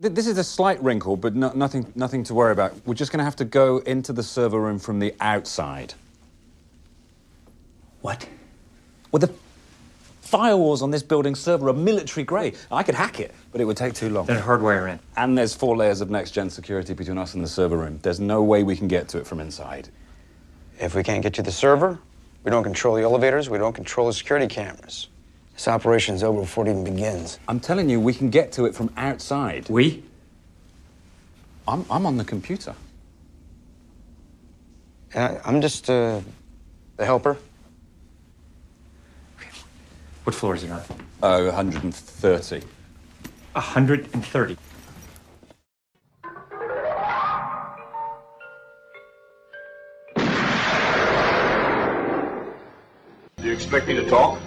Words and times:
Th- 0.00 0.14
This 0.14 0.26
is 0.26 0.38
a 0.38 0.44
slight 0.44 0.80
wrinkle, 0.82 1.16
but 1.16 1.34
no, 1.34 1.50
nothing, 1.54 1.90
nothing 1.96 2.22
to 2.24 2.34
worry 2.34 2.52
about. 2.52 2.74
We're 2.86 2.94
just 2.94 3.10
going 3.10 3.18
to 3.18 3.24
have 3.24 3.36
to 3.36 3.44
go 3.44 3.78
into 3.78 4.12
the 4.12 4.22
server 4.22 4.60
room 4.60 4.78
from 4.78 4.98
the 5.00 5.14
outside. 5.20 5.94
What? 8.02 8.28
Well, 9.10 9.18
the 9.20 9.32
firewalls 10.24 10.82
on 10.82 10.90
this 10.92 11.02
building's 11.02 11.40
server 11.40 11.68
are 11.68 11.72
military 11.72 12.22
grade. 12.24 12.56
I 12.70 12.82
could 12.84 12.94
hack 12.94 13.18
it, 13.18 13.34
but 13.50 13.60
it 13.60 13.64
would 13.64 13.76
take 13.76 13.94
too 13.94 14.08
long. 14.10 14.26
Then 14.26 14.40
hardware 14.40 14.86
in. 14.86 15.00
And 15.16 15.36
there's 15.36 15.54
four 15.54 15.76
layers 15.76 16.00
of 16.00 16.10
next-gen 16.10 16.50
security 16.50 16.94
between 16.94 17.18
us 17.18 17.34
and 17.34 17.42
the 17.42 17.48
server 17.48 17.76
room. 17.76 17.98
There's 18.02 18.20
no 18.20 18.42
way 18.42 18.62
we 18.62 18.76
can 18.76 18.86
get 18.86 19.08
to 19.08 19.18
it 19.18 19.26
from 19.26 19.40
inside. 19.40 19.88
If 20.78 20.94
we 20.94 21.02
can't 21.02 21.24
get 21.24 21.34
to 21.34 21.42
the 21.42 21.50
server, 21.50 21.98
we 22.44 22.52
don't 22.52 22.62
control 22.62 22.94
the 22.94 23.02
elevators, 23.02 23.50
we 23.50 23.58
don't 23.58 23.72
control 23.72 24.06
the 24.06 24.12
security 24.12 24.46
cameras. 24.46 25.08
This 25.58 25.66
operation's 25.66 26.22
over 26.22 26.42
before 26.42 26.68
it 26.68 26.70
even 26.70 26.84
begins. 26.84 27.40
I'm 27.48 27.58
telling 27.58 27.90
you, 27.90 27.98
we 27.98 28.14
can 28.14 28.30
get 28.30 28.52
to 28.52 28.66
it 28.66 28.76
from 28.76 28.92
outside. 28.96 29.68
We? 29.68 30.04
I'm, 31.66 31.84
I'm 31.90 32.06
on 32.06 32.16
the 32.16 32.22
computer. 32.24 32.76
And 35.14 35.36
I, 35.36 35.40
I'm 35.44 35.60
just 35.60 35.90
uh, 35.90 36.20
the 36.96 37.04
helper. 37.04 37.36
What 40.22 40.36
floor 40.36 40.54
is 40.54 40.62
it 40.62 40.70
on? 40.70 40.80
Uh, 41.20 41.50
130. 41.50 42.64
130. 43.54 44.56
Do 53.38 53.44
you 53.44 53.52
expect 53.52 53.88
me 53.88 53.94
to 53.94 54.08
talk? 54.08 54.38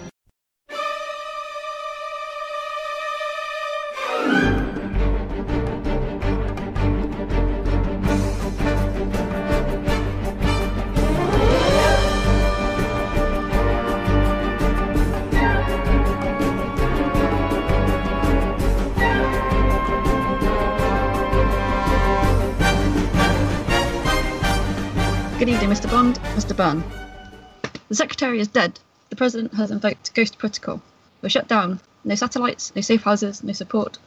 The 27.92 27.96
Secretary 27.96 28.40
is 28.40 28.48
dead. 28.48 28.80
The 29.10 29.16
President 29.16 29.52
has 29.52 29.70
invoked 29.70 30.14
Ghost 30.14 30.38
Protocol. 30.38 30.80
We're 31.20 31.28
shut 31.28 31.46
down. 31.46 31.78
No 32.04 32.14
satellites, 32.14 32.72
no 32.74 32.80
safe 32.80 33.02
houses, 33.02 33.44
no 33.44 33.52
support, 33.52 33.98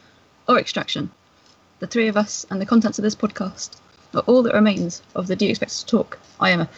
or 0.48 0.58
extraction. 0.58 1.12
The 1.78 1.86
three 1.86 2.08
of 2.08 2.16
us 2.16 2.44
and 2.50 2.60
the 2.60 2.66
contents 2.66 2.98
of 2.98 3.04
this 3.04 3.14
podcast 3.14 3.76
are 4.12 4.22
all 4.22 4.42
that 4.42 4.54
remains 4.54 5.02
of 5.14 5.28
the 5.28 5.36
Do 5.36 5.44
You 5.44 5.50
Expect 5.50 5.70
Us 5.70 5.84
to 5.84 5.86
Talk 5.86 6.18
IMF. 6.40 6.68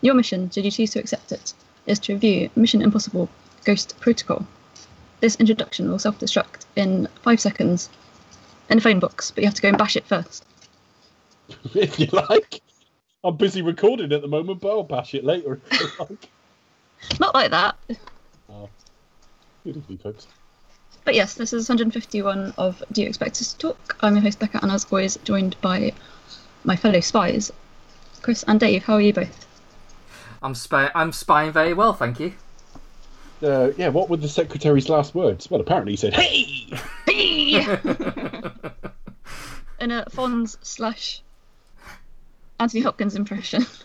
Your 0.00 0.14
mission, 0.14 0.48
should 0.48 0.64
you 0.64 0.70
choose 0.70 0.92
to 0.92 0.98
accept 0.98 1.30
it, 1.30 1.52
is 1.84 1.98
to 1.98 2.14
review 2.14 2.48
Mission 2.56 2.80
Impossible 2.80 3.28
Ghost 3.66 4.00
Protocol. 4.00 4.46
This 5.20 5.36
introduction 5.36 5.90
will 5.90 5.98
self 5.98 6.18
destruct 6.18 6.64
in 6.74 7.06
five 7.20 7.38
seconds 7.38 7.90
in 8.70 8.78
a 8.78 8.80
phone 8.80 8.98
box, 8.98 9.30
but 9.30 9.42
you 9.42 9.46
have 9.46 9.56
to 9.56 9.60
go 9.60 9.68
and 9.68 9.76
bash 9.76 9.94
it 9.94 10.06
first. 10.06 10.46
if 11.74 12.00
you 12.00 12.06
like. 12.06 12.62
I'm 13.22 13.36
busy 13.36 13.60
recording 13.60 14.12
at 14.12 14.22
the 14.22 14.28
moment, 14.28 14.60
but 14.60 14.70
I'll 14.70 14.82
bash 14.82 15.14
it 15.14 15.24
later 15.24 15.60
like. 15.98 16.28
Not 17.18 17.34
like 17.34 17.50
that. 17.50 17.76
Good 19.64 19.76
evening, 19.76 19.98
folks. 19.98 20.26
But 21.04 21.14
yes, 21.14 21.34
this 21.34 21.52
is 21.52 21.68
151 21.68 22.54
of 22.56 22.82
Do 22.92 23.02
You 23.02 23.08
Expect 23.08 23.40
Us 23.40 23.52
to 23.52 23.58
Talk? 23.58 23.96
I'm 24.00 24.14
your 24.14 24.22
host 24.22 24.38
Becca, 24.38 24.60
and 24.62 24.72
as 24.72 24.86
always, 24.90 25.18
joined 25.24 25.60
by 25.60 25.92
my 26.64 26.76
fellow 26.76 27.00
spies, 27.00 27.52
Chris 28.22 28.42
and 28.44 28.58
Dave. 28.58 28.84
How 28.84 28.94
are 28.94 29.00
you 29.02 29.12
both? 29.12 29.46
I'm 30.42 30.54
spy- 30.54 30.90
I'm 30.94 31.12
spying 31.12 31.52
very 31.52 31.74
well, 31.74 31.92
thank 31.92 32.20
you. 32.20 32.32
Uh, 33.42 33.72
yeah, 33.76 33.88
what 33.88 34.08
were 34.08 34.16
the 34.16 34.28
secretary's 34.28 34.88
last 34.88 35.14
words? 35.14 35.50
Well, 35.50 35.60
apparently 35.60 35.92
he 35.92 35.96
said, 35.96 36.14
"Hey." 36.14 36.72
In 39.80 39.90
a 39.90 40.04
Fonz 40.10 40.56
slash 40.62 41.22
Anthony 42.60 42.82
Hopkins 42.82 43.16
impression. 43.16 43.66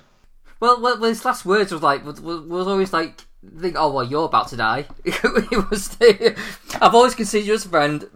Well, 0.62 0.82
well, 0.82 0.96
his 1.04 1.26
last 1.26 1.46
words 1.46 1.74
was 1.74 1.84
like 1.84 2.06
was, 2.06 2.22
was 2.22 2.40
was 2.44 2.66
always 2.66 2.94
like, 2.94 3.22
"Think, 3.60 3.76
oh 3.78 3.92
well, 3.92 4.06
you're 4.06 4.24
about 4.24 4.48
to 4.48 4.56
die." 4.56 4.86
it 5.04 5.70
was. 5.70 5.90
The, 5.90 6.40
I've 6.82 6.96
always 6.96 7.14
considered 7.14 7.46
you 7.46 7.56
as 7.56 7.66
a 7.66 7.70
friend. 7.70 8.10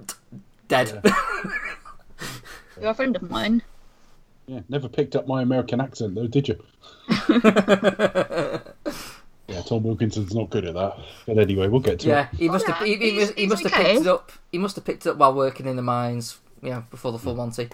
Dead. 0.70 1.04
You're 2.80 2.92
a 2.92 2.94
friend 2.94 3.14
of 3.18 3.30
mine. 3.30 3.62
Yeah, 4.48 4.62
never 4.70 4.88
picked 4.88 5.18
up 5.18 5.28
my 5.28 5.42
American 5.42 5.82
accent 5.82 6.16
though, 6.16 6.28
did 6.28 6.48
you? 6.48 6.64
yeah, 9.50 9.62
Tom 9.66 9.84
Wilkinson's 9.84 10.34
not 10.34 10.50
good 10.50 10.64
at 10.64 10.76
that. 10.76 10.98
But 11.26 11.40
anyway, 11.40 11.68
we'll 11.68 11.82
get 11.82 12.00
to 12.00 12.08
yeah, 12.08 12.30
it. 12.32 12.38
he 12.38 12.48
must 12.48 12.66
yeah, 12.66 12.76
have. 12.76 12.88
He, 12.88 12.96
he, 12.96 13.12
he's- 13.12 13.28
must, 13.28 13.34
he 13.34 13.42
he's 13.42 13.50
must 13.50 13.64
have 13.64 13.74
okay. 13.74 13.84
picked 13.96 14.02
it 14.02 14.08
up. 14.08 14.32
He 14.50 14.58
must 14.58 14.76
have 14.78 14.86
picked 14.86 15.06
it 15.06 15.10
up 15.10 15.18
while 15.18 15.34
working 15.34 15.66
in 15.66 15.76
the 15.76 15.82
mines. 15.82 16.40
Yeah, 16.64 16.84
before 16.90 17.12
the 17.12 17.20
full 17.20 17.34
mm. 17.34 17.38
Monty. 17.38 17.68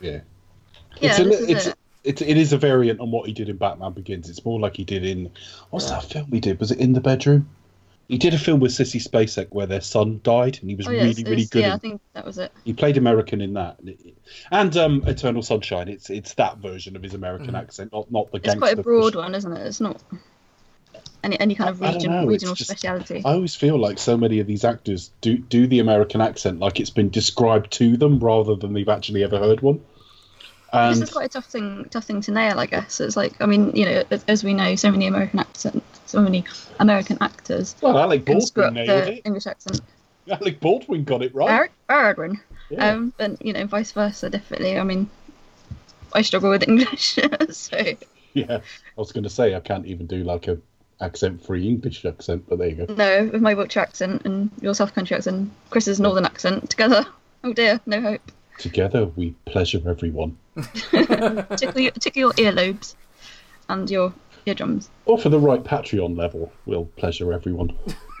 Yeah. 0.00 0.20
Yeah, 1.00 1.10
it's 1.10 1.18
a, 1.18 1.24
this 1.24 1.40
is 1.40 1.48
it's, 1.50 1.66
it. 1.66 1.74
It's 2.04 2.22
it 2.22 2.36
is 2.36 2.52
a 2.52 2.58
variant 2.58 3.00
on 3.00 3.10
what 3.10 3.26
he 3.26 3.32
did 3.32 3.48
in 3.48 3.56
Batman 3.56 3.92
Begins. 3.92 4.28
It's 4.30 4.44
more 4.44 4.58
like 4.60 4.76
he 4.76 4.84
did 4.84 5.04
in 5.04 5.30
what's 5.70 5.90
that 5.90 6.04
film 6.04 6.28
he 6.32 6.40
did? 6.40 6.58
Was 6.60 6.70
it 6.70 6.78
in 6.78 6.92
the 6.92 7.00
bedroom? 7.00 7.48
He 8.08 8.18
did 8.18 8.34
a 8.34 8.38
film 8.38 8.58
with 8.58 8.72
Sissy 8.72 9.00
Spacek 9.00 9.48
where 9.50 9.66
their 9.66 9.80
son 9.80 10.20
died, 10.24 10.58
and 10.60 10.68
he 10.68 10.74
was 10.74 10.88
Oh, 10.88 10.90
really, 10.90 11.08
yes, 11.10 11.18
it 11.18 11.24
really 11.26 11.36
was- 11.42 11.50
good. 11.50 11.60
Yeah, 11.60 11.66
in- 11.66 11.72
I 11.74 11.78
think 11.78 12.00
that 12.14 12.24
was 12.26 12.38
it. 12.38 12.50
He 12.64 12.72
played 12.72 12.96
American 12.96 13.40
in 13.40 13.52
that, 13.54 13.78
and 14.50 14.76
um, 14.76 15.04
Eternal 15.06 15.42
Sunshine. 15.42 15.86
It's 15.88 16.10
it's 16.10 16.34
that 16.34 16.58
version 16.58 16.96
of 16.96 17.02
his 17.04 17.14
American 17.14 17.54
accent, 17.54 17.92
not 17.92 18.10
not 18.10 18.30
the 18.32 18.38
It's 18.38 18.46
gangster. 18.46 18.58
quite 18.60 18.78
a 18.78 18.82
broad 18.82 19.04
version. 19.14 19.20
one, 19.20 19.34
isn't 19.36 19.52
it? 19.56 19.64
It's 19.66 19.80
not 19.80 20.02
any 21.22 21.38
any 21.38 21.54
kind 21.54 21.70
of 21.70 21.80
I 21.82 21.86
don't 21.86 21.94
region, 21.96 22.10
know, 22.12 22.26
regional 22.26 22.54
just- 22.56 22.70
speciality. 22.70 23.22
I 23.24 23.34
always 23.34 23.54
feel 23.54 23.78
like 23.78 23.98
so 23.98 24.16
many 24.16 24.40
of 24.40 24.46
these 24.48 24.64
actors 24.64 25.12
do 25.20 25.36
do 25.38 25.66
the 25.68 25.78
American 25.78 26.20
accent 26.20 26.58
like 26.58 26.80
it's 26.80 26.90
been 26.90 27.10
described 27.10 27.70
to 27.74 27.96
them 27.96 28.18
rather 28.18 28.56
than 28.56 28.72
they've 28.72 28.88
actually 28.88 29.22
ever 29.22 29.38
heard 29.38 29.60
one. 29.60 29.80
This 30.72 30.96
And 30.96 31.02
is 31.02 31.10
quite 31.10 31.26
a 31.26 31.28
tough 31.28 31.46
thing, 31.46 31.86
tough 31.90 32.04
thing 32.04 32.20
to 32.22 32.30
nail, 32.32 32.58
I 32.58 32.66
guess. 32.66 33.00
It's 33.00 33.16
like, 33.16 33.40
I 33.40 33.46
mean, 33.46 33.74
you 33.74 33.84
know, 33.84 34.04
as, 34.28 34.44
we 34.44 34.54
know, 34.54 34.74
so 34.76 34.90
many 34.90 35.06
American 35.06 35.38
accent, 35.40 35.82
so 36.06 36.20
many 36.20 36.44
American 36.78 37.18
actors 37.20 37.74
well, 37.80 37.98
Alec 37.98 38.24
Baldwin 38.24 38.74
nailed 38.74 38.88
the 38.88 39.12
it. 39.14 39.22
English 39.24 39.46
accent. 39.46 39.80
Alec 40.30 40.60
Baldwin 40.60 41.04
got 41.04 41.22
it 41.22 41.34
right. 41.34 41.50
Eric 41.50 41.72
Baldwin. 41.88 42.40
Yeah. 42.70 42.88
Um, 42.92 43.12
but 43.16 43.44
you 43.44 43.52
know, 43.52 43.66
vice 43.66 43.92
versa, 43.92 44.30
definitely. 44.30 44.78
I 44.78 44.84
mean, 44.84 45.10
I 46.12 46.22
struggle 46.22 46.50
with 46.50 46.62
English, 46.68 47.18
so 47.50 47.78
Yeah, 48.34 48.58
I 48.58 49.00
was 49.00 49.12
going 49.12 49.24
to 49.24 49.30
say 49.30 49.54
I 49.54 49.60
can't 49.60 49.86
even 49.86 50.06
do 50.06 50.22
like 50.22 50.46
a 50.48 50.58
accent-free 51.00 51.66
English 51.66 52.04
accent, 52.04 52.44
but 52.48 52.58
there 52.58 52.68
you 52.68 52.86
go. 52.86 52.94
no, 52.94 53.30
with 53.32 53.40
my 53.40 53.54
Wiltshire 53.54 53.82
accent 53.82 54.22
and 54.24 54.50
your 54.60 54.74
South 54.74 54.94
Country 54.94 55.16
accent, 55.16 55.50
Chris's 55.70 55.98
Northern 55.98 56.26
accent 56.26 56.70
together. 56.70 57.06
Oh 57.42 57.52
dear, 57.52 57.80
no 57.86 58.00
hope. 58.02 58.32
Together 58.58 59.06
we 59.06 59.30
pleasure 59.46 59.80
everyone. 59.88 60.36
Tickle 61.56 61.80
your, 61.80 61.92
tickle 61.92 62.20
your 62.20 62.32
earlobes 62.32 62.94
and 63.68 63.90
your 63.90 64.12
eardrums. 64.46 64.90
Or 65.04 65.18
for 65.18 65.28
the 65.28 65.38
right 65.38 65.62
Patreon 65.62 66.16
level, 66.16 66.52
we'll 66.66 66.86
pleasure 66.86 67.32
everyone. 67.32 67.76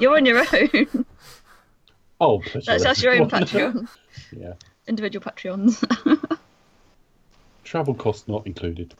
You're 0.00 0.16
on 0.16 0.26
your 0.26 0.38
own. 0.38 1.06
Oh, 2.20 2.38
pleasure 2.40 2.72
That's, 2.72 2.84
that's 2.84 3.02
your 3.02 3.14
own. 3.14 3.28
Patreon. 3.28 3.88
yeah, 4.36 4.54
Individual 4.86 5.24
Patreons. 5.24 5.84
travel 7.64 7.94
costs 7.94 8.28
not 8.28 8.46
included. 8.46 8.94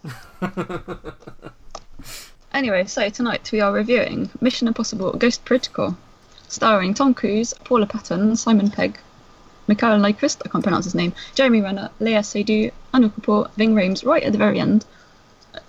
Anyway, 2.56 2.86
so 2.86 3.06
tonight 3.10 3.50
we 3.52 3.60
are 3.60 3.70
reviewing 3.70 4.30
Mission 4.40 4.66
Impossible 4.66 5.12
Ghost 5.12 5.44
Protocol, 5.44 5.94
starring 6.48 6.94
Tom 6.94 7.12
Cruise, 7.12 7.52
Paula 7.52 7.86
Patton, 7.86 8.34
Simon 8.34 8.70
Pegg, 8.70 8.98
Mikhail 9.68 9.98
Nyqvist, 9.98 10.42
I 10.44 10.48
can't 10.48 10.64
pronounce 10.64 10.84
his 10.84 10.94
name, 10.94 11.12
Jeremy 11.34 11.60
Renner, 11.60 11.90
Léa 12.00 12.24
Seydoux, 12.24 12.70
Anil 12.94 13.10
Kapoor, 13.10 13.50
Ving 13.56 13.74
Rhames 13.74 14.04
right 14.04 14.22
at 14.22 14.32
the 14.32 14.38
very 14.38 14.60
end, 14.60 14.84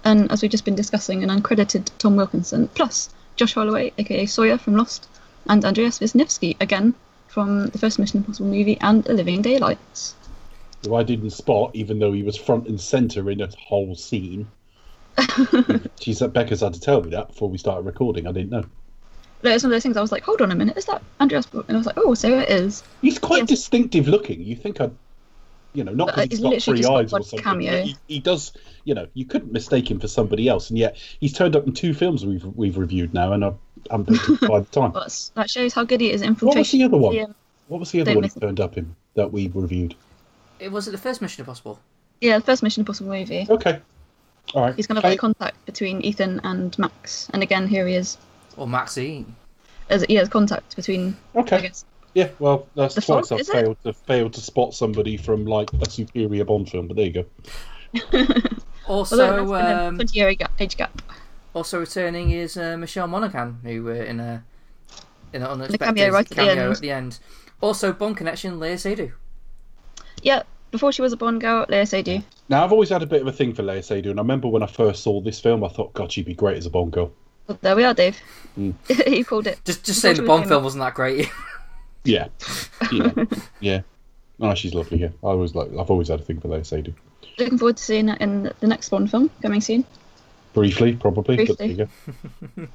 and 0.04 0.32
as 0.32 0.42
we've 0.42 0.52
just 0.52 0.66
been 0.66 0.76
discussing, 0.76 1.24
an 1.24 1.30
uncredited 1.30 1.90
Tom 1.98 2.16
Wilkinson, 2.16 2.68
plus 2.70 3.10
Josh 3.36 3.54
Holloway, 3.54 3.94
aka 3.98 4.26
Sawyer 4.26 4.58
from 4.58 4.76
Lost, 4.76 5.08
and 5.48 5.64
Andreas 5.64 6.00
Wisniewski, 6.00 6.56
again 6.60 6.94
from 7.28 7.68
the 7.68 7.78
first 7.78 8.00
Mission 8.00 8.18
Impossible 8.18 8.50
movie 8.50 8.78
and 8.82 9.08
A 9.08 9.14
Living 9.14 9.42
Daylights. 9.42 10.16
Who 10.84 10.96
I 10.96 11.04
didn't 11.04 11.32
spot, 11.32 11.72
even 11.74 12.00
though 12.00 12.12
he 12.12 12.24
was 12.24 12.36
front 12.36 12.68
and 12.68 12.80
center 12.80 13.30
in 13.30 13.42
a 13.42 13.50
whole 13.68 13.96
scene. 13.96 14.48
She's 16.00 16.20
Becca's 16.20 16.62
had 16.62 16.74
to 16.74 16.80
tell 16.80 17.02
me 17.02 17.12
that 17.12 17.30
before 17.30 17.50
we 17.50 17.58
started 17.58 17.86
recording. 17.86 18.28
I 18.28 18.32
didn't 18.32 18.52
know. 18.52 18.66
But 19.42 19.52
it's 19.52 19.64
one 19.64 19.72
of 19.72 19.76
those 19.76 19.84
things 19.84 19.98
I 19.98 20.02
was 20.02 20.12
like, 20.12 20.24
hold 20.24 20.42
on 20.42 20.52
a 20.52 20.56
minute, 20.56 20.78
is 20.78 20.86
that 20.86 21.02
Andreas? 21.20 21.48
And 21.54 21.64
I 21.70 21.78
was 21.78 21.86
like, 21.86 21.98
oh, 21.98 22.14
so 22.16 22.40
it 22.40 22.50
is. 22.50 22.84
He's 23.02 23.20
quite 23.20 23.40
Yes. 23.40 23.50
distinctive 23.50 24.08
looking. 24.08 24.42
You 24.42 24.56
think 24.56 24.82
I'd, 24.82 24.92
you 25.74 25.84
know, 25.84 25.94
not 25.94 26.08
But, 26.08 26.18
uh, 26.18 26.22
because 26.24 26.40
he's 26.40 26.40
he's 26.40 26.54
got 26.56 26.64
three 26.64 26.78
just 26.78 26.90
got 26.90 27.00
eyes 27.00 27.14
or 27.14 27.24
something. 27.24 27.44
cameo. 27.44 27.84
He, 27.84 27.96
he 28.08 28.20
does, 28.20 28.52
you 28.84 28.96
know, 28.96 29.08
you 29.14 29.26
couldn't 29.26 29.52
mistake 29.52 29.92
him 29.92 30.00
for 30.00 30.08
somebody 30.08 30.48
else, 30.48 30.70
and 30.72 30.80
yet 30.80 30.98
he's 31.20 31.34
turned 31.34 31.56
up 31.56 31.68
in 31.68 31.74
two 31.74 31.94
films 31.94 32.26
we've 32.26 32.44
we've 32.46 32.78
reviewed 32.78 33.14
now, 33.14 33.34
and 33.34 33.46
I 33.46 33.54
haven't 33.92 34.08
by 34.42 34.60
the 34.60 34.66
time. 34.66 34.92
But 34.92 35.30
that 35.36 35.50
shows 35.50 35.74
how 35.74 35.84
good 35.84 36.02
he 36.02 36.12
is 36.12 36.24
at 36.24 36.42
What 36.42 36.58
was 36.58 36.72
the 36.72 36.84
other 36.84 36.98
one? 36.98 37.36
What 37.68 37.80
was 37.80 37.92
the 37.92 38.02
other 38.02 38.12
Don't 38.12 38.16
one 38.16 38.24
he 38.24 38.28
miss 38.28 38.38
it. 38.38 38.40
turned 38.40 38.60
up 38.60 38.78
in 38.78 38.96
that 39.16 39.32
we 39.32 39.50
reviewed? 39.54 39.94
It 40.60 40.72
was 40.72 40.88
it 40.88 40.92
the 40.92 40.98
first 40.98 41.22
Mission 41.22 41.42
Impossible. 41.42 41.80
Yeah, 42.22 42.40
the 42.40 42.46
first 42.46 42.64
Mission 42.64 42.82
Impossible 42.82 43.12
movie. 43.12 43.46
Okay. 43.48 43.80
All 44.56 44.64
right. 44.64 44.76
He's 44.76 44.88
kind 44.88 44.98
of 44.98 45.04
Okay. 45.04 45.12
like 45.12 45.20
contact 45.20 45.64
between 45.66 46.02
Ethan 46.02 46.42
and 46.44 46.78
Max, 46.80 47.30
and 47.34 47.44
again 47.44 47.68
here 47.68 47.86
he 47.88 47.96
is. 47.96 48.18
Or 48.58 48.68
Maxine. 48.68 49.36
As 49.90 50.04
he 50.04 50.16
has 50.16 50.28
contact 50.30 50.76
between. 50.76 51.16
I 51.36 51.40
Okay. 51.40 51.62
guess. 51.62 51.86
Yeah, 52.14 52.30
well, 52.40 52.68
that's 52.76 52.96
The 52.96 53.02
twice 53.02 53.30
Fog, 53.30 53.34
I've 53.38 53.42
is 53.42 53.50
it? 53.50 53.52
failed 53.54 53.78
to 53.84 53.94
failed 53.94 54.34
to 54.34 54.42
spot 54.42 54.74
somebody 54.74 55.18
from 55.18 55.46
like 55.46 55.72
a 55.74 55.90
superior 55.90 56.44
Bond 56.46 56.70
film, 56.70 56.88
but 56.88 56.98
there 56.98 57.06
you 57.06 57.14
go. 57.14 57.26
Also, 58.88 59.20
Although 59.20 59.48
that's 59.54 59.66
been 59.68 59.78
a 59.78 59.88
um, 59.90 59.96
20 59.96 60.18
year 60.18 60.34
age 60.60 60.78
gap. 60.78 61.02
also 61.54 61.78
returning 61.80 62.32
is 62.32 62.56
uh, 62.56 62.78
Michelle 62.78 63.08
Monaghan, 63.08 63.60
who 63.62 63.84
were 63.84 64.02
in 64.02 64.22
a 64.22 64.42
in 65.34 65.42
an 65.42 65.48
unexpected 65.50 65.86
cameo 65.86 66.10
right 66.10 66.22
at 66.22 66.30
the 66.30 66.36
cameo 66.36 66.64
end. 66.64 66.74
at 66.74 66.80
the 66.80 66.92
end. 66.92 67.20
Also, 67.60 67.92
Bond 67.92 68.16
connection, 68.16 68.60
Léa 68.60 68.76
Seydoux. 68.76 69.12
Yeah, 70.22 70.44
before 70.72 70.94
she 70.94 71.02
was 71.02 71.12
a 71.12 71.18
Bond 71.18 71.42
girl, 71.42 71.66
Léa 71.66 71.82
Seydoux. 71.84 72.24
Now 72.48 72.64
I've 72.64 72.72
always 72.72 72.88
had 72.90 73.04
a 73.04 73.08
bit 73.08 73.22
of 73.22 73.28
a 73.28 73.34
thing 73.34 73.54
for 73.54 73.62
Léa 73.64 73.80
Seydoux, 73.80 74.10
and 74.12 74.20
I 74.20 74.24
remember 74.24 74.48
when 74.48 74.64
I 74.64 74.68
first 74.68 75.04
saw 75.04 75.20
this 75.20 75.38
film, 75.42 75.66
I 75.66 75.68
thought, 75.68 75.94
God, 75.94 76.10
she'd 76.12 76.26
be 76.26 76.34
great 76.34 76.56
as 76.58 76.66
a 76.66 76.70
Bond 76.70 76.94
girl. 76.94 77.12
Well, 77.48 77.58
there 77.62 77.76
we 77.76 77.84
are, 77.84 77.94
Dave. 77.94 78.18
Mm. 78.58 78.74
he 79.08 79.24
called 79.24 79.48
it. 79.48 79.60
Just 79.66 79.84
just 79.86 80.02
Before 80.02 80.02
saying 80.02 80.16
the 80.18 80.22
was 80.24 80.28
Bond 80.28 80.48
film 80.48 80.64
wasn't 80.64 80.84
that 80.84 80.94
great. 80.94 81.30
Yeah, 82.04 82.28
yeah, 82.94 83.12
yeah. 83.60 83.82
No, 84.40 84.56
she's 84.56 84.74
lovely. 84.74 85.00
Yeah, 85.00 85.10
I 85.22 85.28
always 85.28 85.54
like. 85.56 85.68
I've 85.78 85.90
always 85.92 86.08
had 86.08 86.22
a 86.22 86.24
thing 86.24 86.40
for 86.40 86.48
Léa 86.48 86.62
Seydoux. 86.62 86.94
Looking 87.38 87.58
forward 87.58 87.76
to 87.76 87.84
seeing 87.84 88.08
it 88.08 88.22
in 88.22 88.44
the 88.62 88.68
next 88.68 88.88
Bond 88.90 89.12
film 89.12 89.30
coming 89.42 89.60
soon. 89.60 89.84
Briefly, 90.54 90.96
probably. 90.96 91.46
But 91.46 91.58
Briefly. 91.58 91.90
you. 92.56 92.68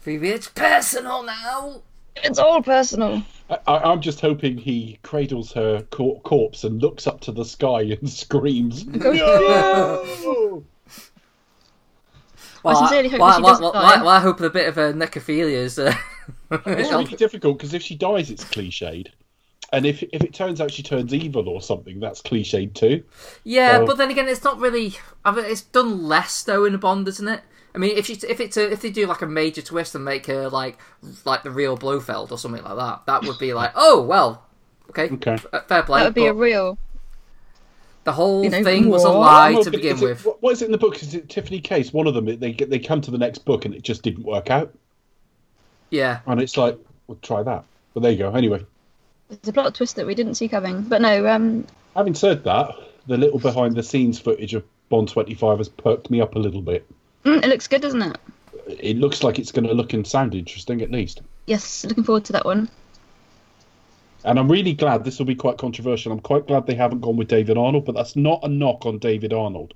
Phoebe, 0.00 0.28
it's 0.30 0.48
personal 0.48 1.24
now. 1.24 1.82
It's 2.16 2.38
all 2.38 2.62
personal. 2.62 3.22
I, 3.50 3.58
I- 3.66 3.90
I'm 3.92 4.00
just 4.00 4.22
hoping 4.22 4.56
he 4.56 4.98
cradles 5.02 5.52
her 5.52 5.82
cor- 5.90 6.20
corpse 6.20 6.64
and 6.64 6.80
looks 6.80 7.06
up 7.06 7.20
to 7.22 7.32
the 7.32 7.44
sky 7.44 7.82
and 7.82 8.08
screams. 8.08 8.86
"No!" 8.86 10.64
Well, 12.64 12.76
sincerely 12.76 13.08
hope 13.10 13.20
well, 13.20 13.28
that 13.30 13.36
she 13.36 13.42
well, 13.42 13.50
doesn't 13.52 13.62
well, 13.64 13.72
die. 13.72 13.96
well, 14.02 14.08
I 14.08 14.20
hope 14.20 14.40
a 14.40 14.50
bit 14.50 14.68
of 14.68 14.78
a 14.78 14.92
necrophilia 14.92 15.52
is. 15.52 15.78
Uh, 15.78 15.94
It's 16.66 16.90
really 16.90 17.04
difficult 17.04 17.58
because 17.58 17.74
if 17.74 17.82
she 17.82 17.94
dies, 17.94 18.30
it's 18.30 18.44
cliched, 18.44 19.08
and 19.72 19.84
if 19.84 20.02
if 20.12 20.22
it 20.22 20.32
turns 20.32 20.60
out 20.60 20.70
she 20.70 20.82
turns 20.82 21.12
evil 21.12 21.48
or 21.48 21.60
something, 21.60 22.00
that's 22.00 22.22
cliched 22.22 22.74
too. 22.74 23.02
yeah, 23.44 23.78
So- 23.78 23.86
but 23.86 23.98
then 23.98 24.10
again, 24.10 24.28
it's 24.28 24.44
not 24.44 24.58
really. 24.58 24.94
I 25.24 25.32
mean, 25.32 25.44
it's 25.44 25.62
done 25.62 26.04
less 26.04 26.42
though 26.42 26.64
in 26.64 26.74
a 26.74 26.78
Bond, 26.78 27.06
isn't 27.08 27.28
it? 27.28 27.42
I 27.74 27.78
mean, 27.78 27.96
if 27.96 28.06
she, 28.06 28.12
if 28.28 28.38
it's 28.40 28.56
a, 28.56 28.70
if 28.70 28.82
they 28.82 28.90
do 28.90 29.06
like 29.06 29.20
a 29.20 29.26
major 29.26 29.60
twist 29.60 29.94
and 29.96 30.04
make 30.04 30.26
her 30.26 30.48
like 30.48 30.78
like 31.24 31.42
the 31.42 31.50
real 31.50 31.76
Blofeld 31.76 32.30
or 32.30 32.38
something 32.38 32.62
like 32.62 32.76
that, 32.76 33.02
that 33.06 33.24
would 33.24 33.38
be 33.38 33.52
like, 33.52 33.72
oh 33.74 34.00
well, 34.00 34.44
okay, 34.90 35.10
Okay. 35.10 35.32
f- 35.52 35.66
fair 35.68 35.82
play. 35.82 36.00
That 36.00 36.06
would 36.06 36.14
be 36.14 36.26
a 36.26 36.32
real. 36.32 36.78
The 38.04 38.12
whole 38.12 38.44
you 38.44 38.50
know, 38.50 38.62
thing 38.62 38.88
was 38.88 39.04
a 39.04 39.10
lie 39.10 39.60
to 39.62 39.70
begin 39.70 39.96
is 39.96 40.02
it- 40.02 40.04
with. 40.04 40.24
what- 40.26 40.42
what 40.42 40.52
is 40.52 40.62
it 40.62 40.66
in 40.66 40.72
the 40.72 40.78
book? 40.78 41.02
Is 41.02 41.14
it 41.14 41.28
Tiffany 41.28 41.60
Case? 41.60 41.92
One 41.92 42.06
of 42.06 42.14
them, 42.14 42.26
they 42.26 42.52
they 42.52 42.78
come 42.78 43.00
to 43.00 43.10
the 43.10 43.18
next 43.18 43.38
book 43.44 43.64
and 43.64 43.74
it 43.74 43.82
just 43.82 44.02
didn't 44.02 44.24
work 44.24 44.50
out, 44.50 44.72
Yeah, 45.90 46.20
and 46.26 46.40
it's 46.40 46.56
like, 46.56 46.78
we'll 47.06 47.18
try 47.22 47.42
that. 47.42 47.64
But 47.94 48.02
there 48.02 48.12
you 48.12 48.18
go. 48.18 48.32
Anyway, 48.32 48.64
It's 49.30 49.48
a 49.48 49.52
plot 49.52 49.74
twist 49.74 49.96
that 49.96 50.06
we 50.06 50.14
didn't 50.14 50.34
see 50.34 50.48
coming. 50.48 50.82
But 50.82 51.00
no, 51.00 51.26
um, 51.28 51.66
having 51.96 52.14
said 52.14 52.44
that, 52.44 52.74
the 53.06 53.16
little 53.16 53.38
behind 53.38 53.74
the 53.76 53.82
scenes 53.82 54.18
footage 54.18 54.54
of 54.54 54.64
Bond 54.90 55.08
25 55.08 55.58
has 55.58 55.68
perked 55.68 56.10
me 56.10 56.20
up 56.20 56.34
a 56.34 56.38
little 56.38 56.60
bit. 56.62 56.86
mm, 57.24 57.42
it 57.42 57.48
looks 57.48 57.66
good, 57.68 57.80
doesn't 57.80 58.02
it? 58.02 58.18
It 58.66 58.96
looks 58.98 59.22
like 59.22 59.38
it's 59.38 59.52
going 59.52 59.66
to 59.66 59.74
look 59.74 59.92
and 59.92 60.06
sound 60.06 60.34
interesting 60.34 60.82
at 60.82 60.90
least. 60.90 61.22
Yes, 61.46 61.84
looking 61.84 62.04
forward 62.04 62.24
to 62.26 62.32
that 62.32 62.44
one. 62.44 62.68
And 64.24 64.38
I'm 64.38 64.50
really 64.50 64.72
glad 64.72 65.04
this 65.04 65.18
will 65.18 65.26
be 65.26 65.34
quite 65.34 65.58
controversial. 65.58 66.10
I'm 66.10 66.20
quite 66.20 66.46
glad 66.46 66.66
they 66.66 66.74
haven't 66.74 67.00
gone 67.00 67.16
with 67.16 67.28
David 67.28 67.58
Arnold, 67.58 67.84
but 67.84 67.94
that's 67.94 68.16
not 68.16 68.40
a 68.42 68.48
knock 68.48 68.86
on 68.86 68.98
David 68.98 69.32
Arnold. 69.32 69.74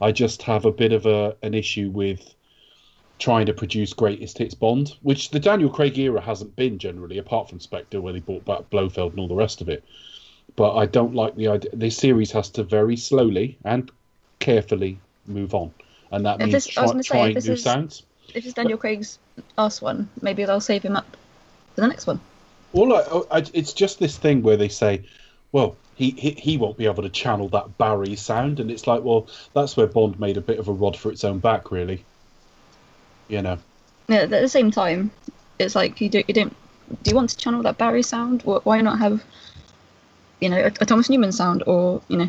I 0.00 0.10
just 0.10 0.42
have 0.42 0.64
a 0.64 0.72
bit 0.72 0.92
of 0.92 1.06
a 1.06 1.36
an 1.42 1.54
issue 1.54 1.90
with 1.90 2.34
trying 3.18 3.46
to 3.46 3.52
produce 3.52 3.92
greatest 3.92 4.38
hits 4.38 4.54
Bond, 4.54 4.94
which 5.02 5.30
the 5.30 5.38
Daniel 5.38 5.70
Craig 5.70 5.96
era 5.98 6.20
hasn't 6.20 6.56
been 6.56 6.78
generally, 6.78 7.18
apart 7.18 7.48
from 7.48 7.60
Spectre, 7.60 8.00
where 8.00 8.12
they 8.12 8.20
brought 8.20 8.44
back 8.44 8.68
Blofeld 8.70 9.12
and 9.12 9.20
all 9.20 9.28
the 9.28 9.34
rest 9.34 9.60
of 9.60 9.68
it. 9.68 9.84
But 10.56 10.74
I 10.74 10.86
don't 10.86 11.14
like 11.14 11.36
the 11.36 11.48
idea. 11.48 11.70
This 11.72 11.96
series 11.96 12.32
has 12.32 12.48
to 12.50 12.64
very 12.64 12.96
slowly 12.96 13.56
and 13.64 13.90
carefully 14.40 14.98
move 15.26 15.54
on, 15.54 15.72
and 16.10 16.24
that 16.26 16.36
If 16.36 16.40
means 16.40 16.52
this- 16.52 16.66
try, 16.66 16.86
gonna 16.86 17.02
say, 17.02 17.08
trying 17.08 17.34
new 17.34 17.52
is- 17.52 17.62
sounds. 17.62 18.02
If 18.34 18.44
it's 18.46 18.54
Daniel 18.54 18.78
Craig's 18.78 19.18
last 19.58 19.82
one, 19.82 20.08
maybe 20.22 20.44
they'll 20.44 20.60
save 20.60 20.82
him 20.82 20.96
up 20.96 21.16
for 21.74 21.82
the 21.82 21.86
next 21.88 22.06
one. 22.06 22.20
All 22.74 22.92
I, 22.92 23.38
I, 23.38 23.44
it's 23.54 23.72
just 23.72 23.98
this 24.00 24.18
thing 24.18 24.42
where 24.42 24.56
they 24.56 24.68
say, 24.68 25.02
well, 25.52 25.76
he, 25.94 26.10
he 26.10 26.30
he 26.32 26.56
won't 26.56 26.76
be 26.76 26.86
able 26.86 27.04
to 27.04 27.08
channel 27.08 27.48
that 27.50 27.78
Barry 27.78 28.16
sound, 28.16 28.58
and 28.58 28.70
it's 28.70 28.86
like, 28.86 29.02
well, 29.02 29.28
that's 29.54 29.76
where 29.76 29.86
Bond 29.86 30.18
made 30.18 30.36
a 30.36 30.40
bit 30.40 30.58
of 30.58 30.66
a 30.68 30.72
rod 30.72 30.96
for 30.96 31.12
its 31.12 31.22
own 31.22 31.38
back, 31.38 31.70
really. 31.70 32.04
You 33.28 33.42
know, 33.42 33.58
Yeah, 34.08 34.22
at 34.22 34.30
the 34.30 34.48
same 34.48 34.70
time, 34.70 35.12
it's 35.58 35.74
like 35.74 36.00
you 36.00 36.08
don't 36.08 36.28
you 36.28 36.34
don't 36.34 36.54
do 37.02 37.10
you 37.10 37.16
want 37.16 37.30
to 37.30 37.36
channel 37.36 37.62
that 37.62 37.78
Barry 37.78 38.02
sound? 38.02 38.42
Why 38.42 38.80
not 38.80 38.98
have 38.98 39.24
you 40.40 40.48
know 40.48 40.58
a, 40.58 40.66
a 40.66 40.84
Thomas 40.84 41.08
Newman 41.08 41.32
sound 41.32 41.62
or 41.66 42.02
you 42.08 42.16
know 42.18 42.28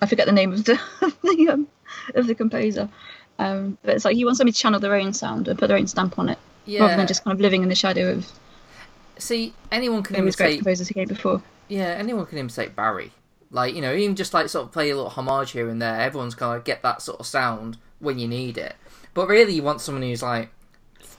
I 0.00 0.06
forget 0.06 0.26
the 0.26 0.32
name 0.32 0.52
of 0.52 0.64
the 0.64 0.80
of 1.02 1.20
the, 1.22 1.48
um, 1.50 1.68
of 2.14 2.26
the 2.26 2.34
composer. 2.34 2.88
Um, 3.38 3.78
but 3.82 3.94
it's 3.94 4.04
like 4.04 4.16
you 4.16 4.26
want 4.26 4.38
somebody 4.38 4.52
to 4.52 4.58
channel 4.58 4.80
their 4.80 4.94
own 4.94 5.12
sound 5.12 5.48
and 5.48 5.58
put 5.58 5.68
their 5.68 5.76
own 5.76 5.86
stamp 5.86 6.18
on 6.18 6.28
it, 6.28 6.38
rather 6.80 6.96
than 6.96 7.06
just 7.06 7.24
kind 7.24 7.34
of 7.34 7.40
living 7.40 7.62
in 7.62 7.68
the 7.68 7.74
shadow 7.74 8.12
of 8.12 8.30
See, 9.20 9.52
anyone 9.70 10.02
can 10.02 10.24
those 10.24 10.36
great 10.36 10.56
composers 10.58 10.88
he 10.88 10.94
came 10.94 11.08
before. 11.08 11.42
Yeah, 11.68 11.94
anyone 11.98 12.26
can 12.26 12.38
imitate 12.38 12.74
Barry. 12.74 13.12
Like 13.52 13.74
you 13.74 13.80
know, 13.80 13.92
even 13.94 14.16
just 14.16 14.32
like 14.34 14.48
sort 14.48 14.66
of 14.66 14.72
play 14.72 14.90
a 14.90 14.96
little 14.96 15.10
homage 15.10 15.52
here 15.52 15.68
and 15.68 15.80
there. 15.80 16.00
Everyone's 16.00 16.34
gonna 16.34 16.60
get 16.60 16.82
that 16.82 17.02
sort 17.02 17.20
of 17.20 17.26
sound 17.26 17.78
when 17.98 18.18
you 18.18 18.26
need 18.28 18.58
it. 18.58 18.74
But 19.14 19.28
really, 19.28 19.52
you 19.54 19.62
want 19.62 19.80
someone 19.80 20.02
who's 20.02 20.22
like 20.22 20.50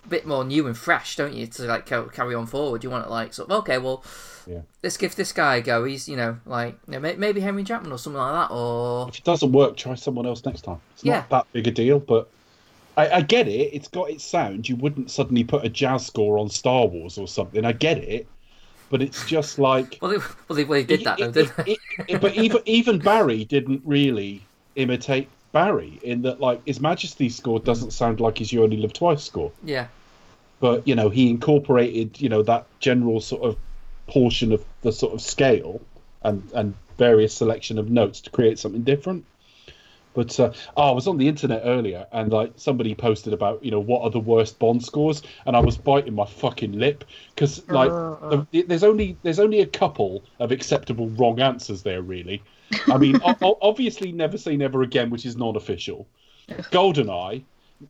a 0.04 0.08
bit 0.08 0.26
more 0.26 0.44
new 0.44 0.66
and 0.68 0.78
fresh, 0.78 1.16
don't 1.16 1.34
you? 1.34 1.46
To 1.48 1.64
like 1.64 1.86
carry 1.86 2.36
on 2.36 2.46
forward. 2.48 2.84
You 2.84 2.90
want 2.90 3.06
it 3.06 3.10
like 3.10 3.34
sort 3.34 3.50
of 3.50 3.58
okay. 3.60 3.78
Well, 3.78 4.04
Yeah. 4.48 4.62
let's 4.82 4.96
give 4.98 5.16
this 5.16 5.32
guy 5.34 5.58
a 5.58 5.62
go. 5.62 5.84
He's 5.84 6.08
you 6.08 6.16
know 6.18 6.38
like 6.46 6.78
you 6.88 7.00
know, 7.00 7.14
maybe 7.18 7.42
Henry 7.42 7.64
Chapman 7.66 7.92
or 7.92 7.98
something 7.98 8.20
like 8.22 8.50
that. 8.50 8.54
Or 8.54 9.10
if 9.10 9.18
it 9.18 9.24
doesn't 9.26 9.52
work, 9.52 9.76
try 9.78 9.96
someone 9.96 10.26
else 10.26 10.44
next 10.46 10.62
time. 10.62 10.80
It's 10.94 11.04
Yeah. 11.04 11.18
not 11.18 11.30
that 11.30 11.48
big 11.54 11.68
a 11.68 11.72
deal, 11.72 12.00
but 12.00 12.30
I, 12.98 13.10
I 13.10 13.22
get 13.22 13.48
it. 13.48 13.74
It's 13.74 13.88
got 13.88 14.10
its 14.10 14.24
sound. 14.24 14.68
You 14.68 14.76
wouldn't 14.76 15.10
suddenly 15.12 15.44
put 15.44 15.64
a 15.66 15.70
jazz 15.70 16.06
score 16.06 16.38
on 16.38 16.50
Star 16.50 16.86
Wars 16.88 17.18
or 17.18 17.28
something. 17.28 17.66
I 17.66 17.72
get 17.72 17.98
it, 18.00 18.28
but 18.90 19.02
it's 19.02 19.26
just 19.26 19.60
like 19.60 19.98
well, 20.02 20.12
they, 20.12 20.18
well, 20.18 20.56
they, 20.56 20.64
well, 20.66 20.80
they 20.80 20.84
did 20.98 21.04
that 21.06 21.18
though, 21.18 21.26
It- 21.26 21.34
didn't 21.34 21.50
it- 21.60 21.66
they? 21.66 21.72
it- 21.74 21.80
it- 22.16 22.22
but 22.22 22.36
even 22.36 22.62
even 22.66 23.00
Barry 23.00 23.46
didn't 23.46 23.82
really 23.86 24.42
imitate 24.76 25.28
Barry 25.52 26.00
in 26.04 26.22
that 26.24 26.40
like 26.40 26.62
His 26.66 26.80
Majesty's 26.80 27.36
score 27.36 27.60
doesn't 27.60 27.92
sound 27.92 28.20
like 28.20 28.38
his 28.38 28.52
You 28.54 28.64
Only 28.64 28.78
Live 28.78 28.94
Twice 28.94 29.24
score, 29.24 29.52
Yeah, 29.64 29.88
but 30.60 30.88
you 30.88 30.96
know 30.96 31.10
he 31.10 31.30
incorporated 31.30 32.20
you 32.22 32.30
know 32.30 32.44
that 32.44 32.66
general 32.80 33.20
sort 33.22 33.44
of 33.44 33.58
portion 34.08 34.52
of 34.52 34.64
the 34.82 34.92
sort 34.92 35.14
of 35.14 35.22
scale 35.22 35.82
and 36.24 36.44
and 36.54 36.74
various 36.98 37.34
selection 37.34 37.80
of 37.80 37.90
notes 37.90 38.22
to 38.22 38.30
create 38.30 38.60
something 38.60 38.84
different. 38.84 39.26
But 40.14 40.38
uh, 40.42 40.52
oh, 40.76 40.90
I 40.90 40.92
was 40.92 41.08
on 41.08 41.18
the 41.18 41.28
internet 41.28 41.62
earlier, 41.64 42.06
and 42.12 42.32
like 42.32 42.52
somebody 42.58 42.94
posted 42.94 43.32
about 43.32 43.64
you 43.64 43.72
know 43.72 43.80
what 43.80 44.02
are 44.02 44.10
the 44.10 44.20
worst 44.20 44.60
Bond 44.60 44.84
scores, 44.84 45.22
and 45.46 45.56
I 45.56 45.60
was 45.62 45.78
biting 45.78 46.14
my 46.14 46.26
fucking 46.26 46.74
lip 46.74 47.06
because 47.34 47.66
like 47.70 47.90
the, 48.52 48.64
there's 48.64 48.84
only 48.84 49.16
there's 49.24 49.40
only 49.40 49.62
a 49.62 49.66
couple 49.66 50.24
of 50.40 50.52
acceptable 50.52 51.08
wrong 51.12 51.40
answers 51.40 51.82
there. 51.84 52.02
Really, 52.02 52.44
I 52.88 52.98
mean, 52.98 53.20
o- 53.24 53.58
obviously, 53.62 54.12
Never 54.12 54.38
Say 54.38 54.58
Never 54.58 54.82
Again, 54.82 55.10
which 55.10 55.26
is 55.26 55.38
non-official, 55.38 56.06
GoldenEye, 56.50 57.44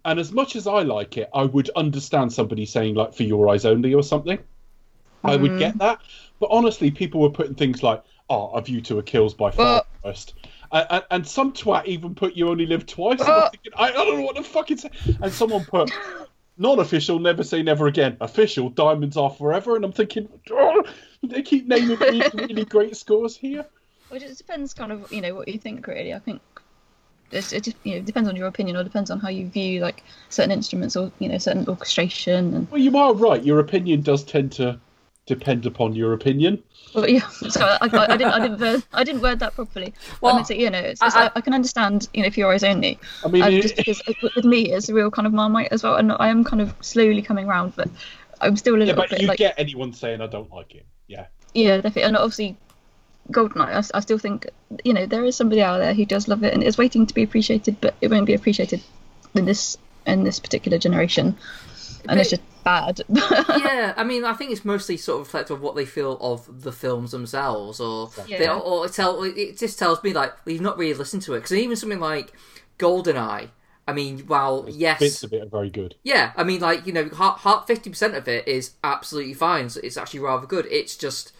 and 0.06 0.20
as 0.20 0.32
much 0.32 0.56
as 0.56 0.68
I 0.68 0.84
like 0.84 1.18
it, 1.18 1.30
I 1.34 1.44
would 1.44 1.70
understand 1.75 2.32
somebody 2.32 2.66
saying 2.66 2.96
like 2.96 3.13
"For 3.16 3.24
Your 3.24 3.50
Eyes 3.50 3.66
Only" 3.66 3.94
or 3.94 4.04
something. 4.04 4.38
I 5.24 5.36
would 5.36 5.60
get 5.60 5.78
that, 5.80 6.01
but 6.40 6.50
honestly, 6.51 6.90
people 6.90 7.22
were 7.22 7.30
putting 7.30 7.56
things 7.56 7.84
like 7.84 8.04
"Oh, 8.30 8.50
A 8.51 8.62
View 8.62 8.82
to 8.82 9.00
a 9.00 9.04
Kill's 9.04 9.34
by 9.34 9.51
far 9.51 9.66
Well- 9.66 9.86
worst." 10.04 10.34
And, 10.72 11.04
and, 11.12 11.28
some 11.28 11.51
twat 11.51 11.86
even 11.86 12.16
put 12.16 12.36
"You 12.36 12.50
Only 12.50 12.66
Live 12.66 12.86
Twice." 12.86 13.20
Uh. 13.22 13.50
thinking, 13.50 13.74
I, 13.75 13.90
I 13.90 13.92
don't 13.92 14.20
know 14.20 14.25
what 14.25 14.36
the 14.36 14.44
fuck 14.44 14.72
it's. 14.72 14.86
And 15.22 15.32
someone 15.34 15.66
put 15.66 15.92
non-official, 16.58 17.20
never 17.20 17.44
say 17.44 17.63
never 17.63 17.88
again. 17.88 18.18
Official, 18.22 18.70
diamonds 18.70 19.18
are 19.18 19.30
forever. 19.30 19.75
And 19.75 19.84
I'm 19.84 19.92
thinking, 19.92 20.30
oh, 20.51 20.84
they 21.24 21.42
keep 21.42 21.68
naming 21.68 21.98
really, 21.98 22.24
really 22.34 22.66
great 22.66 22.96
scores 22.96 23.36
here. 23.36 23.66
Well, 24.10 24.18
it 24.22 24.28
just 24.28 24.38
depends, 24.38 24.74
kind 24.74 24.92
of, 24.92 25.12
you 25.12 25.22
know, 25.22 25.36
what 25.36 25.48
you 25.48 25.58
think. 25.58 25.88
Really, 25.88 26.13
I 26.13 26.20
think 26.20 26.42
it's, 27.32 27.54
it 27.54 27.63
just 27.63 27.78
you 27.84 27.96
know 27.96 28.01
depends 28.01 28.30
on 28.30 28.36
your 28.36 28.48
opinion, 28.48 28.78
or 28.78 28.84
depends 28.84 29.10
on 29.10 29.20
how 29.20 29.30
you 29.30 29.48
view 29.48 29.82
like 29.82 30.04
certain 30.30 30.51
instruments, 30.51 30.96
or 30.96 31.12
you 31.20 31.30
know, 31.30 31.38
certain 31.38 31.68
orchestration. 31.68 32.54
And 32.54 32.72
Well, 32.72 32.82
you 32.82 32.96
are 32.98 33.13
right. 33.13 33.44
Your 33.44 33.60
opinion 33.60 34.01
does 34.01 34.24
tend 34.24 34.51
to 34.54 34.80
depend 35.25 35.66
upon 35.66 35.96
your 35.96 36.13
opinion. 36.13 36.62
Well, 36.94 37.10
yeah, 37.10 37.28
so 37.50 37.62
I, 37.62 37.78
I, 37.82 38.14
I 38.14 38.18
didn't, 38.18 38.34
I 38.34 38.40
didn't, 38.40 38.60
word, 38.60 38.84
I 38.94 39.04
didn't 39.04 39.22
word 39.22 39.40
that 39.40 39.54
properly. 39.56 39.94
Well, 40.20 40.36
Well, 40.36 40.46
I 40.50 40.54
you 40.54 40.70
know, 40.70 40.80
it's, 40.80 41.02
it's, 41.02 41.16
I- 41.16 41.28
I, 41.28 41.32
I, 41.36 41.42
can 41.42 41.54
understand, 41.54 42.08
you 42.14 42.22
know, 42.22 42.28
if 42.28 42.38
your 42.38 42.52
eyes 42.54 42.64
only. 42.64 43.00
I 43.26 43.30
mean, 43.30 43.44
um, 43.44 43.52
just 43.62 43.76
because 43.76 44.02
with 44.08 44.36
with 44.36 44.46
me, 44.46 44.72
it's 44.72 44.90
a 44.90 44.94
real 44.94 45.10
kind 45.12 45.26
of 45.26 45.34
marmite 45.34 45.70
as 45.72 45.84
well, 45.84 45.96
and 45.96 46.12
I 46.12 46.28
am 46.30 46.44
kind 46.44 46.62
of 46.62 46.74
slowly 46.82 47.22
coming 47.22 47.48
round, 47.48 47.76
but 47.76 47.90
I'm 48.42 48.58
still 48.58 48.76
a 48.76 48.78
little 48.78 48.88
yeah, 48.90 48.96
but 48.96 49.10
bit 49.10 49.22
you 49.22 49.28
like. 49.28 49.38
get 49.38 49.56
anyone 49.58 49.94
saying 49.94 50.22
I 50.22 50.28
don't 50.28 50.52
like 50.52 50.76
it. 50.76 50.86
Yeah. 51.08 51.28
Yeah, 51.54 51.76
definitely. 51.78 52.04
And 52.04 52.18
obviously, 52.18 52.58
Goldeneye, 53.32 53.68
I, 53.68 53.74
s- 53.78 53.92
I 53.94 54.00
still 54.00 54.18
think, 54.18 54.50
you 54.84 54.94
know, 54.94 55.06
there 55.06 55.24
is 55.26 55.36
somebody 55.36 55.62
out 55.62 55.78
there 55.78 55.94
who 55.94 56.06
does 56.06 56.28
love 56.28 56.44
it 56.44 56.54
and 56.54 56.64
is 56.64 56.78
waiting 56.78 57.06
to 57.06 57.14
be 57.14 57.24
appreciated, 57.24 57.78
but 57.82 57.94
it 58.02 58.10
won't 58.10 58.26
be 58.26 58.34
appreciated 58.34 58.82
in 59.36 59.46
this 59.46 59.78
in 60.06 60.24
this 60.24 60.40
particular 60.40 60.78
generation. 60.78 61.38
And 62.08 62.20
it's 62.20 62.29
just 62.29 62.41
bad. 62.63 63.01
yeah, 63.10 63.93
I 63.98 64.03
mean, 64.03 64.24
I 64.24 64.34
think 64.34 64.51
it's 64.51 64.65
mostly 64.65 64.98
sort 64.98 65.22
of 65.22 65.27
reflective 65.27 65.58
of 65.58 65.62
what 65.62 65.75
they 65.75 65.86
feel 65.86 66.17
of 66.22 66.63
the 66.63 66.72
films 66.72 67.12
themselves, 67.12 67.79
or 67.79 68.10
they, 68.27 68.48
or 68.50 68.86
it, 68.86 68.93
tell, 68.93 69.24
it 69.24 69.58
just 69.58 69.77
tells 69.79 70.03
me 70.03 70.13
like 70.13 70.34
you've 70.46 70.62
not 70.62 70.77
really 70.77 70.93
listened 70.93 71.22
to 71.24 71.34
it 71.34 71.39
because 71.39 71.53
even 71.53 71.75
something 71.75 72.00
like 72.00 72.34
Goldeneye. 72.79 73.50
I 73.88 73.93
mean, 73.93 74.20
while 74.20 74.67
yes, 74.70 75.00
Bits 75.00 75.24
of 75.24 75.34
it 75.34 75.41
are 75.41 75.48
very 75.50 75.70
good. 75.70 75.96
yeah, 76.03 76.31
I 76.38 76.43
mean, 76.43 76.62
like 76.62 76.86
you 76.86 76.93
know, 76.93 77.10
heart 77.10 77.67
fifty 77.67 77.89
percent 77.89 78.15
of 78.15 78.27
it 78.27 78.48
is 78.48 78.72
absolutely 78.84 79.34
fine. 79.34 79.70
So 79.70 79.81
it's 79.84 79.98
actually 79.98 80.22
rather 80.22 80.46
good. 80.46 80.67
It's 80.70 80.96
just 80.96 81.34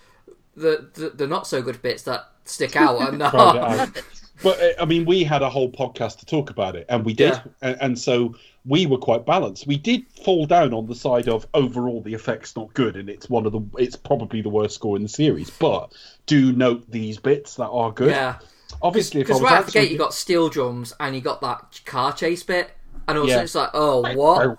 the 0.56 0.90
the, 0.96 1.12
the 1.12 1.28
not 1.28 1.46
so 1.48 1.62
good 1.62 1.82
bits 1.82 2.04
that 2.04 2.30
stick 2.46 2.76
out 2.76 3.00
and 3.14 3.22
Crowd 3.22 3.56
it 3.56 3.62
out. 3.62 4.04
But 4.44 4.60
I 4.82 4.86
mean, 4.86 5.06
we 5.06 5.24
had 5.24 5.44
a 5.44 5.50
whole 5.50 5.72
podcast 5.72 6.18
to 6.20 6.26
talk 6.26 6.50
about 6.50 6.76
it, 6.76 6.88
and 6.90 7.06
we 7.06 7.14
did, 7.14 7.34
Yeah. 7.34 7.42
and, 7.62 7.78
and 7.82 8.00
so 8.00 8.36
we 8.66 8.86
were 8.86 8.98
quite 8.98 9.26
balanced. 9.26 9.66
We 9.66 9.78
did 9.78 10.06
fall 10.24 10.46
down 10.46 10.74
on 10.74 10.86
the 10.86 10.96
side 10.96 11.28
of 11.28 11.48
overall 11.54 12.02
the 12.02 12.14
effects 12.14 12.56
not 12.56 12.74
good, 12.74 12.96
and 12.96 13.10
it's 13.10 13.30
one 13.30 13.46
of 13.46 13.52
the 13.52 13.62
it's 13.78 13.96
probably 13.96 14.42
the 14.42 14.50
worst 14.50 14.76
score 14.76 14.96
in 14.96 15.04
the 15.04 15.10
series. 15.10 15.50
But 15.50 15.94
do 16.26 16.52
note 16.54 16.90
these 16.90 17.18
bits 17.18 17.56
that 17.56 17.70
are 17.70 17.92
good. 17.92 18.12
yeah. 18.12 18.38
Obviously, 18.82 19.22
if 19.22 19.28
I 19.28 19.34
Because 19.34 19.42
right 19.44 19.60
at 19.60 19.66
the 19.66 19.72
gate, 19.72 19.92
you 19.92 19.98
got 19.98 20.14
steel 20.14 20.50
drums 20.50 20.94
and 21.00 21.16
you 21.16 21.22
got 21.22 21.42
that 21.42 21.82
car 21.86 22.14
chase 22.14 22.44
bit, 22.44 22.72
and 23.08 23.18
also 23.18 23.34
Yeah. 23.34 23.42
it's 23.42 23.56
like, 23.56 23.70
oh, 23.74 24.16
what? 24.16 24.58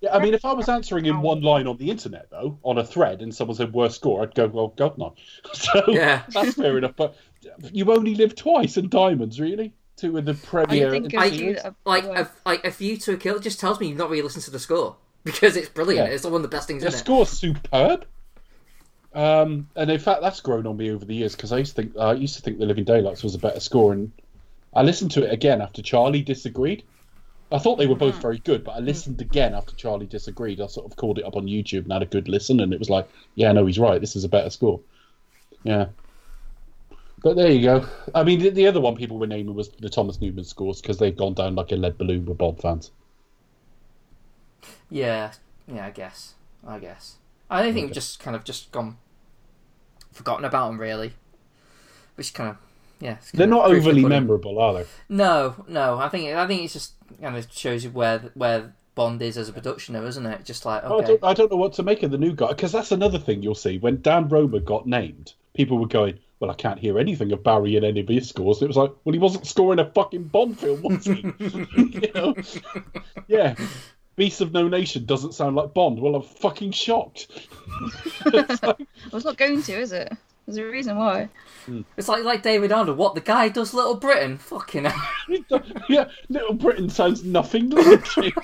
yeah, 0.00 0.12
I 0.12 0.18
mean, 0.20 0.34
if 0.34 0.44
I 0.44 0.52
was 0.52 0.68
answering 0.68 1.06
in 1.06 1.20
one 1.20 1.40
line 1.42 1.66
on 1.66 1.76
the 1.76 1.90
internet, 1.90 2.28
though, 2.30 2.58
on 2.62 2.78
a 2.78 2.84
thread, 2.84 3.22
and 3.22 3.34
someone 3.34 3.56
said 3.56 3.72
worst 3.72 3.96
score, 3.96 4.22
I'd 4.22 4.34
go, 4.34 4.46
well, 4.46 4.68
God, 4.68 4.98
no. 4.98 5.14
So 5.54 5.84
Yeah. 5.88 6.22
that's 6.32 6.54
fair 6.54 6.78
enough. 6.78 6.94
But 6.96 7.16
you 7.72 7.90
only 7.92 8.14
live 8.14 8.34
twice 8.34 8.76
in 8.76 8.88
Diamonds, 8.88 9.40
really? 9.40 9.74
Two 9.96 10.16
in 10.16 10.24
the 10.24 10.34
premiere. 10.34 10.90
think 10.90 11.14
I, 11.14 11.26
you 11.26 11.38
series. 11.38 11.62
that 11.62 11.74
like 11.84 12.04
a, 12.04 12.30
like 12.44 12.64
a 12.64 12.70
view 12.70 12.96
to 12.98 13.12
a 13.12 13.16
kill 13.16 13.38
just 13.38 13.60
tells 13.60 13.78
me 13.78 13.88
you've 13.88 13.98
not 13.98 14.10
really 14.10 14.22
listened 14.22 14.44
to 14.44 14.50
the 14.50 14.58
score 14.58 14.96
because 15.24 15.56
it's 15.56 15.68
brilliant. 15.68 16.08
Yeah. 16.08 16.14
It's 16.14 16.24
one 16.24 16.34
of 16.34 16.42
the 16.42 16.48
best 16.48 16.66
things 16.66 16.82
The 16.82 16.88
in 16.88 16.94
it. 16.94 16.98
score's 16.98 17.30
superb. 17.30 18.06
Um, 19.14 19.68
and 19.76 19.90
in 19.90 20.00
fact, 20.00 20.22
that's 20.22 20.40
grown 20.40 20.66
on 20.66 20.76
me 20.76 20.90
over 20.90 21.04
the 21.04 21.14
years 21.14 21.36
because 21.36 21.52
I 21.52 21.58
used 21.58 21.76
to 21.76 21.82
think 21.82 21.96
I 21.96 22.14
used 22.14 22.34
to 22.36 22.42
think 22.42 22.58
The 22.58 22.66
Living 22.66 22.84
Daylights 22.84 23.22
was 23.22 23.34
a 23.36 23.38
better 23.38 23.60
score, 23.60 23.92
and 23.92 24.10
I 24.74 24.82
listened 24.82 25.12
to 25.12 25.24
it 25.24 25.32
again 25.32 25.60
after 25.62 25.82
Charlie 25.82 26.22
disagreed. 26.22 26.82
I 27.52 27.58
thought 27.58 27.76
they 27.76 27.86
were 27.86 27.94
both 27.94 28.20
very 28.20 28.38
good, 28.38 28.64
but 28.64 28.72
I 28.72 28.80
listened 28.80 29.20
again 29.20 29.54
after 29.54 29.76
Charlie 29.76 30.06
disagreed. 30.06 30.60
I 30.60 30.66
sort 30.66 30.90
of 30.90 30.96
called 30.96 31.18
it 31.20 31.24
up 31.24 31.36
on 31.36 31.46
YouTube 31.46 31.84
and 31.84 31.92
had 31.92 32.02
a 32.02 32.06
good 32.06 32.26
listen, 32.26 32.58
and 32.58 32.72
it 32.72 32.80
was 32.80 32.90
like, 32.90 33.08
yeah, 33.36 33.52
no, 33.52 33.64
he's 33.66 33.78
right. 33.78 34.00
This 34.00 34.16
is 34.16 34.24
a 34.24 34.28
better 34.28 34.50
score. 34.50 34.80
Yeah. 35.62 35.86
But 37.24 37.36
there 37.36 37.50
you 37.50 37.62
go. 37.62 37.86
I 38.14 38.22
mean, 38.22 38.38
the, 38.38 38.50
the 38.50 38.66
other 38.66 38.82
one 38.82 38.96
people 38.96 39.18
were 39.18 39.26
naming 39.26 39.54
was 39.54 39.70
the 39.70 39.88
Thomas 39.88 40.20
Newman 40.20 40.44
scores 40.44 40.82
because 40.82 40.98
they've 40.98 41.16
gone 41.16 41.32
down 41.32 41.54
like 41.54 41.72
a 41.72 41.76
lead 41.76 41.96
balloon 41.96 42.26
with 42.26 42.36
Bond 42.36 42.60
fans. 42.60 42.90
Yeah, 44.90 45.32
yeah, 45.66 45.86
I 45.86 45.90
guess. 45.90 46.34
I 46.66 46.78
guess. 46.78 47.16
I 47.48 47.62
think 47.72 47.86
we've 47.86 47.94
just 47.94 48.20
kind 48.20 48.36
of 48.36 48.44
just 48.44 48.70
gone 48.72 48.98
forgotten 50.12 50.44
about 50.44 50.68
them 50.68 50.78
really, 50.78 51.14
which 52.16 52.34
kind 52.34 52.50
of 52.50 52.56
yeah. 53.00 53.12
it's 53.14 53.30
They're 53.30 53.44
of 53.44 53.50
not 53.50 53.70
overly 53.70 54.04
memorable, 54.04 54.58
are 54.58 54.74
they? 54.74 54.86
No, 55.08 55.64
no. 55.66 55.98
I 55.98 56.10
think 56.10 56.34
I 56.34 56.46
think 56.46 56.62
it's 56.62 56.74
just 56.74 56.92
kind 57.22 57.36
of 57.36 57.50
shows 57.50 57.84
you 57.84 57.90
where 57.90 58.18
where 58.34 58.74
Bond 58.94 59.22
is 59.22 59.38
as 59.38 59.48
a 59.48 59.52
production, 59.54 59.94
though, 59.94 60.04
isn't 60.04 60.26
it? 60.26 60.44
Just 60.44 60.66
like 60.66 60.84
I, 60.84 60.88
okay, 60.88 61.06
don't, 61.06 61.24
I 61.24 61.32
don't 61.32 61.50
know 61.50 61.56
what 61.56 61.72
to 61.74 61.82
make 61.82 62.02
of 62.02 62.10
the 62.10 62.18
new 62.18 62.34
guy 62.34 62.48
because 62.48 62.72
that's 62.72 62.92
another 62.92 63.18
thing 63.18 63.42
you'll 63.42 63.54
see 63.54 63.78
when 63.78 64.02
Dan 64.02 64.28
Romer 64.28 64.60
got 64.60 64.86
named. 64.86 65.32
People 65.54 65.78
were 65.78 65.86
going, 65.86 66.18
"Well, 66.44 66.50
I 66.50 66.54
can't 66.54 66.78
hear 66.78 66.98
anything 66.98 67.32
of 67.32 67.42
Barry 67.42 67.76
in 67.76 67.84
any 67.84 68.00
of 68.00 68.08
his 68.08 68.28
scores." 68.28 68.60
It 68.60 68.68
was 68.68 68.76
like, 68.76 68.92
"Well, 69.04 69.12
he 69.14 69.18
wasn't 69.18 69.46
scoring 69.46 69.78
a 69.78 69.90
fucking 69.90 70.24
Bond 70.24 70.58
film, 70.58 70.82
was 70.82 71.04
he?" 71.04 71.12
you 71.76 72.12
know? 72.14 72.34
Yeah. 73.26 73.54
Beast 74.16 74.40
of 74.40 74.52
No 74.52 74.68
Nation 74.68 75.06
doesn't 75.06 75.34
sound 75.34 75.56
like 75.56 75.74
Bond. 75.74 75.98
Well, 76.00 76.14
I'm 76.14 76.22
fucking 76.22 76.70
shocked. 76.72 77.28
It's 78.26 78.62
like, 78.62 78.78
Well, 78.78 79.14
it's 79.14 79.24
not 79.24 79.36
going 79.36 79.62
to, 79.62 79.72
is 79.72 79.90
it? 79.92 80.12
There's 80.46 80.58
a 80.58 80.64
reason 80.64 80.96
why. 80.98 81.30
it's 81.96 82.06
like 82.08 82.22
like 82.22 82.42
David 82.42 82.70
Arnold. 82.70 82.98
What 82.98 83.14
the 83.14 83.20
guy 83.22 83.48
does, 83.48 83.72
Little 83.74 83.96
Britain? 83.96 84.36
Fucking 84.38 84.84
hell. 84.84 85.62
yeah, 85.88 86.08
Little 86.28 86.54
Britain 86.54 86.88
sounds 86.90 87.24
nothing 87.24 87.70
like 87.70 88.04
it. 88.18 88.34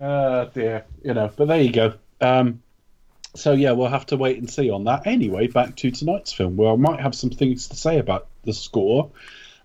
Ah, 0.00 0.44
dear. 0.46 0.84
You 1.02 1.14
know, 1.14 1.30
but 1.36 1.48
there 1.48 1.60
you 1.60 1.72
go. 1.72 1.94
Um, 2.20 2.62
so 3.34 3.52
yeah, 3.52 3.72
we'll 3.72 3.88
have 3.88 4.06
to 4.06 4.16
wait 4.16 4.38
and 4.38 4.48
see 4.48 4.70
on 4.70 4.84
that. 4.84 5.06
Anyway, 5.06 5.48
back 5.48 5.76
to 5.76 5.90
tonight's 5.90 6.32
film, 6.32 6.56
where 6.56 6.72
I 6.72 6.76
might 6.76 7.00
have 7.00 7.14
some 7.14 7.30
things 7.30 7.68
to 7.68 7.76
say 7.76 7.98
about 7.98 8.28
the 8.44 8.52
score, 8.52 9.10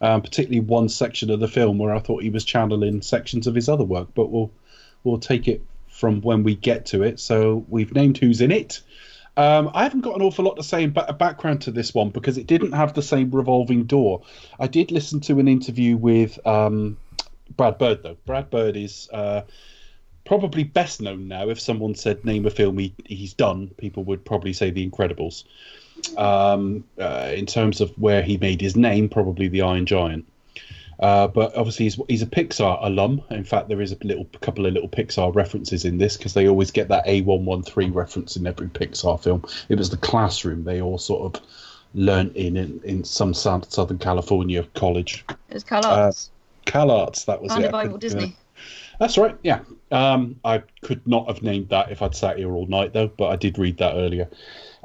um, 0.02 0.22
particularly 0.22 0.62
one 0.62 0.90
section 0.90 1.30
of 1.30 1.40
the 1.40 1.48
film 1.48 1.78
where 1.78 1.94
I 1.94 2.00
thought 2.00 2.24
he 2.24 2.30
was 2.30 2.44
channeling 2.44 3.02
sections 3.02 3.48
of 3.48 3.56
his 3.56 3.70
other 3.70 3.84
work. 3.84 4.10
But 4.14 4.32
we'll 4.32 4.52
we'll 5.04 5.20
take 5.20 5.48
it 5.48 5.62
from 5.88 6.22
when 6.22 6.44
we 6.44 6.56
get 6.56 6.88
to 6.88 7.04
it. 7.04 7.20
So 7.20 7.66
we've 7.68 7.94
named 7.94 8.18
who's 8.18 8.42
in 8.42 8.52
it. 8.52 8.82
Um, 9.38 9.72
I 9.74 9.84
haven't 9.84 10.02
got 10.02 10.16
an 10.16 10.22
awful 10.22 10.46
lot 10.46 10.58
to 10.58 10.64
say 10.64 10.88
ba- 10.88 11.16
background 11.18 11.62
to 11.62 11.72
this 11.72 11.94
one 11.94 12.10
because 12.10 12.38
it 12.38 12.48
didn't 12.48 12.74
have 12.74 12.94
the 12.94 13.02
same 13.02 13.32
revolving 13.32 13.86
door. 13.86 14.24
I 14.60 14.68
did 14.68 14.92
listen 14.92 15.22
to 15.22 15.40
an 15.40 15.48
interview 15.48 15.96
with 15.96 16.46
um, 16.46 16.98
Brad 17.56 17.78
Bird, 17.78 18.04
though. 18.04 18.18
Brad 18.26 18.50
Bird 18.50 18.76
is 18.76 19.10
uh, 19.14 19.44
probably 20.30 20.64
best 20.64 21.02
known 21.02 21.28
now. 21.28 21.50
If 21.50 21.60
someone 21.60 21.96
said 21.96 22.24
name 22.24 22.46
a 22.46 22.52
film 22.52 22.78
he, 22.78 22.94
he's 23.04 23.34
done, 23.34 23.72
people 23.78 24.04
would 24.04 24.24
probably 24.24 24.54
say 24.54 24.70
The 24.70 24.88
Incredibles. 24.88 25.44
Um, 26.18 26.84
uh, 27.00 27.32
in 27.34 27.48
terms 27.48 27.82
of 27.82 27.90
where 27.98 28.22
he 28.22 28.38
made 28.38 28.62
his 28.62 28.76
name, 28.76 29.10
probably 29.10 29.48
The 29.48 29.64
Iron 29.64 29.88
Giant. 29.88 30.28
Uh, 31.00 31.28
but 31.30 31.58
obviously, 31.58 31.86
he's, 31.86 32.00
he's 32.08 32.22
a 32.22 32.28
Pixar 32.28 32.78
alum. 32.84 33.24
In 33.32 33.44
fact, 33.44 33.70
there 33.70 33.82
is 33.82 33.92
a 33.92 33.98
little 34.04 34.26
couple 34.42 34.68
of 34.68 34.74
little 34.74 34.88
Pixar 34.88 35.34
references 35.34 35.84
in 35.84 35.98
this 35.98 36.16
because 36.16 36.36
they 36.36 36.48
always 36.48 36.70
get 36.70 36.90
that 36.90 37.08
A113 37.08 37.96
reference 37.96 38.36
in 38.36 38.46
every 38.46 38.68
Pixar 38.68 39.20
film. 39.20 39.44
It 39.68 39.80
was 39.80 39.90
the 39.90 39.98
classroom 39.98 40.64
they 40.64 40.80
all 40.80 41.00
sort 41.00 41.36
of 41.36 41.42
learnt 41.96 42.36
in 42.36 42.56
in, 42.56 42.80
in 42.84 43.04
some 43.04 43.34
South, 43.34 43.72
Southern 43.74 43.98
California 43.98 44.64
college. 44.76 45.26
It 45.28 45.56
was 45.56 45.64
Cal 45.64 45.84
Arts. 45.84 46.30
Cal 46.66 46.92
Arts, 46.92 47.26
that 47.26 47.42
was 47.42 47.52
Founded 47.52 47.70
it. 47.70 47.72
By 47.72 47.88
Walt 47.88 48.00
Disney. 48.00 48.36
That's 49.00 49.18
right. 49.18 49.36
Yeah. 49.42 49.62
Um, 49.92 50.40
I 50.44 50.64
could 50.82 51.06
not 51.08 51.28
have 51.28 51.42
named 51.42 51.70
that 51.70 51.92
if 51.92 52.02
I'd 52.02 52.16
sat 52.16 52.38
here 52.38 52.52
all 52.52 52.68
night, 52.68 52.94
though. 52.94 53.08
But 53.08 53.30
I 53.30 53.36
did 53.36 53.58
read 53.58 53.78
that 53.78 53.96
earlier. 53.96 54.30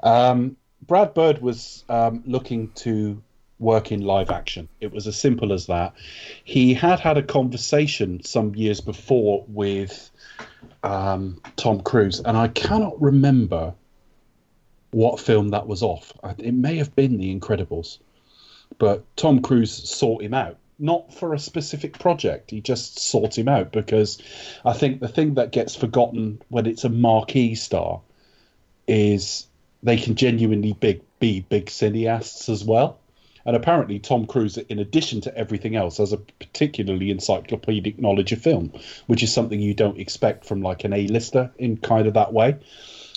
Um, 0.02 0.56
Brad 0.86 1.14
Bird 1.14 1.40
was 1.40 1.84
um, 1.88 2.22
looking 2.26 2.70
to 2.76 3.22
work 3.58 3.92
in 3.92 4.02
live 4.02 4.30
action. 4.30 4.68
It 4.80 4.92
was 4.92 5.06
as 5.06 5.16
simple 5.16 5.52
as 5.52 5.66
that. 5.66 5.94
He 6.44 6.74
had 6.74 7.00
had 7.00 7.16
a 7.16 7.22
conversation 7.22 8.22
some 8.24 8.54
years 8.54 8.80
before 8.80 9.44
with 9.48 10.10
um, 10.82 11.40
Tom 11.56 11.80
Cruise, 11.80 12.20
and 12.20 12.36
I 12.36 12.48
cannot 12.48 13.00
remember 13.00 13.74
what 14.90 15.18
film 15.18 15.48
that 15.48 15.66
was 15.66 15.82
off. 15.82 16.12
It 16.38 16.54
may 16.54 16.76
have 16.76 16.94
been 16.94 17.16
The 17.16 17.34
Incredibles, 17.34 17.98
but 18.78 19.04
Tom 19.16 19.40
Cruise 19.40 19.72
sought 19.72 20.22
him 20.22 20.34
out. 20.34 20.58
Not 20.78 21.14
for 21.14 21.34
a 21.34 21.38
specific 21.38 21.98
project, 21.98 22.50
he 22.50 22.60
just 22.60 22.98
sought 22.98 23.38
him 23.38 23.48
out 23.48 23.70
because 23.70 24.20
I 24.64 24.72
think 24.72 25.00
the 25.00 25.08
thing 25.08 25.34
that 25.34 25.52
gets 25.52 25.76
forgotten 25.76 26.42
when 26.48 26.66
it's 26.66 26.84
a 26.84 26.88
marquee 26.88 27.54
star 27.54 28.00
is 28.88 29.46
they 29.82 29.96
can 29.96 30.16
genuinely 30.16 30.72
big, 30.72 31.02
be 31.20 31.40
big 31.40 31.66
cineasts 31.66 32.48
as 32.48 32.64
well. 32.64 32.98
And 33.46 33.54
apparently, 33.54 33.98
Tom 33.98 34.26
Cruise, 34.26 34.56
in 34.56 34.78
addition 34.78 35.20
to 35.22 35.36
everything 35.36 35.76
else, 35.76 35.98
has 35.98 36.12
a 36.12 36.16
particularly 36.16 37.10
encyclopedic 37.10 37.98
knowledge 37.98 38.32
of 38.32 38.40
film, 38.40 38.72
which 39.06 39.22
is 39.22 39.32
something 39.32 39.60
you 39.60 39.74
don't 39.74 40.00
expect 40.00 40.46
from 40.46 40.62
like 40.62 40.84
an 40.84 40.94
A-lister 40.94 41.50
in 41.58 41.76
kind 41.76 42.06
of 42.06 42.14
that 42.14 42.32
way. 42.32 42.56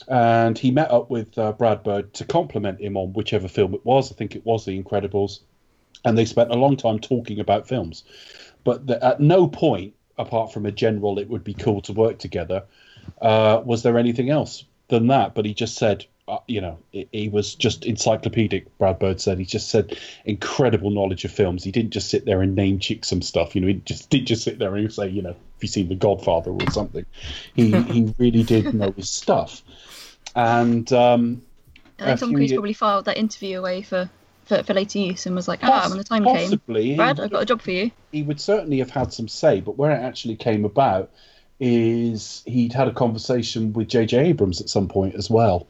And 0.07 0.57
he 0.57 0.71
met 0.71 0.91
up 0.91 1.09
with 1.09 1.37
uh, 1.37 1.53
Brad 1.53 1.83
Bird 1.83 2.13
to 2.15 2.25
compliment 2.25 2.81
him 2.81 2.97
on 2.97 3.13
whichever 3.13 3.47
film 3.47 3.73
it 3.73 3.85
was. 3.85 4.11
I 4.11 4.15
think 4.15 4.35
it 4.35 4.45
was 4.45 4.65
The 4.65 4.81
Incredibles. 4.81 5.39
And 6.07 6.17
they 6.17 6.25
spent 6.25 6.51
a 6.51 6.55
long 6.55 6.77
time 6.77 6.99
talking 6.99 7.39
about 7.39 7.67
films. 7.67 8.03
But 8.63 8.87
the, 8.87 9.03
at 9.03 9.19
no 9.19 9.47
point, 9.47 9.93
apart 10.17 10.53
from 10.53 10.65
a 10.65 10.71
general, 10.71 11.19
it 11.19 11.29
would 11.29 11.43
be 11.43 11.53
cool 11.53 11.81
to 11.81 11.93
work 11.93 12.19
together, 12.19 12.63
uh, 13.21 13.61
was 13.63 13.83
there 13.83 13.97
anything 13.97 14.29
else 14.29 14.65
than 14.87 15.07
that. 15.07 15.35
But 15.35 15.45
he 15.45 15.53
just 15.53 15.75
said, 15.75 16.05
uh, 16.27 16.39
you 16.47 16.59
know, 16.59 16.77
he, 16.91 17.29
was 17.29 17.55
just 17.55 17.85
encyclopedic. 17.85 18.77
Brad 18.77 18.99
Bird 18.99 19.21
said 19.21 19.39
he 19.39 19.45
just 19.45 19.69
said 19.69 19.97
incredible 20.25 20.89
knowledge 20.89 21.23
of 21.23 21.31
films. 21.31 21.63
He 21.63 21.71
didn't 21.71 21.91
just 21.91 22.09
sit 22.09 22.25
there 22.25 22.41
and 22.41 22.55
name 22.55 22.79
check 22.79 23.05
some 23.05 23.21
stuff. 23.21 23.55
You 23.55 23.61
know, 23.61 23.67
he 23.67 23.75
just 23.75 24.09
did 24.09 24.27
just 24.27 24.43
sit 24.43 24.59
there 24.59 24.75
and 24.75 24.91
say, 24.91 25.07
you 25.07 25.21
know, 25.21 25.29
have 25.29 25.61
you 25.61 25.67
seen 25.69 25.87
The 25.87 25.95
Godfather 25.95 26.51
or 26.51 26.71
something? 26.71 27.05
He 27.53 27.71
he 27.83 28.13
really 28.17 28.43
did 28.43 28.73
know 28.73 28.91
his 28.91 29.09
stuff. 29.09 29.61
And 30.35 30.91
um, 30.91 31.41
I 31.99 32.05
think 32.05 32.17
a 32.17 32.19
Tom 32.19 32.33
Cruise 32.33 32.51
probably 32.51 32.73
filed 32.73 33.05
that 33.05 33.17
interview 33.17 33.59
away 33.59 33.81
for, 33.81 34.09
for, 34.48 34.63
for 34.63 34.74
later 34.74 35.00
use 35.00 35.25
and 35.25 35.36
was 35.36 35.48
like, 35.48 35.60
ah, 35.63 35.88
when 35.89 35.98
the 35.98 36.04
time 36.04 36.24
came, 36.24 36.96
Brad, 36.96 37.20
I've 37.20 37.32
got 37.32 37.44
a 37.44 37.46
job 37.46 37.62
for 37.62 37.72
you. 37.72 37.92
he 38.12 38.24
would 38.24 38.39
certainly 38.39 38.80
have 38.80 38.89
had 38.89 39.13
some 39.13 39.27
say, 39.27 39.62
but 39.62 39.77
where 39.77 39.92
it 39.92 40.01
actually 40.01 40.36
came 40.36 40.66
about 40.66 41.12
is 41.60 42.44
he'd 42.46 42.74
had 42.74 42.88
a 42.88 42.94
conversation 42.94 43.74
with 43.74 43.88
J.J. 43.89 44.18
Abrams 44.18 44.62
at 44.62 44.70
some 44.70 44.88
point 44.88 45.16
as 45.16 45.30
well. 45.30 45.68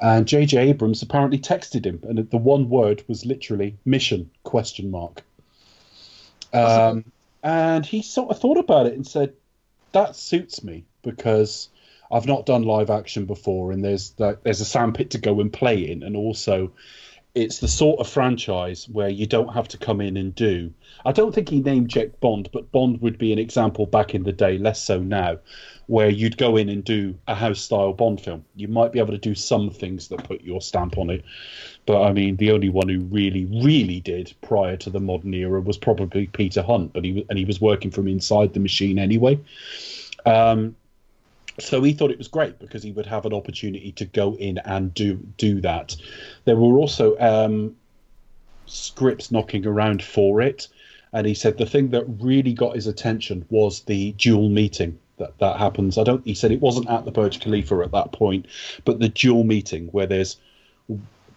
And 0.00 0.26
J.J. 0.26 0.70
Abrams 0.70 1.02
apparently 1.02 1.38
texted 1.38 1.84
him, 1.84 2.00
and 2.04 2.18
the 2.30 2.38
one 2.38 2.70
word 2.70 3.04
was 3.06 3.26
literally 3.26 3.76
mission 3.84 4.30
question 4.44 4.90
mark. 4.90 5.22
Um, 6.54 7.04
and 7.42 7.84
he 7.84 8.02
sort 8.02 8.30
of 8.30 8.40
thought 8.40 8.56
about 8.56 8.86
it 8.86 8.94
and 8.94 9.06
said, 9.06 9.34
"That 9.92 10.16
suits 10.16 10.64
me 10.64 10.84
because 11.02 11.68
I've 12.10 12.26
not 12.26 12.46
done 12.46 12.62
live 12.62 12.88
action 12.88 13.26
before, 13.26 13.72
and 13.72 13.84
there's 13.84 14.10
that 14.12 14.42
there's 14.42 14.62
a 14.62 14.64
sandpit 14.64 15.10
to 15.10 15.18
go 15.18 15.38
and 15.40 15.52
play 15.52 15.90
in, 15.90 16.02
and 16.02 16.16
also 16.16 16.72
it's 17.34 17.58
the 17.60 17.68
sort 17.68 18.00
of 18.00 18.08
franchise 18.08 18.88
where 18.88 19.08
you 19.08 19.26
don't 19.26 19.54
have 19.54 19.68
to 19.68 19.78
come 19.78 20.00
in 20.00 20.16
and 20.16 20.34
do. 20.34 20.72
I 21.04 21.12
don't 21.12 21.32
think 21.32 21.48
he 21.48 21.60
named 21.60 21.88
Jack 21.88 22.18
Bond, 22.20 22.48
but 22.52 22.72
Bond 22.72 23.00
would 23.00 23.18
be 23.18 23.32
an 23.32 23.38
example 23.38 23.86
back 23.86 24.14
in 24.14 24.24
the 24.24 24.32
day, 24.32 24.58
less 24.58 24.82
so 24.82 24.98
now, 24.98 25.38
where 25.86 26.08
you'd 26.08 26.36
go 26.36 26.56
in 26.56 26.68
and 26.68 26.84
do 26.84 27.14
a 27.28 27.34
house 27.34 27.60
style 27.60 27.92
Bond 27.92 28.20
film. 28.20 28.44
You 28.56 28.68
might 28.68 28.92
be 28.92 28.98
able 28.98 29.12
to 29.12 29.18
do 29.18 29.34
some 29.34 29.70
things 29.70 30.08
that 30.08 30.24
put 30.24 30.42
your 30.42 30.60
stamp 30.60 30.98
on 30.98 31.10
it. 31.10 31.24
But 31.86 32.02
I 32.02 32.12
mean, 32.12 32.36
the 32.36 32.50
only 32.50 32.68
one 32.68 32.88
who 32.88 33.00
really, 33.00 33.44
really 33.44 34.00
did 34.00 34.34
prior 34.42 34.76
to 34.78 34.90
the 34.90 35.00
modern 35.00 35.32
era 35.34 35.60
was 35.60 35.78
probably 35.78 36.26
Peter 36.26 36.62
Hunt, 36.62 36.92
but 36.92 37.04
he 37.04 37.24
and 37.30 37.38
he 37.38 37.44
was 37.44 37.60
working 37.60 37.90
from 37.90 38.08
inside 38.08 38.54
the 38.54 38.60
machine 38.60 38.98
anyway. 38.98 39.38
Um, 40.26 40.76
so 41.58 41.82
he 41.82 41.92
thought 41.92 42.10
it 42.10 42.18
was 42.18 42.28
great 42.28 42.58
because 42.58 42.82
he 42.82 42.92
would 42.92 43.06
have 43.06 43.26
an 43.26 43.34
opportunity 43.34 43.92
to 43.92 44.04
go 44.04 44.36
in 44.36 44.58
and 44.58 44.94
do 44.94 45.14
do 45.36 45.60
that. 45.60 45.96
There 46.44 46.56
were 46.56 46.78
also 46.78 47.18
um, 47.18 47.76
scripts 48.66 49.30
knocking 49.30 49.66
around 49.66 50.02
for 50.02 50.40
it, 50.40 50.68
and 51.12 51.26
he 51.26 51.34
said 51.34 51.58
the 51.58 51.66
thing 51.66 51.90
that 51.90 52.04
really 52.20 52.52
got 52.52 52.74
his 52.74 52.86
attention 52.86 53.44
was 53.50 53.82
the 53.82 54.12
dual 54.12 54.48
meeting 54.48 54.98
that 55.18 55.38
that 55.38 55.56
happens. 55.56 55.98
I 55.98 56.04
don't. 56.04 56.24
He 56.24 56.34
said 56.34 56.52
it 56.52 56.60
wasn't 56.60 56.88
at 56.88 57.04
the 57.04 57.10
Burj 57.10 57.40
Khalifa 57.40 57.80
at 57.84 57.92
that 57.92 58.12
point, 58.12 58.46
but 58.84 59.00
the 59.00 59.08
dual 59.08 59.44
meeting 59.44 59.88
where 59.88 60.06
there's 60.06 60.36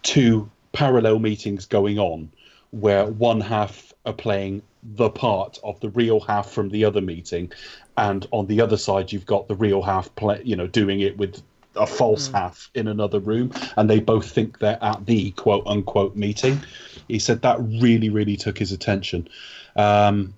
two 0.03 0.49
parallel 0.71 1.19
meetings 1.19 1.65
going 1.65 1.99
on, 1.99 2.31
where 2.71 3.05
one 3.05 3.41
half 3.41 3.93
are 4.05 4.13
playing 4.13 4.61
the 4.83 5.09
part 5.09 5.59
of 5.63 5.79
the 5.79 5.89
real 5.89 6.19
half 6.19 6.49
from 6.49 6.69
the 6.69 6.85
other 6.85 7.01
meeting, 7.01 7.51
and 7.97 8.27
on 8.31 8.47
the 8.47 8.61
other 8.61 8.77
side 8.77 9.11
you've 9.11 9.25
got 9.25 9.47
the 9.47 9.55
real 9.55 9.81
half 9.81 10.13
play, 10.15 10.41
you 10.43 10.55
know, 10.55 10.67
doing 10.67 10.99
it 10.99 11.17
with 11.17 11.41
a 11.75 11.87
false 11.87 12.27
half 12.31 12.69
in 12.75 12.87
another 12.87 13.19
room, 13.19 13.51
and 13.77 13.89
they 13.89 13.99
both 13.99 14.29
think 14.29 14.59
they're 14.59 14.83
at 14.83 15.05
the 15.05 15.31
quote 15.31 15.65
unquote 15.65 16.15
meeting. 16.15 16.59
He 17.07 17.19
said 17.19 17.41
that 17.41 17.57
really, 17.59 18.09
really 18.09 18.37
took 18.37 18.57
his 18.57 18.71
attention. 18.71 19.27
Um, 19.75 20.33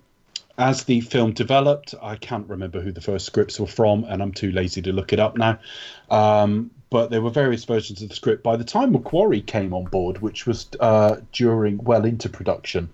as 0.58 0.84
the 0.84 1.02
film 1.02 1.32
developed, 1.32 1.94
I 2.02 2.16
can't 2.16 2.48
remember 2.48 2.80
who 2.80 2.90
the 2.90 3.02
first 3.02 3.26
scripts 3.26 3.60
were 3.60 3.66
from, 3.66 4.04
and 4.04 4.22
I'm 4.22 4.32
too 4.32 4.52
lazy 4.52 4.80
to 4.82 4.92
look 4.92 5.12
it 5.12 5.20
up 5.20 5.36
now. 5.36 5.58
Um, 6.10 6.70
but 6.88 7.10
there 7.10 7.20
were 7.20 7.30
various 7.30 7.64
versions 7.64 8.00
of 8.00 8.08
the 8.08 8.14
script. 8.14 8.42
By 8.42 8.56
the 8.56 8.64
time 8.64 8.94
McQuarrie 8.94 9.44
came 9.44 9.74
on 9.74 9.84
board, 9.84 10.22
which 10.22 10.46
was 10.46 10.68
uh, 10.80 11.16
during 11.32 11.78
well 11.84 12.04
into 12.04 12.28
production, 12.28 12.88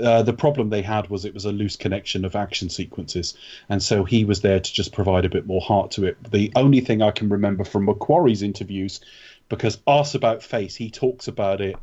uh, 0.00 0.22
the 0.22 0.32
problem 0.32 0.70
they 0.70 0.82
had 0.82 1.08
was 1.08 1.24
it 1.24 1.34
was 1.34 1.44
a 1.44 1.52
loose 1.52 1.76
connection 1.76 2.24
of 2.24 2.36
action 2.36 2.68
sequences, 2.68 3.34
and 3.68 3.82
so 3.82 4.04
he 4.04 4.24
was 4.24 4.40
there 4.40 4.60
to 4.60 4.72
just 4.72 4.92
provide 4.92 5.24
a 5.24 5.30
bit 5.30 5.46
more 5.46 5.60
heart 5.60 5.92
to 5.92 6.04
it. 6.04 6.16
The 6.30 6.52
only 6.56 6.80
thing 6.80 7.02
I 7.02 7.10
can 7.10 7.28
remember 7.28 7.64
from 7.64 7.86
McQuarrie's 7.86 8.42
interviews, 8.42 9.00
because 9.48 9.78
asked 9.86 10.14
about 10.14 10.42
Face, 10.42 10.74
he 10.74 10.90
talks 10.90 11.28
about 11.28 11.60
it 11.60 11.76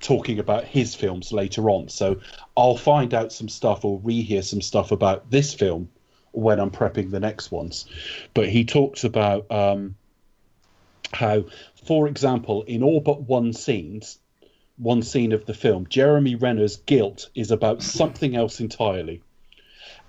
talking 0.00 0.38
about 0.38 0.64
his 0.64 0.94
films 0.94 1.32
later 1.32 1.70
on. 1.70 1.88
So 1.88 2.20
I'll 2.56 2.76
find 2.76 3.14
out 3.14 3.32
some 3.32 3.48
stuff 3.48 3.84
or 3.84 4.00
rehear 4.00 4.44
some 4.44 4.60
stuff 4.60 4.92
about 4.92 5.30
this 5.30 5.54
film 5.54 5.88
when 6.32 6.60
I'm 6.60 6.70
prepping 6.70 7.10
the 7.10 7.20
next 7.20 7.50
ones. 7.50 7.86
But 8.34 8.48
he 8.48 8.64
talks 8.64 9.04
about 9.04 9.50
um, 9.50 9.96
how, 11.12 11.44
for 11.86 12.08
example, 12.08 12.62
in 12.64 12.82
all 12.82 13.00
but 13.00 13.22
one 13.22 13.52
scenes, 13.52 14.18
one 14.78 15.02
scene 15.02 15.32
of 15.32 15.46
the 15.46 15.54
film, 15.54 15.86
Jeremy 15.88 16.34
Renner's 16.34 16.76
guilt 16.76 17.30
is 17.34 17.50
about 17.50 17.82
something 18.00 18.36
else 18.36 18.60
entirely. 18.60 19.22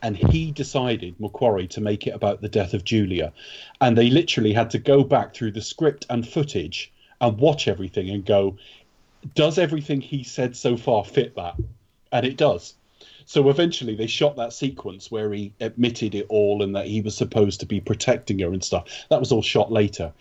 And 0.01 0.15
he 0.15 0.51
decided, 0.51 1.17
McQuarrie, 1.17 1.69
to 1.71 1.81
make 1.81 2.05
it 2.05 2.13
about 2.13 2.41
the 2.41 2.49
death 2.49 2.73
of 2.73 2.83
Julia. 2.83 3.33
And 3.81 3.97
they 3.97 4.09
literally 4.09 4.53
had 4.53 4.69
to 4.71 4.79
go 4.79 5.03
back 5.03 5.33
through 5.33 5.51
the 5.51 5.61
script 5.61 6.05
and 6.09 6.27
footage 6.27 6.93
and 7.19 7.37
watch 7.37 7.67
everything 7.67 8.09
and 8.09 8.23
go, 8.23 8.57
does 9.33 9.57
everything 9.57 10.01
he 10.01 10.23
said 10.23 10.55
so 10.55 10.77
far 10.77 11.03
fit 11.03 11.35
that? 11.35 11.55
And 12.11 12.25
it 12.25 12.37
does. 12.37 12.75
So 13.25 13.49
eventually 13.49 13.95
they 13.95 14.07
shot 14.07 14.37
that 14.37 14.53
sequence 14.53 15.11
where 15.11 15.33
he 15.33 15.53
admitted 15.59 16.15
it 16.15 16.27
all 16.29 16.63
and 16.63 16.75
that 16.75 16.87
he 16.87 17.01
was 17.01 17.15
supposed 17.15 17.59
to 17.59 17.65
be 17.65 17.81
protecting 17.81 18.39
her 18.39 18.53
and 18.53 18.63
stuff. 18.63 19.05
That 19.09 19.19
was 19.19 19.31
all 19.31 19.41
shot 19.41 19.71
later. 19.71 20.13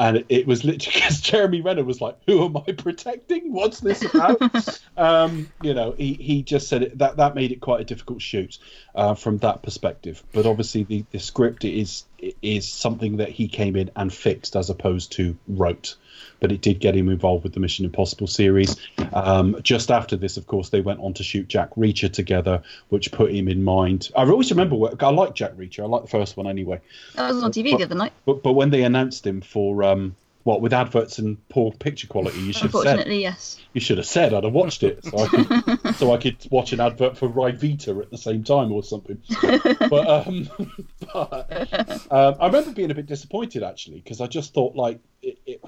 And 0.00 0.24
it, 0.30 0.46
was 0.46 0.64
literally 0.64 0.94
because 1.00 1.20
Jeremy 1.20 1.60
Renner 1.60 1.84
was 1.84 2.00
like, 2.00 2.16
"Who 2.26 2.46
am 2.46 2.56
I 2.56 2.72
protecting? 2.72 3.52
What's 3.52 3.80
this 3.80 4.02
about?" 4.02 4.80
um, 4.96 5.52
you 5.60 5.74
know, 5.74 5.92
he, 5.92 6.14
he 6.14 6.42
just 6.42 6.68
said 6.68 6.82
it, 6.82 6.98
that 6.98 7.18
that 7.18 7.34
made 7.34 7.52
it 7.52 7.60
quite 7.60 7.82
a 7.82 7.84
difficult 7.84 8.22
shoot 8.22 8.58
uh, 8.94 9.14
from 9.14 9.36
that 9.38 9.62
perspective. 9.62 10.22
But 10.32 10.46
obviously, 10.46 10.84
the, 10.84 11.04
the 11.10 11.18
script 11.18 11.66
is 11.66 12.04
is 12.40 12.66
something 12.66 13.18
that 13.18 13.28
he 13.28 13.46
came 13.48 13.76
in 13.76 13.90
and 13.94 14.10
fixed 14.12 14.56
as 14.56 14.70
opposed 14.70 15.12
to 15.12 15.36
wrote 15.46 15.96
but 16.40 16.52
it 16.52 16.60
did 16.60 16.80
get 16.80 16.94
him 16.96 17.08
involved 17.08 17.44
with 17.44 17.54
the 17.54 17.60
Mission 17.60 17.84
Impossible 17.84 18.26
series. 18.26 18.76
Um, 19.12 19.56
just 19.62 19.90
after 19.90 20.16
this, 20.16 20.36
of 20.36 20.46
course, 20.46 20.70
they 20.70 20.80
went 20.80 21.00
on 21.00 21.14
to 21.14 21.22
shoot 21.22 21.48
Jack 21.48 21.70
Reacher 21.76 22.12
together, 22.12 22.62
which 22.88 23.12
put 23.12 23.32
him 23.32 23.48
in 23.48 23.62
mind. 23.62 24.10
I 24.16 24.22
always 24.24 24.50
remember 24.50 24.76
what, 24.76 25.02
I 25.02 25.10
like 25.10 25.34
Jack 25.34 25.52
Reacher. 25.52 25.80
I 25.80 25.86
like 25.86 26.02
the 26.02 26.08
first 26.08 26.36
one 26.36 26.46
anyway. 26.46 26.80
That 27.14 27.32
was 27.32 27.42
on 27.42 27.52
TV 27.52 27.76
the 27.76 27.84
other 27.84 27.94
night. 27.94 28.12
But 28.24 28.42
but 28.42 28.52
when 28.52 28.70
they 28.70 28.82
announced 28.82 29.26
him 29.26 29.40
for 29.40 29.82
um, 29.82 30.16
what 30.44 30.60
with 30.60 30.72
adverts 30.72 31.18
and 31.18 31.36
poor 31.48 31.72
picture 31.72 32.06
quality, 32.06 32.40
you 32.40 32.52
should 32.52 32.70
have 32.70 32.82
said 32.82 33.12
yes. 33.12 33.60
you 33.72 33.80
should 33.80 33.98
have 33.98 34.06
said 34.06 34.32
I'd 34.32 34.44
have 34.44 34.52
watched 34.52 34.82
it 34.82 35.04
so 35.04 35.18
I 35.18 35.28
could 35.28 35.94
so 35.96 36.12
I 36.12 36.16
could 36.16 36.36
watch 36.50 36.72
an 36.72 36.80
advert 36.80 37.16
for 37.16 37.28
Ryvita 37.28 38.00
at 38.00 38.10
the 38.10 38.18
same 38.18 38.42
time 38.42 38.72
or 38.72 38.82
something. 38.82 39.20
But, 39.40 40.08
um, 40.08 40.48
but 41.12 42.06
um, 42.10 42.36
I 42.40 42.46
remember 42.46 42.72
being 42.72 42.90
a 42.90 42.94
bit 42.94 43.06
disappointed 43.06 43.62
actually 43.62 44.00
because 44.00 44.20
I 44.20 44.26
just 44.26 44.54
thought 44.54 44.74
like 44.74 45.00
it, 45.22 45.38
it, 45.46 45.64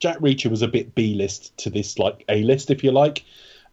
Jack 0.00 0.18
Reacher 0.18 0.50
was 0.50 0.62
a 0.62 0.68
bit 0.68 0.94
B 0.94 1.14
list 1.14 1.56
to 1.58 1.70
this 1.70 1.98
like 1.98 2.24
A 2.28 2.42
list 2.42 2.70
if 2.70 2.82
you 2.82 2.92
like, 2.92 3.24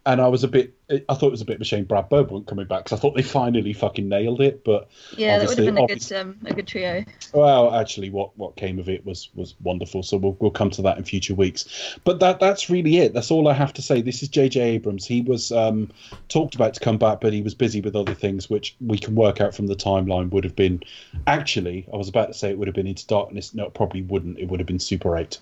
and 0.06 0.20
I 0.20 0.28
was 0.28 0.44
a 0.44 0.48
bit 0.48 0.74
I 0.90 1.14
thought 1.14 1.28
it 1.28 1.30
was 1.30 1.40
a 1.40 1.46
bit 1.46 1.56
of 1.56 1.62
a 1.62 1.64
shame 1.64 1.84
Brad 1.84 2.10
Bird 2.10 2.30
wasn't 2.30 2.46
coming 2.46 2.66
back 2.66 2.84
because 2.84 2.98
I 2.98 3.00
thought 3.00 3.16
they 3.16 3.22
finally 3.22 3.72
fucking 3.72 4.06
nailed 4.06 4.42
it. 4.42 4.64
But 4.64 4.88
Yeah, 5.16 5.38
that 5.38 5.48
would 5.48 5.56
have 5.56 5.66
been 5.66 5.78
a 5.78 5.86
good 5.86 6.12
um, 6.12 6.36
a 6.44 6.52
good 6.52 6.66
trio. 6.66 7.04
well, 7.32 7.74
actually, 7.74 8.10
what, 8.10 8.36
what 8.36 8.56
came 8.56 8.78
of 8.78 8.88
it 8.88 9.04
was 9.06 9.30
was 9.34 9.54
wonderful. 9.62 10.02
So 10.02 10.18
we'll 10.18 10.36
we'll 10.40 10.50
come 10.50 10.70
to 10.70 10.82
that 10.82 10.98
in 10.98 11.04
future 11.04 11.34
weeks. 11.34 11.98
But 12.04 12.20
that 12.20 12.38
that's 12.38 12.68
really 12.68 12.98
it. 12.98 13.14
That's 13.14 13.30
all 13.30 13.48
I 13.48 13.54
have 13.54 13.72
to 13.74 13.82
say. 13.82 14.02
This 14.02 14.22
is 14.22 14.28
J.J. 14.28 14.60
Abrams. 14.60 15.06
He 15.06 15.22
was 15.22 15.50
um, 15.52 15.90
talked 16.28 16.54
about 16.54 16.74
to 16.74 16.80
come 16.80 16.98
back, 16.98 17.20
but 17.20 17.32
he 17.32 17.40
was 17.40 17.54
busy 17.54 17.80
with 17.80 17.96
other 17.96 18.14
things, 18.14 18.50
which 18.50 18.76
we 18.80 18.98
can 18.98 19.14
work 19.14 19.40
out 19.40 19.54
from 19.54 19.68
the 19.68 19.76
timeline. 19.76 20.30
Would 20.30 20.44
have 20.44 20.56
been 20.56 20.82
actually, 21.26 21.88
I 21.92 21.96
was 21.96 22.08
about 22.08 22.26
to 22.26 22.34
say 22.34 22.50
it 22.50 22.58
would 22.58 22.68
have 22.68 22.74
been 22.74 22.86
Into 22.86 23.06
Darkness. 23.06 23.54
No, 23.54 23.66
it 23.66 23.74
probably 23.74 24.02
wouldn't. 24.02 24.38
It 24.38 24.48
would 24.48 24.60
have 24.60 24.66
been 24.66 24.80
Super 24.80 25.16
Eight. 25.16 25.38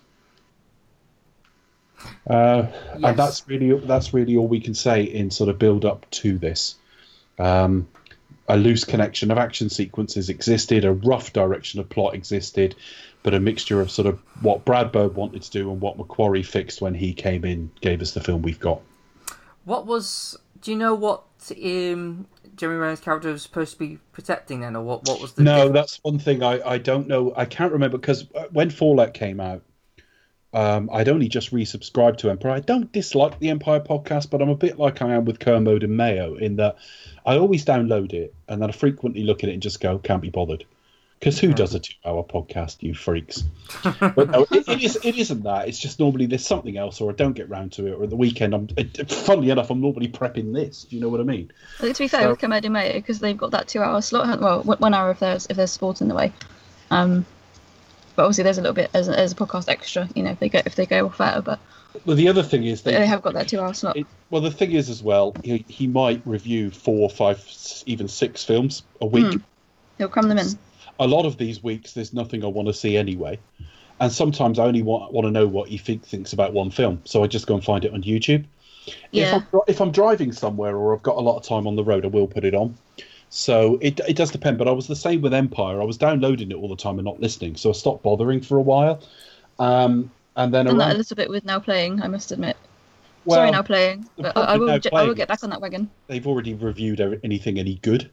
Uh, 2.29 2.67
Yes. 2.99 3.11
And 3.11 3.19
that's 3.19 3.49
really 3.49 3.79
that's 3.81 4.15
really 4.15 4.37
all 4.37 4.47
we 4.47 4.61
can 4.61 4.75
say 4.75 5.03
in 5.03 5.31
sort 5.31 5.49
of 5.51 5.59
build 5.59 5.85
up 5.85 6.09
to 6.11 6.39
this. 6.39 6.77
Um, 7.39 7.89
a 8.49 8.57
loose 8.57 8.85
connection 8.85 9.31
of 9.31 9.39
action 9.39 9.71
sequences 9.71 10.29
existed, 10.29 10.85
a 10.85 10.93
rough 10.93 11.33
direction 11.33 11.81
of 11.81 11.89
plot 11.89 12.15
existed, 12.15 12.75
but 13.23 13.35
a 13.35 13.41
mixture 13.41 13.81
of 13.81 13.91
sort 13.91 14.07
of 14.07 14.21
what 14.41 14.65
Brad 14.65 14.93
Bird 14.93 15.15
wanted 15.15 15.43
to 15.43 15.51
do 15.51 15.71
and 15.71 15.81
what 15.81 15.97
McQuarrie 15.97 16.45
fixed 16.45 16.81
when 16.81 16.95
he 16.95 17.15
came 17.15 17.45
in 17.45 17.71
gave 17.81 18.03
us 18.03 18.13
the 18.13 18.21
film 18.21 18.43
we've 18.43 18.61
got. 18.61 18.81
What 19.65 19.87
was? 19.87 20.37
Do 20.61 20.71
you 20.71 20.77
know 20.77 20.95
what 20.95 21.23
um, 21.51 22.27
Jeremy 22.57 22.79
Renner's 22.79 23.01
character 23.01 23.33
was 23.33 23.43
supposed 23.43 23.73
to 23.73 23.79
be 23.79 23.99
protecting 24.13 24.61
then, 24.61 24.77
or 24.77 24.83
what? 24.83 25.09
What 25.09 25.21
was 25.21 25.33
the? 25.33 25.43
No, 25.43 25.65
diff- 25.65 25.73
that's 25.73 26.01
one 26.03 26.19
thing 26.19 26.43
I, 26.43 26.61
I 26.69 26.79
don't 26.79 27.07
know. 27.07 27.33
I 27.37 27.45
can't 27.45 27.73
remember 27.73 27.97
because 27.99 28.27
when 28.51 28.71
Fallout 28.71 29.15
came 29.15 29.41
out, 29.41 29.63
um, 30.53 30.91
I'd 30.93 31.09
only 31.09 31.29
just 31.29 31.53
resubscribed 31.53 32.19
to 32.19 32.31
Empire. 32.31 32.53
I 32.53 32.61
don't 32.61 32.93
dislike 32.93 33.39
the 33.39 33.51
Empire 33.51 33.81
podcast, 33.81 34.31
but 34.31 34.43
I'm 34.43 34.51
a 34.51 34.55
bit 34.55 34.79
like 34.79 35.01
I 35.01 35.15
am 35.15 35.25
with 35.25 35.39
Kermode 35.39 35.83
and 35.83 35.97
Mayo 35.97 36.35
in 36.35 36.57
that 36.57 36.77
I 37.25 37.39
always 37.39 37.65
download 37.65 38.13
it 38.13 38.35
and 38.49 38.61
then 38.61 38.69
I 38.69 38.73
frequently 38.73 39.23
look 39.23 39.43
at 39.43 39.51
it 39.51 39.55
and 39.55 39.63
just 39.63 39.81
go, 39.81 39.99
can't 39.99 40.21
be 40.23 40.31
bothered. 40.31 40.65
Because 41.19 41.39
who 41.39 41.55
does 41.55 41.73
a 41.73 41.79
two-hour 41.79 42.25
podcast, 42.25 42.79
you 42.83 42.95
freaks? 42.95 43.45
but 43.85 44.29
no, 44.31 44.45
it, 44.51 44.67
it, 44.67 44.83
is, 44.83 44.99
it 45.05 45.15
isn't 45.17 45.45
that. 45.45 45.69
It's 45.69 45.79
just 45.79 46.01
normally 46.01 46.27
there's 46.27 46.45
something 46.45 46.77
else, 46.77 47.01
or 47.01 47.13
I 47.13 47.15
don't 47.15 47.35
get 47.35 47.49
round 47.49 47.71
to 47.75 47.87
it, 47.87 47.93
or 47.93 48.03
at 48.03 48.11
the 48.11 48.17
weekend, 48.17 48.53
I'm. 48.53 48.67
It, 48.77 49.09
funnily 49.09 49.51
enough, 49.51 49.71
I'm 49.71 49.81
normally 49.81 50.09
prepping 50.09 50.53
this. 50.53 50.83
Do 50.83 50.97
you 50.97 51.01
know 51.01 51.09
what 51.09 51.21
I 51.21 51.23
mean? 51.23 51.53
I 51.79 51.83
think 51.83 51.95
to 51.95 52.03
be 52.03 52.09
fair, 52.09 52.23
So- 52.23 52.31
with 52.31 52.41
Kermode 52.41 52.69
Mayo, 52.69 52.95
because 52.95 53.21
they've 53.21 53.39
got 53.39 53.53
that 53.53 53.69
two-hour 53.69 54.03
slot. 54.03 54.41
Well, 54.41 54.63
one- 54.65 54.79
one 54.79 54.95
hour 54.95 55.13
if 55.13 55.21
there's 55.21 55.47
if 55.49 55.57
there's 55.57 55.71
sport 55.71 56.01
in 56.01 56.09
the 56.09 56.17
way. 56.17 56.33
Um, 56.91 57.25
but 58.17 58.25
obviously 58.25 58.45
there's 58.45 58.59
a 58.59 58.63
little 58.63 58.75
bit 58.75 58.91
as 58.95 59.09
a, 59.09 59.19
as 59.19 59.33
a 59.33 59.35
podcast 59.35 59.69
extra, 59.69 60.09
you 60.15 60.23
know, 60.23 60.31
if 60.31 60.39
they 60.41 60.49
go 60.49 60.61
if 60.65 60.75
they 60.75 60.87
go 60.87 61.07
off 61.07 61.21
air. 61.21 61.43
But 61.43 61.59
Well, 62.05 62.17
the 62.17 62.29
other 62.29 62.43
thing 62.43 62.65
is 62.65 62.83
they 62.83 62.93
they 62.93 63.07
have 63.07 63.23
got 63.23 63.35
that 63.35 63.49
two-hour 63.49 63.75
slot. 63.75 63.97
It, 63.97 64.07
well, 64.31 64.41
the 64.43 64.51
thing 64.51 64.73
is, 64.73 64.89
as 64.89 65.03
well, 65.03 65.35
he, 65.45 65.65
he 65.69 65.87
might 65.87 66.23
review 66.25 66.71
four, 66.71 67.11
five, 67.11 67.39
even 67.87 68.09
six 68.09 68.45
films 68.45 68.83
a 69.01 69.07
week. 69.07 69.33
Hmm. 69.35 69.39
He'll 69.99 70.09
cram 70.09 70.29
them 70.29 70.39
in. 70.39 70.47
a 70.99 71.07
lot 71.07 71.27
of 71.27 71.37
these 71.37 71.63
weeks 71.63 71.93
there's 71.93 72.13
nothing 72.15 72.45
I 72.45 72.49
want 72.49 72.69
to 72.69 72.75
see 72.75 72.97
anyway, 72.97 73.39
and 74.01 74.11
sometimes 74.11 74.59
I 74.59 74.65
only 74.65 74.83
want 74.83 75.13
want 75.13 75.27
to 75.27 75.31
know 75.31 75.47
what 75.47 75.69
he 75.69 75.79
think, 75.79 76.05
thinks 76.05 76.33
about 76.33 76.53
one 76.53 76.71
film, 76.71 77.03
so 77.05 77.23
I 77.23 77.27
just 77.27 77.47
go 77.47 77.55
and 77.55 77.65
find 77.65 77.85
it 77.85 77.93
on 77.93 78.03
YouTube. 78.03 78.45
If 78.87 78.95
Yeah. 79.13 79.43
I'm, 79.53 79.61
if 79.69 79.81
I'm 79.81 79.93
driving 79.93 80.33
somewhere 80.33 80.77
or 80.77 80.95
I've 80.97 81.03
got 81.03 81.17
a 81.17 81.21
lot 81.21 81.37
of 81.37 81.45
time 81.45 81.67
on 81.69 81.77
the 81.77 81.85
road, 81.85 82.05
I 82.05 82.09
will 82.09 82.27
put 82.27 82.45
it 82.45 82.55
on. 82.55 82.75
So 83.35 83.79
it 83.81 83.99
it 84.01 84.15
does 84.15 84.31
depend. 84.31 84.59
But 84.59 84.69
I 84.69 84.73
was 84.73 84.87
the 84.87 84.95
same 84.95 85.23
with 85.23 85.33
Empire. 85.33 85.81
I 85.81 85.85
was 85.85 85.97
downloading 85.97 86.51
it 86.51 86.55
all 86.55 86.69
the 86.69 86.77
time 86.77 86.99
and 86.99 87.07
not 87.07 87.19
listening, 87.19 87.57
so 87.57 87.71
I 87.71 87.73
stopped 87.73 88.03
bothering 88.03 88.43
for 88.43 88.59
a 88.59 88.61
while. 88.61 89.01
Um, 89.59 90.11
and 90.37 90.53
then 90.53 90.67
Done 90.67 90.77
that 90.77 90.95
a 90.95 90.99
little 90.99 91.17
bit 91.17 91.31
with 91.31 91.43
now 91.43 91.59
playing. 91.59 92.03
I 92.03 92.09
must 92.09 92.31
admit. 92.31 92.59
well, 93.25 93.39
Sorry, 93.39 93.51
now 93.51 93.63
playing, 93.63 94.07
but 94.19 94.37
I, 94.37 94.41
I 94.43 94.57
will. 94.59 94.67
Now 94.67 94.77
ge- 94.77 94.93
I 94.93 95.05
will 95.05 95.15
get 95.15 95.29
back 95.29 95.43
on 95.43 95.49
that 95.49 95.63
wagon. 95.63 95.89
they've 96.09 96.27
already 96.27 96.53
reviewed 96.53 97.01
anything 97.25 97.59
any 97.59 97.77
good. 97.77 98.11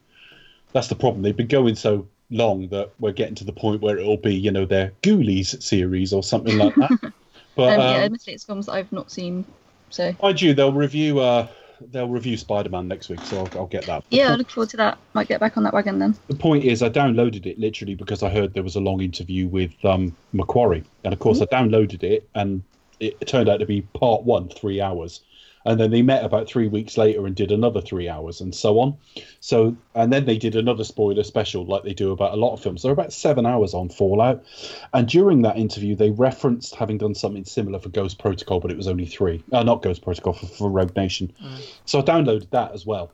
That's 0.72 0.88
the 0.88 0.96
problem. 0.96 1.22
They've 1.22 1.36
been 1.36 1.48
going 1.48 1.76
so 1.76 2.08
long 2.30 2.70
that 2.70 2.92
we're 3.00 3.12
getting 3.12 3.36
to 3.36 3.44
the 3.44 3.52
point 3.52 3.82
where 3.82 3.98
it'll 3.98 4.16
be, 4.16 4.36
you 4.36 4.52
know, 4.52 4.66
their 4.66 4.94
Ghoulies 5.02 5.62
series 5.62 6.14
or 6.14 6.24
something 6.24 6.58
like 6.58 6.76
that. 6.76 6.92
but 7.56 7.74
Um, 7.74 7.80
yeah, 7.80 7.98
um, 7.98 8.04
admittedly, 8.04 8.36
it's 8.36 8.46
films 8.46 8.68
that 8.68 8.74
I've 8.74 8.92
not 8.94 9.12
seen. 9.12 9.44
So 9.90 10.16
mind 10.24 10.42
you, 10.42 10.54
they'll 10.54 10.72
review. 10.72 11.20
Uh, 11.20 11.48
they'll 11.92 12.10
review 12.10 12.38
Spider-Man 12.38 12.88
next 12.88 13.10
week, 13.10 13.26
so 13.26 13.40
I'll, 13.40 13.52
I'll 13.62 13.68
get 13.68 13.86
that. 13.88 14.04
Yeah, 14.10 14.34
I 14.34 14.36
look 14.36 14.50
forward 14.50 14.70
to 14.70 14.78
that. 14.78 15.00
Might 15.14 15.28
get 15.28 15.40
back 15.40 15.58
on 15.58 15.64
that 15.64 15.74
wagon 15.74 16.00
then. 16.00 16.16
the 16.28 16.36
point 16.36 16.64
is, 16.64 16.84
I 16.84 16.90
downloaded 16.90 17.46
it 17.46 17.60
literally 17.60 17.96
because 17.96 18.24
I 18.24 18.30
heard 18.30 18.54
there 18.54 18.64
was 18.64 18.76
a 18.76 18.82
long 18.82 19.02
interview 19.02 19.48
with 19.48 19.74
um, 19.84 20.16
McQuarrie, 20.34 20.86
and 21.04 21.14
of 21.14 21.20
course, 21.20 21.42
I 21.42 21.46
downloaded 21.46 22.04
it, 22.04 22.30
and 22.36 22.64
it 23.00 23.26
turned 23.28 23.50
out 23.50 23.58
to 23.58 23.66
be 23.66 23.82
part 23.82 24.24
one, 24.24 24.50
three 24.50 24.82
hours, 24.82 25.22
and 25.66 25.80
then 25.80 25.92
they 25.92 26.02
met 26.02 26.24
about 26.24 26.48
three 26.48 26.68
weeks 26.68 26.98
later 26.98 27.26
and 27.26 27.36
did 27.36 27.52
another 27.52 27.82
three 27.82 28.08
hours, 28.08 28.42
and 28.42 28.54
so 28.54 28.80
on. 28.80 28.98
So, 29.40 29.76
and 29.96 30.12
then 30.12 30.26
they 30.26 30.38
did 30.38 30.56
another 30.56 30.84
spoiler 30.84 31.24
special, 31.24 31.66
like 31.66 31.84
they 31.84 31.94
do 31.94 32.12
about 32.12 32.34
a 32.34 32.38
lot 32.38 32.54
of 32.54 32.62
films. 32.62 32.82
They're 32.82 32.92
about 32.92 33.14
seven 33.14 33.46
hours 33.46 33.74
on 33.74 33.90
Fallout, 33.90 34.44
and 34.94 35.08
during 35.08 35.42
that 35.44 35.58
interview, 35.58 35.96
they 35.96 36.12
referenced 36.12 36.76
having 36.76 36.98
done 36.98 37.16
something 37.16 37.46
similar 37.46 37.80
for 37.80 37.90
Ghost 37.90 38.20
Protocol, 38.20 38.60
but 38.60 38.72
it 38.72 38.78
was 38.78 38.88
only 38.88 39.06
three. 39.06 39.44
Uh, 39.52 39.64
not 39.64 39.82
Ghost 39.82 40.02
Protocol 40.02 40.34
for, 40.34 40.46
for 40.46 40.70
Rogue 40.70 40.96
Nation. 40.96 41.34
So 41.86 42.00
I 42.00 42.02
downloaded 42.04 42.50
that 42.52 42.72
as 42.74 42.86
well. 42.86 43.12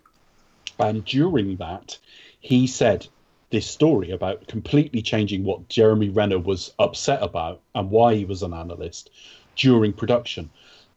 And 0.79 1.05
during 1.05 1.57
that, 1.57 1.97
he 2.39 2.67
said 2.67 3.07
this 3.49 3.67
story 3.67 4.11
about 4.11 4.47
completely 4.47 5.01
changing 5.01 5.43
what 5.43 5.69
Jeremy 5.69 6.09
Renner 6.09 6.39
was 6.39 6.73
upset 6.77 7.21
about 7.21 7.61
and 7.73 7.89
why 7.89 8.15
he 8.15 8.25
was 8.25 8.43
an 8.43 8.53
analyst 8.53 9.09
during 9.55 9.93
production. 9.93 10.49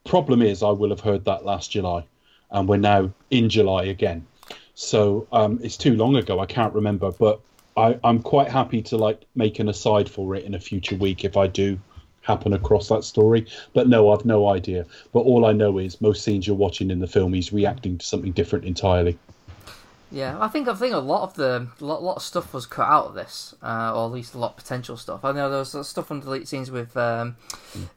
Problem 0.09 0.41
is, 0.41 0.63
I 0.63 0.71
will 0.71 0.89
have 0.89 1.01
heard 1.01 1.27
that 1.27 1.45
last 1.45 1.71
July, 1.71 2.03
and 2.51 2.67
we're 2.67 2.79
now 2.79 3.11
in 3.31 3.51
July 3.51 3.85
again. 3.85 4.25
So 4.75 5.27
um, 5.33 5.61
it's 5.63 5.77
too 5.77 5.97
long 5.97 6.17
ago. 6.17 6.41
I 6.41 6.47
can't 6.47 6.73
remember, 6.73 7.13
but 7.13 7.41
I, 7.77 7.99
I'm 8.03 8.23
quite 8.23 8.49
happy 8.49 8.81
to 8.81 8.97
like 8.97 9.27
make 9.35 9.59
an 9.59 9.69
aside 9.69 10.09
for 10.09 10.35
it 10.35 10.45
in 10.45 10.55
a 10.55 10.61
future 10.61 10.97
week 10.97 11.27
if 11.27 11.37
I 11.37 11.47
do 11.47 11.79
happen 12.23 12.55
across 12.55 12.89
that 12.89 13.05
story. 13.05 13.47
But 13.75 13.89
no, 13.89 14.11
I've 14.11 14.25
no 14.25 14.49
idea. 14.49 14.87
But 15.13 15.21
all 15.21 15.45
I 15.45 15.53
know 15.53 15.77
is 15.77 16.01
most 16.01 16.25
scenes 16.25 16.47
you're 16.47 16.57
watching 16.57 16.91
in 16.91 17.01
the 17.01 17.07
film, 17.07 17.35
he's 17.35 17.53
reacting 17.53 17.99
to 17.99 18.07
something 18.07 18.33
different 18.33 18.65
entirely. 18.65 19.19
Yeah, 20.11 20.39
I 20.41 20.49
think 20.49 20.69
I 20.69 20.75
think 20.75 20.95
a 20.95 20.99
lot 20.99 21.23
of 21.23 21.35
the 21.35 21.69
a 21.81 21.85
lot, 21.85 22.03
lot 22.03 22.17
of 22.17 22.23
stuff 22.23 22.55
was 22.55 22.65
cut 22.65 22.89
out 22.89 23.07
of 23.07 23.15
this, 23.15 23.55
uh, 23.63 23.93
or 23.95 24.07
at 24.07 24.13
least 24.13 24.35
a 24.35 24.39
lot 24.39 24.53
of 24.53 24.57
potential 24.57 24.97
stuff. 24.97 25.25
I 25.25 25.33
know 25.33 25.51
there 25.51 25.59
was 25.59 25.87
stuff 25.87 26.11
on 26.11 26.21
delete 26.21 26.49
scenes 26.49 26.71
with 26.71 26.97
um, 26.97 27.37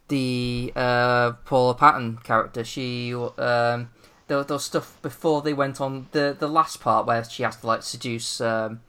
the 0.09 0.73
uh, 0.75 1.31
Paula 1.45 1.73
Patton 1.73 2.17
character. 2.23 2.63
She 2.65 3.13
um, 3.13 3.89
there, 4.27 4.43
there 4.43 4.55
was 4.55 4.65
stuff 4.65 4.97
before 5.01 5.41
they 5.41 5.53
went 5.53 5.79
on 5.79 6.07
the 6.11 6.35
the 6.37 6.47
last 6.47 6.81
part 6.81 7.05
where 7.05 7.23
she 7.23 7.43
has 7.43 7.55
to 7.57 7.67
like 7.67 7.81
seduce 7.83 8.41
um, 8.41 8.81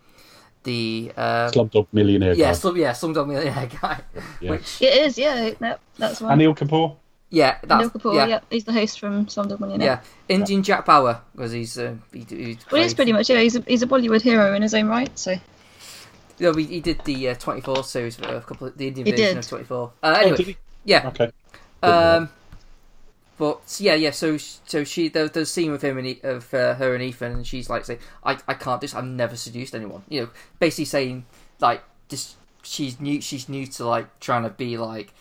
the 0.65 1.13
uh, 1.17 1.51
Slumdog 1.51 1.87
Millionaire. 1.93 2.35
yeah 2.35 2.47
guy. 2.47 2.53
slum, 2.53 2.77
yeah 2.77 2.91
Slumdog 2.93 3.29
Millionaire 3.29 3.69
guy, 3.81 4.01
Yeah. 4.41 4.51
which 4.51 4.81
It 4.83 4.95
is, 4.97 5.19
yeah. 5.19 5.51
That, 5.61 5.81
that's 5.99 6.21
one. 6.21 6.39
Anil 6.39 6.57
Kapoor. 6.57 6.97
Yeah 7.35 7.59
that's 7.63 7.89
Anil 7.89 7.93
Kapoor, 7.93 8.15
yeah, 8.15 8.27
yeah. 8.27 8.41
he's 8.51 8.65
the 8.65 8.73
host 8.75 9.01
from 9.01 9.27
Slumdog 9.27 9.59
Millionaire. 9.59 9.87
yeah 9.87 10.01
Indian 10.37 10.63
Jack 10.63 10.85
Bauer 10.85 11.21
because 11.35 11.51
he's 11.53 11.77
uh, 11.79 11.95
he, 12.13 12.21
he 12.29 12.37
Well, 12.71 12.83
he's 12.83 12.93
played- 12.93 12.97
pretty 12.97 13.13
much 13.15 13.29
yeah. 13.31 13.41
He's 13.41 13.57
a, 13.57 13.61
he's 13.67 13.83
a 13.83 13.87
Bollywood 13.87 14.21
hero 14.23 14.55
in 14.55 14.61
his 14.63 14.75
own 14.75 14.87
right. 14.87 15.11
So 15.19 15.35
Yeah, 16.39 16.53
he, 16.55 16.65
he 16.65 16.81
did 16.81 17.01
the 17.05 17.31
uh, 17.31 17.35
24 17.35 17.85
series 17.85 18.17
for 18.17 18.29
a 18.37 18.41
couple 18.43 18.67
of 18.69 18.77
the 18.77 18.87
Indian 18.89 19.07
He 19.07 19.13
version 19.13 19.27
did. 19.37 19.39
of 19.39 19.49
24. 19.49 19.93
Uh, 20.03 20.07
anyway, 20.21 20.33
Oh, 20.33 20.37
did 20.37 20.47
he? 20.47 20.57
yeah. 20.85 21.09
Okay. 21.09 21.31
Um, 21.83 22.29
but 23.39 23.77
yeah, 23.81 23.95
yeah. 23.95 24.11
So 24.11 24.37
so 24.37 24.85
she 24.85 25.09
there, 25.09 25.29
there's 25.29 25.49
a 25.49 25.51
scene 25.51 25.73
with 25.73 25.83
him 25.83 25.99
and 25.99 26.07
E- 26.07 26.21
of 26.23 26.53
uh, 26.55 26.75
her 26.75 26.95
and 26.95 27.03
Ethan, 27.03 27.33
and 27.33 27.47
she's 27.47 27.69
like 27.71 27.85
saying, 27.85 27.99
"I 28.23 28.39
I 28.47 28.55
can't 28.55 28.81
do 28.81 28.85
this. 28.87 28.95
I've 28.95 29.05
never 29.05 29.37
seduced 29.37 29.75
anyone." 29.75 30.03
You 30.09 30.21
know, 30.23 30.29
basically 30.59 30.85
saying 30.85 31.25
like 31.61 31.83
this. 32.09 32.37
She's 32.63 33.01
new. 33.01 33.21
She's 33.21 33.49
new 33.49 33.67
to 33.67 33.87
like 33.87 34.21
trying 34.21 34.45
to 34.45 34.51
be 34.51 34.77
like 34.79 35.13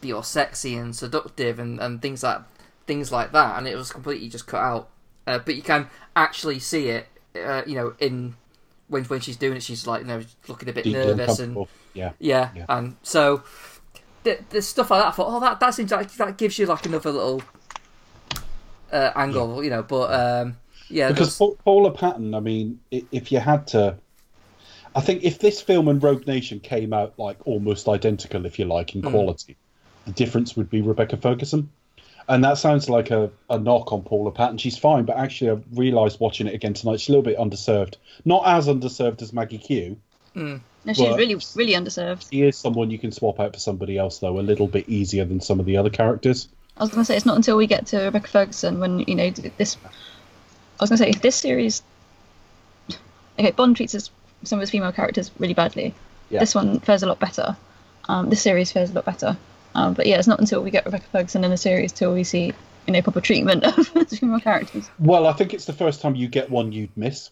be 0.00 0.12
all 0.12 0.22
sexy 0.22 0.74
and 0.76 0.94
seductive 0.94 1.58
and, 1.58 1.80
and 1.80 2.00
things 2.02 2.22
like 2.22 2.40
things 2.86 3.10
like 3.12 3.32
that. 3.32 3.58
And 3.58 3.66
it 3.68 3.76
was 3.76 3.90
completely 3.92 4.28
just 4.28 4.46
cut 4.46 4.60
out. 4.62 4.88
Uh, 5.26 5.38
but 5.38 5.54
you 5.54 5.62
can 5.62 5.88
actually 6.16 6.58
see 6.58 6.88
it. 6.88 7.06
Uh, 7.36 7.62
you 7.66 7.74
know, 7.76 7.94
in 8.00 8.34
when 8.88 9.04
when 9.04 9.20
she's 9.20 9.36
doing 9.36 9.56
it, 9.56 9.62
she's 9.62 9.86
like 9.86 10.02
you 10.02 10.06
know 10.08 10.22
looking 10.48 10.68
a 10.68 10.72
bit 10.72 10.86
nervous 10.86 11.38
and. 11.38 11.66
Yeah. 11.92 12.12
yeah, 12.20 12.50
Yeah. 12.54 12.66
and 12.68 12.94
so 13.02 13.42
the, 14.22 14.38
the 14.50 14.62
stuff 14.62 14.90
like 14.92 15.00
that. 15.02 15.08
I 15.08 15.10
thought, 15.10 15.26
oh, 15.28 15.40
that 15.40 15.58
that 15.60 15.74
seems 15.74 15.90
like 15.90 16.10
that 16.12 16.36
gives 16.38 16.56
you 16.58 16.66
like 16.66 16.86
another 16.86 17.10
little 17.10 17.42
uh, 18.92 19.10
angle, 19.16 19.62
you 19.64 19.70
know. 19.70 19.82
But 19.82 20.12
um, 20.14 20.56
yeah, 20.88 21.08
Because 21.08 21.36
there's- 21.38 21.54
Paula 21.64 21.90
Patton, 21.92 22.34
I 22.34 22.40
mean, 22.40 22.80
if 22.90 23.32
you 23.32 23.40
had 23.40 23.66
to, 23.68 23.96
I 24.94 25.00
think 25.00 25.24
if 25.24 25.38
this 25.38 25.60
film 25.60 25.88
and 25.88 26.02
Rogue 26.02 26.26
Nation 26.26 26.60
came 26.60 26.92
out 26.92 27.18
like 27.18 27.38
almost 27.46 27.88
identical, 27.88 28.46
if 28.46 28.58
you 28.58 28.64
like, 28.66 28.94
in 28.94 29.02
quality, 29.02 29.56
the 30.06 30.12
difference 30.12 30.56
would 30.56 30.70
be 30.70 30.82
Rebecca 30.82 31.16
Ferguson. 31.16 31.70
And 32.28 32.44
that 32.44 32.58
sounds 32.58 32.88
like 32.88 33.10
a, 33.10 33.30
a 33.48 33.58
knock 33.58 33.92
on 33.92 34.02
Paula 34.02 34.30
Patton. 34.30 34.58
She's 34.58 34.78
fine, 34.78 35.04
but 35.04 35.16
actually, 35.16 35.50
I've 35.50 35.64
realised 35.74 36.20
watching 36.20 36.46
it 36.46 36.54
again 36.54 36.74
tonight, 36.74 37.00
she's 37.00 37.08
a 37.08 37.12
little 37.12 37.24
bit 37.24 37.38
underserved. 37.38 37.96
Not 38.24 38.46
as 38.46 38.68
underserved 38.68 39.20
as 39.20 39.32
Maggie 39.32 39.58
Q. 39.58 39.96
no, 40.36 40.60
she's 40.86 41.00
really 41.16 41.34
really 41.56 41.72
underserved. 41.72 42.30
She 42.30 42.42
is 42.42 42.56
someone 42.56 42.90
you 42.90 43.00
can 43.00 43.10
swap 43.10 43.40
out 43.40 43.54
for 43.54 43.58
somebody 43.58 43.98
else, 43.98 44.18
though, 44.20 44.38
a 44.38 44.42
little 44.42 44.68
bit 44.68 44.88
easier 44.88 45.24
than 45.24 45.40
some 45.40 45.58
of 45.58 45.66
the 45.66 45.76
other 45.76 45.90
characters. 45.90 46.48
I 46.76 46.84
was 46.84 46.90
going 46.90 47.02
to 47.02 47.04
say 47.04 47.16
it's 47.16 47.26
not 47.26 47.36
until 47.36 47.56
we 47.56 47.66
get 47.66 47.86
to 47.88 47.98
Rebecca 48.04 48.28
Ferguson 48.28 48.78
when 48.78 49.00
you 49.00 49.14
know 49.14 49.30
this. 49.30 49.76
I 49.84 50.84
was 50.84 50.90
going 50.90 50.98
to 50.98 51.04
say 51.04 51.12
this 51.12 51.36
series. 51.36 51.82
Okay, 53.38 53.50
Bond 53.50 53.76
treats 53.76 53.92
his, 53.92 54.10
some 54.44 54.58
of 54.58 54.60
his 54.60 54.70
female 54.70 54.92
characters 54.92 55.30
really 55.38 55.54
badly. 55.54 55.94
Yeah. 56.30 56.40
This 56.40 56.54
one 56.54 56.78
fares 56.80 57.02
a 57.02 57.06
lot 57.06 57.18
better. 57.18 57.56
Um, 58.08 58.30
this 58.30 58.40
series 58.40 58.70
fares 58.70 58.90
a 58.90 58.94
lot 58.94 59.04
better. 59.04 59.36
Um, 59.74 59.94
but 59.94 60.06
yeah, 60.06 60.18
it's 60.18 60.28
not 60.28 60.40
until 60.40 60.62
we 60.62 60.70
get 60.70 60.84
Rebecca 60.84 61.06
Ferguson 61.12 61.44
in 61.44 61.50
the 61.50 61.56
series 61.56 61.92
till 61.92 62.12
we 62.12 62.24
see 62.24 62.52
you 62.86 62.92
know 62.92 63.02
proper 63.02 63.20
treatment 63.20 63.64
of 63.78 63.88
his 63.88 64.18
female 64.18 64.40
characters. 64.40 64.90
Well, 64.98 65.26
I 65.26 65.32
think 65.32 65.54
it's 65.54 65.64
the 65.66 65.72
first 65.72 66.00
time 66.00 66.14
you 66.14 66.28
get 66.28 66.50
one 66.50 66.72
you'd 66.72 66.96
miss. 66.96 67.30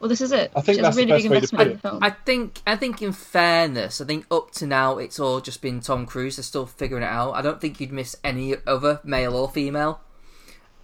Well, 0.00 0.08
this 0.08 0.20
is 0.20 0.32
it. 0.32 0.50
I 0.56 0.60
think 0.62 0.76
She 0.76 0.82
that's 0.82 0.96
a 0.96 1.00
really 1.00 1.12
best 1.12 1.22
big 1.22 1.30
way 1.30 1.40
to 1.40 1.44
investment 1.44 1.82
put 1.82 1.94
it. 1.94 2.00
the. 2.00 2.04
I 2.04 2.10
think 2.10 2.60
I 2.66 2.76
think 2.76 3.02
in 3.02 3.12
fairness, 3.12 4.00
I 4.00 4.04
think 4.04 4.26
up 4.30 4.50
to 4.52 4.66
now 4.66 4.98
it's 4.98 5.20
all 5.20 5.40
just 5.40 5.62
been 5.62 5.80
Tom 5.80 6.06
Cruise. 6.06 6.36
They're 6.36 6.42
still 6.42 6.66
figuring 6.66 7.04
it 7.04 7.06
out. 7.06 7.32
I 7.32 7.42
don't 7.42 7.60
think 7.60 7.80
you'd 7.80 7.92
miss 7.92 8.16
any 8.24 8.56
other 8.66 9.00
male 9.04 9.36
or 9.36 9.48
female. 9.48 10.00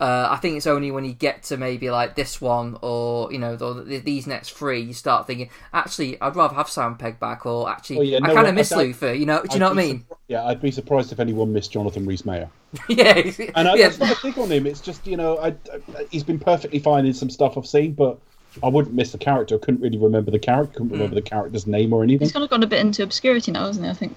Uh, 0.00 0.28
I 0.30 0.36
think 0.36 0.56
it's 0.56 0.66
only 0.68 0.92
when 0.92 1.04
you 1.04 1.12
get 1.12 1.42
to 1.44 1.56
maybe 1.56 1.90
like 1.90 2.14
this 2.14 2.40
one 2.40 2.78
or 2.82 3.32
you 3.32 3.38
know 3.38 3.56
the, 3.56 3.98
these 3.98 4.28
next 4.28 4.50
three, 4.52 4.80
you 4.80 4.92
start 4.92 5.26
thinking, 5.26 5.50
actually, 5.72 6.20
I'd 6.20 6.36
rather 6.36 6.54
have 6.54 6.68
Sam 6.68 6.96
Pegg 6.96 7.18
back, 7.18 7.44
or 7.46 7.68
actually, 7.68 7.96
Well, 7.96 8.04
yeah, 8.06 8.18
I 8.22 8.32
kind 8.32 8.46
of 8.46 8.54
miss 8.54 8.70
Luther. 8.70 9.12
You 9.12 9.26
know, 9.26 9.42
do 9.42 9.48
you 9.48 9.54
I'd 9.54 9.58
know 9.58 9.68
what 9.70 9.78
I 9.78 9.82
mean? 9.82 9.98
surpri- 10.00 10.16
yeah, 10.28 10.44
I'd 10.44 10.60
be 10.62 10.70
surprised 10.70 11.10
if 11.10 11.18
anyone 11.18 11.52
missed 11.52 11.72
Jonathan 11.72 12.06
Rhys-Meyer. 12.06 12.48
yeah, 12.88 13.22
And 13.56 13.66
I, 13.66 13.74
yeah. 13.74 13.88
that's 13.88 13.98
not 13.98 14.16
a 14.18 14.22
dig 14.22 14.38
on 14.38 14.52
him. 14.52 14.66
It's 14.66 14.80
just 14.80 15.04
you 15.06 15.16
know, 15.16 15.38
I, 15.38 15.48
I- 15.48 16.06
he's 16.10 16.22
been 16.22 16.38
perfectly 16.38 16.78
fine 16.78 17.04
in 17.04 17.12
some 17.14 17.30
stuff 17.30 17.58
I've 17.58 17.66
seen, 17.66 17.92
but 17.94 18.18
I 18.62 18.68
wouldn't 18.68 18.94
miss 18.94 19.12
the 19.12 19.18
character. 19.18 19.56
I 19.56 19.58
couldn't 19.58 19.80
really 19.80 19.98
remember 19.98 20.30
the 20.30 20.38
character. 20.38 20.74
Couldn't 20.74 20.92
remember 20.92 21.14
the 21.16 21.22
character's 21.22 21.66
name 21.66 21.92
or 21.92 22.02
anything. 22.04 22.26
He's 22.26 22.32
kind 22.32 22.44
of 22.44 22.50
gone 22.50 22.62
a 22.62 22.66
bit 22.66 22.80
into 22.80 23.02
obscurity 23.02 23.50
now, 23.52 23.66
hasn't 23.66 23.84
he? 23.84 23.90
I 23.90 23.94
think. 23.94 24.16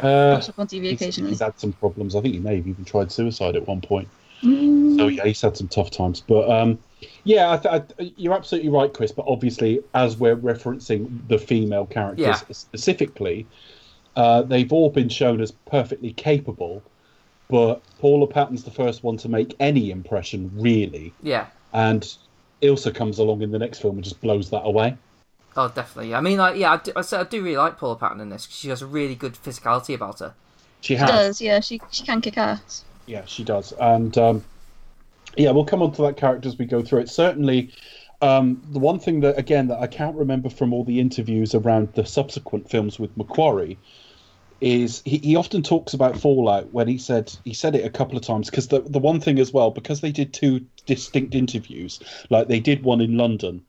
Uh, 0.00 0.42
on 0.58 0.66
TV 0.66 0.82
he's, 0.84 0.92
occasionally. 1.00 1.30
he's 1.30 1.40
had 1.40 1.58
some 1.58 1.72
problems. 1.74 2.16
I 2.16 2.20
think 2.20 2.34
he 2.34 2.40
may 2.40 2.56
have 2.56 2.66
even 2.66 2.84
tried 2.84 3.12
suicide 3.12 3.54
at 3.54 3.66
one 3.68 3.80
point. 3.80 4.08
Mm. 4.44 4.96
So 4.98 5.08
yeah, 5.08 5.24
he's 5.24 5.40
had 5.40 5.56
some 5.56 5.68
tough 5.68 5.90
times. 5.90 6.20
But 6.20 6.50
um, 6.50 6.78
yeah, 7.24 7.52
I 7.52 7.56
th- 7.56 7.92
I, 7.98 8.12
you're 8.16 8.34
absolutely 8.34 8.70
right, 8.70 8.92
Chris. 8.92 9.12
But 9.12 9.24
obviously, 9.28 9.80
as 9.94 10.16
we're 10.16 10.36
referencing 10.36 11.26
the 11.28 11.38
female 11.38 11.86
characters 11.86 12.26
Yeah. 12.26 12.34
specifically, 12.34 13.46
uh, 14.16 14.42
they've 14.42 14.72
all 14.72 14.90
been 14.90 15.08
shown 15.08 15.40
as 15.40 15.50
perfectly 15.50 16.12
capable. 16.12 16.82
But 17.48 17.82
Paula 17.98 18.26
Patton's 18.26 18.64
the 18.64 18.70
first 18.70 19.02
one 19.04 19.16
to 19.18 19.28
make 19.28 19.54
any 19.60 19.90
impression, 19.90 20.50
really. 20.54 21.12
yeah. 21.22 21.46
and 21.72 22.14
Ilsa 22.62 22.94
comes 22.94 23.18
along 23.18 23.42
in 23.42 23.50
the 23.50 23.58
next 23.58 23.80
film 23.80 23.96
and 23.96 24.04
just 24.04 24.20
blows 24.22 24.48
that 24.50 24.62
away. 24.62 24.96
Oh, 25.56 25.68
definitely. 25.68 26.14
I 26.14 26.20
mean, 26.20 26.38
like, 26.38 26.56
yeah, 26.56 26.72
I 26.72 26.76
do, 26.78 26.92
I, 26.96 27.02
say 27.02 27.18
I 27.18 27.24
do 27.24 27.42
really 27.42 27.56
like 27.58 27.76
Paula 27.78 27.96
Patton 27.96 28.20
in 28.20 28.30
this. 28.30 28.46
'cause 28.46 28.56
She 28.56 28.68
has 28.70 28.80
a 28.80 28.86
really 28.86 29.14
good 29.14 29.34
physicality 29.34 29.94
about 29.94 30.20
her. 30.20 30.34
She 30.80 30.94
She 30.96 31.00
does, 31.00 31.40
yeah. 31.40 31.60
She 31.60 31.80
she 31.90 32.02
can 32.04 32.20
kick 32.22 32.38
ass. 32.38 32.84
Yeah, 33.06 33.24
she 33.26 33.44
does, 33.44 33.72
and 33.80 34.16
um, 34.18 34.44
yeah, 35.36 35.50
we'll 35.52 35.66
come 35.66 35.82
on 35.82 35.92
to 35.94 36.02
that 36.02 36.16
character 36.16 36.48
as 36.48 36.58
we 36.58 36.66
go 36.66 36.82
through 36.82 37.00
it. 37.02 37.10
Certainly, 37.10 37.72
Um, 38.22 38.62
the 38.64 38.80
one 38.80 39.00
thing 39.00 39.20
that 39.20 39.38
again 39.38 39.68
that 39.68 39.80
I 39.80 39.88
can't 39.88 40.16
remember 40.16 40.50
from 40.50 40.72
all 40.74 40.84
the 40.84 41.00
interviews 41.00 41.54
around 41.54 41.94
the 41.94 42.06
subsequent 42.06 42.70
films 42.70 42.98
with 42.98 43.16
McQuarrie 43.16 43.78
is 44.60 45.02
he, 45.04 45.18
he 45.18 45.36
often 45.36 45.62
talks 45.62 45.94
about 45.94 46.16
Fallout 46.18 46.72
when 46.72 46.88
he 46.88 46.98
said 46.98 47.32
he 47.44 47.54
said 47.54 47.74
it 47.76 47.84
a 47.84 47.90
couple 47.90 48.16
of 48.16 48.24
times 48.24 48.50
because 48.50 48.68
the 48.68 48.80
the 48.82 48.98
one 49.00 49.20
thing 49.20 49.38
as 49.38 49.52
well 49.52 49.70
because 49.70 50.00
they 50.00 50.12
did 50.12 50.32
two 50.34 50.66
distinct 50.86 51.34
interviews 51.34 52.00
like 52.30 52.48
they 52.48 52.60
did 52.60 52.82
one 52.84 53.00
in 53.02 53.16
London 53.18 53.64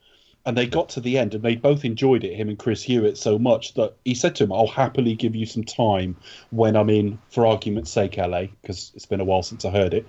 and 0.45 0.58
they 0.58 0.67
got 0.67 0.89
to 0.89 1.01
the 1.01 1.17
end 1.17 1.34
and 1.34 1.43
they 1.43 1.55
both 1.55 1.86
enjoyed 1.86 2.23
it 2.23 2.36
him 2.36 2.49
and 2.49 2.60
Chris 2.60 2.84
Hewitt 2.84 3.17
so 3.17 3.39
much 3.39 3.73
that 3.75 3.95
he 4.05 4.13
said 4.15 4.36
to 4.36 4.43
him 4.43 4.53
I'll 4.53 4.67
happily 4.67 5.15
give 5.15 5.36
you 5.36 5.45
some 5.45 5.63
time 5.63 6.17
when 6.51 6.75
I'm 6.75 6.89
in 6.89 7.19
for 7.29 7.45
argument's 7.47 7.91
sake 7.91 8.17
LA 8.17 8.47
because 8.62 8.91
it's 8.95 9.05
been 9.05 9.19
a 9.21 9.25
while 9.25 9.43
since 9.43 9.65
I 9.65 9.71
heard 9.71 9.93
it 9.93 10.08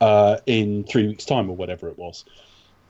uh, 0.00 0.38
in 0.46 0.84
three 0.84 1.06
weeks 1.06 1.24
time 1.24 1.50
or 1.50 1.56
whatever 1.56 1.88
it 1.88 1.98
was 1.98 2.24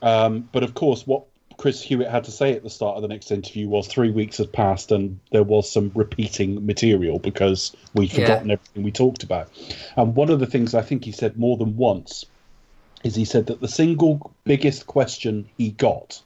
um, 0.02 0.48
but 0.52 0.62
of 0.62 0.74
course 0.74 1.06
what 1.06 1.24
Chris 1.59 1.80
Hewitt 1.82 2.09
had 2.11 2.24
to 2.24 2.30
say 2.30 2.52
at 2.52 2.62
the 2.62 2.70
start 2.70 2.96
of 2.96 3.02
the 3.02 3.09
next 3.09 3.30
interview 3.30 3.68
was 3.68 3.87
three 3.88 4.11
weeks 4.11 4.38
had 4.38 4.52
passed 4.52 4.92
and 4.92 5.20
there 5.32 5.42
was 5.42 5.72
some 5.72 5.90
repeating 5.94 6.66
material 6.66 7.18
because 7.18 7.74
we'd 7.94 8.12
Yeah. 8.12 8.16
forgotten 8.16 8.50
everything 8.50 8.82
we 8.82 8.92
talked 8.92 9.22
about. 9.22 9.50
And 9.96 10.14
one 10.14 10.30
of 10.30 10.38
the 10.38 10.46
things 10.46 10.74
I 10.74 10.82
think 10.82 11.04
he 11.04 11.12
said 11.12 11.38
more 11.38 11.56
than 11.56 11.76
once 11.76 12.24
is 13.04 13.14
he 13.14 13.24
said 13.24 13.46
that 13.46 13.61
the 13.61 13.68
single 13.68 14.37
biggest 14.44 14.87
question 14.87 15.48
he 15.56 15.70
got, 15.70 16.22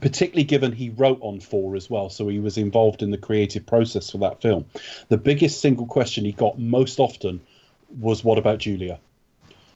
particularly 0.00 0.44
given 0.44 0.72
he 0.72 0.90
wrote 0.90 1.18
on 1.22 1.40
four 1.40 1.76
as 1.76 1.88
well, 1.88 2.10
so 2.10 2.28
he 2.28 2.38
was 2.38 2.58
involved 2.58 3.02
in 3.02 3.10
the 3.10 3.18
creative 3.18 3.66
process 3.66 4.10
for 4.10 4.18
that 4.18 4.42
film, 4.42 4.66
the 5.08 5.16
biggest 5.16 5.60
single 5.60 5.86
question 5.86 6.24
he 6.24 6.32
got 6.32 6.58
most 6.58 6.98
often 6.98 7.40
was, 7.98 8.22
What 8.22 8.38
about 8.38 8.58
Julia? 8.58 8.98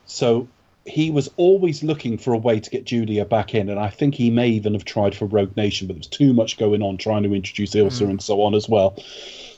So 0.07 0.49
he 0.87 1.11
was 1.11 1.31
always 1.39 1.83
looking 1.83 2.19
for 2.19 2.35
a 2.35 2.39
way 2.39 2.61
to 2.61 2.71
get 2.71 2.85
Julia 2.85 3.25
back 3.25 3.55
in, 3.55 3.71
and 3.71 3.81
I 3.81 3.89
think 3.89 4.15
he 4.15 4.31
may 4.31 4.49
even 4.49 4.75
have 4.75 4.85
tried 4.85 5.15
for 5.15 5.25
Rogue 5.25 5.57
Nation, 5.57 5.87
but 5.87 5.95
there 5.95 6.01
was 6.01 6.07
too 6.07 6.35
much 6.35 6.59
going 6.59 6.83
on 6.83 6.99
trying 6.99 7.23
to 7.23 7.35
introduce 7.35 7.75
Ilsa 7.75 8.05
hmm. 8.05 8.11
and 8.11 8.23
so 8.23 8.43
on 8.43 8.55
as 8.55 8.69
well. 8.69 8.97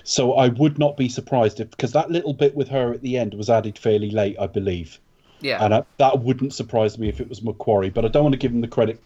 So 0.04 0.34
I 0.34 0.48
would 0.48 0.78
not 0.78 0.96
be 0.96 1.08
surprised 1.08 1.58
if 1.58 1.70
because 1.70 1.92
that 1.92 2.10
little 2.10 2.32
bit 2.32 2.54
with 2.54 2.68
her 2.68 2.92
at 2.92 3.02
the 3.02 3.18
end 3.18 3.34
was 3.34 3.50
added 3.50 3.76
fairly 3.76 4.10
late, 4.10 4.36
I 4.38 4.46
believe, 4.46 5.00
Yeah. 5.40 5.64
and 5.64 5.74
I, 5.74 5.82
that 5.98 6.20
wouldn't 6.20 6.54
surprise 6.54 6.96
me 6.96 7.08
if 7.08 7.20
it 7.20 7.28
was 7.28 7.40
McQuarrie. 7.40 7.92
But 7.92 8.04
I 8.04 8.08
don't 8.08 8.22
want 8.22 8.34
to 8.34 8.38
give 8.38 8.52
him 8.52 8.60
the 8.60 8.68
credit 8.68 9.00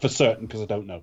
for 0.00 0.08
certain 0.08 0.46
because 0.46 0.62
I 0.62 0.66
don't 0.66 0.86
know. 0.86 1.02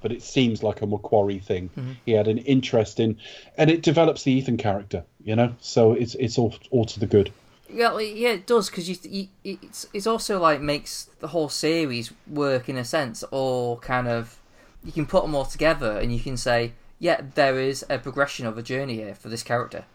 But 0.00 0.12
it 0.12 0.22
seems 0.22 0.62
like 0.62 0.82
a 0.82 0.86
McQuarrie 0.86 1.42
thing. 1.42 1.70
Mm-hmm. 1.70 1.92
He 2.04 2.12
had 2.12 2.28
an 2.28 2.38
interest 2.38 3.00
in, 3.00 3.16
and 3.56 3.70
it 3.70 3.82
develops 3.82 4.24
the 4.24 4.32
Ethan 4.32 4.58
character, 4.58 5.04
you 5.24 5.34
know. 5.34 5.54
So 5.60 5.92
it's 5.92 6.14
it's 6.16 6.36
all 6.36 6.54
all 6.70 6.84
to 6.84 7.00
the 7.00 7.06
good. 7.06 7.32
Yeah, 7.70 7.90
like, 7.90 8.14
yeah, 8.14 8.30
it 8.30 8.46
does 8.46 8.68
because 8.68 8.88
you, 8.88 9.28
you, 9.42 9.58
it's 9.62 9.86
it's 9.94 10.06
also 10.06 10.38
like 10.38 10.60
makes 10.60 11.08
the 11.20 11.28
whole 11.28 11.48
series 11.48 12.12
work 12.26 12.68
in 12.68 12.76
a 12.76 12.84
sense, 12.84 13.24
or 13.30 13.78
kind 13.78 14.06
of 14.06 14.38
you 14.84 14.92
can 14.92 15.06
put 15.06 15.22
them 15.22 15.34
all 15.34 15.46
together 15.46 15.98
and 15.98 16.14
you 16.14 16.20
can 16.20 16.36
say, 16.36 16.72
yeah, 16.98 17.22
there 17.34 17.58
is 17.58 17.84
a 17.88 17.98
progression 17.98 18.46
of 18.46 18.58
a 18.58 18.62
journey 18.62 18.96
here 18.96 19.14
for 19.14 19.30
this 19.30 19.42
character. 19.42 19.86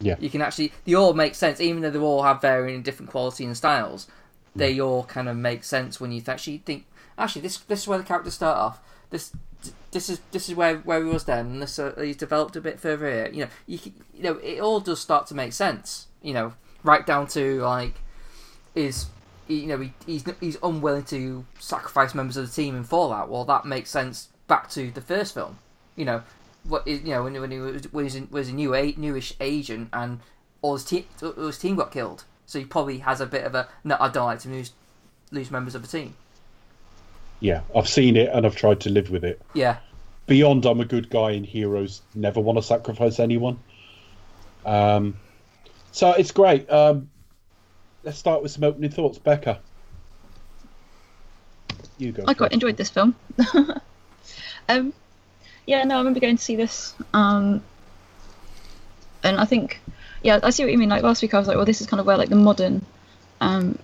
Yeah. 0.00 0.14
You 0.20 0.30
can 0.30 0.40
actually 0.40 0.72
they 0.84 0.94
all 0.94 1.12
make 1.12 1.34
sense, 1.34 1.60
even 1.60 1.82
though 1.82 1.90
they 1.90 1.98
all 1.98 2.22
have 2.22 2.40
varying 2.40 2.82
different 2.82 3.10
quality 3.10 3.44
and 3.44 3.56
styles. 3.56 4.06
They 4.54 4.80
all 4.80 5.04
kind 5.04 5.28
of 5.28 5.36
make 5.36 5.62
sense 5.62 6.00
when 6.00 6.10
you 6.10 6.22
actually 6.26 6.58
think, 6.58 6.84
actually, 7.18 7.42
this 7.42 7.58
this 7.58 7.82
is 7.82 7.88
where 7.88 7.98
the 7.98 8.04
characters 8.04 8.34
start 8.34 8.56
off. 8.56 8.80
This 9.10 9.32
this 9.90 10.08
is 10.08 10.20
this 10.30 10.48
is 10.48 10.54
where 10.54 10.78
where 10.78 11.04
he 11.04 11.10
was 11.10 11.24
then, 11.24 11.46
and 11.46 11.62
this 11.62 11.78
uh, 11.78 11.94
he's 11.98 12.16
developed 12.16 12.56
a 12.56 12.60
bit 12.60 12.80
further 12.80 13.08
here. 13.10 13.30
You 13.32 13.44
know, 13.44 13.50
you 13.66 13.78
you 14.14 14.22
know, 14.22 14.34
it 14.36 14.60
all 14.60 14.80
does 14.80 15.00
start 15.00 15.26
to 15.28 15.34
make 15.34 15.52
sense. 15.52 16.06
You 16.22 16.34
know, 16.34 16.54
right 16.82 17.06
down 17.06 17.26
to 17.28 17.60
like 17.62 17.94
is 18.74 19.06
you 19.46 19.66
know 19.66 19.78
he, 19.80 19.92
he's 20.06 20.24
he's 20.40 20.56
unwilling 20.62 21.04
to 21.04 21.44
sacrifice 21.58 22.14
members 22.14 22.36
of 22.36 22.46
the 22.46 22.54
team 22.54 22.76
in 22.76 22.84
Fallout. 22.84 23.28
Well, 23.28 23.44
that 23.44 23.64
makes 23.64 23.90
sense 23.90 24.28
back 24.46 24.70
to 24.70 24.90
the 24.90 25.00
first 25.00 25.34
film. 25.34 25.58
You 25.96 26.04
know, 26.04 26.22
what 26.64 26.86
you 26.86 27.00
know 27.00 27.24
when, 27.24 27.40
when 27.40 27.50
he 27.50 27.58
was 27.58 27.92
when 27.92 28.08
he 28.08 28.26
was, 28.30 28.48
a 28.48 28.52
new 28.52 28.70
newish 28.96 29.34
agent 29.40 29.88
and 29.92 30.20
all 30.62 30.74
his 30.74 30.84
team 30.84 31.04
all 31.22 31.46
his 31.46 31.58
team 31.58 31.76
got 31.76 31.92
killed. 31.92 32.24
So 32.46 32.58
he 32.58 32.64
probably 32.64 32.98
has 32.98 33.20
a 33.20 33.26
bit 33.26 33.44
of 33.44 33.54
a 33.54 33.68
no. 33.84 33.96
I 33.98 34.08
don't 34.08 34.26
like 34.26 34.40
to 34.40 34.48
lose 34.48 34.72
lose 35.30 35.50
members 35.50 35.74
of 35.74 35.82
the 35.82 35.88
team. 35.88 36.14
Yeah, 37.40 37.62
I've 37.74 37.88
seen 37.88 38.16
it 38.16 38.30
and 38.32 38.44
I've 38.44 38.56
tried 38.56 38.80
to 38.80 38.90
live 38.90 39.10
with 39.10 39.24
it. 39.24 39.40
Yeah, 39.54 39.78
beyond 40.26 40.66
I'm 40.66 40.80
a 40.80 40.84
good 40.84 41.10
guy 41.10 41.32
in 41.32 41.42
Heroes, 41.42 42.02
never 42.14 42.40
want 42.40 42.58
to 42.58 42.62
sacrifice 42.62 43.18
anyone. 43.18 43.58
Um, 44.64 45.16
so 45.90 46.12
it's 46.12 46.30
great. 46.30 46.70
Um, 46.70 47.10
let's 48.04 48.18
start 48.18 48.42
with 48.42 48.52
some 48.52 48.62
opening 48.62 48.90
thoughts. 48.90 49.18
Becca, 49.18 49.60
you 51.96 52.12
go. 52.12 52.24
I 52.28 52.34
quite 52.34 52.52
enjoyed 52.52 52.76
this 52.76 52.90
film. 52.90 53.16
um, 54.68 54.92
yeah, 55.66 55.82
no, 55.84 55.96
I 55.96 55.98
remember 55.98 56.20
going 56.20 56.36
to 56.36 56.42
see 56.42 56.56
this. 56.56 56.94
Um, 57.14 57.62
and 59.24 59.38
I 59.38 59.44
think, 59.44 59.80
yeah, 60.22 60.38
I 60.42 60.50
see 60.50 60.62
what 60.62 60.70
you 60.72 60.78
mean. 60.78 60.90
Like 60.90 61.02
last 61.02 61.22
week, 61.22 61.34
I 61.34 61.38
was 61.38 61.48
like, 61.48 61.56
well, 61.56 61.66
this 61.66 61.80
is 61.80 61.86
kind 61.86 62.00
of 62.00 62.06
where 62.06 62.16
like 62.16 62.28
the 62.28 62.36
modern 62.36 62.84
um, 63.40 63.78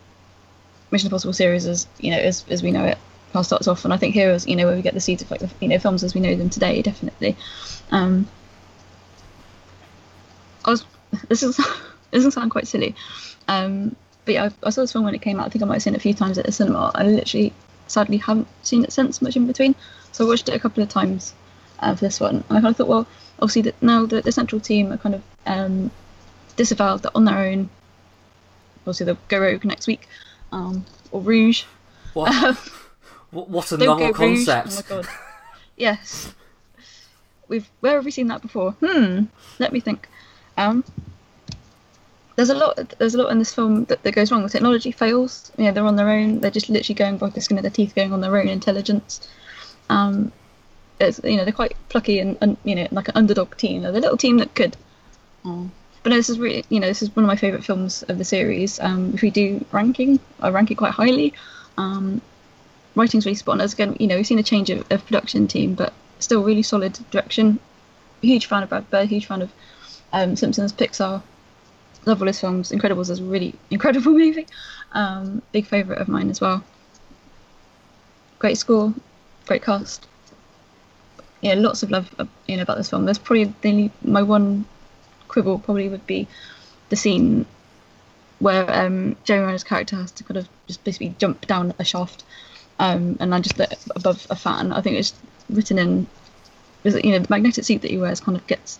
Mission 0.91 1.09
Impossible 1.09 1.33
series 1.33 1.67
is, 1.67 1.87
you 1.99 2.11
know, 2.11 2.19
as 2.19 2.45
as 2.49 2.63
we 2.63 2.71
know 2.71 2.85
it, 2.85 2.99
starts 3.43 3.69
off. 3.69 3.85
And 3.85 3.93
I 3.93 3.97
think 3.97 4.15
here 4.15 4.31
is, 4.31 4.47
you 4.47 4.57
know, 4.57 4.67
where 4.67 4.77
we 4.77 4.83
get 4.83 4.95
the 4.95 5.01
seeds 5.01 5.23
of 5.23 5.31
like 5.31 5.41
the 5.41 5.51
you 5.61 5.69
know 5.69 5.79
films 5.79 6.05
as 6.05 6.15
we 6.15 6.21
know 6.21 6.35
them 6.35 6.51
today, 6.51 6.83
definitely. 6.83 7.37
Um, 7.91 8.29
I 10.65 10.71
was 10.71 10.85
this 11.29 11.43
is 11.43 11.57
this 12.11 12.25
will 12.25 12.31
sound 12.31 12.51
quite 12.51 12.67
silly, 12.67 12.95
um, 13.49 13.97
but 14.25 14.35
yeah, 14.35 14.45
I, 14.45 14.67
I 14.67 14.71
saw 14.71 14.83
this 14.83 14.93
film 14.93 15.05
when 15.05 15.15
it 15.15 15.23
came 15.23 15.41
out. 15.41 15.47
I 15.47 15.49
think 15.49 15.63
I 15.63 15.67
might 15.67 15.75
have 15.75 15.83
seen 15.83 15.95
it 15.95 15.99
a 15.99 16.01
few 16.01 16.15
times 16.15 16.39
at 16.39 16.47
the 16.47 16.53
cinema. 16.53 16.91
I 16.95 17.05
literally, 17.05 17.53
sadly, 17.87 18.19
haven't 18.19 18.49
seen 18.63 18.85
it 18.85 18.93
since 18.93 19.21
much 19.21 19.37
in 19.37 19.47
between. 19.47 19.75
So 20.13 20.25
I 20.25 20.29
watched 20.29 20.49
it 20.49 20.55
a 20.55 20.61
couple 20.61 20.83
of 20.83 20.89
times 20.89 21.35
uh, 21.81 21.95
for 21.95 22.05
this 22.05 22.21
one, 22.21 22.45
and 22.49 22.59
I 22.59 22.61
kind 22.61 22.67
of 22.67 22.77
thought, 22.77 22.89
well, 22.89 23.07
obviously 23.41 23.63
that 23.63 23.83
now 23.83 24.07
the, 24.07 24.21
the 24.21 24.33
central 24.33 24.61
team 24.61 24.93
are 24.93 24.97
kind 24.97 25.17
of 25.17 25.23
um, 25.47 25.91
disavowed, 26.57 27.03
they're 27.03 27.11
on 27.15 27.25
their 27.25 27.39
own. 27.39 27.69
Obviously 28.83 29.07
they'll 29.07 29.19
go 29.29 29.41
rogue 29.41 29.65
next 29.65 29.87
week, 29.87 30.09
um, 30.53 30.85
or 31.11 31.21
Rouge. 31.21 31.65
what 32.13 32.33
Um, 32.45 32.57
what, 33.35 33.49
what 33.51 33.73
a 33.73 33.77
They'll 33.77 33.97
novel 33.97 34.13
go 34.13 34.19
Rouge. 34.25 34.47
concept. 34.47 34.91
Oh 34.91 34.97
my 34.97 35.03
god. 35.03 35.11
Yes. 35.77 36.33
We've 37.49 37.69
where 37.81 37.95
have 37.97 38.05
we 38.05 38.11
seen 38.11 38.29
that 38.29 38.41
before? 38.43 38.73
Hmm. 38.73 39.25
Let 39.59 39.73
me 39.73 39.81
think. 39.81 40.09
Um. 40.57 40.85
There's 42.37 42.51
a 42.51 42.55
lot. 42.55 42.95
There's 42.99 43.15
a 43.15 43.19
lot 43.23 43.31
in 43.31 43.39
this 43.39 43.55
film 43.55 43.85
that, 43.85 44.03
that 44.03 44.13
goes 44.13 44.33
wrong. 44.33 44.43
The 44.43 44.49
technology 44.49 44.91
fails. 44.91 45.53
You 45.57 45.65
know, 45.67 45.73
they're 45.73 45.85
on 45.87 45.95
their 45.97 46.09
own. 46.11 46.41
They're 46.41 46.51
just 46.51 46.69
literally 46.69 46.95
going 46.97 47.17
by 47.19 47.29
the 47.31 47.41
skin 47.41 47.59
of 47.59 47.63
their 47.63 47.71
teeth, 47.71 47.95
going 47.95 48.13
on 48.13 48.21
their 48.21 48.37
own 48.37 48.49
intelligence. 48.49 49.29
Um, 49.89 50.33
it's 50.99 51.21
you 51.23 51.37
know 51.37 51.45
they're 51.45 51.53
quite 51.53 51.77
plucky 51.91 52.19
and, 52.19 52.37
and 52.41 52.57
you 52.65 52.75
know 52.75 52.89
like 52.91 53.09
an 53.09 53.17
underdog 53.17 53.57
team. 53.57 53.83
They're 53.83 53.93
the 53.93 54.01
little 54.01 54.17
team 54.17 54.39
that 54.39 54.55
could. 54.55 54.77
Um, 55.45 55.71
but 56.03 56.11
no, 56.11 56.17
this 56.17 56.29
is 56.29 56.39
really 56.41 56.65
you 56.71 56.81
know 56.81 56.89
this 56.89 57.03
is 57.03 57.15
one 57.15 57.25
of 57.25 57.29
my 57.29 57.37
favourite 57.37 57.65
films 57.65 58.03
of 58.09 58.19
the 58.19 58.25
series. 58.25 58.81
Um, 58.81 59.13
if 59.15 59.23
we 59.23 59.31
do 59.31 59.65
ranking, 59.71 60.19
I 60.41 60.49
rank 60.51 60.71
it 60.73 60.77
quite 60.77 60.93
highly. 60.93 61.35
Um, 61.79 62.21
writing's 62.95 63.27
really 63.27 63.37
spot 63.37 63.61
on. 63.61 63.61
Again, 63.61 63.97
you 63.99 64.07
know, 64.07 64.17
we've 64.17 64.27
seen 64.27 64.39
a 64.39 64.43
change 64.43 64.71
of, 64.71 64.85
of 64.91 65.05
production 65.07 65.47
team, 65.47 65.75
but 65.75 65.93
still 66.19 66.43
really 66.43 66.63
solid 66.63 66.99
direction. 67.11 67.59
Huge 68.23 68.47
fan 68.47 68.63
of 68.63 68.69
Brad 68.69 68.89
Bird, 68.91 69.09
huge 69.09 69.27
fan 69.27 69.43
of 69.43 69.53
um, 70.13 70.37
Simpsons, 70.37 70.73
Pixar. 70.73 71.23
Love 72.07 72.21
all 72.21 72.27
his 72.27 72.41
films. 72.41 72.71
Incredibles 72.71 73.11
is 73.11 73.21
a 73.21 73.25
really 73.25 73.55
incredible 73.71 74.13
movie. 74.13 74.47
Um, 74.93 75.43
big 75.53 75.67
favourite 75.67 76.01
of 76.01 76.09
mine 76.09 76.31
as 76.31 76.41
well. 76.41 76.63
Great 78.39 78.59
score, 78.59 78.93
great 79.47 79.63
cast. 79.63 80.07
Yeah, 81.41 81.55
lots 81.55 81.83
of 81.83 81.91
love, 81.91 82.15
uh, 82.19 82.25
you 82.47 82.57
know, 82.57 82.63
about 82.63 82.79
this 82.79 82.91
film. 82.91 83.05
There's 83.05 83.19
probably 83.19 83.53
only, 83.65 83.91
my 84.03 84.23
one 84.23 84.65
quibble 85.29 85.59
probably 85.59 85.89
would 85.89 86.07
be 86.07 86.27
the 86.89 86.97
scene 86.97 87.45
where 88.39 88.71
um, 88.71 89.17
Jeremy 89.25 89.47
Renner's 89.47 89.65
character 89.65 89.97
has 89.97 90.11
to 90.13 90.25
kind 90.25 90.37
of 90.37 90.49
just 90.67 90.85
basically 90.85 91.15
jump 91.19 91.47
down 91.47 91.75
a 91.79 91.85
shaft 91.85 92.25
um, 92.79 93.17
and 93.21 93.31
land 93.31 93.45
just 93.45 93.61
above 93.95 94.27
a 94.31 94.37
fan. 94.37 94.73
I 94.73 94.81
think 94.81 94.97
it's 94.97 95.15
written 95.51 95.79
in, 95.79 96.07
is 96.85 96.95
you 97.03 97.13
know, 97.13 97.19
the 97.19 97.27
magnetic 97.31 97.65
seat 97.65 97.83
that 97.83 97.91
he 97.91 97.99
wears 97.99 98.21
kind 98.21 98.37
of 98.37 98.47
gets 98.47 98.79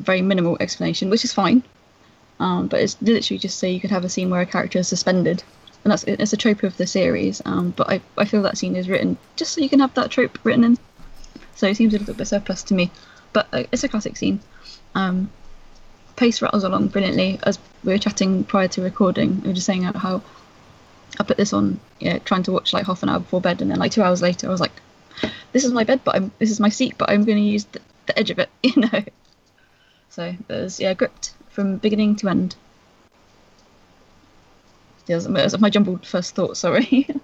very 0.00 0.22
minimal 0.22 0.56
explanation, 0.60 1.10
which 1.10 1.24
is 1.24 1.32
fine. 1.32 1.62
Um, 2.40 2.68
but 2.68 2.80
it's 2.80 3.00
literally 3.02 3.38
just 3.38 3.58
so 3.58 3.66
you 3.66 3.80
could 3.80 3.90
have 3.90 4.04
a 4.04 4.08
scene 4.08 4.30
where 4.30 4.40
a 4.40 4.46
character 4.46 4.78
is 4.78 4.88
suspended, 4.88 5.42
and 5.84 5.90
that's 5.90 6.04
it's 6.04 6.32
a 6.32 6.36
trope 6.36 6.62
of 6.62 6.76
the 6.76 6.86
series. 6.86 7.42
Um, 7.44 7.70
but 7.70 7.90
I, 7.90 8.00
I 8.16 8.24
feel 8.24 8.42
that 8.42 8.58
scene 8.58 8.76
is 8.76 8.88
written 8.88 9.18
just 9.36 9.52
so 9.52 9.60
you 9.60 9.68
can 9.68 9.80
have 9.80 9.94
that 9.94 10.10
trope 10.10 10.38
written 10.44 10.64
in. 10.64 10.78
So 11.56 11.66
it 11.66 11.76
seems 11.76 11.94
a 11.94 11.98
little 11.98 12.14
bit 12.14 12.28
surplus 12.28 12.62
to 12.64 12.74
me, 12.74 12.92
but 13.32 13.48
uh, 13.52 13.64
it's 13.72 13.82
a 13.82 13.88
classic 13.88 14.16
scene. 14.16 14.40
Um, 14.94 15.30
pace 16.14 16.40
rattles 16.40 16.64
along 16.64 16.88
brilliantly. 16.88 17.40
As 17.42 17.58
we 17.82 17.92
were 17.92 17.98
chatting 17.98 18.44
prior 18.44 18.68
to 18.68 18.82
recording, 18.82 19.40
we 19.40 19.48
were 19.48 19.54
just 19.54 19.66
saying 19.66 19.82
how 19.82 20.22
I 21.18 21.24
put 21.24 21.36
this 21.36 21.52
on, 21.52 21.80
you 22.00 22.10
know, 22.10 22.18
trying 22.20 22.42
to 22.44 22.52
watch 22.52 22.72
like 22.72 22.86
half 22.86 23.02
an 23.02 23.08
hour 23.08 23.20
before 23.20 23.40
bed, 23.40 23.62
and 23.62 23.70
then 23.70 23.78
like 23.78 23.92
two 23.92 24.02
hours 24.02 24.22
later, 24.22 24.46
I 24.46 24.50
was 24.50 24.60
like, 24.60 24.72
"This 25.52 25.64
is 25.64 25.72
my 25.72 25.84
bed, 25.84 26.00
but 26.04 26.16
I'm 26.16 26.32
this 26.38 26.50
is 26.50 26.60
my 26.60 26.68
seat, 26.68 26.94
but 26.98 27.10
I'm 27.10 27.24
going 27.24 27.38
to 27.38 27.44
use 27.44 27.64
the, 27.64 27.80
the 28.06 28.18
edge 28.18 28.30
of 28.30 28.38
it," 28.38 28.50
you 28.62 28.74
know. 28.76 29.04
So 30.10 30.34
there's 30.46 30.80
yeah, 30.80 30.94
gripped 30.94 31.34
from 31.48 31.76
beginning 31.76 32.16
to 32.16 32.28
end. 32.28 32.56
Yeah, 35.06 35.18
that 35.18 35.30
was 35.30 35.58
my 35.58 35.70
jumbled 35.70 36.06
first 36.06 36.34
thought. 36.34 36.56
Sorry. 36.56 37.08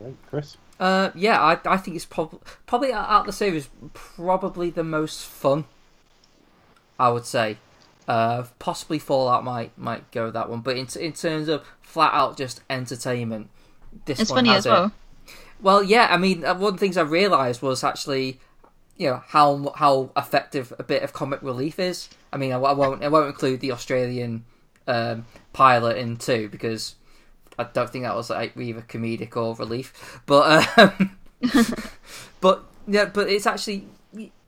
Right, 0.00 0.16
Chris. 0.30 0.56
Uh, 0.78 1.10
yeah, 1.14 1.38
I, 1.38 1.58
I 1.66 1.76
think 1.76 1.94
it's 1.94 2.06
prob- 2.06 2.40
probably 2.66 2.90
out 2.90 3.06
out 3.10 3.20
of 3.20 3.26
the 3.26 3.32
series 3.32 3.68
probably 3.92 4.70
the 4.70 4.82
most 4.82 5.26
fun. 5.26 5.66
I 6.98 7.10
would 7.10 7.26
say, 7.26 7.58
uh, 8.10 8.44
possibly 8.58 8.98
Fallout 8.98 9.44
might 9.44 9.76
might 9.78 10.10
go 10.10 10.24
with 10.24 10.34
that 10.34 10.50
one, 10.50 10.60
but 10.62 10.76
in 10.76 10.88
in 10.98 11.12
terms 11.12 11.46
of 11.48 11.64
flat 11.80 12.12
out 12.12 12.36
just 12.36 12.60
entertainment, 12.68 13.50
this 14.04 14.18
It's 14.18 14.30
one 14.30 14.38
funny 14.38 14.48
has 14.48 14.66
as 14.66 14.66
it. 14.66 14.70
well. 14.70 14.92
Well, 15.60 15.82
yeah, 15.84 16.08
I 16.10 16.16
mean, 16.16 16.44
uh, 16.44 16.54
one 16.54 16.74
of 16.74 16.74
the 16.74 16.78
things 16.80 16.96
I 16.96 17.02
realised 17.02 17.62
was 17.62 17.84
actually, 17.84 18.40
you 18.96 19.08
know, 19.10 19.22
how 19.28 19.72
how 19.76 20.10
effective 20.16 20.72
a 20.78 20.82
bit 20.82 21.04
of 21.04 21.12
comic 21.12 21.40
relief 21.40 21.78
is. 21.78 22.08
I 22.32 22.36
mean, 22.36 22.50
I, 22.50 22.56
I 22.58 22.72
won't 22.72 23.04
I 23.04 23.08
won't 23.08 23.28
include 23.28 23.60
the 23.60 23.70
Australian 23.70 24.44
um, 24.88 25.24
pilot 25.52 25.96
in 25.96 26.16
two 26.16 26.48
because 26.48 26.96
I 27.60 27.64
don't 27.64 27.90
think 27.90 28.02
that 28.04 28.16
was 28.16 28.30
like 28.30 28.56
either 28.56 28.80
comedic 28.82 29.36
or 29.36 29.54
relief. 29.54 30.20
But 30.26 30.66
um, 30.78 31.16
but 32.40 32.64
yeah, 32.88 33.04
but 33.04 33.28
it's 33.28 33.46
actually 33.46 33.86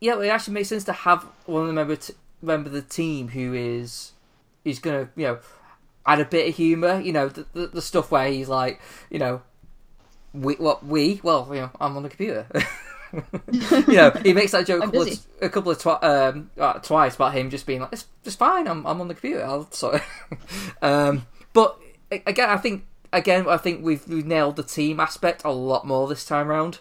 yeah, 0.01 0.19
it 0.19 0.27
actually 0.27 0.55
makes 0.55 0.67
sense 0.67 0.83
to 0.85 0.93
have 0.93 1.23
one 1.45 1.61
of 1.61 1.67
the 1.67 1.73
member 1.73 1.95
t- 1.95 2.13
member 2.43 2.69
of 2.69 2.73
the 2.73 2.81
team 2.81 3.29
who 3.29 3.53
is 3.53 4.11
is 4.65 4.79
gonna 4.79 5.09
you 5.15 5.27
know 5.27 5.39
add 6.05 6.19
a 6.19 6.25
bit 6.25 6.49
of 6.49 6.55
humour. 6.55 6.99
You 6.99 7.13
know, 7.13 7.29
the, 7.29 7.45
the 7.53 7.67
the 7.67 7.81
stuff 7.81 8.11
where 8.11 8.29
he's 8.29 8.49
like, 8.49 8.81
you 9.09 9.19
know, 9.19 9.41
we 10.33 10.55
what 10.55 10.85
we 10.85 11.19
well 11.23 11.47
you 11.51 11.61
know 11.61 11.71
I'm 11.79 11.97
on 11.97 12.03
the 12.03 12.09
computer. 12.09 12.47
you 13.51 13.93
know, 13.95 14.11
he 14.23 14.33
makes 14.33 14.51
that 14.51 14.65
joke 14.65 14.83
a 14.83 14.85
couple 14.85 15.01
of, 15.01 15.19
a 15.41 15.49
couple 15.49 15.71
of 15.71 15.79
twi- 15.79 15.99
um, 15.99 16.49
uh, 16.57 16.73
twice 16.73 17.15
about 17.15 17.33
him 17.33 17.49
just 17.49 17.65
being 17.65 17.81
like, 17.81 17.93
"It's 17.93 18.07
just 18.23 18.39
fine. 18.39 18.67
I'm 18.67 18.85
I'm 18.85 18.99
on 19.01 19.07
the 19.07 19.13
computer." 19.13 19.43
I'll 19.43 19.69
sorry. 19.71 20.01
um, 20.81 21.27
but 21.53 21.79
again, 22.11 22.49
I 22.49 22.57
think 22.57 22.85
again, 23.11 23.47
I 23.47 23.57
think 23.57 23.83
we've 23.83 24.07
we've 24.07 24.25
nailed 24.25 24.55
the 24.55 24.63
team 24.63 24.99
aspect 24.99 25.43
a 25.45 25.51
lot 25.51 25.85
more 25.85 26.07
this 26.07 26.25
time 26.25 26.47
round. 26.47 26.79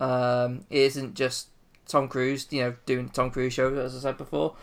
Um, 0.00 0.64
it 0.70 0.80
isn't 0.80 1.14
just 1.14 1.48
Tom 1.86 2.08
Cruise, 2.08 2.46
you 2.50 2.62
know, 2.62 2.74
doing 2.86 3.08
Tom 3.08 3.30
Cruise 3.30 3.52
shows 3.52 3.76
as 3.76 3.96
I 3.96 4.10
said 4.10 4.18
before. 4.18 4.56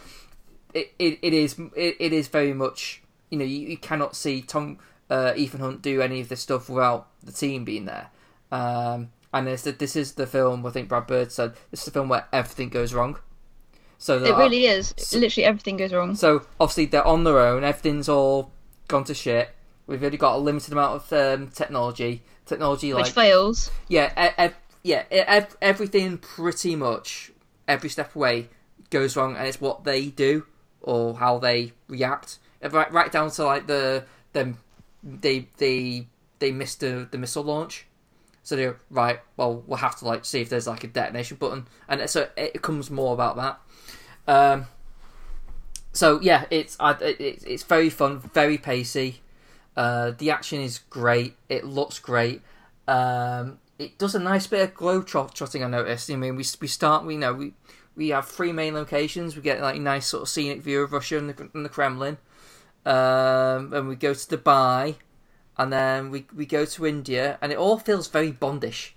It 0.74 0.94
it, 1.00 1.20
it 1.22 1.34
is 1.34 1.58
it, 1.76 1.96
it 2.00 2.14
is 2.14 2.28
very 2.28 2.54
much 2.54 3.02
you 3.30 3.38
know 3.38 3.46
you, 3.46 3.68
you 3.70 3.78
cannot 3.78 4.16
see 4.16 4.42
Tom 4.42 4.78
uh, 5.10 5.34
Ethan 5.36 5.60
Hunt 5.62 5.82
do 5.82 6.02
any 6.02 6.22
of 6.22 6.30
this 6.30 6.42
stuff 6.42 6.70
without 6.70 7.08
the 7.24 7.32
team 7.32 7.66
being 7.66 7.86
there. 7.86 8.10
Um, 8.52 9.10
and 9.34 9.48
this 9.48 9.64
this 9.64 9.96
is 9.96 10.14
the 10.14 10.28
film 10.28 10.66
I 10.66 10.70
think 10.72 10.90
Brad 10.90 11.08
Bird 11.08 11.32
said 11.32 11.54
this 11.72 11.80
is 11.82 11.86
the 11.86 11.92
film 11.92 12.10
where 12.10 12.28
everything 12.34 12.70
goes 12.70 12.94
wrong. 12.94 13.18
So 13.98 14.24
It 14.24 14.36
really 14.36 14.66
is. 14.66 14.94
Literally 15.14 15.46
everything 15.46 15.76
goes 15.78 15.92
wrong. 15.94 16.16
so 16.16 16.46
obviously 16.60 16.86
they're 16.86 17.06
on 17.06 17.24
their 17.26 17.40
own. 17.40 17.64
Everything's 17.64 18.08
all 18.08 18.52
gone 18.88 19.04
to 19.06 19.14
shit. 19.14 19.50
We've 19.88 20.04
only 20.04 20.18
got 20.18 20.36
a 20.36 20.38
limited 20.38 20.72
amount 20.72 20.96
of 21.04 21.14
um, 21.14 21.48
technology. 21.50 22.22
Technology 22.46 22.94
Which 22.94 23.06
like 23.06 23.14
fails. 23.14 23.70
yeah, 23.90 24.32
e- 24.40 24.46
e- 24.46 24.54
yeah, 24.84 25.04
ev- 25.12 25.58
everything 25.62 26.18
pretty 26.18 26.76
much 26.76 27.32
every 27.68 27.90
step 27.90 28.16
away 28.16 28.50
goes 28.90 29.16
wrong, 29.16 29.36
and 29.36 29.48
it's 29.48 29.60
what 29.62 29.84
they 29.84 30.06
do 30.08 30.46
or 30.82 31.16
how 31.16 31.40
they 31.40 31.74
react. 31.88 32.40
Right, 32.62 32.92
right 32.92 33.12
down 33.12 33.32
to 33.32 33.46
like 33.46 33.68
the 33.68 34.06
them 34.34 34.58
they 35.04 35.48
they 35.58 36.08
they 36.40 36.52
missed 36.52 36.82
the, 36.82 37.08
the 37.10 37.18
missile 37.18 37.44
launch. 37.44 37.86
So 38.44 38.56
they're 38.56 38.80
right. 38.90 39.20
Well, 39.38 39.64
we'll 39.68 39.78
have 39.78 39.98
to 40.00 40.06
like 40.06 40.26
see 40.26 40.42
if 40.42 40.50
there's 40.50 40.68
like 40.68 40.84
a 40.84 40.88
detonation 40.88 41.38
button, 41.38 41.68
and 41.88 42.10
so 42.10 42.30
it 42.36 42.62
comes 42.62 42.90
more 42.90 43.14
about 43.14 43.36
that. 43.36 43.60
Um, 44.28 44.66
so 45.94 46.20
yeah, 46.22 46.46
it's 46.50 46.78
it's 46.80 47.64
very 47.64 47.90
fun, 47.90 48.20
very 48.34 48.58
pacey. 48.58 49.22
Uh, 49.76 50.12
the 50.18 50.32
action 50.32 50.62
is 50.62 50.80
great. 50.90 51.36
It 51.48 51.66
looks 51.66 52.00
great. 52.00 52.42
Um, 52.88 53.60
it 53.78 53.98
does 53.98 54.16
a 54.16 54.20
nice 54.20 54.48
bit 54.48 54.62
of 54.62 54.74
glow 54.74 55.02
trot- 55.02 55.36
trotting. 55.36 55.64
I 55.64 55.68
noticed. 55.68 56.10
I 56.10 56.16
mean, 56.16 56.36
we 56.36 56.44
we 56.60 56.68
start. 56.68 57.06
We 57.06 57.18
know 57.18 57.34
we 57.34 57.54
we 58.00 58.10
have 58.10 58.26
three 58.28 58.54
main 58.54 58.74
locations. 58.74 59.36
We 59.36 59.42
get 59.42 59.60
like 59.62 59.76
a 59.76 59.80
nice 59.80 60.08
sort 60.08 60.24
of 60.24 60.30
scenic 60.30 60.62
view 60.62 60.82
of 60.82 60.94
Russia 60.94 61.18
and 61.18 61.30
the, 61.30 61.50
and 61.54 61.66
the 61.66 61.70
Kremlin. 61.70 62.18
Um, 62.86 63.74
and 63.74 63.88
we 63.90 63.96
go 63.98 64.14
to 64.14 64.38
Dubai, 64.38 64.96
and 65.58 65.72
then 65.72 66.10
we 66.10 66.26
we 66.34 66.46
go 66.46 66.64
to 66.64 66.88
India, 66.88 67.38
and 67.42 67.52
it 67.52 67.58
all 67.58 67.78
feels 67.78 68.08
very 68.08 68.32
Bondish. 68.32 68.92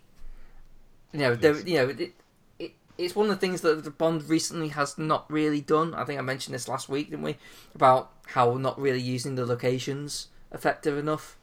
You 1.12 1.18
know, 1.18 1.34
there, 1.34 1.58
you 1.58 1.74
know, 1.74 1.88
it, 1.88 2.12
it, 2.60 2.72
it's 2.96 3.16
one 3.16 3.26
of 3.28 3.30
the 3.34 3.40
things 3.44 3.60
that 3.62 3.82
the 3.82 3.90
Bond 3.90 4.28
recently 4.28 4.68
has 4.68 4.96
not 4.96 5.28
really 5.28 5.60
done. 5.60 5.94
I 5.94 6.04
think 6.04 6.20
I 6.20 6.22
mentioned 6.22 6.54
this 6.54 6.68
last 6.68 6.88
week, 6.88 7.10
didn't 7.10 7.24
we? 7.24 7.36
About 7.74 8.12
how 8.26 8.50
we're 8.52 8.60
not 8.60 8.80
really 8.80 9.00
using 9.00 9.34
the 9.34 9.44
locations 9.44 10.28
effective 10.52 10.96
enough. 10.96 11.36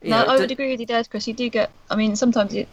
You 0.00 0.10
No, 0.10 0.24
know, 0.24 0.32
I 0.32 0.36
d- 0.36 0.40
would 0.40 0.50
agree 0.50 0.70
with 0.70 0.80
you 0.80 0.86
there, 0.86 1.04
Chris. 1.04 1.28
You 1.28 1.34
do 1.34 1.48
get. 1.50 1.70
I 1.90 1.94
mean, 1.96 2.16
sometimes 2.16 2.54
you, 2.54 2.66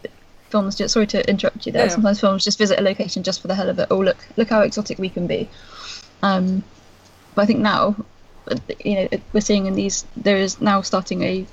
films 0.54 0.76
just. 0.76 0.94
Sorry 0.94 1.08
to 1.08 1.28
interrupt 1.28 1.66
you 1.66 1.72
there. 1.72 1.86
Yeah. 1.86 1.94
Sometimes 1.96 2.20
films 2.20 2.44
just 2.44 2.58
visit 2.58 2.78
a 2.78 2.82
location 2.82 3.24
just 3.24 3.40
for 3.40 3.48
the 3.48 3.56
hell 3.56 3.68
of 3.68 3.78
it. 3.80 3.88
Oh, 3.90 3.98
look, 3.98 4.18
look 4.36 4.50
how 4.50 4.60
exotic 4.60 5.00
we 5.00 5.08
can 5.08 5.26
be. 5.26 5.48
Um, 6.22 6.62
but 7.34 7.42
I 7.42 7.46
think 7.46 7.58
now, 7.58 7.96
uh, 8.46 8.56
you 8.84 8.94
know, 8.94 9.08
we're 9.32 9.40
seeing 9.40 9.66
in 9.66 9.74
these. 9.74 10.06
There 10.16 10.36
is 10.36 10.60
now 10.60 10.82
starting 10.82 11.22
a. 11.22 11.46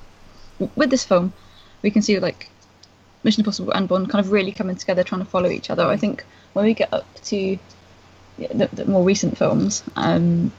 With 0.76 0.92
this 0.92 1.04
film, 1.04 1.34
we 1.82 1.90
can 1.90 2.04
see 2.04 2.20
like 2.20 2.50
Mission 3.24 3.42
Impossible 3.42 3.74
and 3.74 3.88
Bond 3.88 4.10
kind 4.12 4.24
of 4.24 4.32
really 4.32 4.52
coming 4.52 4.76
together, 4.76 5.04
trying 5.04 5.26
to 5.26 5.32
follow 5.36 5.50
each 5.50 5.72
other. 5.72 5.86
I 5.86 5.98
think 5.98 6.24
when 6.54 6.66
we 6.66 6.76
get 6.76 6.94
up 6.94 7.08
to 7.32 7.58
the, 8.38 8.70
the 8.72 8.86
more 8.86 9.04
recent 9.04 9.38
films, 9.38 9.84
um, 9.96 10.52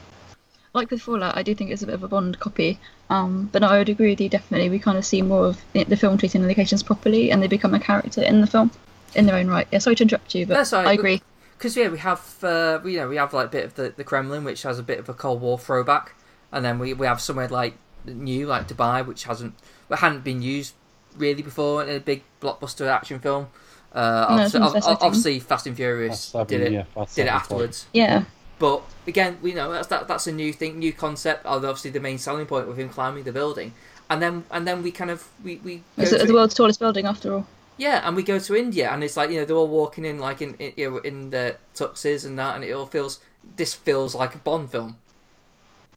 like 0.73 0.89
with 0.91 1.01
Fallout, 1.01 1.37
I 1.37 1.43
do 1.43 1.53
think 1.53 1.69
it's 1.71 1.83
a 1.83 1.85
bit 1.85 1.95
of 1.95 2.03
a 2.03 2.07
Bond 2.07 2.39
copy. 2.39 2.79
Um, 3.09 3.49
but 3.51 3.61
no, 3.61 3.67
I 3.67 3.77
would 3.77 3.89
agree 3.89 4.09
with 4.09 4.21
you. 4.21 4.29
Definitely, 4.29 4.69
we 4.69 4.79
kind 4.79 4.97
of 4.97 5.05
see 5.05 5.21
more 5.21 5.45
of 5.45 5.61
the, 5.73 5.83
the 5.83 5.97
film 5.97 6.17
treating 6.17 6.41
the 6.41 6.47
locations 6.47 6.81
properly, 6.83 7.31
and 7.31 7.41
they 7.43 7.47
become 7.47 7.73
a 7.73 7.79
character 7.79 8.21
in 8.21 8.41
the 8.41 8.47
film 8.47 8.71
in 9.15 9.25
their 9.27 9.35
own 9.35 9.47
right. 9.47 9.67
Yeah, 9.71 9.79
sorry 9.79 9.95
to 9.97 10.03
interrupt 10.03 10.33
you, 10.33 10.45
but 10.45 10.55
That's 10.55 10.73
all 10.73 10.83
right, 10.83 10.89
I 10.89 10.93
agree. 10.93 11.21
because 11.57 11.77
yeah, 11.77 11.89
we 11.89 11.99
have 11.99 12.43
uh, 12.43 12.79
you 12.83 12.97
know 12.97 13.07
we 13.07 13.17
have 13.17 13.33
like 13.33 13.47
a 13.47 13.49
bit 13.51 13.65
of 13.65 13.75
the, 13.75 13.93
the 13.95 14.03
Kremlin, 14.03 14.43
which 14.43 14.63
has 14.63 14.79
a 14.79 14.83
bit 14.83 14.97
of 14.99 15.07
a 15.09 15.13
Cold 15.13 15.41
War 15.41 15.59
throwback, 15.59 16.15
and 16.51 16.65
then 16.65 16.79
we, 16.79 16.93
we 16.93 17.05
have 17.05 17.21
somewhere 17.21 17.47
like 17.47 17.75
new 18.05 18.47
like 18.47 18.67
Dubai, 18.67 19.05
which 19.05 19.25
hasn't 19.25 19.53
well, 19.89 19.99
hadn't 19.99 20.23
been 20.23 20.41
used 20.41 20.73
really 21.17 21.43
before 21.43 21.83
in 21.83 21.95
a 21.95 21.99
big 21.99 22.23
blockbuster 22.41 22.87
action 22.87 23.19
film. 23.19 23.47
Uh, 23.93 23.99
No, 24.01 24.35
obviously, 24.43 24.45
it's 24.45 24.53
not 24.55 24.75
ob- 24.75 24.83
setting. 24.83 24.97
obviously, 25.01 25.39
Fast 25.39 25.67
and 25.67 25.75
Furious 25.75 26.31
Fast 26.31 26.31
Seven, 26.31 26.47
did 26.47 26.61
it 26.61 26.71
yeah, 26.73 26.83
did 26.95 27.01
it 27.03 27.09
Seven, 27.09 27.29
afterwards. 27.33 27.85
Yeah, 27.93 28.23
But 28.63 28.81
again, 29.07 29.39
we 29.41 29.53
know 29.53 29.73
that's 29.73 29.89
that, 29.89 30.07
that's 30.07 30.25
a 30.25 30.31
new 30.31 30.53
thing, 30.53 30.79
new 30.79 30.93
concept. 30.93 31.45
Obviously, 31.45 31.91
the 31.91 31.99
main 31.99 32.17
selling 32.17 32.45
point 32.45 32.65
with 32.65 32.77
him 32.77 32.87
climbing 32.87 33.25
the 33.25 33.33
building, 33.33 33.73
and 34.09 34.21
then 34.21 34.45
and 34.51 34.65
then 34.65 34.81
we 34.81 34.89
kind 34.89 35.11
of 35.11 35.27
we 35.43 35.57
we 35.65 35.75
go 35.77 35.83
it's 36.03 36.11
to- 36.11 36.25
the 36.25 36.33
world's 36.33 36.53
tallest 36.53 36.79
building 36.79 37.05
after 37.05 37.33
all. 37.33 37.45
yeah, 37.75 38.07
and 38.07 38.15
we 38.15 38.23
go 38.23 38.39
to 38.39 38.55
India, 38.55 38.89
and 38.89 39.03
it's 39.03 39.17
like 39.17 39.29
you 39.31 39.39
know 39.39 39.43
they're 39.45 39.57
all 39.57 39.67
walking 39.67 40.05
in 40.05 40.17
like 40.17 40.41
in, 40.41 40.53
in 40.59 40.71
you 40.77 40.91
know 40.91 40.97
in 40.99 41.29
the 41.31 41.57
tuxes 41.75 42.25
and 42.25 42.39
that, 42.39 42.55
and 42.55 42.63
it 42.63 42.71
all 42.71 42.85
feels 42.85 43.19
this 43.57 43.73
feels 43.73 44.15
like 44.15 44.33
a 44.33 44.37
Bond 44.37 44.71
film. 44.71 44.95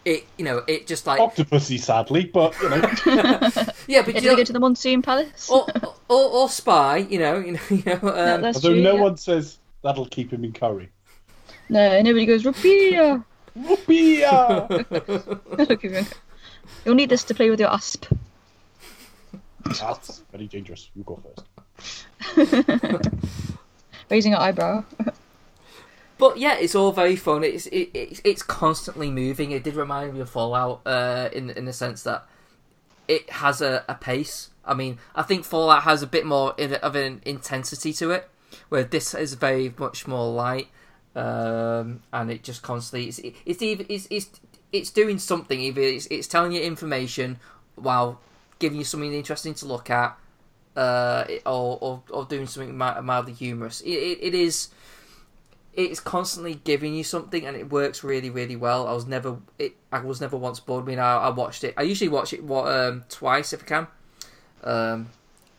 It 0.05 0.27
you 0.37 0.45
know 0.45 0.65
it 0.67 0.89
just 0.89 1.07
like 1.07 1.21
Octopussy, 1.21 1.79
sadly, 1.79 2.25
but 2.25 2.53
you 2.61 2.69
know, 2.69 2.77
yeah, 3.87 4.03
but 4.03 4.15
Yeah, 4.15 4.15
you 4.17 4.21
do 4.23 4.27
know, 4.27 4.31
they 4.31 4.37
go 4.37 4.45
to 4.45 4.53
the 4.53 4.59
Monsoon 4.59 5.03
Palace? 5.03 5.49
or, 5.49 5.69
or 6.09 6.25
or 6.31 6.49
spy, 6.49 6.97
you 6.97 7.21
know, 7.21 7.39
you 7.39 7.53
know, 7.53 7.61
you 7.71 7.83
know. 7.87 8.01
Um, 8.11 8.43
that's 8.43 8.57
although 8.57 8.75
true. 8.75 8.83
no 8.83 8.97
yeah. 8.97 9.03
one 9.03 9.17
says 9.17 9.59
that'll 9.83 10.07
keep 10.07 10.33
him 10.33 10.45
in 10.45 10.53
curry. 10.53 10.91
No, 11.69 12.01
nobody 12.03 12.27
goes 12.27 12.45
Rupia. 12.45 13.25
Whoopee! 13.55 14.21
You'll 16.85 16.95
need 16.95 17.09
this 17.09 17.25
to 17.25 17.35
play 17.35 17.51
with 17.51 17.59
your 17.61 17.71
asp. 17.71 18.07
That's 19.65 20.23
very 20.31 20.47
dangerous. 20.47 20.91
You 20.95 21.03
go 21.03 21.21
first. 21.23 21.45
Raising 24.11 24.35
an 24.35 24.41
eyebrow. 24.41 24.85
But 26.19 26.39
yeah, 26.39 26.55
it's 26.55 26.75
all 26.75 26.93
very 26.93 27.17
fun. 27.17 27.45
It's 27.45 27.67
it, 27.67 27.91
it's 27.93 28.21
it's 28.25 28.43
constantly 28.43 29.11
moving. 29.11 29.51
It 29.51 29.65
did 29.65 29.75
remind 29.75 30.15
me 30.15 30.21
of 30.21 30.31
Fallout 30.31 30.81
uh, 30.87 31.29
in 31.33 31.51
in 31.51 31.65
the 31.65 31.73
sense 31.73 32.03
that 32.05 32.27
it 33.09 33.29
has 33.31 33.61
a, 33.61 33.85
a 33.89 33.95
pace. 33.95 34.51
I 34.65 34.75
mean, 34.75 34.99
I 35.15 35.23
think 35.23 35.45
Fallout 35.45 35.83
has 35.83 36.03
a 36.03 36.07
bit 36.07 36.25
more 36.25 36.55
of 36.59 36.97
an 36.97 37.21
intensity 37.25 37.93
to 37.95 38.11
it, 38.11 38.29
where 38.69 38.85
this 38.85 39.15
is 39.15 39.35
very 39.35 39.75
much 39.79 40.07
more 40.07 40.33
light, 40.33 40.69
um, 41.17 42.03
and 42.13 42.31
it 42.31 42.43
just 42.43 42.63
constantly 42.63 43.09
it's 43.09 43.21
it's 43.47 43.63
either 43.63 43.85
it's 43.89 44.07
it's, 44.11 44.29
it's 44.71 44.91
doing 44.91 45.19
something. 45.19 45.59
Either 45.59 45.81
it's, 45.81 46.07
it's 46.07 46.29
telling 46.29 46.53
you 46.53 46.61
information 46.61 47.39
while 47.75 48.21
giving 48.59 48.79
you 48.79 48.85
something 48.85 49.13
interesting 49.13 49.55
to 49.55 49.67
look 49.67 49.89
at, 49.89 50.17
uh, 50.77 51.25
or, 51.47 51.79
or 51.81 52.03
or 52.11 52.25
doing 52.27 52.47
something 52.47 52.77
mildly 52.77 53.33
humorous. 53.33 53.81
It, 53.81 53.93
it, 53.93 54.19
it 54.21 54.35
is 54.35 54.69
it's 55.73 56.01
constantly 56.01 56.55
giving 56.55 56.95
you 56.95 57.05
something 57.05 57.47
and 57.47 57.55
it 57.55 57.71
works 57.71 58.03
really 58.03 58.31
really 58.31 58.57
well 58.57 58.89
i 58.89 58.95
was 58.95 59.05
never 59.05 59.37
it 59.59 59.77
i 59.93 59.99
was 59.99 60.23
never 60.23 60.35
once 60.35 60.59
bored 60.59 60.85
i 60.85 60.87
mean 60.87 60.99
i, 60.99 61.17
I 61.17 61.29
watched 61.29 61.65
it 61.65 61.75
i 61.77 61.83
usually 61.83 62.09
watch 62.09 62.33
it 62.33 62.43
what 62.43 62.67
um 62.73 63.05
twice 63.11 63.53
if 63.53 63.63
i 63.63 63.67
can 63.67 63.87
um 64.65 65.11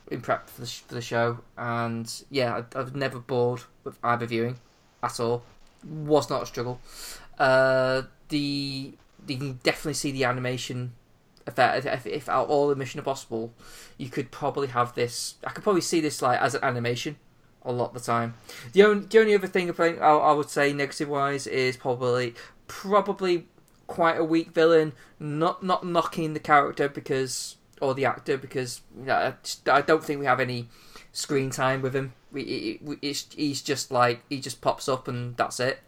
in 0.09 0.21
prep 0.21 0.49
for 0.49 0.61
the, 0.61 0.67
for 0.67 0.95
the 0.95 1.03
show 1.03 1.37
and 1.55 2.11
yeah 2.31 2.63
I, 2.73 2.79
i've 2.79 2.95
never 2.95 3.19
bored 3.19 3.61
with 3.83 3.99
either 4.03 4.25
viewing 4.25 4.57
at 5.03 5.19
all 5.19 5.43
was 5.83 6.29
not 6.29 6.43
a 6.43 6.45
struggle 6.45 6.79
uh 7.39 8.01
the 8.29 8.93
you 9.27 9.37
can 9.37 9.59
definitely 9.63 9.93
see 9.93 10.11
the 10.11 10.23
animation 10.23 10.93
if 11.47 11.55
that 11.55 11.85
if, 11.85 12.05
if 12.05 12.29
out 12.29 12.49
all 12.49 12.67
the 12.67 12.75
Mission 12.75 12.99
Impossible, 12.99 13.53
you 13.97 14.09
could 14.09 14.31
probably 14.31 14.67
have 14.67 14.93
this. 14.95 15.35
I 15.45 15.51
could 15.51 15.63
probably 15.63 15.81
see 15.81 16.01
this 16.01 16.21
like 16.21 16.39
as 16.39 16.53
an 16.53 16.63
animation 16.63 17.15
a 17.63 17.71
lot 17.71 17.89
of 17.89 17.93
the 17.93 17.99
time. 17.99 18.35
The 18.73 18.83
only 18.83 19.05
the 19.07 19.19
only 19.19 19.33
other 19.33 19.47
thing 19.47 19.69
I 19.69 19.73
think 19.73 20.01
I, 20.01 20.31
would 20.33 20.49
say 20.49 20.73
negative 20.73 21.09
wise 21.09 21.47
is 21.47 21.77
probably 21.77 22.35
probably 22.67 23.47
quite 23.87 24.17
a 24.17 24.23
weak 24.23 24.51
villain. 24.51 24.93
Not 25.19 25.63
not 25.63 25.85
knocking 25.85 26.33
the 26.33 26.39
character 26.39 26.89
because 26.89 27.55
or 27.81 27.93
the 27.93 28.05
actor 28.05 28.37
because 28.37 28.81
I, 29.07 29.33
just, 29.41 29.69
I 29.69 29.81
don't 29.81 30.03
think 30.03 30.19
we 30.19 30.25
have 30.25 30.39
any 30.39 30.67
screen 31.13 31.49
time 31.49 31.81
with 31.81 31.95
him. 31.95 32.13
We, 32.45 32.79
we, 32.81 32.97
he's 33.01 33.61
just 33.61 33.91
like 33.91 34.21
he 34.29 34.39
just 34.39 34.61
pops 34.61 34.87
up 34.87 35.07
and 35.07 35.35
that's 35.37 35.59
it. 35.59 35.79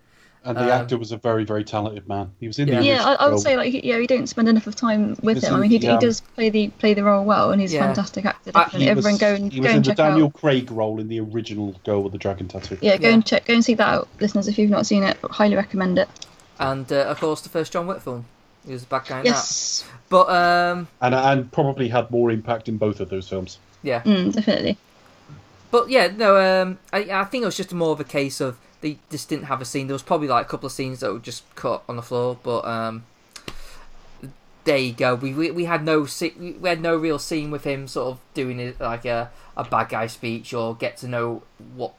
And 0.45 0.57
the 0.57 0.63
Um, 0.63 0.69
actor 0.69 0.97
was 0.97 1.11
a 1.11 1.17
very, 1.17 1.43
very 1.43 1.65
talented 1.65 2.07
man. 2.07 2.31
He 2.39 2.47
was 2.47 2.59
in 2.59 2.69
Yeah. 2.69 2.79
the 2.79 2.85
Yeah, 2.85 3.03
I, 3.03 3.13
I 3.25 3.27
would 3.29 3.41
say 3.41 3.57
like 3.57 3.73
he- 3.73 3.85
yeah, 3.85 3.97
we 3.97 4.07
don't 4.07 4.27
spend 4.27 4.47
enough 4.47 4.67
of 4.67 4.75
time 4.75 5.09
with 5.21 5.35
Was 5.35 5.43
him. 5.43 5.53
I 5.53 5.59
mean, 5.59 5.69
he, 5.69 5.77
yeah. 5.79 5.99
he 5.99 6.05
does 6.05 6.21
play 6.21 6.49
the 6.49 6.69
play 6.69 6.93
the 6.93 7.03
role 7.03 7.25
well, 7.25 7.51
and 7.51 7.59
he's 7.59 7.73
Yeah. 7.73 7.81
a 7.81 7.87
fantastic 7.87 8.25
actor. 8.25 8.51
I- 8.55 8.63
Definitely, 8.63 8.85
he 8.85 8.89
everyone 8.89 9.11
was, 9.13 9.19
go 9.19 9.33
and 9.33 9.51
he 9.51 9.59
go 9.59 9.69
in 9.69 9.75
and 9.75 9.83
the 9.85 9.89
check 9.89 9.97
Daniel 9.97 10.27
out. 10.27 10.33
Craig 10.33 10.71
role 10.71 10.99
in 11.01 11.09
the 11.09 11.19
original 11.19 11.75
Girl 11.83 12.01
with 12.03 12.13
the 12.13 12.17
Dragon 12.17 12.47
Tattoo. 12.47 12.77
Yeah, 12.81 12.95
go 12.95 13.09
Yeah. 13.09 13.15
and 13.15 13.25
check, 13.25 13.45
go 13.45 13.53
and 13.53 13.65
see 13.65 13.73
that 13.73 13.87
out, 13.87 14.07
listeners. 14.21 14.47
If 14.47 14.57
you've 14.57 14.69
not 14.69 14.85
seen 14.85 15.03
it, 15.03 15.17
highly 15.29 15.57
recommend 15.57 15.99
it. 15.99 16.07
And 16.57 16.89
uh, 16.91 17.01
of 17.07 17.19
course, 17.19 17.41
the 17.41 17.49
first 17.49 17.73
John 17.73 17.85
Wick 17.87 17.99
film. 18.01 18.25
He 18.65 18.71
was 18.73 18.83
a 18.83 18.87
bad 18.87 19.05
guy 19.07 19.19
in 19.19 19.25
Yes, 19.25 19.81
that. 19.83 19.89
But 20.09 20.29
um, 20.29 20.87
And 21.01 21.15
and 21.15 21.51
probably 21.51 21.89
had 21.89 22.11
more 22.11 22.31
impact 22.31 22.69
in 22.69 22.77
both 22.77 22.99
of 23.01 23.09
those 23.09 23.27
films. 23.27 23.57
yeah. 23.83 24.01
mm, 24.03 24.33
definitely. 24.33 24.77
But 25.71 25.89
yeah, 25.89 26.07
no. 26.07 26.37
Um, 26.37 26.79
I 26.91 26.99
I 27.11 27.23
think 27.25 27.43
it 27.43 27.45
was 27.45 27.57
just 27.57 27.73
more 27.73 27.91
of 27.91 27.99
a 27.99 28.05
case 28.05 28.41
of 28.41 28.57
they 28.81 28.97
just 29.09 29.29
didn't 29.29 29.45
have 29.45 29.61
a 29.61 29.65
scene. 29.65 29.87
There 29.87 29.93
was 29.93 30.03
probably 30.03 30.27
like 30.27 30.45
a 30.45 30.49
couple 30.49 30.67
of 30.67 30.71
scenes 30.71 31.01
that 31.01 31.11
were 31.11 31.19
just 31.19 31.43
cut 31.55 31.83
on 31.87 31.95
the 31.95 32.01
floor, 32.01 32.37
but 32.41 32.65
um, 32.65 33.03
there 34.63 34.77
you 34.77 34.93
go. 34.93 35.15
We 35.15 35.33
we, 35.33 35.51
we 35.51 35.65
had 35.65 35.83
no 35.83 36.07
we 36.37 36.69
had 36.69 36.81
no 36.81 36.95
real 36.95 37.19
scene 37.19 37.51
with 37.51 37.63
him 37.63 37.87
sort 37.87 38.13
of 38.13 38.19
doing 38.33 38.59
it 38.59 38.79
like 38.79 39.05
a 39.05 39.31
a 39.57 39.63
bad 39.63 39.89
guy 39.89 40.07
speech 40.07 40.53
or 40.53 40.75
get 40.75 40.97
to 40.97 41.07
know 41.07 41.43
what 41.75 41.93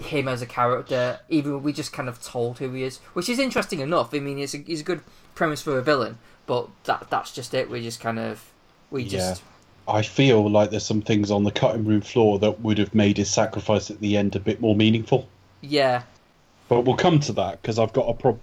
him 0.00 0.28
as 0.28 0.42
a 0.42 0.46
character. 0.46 1.20
Even 1.28 1.62
we 1.62 1.72
just 1.72 1.92
kind 1.92 2.08
of 2.08 2.22
told 2.22 2.58
who 2.58 2.72
he 2.72 2.82
is, 2.82 2.98
which 3.12 3.28
is 3.28 3.38
interesting 3.38 3.80
enough. 3.80 4.14
I 4.14 4.20
mean, 4.20 4.38
it's 4.38 4.54
a, 4.54 4.58
it's 4.70 4.80
a 4.80 4.84
good 4.84 5.00
premise 5.34 5.62
for 5.62 5.78
a 5.78 5.82
villain, 5.82 6.18
but 6.46 6.68
that 6.84 7.08
that's 7.10 7.32
just 7.32 7.52
it. 7.54 7.70
We 7.70 7.82
just 7.82 8.00
kind 8.00 8.18
of 8.18 8.50
we 8.90 9.04
just 9.04 9.42
I 9.86 10.02
feel 10.02 10.50
like 10.50 10.70
there's 10.70 10.86
some 10.86 11.02
things 11.02 11.30
on 11.30 11.44
the 11.44 11.50
cutting 11.50 11.84
room 11.84 12.00
floor 12.00 12.38
that 12.38 12.60
would 12.60 12.78
have 12.78 12.94
made 12.94 13.18
his 13.18 13.30
sacrifice 13.30 13.90
at 13.90 14.00
the 14.00 14.16
end 14.16 14.34
a 14.34 14.40
bit 14.40 14.60
more 14.60 14.74
meaningful. 14.74 15.28
yeah. 15.60 16.02
But 16.66 16.80
we'll 16.82 16.96
come 16.96 17.20
to 17.20 17.32
that 17.34 17.60
because 17.60 17.78
I've 17.78 17.92
got 17.92 18.08
a 18.08 18.14
problem. 18.14 18.40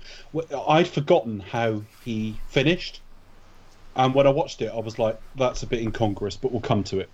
I'd 0.67 0.87
forgotten 0.87 1.39
how 1.39 1.81
he 2.05 2.37
finished, 2.49 3.01
and 3.95 4.13
when 4.13 4.27
I 4.27 4.29
watched 4.29 4.61
it, 4.61 4.71
I 4.71 4.79
was 4.79 4.99
like, 4.99 5.19
"That's 5.35 5.63
a 5.63 5.65
bit 5.67 5.81
incongruous." 5.81 6.37
But 6.37 6.51
we'll 6.51 6.61
come 6.61 6.83
to 6.85 6.99
it. 6.99 7.09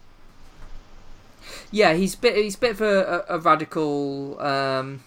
Yeah, 1.71 1.93
he's 1.93 2.15
bit 2.15 2.35
he's 2.35 2.55
a 2.55 2.59
bit 2.59 2.71
of 2.71 2.81
a, 2.81 3.25
a, 3.29 3.35
a 3.35 3.39
radical. 3.39 4.39
Um, 4.41 5.03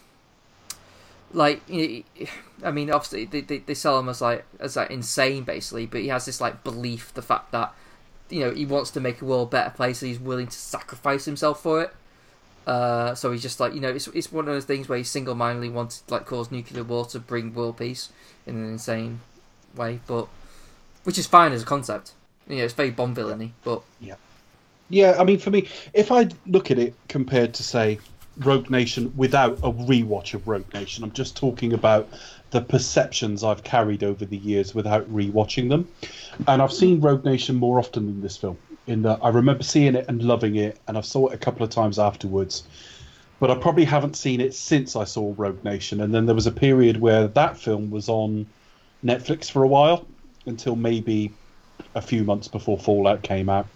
like, 1.33 1.61
you 1.68 2.05
know, 2.18 2.27
I 2.64 2.71
mean, 2.71 2.91
obviously 2.91 3.27
they, 3.27 3.43
they, 3.43 3.59
they 3.59 3.75
sell 3.75 3.99
him 3.99 4.09
as 4.09 4.23
like 4.23 4.47
as 4.59 4.77
like 4.77 4.91
insane, 4.91 5.45
basically. 5.45 5.85
But 5.85 6.01
he 6.01 6.09
has 6.09 6.25
this 6.25 6.41
like 6.41 6.64
belief, 6.64 7.12
the 7.12 7.23
fact 7.23 7.53
that 7.53 7.75
you 8.31 8.41
know 8.41 8.51
he 8.53 8.64
wants 8.66 8.91
to 8.93 9.01
make 9.01 9.20
a 9.20 9.24
world 9.24 9.49
a 9.49 9.51
better 9.51 9.70
place, 9.70 10.03
and 10.03 10.09
he's 10.09 10.20
willing 10.20 10.47
to 10.47 10.57
sacrifice 10.57 11.24
himself 11.24 11.62
for 11.62 11.83
it. 11.83 11.93
Uh, 12.66 13.14
so 13.14 13.33
he's 13.33 13.43
just 13.43 13.59
like 13.61 13.74
you 13.74 13.81
know, 13.81 13.89
it's 13.89 14.07
it's 14.09 14.31
one 14.31 14.47
of 14.47 14.55
those 14.55 14.64
things 14.64 14.89
where 14.89 14.99
he 14.99 15.05
single 15.05 15.35
mindedly 15.35 15.68
wants 15.68 16.01
to 16.01 16.14
like 16.14 16.26
cause 16.26 16.51
nuclear 16.51 16.85
war 16.85 17.05
to 17.07 17.18
bring 17.18 17.55
world 17.55 17.78
peace 17.78 18.11
in 18.47 18.57
an 18.57 18.64
insane 18.64 19.20
way, 19.74 20.01
but 20.07 20.28
which 21.05 21.18
is 21.18 21.26
fine 21.26 21.53
as 21.53 21.62
a 21.62 21.66
concept. 21.66 22.12
You 22.49 22.57
know, 22.57 22.64
it's 22.64 22.74
very 22.74 22.91
Bond 22.91 23.14
villainy, 23.14 23.55
but 23.64 23.83
yeah, 24.01 24.16
Yeah, 24.89 25.16
I 25.18 25.24
mean, 25.24 25.39
for 25.39 25.51
me, 25.51 25.68
if 25.95 26.11
I 26.11 26.28
look 26.47 26.70
at 26.70 26.78
it 26.78 26.95
compared 27.09 27.55
to 27.55 27.62
say 27.62 27.99
Rogue 28.39 28.70
Nation 28.70 29.12
without 29.16 29.59
a 29.59 29.72
rewatch 29.72 30.35
of 30.35 30.47
Rogue 30.49 30.72
Nation, 30.74 31.05
I'm 31.05 31.12
just 31.12 31.37
talking 31.37 31.72
about 31.72 32.09
the 32.51 32.61
perceptions 32.61 33.44
I've 33.44 33.62
carried 33.62 34.03
over 34.03 34.24
the 34.24 34.36
years 34.36 34.74
without 34.74 35.09
rewatching 35.12 35.68
them, 35.68 35.88
and 36.48 36.61
I've 36.61 36.72
seen 36.72 37.01
Rogue 37.01 37.24
Nation 37.24 37.57
more 37.57 37.78
often 37.78 38.07
than 38.07 38.20
this 38.20 38.36
film. 38.36 38.59
In 38.86 39.03
that, 39.03 39.20
I 39.22 39.28
remember 39.28 39.62
seeing 39.62 39.94
it 39.94 40.07
and 40.09 40.22
loving 40.22 40.57
it, 40.57 40.78
and 40.88 40.98
I've 40.98 41.07
saw 41.07 41.28
it 41.28 41.34
a 41.34 41.38
couple 41.38 41.62
of 41.62 41.70
times 41.70 41.98
afterwards. 41.98 42.64
But 43.38 43.51
I 43.51 43.55
probably 43.55 43.84
haven't 43.84 44.16
seen 44.16 44.40
it 44.40 44.55
since 44.55 44.96
I 44.96 45.05
saw 45.05 45.32
Rogue 45.36 45.64
Nation, 45.64 46.01
and 46.01 46.12
then 46.12 46.26
there 46.26 46.34
was 46.34 46.46
a 46.46 46.53
period 46.53 47.01
where 47.01 47.28
that 47.28 47.57
film 47.57 47.90
was 47.90 48.09
on 48.09 48.46
Netflix 49.05 49.51
for 49.51 49.62
a 49.62 49.68
while 49.68 50.07
until 50.46 50.76
maybe 50.76 51.32
a 51.94 52.03
few 52.03 52.24
months 52.24 52.48
before 52.48 52.78
Fallout 52.78 53.22
came 53.22 53.48
out. 53.48 53.66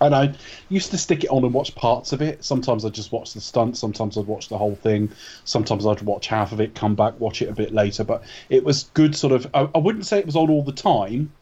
And 0.00 0.14
I 0.14 0.34
used 0.68 0.90
to 0.92 0.98
stick 0.98 1.24
it 1.24 1.30
on 1.30 1.44
and 1.44 1.52
watch 1.52 1.74
parts 1.74 2.12
of 2.12 2.22
it. 2.22 2.42
Sometimes 2.44 2.84
I'd 2.84 2.94
just 2.94 3.12
watch 3.12 3.34
the 3.34 3.40
stunts, 3.40 3.78
sometimes 3.78 4.16
I'd 4.16 4.26
watch 4.26 4.48
the 4.48 4.56
whole 4.56 4.74
thing, 4.74 5.10
sometimes 5.44 5.86
I'd 5.86 6.00
watch 6.02 6.26
half 6.26 6.52
of 6.52 6.60
it, 6.60 6.74
come 6.74 6.94
back, 6.94 7.20
watch 7.20 7.42
it 7.42 7.48
a 7.48 7.54
bit 7.54 7.72
later. 7.74 8.04
But 8.04 8.22
it 8.48 8.64
was 8.64 8.84
good 8.94 9.14
sort 9.14 9.32
of 9.32 9.46
I, 9.52 9.68
I 9.74 9.78
wouldn't 9.78 10.06
say 10.06 10.18
it 10.18 10.26
was 10.26 10.36
on 10.36 10.48
all 10.48 10.62
the 10.62 10.72
time, 10.72 11.32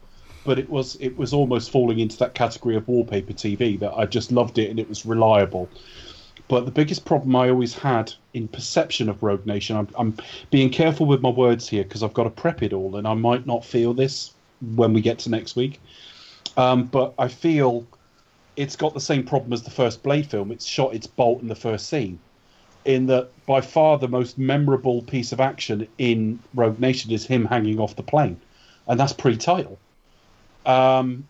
but 0.45 0.59
it 0.59 0.69
was 0.69 0.97
it 0.99 1.17
was 1.17 1.33
almost 1.33 1.71
falling 1.71 1.99
into 1.99 2.17
that 2.17 2.33
category 2.33 2.75
of 2.75 2.87
wallpaper 2.87 3.33
TV 3.33 3.79
that 3.79 3.93
I 3.93 4.05
just 4.05 4.31
loved 4.31 4.57
it 4.57 4.69
and 4.69 4.79
it 4.79 4.89
was 4.89 5.05
reliable. 5.05 5.69
But 6.49 6.65
the 6.65 6.71
biggest 6.71 7.05
problem 7.05 7.35
I 7.35 7.49
always 7.49 7.75
had 7.75 8.11
in 8.33 8.47
perception 8.47 9.07
of 9.07 9.21
Rogue 9.21 9.45
Nation, 9.45 9.77
I'm, 9.77 9.87
I'm 9.95 10.17
being 10.49 10.71
careful 10.71 11.05
with 11.05 11.21
my 11.21 11.29
words 11.29 11.69
here 11.69 11.83
because 11.83 12.01
I've 12.01 12.15
got 12.15 12.23
to 12.23 12.31
prep 12.31 12.63
it 12.63 12.73
all, 12.73 12.95
and 12.95 13.07
I 13.07 13.13
might 13.13 13.45
not 13.45 13.63
feel 13.63 13.93
this 13.93 14.33
when 14.75 14.91
we 14.91 15.01
get 15.01 15.19
to 15.19 15.29
next 15.29 15.55
week. 15.55 15.79
Um, 16.57 16.85
but 16.85 17.13
I 17.19 17.27
feel 17.27 17.85
it's 18.59 18.75
got 18.75 18.93
the 18.93 18.99
same 18.99 19.23
problem 19.23 19.53
as 19.53 19.63
the 19.63 19.71
first 19.71 20.03
Blade 20.03 20.29
film. 20.29 20.51
It's 20.51 20.65
shot 20.65 20.93
its 20.93 21.07
bolt 21.07 21.41
in 21.41 21.47
the 21.47 21.55
first 21.55 21.87
scene. 21.87 22.19
In 22.83 23.05
that, 23.05 23.29
by 23.45 23.61
far 23.61 23.97
the 23.97 24.09
most 24.09 24.37
memorable 24.37 25.01
piece 25.01 25.31
of 25.31 25.39
action 25.39 25.87
in 25.97 26.39
Rogue 26.53 26.77
Nation 26.77 27.09
is 27.11 27.25
him 27.25 27.45
hanging 27.45 27.79
off 27.79 27.95
the 27.95 28.03
plane, 28.03 28.37
and 28.85 28.99
that's 28.99 29.13
pre-title. 29.13 29.79
Um, 30.65 31.25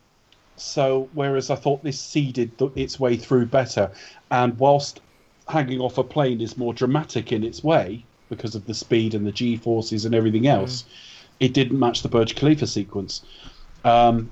so, 0.56 1.08
whereas 1.14 1.52
I 1.52 1.56
thought 1.56 1.84
this 1.84 2.00
seeded 2.00 2.58
th- 2.58 2.72
its 2.76 3.00
way 3.00 3.16
through 3.16 3.46
better, 3.46 3.92
and 4.32 4.58
whilst 4.58 5.00
hanging 5.48 5.82
off 5.82 6.00
a 6.00 6.04
plane 6.04 6.42
is 6.42 6.58
more 6.58 6.74
dramatic 6.74 7.32
in 7.32 7.44
its 7.44 7.64
way 7.64 8.04
because 8.30 8.56
of 8.56 8.66
the 8.66 8.74
speed 8.74 9.14
and 9.14 9.28
the 9.28 9.32
G 9.32 9.56
forces 9.56 10.04
and 10.04 10.16
everything 10.16 10.48
else, 10.48 10.84
it 11.40 11.54
didn't 11.54 11.78
match 11.78 12.02
the 12.02 12.10
Burj 12.10 12.36
Khalifa 12.36 12.66
sequence. 12.66 13.22
Um, 13.84 14.32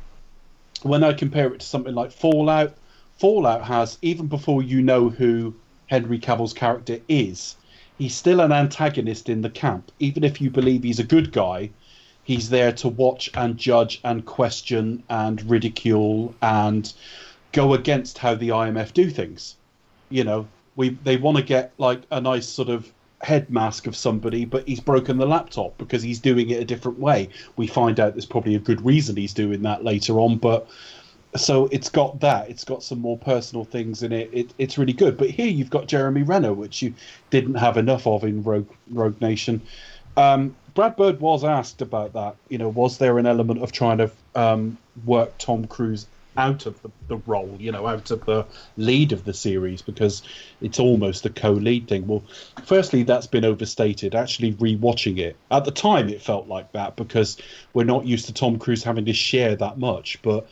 when 0.82 1.04
I 1.04 1.14
compare 1.14 1.54
it 1.54 1.60
to 1.60 1.66
something 1.66 1.94
like 1.94 2.12
Fallout, 2.12 2.76
Fallout 3.20 3.64
has 3.64 3.98
even 4.02 4.28
before 4.28 4.62
you 4.62 4.82
know 4.82 5.10
who 5.10 5.54
Henry 5.88 6.20
Cavill's 6.20 6.54
character 6.54 7.00
is, 7.08 7.56
he's 7.98 8.16
still 8.16 8.42
an 8.42 8.52
antagonist 8.52 9.30
in 9.30 9.42
the 9.42 9.50
camp. 9.50 9.92
Even 10.00 10.24
if 10.24 10.40
you 10.40 10.50
believe 10.50 10.84
he's 10.84 11.00
a 11.00 11.04
good 11.04 11.32
guy, 11.32 11.70
he's 12.24 12.50
there 12.50 12.72
to 12.74 12.90
watch 12.90 13.30
and 13.34 13.58
judge 13.58 14.00
and 14.04 14.26
question 14.26 15.02
and 15.10 15.50
ridicule 15.50 16.36
and 16.42 16.94
go 17.54 17.74
against 17.74 18.20
how 18.20 18.36
the 18.36 18.50
IMF 18.50 18.94
do 18.94 19.10
things. 19.10 19.56
You 20.10 20.24
know, 20.24 20.48
we 20.76 20.90
they 20.90 21.18
want 21.18 21.38
to 21.38 21.44
get 21.44 21.74
like 21.78 22.02
a 22.12 22.22
nice 22.22 22.46
sort 22.48 22.70
of 22.70 22.92
head 23.22 23.50
mask 23.50 23.88
of 23.88 23.96
somebody, 23.96 24.46
but 24.46 24.68
he's 24.68 24.80
broken 24.80 25.18
the 25.18 25.26
laptop 25.26 25.76
because 25.78 26.04
he's 26.04 26.20
doing 26.20 26.50
it 26.50 26.62
a 26.62 26.66
different 26.66 27.00
way. 27.00 27.30
We 27.56 27.66
find 27.66 28.00
out 28.00 28.14
there's 28.14 28.26
probably 28.26 28.56
a 28.56 28.60
good 28.60 28.86
reason 28.86 29.16
he's 29.16 29.34
doing 29.34 29.64
that 29.64 29.84
later 29.84 30.20
on, 30.20 30.38
but 30.38 30.70
so 31.38 31.68
it's 31.72 31.90
got 31.90 32.20
that. 32.20 32.50
It's 32.50 32.64
got 32.64 32.84
some 32.84 33.00
more 33.00 33.18
personal 33.18 33.66
things 33.66 34.04
in 34.04 34.12
it. 34.12 34.30
it 34.34 34.54
it's 34.58 34.78
really 34.78 34.94
good. 34.94 35.18
But 35.18 35.30
here 35.30 35.48
you've 35.48 35.70
got 35.70 35.88
Jeremy 35.88 36.24
Renner, 36.24 36.54
which 36.54 36.82
you 36.82 36.94
didn't 37.30 37.56
have 37.56 37.78
enough 37.78 38.06
of 38.08 38.24
in 38.24 38.44
Rogue 38.44 38.70
Rogue 38.92 39.20
Nation. 39.22 39.62
Um, 40.16 40.56
Brad 40.74 40.96
Bird 40.96 41.20
was 41.20 41.44
asked 41.44 41.82
about 41.82 42.14
that. 42.14 42.36
You 42.50 42.58
know, 42.58 42.70
was 42.70 42.98
there 42.98 43.18
an 43.20 43.26
element 43.26 43.62
of 43.64 43.72
trying 43.72 43.98
to 44.00 44.12
um, 44.36 44.78
work 45.06 45.38
Tom 45.38 45.66
Cruise 45.66 46.08
out 46.36 46.66
of 46.68 46.80
the, 46.82 46.92
the 47.08 47.18
role? 47.26 47.56
You 47.60 47.72
know, 47.72 47.88
out 47.88 48.12
of 48.12 48.26
the 48.26 48.46
lead 48.78 49.12
of 49.12 49.24
the 49.24 49.34
series 49.34 49.82
because 49.82 50.24
it's 50.62 50.80
almost 50.80 51.26
a 51.26 51.30
co-lead 51.30 51.88
thing. 51.88 52.08
Well, 52.08 52.24
firstly, 52.64 53.04
that's 53.04 53.28
been 53.28 53.46
overstated. 53.46 54.16
Actually, 54.16 54.54
rewatching 54.54 55.18
it 55.18 55.36
at 55.52 55.66
the 55.66 55.72
time, 55.72 56.10
it 56.10 56.22
felt 56.22 56.48
like 56.48 56.72
that 56.74 56.96
because 56.96 57.38
we're 57.74 57.84
not 57.84 58.06
used 58.06 58.26
to 58.28 58.34
Tom 58.34 58.60
Cruise 58.60 58.84
having 58.84 59.06
to 59.06 59.14
share 59.14 59.56
that 59.56 59.78
much, 59.78 60.22
but 60.22 60.48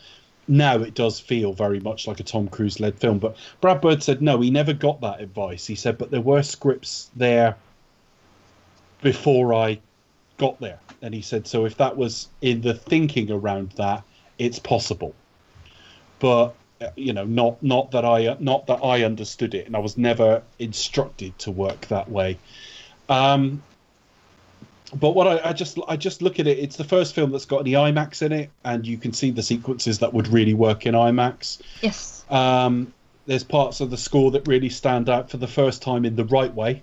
now 0.48 0.78
it 0.78 0.94
does 0.94 1.18
feel 1.18 1.52
very 1.52 1.80
much 1.80 2.06
like 2.06 2.20
a 2.20 2.24
Tom 2.24 2.48
Cruise 2.48 2.80
led 2.80 2.98
film. 2.98 3.18
But 3.18 3.36
Brad 3.60 3.80
Bird 3.80 4.02
said 4.02 4.22
no, 4.22 4.40
he 4.40 4.50
never 4.50 4.72
got 4.72 5.00
that 5.00 5.20
advice. 5.20 5.66
He 5.66 5.74
said, 5.74 5.98
but 5.98 6.10
there 6.10 6.20
were 6.20 6.42
scripts 6.42 7.10
there 7.16 7.56
before 9.02 9.54
I 9.54 9.80
got 10.38 10.60
there. 10.60 10.78
And 11.02 11.14
he 11.14 11.22
said, 11.22 11.46
so 11.46 11.64
if 11.64 11.76
that 11.76 11.96
was 11.96 12.28
in 12.40 12.60
the 12.60 12.74
thinking 12.74 13.30
around 13.30 13.70
that, 13.72 14.02
it's 14.38 14.58
possible. 14.58 15.14
But 16.18 16.54
uh, 16.80 16.90
you 16.94 17.12
know, 17.12 17.24
not 17.24 17.62
not 17.62 17.90
that 17.92 18.04
I 18.04 18.26
uh, 18.26 18.36
not 18.38 18.66
that 18.66 18.80
I 18.84 19.04
understood 19.04 19.54
it, 19.54 19.66
and 19.66 19.74
I 19.74 19.78
was 19.78 19.96
never 19.96 20.42
instructed 20.58 21.38
to 21.40 21.50
work 21.50 21.86
that 21.88 22.10
way. 22.10 22.38
Um, 23.08 23.62
but 24.94 25.10
what 25.10 25.26
I, 25.26 25.50
I 25.50 25.52
just 25.52 25.78
I 25.88 25.96
just 25.96 26.22
look 26.22 26.38
at 26.38 26.46
it, 26.46 26.58
it's 26.58 26.76
the 26.76 26.84
first 26.84 27.14
film 27.14 27.32
that's 27.32 27.44
got 27.44 27.58
any 27.58 27.72
IMAX 27.72 28.22
in 28.22 28.32
it, 28.32 28.50
and 28.64 28.86
you 28.86 28.98
can 28.98 29.12
see 29.12 29.30
the 29.30 29.42
sequences 29.42 29.98
that 29.98 30.14
would 30.14 30.28
really 30.28 30.54
work 30.54 30.86
in 30.86 30.94
IMAX. 30.94 31.60
Yes. 31.80 32.24
Um, 32.30 32.92
there's 33.26 33.44
parts 33.44 33.80
of 33.80 33.90
the 33.90 33.96
score 33.96 34.30
that 34.32 34.46
really 34.46 34.68
stand 34.68 35.08
out 35.08 35.30
for 35.30 35.38
the 35.38 35.48
first 35.48 35.82
time 35.82 36.04
in 36.04 36.16
the 36.16 36.24
right 36.24 36.54
way. 36.54 36.82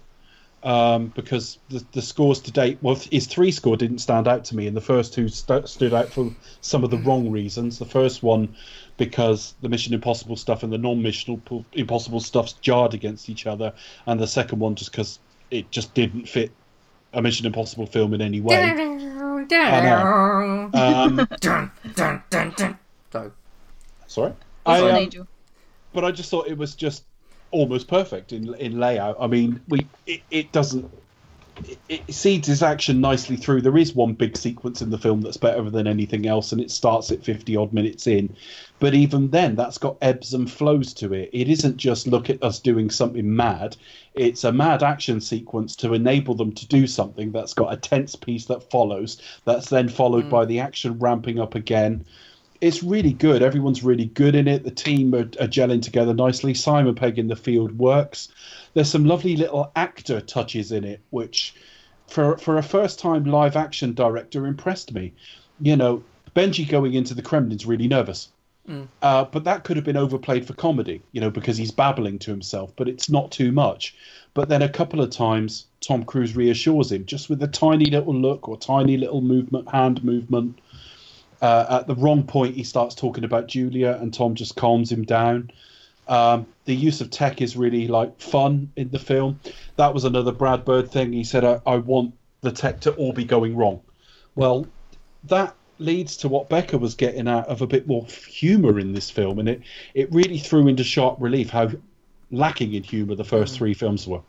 Um, 0.63 1.07
because 1.07 1.57
the, 1.67 1.85
the 1.91 2.01
scores 2.01 2.39
to 2.39 2.51
date, 2.51 2.77
well, 2.81 2.95
his 2.95 3.27
three 3.27 3.51
score 3.51 3.75
didn't 3.75 3.97
stand 3.97 4.29
out 4.29 4.45
to 4.45 4.55
me, 4.55 4.65
and 4.65 4.77
the 4.77 4.81
first 4.81 5.13
two 5.13 5.27
st- 5.27 5.67
stood 5.67 5.93
out 5.93 6.07
for 6.07 6.33
some 6.61 6.85
of 6.85 6.89
the 6.89 6.99
wrong 6.99 7.31
reasons. 7.31 7.79
The 7.79 7.85
first 7.85 8.23
one, 8.23 8.55
because 8.95 9.55
the 9.61 9.67
Mission 9.67 9.93
Impossible 9.93 10.37
stuff 10.37 10.63
and 10.63 10.71
the 10.71 10.77
non-Mission 10.77 11.41
Impossible 11.73 12.21
stuff's 12.21 12.53
jarred 12.53 12.93
against 12.93 13.29
each 13.29 13.45
other, 13.45 13.73
and 14.05 14.21
the 14.21 14.27
second 14.27 14.59
one 14.59 14.75
just 14.75 14.91
because 14.91 15.19
it 15.51 15.69
just 15.69 15.93
didn't 15.95 16.29
fit 16.29 16.53
a 17.13 17.21
Mission 17.21 17.45
Impossible 17.45 17.85
film 17.85 18.13
in 18.13 18.21
any 18.21 18.41
way. 18.41 18.55
Um, 20.73 21.27
dun, 21.39 21.71
dun, 21.95 22.23
dun, 22.29 22.53
dun. 22.55 22.77
So, 23.11 23.31
sorry, 24.07 24.33
I, 24.65 24.79
not 24.79 24.89
an 24.89 25.19
um, 25.19 25.27
but 25.93 26.05
I 26.05 26.11
just 26.11 26.29
thought 26.29 26.47
it 26.47 26.57
was 26.57 26.75
just 26.75 27.03
almost 27.51 27.87
perfect 27.87 28.33
in 28.33 28.53
in 28.55 28.79
layout. 28.79 29.17
I 29.19 29.27
mean, 29.27 29.61
we 29.67 29.85
it, 30.07 30.21
it 30.31 30.51
doesn't 30.51 30.89
it, 31.57 31.77
it 31.89 32.13
seeds 32.13 32.49
its 32.49 32.61
action 32.61 33.01
nicely 33.01 33.35
through. 33.35 33.61
There 33.61 33.77
is 33.77 33.93
one 33.93 34.13
big 34.13 34.37
sequence 34.37 34.81
in 34.81 34.89
the 34.89 34.97
film 34.97 35.21
that's 35.21 35.37
better 35.37 35.69
than 35.69 35.87
anything 35.87 36.25
else, 36.25 36.51
and 36.51 36.61
it 36.61 36.71
starts 36.71 37.11
at 37.11 37.23
fifty 37.23 37.55
odd 37.55 37.73
minutes 37.73 38.07
in. 38.07 38.35
But 38.79 38.93
even 38.93 39.29
then, 39.29 39.55
that's 39.55 39.77
got 39.77 39.97
ebbs 40.01 40.33
and 40.33 40.51
flows 40.51 40.93
to 40.95 41.13
it. 41.13 41.29
It 41.31 41.47
isn't 41.47 41.77
just 41.77 42.07
look 42.07 42.29
at 42.29 42.43
us 42.43 42.59
doing 42.59 42.89
something 42.89 43.35
mad. 43.35 43.77
It's 44.13 44.43
a 44.43 44.51
mad 44.51 44.83
action 44.83 45.21
sequence 45.21 45.75
to 45.77 45.93
enable 45.93 46.35
them 46.35 46.51
to 46.53 46.67
do 46.67 46.87
something 46.87 47.31
that's 47.31 47.53
got 47.53 47.73
a 47.73 47.77
tense 47.77 48.15
piece 48.15 48.45
that 48.45 48.69
follows. 48.69 49.21
That's 49.45 49.69
then 49.69 49.89
followed 49.89 50.25
mm. 50.25 50.29
by 50.29 50.45
the 50.45 50.59
action 50.59 50.99
ramping 50.99 51.39
up 51.39 51.55
again 51.55 52.05
it's 52.63 52.81
really 52.81 53.11
good. 53.11 53.43
Everyone's 53.43 53.83
really 53.83 54.05
good 54.05 54.35
in 54.35 54.47
it. 54.47 54.63
The 54.63 54.71
team 54.71 55.13
are, 55.13 55.29
are 55.41 55.47
gelling 55.47 55.81
together 55.81 56.13
nicely. 56.13 56.53
Simon 56.53 56.95
Pegg 56.95 57.19
in 57.19 57.27
the 57.27 57.35
field 57.35 57.77
works. 57.77 58.29
There's 58.73 58.89
some 58.89 59.05
lovely 59.05 59.35
little 59.35 59.69
actor 59.75 60.21
touches 60.21 60.71
in 60.71 60.85
it, 60.85 61.01
which, 61.09 61.55
for 62.07 62.37
for 62.37 62.57
a 62.57 62.63
first 62.63 62.99
time 62.99 63.25
live 63.25 63.57
action 63.57 63.93
director, 63.93 64.47
impressed 64.47 64.93
me. 64.93 65.11
You 65.59 65.75
know, 65.75 66.03
Benji 66.35 66.67
going 66.67 66.93
into 66.93 67.13
the 67.13 67.21
Kremlin's 67.21 67.65
really 67.65 67.87
nervous. 67.87 68.29
Uh, 69.01 69.25
but 69.25 69.43
that 69.43 69.65
could 69.65 69.75
have 69.75 69.85
been 69.85 69.97
overplayed 69.97 70.47
for 70.47 70.53
comedy, 70.53 71.01
you 71.11 71.19
know, 71.19 71.29
because 71.29 71.57
he's 71.57 71.71
babbling 71.71 72.17
to 72.19 72.31
himself, 72.31 72.71
but 72.77 72.87
it's 72.87 73.09
not 73.09 73.29
too 73.29 73.51
much. 73.51 73.93
But 74.33 74.47
then 74.47 74.61
a 74.61 74.69
couple 74.69 75.01
of 75.01 75.09
times, 75.09 75.65
Tom 75.81 76.05
Cruise 76.05 76.33
reassures 76.33 76.93
him 76.93 77.05
just 77.05 77.29
with 77.29 77.43
a 77.43 77.47
tiny 77.47 77.85
little 77.85 78.15
look 78.15 78.47
or 78.47 78.57
tiny 78.57 78.95
little 78.95 79.21
movement, 79.21 79.69
hand 79.69 80.01
movement. 80.01 80.59
Uh, 81.43 81.81
at 81.81 81.87
the 81.87 81.95
wrong 81.95 82.23
point, 82.23 82.55
he 82.55 82.63
starts 82.63 82.95
talking 82.95 83.25
about 83.25 83.47
Julia, 83.47 83.97
and 83.99 84.13
Tom 84.13 84.33
just 84.33 84.55
calms 84.55 84.89
him 84.89 85.03
down. 85.03 85.51
Um, 86.07 86.47
the 86.63 86.73
use 86.73 87.01
of 87.01 87.09
tech 87.09 87.41
is 87.41 87.57
really 87.57 87.89
like 87.89 88.17
fun 88.21 88.71
in 88.77 88.89
the 88.91 88.99
film. 88.99 89.41
That 89.75 89.93
was 89.93 90.05
another 90.05 90.31
Brad 90.31 90.63
Bird 90.63 90.89
thing. 90.89 91.11
He 91.11 91.25
said, 91.25 91.43
I, 91.43 91.59
"I 91.65 91.77
want 91.77 92.13
the 92.39 92.51
tech 92.53 92.79
to 92.81 92.93
all 92.93 93.11
be 93.11 93.25
going 93.25 93.57
wrong." 93.57 93.81
Well, 94.35 94.67
that 95.25 95.53
leads 95.79 96.15
to 96.17 96.29
what 96.29 96.47
Becca 96.47 96.77
was 96.77 96.95
getting 96.95 97.27
at 97.27 97.45
of 97.49 97.61
a 97.61 97.67
bit 97.67 97.87
more 97.87 98.05
humour 98.05 98.79
in 98.79 98.93
this 98.93 99.09
film, 99.09 99.37
and 99.37 99.49
it 99.49 99.61
it 99.93 100.13
really 100.13 100.39
threw 100.39 100.69
into 100.69 100.85
sharp 100.85 101.17
relief 101.19 101.49
how 101.49 101.71
lacking 102.31 102.73
in 102.73 102.83
humour 102.83 103.15
the 103.15 103.25
first 103.25 103.57
three 103.57 103.73
films 103.73 104.07
were. 104.07 104.21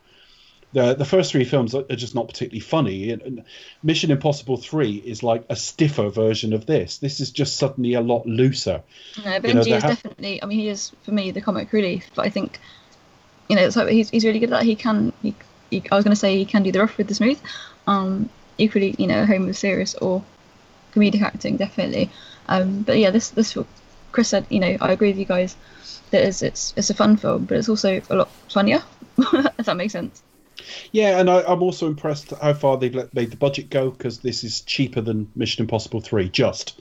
The, 0.75 0.95
the 0.95 1.05
first 1.05 1.31
three 1.31 1.45
films 1.45 1.75
are 1.75 1.85
just 1.85 2.17
not 2.17 2.27
particularly 2.27 2.61
funny. 2.61 3.11
And, 3.11 3.45
Mission 3.83 4.11
Impossible 4.11 4.57
3 4.57 4.97
is 4.97 5.23
like 5.23 5.45
a 5.49 5.55
stiffer 5.55 6.09
version 6.09 6.53
of 6.53 6.67
this. 6.67 6.99
This 6.99 7.21
is 7.21 7.31
just 7.31 7.57
suddenly 7.57 7.95
a 7.95 8.01
lot 8.01 8.27
looser. 8.27 8.83
No, 9.25 9.39
but 9.41 9.49
you 9.49 9.55
know, 9.55 9.61
MG 9.61 9.77
is 9.77 9.83
have- 9.83 9.91
definitely. 9.93 10.43
I 10.43 10.47
mean, 10.47 10.59
he 10.59 10.69
is 10.69 10.91
for 11.05 11.13
me 11.13 11.31
the 11.31 11.41
comic 11.41 11.73
relief. 11.73 12.11
But 12.17 12.27
I 12.27 12.31
think, 12.31 12.59
you 13.49 13.55
know, 13.55 13.63
it's 13.63 13.77
like 13.77 13.89
he's 13.89 14.11
he's 14.11 14.25
really 14.25 14.41
good 14.41 14.53
at 14.53 14.59
that. 14.61 14.65
He 14.65 14.75
can. 14.75 15.13
He, 15.23 15.35
he, 15.71 15.83
I 15.93 15.95
was 15.95 16.05
going 16.05 16.15
to 16.15 16.21
say 16.21 16.37
he 16.37 16.45
can 16.45 16.65
do 16.65 16.73
the 16.73 16.81
rough 16.81 16.99
with 16.99 17.07
the 17.07 17.15
smooth. 17.15 17.41
Um, 17.87 18.29
equally, 18.59 18.97
you 18.99 19.07
know, 19.07 19.25
home 19.27 19.47
with 19.47 19.57
serious 19.57 19.95
or 19.95 20.25
comedic 20.93 21.23
acting, 21.23 21.57
definitely. 21.57 22.11
Um, 22.49 22.83
but 22.83 22.99
yeah, 22.99 23.11
this 23.11 23.31
this 23.31 23.57
Chris 24.13 24.29
said. 24.29 24.47
You 24.49 24.59
know, 24.61 24.77
I 24.81 24.93
agree 24.93 25.09
with 25.11 25.19
you 25.19 25.25
guys. 25.25 25.57
That 26.11 26.25
is, 26.25 26.43
it's 26.43 26.75
it's 26.77 26.91
a 26.91 26.95
fun 26.95 27.17
film, 27.17 27.45
but 27.45 27.59
it's 27.59 27.69
also 27.69 28.03
a 28.11 28.17
lot 28.17 28.31
funnier. 28.49 28.83
if 29.19 29.67
that 29.67 29.77
makes 29.77 29.93
sense. 29.93 30.23
Yeah, 30.93 31.19
and 31.19 31.29
I, 31.29 31.43
I'm 31.43 31.63
also 31.63 31.87
impressed 31.87 32.31
how 32.31 32.55
far 32.55 32.77
they've 32.77 32.95
let, 32.95 33.15
made 33.15 33.31
the 33.31 33.37
budget 33.37 33.71
go 33.71 33.91
because 33.91 34.19
this 34.19 34.45
is 34.45 34.61
cheaper 34.63 35.01
than 35.01 35.31
Mission 35.35 35.63
Impossible 35.63 36.01
3, 36.01 36.29
just. 36.29 36.81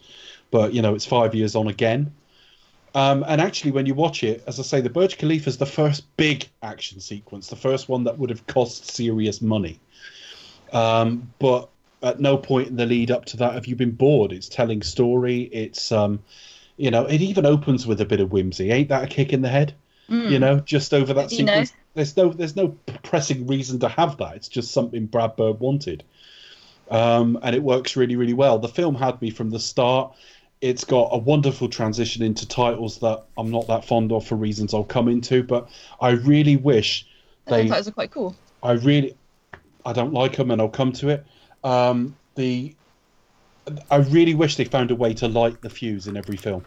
But, 0.51 0.73
you 0.73 0.81
know, 0.81 0.95
it's 0.95 1.05
five 1.05 1.33
years 1.33 1.55
on 1.55 1.67
again. 1.67 2.13
Um, 2.95 3.25
and 3.27 3.41
actually, 3.41 3.71
when 3.71 3.85
you 3.85 3.95
watch 3.95 4.23
it, 4.23 4.43
as 4.45 4.59
I 4.59 4.63
say, 4.63 4.81
the 4.81 4.89
Burj 4.89 5.17
Khalifa 5.17 5.49
is 5.49 5.57
the 5.57 5.65
first 5.65 6.15
big 6.15 6.47
action 6.61 6.99
sequence, 6.99 7.47
the 7.47 7.55
first 7.55 7.89
one 7.89 8.03
that 8.03 8.19
would 8.19 8.29
have 8.29 8.45
cost 8.45 8.91
serious 8.91 9.41
money. 9.41 9.79
Um, 10.71 11.31
but 11.39 11.69
at 12.03 12.19
no 12.19 12.37
point 12.37 12.67
in 12.67 12.75
the 12.75 12.85
lead 12.85 13.09
up 13.09 13.25
to 13.25 13.37
that 13.37 13.53
have 13.53 13.65
you 13.65 13.75
been 13.75 13.91
bored. 13.91 14.31
It's 14.31 14.49
telling 14.49 14.83
story. 14.83 15.41
It's, 15.41 15.91
um, 15.91 16.19
you 16.77 16.91
know, 16.91 17.05
it 17.05 17.21
even 17.21 17.45
opens 17.45 17.87
with 17.87 18.01
a 18.01 18.05
bit 18.05 18.19
of 18.19 18.31
whimsy. 18.31 18.71
Ain't 18.71 18.89
that 18.89 19.03
a 19.03 19.07
kick 19.07 19.33
in 19.33 19.41
the 19.41 19.49
head? 19.49 19.73
You 20.31 20.39
know, 20.39 20.59
just 20.59 20.93
over 20.93 21.13
that 21.13 21.31
You 21.31 21.45
know. 21.45 21.82
There's 21.93 22.17
no, 22.17 22.29
there's 22.29 22.55
no 22.55 22.69
pressing 23.03 23.45
reason 23.47 23.79
to 23.79 23.87
have 23.87 24.17
that. 24.17 24.35
It's 24.35 24.47
just 24.47 24.71
something 24.71 25.05
Brad 25.05 25.35
Bird 25.35 25.59
wanted, 25.59 26.03
um, 26.89 27.37
and 27.43 27.55
it 27.55 27.61
works 27.61 27.95
really, 27.95 28.15
really 28.15 28.33
well. 28.33 28.59
The 28.59 28.67
film 28.67 28.95
had 28.95 29.21
me 29.21 29.29
from 29.29 29.51
the 29.51 29.59
start. 29.59 30.15
It's 30.61 30.85
got 30.85 31.09
a 31.11 31.17
wonderful 31.17 31.67
transition 31.67 32.23
into 32.23 32.47
titles 32.47 32.99
that 32.99 33.25
I'm 33.37 33.51
not 33.51 33.67
that 33.67 33.85
fond 33.85 34.11
of 34.11 34.25
for 34.25 34.35
reasons 34.35 34.73
I'll 34.73 34.83
come 34.83 35.07
into, 35.07 35.43
but 35.43 35.69
I 35.99 36.11
really 36.11 36.55
wish 36.55 37.05
they 37.45 37.67
titles 37.67 37.87
are 37.87 37.91
quite 37.91 38.11
cool. 38.11 38.35
I 38.61 38.71
really, 38.71 39.15
I 39.85 39.93
don't 39.93 40.13
like 40.13 40.37
them, 40.37 40.51
and 40.51 40.61
I'll 40.61 40.69
come 40.69 40.93
to 40.93 41.09
it. 41.09 41.25
Um, 41.63 42.15
the, 42.35 42.75
I 43.91 43.97
really 43.97 44.33
wish 44.33 44.55
they 44.55 44.65
found 44.65 44.91
a 44.91 44.95
way 44.95 45.13
to 45.15 45.27
light 45.27 45.61
the 45.61 45.69
fuse 45.69 46.07
in 46.07 46.17
every 46.17 46.37
film. 46.37 46.63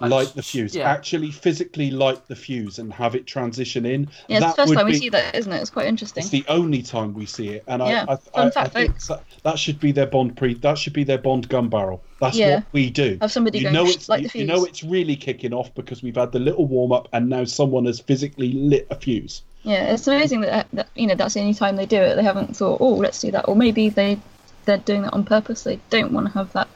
Light 0.00 0.28
the 0.34 0.42
fuse, 0.42 0.74
yeah. 0.74 0.88
actually 0.88 1.30
physically 1.30 1.90
light 1.90 2.26
the 2.28 2.36
fuse, 2.36 2.78
and 2.78 2.92
have 2.92 3.14
it 3.14 3.26
transition 3.26 3.84
in. 3.84 4.08
Yeah, 4.28 4.36
it's 4.38 4.46
That 4.46 4.50
the 4.50 4.62
first 4.62 4.68
would 4.70 4.76
time 4.78 4.86
we 4.86 4.94
see 4.94 5.08
that, 5.08 5.34
isn't 5.34 5.52
it? 5.52 5.60
It's 5.60 5.70
quite 5.70 5.86
interesting. 5.86 6.22
It's 6.22 6.30
the 6.30 6.44
only 6.48 6.82
time 6.82 7.14
we 7.14 7.26
see 7.26 7.48
it, 7.48 7.64
and 7.66 7.82
Yeah, 7.82 8.04
I, 8.08 8.12
I, 8.12 8.16
fun 8.16 8.32
I, 8.34 8.46
I 8.46 8.50
fact, 8.50 8.72
think 8.74 8.90
folks. 8.92 9.08
that, 9.08 9.22
that 9.42 9.58
should 9.58 9.80
be 9.80 9.92
their 9.92 10.06
Bond 10.06 10.36
pre. 10.36 10.54
That 10.54 10.78
should 10.78 10.92
be 10.92 11.04
their 11.04 11.18
Bond 11.18 11.48
gun 11.48 11.68
barrel. 11.68 12.02
That's 12.20 12.36
Yeah. 12.36 12.56
what 12.56 12.64
we 12.72 12.90
do. 12.90 13.18
Have 13.20 13.32
somebody 13.32 13.58
you 13.58 13.64
going, 13.64 13.74
know 13.74 13.86
"Shh, 13.86 13.94
it's 13.96 14.08
light 14.08 14.22
you, 14.22 14.28
the 14.28 14.38
you 14.38 14.46
know 14.46 14.64
it's 14.64 14.82
really 14.84 15.16
kicking 15.16 15.52
off 15.52 15.74
because 15.74 16.02
we've 16.02 16.16
had 16.16 16.32
the 16.32 16.38
little 16.40 16.66
warm 16.66 16.92
up, 16.92 17.08
and 17.12 17.28
now 17.28 17.44
someone 17.44 17.86
has 17.86 18.00
physically 18.00 18.52
lit 18.52 18.86
a 18.90 18.96
fuse. 18.96 19.42
Yeah, 19.62 19.92
it's 19.92 20.06
amazing 20.06 20.42
that, 20.42 20.68
that 20.72 20.88
you 20.94 21.06
know 21.06 21.14
that's 21.14 21.34
the 21.34 21.40
only 21.40 21.54
time 21.54 21.76
they 21.76 21.86
do 21.86 22.00
it. 22.00 22.14
They 22.16 22.22
haven't 22.22 22.56
thought, 22.56 22.80
oh, 22.80 22.94
let's 22.94 23.20
do 23.20 23.30
that, 23.32 23.48
or 23.48 23.56
maybe 23.56 23.88
they 23.88 24.18
they're 24.64 24.78
doing 24.78 25.02
that 25.02 25.12
on 25.14 25.24
purpose. 25.24 25.62
They 25.64 25.80
don't 25.90 26.12
want 26.12 26.26
to 26.28 26.32
have 26.34 26.52
that. 26.52 26.68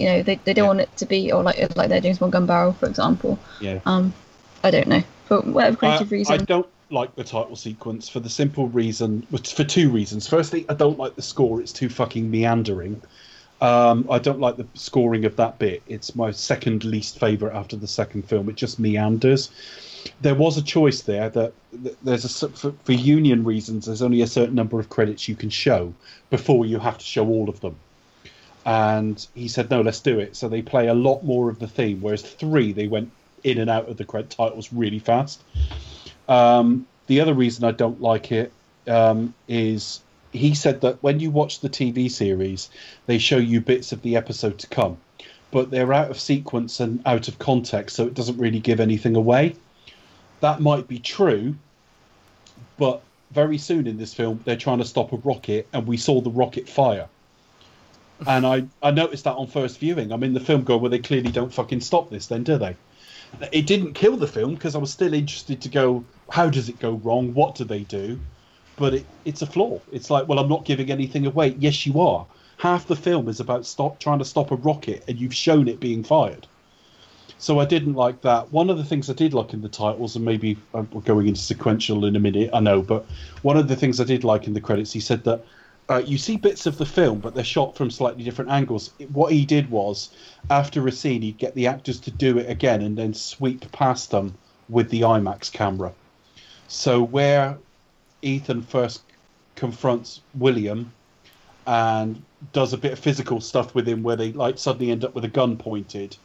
You 0.00 0.06
know, 0.06 0.22
they, 0.22 0.36
they 0.36 0.54
don't 0.54 0.64
Yeah. 0.64 0.68
want 0.68 0.80
it 0.80 0.96
to 0.96 1.06
be, 1.06 1.30
or 1.30 1.42
like 1.42 1.76
like 1.76 1.90
their 1.90 2.00
James 2.00 2.18
Bond 2.18 2.32
gun 2.32 2.46
barrel, 2.46 2.72
for 2.72 2.86
example. 2.86 3.38
Yeah. 3.60 3.80
Um, 3.84 4.14
I 4.64 4.70
don't 4.70 4.88
know 4.88 5.02
for 5.26 5.40
whatever 5.42 5.76
creative 5.76 6.10
I, 6.10 6.16
reason. 6.16 6.40
I 6.40 6.44
don't 6.44 6.66
like 6.90 7.14
the 7.16 7.24
title 7.24 7.54
sequence 7.54 8.08
for 8.08 8.20
the 8.20 8.30
simple 8.30 8.66
reason, 8.68 9.22
for 9.30 9.64
two 9.64 9.90
reasons. 9.90 10.26
Firstly, 10.26 10.64
I 10.68 10.74
don't 10.74 10.98
like 10.98 11.16
the 11.16 11.22
score; 11.22 11.60
it's 11.60 11.72
too 11.72 11.88
fucking 11.88 12.30
meandering. 12.30 13.02
Um, 13.60 14.06
I 14.10 14.18
don't 14.18 14.40
like 14.40 14.56
the 14.56 14.66
scoring 14.72 15.26
of 15.26 15.36
that 15.36 15.58
bit. 15.58 15.82
It's 15.86 16.16
my 16.16 16.30
second 16.30 16.82
least 16.84 17.20
favorite 17.20 17.54
after 17.54 17.76
the 17.76 17.86
second 17.86 18.22
film. 18.22 18.48
It 18.48 18.56
just 18.56 18.78
meanders. 18.78 19.50
There 20.22 20.34
was 20.34 20.56
a 20.56 20.62
choice 20.62 21.02
there 21.02 21.28
that 21.28 21.52
that 21.82 22.02
there's 22.02 22.24
a 22.24 22.48
for, 22.48 22.72
for 22.84 22.92
union 22.92 23.44
reasons. 23.44 23.84
There's 23.84 24.00
only 24.00 24.22
a 24.22 24.26
certain 24.26 24.54
number 24.54 24.80
of 24.80 24.88
credits 24.88 25.28
you 25.28 25.36
can 25.36 25.50
show 25.50 25.92
before 26.30 26.64
you 26.64 26.78
have 26.78 26.96
to 26.96 27.04
show 27.04 27.28
all 27.28 27.50
of 27.50 27.60
them. 27.60 27.76
And 28.64 29.26
he 29.34 29.48
said, 29.48 29.70
"No, 29.70 29.80
let's 29.80 30.00
do 30.00 30.18
it." 30.18 30.36
So 30.36 30.48
they 30.48 30.62
play 30.62 30.88
a 30.88 30.94
lot 30.94 31.24
more 31.24 31.48
of 31.48 31.58
the 31.58 31.68
theme. 31.68 32.00
Whereas 32.00 32.22
three, 32.22 32.72
they 32.72 32.88
went 32.88 33.10
in 33.42 33.58
and 33.58 33.70
out 33.70 33.88
of 33.88 33.96
the 33.96 34.04
credit 34.04 34.30
titles 34.30 34.72
really 34.72 34.98
fast. 34.98 35.42
Um, 36.28 36.86
the 37.06 37.20
other 37.20 37.34
reason 37.34 37.64
I 37.64 37.72
don't 37.72 38.00
like 38.00 38.30
it 38.32 38.52
um, 38.86 39.34
is 39.48 40.00
he 40.32 40.54
said 40.54 40.82
that 40.82 41.02
when 41.02 41.20
you 41.20 41.30
watch 41.30 41.60
the 41.60 41.68
TV 41.68 42.10
series, 42.10 42.70
they 43.06 43.18
show 43.18 43.36
you 43.36 43.60
bits 43.60 43.92
of 43.92 44.02
the 44.02 44.16
episode 44.16 44.58
to 44.60 44.66
come, 44.68 44.98
but 45.50 45.70
they're 45.70 45.92
out 45.92 46.10
of 46.10 46.20
sequence 46.20 46.80
and 46.80 47.02
out 47.04 47.28
of 47.28 47.38
context, 47.38 47.96
so 47.96 48.06
it 48.06 48.14
doesn't 48.14 48.38
really 48.38 48.60
give 48.60 48.80
anything 48.80 49.16
away. 49.16 49.56
That 50.40 50.60
might 50.60 50.86
be 50.86 50.98
true, 50.98 51.56
but 52.78 53.02
very 53.32 53.58
soon 53.58 53.86
in 53.86 53.98
this 53.98 54.14
film, 54.14 54.40
they're 54.44 54.56
trying 54.56 54.78
to 54.78 54.84
stop 54.84 55.12
a 55.12 55.16
rocket, 55.16 55.68
and 55.72 55.86
we 55.86 55.96
saw 55.96 56.20
the 56.20 56.30
rocket 56.30 56.68
fire. 56.68 57.08
And 58.26 58.46
I, 58.46 58.64
I 58.82 58.90
noticed 58.90 59.24
that 59.24 59.34
on 59.34 59.46
first 59.46 59.78
viewing. 59.78 60.12
I'm 60.12 60.22
in 60.22 60.34
the 60.34 60.40
film 60.40 60.62
going, 60.62 60.80
well, 60.80 60.90
they 60.90 60.98
clearly 60.98 61.30
don't 61.30 61.52
fucking 61.52 61.80
stop 61.80 62.10
this, 62.10 62.26
then, 62.26 62.44
do 62.44 62.58
they? 62.58 62.76
It 63.52 63.66
didn't 63.66 63.94
kill 63.94 64.16
the 64.16 64.26
film 64.26 64.54
because 64.54 64.74
I 64.74 64.78
was 64.78 64.90
still 64.90 65.14
interested 65.14 65.60
to 65.62 65.68
go, 65.68 66.04
how 66.30 66.50
does 66.50 66.68
it 66.68 66.78
go 66.78 66.92
wrong? 66.92 67.32
What 67.32 67.54
do 67.54 67.64
they 67.64 67.80
do? 67.84 68.18
but 68.80 68.94
it, 68.94 69.06
it's 69.26 69.42
a 69.42 69.46
flaw. 69.46 69.78
It's 69.92 70.10
like, 70.10 70.26
well, 70.26 70.38
I'm 70.38 70.48
not 70.48 70.64
giving 70.64 70.90
anything 70.90 71.26
away. 71.26 71.54
Yes, 71.58 71.86
you 71.86 72.00
are. 72.00 72.26
Half 72.56 72.88
the 72.88 72.96
film 72.96 73.28
is 73.28 73.38
about 73.38 73.66
stop 73.66 74.00
trying 74.00 74.18
to 74.18 74.24
stop 74.24 74.50
a 74.50 74.56
rocket, 74.56 75.04
and 75.06 75.18
you've 75.18 75.34
shown 75.34 75.68
it 75.68 75.80
being 75.80 76.02
fired. 76.02 76.46
So 77.38 77.60
I 77.60 77.66
didn't 77.66 77.94
like 77.94 78.22
that. 78.22 78.50
One 78.52 78.70
of 78.70 78.78
the 78.78 78.84
things 78.84 79.08
I 79.08 79.12
did 79.12 79.34
like 79.34 79.52
in 79.52 79.60
the 79.60 79.68
titles, 79.68 80.16
and 80.16 80.24
maybe 80.24 80.58
uh, 80.74 80.84
we're 80.92 81.02
going 81.02 81.28
into 81.28 81.40
sequential 81.40 82.06
in 82.06 82.16
a 82.16 82.20
minute, 82.20 82.50
I 82.52 82.60
know, 82.60 82.80
but 82.80 83.04
one 83.42 83.58
of 83.58 83.68
the 83.68 83.76
things 83.76 84.00
I 84.00 84.04
did 84.04 84.24
like 84.24 84.46
in 84.46 84.54
the 84.54 84.60
credits, 84.60 84.92
he 84.92 85.00
said 85.00 85.24
that 85.24 85.44
uh, 85.90 85.98
you 86.06 86.16
see 86.16 86.36
bits 86.36 86.66
of 86.66 86.78
the 86.78 86.86
film, 86.86 87.18
but 87.18 87.34
they're 87.34 87.42
shot 87.42 87.76
from 87.76 87.90
slightly 87.90 88.22
different 88.22 88.50
angles. 88.50 88.92
What 89.12 89.32
he 89.32 89.44
did 89.44 89.70
was, 89.70 90.10
after 90.48 90.86
a 90.86 90.92
scene, 90.92 91.22
he'd 91.22 91.38
get 91.38 91.54
the 91.56 91.66
actors 91.66 91.98
to 92.00 92.12
do 92.12 92.38
it 92.38 92.48
again 92.48 92.80
and 92.80 92.96
then 92.96 93.12
sweep 93.12 93.70
past 93.72 94.12
them 94.12 94.34
with 94.68 94.88
the 94.90 95.00
IMAX 95.00 95.52
camera. 95.52 95.92
So 96.68 97.02
where 97.02 97.58
Ethan 98.22 98.62
first 98.62 99.02
confronts 99.56 100.20
William 100.34 100.92
and 101.66 102.22
does 102.52 102.72
a 102.72 102.78
bit 102.78 102.92
of 102.92 102.98
physical 103.00 103.40
stuff 103.40 103.74
with 103.74 103.88
him, 103.88 104.04
where 104.04 104.16
they 104.16 104.32
like 104.32 104.58
suddenly 104.58 104.92
end 104.92 105.04
up 105.04 105.14
with 105.14 105.24
a 105.24 105.28
gun 105.28 105.56
pointed, 105.56 106.16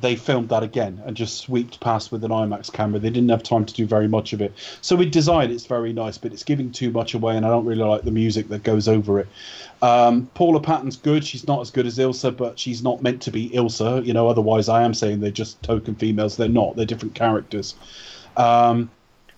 they 0.00 0.16
filmed 0.16 0.48
that 0.50 0.62
again 0.62 1.02
and 1.06 1.16
just 1.16 1.38
swept 1.38 1.80
past 1.80 2.12
with 2.12 2.22
an 2.24 2.30
IMAX 2.30 2.72
camera. 2.72 2.98
They 2.98 3.10
didn't 3.10 3.30
have 3.30 3.42
time 3.42 3.64
to 3.64 3.74
do 3.74 3.86
very 3.86 4.08
much 4.08 4.32
of 4.32 4.42
it. 4.42 4.52
So 4.82 4.96
with 4.96 5.10
design, 5.10 5.50
it's 5.50 5.66
very 5.66 5.92
nice, 5.92 6.18
but 6.18 6.32
it's 6.32 6.42
giving 6.42 6.70
too 6.70 6.90
much 6.90 7.14
away, 7.14 7.36
and 7.36 7.46
I 7.46 7.50
don't 7.50 7.64
really 7.64 7.84
like 7.84 8.02
the 8.02 8.10
music 8.10 8.48
that 8.48 8.62
goes 8.62 8.88
over 8.88 9.20
it. 9.20 9.28
Um, 9.82 10.26
Paula 10.34 10.60
Patton's 10.60 10.96
good. 10.96 11.24
She's 11.24 11.46
not 11.46 11.60
as 11.60 11.70
good 11.70 11.86
as 11.86 11.98
Ilsa, 11.98 12.36
but 12.36 12.58
she's 12.58 12.82
not 12.82 13.02
meant 13.02 13.22
to 13.22 13.30
be 13.30 13.50
Ilsa. 13.50 14.04
You 14.04 14.12
know, 14.12 14.28
otherwise 14.28 14.68
I 14.68 14.82
am 14.82 14.94
saying 14.94 15.20
they're 15.20 15.30
just 15.30 15.62
token 15.62 15.94
females. 15.94 16.36
They're 16.36 16.48
not. 16.48 16.76
They're 16.76 16.86
different 16.86 17.14
characters. 17.14 17.74
Um, 18.36 18.90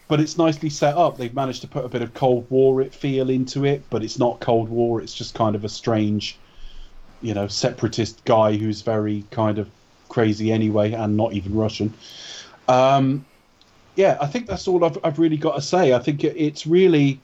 but 0.09 0.21
it's 0.21 0.39
nicely 0.39 0.71
set 0.71 0.97
up. 0.97 1.19
They've 1.19 1.35
managed 1.35 1.61
to 1.63 1.69
put 1.69 1.85
a 1.85 1.89
bit 1.89 2.03
of 2.03 2.15
Cold 2.15 2.47
War 2.51 2.83
feel 2.87 3.29
into 3.31 3.65
it, 3.65 3.83
but 3.91 4.03
it's 4.03 4.19
not 4.19 4.41
Cold 4.41 4.71
War. 4.71 5.01
It's 5.03 5.15
just 5.15 5.35
kind 5.35 5.55
of 5.55 5.65
a 5.65 5.69
strange, 5.69 6.39
you 7.21 7.35
know, 7.35 7.47
separatist 7.47 8.25
guy 8.25 8.57
who's 8.57 8.81
very 8.81 9.25
kind 9.31 9.59
of 9.59 9.69
crazy 10.09 10.53
anyway, 10.53 10.93
and 10.93 11.17
not 11.17 11.33
even 11.33 11.55
Russian. 11.55 11.95
Um, 12.69 13.25
yeah, 13.97 14.19
I 14.21 14.27
think 14.27 14.47
that's 14.47 14.69
all 14.69 14.85
I've, 14.85 14.99
I've 15.03 15.19
really 15.19 15.37
got 15.37 15.57
to 15.57 15.63
say. 15.63 15.93
I 15.93 15.99
think 15.99 16.25
it, 16.25 16.37
it's 16.37 16.67
really 16.67 17.21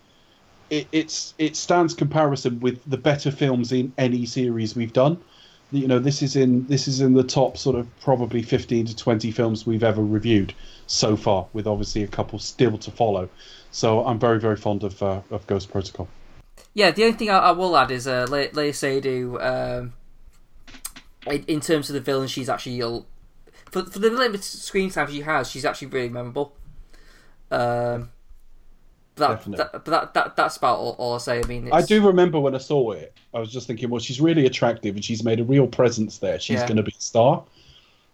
it, 0.71 0.87
it's 0.93 1.35
it 1.39 1.57
stands 1.57 1.95
comparison 1.95 2.61
with 2.61 2.81
the 2.87 2.97
better 2.97 3.31
films 3.31 3.73
in 3.73 3.93
any 3.99 4.27
series 4.27 4.75
we've 4.75 4.93
done. 4.93 5.19
You 5.73 5.89
know, 5.89 5.99
this 5.99 6.23
is 6.23 6.37
in 6.37 6.67
this 6.67 6.89
is 6.89 7.01
in 7.01 7.15
the 7.15 7.25
top 7.25 7.57
sort 7.57 7.77
of 7.77 7.87
probably 8.01 8.43
fifteen 8.43 8.87
to 8.87 8.97
twenty 8.97 9.31
films 9.31 9.67
we've 9.67 9.85
ever 9.85 10.03
reviewed 10.03 10.53
so 10.87 11.17
far, 11.17 11.47
with 11.53 11.67
obviously 11.67 12.03
a 12.03 12.09
couple 12.09 12.39
still 12.39 12.79
to 12.79 12.91
follow. 12.91 13.29
So 13.71 14.05
I'm 14.05 14.19
very 14.19 14.39
very 14.41 14.57
fond 14.57 14.85
of 14.85 15.03
uh, 15.03 15.21
of 15.31 15.47
Ghost 15.47 15.71
Protocol. 15.71 16.09
Yeah, 16.75 16.91
the 16.91 17.05
only 17.05 17.17
thing 17.17 17.31
I, 17.31 17.39
I 17.39 17.51
will 17.53 17.77
add 17.77 17.91
is 17.91 18.07
uh, 18.07 18.27
Le- 18.29 18.49
Léa 18.49 18.71
Seydoux, 18.71 19.41
um, 19.41 19.93
in, 21.27 21.45
in 21.45 21.61
terms 21.61 21.89
of 21.91 21.95
the 21.95 22.01
villain, 22.01 22.29
she's 22.29 22.49
actually 22.49 22.81
for 23.71 23.85
for 23.85 23.99
the 23.99 24.11
limited 24.11 24.45
screen 24.45 24.91
time 24.91 25.11
she 25.11 25.21
has, 25.23 25.51
she's 25.51 25.65
actually 25.65 25.89
really 25.89 26.09
memorable. 26.09 26.55
Um, 27.51 28.11
but 29.17 29.29
that, 29.29 29.37
Definitely. 29.37 29.57
that, 29.59 29.73
but 29.73 29.85
that, 29.87 30.15
that 30.15 30.37
that's 30.37 30.57
about 30.57 30.79
all, 30.79 30.97
all 30.99 31.13
I'll 31.15 31.21
say. 31.21 31.41
I 31.41 31.47
mean, 31.47 31.69
it's, 31.69 31.77
I 31.77 31.83
do 31.83 32.05
remember 32.05 32.41
when 32.41 32.55
I 32.55 32.59
saw 32.59 32.93
it, 32.93 33.17
I 33.33 33.39
was 33.39 33.53
just 33.53 33.67
thinking, 33.67 33.89
well, 33.91 34.01
she's 34.01 34.21
really 34.21 34.45
attractive 34.47 34.95
and 34.97 35.05
she's 35.05 35.23
made 35.23 35.39
a 35.41 35.45
real 35.45 35.67
presence 35.69 36.19
there. 36.19 36.41
She's 36.41 36.61
Yeah. 36.61 36.67
going 36.67 36.79
to 36.79 36.83
be 36.83 36.95
a 36.99 37.01
star. 37.01 37.45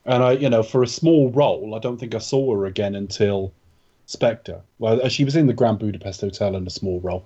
And 0.05 0.23
I, 0.23 0.33
you 0.33 0.51
know, 0.51 0.63
for 0.63 0.83
a 0.83 0.87
small 0.87 1.31
role, 1.31 1.75
I 1.75 1.79
don't 1.79 1.99
think 1.99 2.15
I 2.15 2.19
saw 2.19 2.55
her 2.55 2.67
again 2.67 2.95
until 2.95 3.53
Spectre. 4.07 4.61
Well, 4.79 5.01
uh, 5.03 5.09
she 5.09 5.25
was 5.25 5.37
in 5.37 5.47
the 5.47 5.53
Grand 5.55 5.79
Budapest 5.79 6.21
Hotel 6.21 6.55
in 6.57 6.67
a 6.67 6.71
small 6.71 7.01
role. 7.01 7.25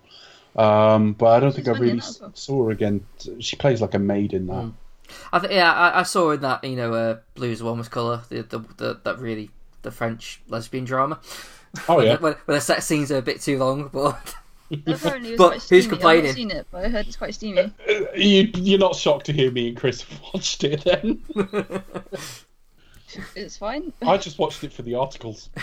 Um, 0.56 1.14
but 1.14 1.26
I 1.32 1.40
don't 1.40 1.52
think 1.54 1.66
I 1.66 1.72
really 1.72 1.98
that 1.98 2.08
as 2.08 2.20
well. 2.20 2.30
saw 2.34 2.64
her 2.64 2.70
again. 2.70 3.04
She 3.40 3.56
plays 3.56 3.80
like 3.80 3.94
a 3.94 3.98
maid 3.98 4.32
in 4.34 4.46
that. 4.48 4.54
Mm. 4.66 4.72
I 5.32 5.38
th- 5.38 5.52
yeah, 5.52 5.72
I, 5.72 6.00
I 6.00 6.02
saw 6.02 6.30
in 6.30 6.40
that 6.40 6.64
you 6.64 6.76
know, 6.76 6.94
uh, 6.94 7.18
Blue 7.34 7.50
is 7.50 7.58
the 7.58 7.64
Warmest 7.64 7.90
Color, 7.90 8.22
the, 8.28 8.42
the 8.42 8.58
the 8.76 9.00
that 9.04 9.18
really 9.18 9.50
the 9.82 9.90
French 9.90 10.40
lesbian 10.48 10.84
drama. 10.84 11.20
Oh, 11.88 12.00
yeah. 12.00 12.18
where, 12.18 12.38
where 12.44 12.56
the 12.56 12.60
sex 12.60 12.86
scenes 12.86 13.10
are 13.10 13.18
a 13.18 13.22
bit 13.22 13.40
too 13.40 13.58
long, 13.58 13.90
but 13.92 14.34
Apparently, 14.86 15.34
it 15.34 15.38
was 15.38 15.50
But 15.50 15.62
who's 15.68 15.86
complaining? 15.86 16.22
I've 16.22 16.28
not 16.30 16.36
seen 16.36 16.50
it, 16.50 16.66
but 16.70 16.84
I 16.84 16.88
heard 16.88 17.06
it's 17.06 17.16
quite 17.16 17.34
steamy. 17.34 17.72
You, 18.16 18.50
you're 18.54 18.78
not 18.78 18.96
shocked 18.96 19.26
to 19.26 19.32
hear 19.32 19.50
me 19.50 19.68
and 19.68 19.76
Chris 19.76 20.04
watched 20.34 20.64
it 20.64 20.84
then? 20.84 21.22
It's 23.36 23.56
fine. 23.56 23.92
I 24.02 24.16
just 24.16 24.40
watched 24.40 24.64
it 24.64 24.72
for 24.72 24.82
the 24.82 24.94
articles. 24.96 25.48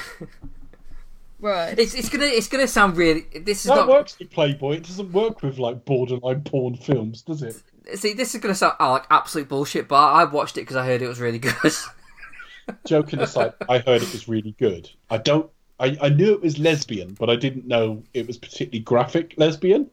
Right. 1.42 1.78
it's 1.80 1.96
it's 1.96 2.08
gonna 2.08 2.26
it's 2.26 2.48
gonna 2.48 2.68
sound 2.68 2.96
really. 2.96 3.26
This 3.42 3.66
is 3.66 3.70
That 3.70 3.78
not 3.78 3.88
works 3.88 4.18
with 4.20 4.30
Playboy. 4.30 4.74
It 4.76 4.84
doesn't 4.84 5.12
work 5.12 5.42
with 5.42 5.58
like 5.58 5.84
borderline 5.86 6.42
porn 6.44 6.76
films, 6.76 7.24
does 7.24 7.42
it? 7.42 7.60
See. 7.96 8.14
This 8.14 8.34
is 8.36 8.42
gonna 8.42 8.56
sound 8.56 8.76
oh, 8.80 8.92
like 8.92 9.06
absolute 9.10 9.50
bullshit, 9.50 9.88
but 9.88 9.96
I 9.96 10.24
watched 10.26 10.58
it 10.58 10.62
because 10.62 10.76
I 10.76 10.86
heard 10.86 11.02
it 11.02 11.08
was 11.08 11.20
really 11.20 11.40
good. 11.40 11.54
joking 12.86 13.20
aside, 13.20 13.54
I 13.70 13.80
heard 13.80 14.02
it 14.02 14.12
was 14.12 14.28
really 14.28 14.56
good. 14.60 14.90
I 15.10 15.18
don't. 15.18 15.50
I, 15.80 15.98
I 16.00 16.10
knew 16.10 16.34
it 16.34 16.42
was 16.42 16.60
lesbian, 16.60 17.16
but 17.20 17.30
I 17.30 17.36
didn't 17.36 17.68
know 17.68 18.04
it 18.14 18.28
was 18.28 18.38
particularly 18.38 18.80
graphic 18.80 19.34
lesbian. 19.38 19.90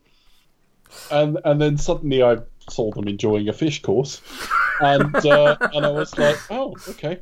And 1.11 1.39
and 1.45 1.61
then 1.61 1.79
suddenly 1.79 2.23
I 2.23 2.39
saw 2.71 2.91
them 2.93 3.09
enjoying 3.09 3.49
a 3.49 3.53
fish 3.53 3.83
course, 3.83 4.21
and 4.81 5.15
uh, 5.17 5.57
and 5.61 5.87
I 5.87 5.91
was 5.91 6.17
like, 6.19 6.39
oh, 6.51 6.75
okay, 6.89 7.21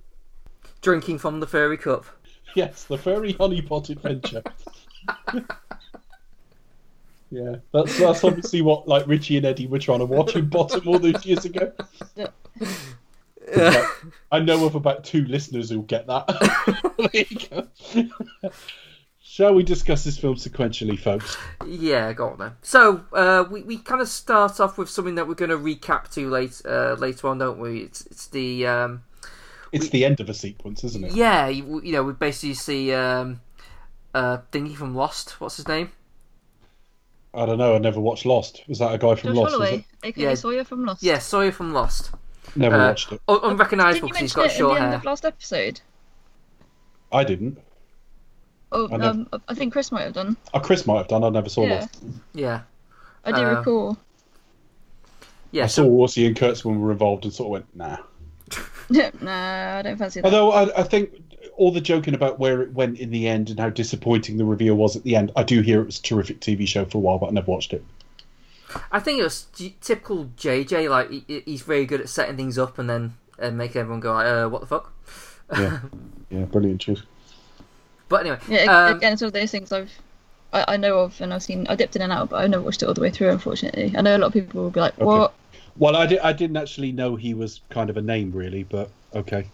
Drinking 0.83 1.18
from 1.18 1.41
the 1.41 1.47
furry 1.47 1.77
cup. 1.77 2.07
yes, 2.55 2.85
the 2.85 2.99
furry 2.99 3.35
honeypot 3.35 3.91
adventure. 3.91 4.43
yeah, 7.31 7.57
that's 7.72 7.99
that's 7.99 8.24
obviously 8.24 8.62
what 8.62 8.87
like 8.87 9.07
Richie 9.07 9.37
and 9.37 9.47
Eddie 9.47 9.66
were 9.66 9.79
trying 9.79 9.99
to 9.99 10.05
watch 10.07 10.37
in 10.37 10.49
Bottom 10.49 10.87
all 10.87 10.99
those 10.99 11.24
years 11.27 11.45
ago. 11.45 11.72
Like, 12.16 12.33
I 14.33 14.41
know 14.41 14.64
of 14.66 14.74
about 14.74 15.05
two 15.05 15.24
listeners 15.24 15.70
who'll 15.70 15.83
get 15.83 16.07
that. 16.07 16.27
there 17.12 17.24
you 17.29 17.70
go. 18.43 18.51
Shall 19.20 19.55
we 19.55 19.64
discuss 19.64 20.05
this 20.05 20.16
film 20.16 20.37
sequentially, 20.37 20.99
folks? 20.99 21.37
Yeah, 21.66 22.12
go 22.12 22.31
on 22.31 22.39
then. 22.39 22.53
So 22.62 23.05
uh, 23.12 23.45
we 23.51 23.62
we 23.64 23.79
kind 23.79 24.01
of 24.01 24.09
start 24.09 24.61
off 24.61 24.79
with 24.79 24.89
something 24.89 25.16
that 25.16 25.29
we're 25.29 25.35
going 25.35 25.51
to 25.51 25.59
recap 25.59 26.11
to 26.14 26.31
late 26.31 26.62
uh, 26.64 26.95
later 26.99 27.29
on, 27.29 27.39
don't 27.39 27.59
we? 27.59 27.81
It's 27.81 28.07
it's 28.07 28.29
the 28.29 28.66
um, 28.66 29.03
It's 29.72 29.91
the 29.91 30.05
end 30.05 30.20
of 30.20 30.31
a 30.31 30.35
sequence, 30.35 30.85
isn't 30.85 31.05
it? 31.05 31.12
yeah, 31.12 31.49
you, 31.49 31.83
you 31.83 31.93
know, 31.93 32.05
we 32.05 32.12
basically 32.14 32.55
see 32.55 32.95
um, 32.95 33.41
uh, 34.14 34.39
thingy 34.53 34.74
from 34.74 34.95
Lost. 34.95 35.41
What's 35.41 35.57
his 35.57 35.68
name? 35.68 35.91
I 37.37 37.47
don't 37.47 37.59
know. 37.59 37.74
I 37.74 37.78
never 37.78 38.01
watched 38.01 38.24
Lost. 38.26 38.62
Was 38.68 38.78
that 38.78 38.93
a 38.95 38.99
guy 38.99 39.14
from 39.14 39.30
Josh 39.30 39.37
Lost? 39.37 39.45
Was 39.45 39.53
Holloway, 39.68 39.84
it? 40.03 40.07
aka 40.09 40.24
Yeah. 40.30 40.34
Sawyer 40.34 40.64
from 40.64 40.84
Lost. 40.87 41.03
Yeah, 41.03 41.18
Sawyer 41.18 41.53
from 41.53 41.72
Lost. 41.72 42.11
Never 42.55 42.76
Uh, 42.76 42.89
watched 42.89 43.12
it. 43.12 43.20
un- 43.28 43.41
unrecognisable 43.43 43.93
Didn't 43.93 44.03
you 44.03 44.09
because 44.09 44.20
he's 44.20 44.37
mention 44.37 44.43
got 44.43 44.55
it 44.55 44.57
short 44.59 44.70
in 44.70 44.74
the 44.76 44.80
end 44.82 44.91
hair. 44.93 44.99
of 44.99 45.05
last 45.05 45.24
episode? 45.26 45.80
I 47.12 47.24
didn't. 47.24 47.59
Oh, 48.72 48.87
I 48.87 48.97
never- 48.97 49.07
um, 49.09 49.28
I 49.49 49.55
think 49.55 49.72
Chris 49.72 49.93
might 49.93 50.03
have 50.03 50.12
done. 50.14 50.37
Oh, 50.55 50.61
Chris 50.61 50.87
might 50.87 50.97
have 50.99 51.09
done. 51.09 51.22
I 51.24 51.28
never 51.28 51.49
saw 51.49 51.64
Yeah, 51.66 51.74
Lost. 51.80 52.03
Yeah, 52.34 52.61
I 53.24 53.32
do 53.32 53.43
Uh, 53.45 53.51
recall. 53.59 53.99
yeah. 55.53 55.64
I 55.64 55.66
saw 55.66 55.82
So, 55.82 55.89
Orci 55.91 56.26
and 56.26 56.34
Kurtzman 56.37 56.78
were 56.80 56.91
involved 56.93 57.24
and 57.24 57.32
sort 57.34 57.47
of 57.47 57.51
went, 57.53 57.76
nah. 57.76 57.99
nah, 59.20 59.78
I 59.78 59.82
don't 59.82 59.97
fancy 59.97 60.20
that. 60.20 60.26
Although 60.32 60.53
I, 60.53 60.80
I 60.80 60.82
think 60.82 61.11
all 61.57 61.72
the 61.72 61.80
joking 61.80 62.14
about 62.14 62.39
where 62.39 62.62
it 62.62 62.72
went 62.72 62.99
in 62.99 63.11
the 63.11 63.26
end 63.26 63.51
and 63.51 63.59
how 63.59 63.70
disappointing 63.70 64.37
the 64.37 64.45
reveal 64.45 64.74
was 64.74 64.97
at 64.97 65.03
the 65.03 65.16
end, 65.16 65.32
I 65.37 65.43
do 65.43 65.61
hear 65.61 65.80
it 65.80 65.87
was 65.87 65.99
a 65.99 66.03
terrific 66.03 66.41
TV 66.41 66.66
show 66.66 66.84
for 66.84 66.99
a 66.99 67.01
while, 67.01 67.18
but 67.18 67.28
I 67.28 67.30
never 67.30 67.51
watched 67.51 67.72
it. 67.72 67.84
I 68.93 69.01
think 69.01 69.20
it 69.20 69.24
was 69.24 69.47
typical 69.80 70.26
JJ. 70.37 70.91
Like 70.91 71.11
he, 71.11 71.43
he's 71.45 71.62
very 71.62 71.87
good 71.87 72.01
at 72.01 72.09
setting 72.09 72.37
things 72.37 72.59
up 72.59 72.78
and 72.78 72.91
then 72.91 73.14
and 73.39 73.57
making 73.57 73.80
everyone 73.80 74.01
go, 74.01 74.12
like, 74.12 74.26
uh, 74.26 74.49
"What 74.49 74.61
the 74.61 74.66
fuck?" 74.66 74.93
Yeah, 75.53 75.80
yeah, 76.30 76.45
brilliant. 76.45 76.80
Cheers. 76.80 77.03
But 78.09 78.20
anyway, 78.20 78.39
Yeah, 78.49 78.59
ag- 78.59 78.68
um, 78.68 78.97
again, 78.99 79.12
it's 79.14 79.22
one 79.22 79.28
of 79.28 79.32
those 79.32 79.51
things 79.51 79.72
I've 79.72 79.91
I, 80.53 80.64
I 80.68 80.76
know 80.76 81.01
of 81.01 81.20
and 81.20 81.32
I've 81.34 81.43
seen. 81.43 81.66
I 81.68 81.74
dipped 81.74 81.97
in 81.97 82.03
and 82.03 82.12
out, 82.12 82.30
but 82.30 82.43
I've 82.43 82.51
never 82.51 82.62
watched 82.62 82.82
it 82.82 82.87
all 82.87 82.95
the 82.95 83.01
way 83.01 83.11
through. 83.11 83.30
Unfortunately, 83.30 83.95
I 83.97 84.01
know 84.01 84.16
a 84.16 84.18
lot 84.18 84.28
of 84.28 84.32
people 84.32 84.62
will 84.62 84.70
be 84.70 84.80
like, 84.80 84.95
"What?" 84.99 85.34
Well, 85.79 85.97
I, 85.97 86.07
di- 86.07 86.18
I 86.18 86.33
didn't 86.33 86.57
actually 86.57 86.93
know 86.93 87.16
he 87.16 87.35
was 87.35 87.61
kind 87.70 87.91
of 87.91 87.97
a 87.97 88.03
name, 88.03 88.33
really, 88.33 88.62
but 88.62 88.91
okay. 89.14 89.47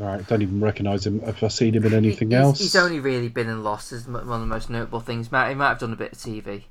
All 0.00 0.06
right, 0.06 0.26
don't 0.26 0.42
even 0.42 0.60
recognise 0.60 1.06
him. 1.06 1.20
Have 1.20 1.42
I 1.42 1.48
seen 1.48 1.74
him 1.74 1.84
in 1.86 1.94
anything 1.94 2.30
he's, 2.30 2.38
else? 2.38 2.58
He's 2.58 2.76
only 2.76 3.00
really 3.00 3.28
been 3.28 3.48
in 3.48 3.62
Lost 3.62 3.92
as 3.92 4.06
one 4.06 4.22
of 4.22 4.26
the 4.26 4.46
most 4.46 4.68
notable 4.68 5.00
things. 5.00 5.32
Matt, 5.32 5.48
he 5.48 5.54
might 5.54 5.68
have 5.68 5.78
done 5.78 5.92
a 5.92 5.96
bit 5.96 6.12
of 6.12 6.18
TV. 6.18 6.64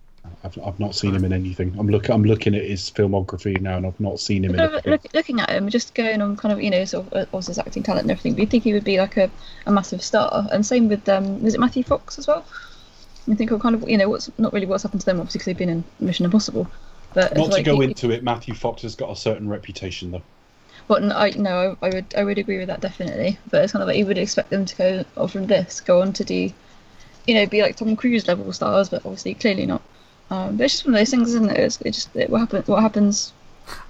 I've, 0.43 0.57
I've 0.63 0.79
not 0.79 0.95
seen 0.95 1.15
him 1.15 1.23
in 1.23 1.33
anything. 1.33 1.75
I'm 1.77 1.87
look 1.87 2.09
I'm 2.09 2.23
looking 2.23 2.55
at 2.55 2.63
his 2.63 2.89
filmography 2.89 3.59
now, 3.61 3.77
and 3.77 3.85
I've 3.85 3.99
not 3.99 4.19
seen 4.19 4.43
him 4.43 4.51
in 4.51 4.57
Kind 4.57 4.67
of 4.67 4.73
anything. 4.73 4.91
look, 4.91 5.13
looking 5.13 5.39
at 5.39 5.49
him, 5.49 5.69
just 5.69 5.93
going 5.93 6.21
on 6.21 6.37
kind 6.37 6.51
of 6.51 6.61
you 6.61 6.69
know 6.69 6.85
sort 6.85 7.07
of 7.07 7.13
uh, 7.13 7.25
also 7.31 7.49
his 7.49 7.59
acting 7.59 7.83
talent 7.83 8.03
and 8.03 8.11
everything. 8.11 8.33
But 8.33 8.41
you 8.41 8.47
think 8.47 8.63
he 8.63 8.73
would 8.73 8.83
be 8.83 8.97
like 8.97 9.17
a, 9.17 9.29
a 9.65 9.71
massive 9.71 10.03
star, 10.03 10.47
and 10.51 10.65
same 10.65 10.87
with 10.87 11.07
um, 11.09 11.41
was 11.41 11.53
it 11.53 11.59
Matthew 11.59 11.83
Fox 11.83 12.19
as 12.19 12.27
well? 12.27 12.45
You 13.27 13.35
think 13.35 13.51
of 13.51 13.59
kind 13.59 13.75
of 13.75 13.89
you 13.89 13.97
know 13.97 14.09
what's 14.09 14.29
not 14.37 14.53
really 14.53 14.65
what's 14.67 14.83
happened 14.83 15.01
to 15.01 15.05
them 15.05 15.19
obviously 15.19 15.39
because 15.39 15.45
they've 15.45 15.57
been 15.57 15.69
in 15.69 15.83
Mission 15.99 16.25
Impossible. 16.25 16.67
But 17.15 17.35
Not 17.35 17.45
to 17.45 17.51
like 17.51 17.65
go 17.65 17.79
he- 17.79 17.85
into 17.85 18.11
it, 18.11 18.21
Matthew 18.21 18.53
Fox 18.53 18.83
has 18.83 18.95
got 18.95 19.09
a 19.09 19.15
certain 19.15 19.49
reputation, 19.49 20.11
though. 20.11 20.21
But 20.87 21.01
no, 21.01 21.15
I 21.15 21.31
no, 21.31 21.77
I, 21.81 21.87
I 21.87 21.89
would 21.89 22.13
I 22.15 22.23
would 22.23 22.37
agree 22.37 22.59
with 22.59 22.67
that 22.67 22.81
definitely. 22.81 23.39
But 23.49 23.63
it's 23.63 23.71
kind 23.71 23.81
of 23.81 23.87
like 23.87 23.97
you 23.97 24.05
would 24.05 24.19
expect 24.19 24.51
them 24.51 24.65
to 24.65 24.75
go 24.75 25.05
oh, 25.17 25.27
from 25.27 25.47
this 25.47 25.81
go 25.81 26.01
on 26.01 26.13
to 26.13 26.23
do 26.23 26.51
you 27.27 27.33
know, 27.33 27.45
be 27.45 27.61
like 27.61 27.75
Tom 27.75 27.95
Cruise 27.95 28.27
level 28.27 28.51
stars, 28.53 28.89
but 28.89 28.97
obviously 28.97 29.33
clearly 29.33 29.65
not. 29.65 29.81
Um, 30.29 30.57
but 30.57 30.65
it's 30.65 30.75
just 30.75 30.85
one 30.85 30.95
of 30.95 30.99
those 30.99 31.09
things, 31.09 31.29
isn't 31.29 31.49
it? 31.49 31.59
It's, 31.59 31.81
it 31.81 31.91
just 31.91 32.15
it, 32.15 32.29
what 32.29 32.39
happens. 32.39 32.67
What 32.67 32.81
happens? 32.81 33.33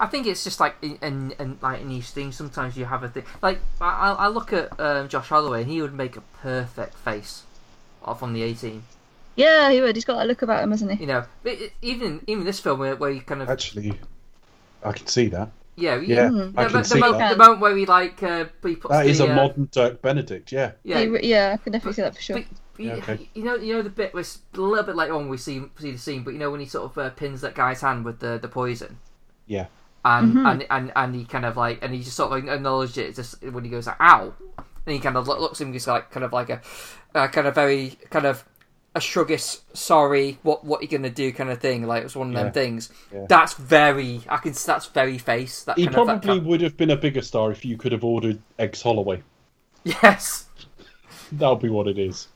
I 0.00 0.06
think 0.06 0.26
it's 0.26 0.42
just 0.42 0.58
like 0.58 0.76
and 1.02 1.34
and 1.38 1.58
like 1.60 1.80
in 1.80 1.88
these 1.88 2.10
things. 2.10 2.36
Sometimes 2.36 2.76
you 2.76 2.86
have 2.86 3.02
a 3.02 3.08
thing 3.08 3.24
like 3.42 3.60
I 3.80 4.12
I 4.12 4.28
look 4.28 4.52
at 4.52 4.78
um, 4.80 5.08
Josh 5.08 5.28
Holloway 5.28 5.62
and 5.62 5.70
he 5.70 5.82
would 5.82 5.94
make 5.94 6.16
a 6.16 6.22
perfect 6.42 6.94
face 6.98 7.42
off 8.02 8.22
on 8.22 8.32
the 8.32 8.42
A 8.42 8.54
team. 8.54 8.84
Yeah, 9.36 9.70
he 9.70 9.80
would. 9.80 9.94
He's 9.96 10.04
got 10.04 10.16
that 10.18 10.26
look 10.26 10.42
about 10.42 10.62
him, 10.64 10.70
hasn't 10.70 10.92
he? 10.92 11.00
You 11.00 11.06
know, 11.06 11.24
but 11.42 11.52
it- 11.52 11.72
even 11.82 12.22
even 12.26 12.44
this 12.44 12.58
film 12.60 12.78
where, 12.80 12.96
where 12.96 13.10
you 13.10 13.20
kind 13.20 13.42
of 13.42 13.50
Actually, 13.50 13.98
I 14.82 14.92
can 14.92 15.06
see 15.06 15.28
that. 15.28 15.50
yeah 15.76 15.96
you- 15.96 16.14
Yeah, 16.14 16.28
Mm. 16.28 16.54
I 16.56 16.64
the, 16.64 16.70
can 16.70 16.78
the, 16.78 16.84
see 16.84 16.98
moment, 17.00 17.18
that. 17.18 17.30
the 17.32 17.36
moment 17.36 17.60
where 17.60 17.76
he 17.76 17.86
like 17.86 18.22
uh, 18.22 18.46
he 18.64 18.76
puts 18.76 18.92
That 18.92 19.04
the, 19.04 19.10
is 19.10 19.20
a 19.20 19.30
uh, 19.30 19.34
modern 19.34 19.68
Dirk 19.70 20.00
Benedict. 20.02 20.50
Yeah. 20.52 20.72
yeah. 20.84 21.00
He 21.00 21.08
re- 21.08 21.20
yeah, 21.22 21.52
I 21.54 21.56
can 21.62 21.72
definitely 21.72 21.94
see 21.94 22.02
that 22.02 22.14
for 22.14 22.20
sure. 22.22 22.36
But, 22.38 22.46
but 22.76 22.84
Yeah, 22.84 22.94
you- 22.94 23.02
okay. 23.02 23.28
you 23.34 23.44
know, 23.44 23.54
you 23.56 23.74
know 23.74 23.82
the 23.82 23.90
bit 23.90 24.14
where 24.14 24.22
it's 24.22 24.38
a 24.54 24.60
little 24.60 24.84
bit 24.84 24.96
later 24.96 25.14
on 25.14 25.28
we 25.28 25.36
see 25.36 25.62
see 25.78 25.92
the 25.92 25.98
scene, 25.98 26.22
but 26.24 26.32
you 26.32 26.38
know 26.38 26.50
when 26.50 26.60
he 26.60 26.66
sort 26.66 26.90
of 26.90 26.96
uh, 26.98 27.10
pins 27.10 27.42
that 27.42 27.54
guy's 27.54 27.82
hand 27.82 28.04
with 28.06 28.20
the, 28.20 28.38
the 28.40 28.48
poison, 28.48 28.98
Yeah. 29.46 29.66
and, 30.04 30.32
Mm-hmm. 30.34 30.46
and 30.46 30.66
and 30.70 30.92
and 30.96 31.14
he 31.14 31.24
kind 31.26 31.44
of 31.44 31.56
like 31.58 31.80
and 31.82 31.92
he 31.92 32.00
just 32.02 32.16
sort 32.16 32.32
of 32.32 32.48
acknowledged 32.48 32.96
it 32.96 33.14
just 33.14 33.42
when 33.42 33.64
he 33.64 33.70
goes 33.70 33.86
like 33.86 34.00
ow, 34.00 34.32
and 34.86 34.94
he 34.94 34.98
kind 34.98 35.16
of 35.18 35.28
look- 35.28 35.40
looks 35.40 35.60
at 35.60 35.66
him 35.66 35.72
just 35.74 35.86
like 35.88 36.10
kind 36.10 36.24
of 36.24 36.32
like 36.32 36.48
a, 36.48 36.62
uh, 37.14 37.28
kind 37.28 37.46
of 37.46 37.54
very 37.54 37.98
kind 38.08 38.24
of 38.24 38.44
a 38.96 38.98
shruggish 38.98 39.60
sorry 39.74 40.38
what 40.42 40.64
what 40.64 40.80
you 40.82 40.88
gonna 40.88 41.10
do 41.10 41.30
kind 41.32 41.50
of 41.50 41.60
thing 41.60 41.86
like 41.86 42.00
it 42.00 42.04
was 42.04 42.16
one 42.16 42.28
of 42.30 42.34
them 42.34 42.46
Yeah. 42.46 42.52
things 42.52 42.90
Yeah. 43.12 43.26
that's 43.28 43.52
very 43.54 44.22
I 44.28 44.38
can 44.38 44.52
that's 44.52 44.86
very 44.86 45.18
face 45.18 45.62
that 45.64 45.76
He 45.78 45.84
kind 45.86 45.98
of 45.98 46.06
that 46.06 46.22
probably 46.22 46.40
would 46.48 46.62
have 46.62 46.76
been 46.76 46.90
a 46.90 46.96
bigger 46.96 47.20
star 47.22 47.52
if 47.52 47.64
you 47.64 47.76
could 47.76 47.92
have 47.92 48.04
ordered 48.04 48.40
Eggs 48.58 48.80
Holloway. 48.82 49.22
yes 49.84 50.46
That'll 51.32 51.56
be 51.56 51.68
what 51.68 51.88
it 51.88 51.98
is. 51.98 52.28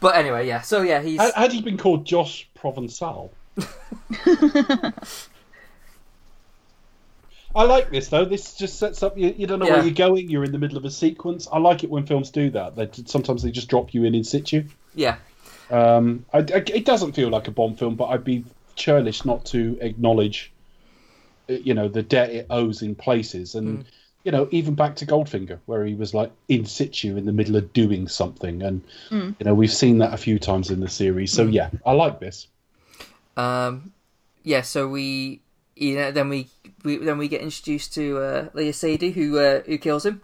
but 0.00 0.14
anyway 0.16 0.46
yeah 0.46 0.60
so 0.60 0.82
yeah 0.82 1.00
he's 1.00 1.18
Had, 1.20 1.32
had 1.34 1.52
he 1.52 1.62
been 1.62 1.78
called 1.78 2.04
Josh 2.04 2.48
Provençal? 2.56 3.30
I 7.54 7.64
like 7.64 7.90
this 7.90 8.08
though. 8.08 8.24
This 8.24 8.54
just 8.54 8.78
sets 8.78 9.02
up 9.02 9.18
you. 9.18 9.34
You 9.36 9.46
don't 9.46 9.58
know 9.58 9.66
Yeah. 9.66 9.74
where 9.74 9.84
you're 9.84 9.94
going. 9.94 10.30
You're 10.30 10.44
in 10.44 10.52
the 10.52 10.58
middle 10.58 10.78
of 10.78 10.84
a 10.86 10.90
sequence. 10.90 11.46
I 11.52 11.58
like 11.58 11.84
it 11.84 11.90
when 11.90 12.06
films 12.06 12.30
do 12.30 12.48
that. 12.50 12.76
They 12.76 12.88
sometimes 13.04 13.42
they 13.42 13.50
just 13.50 13.68
drop 13.68 13.92
you 13.92 14.04
in 14.04 14.14
in 14.14 14.24
situ. 14.24 14.64
Yeah. 14.94 15.16
Um, 15.70 16.24
I, 16.32 16.38
I- 16.38 16.42
it 16.74 16.84
doesn't 16.84 17.12
feel 17.12 17.28
like 17.30 17.48
a 17.48 17.50
Bond 17.50 17.78
film, 17.78 17.94
but 17.96 18.06
I'd 18.06 18.24
be 18.24 18.44
churlish 18.76 19.24
not 19.24 19.44
to 19.46 19.78
acknowledge, 19.80 20.52
uh, 21.48 21.54
you 21.54 21.74
know, 21.74 21.88
the 21.88 22.02
debt 22.02 22.30
it 22.30 22.46
owes 22.50 22.82
in 22.82 22.94
places, 22.94 23.54
and 23.54 23.84
you 24.24 24.30
know, 24.32 24.48
even 24.52 24.74
back 24.74 24.94
to 24.96 25.06
Goldfinger, 25.06 25.58
where 25.66 25.84
he 25.84 25.94
was 25.94 26.14
like 26.14 26.30
in 26.48 26.64
situ 26.66 27.16
in 27.16 27.24
the 27.26 27.32
middle 27.32 27.56
of 27.56 27.72
doing 27.72 28.06
something, 28.08 28.62
and 28.62 28.82
you 29.10 29.34
know, 29.44 29.54
we've 29.54 29.72
seen 29.72 29.98
that 29.98 30.14
a 30.14 30.16
few 30.16 30.38
times 30.38 30.70
in 30.70 30.80
the 30.80 30.88
series. 30.88 31.32
So 31.32 31.44
yeah, 31.44 31.70
I 31.86 31.92
like 31.92 32.20
this. 32.20 32.46
Um, 33.36 33.92
yeah, 34.44 34.60
so 34.62 34.88
we, 34.88 35.40
you 35.76 35.96
know, 35.96 36.10
then 36.12 36.28
we, 36.28 36.48
we 36.84 36.98
then 36.98 37.18
we 37.18 37.28
get 37.28 37.40
introduced 37.40 37.94
to 37.94 38.18
uh, 38.18 38.48
Léa 38.50 38.70
Seydoux, 38.74 39.12
who 39.12 39.38
uh, 39.38 39.62
who 39.62 39.78
kills 39.78 40.04
him, 40.06 40.20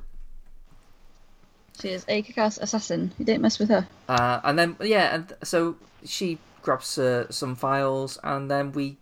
She 1.81 1.91
is 1.91 2.05
a 2.09 2.23
kick-ass 2.23 2.59
assassin. 2.59 3.13
You 3.19 3.25
don't 3.25 3.41
mess 3.41 3.59
with 3.59 3.69
her. 3.69 3.87
uh, 4.09 4.41
and 4.45 4.59
then 4.59 4.77
yeah, 4.81 5.15
and 5.15 5.33
so 5.43 5.77
she 6.05 6.39
grabs 6.63 6.99
uh, 6.99 7.31
some 7.31 7.55
files, 7.55 8.19
and 8.25 8.51
then 8.51 8.73
we 8.73 8.97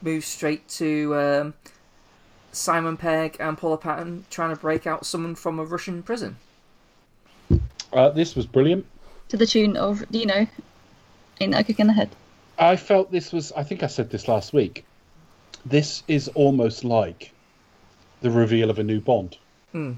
move 0.00 0.24
straight 0.24 0.68
to 0.68 1.14
um, 1.16 1.54
Simon 2.52 2.96
Pegg 2.96 3.36
and 3.40 3.58
Paula 3.58 3.78
Patton 3.78 4.24
trying 4.30 4.54
to 4.54 4.60
break 4.60 4.86
out 4.86 5.04
someone 5.06 5.34
from 5.34 5.58
a 5.58 5.64
Russian 5.64 6.02
prison. 6.02 6.36
Uh, 7.92 8.10
this 8.10 8.34
was 8.34 8.46
brilliant. 8.46 8.86
To 9.28 9.36
the 9.36 9.46
tune 9.46 9.76
of, 9.76 10.04
do 10.10 10.18
you 10.18 10.26
know, 10.26 10.46
ain't 11.40 11.52
that 11.52 11.60
a 11.60 11.64
kick 11.64 11.80
in 11.80 11.86
the 11.86 11.92
head? 11.92 12.10
I 12.58 12.76
felt 12.76 13.10
this 13.10 13.32
was. 13.32 13.50
I 13.52 13.64
think 13.64 13.82
I 13.82 13.86
said 13.86 14.10
this 14.10 14.28
last 14.28 14.52
week. 14.52 14.84
This 15.64 16.02
is 16.08 16.28
almost 16.28 16.84
like 16.84 17.32
the 18.20 18.30
reveal 18.30 18.70
of 18.70 18.78
a 18.78 18.82
new 18.82 19.00
Bond. 19.00 19.36
Hmm. 19.72 19.92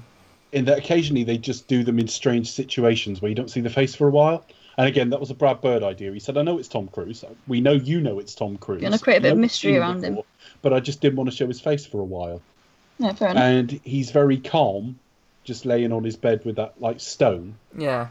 In 0.55 0.65
that 0.65 0.77
occasionally 0.77 1.23
they 1.23 1.37
just 1.37 1.67
do 1.67 1.83
them 1.83 1.99
in 1.99 2.07
strange 2.07 2.49
situations 2.49 3.21
where 3.21 3.29
you 3.29 3.35
don't 3.35 3.51
see 3.51 3.61
the 3.61 3.69
face 3.69 3.93
for 3.93 4.07
a 4.07 4.11
while. 4.11 4.45
And 4.77 4.87
again, 4.87 5.09
that 5.11 5.19
was 5.19 5.29
a 5.29 5.33
Brad 5.33 5.61
Bird 5.61 5.83
idea. 5.83 6.11
He 6.11 6.19
said, 6.19 6.37
"I 6.37 6.41
know 6.41 6.57
it's 6.57 6.67
Tom 6.69 6.87
Cruise. 6.87 7.23
We 7.47 7.61
know 7.61 7.73
you 7.73 8.01
know 8.01 8.19
it's 8.19 8.33
Tom 8.35 8.57
Cruise. 8.57 8.81
You're 8.81 8.89
gonna 8.89 8.99
create 8.99 9.17
a 9.17 9.21
bit 9.21 9.33
of 9.33 9.37
mystery 9.37 9.73
seen 9.73 9.81
around 9.81 10.03
him." 10.03 10.19
But 10.61 10.73
I 10.73 10.79
just 10.79 11.01
didn't 11.01 11.17
want 11.17 11.29
to 11.29 11.35
show 11.35 11.47
his 11.47 11.61
face 11.61 11.85
for 11.85 11.99
a 11.99 12.05
while. 12.05 12.41
Yeah, 12.99 13.13
fair 13.13 13.29
enough. 13.29 13.43
And 13.43 13.71
he's 13.83 14.11
very 14.11 14.37
calm, 14.37 14.97
just 15.43 15.65
laying 15.65 15.91
on 15.91 16.03
his 16.03 16.15
bed 16.15 16.43
with 16.45 16.55
that 16.55 16.79
like 16.79 16.99
stone, 16.99 17.55
Yeah, 17.77 18.07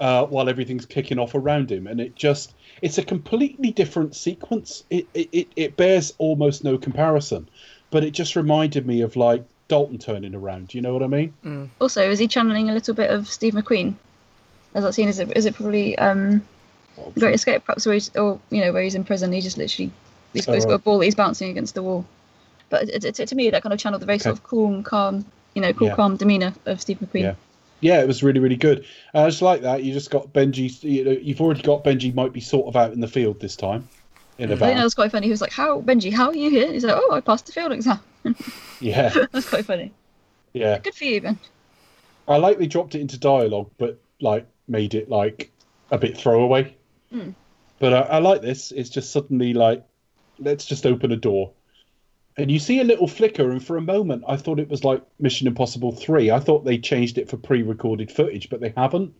uh, 0.00 0.26
while 0.26 0.48
everything's 0.48 0.86
kicking 0.86 1.18
off 1.18 1.34
around 1.34 1.70
him, 1.70 1.86
and 1.86 2.00
it 2.00 2.14
just 2.16 2.54
it's 2.80 2.98
a 2.98 3.04
completely 3.04 3.70
different 3.70 4.14
sequence. 4.14 4.84
It, 4.90 5.06
it 5.14 5.28
it 5.32 5.48
it 5.56 5.76
bears 5.76 6.14
almost 6.18 6.64
no 6.64 6.78
comparison, 6.78 7.48
but 7.90 8.04
it 8.04 8.12
just 8.12 8.36
reminded 8.36 8.86
me 8.86 9.00
of 9.02 9.16
like 9.16 9.44
Dalton 9.72 9.96
turning 9.96 10.34
around. 10.34 10.68
Do 10.68 10.76
You 10.76 10.82
know 10.82 10.92
what 10.92 11.02
I 11.02 11.06
mean? 11.06 11.32
Mm. 11.46 11.68
Also, 11.80 12.02
is 12.10 12.18
he 12.18 12.28
channeling 12.28 12.68
a 12.68 12.74
little 12.74 12.92
bit 12.94 13.10
of 13.10 13.26
Steve 13.26 13.54
McQueen? 13.54 13.94
As 14.74 14.84
that 14.84 14.92
scene, 14.92 15.08
is 15.08 15.18
it 15.18 15.34
is 15.34 15.46
it 15.46 15.54
probably 15.54 15.96
um, 15.96 16.42
The 17.14 17.20
Great 17.20 17.34
Escape, 17.34 17.64
perhaps, 17.64 17.86
where 17.86 17.94
he's, 17.94 18.14
or 18.14 18.38
you 18.50 18.60
know, 18.60 18.70
where 18.70 18.82
he's 18.82 18.94
in 18.94 19.02
prison, 19.04 19.32
he 19.32 19.40
just 19.40 19.56
literally 19.56 19.90
he's, 20.34 20.46
Oh, 20.46 20.52
he's 20.52 20.64
got 20.66 20.72
right. 20.72 20.74
a 20.76 20.78
ball 20.78 20.98
that 20.98 21.06
he's 21.06 21.14
bouncing 21.14 21.50
against 21.50 21.74
the 21.74 21.82
wall. 21.82 22.04
But 22.68 22.82
it, 22.90 23.02
it, 23.04 23.18
it, 23.20 23.28
to 23.28 23.34
me, 23.34 23.48
that 23.48 23.62
kind 23.62 23.72
of 23.72 23.78
channeled 23.78 24.02
the 24.02 24.06
very 24.06 24.18
sort 24.18 24.34
Okay. 24.34 24.40
of 24.40 24.44
calm, 24.44 24.82
calm, 24.82 25.24
you 25.54 25.62
know, 25.62 25.72
cool, 25.72 25.88
Yeah. 25.88 25.94
calm 25.94 26.16
demeanor 26.16 26.52
of 26.66 26.82
Steve 26.82 26.98
McQueen. 26.98 27.20
Yeah. 27.22 27.34
Yeah, 27.80 28.00
it 28.02 28.06
was 28.06 28.22
really, 28.22 28.40
really 28.40 28.56
good. 28.56 28.84
I 29.14 29.26
just 29.26 29.40
like 29.42 29.62
that. 29.62 29.82
You 29.84 29.92
just 29.94 30.10
got 30.10 30.34
Benji. 30.34 30.82
You 30.82 31.04
know, 31.06 31.10
you've 31.12 31.40
already 31.40 31.62
got 31.62 31.82
Benji. 31.82 32.14
Might 32.14 32.32
be 32.34 32.40
sort 32.40 32.66
of 32.66 32.76
out 32.76 32.92
in 32.92 33.00
the 33.00 33.08
field 33.08 33.40
this 33.40 33.56
time, 33.56 33.88
in 34.38 34.50
a 34.50 34.54
I 34.54 34.56
think 34.56 34.60
that 34.60 34.74
van. 34.74 34.84
was 34.84 34.94
quite 34.94 35.10
funny. 35.10 35.26
He 35.26 35.30
was 35.32 35.40
like, 35.40 35.50
"How, 35.52 35.80
Benji? 35.80 36.12
How 36.12 36.28
are 36.28 36.36
you 36.36 36.48
here?" 36.50 36.70
He's 36.70 36.84
like, 36.84 36.94
"Oh, 36.96 37.12
I 37.12 37.20
passed 37.20 37.46
the 37.46 37.52
field 37.52 37.72
exam." 37.72 37.98
Yeah, 38.80 39.14
That's 39.32 39.48
quite 39.48 39.64
funny. 39.64 39.92
yeah. 40.52 40.78
Good 40.78 40.94
for 40.94 41.04
you, 41.04 41.20
Ben. 41.20 41.38
I 42.28 42.36
like 42.36 42.58
they 42.58 42.66
dropped 42.66 42.94
it 42.94 43.00
into 43.00 43.18
dialogue, 43.18 43.70
but 43.78 44.00
like 44.20 44.46
made 44.68 44.94
it 44.94 45.08
like 45.08 45.50
a 45.90 45.98
bit 45.98 46.16
throwaway. 46.16 46.76
Hmm. 47.10 47.30
But 47.78 47.92
I, 47.92 48.00
I 48.00 48.18
like 48.18 48.42
this. 48.42 48.70
It's 48.72 48.90
just 48.90 49.10
suddenly 49.10 49.54
like, 49.54 49.84
let's 50.38 50.64
just 50.64 50.86
open 50.86 51.10
a 51.12 51.16
door, 51.16 51.50
and 52.36 52.50
you 52.50 52.58
see 52.58 52.80
a 52.80 52.84
little 52.84 53.08
flicker. 53.08 53.50
And 53.50 53.64
for 53.64 53.76
a 53.76 53.82
moment, 53.82 54.24
I 54.28 54.36
thought 54.36 54.60
it 54.60 54.70
was 54.70 54.84
like 54.84 55.02
Mission 55.18 55.46
Impossible 55.48 55.92
Three. 55.92 56.30
I 56.30 56.38
thought 56.38 56.64
they 56.64 56.78
changed 56.78 57.18
it 57.18 57.28
for 57.28 57.36
pre-recorded 57.36 58.10
footage, 58.12 58.48
but 58.48 58.60
they 58.60 58.72
haven't. 58.76 59.14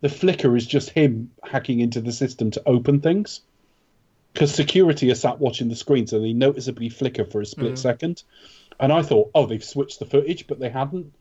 The 0.00 0.08
flicker 0.08 0.56
is 0.56 0.66
just 0.66 0.90
him 0.90 1.30
hacking 1.44 1.80
into 1.80 2.00
the 2.00 2.12
system 2.12 2.50
to 2.52 2.62
open 2.66 3.00
things. 3.00 3.40
Because 4.32 4.54
security 4.54 5.10
are 5.10 5.16
sat 5.16 5.40
watching 5.40 5.68
the 5.68 5.76
screen, 5.76 6.06
so 6.06 6.20
they 6.20 6.32
noticeably 6.32 6.88
flicker 6.88 7.24
for 7.24 7.40
a 7.40 7.46
split 7.46 7.74
mm. 7.74 7.78
second. 7.78 8.22
And 8.78 8.92
I 8.92 9.02
thought, 9.02 9.30
oh, 9.34 9.46
they've 9.46 9.64
switched 9.64 9.98
the 9.98 10.06
footage, 10.06 10.46
but 10.46 10.60
they 10.60 10.68
hadn't. 10.68 11.12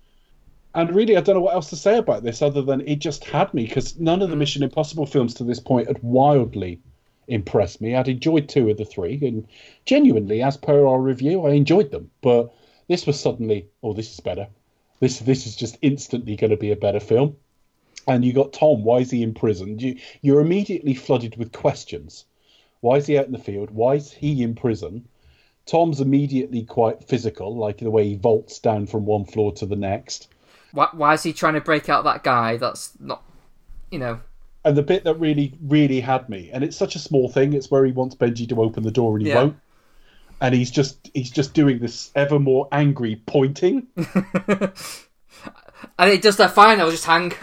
And 0.75 0.93
really, 0.93 1.17
I 1.17 1.21
don't 1.21 1.35
know 1.35 1.41
what 1.41 1.55
else 1.55 1.69
to 1.71 1.75
say 1.75 1.97
about 1.97 2.23
this 2.23 2.41
other 2.41 2.61
than 2.61 2.81
it 2.81 2.97
just 2.99 3.23
had 3.23 3.53
me 3.53 3.65
because 3.65 3.97
none 3.97 4.21
of 4.21 4.29
the 4.29 4.35
mm. 4.35 4.39
Mission 4.39 4.63
Impossible 4.63 5.05
films 5.05 5.33
to 5.35 5.43
this 5.43 5.59
point 5.59 5.87
had 5.87 6.03
wildly 6.03 6.79
impressed 7.27 7.81
me. 7.81 7.95
I'd 7.95 8.07
enjoyed 8.07 8.47
two 8.47 8.69
of 8.69 8.77
the 8.77 8.85
three, 8.85 9.19
and 9.21 9.47
genuinely, 9.85 10.41
as 10.43 10.57
per 10.57 10.85
our 10.85 10.99
review, 10.99 11.45
I 11.45 11.51
enjoyed 11.51 11.91
them. 11.91 12.11
But 12.21 12.53
this 12.87 13.05
was 13.05 13.19
suddenly, 13.19 13.67
oh, 13.83 13.93
this 13.93 14.13
is 14.13 14.19
better. 14.19 14.47
This 14.99 15.19
this 15.19 15.45
is 15.45 15.55
just 15.55 15.77
instantly 15.81 16.35
going 16.35 16.51
to 16.51 16.57
be 16.57 16.71
a 16.71 16.75
better 16.75 16.99
film. 16.99 17.35
And 18.07 18.23
you 18.23 18.33
got 18.33 18.53
Tom. 18.53 18.83
Why 18.83 18.99
is 18.99 19.11
he 19.11 19.21
in 19.21 19.33
prison? 19.33 19.79
You, 19.79 19.97
you're 20.21 20.39
immediately 20.39 20.93
flooded 20.93 21.35
with 21.37 21.51
questions. 21.51 22.25
Why 22.81 22.97
is 22.97 23.07
he 23.07 23.17
out 23.17 23.25
in 23.25 23.31
the 23.31 23.39
field? 23.39 23.71
Why 23.71 23.95
is 23.95 24.11
he 24.11 24.43
in 24.43 24.55
prison? 24.55 25.07
Tom's 25.65 25.99
immediately 25.99 26.63
quite 26.63 27.03
physical, 27.03 27.57
like 27.57 27.79
the 27.79 27.91
way 27.91 28.07
he 28.07 28.15
vaults 28.15 28.59
down 28.59 28.85
from 28.87 29.05
one 29.05 29.25
floor 29.25 29.51
to 29.53 29.65
the 29.65 29.75
next. 29.75 30.29
why 30.71 30.87
why 30.93 31.13
is 31.13 31.23
he 31.23 31.33
trying 31.33 31.55
to 31.55 31.61
break 31.61 31.89
out 31.89 32.03
that 32.05 32.23
guy? 32.23 32.57
That's 32.57 32.93
not, 32.99 33.23
you 33.91 33.99
know, 33.99 34.19
And 34.63 34.77
the 34.77 34.83
bit 34.83 35.03
that 35.05 35.15
really, 35.19 35.53
really 35.61 35.99
had 35.99 36.29
me, 36.29 36.49
and 36.53 36.63
it's 36.63 36.77
such 36.77 36.95
a 36.95 36.99
small 36.99 37.29
thing, 37.29 37.53
it's 37.53 37.69
where 37.71 37.85
he 37.85 37.91
wants 37.91 38.15
Benji 38.15 38.47
to 38.49 38.61
open 38.61 38.83
the 38.83 38.91
door 38.91 39.17
and 39.17 39.25
he 39.25 39.31
Yeah. 39.33 39.43
won't. 39.43 39.57
And 40.39 40.53
he's 40.53 40.71
just 40.71 41.09
he's 41.13 41.31
just 41.31 41.53
doing 41.53 41.79
this 41.79 42.11
ever 42.15 42.39
more 42.39 42.67
angry 42.71 43.21
pointing. 43.25 43.87
and 43.95 44.71
it 46.09 46.21
does 46.21 46.37
that 46.37 46.51
fine. 46.53 46.79
I 46.79 46.83
was 46.83 46.93
just 46.93 47.05
hang. 47.05 47.33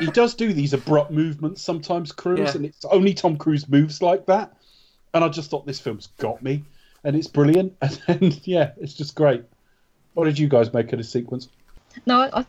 he 0.00 0.06
does 0.08 0.34
do 0.34 0.52
these 0.52 0.72
abrupt 0.72 1.10
movements 1.10 1.62
sometimes, 1.62 2.12
Cruise, 2.12 2.38
Yeah. 2.40 2.52
and 2.56 2.66
it's 2.66 2.84
only 2.84 3.14
Tom 3.14 3.36
Cruise 3.38 3.68
moves 3.68 4.02
like 4.02 4.26
that. 4.26 4.52
And 5.14 5.22
I 5.22 5.28
just 5.28 5.50
thought 5.50 5.66
this 5.66 5.80
film's 5.80 6.08
got 6.18 6.42
me, 6.42 6.64
and 7.04 7.14
it's 7.16 7.28
brilliant. 7.28 7.76
And 8.08 8.40
yeah, 8.46 8.72
it's 8.80 8.94
just 8.94 9.14
great. 9.14 9.44
What 10.14 10.24
did 10.24 10.38
you 10.38 10.48
guys 10.48 10.72
make 10.72 10.92
of 10.92 10.98
this 10.98 11.10
sequence? 11.10 11.48
No, 12.06 12.20
I, 12.20 12.40
I, 12.40 12.46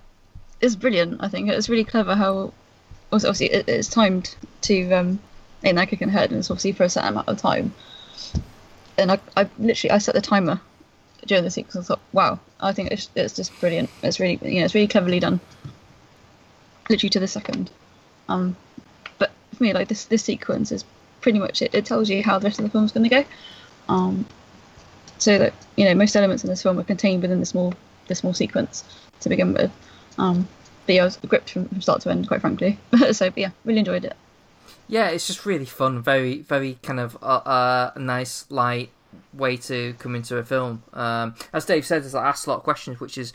it's 0.62 0.76
brilliant. 0.76 1.18
I 1.22 1.28
think 1.28 1.50
it's 1.50 1.70
really 1.70 1.84
clever 1.84 2.16
how, 2.16 2.54
obviously, 3.12 3.48
it, 3.48 3.68
it's 3.68 3.88
timed 3.88 4.36
to 4.62 4.92
um, 4.92 5.20
ain't 5.64 5.76
that 5.76 5.90
kicking 5.90 6.10
head, 6.10 6.32
and 6.32 6.40
it's 6.40 6.50
obviously 6.50 6.72
for 6.74 6.84
a 6.84 6.90
certain 6.90 7.10
amount 7.10 7.28
of 7.28 7.38
time. 7.38 7.74
And 8.98 9.12
I, 9.12 9.20
I 9.36 9.50
literally, 9.58 9.92
I 9.92 9.98
set 9.98 10.16
the 10.16 10.22
timer 10.22 10.62
during 11.26 11.44
the 11.44 11.52
sequence. 11.52 11.76
I 11.76 11.94
thought, 11.94 12.02
wow, 12.12 12.40
I 12.60 12.74
think 12.74 12.92
it's, 12.92 13.10
it's 13.16 13.36
just 13.36 13.58
brilliant. 13.60 13.90
It's 14.02 14.20
really, 14.20 14.40
you 14.44 14.60
know, 14.60 14.66
it's 14.66 14.76
really 14.76 14.88
cleverly 14.88 15.20
done. 15.20 15.40
Literally 16.90 17.10
to 17.12 17.20
the 17.20 17.28
second. 17.28 17.72
Um, 18.30 18.56
but 19.18 19.32
for 19.56 19.64
me, 19.64 19.74
like 19.74 19.88
this 19.88 20.06
this 20.06 20.24
sequence 20.24 20.72
is 20.72 20.84
pretty 21.24 21.40
much 21.40 21.62
it. 21.62 21.74
It 21.74 21.86
tells 21.86 22.10
you 22.10 22.22
how 22.22 22.38
the 22.38 22.46
rest 22.46 22.60
of 22.60 22.66
the 22.66 22.70
film's 22.70 22.92
going 22.92 23.10
to 23.10 23.10
go. 23.10 23.26
Um, 23.90 24.26
so 25.18 25.38
that 25.40 25.54
you 25.76 25.86
know 25.86 25.96
most 25.96 26.16
elements 26.16 26.44
in 26.44 26.50
this 26.50 26.62
film 26.62 26.78
are 26.80 26.84
contained 26.84 27.22
within 27.22 27.40
the 27.40 27.46
small 27.46 27.74
the 28.08 28.16
small 28.16 28.34
sequence 28.34 28.84
to 29.22 29.30
begin 29.30 29.54
with. 29.54 29.72
Um, 30.18 30.48
but 30.86 30.96
yeah, 30.96 31.02
I 31.02 31.06
was 31.06 31.18
gripped 31.18 31.50
from, 31.50 31.68
from 31.70 31.82
start 31.82 32.02
to 32.02 32.12
end, 32.12 32.28
quite 32.28 32.42
frankly. 32.42 32.78
so 33.12 33.30
but 33.30 33.38
yeah, 33.38 33.52
really 33.66 33.80
enjoyed 33.80 34.06
it. 34.06 34.16
Yeah, 34.88 35.10
it's 35.10 35.26
just 35.28 35.46
really 35.46 35.66
fun. 35.66 36.02
Very, 36.02 36.40
very 36.40 36.78
kind 36.84 37.00
of 37.00 37.18
uh, 37.22 37.42
uh, 37.46 37.92
nice, 37.98 38.46
light 38.52 38.90
way 39.34 39.58
to 39.58 39.94
come 40.00 40.16
into 40.16 40.38
a 40.38 40.44
film. 40.44 40.84
Um, 40.94 41.36
as 41.54 41.66
Dave 41.66 41.86
said, 41.86 42.04
there's 42.04 42.14
like, 42.14 42.26
asked 42.26 42.46
a 42.48 42.50
lot 42.50 42.58
of 42.58 42.64
questions, 42.64 43.00
which 43.00 43.18
is 43.18 43.34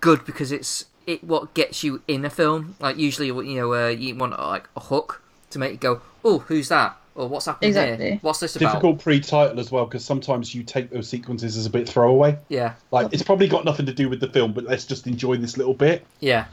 good 0.00 0.24
because 0.24 0.52
it's 0.52 0.86
it 1.06 1.22
what 1.22 1.54
gets 1.54 1.84
you 1.84 2.02
in 2.08 2.24
a 2.24 2.30
film. 2.30 2.76
Like 2.80 2.96
usually, 2.96 3.28
you 3.28 3.60
know, 3.60 3.74
uh, 3.74 3.88
you 3.88 4.14
want 4.14 4.38
like 4.38 4.68
a 4.74 4.80
hook 4.80 5.22
to 5.50 5.58
make 5.58 5.72
you 5.72 5.78
go, 5.78 6.00
"Oh, 6.24 6.40
who's 6.40 6.68
that?" 6.68 6.96
Or 7.16 7.28
"What's 7.28 7.46
happening 7.46 7.68
Exactly. 7.68 8.06
here? 8.10 8.18
What's 8.22 8.40
this 8.40 8.54
about?" 8.56 8.72
Difficult 8.72 9.00
pre-title 9.00 9.58
as 9.58 9.70
well 9.72 9.84
because 9.86 10.04
sometimes 10.04 10.54
you 10.54 10.62
take 10.62 10.90
those 10.90 11.08
sequences 11.08 11.56
as 11.56 11.66
a 11.66 11.70
bit 11.70 11.88
throwaway. 11.88 12.38
Yeah, 12.48 12.74
Like 12.90 13.12
it's 13.12 13.22
probably 13.22 13.48
got 13.48 13.64
nothing 13.64 13.86
to 13.86 13.92
do 13.94 14.08
with 14.08 14.20
the 14.20 14.28
film, 14.28 14.52
but 14.52 14.64
let's 14.64 14.84
just 14.84 15.06
enjoy 15.06 15.36
this 15.36 15.56
little 15.56 15.74
bit. 15.74 16.06
yeah. 16.20 16.46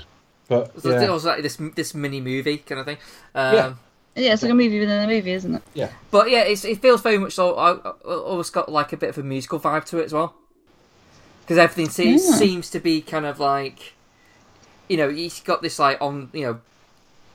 But 0.47 0.81
So 0.81 0.89
It 0.89 1.09
was 1.09 1.23
like 1.25 1.41
this 1.41 1.57
this 1.75 1.93
mini 1.95 2.19
movie 2.19 2.57
kind 2.57 2.79
of 2.79 2.85
thing. 2.85 2.97
Um, 3.35 3.53
Yeah. 3.55 3.73
Yeah, 4.15 4.33
it's 4.33 4.43
like 4.43 4.51
a 4.51 4.55
movie 4.55 4.79
within 4.79 5.03
a 5.03 5.07
movie, 5.07 5.31
isn't 5.31 5.55
it? 5.55 5.63
yeah, 5.73 5.89
But 6.11 6.29
yeah, 6.29 6.41
it's, 6.41 6.63
it 6.65 6.79
feels 6.79 7.01
very 7.01 7.17
much 7.17 7.33
so. 7.33 7.55
I, 7.57 7.71
I 7.71 7.91
always 8.05 8.51
got 8.51 8.69
like 8.71 8.93
a 8.93 8.97
bit 8.97 9.09
of 9.09 9.17
a 9.17 9.23
musical 9.23 9.59
vibe 9.59 9.85
to 9.85 9.97
it 9.97 10.05
as 10.05 10.13
well, 10.13 10.35
because 11.41 11.57
everything 11.57 11.89
seems 11.89 12.23
Yeah. 12.29 12.35
seems 12.35 12.69
to 12.71 12.79
be 12.79 13.01
kind 13.01 13.25
of 13.25 13.39
like, 13.39 13.93
you 14.87 14.97
know, 14.97 15.09
he's 15.09 15.39
got 15.39 15.63
this 15.63 15.79
like 15.79 15.99
on 15.99 16.29
you 16.31 16.41
know, 16.45 16.59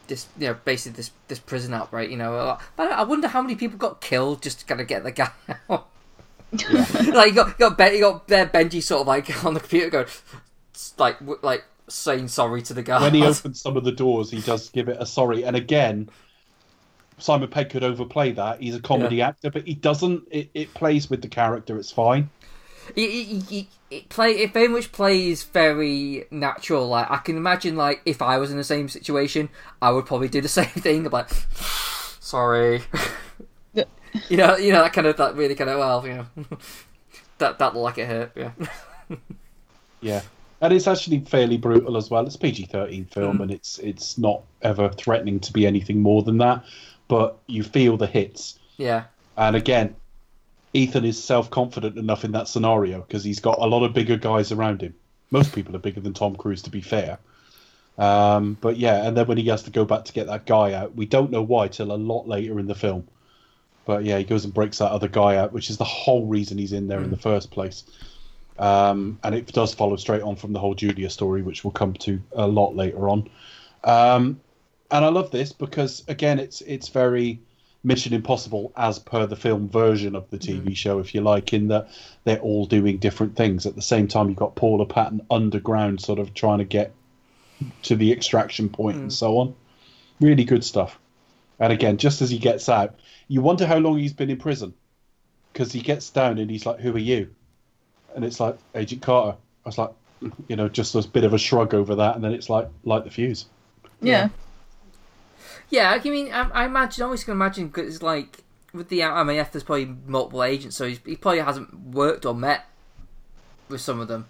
this 0.08 0.26
you 0.38 0.48
know 0.48 0.56
basically 0.64 0.96
this 0.96 1.10
this 1.28 1.38
prison 1.38 1.72
outbreak. 1.72 2.10
You 2.10 2.16
know, 2.16 2.58
but 2.76 2.90
I 2.90 3.04
wonder 3.04 3.28
how 3.28 3.42
many 3.42 3.54
people 3.54 3.78
got 3.78 4.00
killed 4.00 4.42
just 4.42 4.60
to 4.60 4.66
kind 4.66 4.80
of 4.80 4.86
get 4.86 5.04
the 5.04 5.12
guy 5.12 5.30
out. 5.70 5.88
like 6.52 7.28
you 7.28 7.34
got 7.34 7.48
you 7.48 7.54
got 7.58 7.78
ben, 7.78 7.94
you 7.94 8.00
got 8.00 8.26
there 8.26 8.46
Benji 8.46 8.82
sort 8.82 9.02
of 9.02 9.06
like 9.06 9.44
on 9.44 9.54
the 9.54 9.60
computer 9.60 9.90
going, 9.90 10.06
like 10.98 11.18
w- 11.20 11.38
like 11.42 11.64
saying 11.88 12.28
sorry 12.28 12.62
to 12.62 12.74
the 12.74 12.82
guy. 12.82 13.00
when 13.00 13.14
he 13.14 13.22
opens 13.24 13.60
some 13.60 13.76
of 13.76 13.84
the 13.84 13.92
doors, 13.92 14.30
he 14.30 14.40
does 14.40 14.70
give 14.70 14.88
it 14.88 14.96
a 15.00 15.06
sorry. 15.06 15.44
And 15.44 15.56
again, 15.56 16.08
Simon 17.18 17.48
Pegg 17.48 17.70
could 17.70 17.84
overplay 17.84 18.32
that. 18.32 18.60
He's 18.62 18.74
a 18.74 18.80
comedy 18.80 19.20
actor, 19.22 19.50
but 19.50 19.66
he 19.66 19.74
doesn't. 19.74 20.26
It, 20.30 20.50
it 20.54 20.74
plays 20.74 21.10
with 21.10 21.22
the 21.22 21.28
character. 21.28 21.76
It's 21.76 21.90
fine. 21.90 22.30
It, 22.96 23.00
it, 23.00 23.52
it, 23.52 23.66
it 23.90 24.08
play 24.08 24.32
it 24.32 24.52
very 24.52 24.68
much 24.68 24.92
plays 24.92 25.44
very 25.44 26.26
natural. 26.30 26.88
Like 26.88 27.10
I 27.10 27.18
can 27.18 27.36
imagine, 27.36 27.76
like 27.76 28.02
if 28.04 28.22
I 28.22 28.38
was 28.38 28.50
in 28.50 28.56
the 28.56 28.64
same 28.64 28.88
situation, 28.88 29.48
I 29.80 29.90
would 29.90 30.06
probably 30.06 30.28
do 30.28 30.40
the 30.40 30.48
same 30.60 30.66
thing. 30.66 31.06
I'm 31.06 31.12
like, 31.12 31.30
sorry, 32.20 32.82
you 34.28 34.36
know, 34.36 34.56
you 34.56 34.72
know 34.72 34.82
that 34.82 34.92
kind 34.92 35.06
of 35.06 35.16
that 35.16 35.36
really 35.36 35.54
kind 35.54 35.70
of 35.70 35.78
well, 35.78 36.06
you 36.06 36.14
know, 36.14 36.26
that 37.38 37.58
that 37.58 37.74
looked 37.74 37.84
like 37.84 37.98
it 37.98 38.06
hurt. 38.06 38.32
Yeah, 38.36 38.52
Yeah, 40.00 40.22
and 40.60 40.72
it's 40.72 40.86
actually 40.86 41.20
fairly 41.20 41.56
brutal 41.56 41.96
as 41.96 42.10
well. 42.10 42.26
It's 42.26 42.36
a 42.36 42.38
PG 42.38 42.66
thirteen 42.66 43.04
film, 43.06 43.34
mm-hmm. 43.34 43.42
and 43.42 43.50
it's 43.50 43.78
it's 43.78 44.18
not 44.18 44.42
ever 44.62 44.88
threatening 44.90 45.40
to 45.40 45.52
be 45.52 45.66
anything 45.66 46.00
more 46.00 46.22
than 46.22 46.38
that. 46.38 46.64
But 47.08 47.38
you 47.46 47.62
feel 47.62 47.96
the 47.96 48.06
hits, 48.06 48.58
yeah, 48.76 49.04
and 49.36 49.56
again, 49.56 49.96
Ethan 50.72 51.04
is 51.04 51.22
self 51.22 51.50
confident 51.50 51.96
enough 51.96 52.24
in 52.24 52.32
that 52.32 52.48
scenario 52.48 53.00
because 53.00 53.24
he's 53.24 53.40
got 53.40 53.58
a 53.58 53.66
lot 53.66 53.84
of 53.84 53.94
bigger 53.94 54.16
guys 54.16 54.52
around 54.52 54.82
him. 54.82 54.94
Most 55.30 55.54
people 55.54 55.74
are 55.76 55.80
bigger 55.80 56.00
than 56.00 56.14
Tom 56.14 56.36
Cruise, 56.36 56.62
to 56.62 56.70
be 56.70 56.80
fair. 56.80 57.18
Um, 57.98 58.56
but 58.60 58.76
yeah, 58.76 59.06
and 59.06 59.16
then 59.16 59.26
when 59.26 59.38
he 59.38 59.48
has 59.48 59.64
to 59.64 59.70
go 59.70 59.84
back 59.84 60.04
to 60.04 60.12
get 60.12 60.28
that 60.28 60.46
guy 60.46 60.72
out, 60.72 60.94
we 60.94 61.06
don't 61.06 61.30
know 61.30 61.42
why 61.42 61.68
till 61.68 61.92
a 61.92 61.96
lot 61.96 62.28
later 62.28 62.58
in 62.60 62.66
the 62.66 62.74
film. 62.74 63.08
But 63.84 64.04
yeah, 64.04 64.18
he 64.18 64.24
goes 64.24 64.44
and 64.44 64.54
breaks 64.54 64.78
that 64.78 64.92
other 64.92 65.08
guy 65.08 65.36
out, 65.36 65.52
which 65.52 65.70
is 65.70 65.78
the 65.78 65.84
whole 65.84 66.26
reason 66.26 66.58
he's 66.58 66.72
in 66.72 66.88
there 66.88 67.02
in 67.02 67.10
the 67.10 67.16
first 67.16 67.50
place. 67.50 67.84
Um, 68.58 69.18
and 69.22 69.34
it 69.34 69.46
does 69.52 69.72
follow 69.72 69.96
straight 69.96 70.22
on 70.22 70.36
from 70.36 70.52
the 70.52 70.58
whole 70.58 70.74
Julia 70.74 71.10
story, 71.10 71.42
which 71.42 71.64
we'll 71.64 71.72
come 71.72 71.94
to 71.94 72.20
a 72.32 72.46
lot 72.46 72.76
later 72.76 73.08
on. 73.08 73.30
Um, 73.84 74.40
and 74.90 75.04
I 75.04 75.08
love 75.08 75.30
this 75.30 75.52
because 75.52 76.04
again, 76.08 76.38
it's 76.38 76.60
it's 76.62 76.88
very 76.88 77.40
Mission 77.88 78.12
Impossible 78.12 78.70
as 78.76 78.98
per 78.98 79.26
the 79.26 79.34
film 79.34 79.68
version 79.68 80.14
of 80.14 80.28
the 80.30 80.38
mm-hmm. 80.38 80.68
TV 80.68 80.76
show, 80.76 81.00
if 81.00 81.14
you 81.14 81.22
like, 81.22 81.52
in 81.52 81.68
that 81.68 81.88
they're 82.24 82.38
all 82.38 82.66
doing 82.66 82.98
different 82.98 83.34
things 83.34 83.66
at 83.66 83.74
the 83.74 83.82
same 83.82 84.06
time. 84.06 84.28
You've 84.28 84.36
got 84.36 84.54
Paula 84.54 84.86
Patton 84.86 85.22
underground, 85.30 86.00
sort 86.00 86.18
of 86.18 86.34
trying 86.34 86.58
to 86.58 86.64
get 86.64 86.92
to 87.82 87.96
the 87.96 88.12
extraction 88.12 88.68
point 88.68 88.98
and 88.98 89.08
mm. 89.08 89.12
so 89.12 89.38
on. 89.38 89.54
Really 90.20 90.44
good 90.44 90.64
stuff. 90.64 90.98
And 91.58 91.72
again, 91.72 91.96
just 91.96 92.22
as 92.22 92.30
he 92.30 92.38
gets 92.38 92.68
out, 92.68 92.94
you 93.26 93.40
wonder 93.40 93.66
how 93.66 93.78
long 93.78 93.98
he's 93.98 94.12
been 94.12 94.30
in 94.30 94.36
prison 94.36 94.74
because 95.52 95.72
he 95.72 95.80
gets 95.80 96.10
down 96.10 96.38
and 96.38 96.50
he's 96.50 96.66
like, 96.66 96.78
"Who 96.80 96.94
are 96.94 96.98
you?" 96.98 97.34
And 98.14 98.24
it's 98.24 98.38
like 98.38 98.58
Agent 98.74 99.02
Carter. 99.02 99.36
I 99.64 99.68
was 99.68 99.78
like, 99.78 99.90
you 100.46 100.56
know, 100.56 100.68
just 100.68 100.94
a 100.94 101.02
bit 101.08 101.24
of 101.24 101.34
a 101.34 101.38
shrug 101.38 101.74
over 101.74 101.96
that, 101.96 102.14
and 102.14 102.22
then 102.22 102.32
it's 102.32 102.48
like 102.48 102.68
light 102.84 103.04
the 103.04 103.10
fuse. 103.10 103.46
Yeah. 104.00 104.12
yeah. 104.12 104.28
I 105.72 106.00
mean, 106.04 106.32
I, 106.32 106.48
I 106.50 106.64
imagine, 106.64 107.02
I 107.02 107.06
always 107.06 107.24
can 107.24 107.32
imagine 107.32 107.68
because 107.68 107.94
it's 107.94 108.02
like 108.02 108.42
with 108.72 108.88
the 108.88 109.00
MAF, 109.00 109.52
there's 109.52 109.64
probably 109.64 109.94
multiple 110.06 110.42
agents, 110.42 110.76
so 110.76 110.86
he's, 110.86 111.00
he 111.04 111.16
probably 111.16 111.40
hasn't 111.40 111.74
worked 111.80 112.26
or 112.26 112.34
met 112.34 112.66
with 113.68 113.80
some 113.80 114.00
of 114.00 114.08
them, 114.08 114.26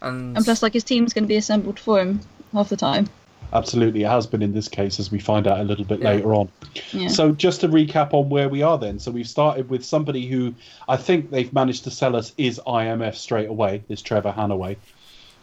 and, 0.00 0.36
And 0.36 0.44
plus, 0.44 0.62
like 0.62 0.72
his 0.72 0.84
team's 0.84 1.12
going 1.12 1.24
to 1.24 1.28
be 1.28 1.36
assembled 1.36 1.78
for 1.78 2.00
him 2.00 2.20
half 2.52 2.68
the 2.68 2.76
time. 2.76 3.08
Absolutely, 3.54 4.02
it 4.02 4.08
has 4.08 4.26
been 4.26 4.40
in 4.42 4.54
this 4.54 4.66
case, 4.68 4.98
as 4.98 5.10
we 5.10 5.18
find 5.18 5.46
out 5.46 5.60
a 5.60 5.64
little 5.64 5.84
bit 5.84 6.00
Yeah. 6.00 6.12
later 6.12 6.34
on. 6.34 6.48
Yeah. 6.92 7.08
So, 7.08 7.32
just 7.32 7.60
to 7.60 7.68
recap 7.68 8.14
on 8.14 8.30
where 8.30 8.48
we 8.48 8.62
are 8.62 8.78
then. 8.78 8.98
So, 8.98 9.10
we've 9.10 9.28
started 9.28 9.68
with 9.68 9.84
somebody 9.84 10.26
who 10.26 10.54
I 10.88 10.96
think 10.96 11.30
they've 11.30 11.52
managed 11.52 11.84
to 11.84 11.90
sell 11.90 12.16
us 12.16 12.32
is 12.38 12.60
IMF 12.66 13.14
straight 13.14 13.48
away, 13.50 13.82
this 13.88 14.00
Trevor 14.00 14.32
Hanaway. 14.32 14.76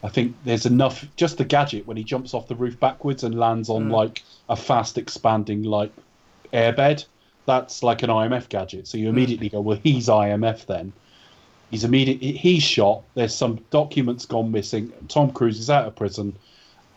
I 0.04 0.10
think 0.10 0.36
there's 0.46 0.66
enough, 0.66 1.06
just 1.16 1.38
the 1.38 1.46
gadget 1.46 1.86
when 1.86 1.98
he 1.98 2.04
jumps 2.04 2.34
off 2.34 2.48
the 2.48 2.56
roof 2.56 2.80
backwards 2.80 3.24
and 3.24 3.38
lands 3.38 3.70
on 3.70 3.90
like 3.90 4.24
a 4.48 4.56
fast 4.56 4.98
expanding 4.98 5.64
like 5.64 5.92
airbed. 6.54 7.06
That's 7.46 7.84
like 7.84 8.04
an 8.04 8.10
IMF 8.10 8.48
gadget. 8.50 8.88
So, 8.88 8.98
you 8.98 9.10
immediately 9.10 9.50
go, 9.50 9.60
well, 9.60 9.80
he's 9.84 10.08
IMF 10.08 10.66
then. 10.68 10.94
He's 11.72 11.84
immediately 11.84 12.32
he's 12.32 12.64
shot. 12.64 13.04
There's 13.14 13.34
some 13.34 13.60
documents 13.70 14.26
gone 14.26 14.52
missing. 14.52 14.92
Tom 15.08 15.32
Cruise 15.32 15.60
is 15.60 15.70
out 15.70 15.86
of 15.86 15.96
prison, 15.96 16.36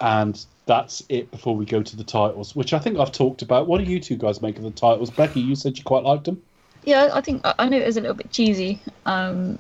and 0.01 0.43
that's 0.65 1.03
it 1.09 1.31
before 1.31 1.55
we 1.55 1.67
go 1.67 1.83
to 1.83 1.97
the 1.97 2.05
titles, 2.05 2.57
which 2.57 2.73
I 2.73 2.79
think 2.79 2.99
I've 2.99 3.13
talked 3.13 3.43
about. 3.43 3.67
What 3.67 3.85
do 3.85 3.91
you 3.91 4.01
two 4.01 4.17
guys 4.17 4.41
make 4.41 4.57
of 4.57 4.63
the 4.63 4.71
titles? 4.71 5.11
Becky, 5.11 5.41
you 5.41 5.57
said 5.57 5.77
you 5.77 5.85
quite 5.85 6.05
liked 6.05 6.25
them. 6.25 6.43
Yeah, 6.85 7.11
I 7.13 7.21
think 7.21 7.43
I 7.45 7.69
know 7.69 7.77
it 7.77 7.87
was 7.87 7.97
a 7.99 8.01
little 8.01 8.17
bit 8.17 8.31
cheesy. 8.31 8.81
Um, 9.05 9.59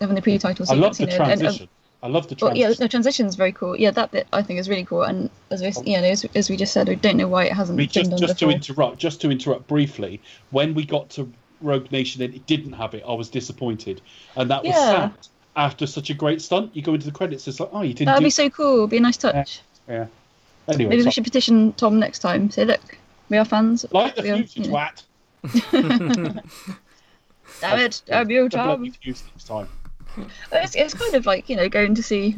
having 0.00 0.14
the 0.16 0.22
pre-title 0.22 0.66
I 0.68 0.74
love 0.74 0.96
the 0.96 1.06
know, 1.06 1.16
and- 1.16 1.16
transition. 1.16 1.68
I 2.02 2.08
love 2.08 2.26
the 2.28 2.36
Well, 2.40 2.56
yeah, 2.56 2.72
the 2.72 2.88
transition's 2.88 3.36
very 3.36 3.52
cool. 3.52 3.76
Yeah, 3.76 3.92
that 3.92 4.10
bit 4.10 4.26
I 4.32 4.42
think 4.42 4.58
is 4.58 4.68
really 4.68 4.84
cool. 4.84 5.02
And 5.02 5.30
as 5.50 5.60
we, 5.62 5.68
um, 5.68 5.86
you 5.86 6.00
know, 6.00 6.08
as, 6.08 6.24
as 6.34 6.50
we 6.50 6.56
just 6.56 6.72
said, 6.72 6.88
we 6.88 6.96
don't 6.96 7.16
know 7.16 7.28
why 7.28 7.44
it 7.44 7.52
hasn't 7.52 7.76
I 7.76 7.78
mean, 7.78 7.86
been 7.86 7.92
just 7.92 8.10
done 8.10 8.18
just 8.18 8.38
to 8.40 8.50
interrupt, 8.50 8.98
just 8.98 9.20
to 9.20 9.30
interrupt 9.30 9.68
briefly, 9.68 10.20
when 10.50 10.74
we 10.74 10.84
got 10.84 11.10
to 11.10 11.32
Rogue 11.60 11.92
Nation 11.92 12.20
and 12.22 12.34
it 12.34 12.44
didn't 12.46 12.72
have 12.72 12.94
it, 12.94 13.04
I 13.06 13.12
was 13.12 13.28
disappointed, 13.28 14.00
and 14.36 14.50
that 14.50 14.64
was 14.64 14.74
Yeah. 14.74 14.90
sad. 14.90 15.12
After 15.54 15.86
such 15.86 16.08
a 16.08 16.14
great 16.14 16.40
stunt, 16.40 16.74
you 16.74 16.80
go 16.80 16.94
into 16.94 17.04
the 17.06 17.12
credits, 17.12 17.46
it's 17.46 17.60
like, 17.60 17.68
oh, 17.72 17.82
you 17.82 17.92
didn't 17.92 18.06
That'd 18.06 18.20
do 18.20 18.26
be 18.26 18.30
so 18.30 18.48
cool. 18.50 18.78
It'd 18.78 18.90
be 18.90 18.96
a 18.96 19.00
nice 19.00 19.18
touch. 19.18 19.60
yeah. 19.86 20.06
Anyway, 20.66 20.90
Maybe 20.90 21.02
we 21.04 21.10
should 21.10 21.24
petition 21.24 21.72
Tom 21.74 21.98
next 22.00 22.20
time. 22.20 22.50
Say, 22.50 22.64
look, 22.64 22.80
we 23.28 23.36
are 23.36 23.44
fans. 23.44 23.84
like 23.92 24.16
the 24.16 24.22
we 24.22 24.30
are, 24.30 24.36
you 24.38 24.46
you 24.54 24.70
know. 24.70 24.78
twat. 24.78 25.02
Damn 27.60 27.78
it, 27.78 28.02
damn 28.06 28.30
you, 28.30 28.48
Tom. 28.48 28.82
next 28.82 29.44
time. 29.46 29.68
It's, 30.52 30.74
it's 30.76 30.94
kind 30.94 31.14
of 31.14 31.26
like 31.26 31.48
you 31.48 31.56
know 31.56 31.68
going 31.68 31.94
to 31.94 32.02
see 32.02 32.36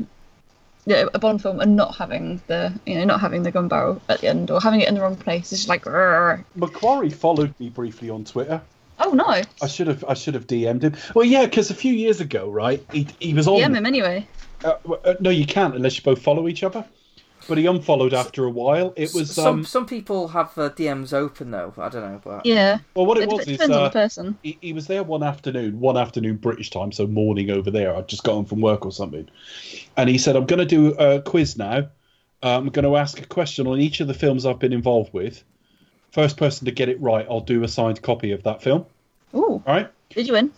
you 0.87 0.95
know, 0.95 1.11
a 1.15 1.19
Bond 1.19 1.41
film 1.41 1.61
and 1.61 1.77
not 1.77 1.97
having 1.97 2.43
the 2.47 2.73
you 2.87 2.97
know 2.97 3.05
not 3.05 3.21
having 3.21 3.43
the 3.43 3.51
gun 3.51 3.69
barrel 3.69 4.01
at 4.09 4.21
the 4.21 4.29
end 4.29 4.51
or 4.51 4.61
having 4.61 4.81
it 4.81 4.89
in 4.89 4.95
the 4.95 5.01
wrong 5.01 5.17
place. 5.17 5.53
It's 5.53 5.63
just 5.63 5.69
like, 5.69 5.85
"Grrr." 5.85 6.45
McQuarrie 6.59 7.13
followed 7.13 7.55
me 7.59 7.71
briefly 7.71 8.11
on 8.11 8.25
Twitter. 8.25 8.61
oh 9.01 9.11
no, 9.11 9.43
I 9.63 9.67
should 9.67 9.87
have 9.87 10.05
I 10.07 10.15
should 10.15 10.35
have 10.35 10.47
DM'd 10.47 10.85
him. 10.85 10.95
Well, 11.15 11.25
yeah, 11.25 11.47
because 11.47 11.71
a 11.71 11.75
few 11.75 11.93
years 11.93 12.21
ago, 12.21 12.51
right, 12.51 12.85
he, 12.93 13.09
he 13.19 13.35
was 13.35 13.49
on. 13.49 13.61
DM 13.61 13.77
him 13.77 13.87
anyway. 13.87 14.27
Uh, 14.63 14.77
uh, 15.05 15.15
no, 15.21 15.31
you 15.31 15.47
can't 15.47 15.75
unless 15.75 15.97
you 15.97 16.03
both 16.03 16.23
follow 16.23 16.49
each 16.49 16.63
other. 16.63 16.85
But 17.49 17.59
he 17.59 17.67
unfollowed 17.67 18.15
after 18.15 18.45
a 18.45 18.51
while. 18.51 18.93
It 18.97 19.13
was 19.15 19.31
some 19.33 19.47
um. 19.47 19.65
some 19.65 19.87
people 19.87 20.29
have 20.29 20.57
uh, 20.59 20.71
DMs 20.71 21.13
open 21.13 21.51
though. 21.51 21.75
I 21.77 21.89
don't 21.89 22.13
know, 22.13 22.21
but 22.25 22.47
Yeah, 22.47 22.79
Well, 22.95 23.07
what 23.07 23.19
it 23.19 23.25
it, 23.25 23.29
was 23.29 23.41
dep- 23.41 23.49
is 23.49 23.59
depends 23.59 23.77
on 23.77 23.83
uh, 23.83 23.89
the 23.89 23.93
person. 23.93 24.39
he, 24.43 24.59
he 24.61 24.73
was 24.73 24.87
there 24.87 25.03
one 25.03 25.23
afternoon, 25.23 25.81
one 25.81 25.97
afternoon 25.97 26.37
British 26.37 26.71
time, 26.71 26.93
so 26.93 27.07
morning 27.07 27.51
over 27.51 27.71
there. 27.71 27.95
I'd 27.97 28.09
just 28.09 28.25
got 28.25 28.33
home 28.33 28.47
from 28.47 28.61
work 28.61 28.85
or 28.87 28.93
something, 28.93 29.29
and 29.97 30.09
he 30.09 30.19
said, 30.19 30.37
"I'm 30.37 30.47
going 30.47 30.61
to 30.61 30.65
do 30.67 30.95
a 30.95 31.21
quiz 31.21 31.57
now. 31.59 31.89
Uh, 32.43 32.59
I'm 32.59 32.69
going 32.69 32.85
to 32.85 32.97
ask 32.97 33.21
a 33.21 33.27
question 33.27 33.67
on 33.67 33.79
each 33.81 34.01
of 34.01 34.07
the 34.09 34.15
films 34.15 34.45
I've 34.45 34.59
been 34.59 34.73
involved 34.75 35.13
with. 35.15 35.43
First 36.13 36.37
person 36.37 36.67
to 36.67 36.71
get 36.73 36.89
it 36.89 37.01
right, 37.01 37.27
I'll 37.29 37.41
do 37.41 37.63
a 37.65 37.69
signed 37.69 38.01
copy 38.03 38.33
of 38.33 38.43
that 38.45 38.63
film. 38.63 38.87
Ooh, 39.35 39.63
All 39.67 39.75
right? 39.75 39.91
did 40.11 40.27
you 40.27 40.35
win? 40.35 40.53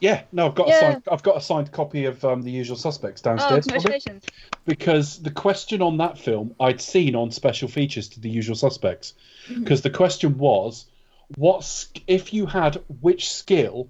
Yeah, 0.00 0.22
no, 0.32 0.46
I've 0.46 0.54
got 0.54 0.68
Yeah. 0.68 0.74
a 0.76 0.80
signed, 0.80 1.02
I've 1.12 1.22
got 1.22 1.36
a 1.36 1.40
signed 1.40 1.72
copy 1.72 2.06
of 2.06 2.24
um, 2.24 2.42
The 2.42 2.50
Usual 2.50 2.76
Suspects 2.76 3.20
Oh, 3.24 3.30
downstairs. 3.30 3.66
it, 3.66 3.70
congratulations. 3.72 4.24
because 4.64 5.20
the 5.22 5.30
question 5.30 5.82
on 5.82 5.98
that 5.98 6.18
film 6.18 6.54
I'd 6.58 6.80
seen 6.80 7.14
on 7.14 7.30
special 7.30 7.68
features 7.68 8.08
to 8.10 8.20
The 8.20 8.30
Usual 8.30 8.56
Suspects. 8.56 9.14
Because 9.48 9.82
the 9.82 9.90
question 9.90 10.38
was, 10.38 10.86
what 11.36 11.86
if 12.06 12.32
you 12.32 12.46
had 12.46 12.82
which 13.00 13.30
skill 13.30 13.88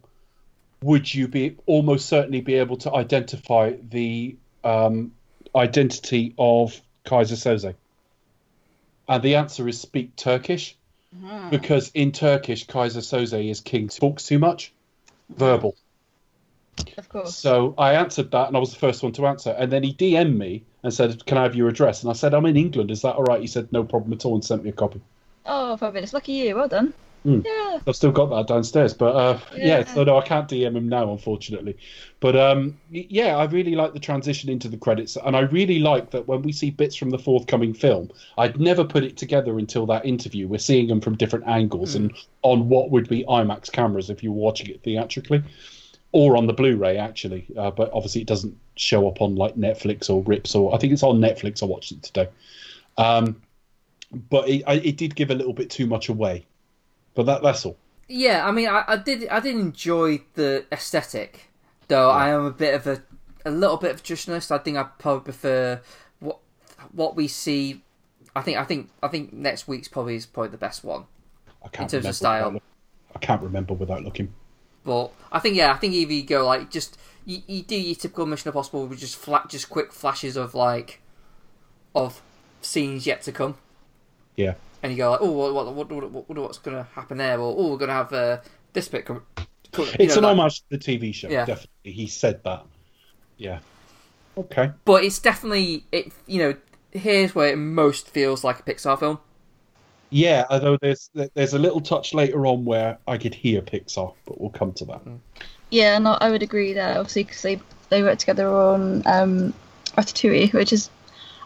would 0.82 1.12
you 1.12 1.28
be 1.28 1.56
almost 1.66 2.08
certainly 2.08 2.40
be 2.40 2.54
able 2.54 2.76
to 2.78 2.92
identify 2.94 3.74
the 3.90 4.36
um, 4.64 5.12
identity 5.54 6.34
of 6.38 6.80
Keyser 7.04 7.36
Söze? 7.36 7.74
And 9.08 9.22
the 9.22 9.34
answer 9.36 9.68
is 9.68 9.80
speak 9.80 10.16
Turkish, 10.16 10.76
because 11.50 11.90
in 11.94 12.12
Turkish 12.12 12.66
Keyser 12.66 13.00
Söze 13.02 13.50
is 13.50 13.60
king 13.60 13.88
talks 13.88 14.26
too 14.26 14.38
much, 14.38 14.72
verbal. 15.28 15.76
Of 16.96 17.08
course. 17.08 17.36
So 17.36 17.74
I 17.78 17.94
answered 17.94 18.30
that, 18.30 18.48
and 18.48 18.56
I 18.56 18.60
was 18.60 18.70
the 18.70 18.78
first 18.78 19.02
one 19.02 19.12
to 19.12 19.26
answer. 19.26 19.54
And 19.58 19.70
then 19.70 19.82
he 19.82 19.94
DM'd 19.94 20.36
me 20.36 20.64
and 20.82 20.92
said, 20.92 21.24
"Can 21.26 21.38
I 21.38 21.42
have 21.42 21.54
your 21.54 21.68
address?" 21.68 22.02
And 22.02 22.10
I 22.10 22.14
said, 22.14 22.34
"I'm 22.34 22.46
in 22.46 22.56
England. 22.56 22.90
Is 22.90 23.02
that 23.02 23.16
all 23.16 23.24
right?" 23.24 23.40
He 23.40 23.46
said, 23.46 23.70
"No 23.72 23.84
problem 23.84 24.12
at 24.12 24.24
all," 24.24 24.34
and 24.34 24.44
sent 24.44 24.64
me 24.64 24.70
a 24.70 24.72
copy. 24.72 25.00
Oh, 25.46 25.76
fabulous. 25.76 26.12
Lucky 26.12 26.32
you. 26.32 26.56
Well 26.56 26.68
done. 26.68 26.92
Hmm. 27.22 27.40
Yeah. 27.44 27.80
I've 27.86 27.96
still 27.96 28.12
got 28.12 28.30
that 28.30 28.46
downstairs, 28.46 28.94
but 28.94 29.14
uh, 29.14 29.38
yeah. 29.54 29.80
Yeah. 29.80 29.84
so 29.84 30.04
no, 30.04 30.18
I 30.18 30.22
can't 30.22 30.48
DM 30.48 30.74
him 30.74 30.88
now, 30.88 31.10
unfortunately. 31.12 31.76
But 32.20 32.34
um, 32.36 32.78
yeah, 32.90 33.36
I 33.36 33.44
really 33.44 33.74
like 33.74 33.92
the 33.92 34.00
transition 34.00 34.48
into 34.48 34.68
the 34.68 34.78
credits, 34.78 35.16
and 35.16 35.36
I 35.36 35.40
really 35.40 35.80
like 35.80 36.10
that 36.12 36.26
when 36.26 36.42
we 36.42 36.52
see 36.52 36.70
bits 36.70 36.96
from 36.96 37.10
the 37.10 37.18
forthcoming 37.18 37.74
film, 37.74 38.10
I'd 38.38 38.58
never 38.58 38.84
put 38.84 39.04
it 39.04 39.18
together 39.18 39.58
until 39.58 39.84
that 39.86 40.06
interview. 40.06 40.48
We're 40.48 40.58
seeing 40.58 40.88
them 40.88 41.00
from 41.00 41.16
different 41.16 41.46
angles 41.46 41.94
and 41.94 42.14
on 42.42 42.68
what 42.68 42.90
would 42.90 43.08
be 43.08 43.24
IMAX 43.24 43.70
cameras 43.70 44.08
if 44.08 44.22
you 44.22 44.32
were 44.32 44.40
watching 44.40 44.68
it 44.68 44.82
theatrically, 44.82 45.42
or 46.12 46.36
on 46.36 46.46
the 46.46 46.52
Blu-ray 46.52 46.96
actually. 46.96 47.46
Uh, 47.56 47.70
but 47.70 47.90
obviously, 47.92 48.20
it 48.20 48.26
doesn't 48.26 48.56
show 48.76 49.08
up 49.08 49.20
on 49.20 49.36
like 49.36 49.56
Netflix 49.56 50.10
or 50.10 50.22
Rips, 50.22 50.54
or 50.54 50.74
I 50.74 50.78
think 50.78 50.92
it's 50.92 51.02
on 51.02 51.20
Netflix. 51.20 51.62
I 51.62 51.66
watched 51.66 51.92
it 51.92 52.02
today. 52.02 52.28
Um, 52.96 53.40
but 54.28 54.48
it, 54.48 54.62
I, 54.66 54.74
it 54.74 54.96
did 54.96 55.14
give 55.14 55.30
a 55.30 55.34
little 55.34 55.52
bit 55.52 55.70
too 55.70 55.86
much 55.86 56.08
away. 56.08 56.46
But 57.14 57.26
that 57.26 57.42
that's 57.42 57.64
all. 57.66 57.76
Yeah, 58.08 58.46
I 58.46 58.50
mean, 58.50 58.68
I, 58.68 58.84
I 58.86 58.96
did 58.96 59.28
I 59.28 59.40
did 59.40 59.54
enjoy 59.56 60.22
the 60.34 60.66
aesthetic, 60.72 61.50
though 61.88 62.10
I 62.10 62.30
am 62.30 62.44
a 62.44 62.50
bit 62.50 62.74
of 62.74 62.86
a 62.86 63.02
a 63.44 63.50
little 63.50 63.76
bit 63.76 63.92
of 63.92 64.00
a 64.00 64.02
traditionalist. 64.02 64.50
I 64.50 64.58
think 64.58 64.76
I 64.76 64.84
probably 64.84 65.24
prefer 65.24 65.80
what 66.18 66.38
what 66.92 67.16
we 67.16 67.28
see. 67.28 67.82
I 68.34 68.42
think 68.42 68.58
I 68.58 68.64
think 68.64 68.90
I 69.02 69.08
think 69.08 69.32
next 69.32 69.68
week's 69.68 69.88
probably 69.88 70.16
is 70.16 70.26
probably 70.26 70.50
the 70.50 70.58
best 70.58 70.84
one. 70.84 71.04
I 71.64 71.68
can't 71.68 71.92
In 71.92 72.00
terms 72.02 72.08
of 72.08 72.16
style. 72.16 72.50
without 72.52 72.62
I 73.14 73.18
can't 73.18 73.42
remember 73.42 73.74
without 73.74 74.02
looking. 74.04 74.34
But 74.84 75.12
I 75.30 75.38
think 75.38 75.56
yeah, 75.56 75.72
I 75.72 75.76
think 75.76 75.94
either 75.94 76.12
you 76.12 76.22
go 76.22 76.46
like 76.46 76.70
just 76.70 76.98
you, 77.26 77.42
you 77.46 77.62
do 77.62 77.76
your 77.76 77.94
typical 77.94 78.26
Mission 78.26 78.48
Impossible 78.48 78.86
with 78.86 78.98
just 78.98 79.16
flat, 79.16 79.48
just 79.48 79.68
quick 79.68 79.92
flashes 79.92 80.36
of 80.36 80.54
like 80.54 81.00
of 81.94 82.22
scenes 82.62 83.06
yet 83.06 83.22
to 83.22 83.32
come, 83.32 83.56
Yeah, 84.36 84.54
and 84.82 84.92
you 84.92 84.98
go 84.98 85.10
like, 85.10 85.20
oh, 85.22 85.30
what 85.30 85.54
what 85.54 85.74
what, 85.74 85.90
what, 86.12 86.28
what 86.28 86.38
what's 86.38 86.58
going 86.58 86.76
to 86.76 86.84
happen 86.94 87.18
there? 87.18 87.38
Or 87.38 87.54
oh, 87.56 87.70
we're 87.72 87.78
going 87.78 87.88
to 87.88 87.94
have 87.94 88.12
uh, 88.12 88.38
this 88.72 88.88
bit. 88.88 89.04
Come, 89.04 89.22
come, 89.72 89.86
it's 89.98 90.16
know, 90.16 90.18
an 90.18 90.24
like- 90.24 90.38
homage 90.38 90.60
to 90.60 90.64
the 90.70 90.78
TV 90.78 91.14
show. 91.14 91.28
Yeah. 91.28 91.44
Definitely, 91.44 91.92
he 91.92 92.06
said 92.06 92.42
that. 92.44 92.64
Yeah. 93.36 93.60
Okay. 94.36 94.70
but 94.84 95.04
it's 95.04 95.18
definitely 95.18 95.84
it. 95.92 96.12
You 96.26 96.38
know, 96.38 96.54
here's 96.92 97.34
where 97.34 97.52
it 97.52 97.56
most 97.56 98.08
feels 98.08 98.44
like 98.44 98.60
a 98.60 98.62
Pixar 98.62 98.98
film. 98.98 99.18
Yeah, 100.10 100.44
although 100.50 100.76
there's 100.80 101.08
there's 101.34 101.54
a 101.54 101.58
little 101.58 101.80
touch 101.80 102.14
later 102.14 102.46
on 102.46 102.64
where 102.64 102.98
I 103.06 103.16
could 103.16 103.34
hear 103.34 103.62
Pixar, 103.62 104.12
but 104.26 104.40
we'll 104.40 104.50
come 104.50 104.72
to 104.74 104.84
that. 104.86 105.00
Yeah, 105.70 105.98
no, 105.98 106.18
I 106.20 106.30
would 106.30 106.42
agree 106.42 106.72
there, 106.72 106.98
obviously, 106.98 107.24
because 107.24 107.42
they, 107.42 107.60
they 107.90 108.02
worked 108.02 108.20
together 108.20 108.48
on 108.48 109.02
um, 109.06 109.54
Ratatouille, 109.96 110.52
which 110.52 110.72
is. 110.72 110.90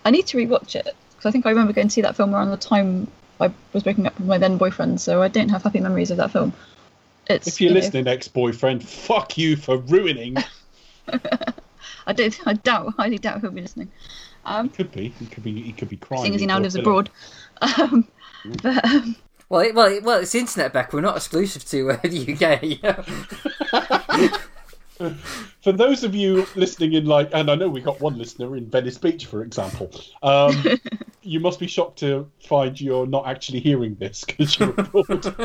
I 0.07 0.11
need 0.11 0.27
to 0.27 0.37
rewatch 0.37 0.77
it, 0.77 0.85
because 0.85 1.27
I 1.27 1.31
think 1.31 1.47
I 1.47 1.51
remember 1.51 1.73
going 1.73 1.89
to 1.89 1.93
see 1.93 2.03
that 2.03 2.17
film 2.17 2.35
around 2.35 2.51
the 2.51 2.59
time 2.59 3.07
I 3.41 3.51
was 3.73 3.83
breaking 3.83 4.07
up 4.07 4.19
with 4.19 4.29
my 4.29 4.39
then 4.39 4.59
boyfriend, 4.59 5.01
so 5.01 5.23
I 5.23 5.29
don't 5.29 5.49
have 5.49 5.63
happy 5.63 5.81
memories 5.81 6.11
of 6.11 6.19
that 6.19 6.31
film. 6.31 6.53
It's, 7.27 7.47
If 7.47 7.61
you're 7.61 7.69
you 7.69 7.75
know, 7.75 7.81
listening, 7.81 8.07
ex-boyfriend, 8.07 8.87
fuck 8.87 9.39
you 9.39 9.57
for 9.57 9.79
ruining. 9.79 10.37
I, 12.07 12.13
don't, 12.13 12.39
I 12.47 12.53
doubt, 12.53 12.95
highly 12.99 13.19
doubt 13.19 13.41
he'll 13.41 13.51
be 13.51 13.63
listening. 13.63 13.91
Um, 14.45 14.69
could 14.69 14.93
be. 14.93 15.09
He 15.09 15.27
could 15.27 15.43
be. 15.43 15.63
He 15.63 15.73
could 15.73 15.89
be 15.89 15.97
crying. 15.97 16.25
seeing 16.25 16.35
as 16.35 16.41
he 16.41 16.47
now 16.47 16.59
lives 16.59 16.77
abroad. 16.77 17.11
Um, 17.79 18.07
but 18.63 18.85
um, 18.85 19.17
Well, 19.49 19.61
it, 19.61 19.75
well, 19.75 19.87
it, 19.87 20.03
well, 20.03 20.21
it's 20.21 20.35
internet, 20.35 20.73
Beck. 20.73 20.93
We're 20.93 21.03
not 21.03 21.17
exclusive 21.17 21.65
to 21.67 21.93
uh, 21.93 21.97
the 22.03 22.33
UK. 22.33 22.81
For 25.61 25.73
those 25.73 26.03
of 26.03 26.15
you 26.15 26.47
listening 26.55 26.95
in, 26.95 27.05
like, 27.05 27.29
and 27.33 27.51
I 27.51 27.55
know 27.55 27.69
we 27.69 27.81
got 27.81 28.01
one 28.01 28.17
listener 28.17 28.57
in 28.57 28.71
Venice 28.71 28.97
Beach, 28.97 29.27
for 29.27 29.43
example. 29.43 29.91
Um, 30.23 30.65
you 31.23 31.41
must 31.41 31.61
be 31.61 31.67
shocked 31.67 31.99
to 32.01 32.31
find 32.47 32.81
you're 32.81 33.07
not 33.07 33.27
actually 33.27 33.61
hearing 33.61 33.97
this 33.97 34.25
because 34.25 34.59
you're 34.59 34.71
abroad. 34.71 35.25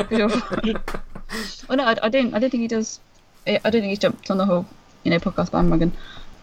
well, 1.68 1.76
no, 1.76 1.84
I, 1.84 1.96
I 2.02 2.08
don't. 2.08 2.34
I 2.34 2.38
don't 2.38 2.50
think 2.50 2.62
he 2.62 2.68
does. 2.68 3.00
I 3.46 3.60
I 3.64 3.70
don't 3.70 3.82
think 3.82 3.90
he's 3.90 3.98
jumped 3.98 4.30
on 4.30 4.38
the 4.38 4.46
whole, 4.46 4.66
you 5.04 5.10
know, 5.10 5.18
podcast 5.18 5.52
bandwagon. 5.52 5.92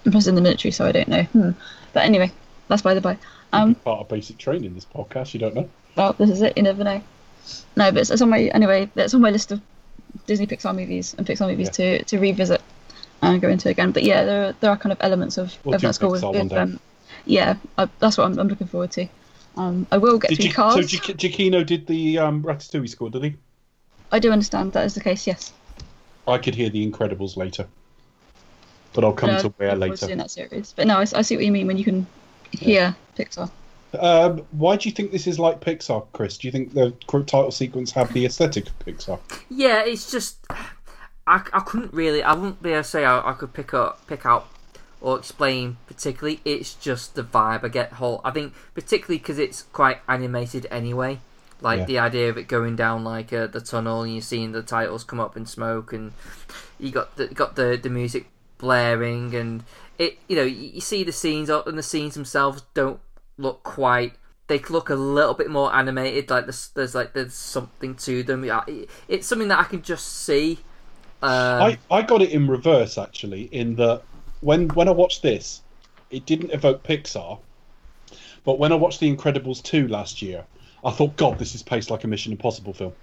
I'm 0.06 0.12
just 0.12 0.28
in 0.28 0.36
the 0.36 0.42
military, 0.42 0.72
so 0.72 0.86
I 0.86 0.92
don't 0.92 1.08
know. 1.08 1.24
Hmm. 1.24 1.52
But 1.94 2.06
anyway, 2.06 2.32
that's 2.68 2.82
by 2.82 2.94
the 2.94 3.02
by. 3.02 3.18
Um, 3.52 3.76
Part 3.76 4.02
of 4.02 4.10
basic 4.10 4.38
training. 4.38 4.76
This 4.76 4.86
podcast, 4.86 5.34
you 5.34 5.40
don't 5.40 5.56
know. 5.56 5.70
Well, 5.98 6.14
this 6.14 6.30
is 6.30 6.42
it. 6.42 6.54
You 6.56 6.64
never 6.64 6.84
know. 6.84 7.02
No, 7.76 7.92
but 7.92 7.98
it's, 7.98 8.10
it's 8.10 8.22
on 8.22 8.30
my 8.30 8.42
anyway. 8.42 8.90
It's 8.96 9.14
on 9.14 9.22
my 9.22 9.32
list 9.32 9.52
of 9.52 9.62
Disney 10.26 10.48
Pixar 10.48 10.76
movies 10.76 11.16
and 11.18 11.28
Pixar 11.28 11.48
movies 11.50 11.70
to 11.72 12.04
to 12.04 12.20
revisit 12.20 12.62
and 13.22 13.42
go 13.42 13.50
into 13.50 13.70
again. 13.70 13.92
But 13.92 14.04
yeah, 14.04 14.24
there 14.24 14.46
are, 14.46 14.54
there 14.60 14.72
are 14.72 14.78
kind 14.78 14.92
of 14.92 15.00
elements 15.02 15.38
of, 15.38 15.56
We'll 15.64 15.76
of 15.76 15.82
that 15.82 15.96
score 15.96 16.12
with, 16.12 16.24
with 16.24 16.54
um, 16.54 16.80
yeah, 17.26 17.56
I, 17.78 17.90
that's 18.00 18.18
what 18.18 18.26
I'm, 18.26 18.38
I'm 18.40 18.48
looking 18.48 18.68
forward 18.68 18.92
to. 18.92 19.08
Um, 19.56 19.88
I 19.92 19.98
will 19.98 20.20
get 20.20 20.30
Did 20.30 20.38
through 20.38 20.46
you, 20.46 20.54
cars. 20.54 20.76
so 20.76 20.82
Gi- 20.82 21.14
Giacchino 21.14 21.66
did 21.66 21.88
the 21.88 22.20
um, 22.20 22.44
Ratatouille 22.44 22.90
score, 22.90 23.10
did 23.10 23.24
he? 23.24 23.36
I 24.12 24.20
do 24.20 24.32
understand 24.32 24.74
that 24.74 24.86
is 24.86 24.94
the 24.94 25.02
case. 25.02 25.26
Yes. 25.26 25.52
I 26.28 26.38
could 26.38 26.54
hear 26.54 26.70
the 26.70 26.90
Incredibles 26.90 27.38
later, 27.38 27.68
but 28.94 29.04
I'll 29.04 29.14
come 29.14 29.32
No, 29.32 29.40
to 29.40 29.50
where 29.58 29.72
I 29.72 29.74
look 29.74 29.80
forward 29.80 29.92
later. 29.92 30.06
doing 30.08 30.18
that 30.20 30.32
series. 30.32 30.74
But 30.76 30.88
no, 30.88 30.98
I, 30.98 31.02
I 31.02 31.22
see 31.22 31.36
what 31.36 31.46
you 31.46 31.52
mean 31.52 31.68
when 31.68 31.78
you 31.78 31.84
can 31.84 32.06
hear 32.52 32.96
Pixar. 33.18 33.50
Um, 33.94 34.46
why 34.52 34.76
do 34.76 34.90
you 34.90 34.94
think 34.96 35.12
this 35.12 35.28
is 35.28 35.40
like 35.40 35.62
Pixar, 35.62 36.06
Chris? 36.14 36.38
Do 36.38 36.48
you 36.48 36.52
think 36.52 36.74
the 36.74 36.92
title 37.10 37.52
sequence 37.52 37.92
have 37.92 38.12
the 38.14 38.26
aesthetic 38.26 38.68
of 38.68 38.80
Pixar? 38.80 39.20
Yeah, 39.50 39.84
it's 39.84 40.12
just 40.12 40.46
I, 41.26 41.42
I 41.54 41.60
couldn't 41.62 41.94
really 41.94 42.22
I 42.24 42.34
wouldn't 42.34 42.62
be 42.62 42.72
able 42.72 42.84
to 42.84 42.88
say 42.88 43.06
I, 43.06 43.30
I 43.32 43.34
could 43.34 43.54
pick 43.54 43.74
up 43.74 44.06
pick 44.08 44.26
out 44.26 44.48
or 45.00 45.18
explain 45.18 45.78
particularly. 45.88 46.42
It's 46.44 46.74
just 46.74 47.16
the 47.16 47.24
vibe 47.24 47.64
I 47.64 47.70
get. 47.70 47.94
Whole 47.94 48.22
I 48.26 48.32
think 48.32 48.54
particularly 48.74 49.20
because 49.20 49.40
it's 49.40 49.64
quite 49.64 50.00
animated 50.08 50.68
anyway. 50.70 51.20
Like 51.62 51.80
Yeah. 51.80 51.86
the 51.86 52.00
idea 52.00 52.30
of 52.30 52.38
it 52.38 52.48
going 52.48 52.76
down 52.76 53.04
like 53.04 53.32
uh, 53.34 53.48
the 53.48 53.62
tunnel 53.62 54.04
and 54.04 54.14
you're 54.14 54.22
seeing 54.22 54.52
the 54.52 54.62
titles 54.62 55.04
come 55.04 55.20
up 55.20 55.36
in 55.38 55.46
smoke 55.46 55.94
and 55.94 56.12
you 56.80 56.92
got 56.92 57.16
the 57.16 57.28
got 57.28 57.56
the 57.56 57.80
the 57.82 57.90
music 57.90 58.28
blaring 58.58 59.34
and 59.36 59.64
it 59.98 60.18
you 60.28 60.36
know 60.36 60.44
you, 60.44 60.72
you 60.74 60.82
see 60.82 61.04
the 61.04 61.12
scenes 61.12 61.50
and 61.50 61.78
the 61.78 61.84
scenes 61.84 62.14
themselves 62.16 62.64
don't 62.74 63.00
look 63.38 63.64
quite 63.64 64.14
they 64.48 64.60
look 64.70 64.90
a 64.90 64.96
little 64.96 65.34
bit 65.34 65.50
more 65.50 65.76
animated 65.76 66.30
like 66.30 66.46
there's, 66.46 66.70
there's 66.70 66.96
like 66.96 67.14
there's 67.14 67.34
something 67.34 67.96
to 67.96 68.24
them 68.24 68.46
yeah, 68.46 68.64
it's 69.08 69.28
something 69.28 69.48
that 69.50 69.60
i 69.60 69.64
can 69.64 69.82
just 69.82 70.24
see 70.24 70.60
um, 71.22 71.62
I, 71.64 71.78
I 71.90 72.02
got 72.04 72.22
it 72.22 72.30
in 72.30 72.48
reverse 72.48 72.98
actually. 72.98 73.44
In 73.52 73.76
that 73.78 74.04
when 74.42 74.68
when 74.70 74.88
I 74.88 74.92
watched 74.92 75.24
this, 75.24 75.62
it 76.12 76.26
didn't 76.26 76.52
evoke 76.52 76.84
Pixar, 76.84 77.40
but 78.44 78.60
when 78.60 78.72
I 78.72 78.76
watched 78.76 79.00
The 79.00 79.14
Incredibles 79.14 79.64
two 79.64 79.88
last 79.88 80.22
year, 80.22 80.46
I 80.86 80.92
thought, 80.92 81.16
God, 81.18 81.40
this 81.40 81.56
is 81.56 81.64
paced 81.64 81.90
like 81.90 82.04
a 82.04 82.08
Mission 82.08 82.32
Impossible 82.32 82.74
film. 82.74 82.94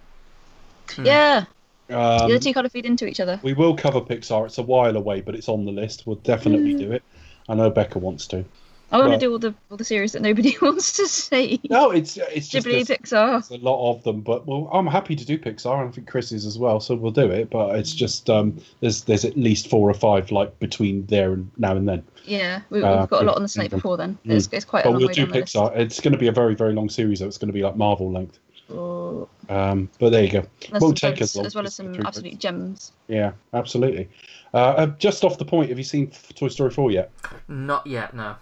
Yeah, 0.99 1.47
Um, 1.91 2.31
the 2.31 2.39
two 2.39 2.55
kind 2.55 2.67
of 2.67 2.73
feed 2.73 2.87
into 2.87 3.07
each 3.07 3.19
other. 3.19 3.41
we 3.43 3.53
will 3.53 3.75
cover 3.77 4.01
Pixar. 4.01 4.47
It's 4.47 4.59
a 4.59 4.63
while 4.63 4.97
away, 4.97 5.21
but 5.21 5.35
it's 5.35 5.49
on 5.49 5.65
the 5.65 5.73
list. 5.73 6.07
We'll 6.07 6.17
definitely 6.17 6.75
do 6.75 6.93
it. 6.93 7.03
I 7.49 7.55
know 7.55 7.69
Becca 7.69 7.99
wants 7.99 8.29
to. 8.29 8.45
I 8.93 8.99
want 8.99 9.09
Well- 9.11 9.19
to 9.19 9.27
do 9.27 9.33
all 9.33 9.39
the 9.39 9.55
all 9.71 9.77
the 9.77 9.85
series 9.85 10.13
that 10.13 10.23
nobody 10.23 10.57
wants 10.63 10.97
to 10.99 11.07
see. 11.09 11.61
No, 11.71 11.91
it's 11.91 12.17
it's 12.17 12.49
just 12.49 12.67
Ghibli, 12.67 12.87
there's, 12.87 12.89
Pixar. 13.01 13.49
there's 13.49 13.61
a 13.61 13.65
lot 13.65 13.91
of 13.91 14.03
them, 14.05 14.21
but 14.21 14.47
well, 14.47 14.69
I'm 14.73 14.87
happy 14.87 15.17
to 15.17 15.25
do 15.25 15.39
Pixar, 15.39 15.81
and 15.81 15.89
I 15.89 15.93
think 15.93 16.07
Chris 16.07 16.31
is 16.33 16.47
as 16.47 16.59
well, 16.59 16.79
so 16.81 16.95
we'll 16.95 17.11
do 17.11 17.31
it. 17.31 17.51
But 17.51 17.77
it's 17.77 17.93
just 17.93 18.31
um, 18.31 18.57
there's 18.81 19.03
there's 19.03 19.25
at 19.25 19.37
least 19.37 19.69
four 19.69 19.89
or 19.91 19.95
five 19.95 20.31
like 20.31 20.59
between 20.61 21.07
there 21.07 21.33
and 21.33 21.51
now 21.57 21.77
and 21.77 21.89
then. 21.89 22.05
Yeah, 22.25 22.61
we, 22.71 22.79
we've 22.79 22.85
Uh, 22.85 23.07
got 23.07 23.23
a 23.23 23.27
lot 23.27 23.37
on 23.37 23.43
the 23.43 23.49
slate 23.49 23.71
mm. 23.71 23.75
before 23.77 23.97
then. 23.97 24.17
It's, 24.25 24.49
it's 24.53 24.65
quite 24.65 24.81
a 24.81 24.85
But 24.85 24.91
long 24.93 24.99
we'll 25.01 25.09
way 25.09 25.15
do 25.15 25.23
down 25.27 25.33
the 25.33 25.41
list. 25.41 25.55
Pixar. 25.55 25.77
It's 25.77 26.01
going 26.01 26.13
to 26.13 26.19
be 26.19 26.29
a 26.29 26.33
very 26.33 26.55
very 26.55 26.73
long 26.73 26.89
series, 26.89 27.21
though. 27.21 27.27
It's 27.27 27.39
going 27.39 27.49
to 27.49 27.53
be 27.55 27.63
like 27.63 27.77
Marvel 27.77 28.11
length. 28.13 28.39
Oh, 28.71 29.29
Um, 29.51 29.91
but 29.99 30.11
there 30.11 30.25
you 30.25 30.31
go. 30.31 30.47
Won't 30.81 30.97
take 30.97 31.21
us 31.21 31.37
long. 31.37 31.45
as 31.45 31.55
well 31.55 31.67
as 31.67 31.75
some 31.75 31.95
absolute 32.07 32.33
it. 32.35 32.39
gems. 32.39 32.93
Yeah, 33.09 33.33
absolutely. 33.53 34.09
Uh, 34.55 34.57
uh, 34.57 34.87
just 34.99 35.23
off 35.23 35.37
the 35.37 35.45
point, 35.45 35.69
have 35.69 35.77
you 35.77 35.85
seen 35.85 36.11
Toy 36.35 36.49
Story 36.49 36.71
four 36.71 36.91
yet? 36.91 37.11
not 37.49 37.87
yet 37.87 38.15
no 38.15 38.37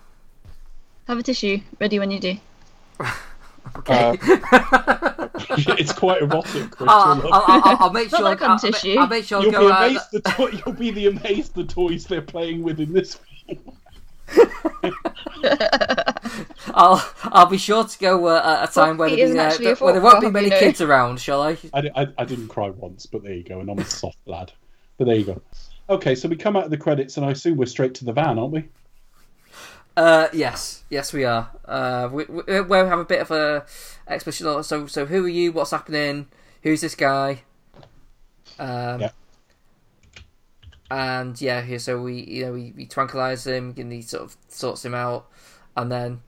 Have 1.09 1.19
a 1.19 1.23
tissue 1.23 1.61
ready 1.81 1.99
when 1.99 2.11
you 2.11 2.21
do. 2.21 2.37
okay 3.77 4.19
it's 5.51 5.93
quite 5.93 6.23
erotic. 6.23 6.71
Chris, 6.71 6.89
I'll, 6.91 7.23
I'll, 7.23 7.33
I'll, 7.33 7.63
I'll, 7.65 7.77
I'll 7.81 7.93
make 7.93 8.11
sure. 8.11 8.21
that 8.23 8.43
I'll, 8.43 8.59
cunt 8.59 8.95
I'll. 8.95 8.99
I'll 9.01 9.09
make 9.09 9.25
sure 9.25 9.43
You'll 9.43 9.51
be 9.51 9.57
go 9.57 9.73
out. 9.73 9.91
amazed. 9.91 10.13
The 10.13 10.21
to- 10.21 10.63
you'll 10.65 10.75
be 10.75 10.91
the 10.91 11.07
amazed 11.09 11.55
the 11.55 11.65
toys 11.65 12.07
they're 12.07 12.23
playing 12.23 12.63
with 12.63 12.81
in 12.81 12.93
this 12.93 13.19
film. 13.47 13.77
I'll 16.75 17.05
I'll 17.25 17.47
be 17.47 17.59
sure 17.59 17.85
to 17.85 17.99
go 17.99 18.27
uh, 18.27 18.59
at 18.63 18.71
a 18.71 18.73
time 18.73 18.97
Well, 18.97 19.11
when, 19.11 19.19
it 19.19 19.23
isn't 19.23 19.37
the, 19.37 19.43
uh, 19.43 19.47
actually 19.47 19.67
a 19.67 19.75
where 19.77 19.93
there 19.93 20.03
won't 20.03 20.21
be 20.21 20.31
many 20.31 20.47
you 20.47 20.51
know. 20.51 20.59
kids 20.59 20.81
around, 20.81 21.21
shall 21.21 21.43
I? 21.43 21.57
I, 21.75 21.91
I, 21.95 22.07
I 22.19 22.25
didn't 22.25 22.49
cry 22.49 22.71
once, 22.71 23.07
but 23.07 23.23
there 23.23 23.35
you 23.35 23.43
go, 23.43 23.61
and 23.61 23.71
I'm 23.71 23.79
a 23.79 23.85
soft 23.85 24.19
lad. 24.27 24.53
But 24.99 25.07
there 25.07 25.17
you 25.17 25.25
go. 25.25 25.43
Okay, 25.91 26.15
so 26.15 26.29
we 26.29 26.37
come 26.37 26.57
out 26.57 26.65
of 26.65 26.71
the 26.71 26.77
credits, 26.77 27.17
and 27.17 27.27
I 27.27 27.31
assume 27.33 27.57
we're 27.57 27.67
straight 27.67 27.95
to 27.97 28.05
the 28.05 28.13
van, 28.13 28.39
aren't 28.39 28.53
we? 28.53 28.65
Uh, 29.97 30.29
yes, 30.33 30.85
yes, 30.89 31.13
we 31.13 31.25
are. 31.25 31.51
Uh, 31.65 32.09
we, 32.11 32.25
we, 32.25 32.61
we'll 32.63 32.89
have 32.89 32.99
a 32.99 33.05
bit 33.05 33.21
of 33.21 33.31
a 33.31 33.67
exposition. 34.09 34.63
So, 34.63 34.87
so 34.87 35.07
who 35.07 35.25
are 35.25 35.29
you? 35.29 35.53
What's 35.53 35.71
happening? 35.71 36.29
Who's 36.63 36.81
this 36.81 36.95
guy? 36.95 37.43
Um, 38.59 39.01
Yeah. 39.01 39.11
And 40.91 41.41
yeah, 41.41 41.63
here, 41.63 41.79
so 41.79 42.03
we, 42.03 42.21
you 42.23 42.45
know, 42.45 42.53
we, 42.53 42.75
we 42.77 42.85
tranquilize 42.85 43.47
him, 43.47 43.75
and 43.79 43.91
he 43.91 44.03
sort 44.03 44.25
of 44.25 44.37
sorts 44.49 44.85
him 44.85 44.95
out, 44.95 45.27
and 45.75 45.91
then 45.91 46.21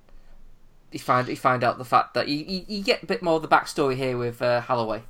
you 0.90 0.98
find 0.98 1.28
you 1.28 1.36
find 1.36 1.62
out 1.62 1.76
the 1.76 1.84
fact 1.84 2.14
that 2.14 2.28
you, 2.28 2.44
you, 2.46 2.64
you 2.66 2.82
get 2.82 3.02
a 3.02 3.06
bit 3.06 3.22
more 3.22 3.36
of 3.36 3.42
the 3.42 3.48
backstory 3.48 3.94
here 3.96 4.16
with 4.16 4.40
uh, 4.40 4.62
Holloway. 4.62 5.02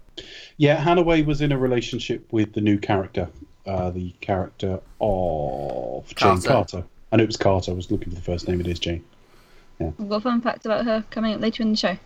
Yeah, 0.57 0.83
Hanaway 0.83 1.25
was 1.25 1.41
in 1.41 1.53
a 1.53 1.59
relationship 1.59 2.33
with 2.33 2.53
the 2.55 2.61
new 2.61 2.79
character, 2.79 3.29
uh, 3.67 3.91
the 3.91 4.11
character 4.21 4.81
of 5.01 6.13
Jane 6.15 6.43
Carter. 6.43 6.85
I 7.15 7.17
knew 7.17 7.23
it 7.23 7.29
was 7.29 7.37
Carter. 7.37 7.71
I 7.71 7.75
was 7.77 7.93
looking 7.93 8.09
for 8.09 8.17
the 8.17 8.21
first 8.21 8.49
name. 8.49 8.59
It 8.59 8.67
is 8.67 8.81
Jane. 8.81 9.05
I've 9.81 10.09
got 10.09 10.17
a 10.17 10.21
fun 10.21 10.41
fact 10.41 10.67
about 10.67 10.85
her 10.85 11.05
coming 11.11 11.33
up 11.33 11.41
later 11.41 11.63
in 11.63 11.71
the 11.71 11.77
show. 11.77 11.97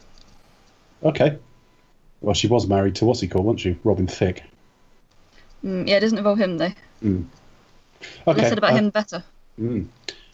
Okay. 1.03 1.39
Well, 2.21 2.35
she 2.35 2.47
was 2.47 2.67
married 2.67 2.97
to 2.97 3.07
what's 3.07 3.21
he 3.21 3.27
called, 3.27 3.47
wasn't 3.47 3.61
she? 3.61 3.79
Robin 3.85 4.07
Thicke. 4.07 4.43
Mm, 5.65 5.89
yeah, 5.89 5.97
it 5.97 6.01
doesn't 6.01 6.19
involve 6.19 6.39
him 6.39 6.59
though. 6.59 6.73
Okay. 7.03 7.25
Less 8.27 8.49
said 8.51 8.59
about 8.59 8.73
uh, 8.73 8.77
him, 8.77 8.91
better. 8.91 9.25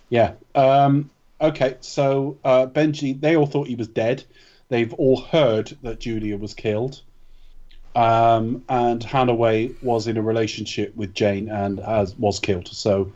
Yeah. 0.08 0.32
Um, 0.56 1.08
okay. 1.40 1.76
So 1.80 2.36
uh, 2.44 2.66
Benji, 2.66 3.20
they 3.20 3.36
all 3.36 3.46
thought 3.46 3.68
he 3.68 3.76
was 3.76 3.86
dead. 3.86 4.24
They've 4.70 4.92
all 4.94 5.20
heard 5.20 5.76
that 5.82 6.00
Julia 6.00 6.36
was 6.36 6.52
killed. 6.52 7.00
Um, 7.94 8.64
and 8.68 9.00
Hanaway 9.00 9.80
was 9.84 10.08
in 10.08 10.16
a 10.16 10.22
relationship 10.22 10.96
with 10.96 11.14
Jane 11.14 11.48
and 11.48 11.78
has, 11.78 12.16
was 12.16 12.40
killed. 12.40 12.66
So 12.66 13.12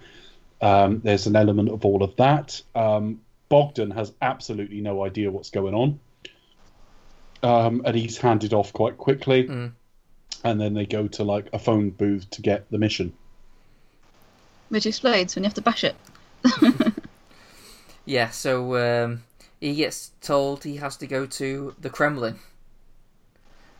um, 0.61 1.00
there's 1.04 1.26
an 1.26 1.36
element 1.36 1.70
of 1.70 1.84
all 1.84 2.02
of 2.02 2.16
that. 2.16 2.61
Um, 2.74 3.20
Bogdan 3.48 3.90
has 3.92 4.12
absolutely 4.20 4.80
no 4.80 5.04
idea 5.04 5.30
what's 5.30 5.50
going 5.50 5.74
on. 5.74 6.00
Um, 7.42 7.82
and 7.84 7.96
he's 7.96 8.18
handed 8.18 8.52
off 8.52 8.72
quite 8.72 8.98
quickly. 8.98 9.44
Mm. 9.44 9.72
And 10.44 10.61
then 10.61 10.74
they 10.74 10.86
go 10.86 11.09
to 11.09 11.24
like 11.24 11.48
a 11.52 11.59
phone 11.59 11.90
booth 11.90 12.28
to 12.30 12.42
get 12.42 12.70
the 12.70 12.78
mission. 12.78 13.12
Which 14.68 14.86
explodes 14.86 15.34
when 15.34 15.44
you 15.44 15.48
have 15.48 15.54
to 15.54 15.62
bash 15.62 15.84
it. 15.84 15.96
Yeah, 18.04 18.30
so 18.30 19.04
um, 19.04 19.24
he 19.61 19.74
gets 19.74 20.12
told 20.22 20.64
he 20.64 20.76
has 20.76 20.96
to 20.96 21.06
go 21.06 21.26
to 21.26 21.74
the 21.78 21.90
Kremlin. 21.90 22.38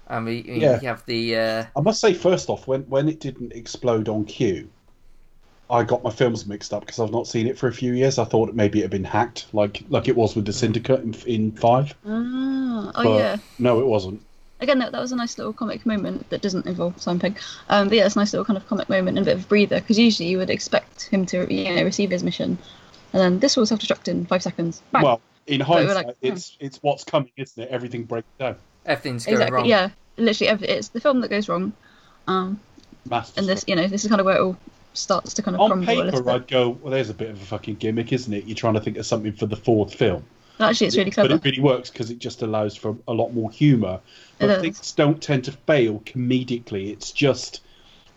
And 0.07 0.27
we, 0.27 0.43
we 0.43 0.59
Yeah. 0.59 0.81
have 0.81 1.05
the 1.07 1.37
uh, 1.37 1.65
I 1.75 1.81
must 1.81 2.01
say, 2.01 2.13
first 2.13 2.51
off, 2.51 2.67
when 2.67 2.83
when 2.83 3.09
it 3.09 3.21
didn't 3.21 3.53
explode 3.53 4.09
on 4.09 4.27
cue, 4.27 4.69
I 5.71 5.85
got 5.85 6.03
my 6.03 6.11
films 6.11 6.47
mixed 6.47 6.73
up 6.73 6.81
because 6.81 6.99
I've 6.99 7.11
not 7.11 7.27
seen 7.27 7.47
it 7.47 7.59
for 7.59 7.69
a 7.69 7.73
few 7.73 7.93
years. 7.93 8.19
I 8.19 8.25
thought 8.25 8.55
maybe 8.55 8.79
it 8.79 8.83
had 8.83 8.91
been 8.91 9.05
hacked, 9.05 9.47
like 9.53 9.83
like 9.91 10.09
it 10.09 10.17
was 10.17 10.35
with 10.35 10.47
the 10.47 10.53
Syndicate 10.53 11.01
in, 11.01 11.15
in 11.27 11.53
five. 11.53 11.95
Ah, 12.07 12.93
oh 12.95 13.05
but 13.05 13.19
yeah. 13.19 13.37
no, 13.59 13.81
it 13.81 13.87
wasn't. 13.87 14.23
Again, 14.61 14.79
that, 14.81 14.93
that 14.93 15.01
was 15.01 15.13
a 15.13 15.17
nice 15.17 15.39
little 15.39 15.53
comic 15.53 15.87
moment 15.87 16.29
that 16.31 16.43
doesn't 16.43 16.67
involve 16.67 17.01
Simon 17.01 17.21
Pegg. 17.21 17.39
Um, 17.69 17.89
but 17.89 17.97
yeah, 17.97 18.07
it's 18.07 18.17
a 18.17 18.19
nice 18.19 18.33
little 18.33 18.45
kind 18.45 18.57
of 18.57 18.67
comic 18.67 18.89
moment 18.89 19.19
and 19.19 19.27
a 19.27 19.31
bit 19.31 19.37
of 19.37 19.45
a 19.45 19.49
breather 19.49 19.79
because 19.81 19.99
usually 19.99 20.31
you 20.31 20.39
would 20.39 20.51
expect 20.51 21.05
him 21.05 21.27
to 21.27 21.53
you 21.53 21.75
know 21.75 21.85
receive 21.85 22.11
his 22.11 22.25
mission, 22.25 22.57
and 23.13 23.21
then 23.21 23.39
this 23.39 23.57
will 23.57 23.67
self-destruct 23.67 24.09
in 24.09 24.25
five 24.25 24.43
seconds. 24.43 24.83
Bang. 24.91 25.03
Well, 25.03 25.21
in 25.47 25.61
we're 25.61 25.67
hindsight, 25.67 26.07
like, 26.07 26.17
hmm. 26.17 26.27
it's 26.29 26.57
it's 26.61 26.79
what's 26.79 27.05
coming, 27.05 27.31
isn't 27.37 27.63
it? 27.63 27.69
Everything 27.69 28.05
breaks 28.05 28.29
down. 28.39 28.57
everything's 28.87 29.27
going 29.27 29.37
exactly. 29.37 29.55
wrong. 29.55 29.67
Yeah, 29.67 29.91
literally, 30.17 30.49
every, 30.49 30.69
it's 30.69 30.89
the 30.89 31.01
film 31.01 31.21
that 31.21 31.29
goes 31.29 31.49
wrong. 31.49 31.75
Um, 32.27 32.59
Master 33.09 33.41
and 33.41 33.49
this, 33.49 33.65
you 33.67 33.77
know, 33.77 33.87
this 33.87 34.05
is 34.05 34.09
kind 34.09 34.21
of 34.21 34.27
where 34.27 34.37
it 34.37 34.41
all 34.41 34.57
starts 34.99 35.35
to 35.35 35.43
kind 35.43 35.55
of 35.55 35.61
on 35.61 35.71
crumble 35.71 35.93
a 35.93 35.95
little 36.05 36.11
paper, 36.11 36.23
bit. 36.25 36.35
I'd 36.35 36.49
go, 36.49 36.71
well, 36.71 36.91
there's 36.91 37.11
a 37.11 37.15
bit 37.15 37.31
of 37.31 37.41
a 37.41 37.45
fucking 37.47 37.77
gimmick, 37.77 38.13
isn't 38.13 38.33
it? 38.33 38.45
You're 38.45 38.57
trying 38.57 38.75
to 38.75 38.81
think 38.81 38.97
of 38.97 39.07
something 39.07 39.33
for 39.33 39.47
the 39.47 39.57
fourth 39.57 39.95
film. 39.95 40.25
Actually, 40.61 40.89
it's 40.89 40.97
really 40.97 41.11
clever. 41.11 41.29
But 41.29 41.37
it 41.37 41.45
really 41.45 41.63
works 41.63 41.89
because 41.91 42.11
it 42.11 42.19
just 42.19 42.43
allows 42.43 42.75
for 42.77 42.97
a 43.07 43.13
lot 43.13 43.33
more 43.33 43.51
humour. 43.51 44.01
But 44.39 44.61
things 44.61 44.93
don't 44.93 45.23
tend 45.23 45.45
to 45.45 45.53
fail 45.53 46.01
comedically. 46.01 46.91
It's 46.91 47.13
just 47.13 47.61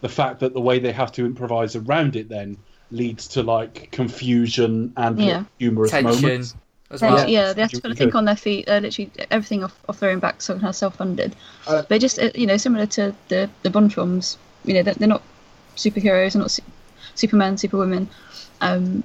the 0.02 0.10
fact 0.10 0.40
that 0.40 0.54
the 0.54 0.62
way 0.62 0.80
they 0.80 0.92
have 0.92 1.12
to 1.14 1.26
improvise 1.26 1.76
around 1.76 2.16
it 2.16 2.30
then 2.30 2.58
leads 2.90 3.28
to 3.30 3.44
like 3.44 3.92
confusion 3.92 4.92
and 4.98 5.20
Yeah. 5.20 5.44
humorous 5.60 5.92
Tension 5.92 6.22
moments. 6.22 6.56
as 6.90 7.02
well. 7.02 7.30
yeah, 7.30 7.54
they 7.54 7.62
have 7.62 7.72
to 7.72 7.80
kind 7.82 7.92
of 7.92 7.98
think 8.00 8.16
on 8.16 8.26
their 8.26 8.36
feet. 8.36 8.68
Uh, 8.68 8.80
literally, 8.80 9.12
everything 9.30 9.64
off, 9.64 9.80
off 9.88 10.00
their 10.00 10.10
own 10.10 10.20
back, 10.20 10.42
so 10.42 10.56
kind 10.56 10.68
of 10.68 10.76
self-funded. 10.76 11.36
Uh, 11.68 11.84
they 11.88 12.00
just, 12.00 12.18
uh, 12.20 12.32
you 12.36 12.48
know, 12.48 12.58
similar 12.58 12.86
to 12.88 13.16
the 13.28 13.50
the 13.62 13.70
Bond 13.70 13.94
films. 13.94 14.38
You 14.66 14.74
know, 14.74 14.84
they're, 14.84 14.96
they're 14.96 15.08
not 15.08 15.22
superheroes, 15.76 16.34
they're 16.34 16.42
not 16.42 16.52
su- 16.52 16.64
Superman, 17.16 17.58
Superwomen. 17.58 18.10
Um, 18.62 19.04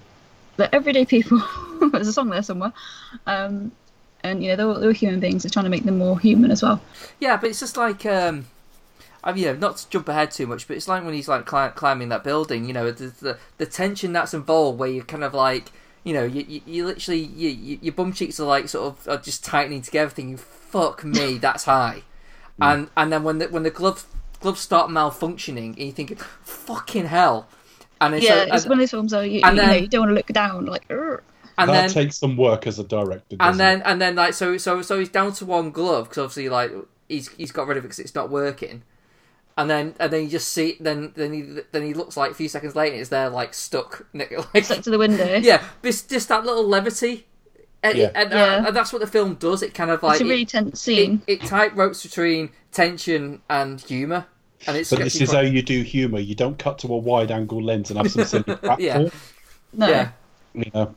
they're 0.56 0.74
everyday 0.74 1.04
people. 1.04 1.42
There's 1.92 2.08
a 2.08 2.12
song 2.12 2.30
there 2.30 2.42
somewhere. 2.42 2.72
Um, 3.26 3.72
and 4.22 4.42
you 4.42 4.50
know, 4.50 4.56
they're, 4.56 4.66
all- 4.66 4.80
they're 4.80 4.92
human 4.92 5.20
beings. 5.20 5.42
They're 5.42 5.50
trying 5.50 5.64
to 5.64 5.70
make 5.70 5.84
them 5.84 5.98
more 5.98 6.18
human 6.18 6.50
as 6.50 6.62
well. 6.62 6.80
Yeah, 7.20 7.36
but 7.36 7.50
it's 7.50 7.60
just 7.60 7.76
like 7.76 8.04
um, 8.06 8.46
I 9.22 9.32
mean, 9.32 9.42
you 9.44 9.52
know, 9.52 9.58
not 9.58 9.76
to 9.78 9.88
jump 9.90 10.08
ahead 10.08 10.30
too 10.30 10.46
much, 10.46 10.66
but 10.68 10.76
it's 10.76 10.88
like 10.88 11.04
when 11.04 11.14
he's 11.14 11.28
like 11.28 11.46
cli- 11.46 11.70
climbing 11.74 12.08
that 12.10 12.24
building. 12.24 12.64
You 12.64 12.72
know, 12.72 12.90
the, 12.90 13.06
the 13.08 13.38
the 13.58 13.66
tension 13.66 14.12
that's 14.12 14.32
involved, 14.34 14.78
where 14.78 14.88
you're 14.88 15.04
kind 15.04 15.24
of 15.24 15.34
like, 15.34 15.70
you 16.04 16.14
know, 16.14 16.24
you 16.24 16.44
you, 16.48 16.60
you 16.66 16.86
literally 16.86 17.20
you, 17.20 17.48
you, 17.50 17.78
your 17.82 17.92
bum 17.94 18.12
cheeks 18.12 18.40
are 18.40 18.46
like 18.46 18.68
sort 18.68 18.86
of 18.94 19.08
are 19.08 19.18
just 19.22 19.44
tightening 19.44 19.82
together, 19.82 20.10
thinking, 20.10 20.36
"Fuck 20.36 21.04
me, 21.04 21.38
that's 21.38 21.64
high," 21.64 22.02
and 22.60 22.88
and 22.96 23.12
then 23.12 23.22
when 23.24 23.38
the 23.38 23.48
when 23.48 23.62
the 23.64 23.70
gloves 23.70 24.06
gloves 24.40 24.60
start 24.60 24.90
malfunctioning, 24.90 25.68
and 25.76 25.78
you 25.78 25.92
think, 25.92 26.18
"Fucking 26.42 27.06
hell," 27.06 27.48
and 28.00 28.14
it's 28.14 28.24
yeah, 28.24 28.44
a- 28.44 28.54
it's 28.54 28.64
and, 28.64 28.70
one 28.70 28.78
of 28.78 28.82
those 28.82 28.90
films 28.90 29.12
where 29.12 29.24
you, 29.24 29.40
and 29.42 29.56
you 29.56 29.62
then- 29.62 29.70
know 29.70 29.76
you 29.76 29.88
don't 29.88 30.00
want 30.02 30.10
to 30.10 30.14
look 30.14 30.28
down, 30.28 30.66
like. 30.66 30.86
"Urgh." 30.88 31.20
and 31.58 31.70
that 31.70 31.72
then 31.72 31.88
takes 31.90 32.18
some 32.18 32.36
work 32.36 32.66
as 32.66 32.78
a 32.78 32.84
director. 32.84 33.34
and 33.40 33.58
then 33.58 33.78
it? 33.78 33.84
and 33.86 33.98
then 33.98 34.14
like 34.14 34.34
so 34.34 34.58
so 34.58 34.82
so 34.82 34.98
he's 34.98 35.08
down 35.08 35.32
to 35.32 35.46
one 35.46 35.70
glove 35.70 36.04
because 36.06 36.18
obviously 36.18 36.50
like 36.50 36.70
he's 37.08 37.28
he's 37.30 37.50
got 37.50 37.66
rid 37.66 37.78
of 37.78 37.82
it 37.82 37.86
because 37.88 37.98
it's 37.98 38.14
not 38.14 38.28
working 38.28 38.82
and 39.56 39.70
then 39.70 39.94
and 39.98 40.12
then 40.12 40.24
you 40.24 40.28
just 40.28 40.48
see 40.48 40.76
then 40.80 41.12
then 41.16 41.32
he 41.32 41.60
then 41.72 41.82
he 41.82 41.94
looks 41.94 42.14
like 42.14 42.30
a 42.30 42.34
few 42.34 42.46
seconds 42.46 42.76
later 42.76 42.96
it's 42.96 43.08
there 43.08 43.30
like 43.30 43.54
stuck 43.54 44.06
like 44.14 44.64
Stuck 44.64 44.82
to 44.82 44.90
the 44.90 44.98
window. 44.98 45.36
yeah 45.38 45.64
just 45.82 46.10
just 46.10 46.28
that 46.28 46.44
little 46.44 46.68
levity 46.68 47.24
and, 47.90 47.98
Yeah. 47.98 48.10
and, 48.14 48.30
Yeah. 48.30 48.66
and 48.66 48.76
that's 48.76 48.92
what 48.92 49.00
the 49.00 49.06
film 49.06 49.34
does 49.34 49.62
it 49.62 49.74
kind 49.74 49.90
of 49.90 50.02
like 50.02 50.14
It's 50.14 50.20
a 50.22 50.24
really 50.24 50.42
it, 50.42 50.48
tense 50.48 50.80
scene. 50.80 51.22
it 51.26 51.42
tight 51.42 51.74
ropes 51.76 52.02
between 52.02 52.50
tension 52.72 53.40
and 53.48 53.80
humor 53.80 54.26
and 54.66 54.76
it's 54.76 54.90
but 54.90 54.98
this 55.00 55.20
is 55.20 55.32
how 55.32 55.40
you 55.40 55.62
do 55.62 55.82
humour. 55.82 56.18
You 56.18 56.34
don't 56.34 56.58
cut 56.58 56.78
to 56.80 56.88
a 56.92 56.96
wide 56.96 57.30
angle 57.30 57.62
lens 57.62 57.90
and 57.90 57.98
have 57.98 58.10
some 58.10 58.24
silly 58.24 58.56
crap 58.56 58.80
Yeah. 58.80 59.08
no. 59.72 59.88
yeah 59.88 60.08
you 60.54 60.70
know, 60.74 60.94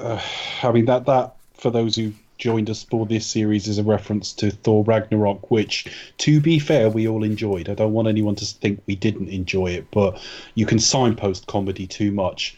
uh, 0.00 0.20
I 0.62 0.72
mean 0.72 0.86
that 0.86 1.04
that 1.06 1.34
for 1.54 1.70
those 1.70 1.94
who 1.96 2.12
joined 2.38 2.70
us 2.70 2.82
for 2.84 3.04
this 3.04 3.26
series 3.26 3.68
is 3.68 3.76
a 3.76 3.82
reference 3.82 4.32
to 4.32 4.50
Thor 4.50 4.82
Ragnarok, 4.82 5.50
which, 5.50 5.84
to 6.16 6.40
be 6.40 6.58
fair, 6.58 6.88
we 6.88 7.06
all 7.06 7.22
enjoyed. 7.22 7.68
I 7.68 7.74
don't 7.74 7.92
want 7.92 8.08
anyone 8.08 8.34
to 8.36 8.46
think 8.46 8.80
we 8.86 8.96
didn't 8.96 9.28
enjoy 9.28 9.72
it, 9.72 9.88
but 9.90 10.18
you 10.54 10.64
can 10.64 10.78
signpost 10.78 11.46
comedy 11.46 11.86
too 11.86 12.10
much, 12.12 12.56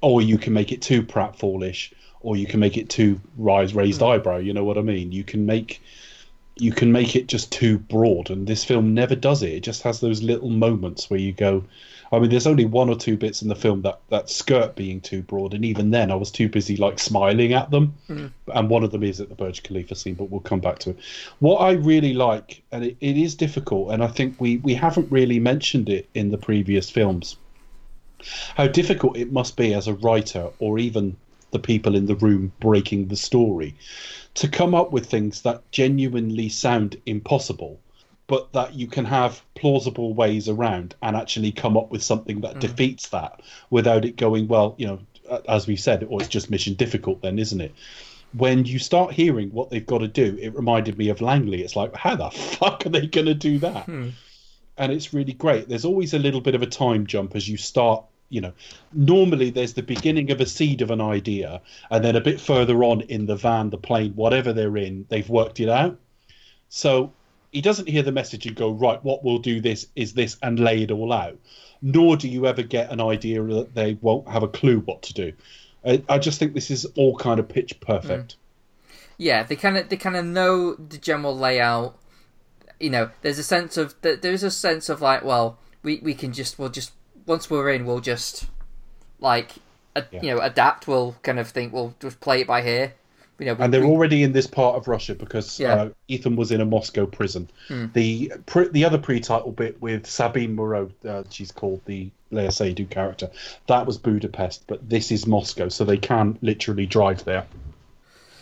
or 0.00 0.20
you 0.20 0.38
can 0.38 0.52
make 0.52 0.72
it 0.72 0.82
too 0.82 1.04
pratfallish, 1.04 1.92
or 2.22 2.36
you 2.36 2.46
can 2.46 2.60
make 2.60 2.76
it 2.76 2.88
too 2.88 3.20
rise 3.36 3.74
raised 3.74 4.00
hmm. 4.00 4.06
eyebrow. 4.06 4.38
You 4.38 4.52
know 4.52 4.64
what 4.64 4.78
I 4.78 4.82
mean? 4.82 5.12
You 5.12 5.24
can 5.24 5.46
make 5.46 5.80
you 6.56 6.72
can 6.72 6.92
make 6.92 7.16
it 7.16 7.28
just 7.28 7.50
too 7.50 7.78
broad, 7.78 8.30
and 8.30 8.46
this 8.46 8.64
film 8.64 8.94
never 8.94 9.14
does 9.14 9.42
it. 9.42 9.52
It 9.52 9.62
just 9.62 9.82
has 9.82 10.00
those 10.00 10.22
little 10.22 10.50
moments 10.50 11.08
where 11.08 11.20
you 11.20 11.32
go. 11.32 11.64
I 12.12 12.18
mean, 12.18 12.28
there's 12.28 12.46
only 12.46 12.66
one 12.66 12.90
or 12.90 12.94
two 12.94 13.16
bits 13.16 13.40
in 13.40 13.48
the 13.48 13.56
film 13.56 13.82
that 13.82 14.00
that 14.10 14.28
skirt 14.28 14.76
being 14.76 15.00
too 15.00 15.22
broad, 15.22 15.54
and 15.54 15.64
even 15.64 15.90
then, 15.90 16.10
I 16.10 16.14
was 16.14 16.30
too 16.30 16.48
busy 16.48 16.76
like 16.76 16.98
smiling 16.98 17.54
at 17.54 17.70
them. 17.70 17.94
Hmm. 18.06 18.26
And 18.52 18.68
one 18.68 18.84
of 18.84 18.90
them 18.90 19.02
is 19.02 19.20
at 19.20 19.30
the 19.30 19.34
Burj 19.34 19.62
Khalifa 19.62 19.94
scene, 19.94 20.14
but 20.14 20.30
we'll 20.30 20.40
come 20.40 20.60
back 20.60 20.78
to 20.80 20.90
it. 20.90 20.98
What 21.38 21.56
I 21.56 21.72
really 21.72 22.12
like, 22.12 22.62
and 22.70 22.84
it, 22.84 22.96
it 23.00 23.16
is 23.16 23.34
difficult, 23.34 23.90
and 23.90 24.04
I 24.04 24.08
think 24.08 24.38
we 24.38 24.58
we 24.58 24.74
haven't 24.74 25.10
really 25.10 25.40
mentioned 25.40 25.88
it 25.88 26.08
in 26.12 26.30
the 26.30 26.38
previous 26.38 26.90
films, 26.90 27.36
how 28.56 28.66
difficult 28.66 29.16
it 29.16 29.32
must 29.32 29.56
be 29.56 29.72
as 29.72 29.88
a 29.88 29.94
writer 29.94 30.50
or 30.58 30.78
even 30.78 31.16
the 31.52 31.58
people 31.58 31.94
in 31.94 32.06
the 32.06 32.16
room 32.16 32.52
breaking 32.60 33.08
the 33.08 33.16
story 33.16 33.74
to 34.34 34.48
come 34.48 34.74
up 34.74 34.92
with 34.92 35.06
things 35.06 35.42
that 35.42 35.70
genuinely 35.70 36.48
sound 36.48 36.96
impossible 37.06 37.78
but 38.26 38.52
that 38.52 38.74
you 38.74 38.86
can 38.86 39.04
have 39.04 39.42
plausible 39.54 40.14
ways 40.14 40.48
around 40.48 40.94
and 41.02 41.16
actually 41.16 41.52
come 41.52 41.76
up 41.76 41.90
with 41.90 42.02
something 42.02 42.40
that 42.40 42.56
mm. 42.56 42.60
defeats 42.60 43.08
that 43.08 43.40
without 43.70 44.04
it 44.04 44.16
going 44.16 44.48
well 44.48 44.74
you 44.78 44.86
know 44.86 44.98
as 45.48 45.66
we 45.66 45.76
said 45.76 46.04
or 46.08 46.20
it's 46.20 46.28
just 46.28 46.50
mission 46.50 46.74
difficult 46.74 47.22
then 47.22 47.38
isn't 47.38 47.60
it 47.60 47.72
when 48.32 48.64
you 48.64 48.78
start 48.78 49.12
hearing 49.12 49.50
what 49.50 49.70
they've 49.70 49.86
got 49.86 49.98
to 49.98 50.08
do, 50.08 50.38
it 50.40 50.54
reminded 50.54 50.96
me 50.96 51.08
of 51.08 51.20
Langley. 51.20 51.62
It's 51.62 51.76
like, 51.76 51.94
how 51.94 52.16
the 52.16 52.30
fuck 52.30 52.86
are 52.86 52.88
they 52.88 53.06
going 53.06 53.26
to 53.26 53.34
do 53.34 53.58
that? 53.58 53.84
Hmm. 53.84 54.10
And 54.78 54.90
it's 54.90 55.12
really 55.12 55.34
great. 55.34 55.68
There's 55.68 55.84
always 55.84 56.14
a 56.14 56.18
little 56.18 56.40
bit 56.40 56.54
of 56.54 56.62
a 56.62 56.66
time 56.66 57.06
jump 57.06 57.36
as 57.36 57.48
you 57.48 57.56
start. 57.56 58.04
You 58.32 58.40
know, 58.40 58.52
normally 58.92 59.50
there's 59.50 59.74
the 59.74 59.82
beginning 59.82 60.30
of 60.30 60.40
a 60.40 60.46
seed 60.46 60.80
of 60.80 60.90
an 60.90 61.02
idea, 61.02 61.60
and 61.90 62.02
then 62.02 62.16
a 62.16 62.20
bit 62.20 62.40
further 62.40 62.82
on 62.82 63.02
in 63.02 63.26
the 63.26 63.36
van, 63.36 63.68
the 63.68 63.76
plane, 63.76 64.12
whatever 64.14 64.52
they're 64.54 64.76
in, 64.78 65.04
they've 65.10 65.28
worked 65.28 65.60
it 65.60 65.68
out. 65.68 65.98
So 66.70 67.12
he 67.50 67.60
doesn't 67.60 67.88
hear 67.88 68.02
the 68.02 68.12
message 68.12 68.46
and 68.46 68.56
go, 68.56 68.70
right, 68.70 69.04
what 69.04 69.22
we'll 69.22 69.38
do 69.38 69.60
this 69.60 69.86
is 69.94 70.14
this 70.14 70.38
and 70.42 70.58
lay 70.58 70.82
it 70.82 70.90
all 70.90 71.12
out. 71.12 71.38
Nor 71.82 72.16
do 72.16 72.26
you 72.26 72.46
ever 72.46 72.62
get 72.62 72.90
an 72.90 73.00
idea 73.00 73.42
that 73.42 73.74
they 73.74 73.98
won't 74.00 74.26
have 74.28 74.42
a 74.42 74.48
clue 74.48 74.80
what 74.80 75.02
to 75.02 75.12
do. 75.12 75.32
I, 75.84 76.02
I 76.08 76.18
just 76.18 76.38
think 76.38 76.54
this 76.54 76.70
is 76.70 76.86
all 76.96 77.18
kind 77.18 77.38
of 77.38 77.48
pitch 77.48 77.78
perfect. 77.80 78.36
Mm. 78.36 78.36
Yeah, 79.18 79.42
they 79.42 79.56
kind 79.56 79.76
of 79.76 79.88
they 79.90 79.96
kind 79.98 80.16
of 80.16 80.24
know 80.24 80.74
the 80.74 80.96
general 80.96 81.36
layout. 81.36 81.98
You 82.80 82.90
know, 82.90 83.10
there's 83.20 83.38
a 83.38 83.44
sense 83.44 83.76
of 83.76 84.00
th- 84.00 84.22
there's 84.22 84.42
a 84.42 84.50
sense 84.50 84.88
of 84.88 85.02
like, 85.02 85.22
well, 85.22 85.58
we 85.82 86.00
we 86.02 86.14
can 86.14 86.32
just 86.32 86.58
we'll 86.58 86.70
just 86.70 86.92
once 87.26 87.50
we're 87.50 87.70
in, 87.70 87.84
we'll 87.86 88.00
just 88.00 88.46
like 89.20 89.52
a, 89.96 90.04
Yeah. 90.10 90.22
you 90.22 90.34
know 90.34 90.40
adapt. 90.40 90.86
We'll 90.88 91.16
kind 91.22 91.38
of 91.38 91.48
think 91.48 91.72
we'll 91.72 91.94
just 92.00 92.20
play 92.20 92.40
it 92.40 92.46
by 92.46 92.62
here. 92.62 92.94
You 93.38 93.46
know, 93.46 93.54
we- 93.54 93.64
And 93.64 93.74
they're 93.74 93.80
we- 93.80 93.86
already 93.88 94.22
in 94.22 94.32
this 94.32 94.46
part 94.46 94.76
of 94.76 94.86
Russia 94.88 95.14
because 95.14 95.58
Yeah. 95.58 95.74
uh, 95.74 95.88
Ethan 96.08 96.36
was 96.36 96.52
in 96.52 96.60
a 96.60 96.64
Moscow 96.64 97.06
prison. 97.06 97.48
The 97.68 98.32
pre- 98.46 98.68
the 98.68 98.84
other 98.84 98.98
pre-title 98.98 99.52
bit 99.52 99.80
with 99.82 100.06
Sabine 100.06 100.54
Moreau, 100.54 100.90
uh, 101.08 101.24
she's 101.30 101.50
called 101.50 101.80
the 101.86 102.10
Léa 102.32 102.48
Seydoux 102.48 102.88
character, 102.88 103.30
that 103.66 103.84
was 103.86 103.98
Budapest, 103.98 104.64
but 104.66 104.88
this 104.88 105.10
is 105.12 105.26
Moscow, 105.26 105.68
so 105.68 105.84
they 105.84 105.96
can 105.98 106.38
literally 106.40 106.86
drive 106.86 107.24
there. 107.24 107.46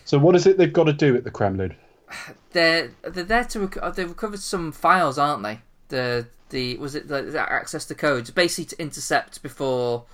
So 0.04 0.18
what 0.18 0.34
is 0.36 0.46
it 0.46 0.58
they've 0.58 0.72
got 0.72 0.84
to 0.84 0.92
do 0.92 1.16
at 1.16 1.24
the 1.24 1.30
Kremlin? 1.30 1.74
they're 2.52 2.90
they're 3.02 3.24
there 3.24 3.44
to 3.44 3.60
rec- 3.66 3.94
they've 3.94 4.08
recovered 4.08 4.40
some 4.40 4.70
files, 4.72 5.18
aren't 5.18 5.42
they? 5.42 5.60
The 5.90 6.26
the 6.48 6.76
was 6.78 6.94
it 6.94 7.06
the, 7.06 7.22
the 7.22 7.38
access 7.40 7.84
to 7.86 7.94
codes, 7.94 8.30
basically 8.30 8.64
to 8.76 8.80
intercept 8.82 9.42
before 9.42 10.04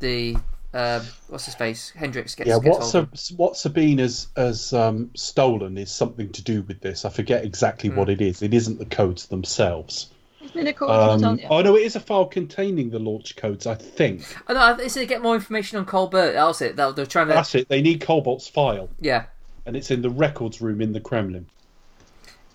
the 0.00 0.36
um, 0.72 1.02
what's 1.28 1.44
his 1.44 1.54
face 1.54 1.90
Hendricks 1.90 2.34
gets 2.34 2.48
Yeah, 2.48 2.58
gets 2.58 2.66
what 2.66 2.80
hold 2.92 3.18
Sab- 3.18 3.38
what 3.38 3.56
Sabine 3.56 3.98
has 3.98 4.26
has 4.36 4.72
um, 4.72 5.10
stolen 5.14 5.78
is 5.78 5.90
something 5.92 6.30
to 6.32 6.42
do 6.42 6.62
with 6.62 6.80
this. 6.80 7.04
I 7.04 7.10
forget 7.10 7.44
exactly 7.44 7.90
Hmm. 7.90 7.96
what 7.96 8.08
it 8.08 8.20
is. 8.20 8.42
It 8.42 8.54
isn't 8.54 8.78
the 8.78 8.86
codes 8.86 9.26
themselves. 9.26 10.10
Isn't 10.42 10.66
it 10.66 10.70
a 10.70 10.72
cool 10.74 10.90
Um, 10.90 11.40
oh 11.48 11.62
no, 11.62 11.76
it 11.76 11.82
is 11.82 11.96
a 11.96 12.00
file 12.00 12.26
containing 12.26 12.90
the 12.90 12.98
launch 12.98 13.36
codes. 13.36 13.66
I 13.66 13.76
think 13.76 14.22
Oh, 14.48 14.52
no, 14.54 14.74
they 14.76 14.88
said 14.88 15.00
to 15.00 15.06
get 15.06 15.22
more 15.22 15.34
information 15.36 15.78
on 15.78 15.86
Cobalt. 15.86 16.34
That's 16.34 16.60
it. 16.60 16.76
They're, 16.76 16.92
they're 16.92 17.06
trying 17.06 17.28
to. 17.28 17.34
that's 17.34 17.54
it. 17.54 17.68
They 17.68 17.80
need 17.80 18.00
Cobalt's 18.00 18.48
file, 18.48 18.88
Yeah. 19.00 19.24
and 19.66 19.74
it's 19.76 19.90
in 19.90 20.02
the 20.02 20.10
records 20.10 20.60
room 20.60 20.80
in 20.80 20.92
the 20.92 21.00
Kremlin. 21.00 21.46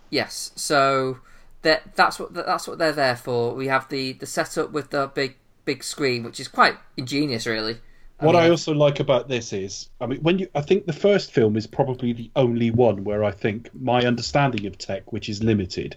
Yes. 0.10 0.52
So 0.56 1.20
that 1.62 1.96
that's 1.96 2.20
what 2.20 2.34
that's 2.34 2.68
what 2.68 2.78
they're 2.78 2.92
there 2.92 3.16
for. 3.16 3.54
We 3.54 3.68
have 3.68 3.90
the 3.90 4.14
the 4.14 4.26
setup 4.26 4.72
with 4.72 4.90
the 4.90 5.08
big 5.08 5.36
big 5.66 5.84
screen, 5.84 6.24
which 6.24 6.40
is 6.40 6.48
quite 6.48 6.76
ingenious, 6.98 7.46
really. 7.46 7.78
What 8.20 8.36
I 8.36 8.50
also 8.50 8.74
like 8.74 9.00
about 9.00 9.30
this 9.30 9.54
is, 9.54 9.90
I 10.02 10.06
mean, 10.06 10.20
when 10.22 10.40
you, 10.40 10.50
I 10.54 10.60
think 10.60 10.86
the 10.86 10.92
first 10.92 11.32
film 11.32 11.56
is 11.56 11.66
probably 11.66 12.12
the 12.12 12.30
only 12.36 12.70
one 12.70 13.06
where 13.06 13.24
I 13.24 13.32
think 13.32 13.70
my 13.74 14.02
understanding 14.02 14.66
of 14.66 14.78
tech, 14.78 15.14
which 15.14 15.30
is 15.30 15.42
limited, 15.42 15.96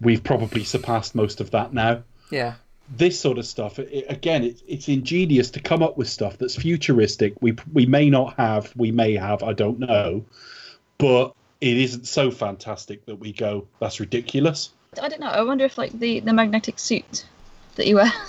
we've 0.00 0.24
probably 0.24 0.64
surpassed 0.64 1.14
most 1.14 1.40
of 1.40 1.52
that 1.52 1.72
now. 1.72 2.02
Yeah. 2.30 2.54
This 2.90 3.20
sort 3.20 3.38
of 3.38 3.46
stuff, 3.46 3.78
it, 3.78 4.06
again, 4.08 4.42
it's 4.42 4.62
it's 4.66 4.88
ingenious 4.88 5.50
to 5.52 5.60
come 5.60 5.84
up 5.84 5.96
with 5.96 6.08
stuff 6.08 6.36
that's 6.36 6.56
futuristic. 6.56 7.34
We 7.40 7.54
we 7.72 7.86
may 7.86 8.10
not 8.10 8.34
have, 8.34 8.72
we 8.74 8.90
may 8.90 9.14
have, 9.14 9.44
I 9.44 9.52
don't 9.52 9.78
know, 9.78 10.24
but 10.98 11.32
it 11.60 11.76
isn't 11.76 12.08
so 12.08 12.32
fantastic 12.32 13.06
that 13.06 13.16
we 13.16 13.32
go, 13.32 13.68
that's 13.78 14.00
ridiculous. 14.00 14.70
I 15.00 15.08
don't 15.08 15.20
know. 15.20 15.28
I 15.28 15.42
wonder 15.42 15.64
if 15.64 15.78
like 15.78 15.92
the 15.92 16.20
the 16.20 16.32
magnetic 16.32 16.78
suit 16.78 17.24
that 17.76 17.86
you 17.86 17.96
wear. 17.96 18.12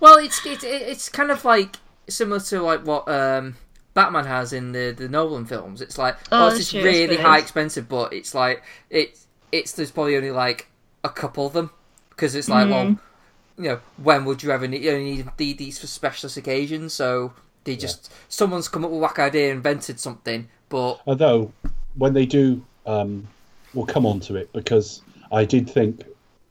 Well, 0.00 0.18
it's 0.18 0.44
it's 0.44 0.64
it's 0.64 1.08
kind 1.08 1.30
of 1.30 1.44
like 1.44 1.76
similar 2.08 2.40
to 2.40 2.60
like 2.60 2.84
what 2.84 3.08
um, 3.08 3.56
Batman 3.94 4.26
has 4.26 4.52
in 4.52 4.72
the 4.72 4.92
the 4.94 5.08
Nolan 5.08 5.46
films. 5.46 5.80
It's 5.80 5.96
like 5.96 6.16
Oh, 6.30 6.46
oh, 6.46 6.48
that's 6.48 6.60
it's 6.60 6.70
true, 6.70 6.82
just 6.82 6.94
I 6.94 7.00
really 7.00 7.16
high 7.16 7.38
expensive, 7.38 7.88
but 7.88 8.12
it's 8.12 8.34
like 8.34 8.62
it's 8.90 9.26
it's 9.52 9.72
there's 9.72 9.90
probably 9.92 10.16
only 10.16 10.32
like 10.32 10.66
a 11.04 11.08
couple 11.08 11.46
of 11.46 11.54
them 11.54 11.70
because 12.10 12.34
it's 12.34 12.48
like 12.48 12.68
well, 12.68 12.86
Mm-hmm. 12.86 13.62
you 13.62 13.70
know, 13.70 13.80
when 13.96 14.24
would 14.26 14.42
you 14.42 14.50
ever 14.50 14.66
need 14.68 14.82
you 14.82 14.90
only 14.90 15.24
need 15.38 15.56
these 15.58 15.78
for 15.78 15.86
specialist 15.86 16.36
occasions? 16.36 16.92
So 16.92 17.32
they 17.64 17.76
just 17.76 18.12
someone's 18.28 18.68
come 18.68 18.84
up 18.84 18.90
with 18.90 18.98
a 18.98 19.00
whack 19.00 19.18
idea, 19.18 19.50
invented 19.50 19.98
something, 19.98 20.48
but 20.68 21.00
Although, 21.06 21.52
when 21.94 22.12
they 22.12 22.26
do, 22.26 22.62
um, 22.84 23.28
we'll 23.72 23.86
come 23.86 24.04
on 24.04 24.20
to 24.20 24.34
it 24.36 24.52
because 24.52 25.00
I 25.30 25.44
did 25.44 25.68
think 25.68 26.04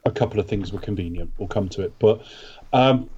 a 0.06 0.12
couple 0.12 0.40
of 0.40 0.48
things 0.48 0.72
were 0.72 0.80
convenient. 0.80 1.32
We'll 1.38 1.48
come 1.48 1.70
to 1.70 1.82
it. 1.82 1.94
But 2.00 2.22
um, 2.74 3.10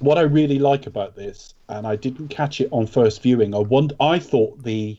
what 0.00 0.18
I 0.18 0.22
really 0.22 0.58
like 0.58 0.86
about 0.86 1.16
this, 1.16 1.54
and 1.68 1.86
I 1.86 1.96
didn't 1.96 2.28
catch 2.28 2.60
it 2.60 2.68
on 2.70 2.86
first 2.86 3.22
viewing, 3.22 3.54
I 3.54 3.58
wonder, 3.58 3.94
I 4.00 4.18
thought 4.18 4.62
the 4.62 4.98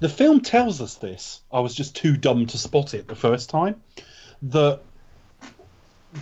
the 0.00 0.08
film 0.08 0.40
tells 0.40 0.80
us 0.80 0.94
this. 0.94 1.42
I 1.52 1.60
was 1.60 1.74
just 1.74 1.94
too 1.94 2.16
dumb 2.16 2.46
to 2.46 2.58
spot 2.58 2.94
it 2.94 3.08
the 3.08 3.14
first 3.14 3.50
time. 3.50 3.82
That 4.42 4.80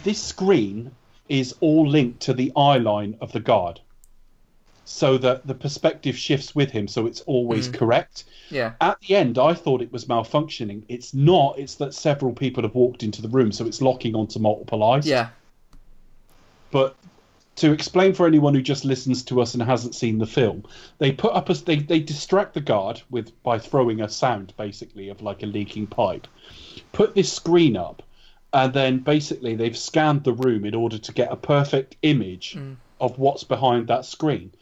this 0.02 0.20
screen 0.20 0.90
is 1.28 1.54
all 1.60 1.88
linked 1.88 2.20
to 2.22 2.34
the 2.34 2.52
eye 2.56 2.78
line 2.78 3.16
of 3.20 3.32
the 3.32 3.40
guard. 3.40 3.80
So 4.86 5.16
that 5.18 5.46
the 5.46 5.54
perspective 5.54 6.16
shifts 6.16 6.54
with 6.54 6.70
him, 6.70 6.88
so 6.88 7.06
it's 7.06 7.22
always 7.22 7.68
mm. 7.68 7.74
correct 7.74 8.24
yeah, 8.50 8.74
at 8.80 9.00
the 9.00 9.16
end, 9.16 9.38
I 9.38 9.54
thought 9.54 9.82
it 9.82 9.92
was 9.92 10.04
malfunctioning. 10.04 10.82
It's 10.88 11.14
not. 11.14 11.58
It's 11.58 11.76
that 11.76 11.94
several 11.94 12.32
people 12.32 12.62
have 12.62 12.74
walked 12.74 13.02
into 13.02 13.22
the 13.22 13.28
room, 13.28 13.52
so 13.52 13.66
it's 13.66 13.80
locking 13.80 14.14
onto 14.14 14.38
multiple 14.38 14.82
eyes. 14.82 15.06
yeah, 15.06 15.28
But 16.70 16.96
to 17.56 17.72
explain 17.72 18.14
for 18.14 18.26
anyone 18.26 18.54
who 18.54 18.62
just 18.62 18.84
listens 18.84 19.22
to 19.24 19.40
us 19.40 19.54
and 19.54 19.62
hasn't 19.62 19.94
seen 19.94 20.18
the 20.18 20.26
film, 20.26 20.64
they 20.98 21.12
put 21.12 21.32
up 21.32 21.48
a 21.48 21.54
they 21.54 21.76
they 21.76 22.00
distract 22.00 22.54
the 22.54 22.60
guard 22.60 23.02
with 23.10 23.42
by 23.42 23.58
throwing 23.58 24.00
a 24.00 24.08
sound 24.08 24.52
basically 24.56 25.08
of 25.08 25.22
like 25.22 25.42
a 25.42 25.46
leaking 25.46 25.86
pipe. 25.86 26.26
Put 26.92 27.14
this 27.14 27.32
screen 27.32 27.76
up, 27.76 28.02
and 28.52 28.72
then 28.74 28.98
basically 28.98 29.54
they've 29.54 29.76
scanned 29.76 30.24
the 30.24 30.32
room 30.32 30.64
in 30.64 30.74
order 30.74 30.98
to 30.98 31.12
get 31.12 31.32
a 31.32 31.36
perfect 31.36 31.96
image 32.02 32.54
mm. 32.56 32.76
of 33.00 33.18
what's 33.18 33.44
behind 33.44 33.88
that 33.88 34.04
screen. 34.04 34.52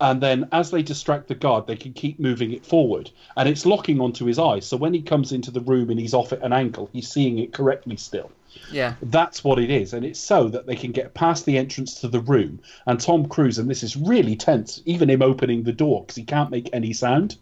And 0.00 0.22
then, 0.22 0.48
as 0.50 0.70
they 0.70 0.82
distract 0.82 1.28
the 1.28 1.34
guard, 1.34 1.66
they 1.66 1.76
can 1.76 1.92
keep 1.92 2.18
moving 2.18 2.52
it 2.52 2.64
forward, 2.64 3.10
and 3.36 3.48
it's 3.48 3.66
locking 3.66 4.00
onto 4.00 4.24
his 4.24 4.38
eyes. 4.38 4.66
So 4.66 4.76
when 4.78 4.94
he 4.94 5.02
comes 5.02 5.30
into 5.32 5.50
the 5.50 5.60
room 5.60 5.90
and 5.90 6.00
he's 6.00 6.14
off 6.14 6.32
at 6.32 6.42
an 6.42 6.52
angle, 6.54 6.88
he's 6.92 7.10
seeing 7.10 7.38
it 7.38 7.52
correctly 7.52 7.96
still. 7.96 8.30
yeah. 8.72 8.94
That's 9.02 9.44
what 9.44 9.58
it 9.58 9.70
is, 9.70 9.92
and 9.92 10.04
it's 10.04 10.18
so 10.18 10.48
that 10.48 10.66
they 10.66 10.74
can 10.74 10.92
get 10.92 11.12
past 11.12 11.44
the 11.44 11.58
entrance 11.58 12.00
to 12.00 12.08
the 12.08 12.20
room. 12.20 12.60
And 12.86 12.98
Tom 12.98 13.28
Cruise, 13.28 13.58
and 13.58 13.68
this 13.68 13.82
is 13.82 13.94
really 13.96 14.36
tense, 14.36 14.80
even 14.86 15.10
him 15.10 15.20
opening 15.22 15.62
the 15.64 15.72
door 15.72 16.00
because 16.00 16.16
he 16.16 16.24
can't 16.24 16.50
make 16.50 16.70
any 16.72 16.94
sound. 16.94 17.36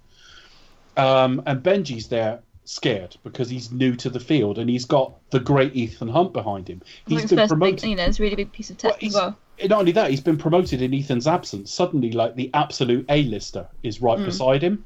Um, 0.96 1.42
and 1.46 1.62
Benji's 1.62 2.08
there 2.08 2.40
scared 2.64 3.16
because 3.22 3.48
he's 3.48 3.70
new 3.72 3.94
to 3.96 4.10
the 4.10 4.20
field 4.20 4.58
and 4.58 4.68
he's 4.68 4.84
got 4.84 5.14
the 5.30 5.40
great 5.40 5.74
Ethan 5.74 6.08
Hunt 6.08 6.32
behind 6.32 6.68
him. 6.68 6.82
He's 7.06 7.22
His 7.22 7.30
been 7.30 7.38
first 7.38 7.48
promoted. 7.50 7.80
big, 7.82 7.90
you 7.90 7.96
know, 7.96 8.04
it's 8.04 8.18
a 8.18 8.22
really 8.22 8.36
big 8.36 8.52
piece 8.52 8.68
of 8.70 8.76
tech 8.78 9.00
Well, 9.00 9.08
as 9.08 9.14
well. 9.14 9.38
Not 9.64 9.80
only 9.80 9.92
that, 9.92 10.10
he's 10.10 10.20
been 10.20 10.38
promoted 10.38 10.82
in 10.82 10.94
Ethan's 10.94 11.26
absence. 11.26 11.72
Suddenly, 11.72 12.12
like 12.12 12.34
the 12.36 12.50
absolute 12.54 13.04
A-lister 13.08 13.66
is 13.82 14.00
right 14.00 14.18
beside 14.24 14.62
him, 14.62 14.84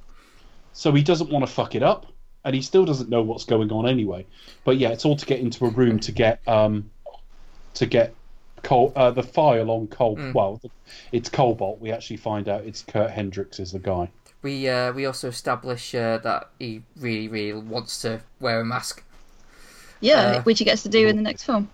so 0.72 0.92
he 0.92 1.02
doesn't 1.02 1.30
want 1.30 1.46
to 1.46 1.52
fuck 1.52 1.74
it 1.74 1.82
up, 1.82 2.06
and 2.44 2.54
he 2.54 2.62
still 2.62 2.84
doesn't 2.84 3.10
know 3.10 3.22
what's 3.22 3.44
going 3.44 3.70
on 3.72 3.86
anyway. 3.88 4.24
But 4.64 4.78
yeah, 4.78 4.88
it's 4.90 5.04
all 5.04 5.16
to 5.16 5.26
get 5.26 5.40
into 5.40 5.64
a 5.66 5.68
room 5.70 5.98
to 6.00 6.12
get 6.12 6.40
um 6.48 6.90
to 7.74 7.86
get 7.86 8.14
Col- 8.62 8.92
uh, 8.94 9.10
the 9.10 9.22
file 9.22 9.70
on 9.70 9.88
Col. 9.88 10.16
Well, 10.32 10.60
it's 11.10 11.28
Cobalt. 11.28 11.80
We 11.80 11.90
actually 11.90 12.18
find 12.18 12.48
out 12.48 12.64
it's 12.64 12.82
Kurt 12.82 13.10
Hendricks 13.10 13.58
is 13.58 13.72
the 13.72 13.78
guy. 13.80 14.08
We 14.42 14.68
uh, 14.68 14.92
we 14.92 15.04
also 15.06 15.28
establish 15.28 15.94
uh, 15.94 16.18
that 16.18 16.48
he 16.58 16.82
really 16.98 17.28
really 17.28 17.52
wants 17.60 18.00
to 18.02 18.20
wear 18.40 18.60
a 18.60 18.64
mask. 18.64 19.02
Yeah, 20.00 20.20
Uh, 20.20 20.42
which 20.42 20.58
he 20.58 20.64
gets 20.64 20.82
to 20.84 20.88
do 20.88 21.06
in 21.06 21.16
the 21.16 21.22
next 21.22 21.44
film. 21.44 21.68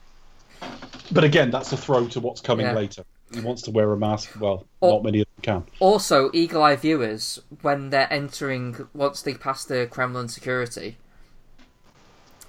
But 1.11 1.25
again, 1.25 1.51
that's 1.51 1.73
a 1.73 1.77
throw 1.77 2.07
to 2.09 2.21
what's 2.21 2.41
coming 2.41 2.67
Yeah. 2.67 2.75
later. 2.75 3.05
He 3.33 3.41
wants 3.41 3.63
to 3.63 3.71
wear 3.71 3.93
a 3.93 3.97
mask. 3.97 4.39
Well, 4.41 4.67
Or- 4.81 4.93
not 4.95 5.05
many 5.05 5.21
of 5.21 5.27
them 5.37 5.43
can. 5.43 5.65
Also, 5.81 6.31
eagle 6.33 6.63
eye 6.63 6.77
viewers, 6.77 7.41
when 7.63 7.91
they're 7.91 8.11
entering, 8.13 8.89
once 8.95 9.21
they 9.23 9.35
pass 9.35 9.65
the 9.65 9.87
Kremlin 9.91 10.29
security, 10.29 10.97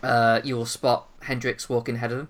uh, 0.03 0.41
you 0.43 0.55
will 0.55 0.65
spot 0.65 1.07
Hendricks 1.23 1.67
walking 1.69 1.95
ahead 1.95 2.11
of 2.11 2.17
them. 2.19 2.27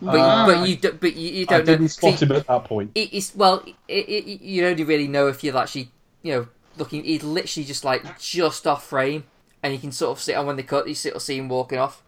But, 0.00 0.18
Ah. 0.18 0.46
you, 0.46 0.54
but 0.54 0.68
you, 0.68 0.76
do, 0.76 0.92
but 0.92 1.16
you, 1.16 1.30
you 1.30 1.42
I 1.42 1.44
don't 1.58 1.66
know. 1.66 1.72
didn't 1.76 1.88
spot 1.88 2.22
him 2.22 2.32
at 2.32 2.46
that 2.46 2.64
point. 2.64 2.90
it- 2.94 3.10
it's 3.12 3.34
well, 3.34 3.64
it, 3.88 4.08
it, 4.08 4.40
you 4.42 4.66
only 4.66 4.84
really 4.84 5.08
know 5.08 5.28
if 5.28 5.42
you're 5.42 5.56
actually, 5.56 5.90
you 6.22 6.32
know, 6.34 6.48
looking. 6.76 7.04
He's 7.04 7.22
literally 7.24 7.64
just 7.64 7.84
like 7.84 8.18
just 8.20 8.66
off 8.66 8.86
frame, 8.86 9.24
and 9.62 9.72
you 9.72 9.78
can 9.78 9.92
sort 9.92 10.16
of 10.16 10.22
see. 10.22 10.32
And 10.34 10.46
when 10.46 10.56
they 10.56 10.62
cut, 10.62 10.86
you 10.88 10.94
sort 10.94 11.14
of 11.16 11.22
see 11.22 11.38
him 11.38 11.48
walking 11.48 11.78
off. 11.78 12.02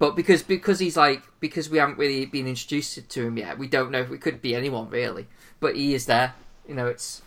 But 0.00 0.16
because 0.16 0.42
because 0.42 0.80
he's 0.80 0.96
like 0.96 1.22
because 1.40 1.70
we 1.70 1.78
haven't 1.78 1.98
really 1.98 2.24
been 2.26 2.48
introduced 2.48 3.08
to 3.08 3.26
him 3.26 3.36
yet, 3.36 3.58
we 3.58 3.68
don't 3.68 3.92
know 3.92 4.00
if 4.00 4.10
it 4.10 4.20
could 4.22 4.42
be 4.42 4.56
anyone 4.56 4.88
really. 4.88 5.28
But 5.60 5.76
he 5.76 5.94
is 5.94 6.06
there. 6.06 6.34
You 6.66 6.74
know, 6.74 6.86
it's 6.88 7.20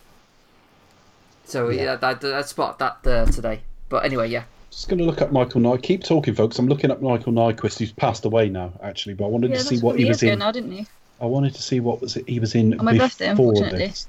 So 1.46 1.68
yeah, 1.68 1.94
that, 1.96 2.24
I 2.24 2.42
spot 2.42 2.80
that 2.80 3.02
there 3.04 3.22
uh, 3.22 3.26
today. 3.26 3.60
But 3.88 4.04
anyway, 4.04 4.28
yeah. 4.28 4.44
Just 4.70 4.88
going 4.88 4.98
to 4.98 5.04
look 5.04 5.22
up 5.22 5.30
Michael 5.30 5.60
Nye. 5.60 5.76
Keep 5.76 6.02
talking, 6.02 6.34
folks. 6.34 6.58
I'm 6.58 6.66
looking 6.66 6.90
up 6.90 7.00
Michael 7.00 7.32
Nyqvist, 7.32 7.78
who's 7.78 7.92
passed 7.92 8.24
away 8.24 8.48
now, 8.48 8.72
actually. 8.82 9.14
But 9.14 9.26
I 9.26 9.28
wanted 9.28 9.50
Yeah, 9.52 9.58
to 9.58 9.62
see 9.64 9.78
what 9.78 9.96
he 9.96 10.04
was 10.04 10.24
in. 10.24 10.40
now, 10.40 10.50
didn't 10.50 10.72
he? 10.72 10.88
I 11.20 11.26
wanted 11.26 11.54
to 11.54 11.62
see 11.62 11.78
what 11.78 12.00
was 12.00 12.16
it 12.16 12.28
he 12.28 12.40
was 12.40 12.56
in 12.56 12.76
On 12.80 12.84
my 12.84 12.92
birthday, 12.92 13.30
before 13.30 13.52
unfortunately. 13.52 13.86
this. 13.86 14.08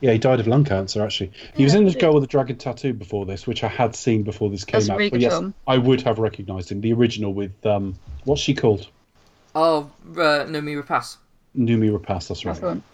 Yeah, 0.00 0.12
he 0.12 0.18
died 0.18 0.40
of 0.40 0.46
lung 0.46 0.64
cancer. 0.64 1.02
Actually, 1.02 1.32
he 1.54 1.64
was 1.64 1.74
in 1.74 1.84
the 1.84 1.92
Girl 1.92 2.14
with 2.14 2.22
the 2.22 2.26
Dragon 2.26 2.56
Tattoo 2.56 2.94
before 2.94 3.26
this, 3.26 3.46
which 3.46 3.62
I 3.62 3.68
had 3.68 3.94
seen 3.94 4.22
before 4.22 4.48
this 4.48 4.64
came 4.64 4.80
That's 4.80 4.90
out. 4.90 4.98
really 4.98 5.10
but 5.10 5.20
yes, 5.20 5.32
film. 5.32 5.54
I 5.66 5.76
would 5.76 6.00
have 6.02 6.18
recognised 6.18 6.72
him. 6.72 6.80
The 6.80 6.92
original 6.94 7.34
with 7.34 7.64
um, 7.66 7.98
what's 8.24 8.40
she 8.40 8.54
called? 8.54 8.88
Oh, 9.54 9.90
uh, 10.12 10.46
Noomi 10.46 10.82
Rapace. 10.82 11.16
Noomi 11.56 11.96
Rapace. 11.96 12.28
That's 12.28 12.44
right. 12.44 12.58
That's 12.58 12.60
the 12.60 12.66
one. 12.66 12.82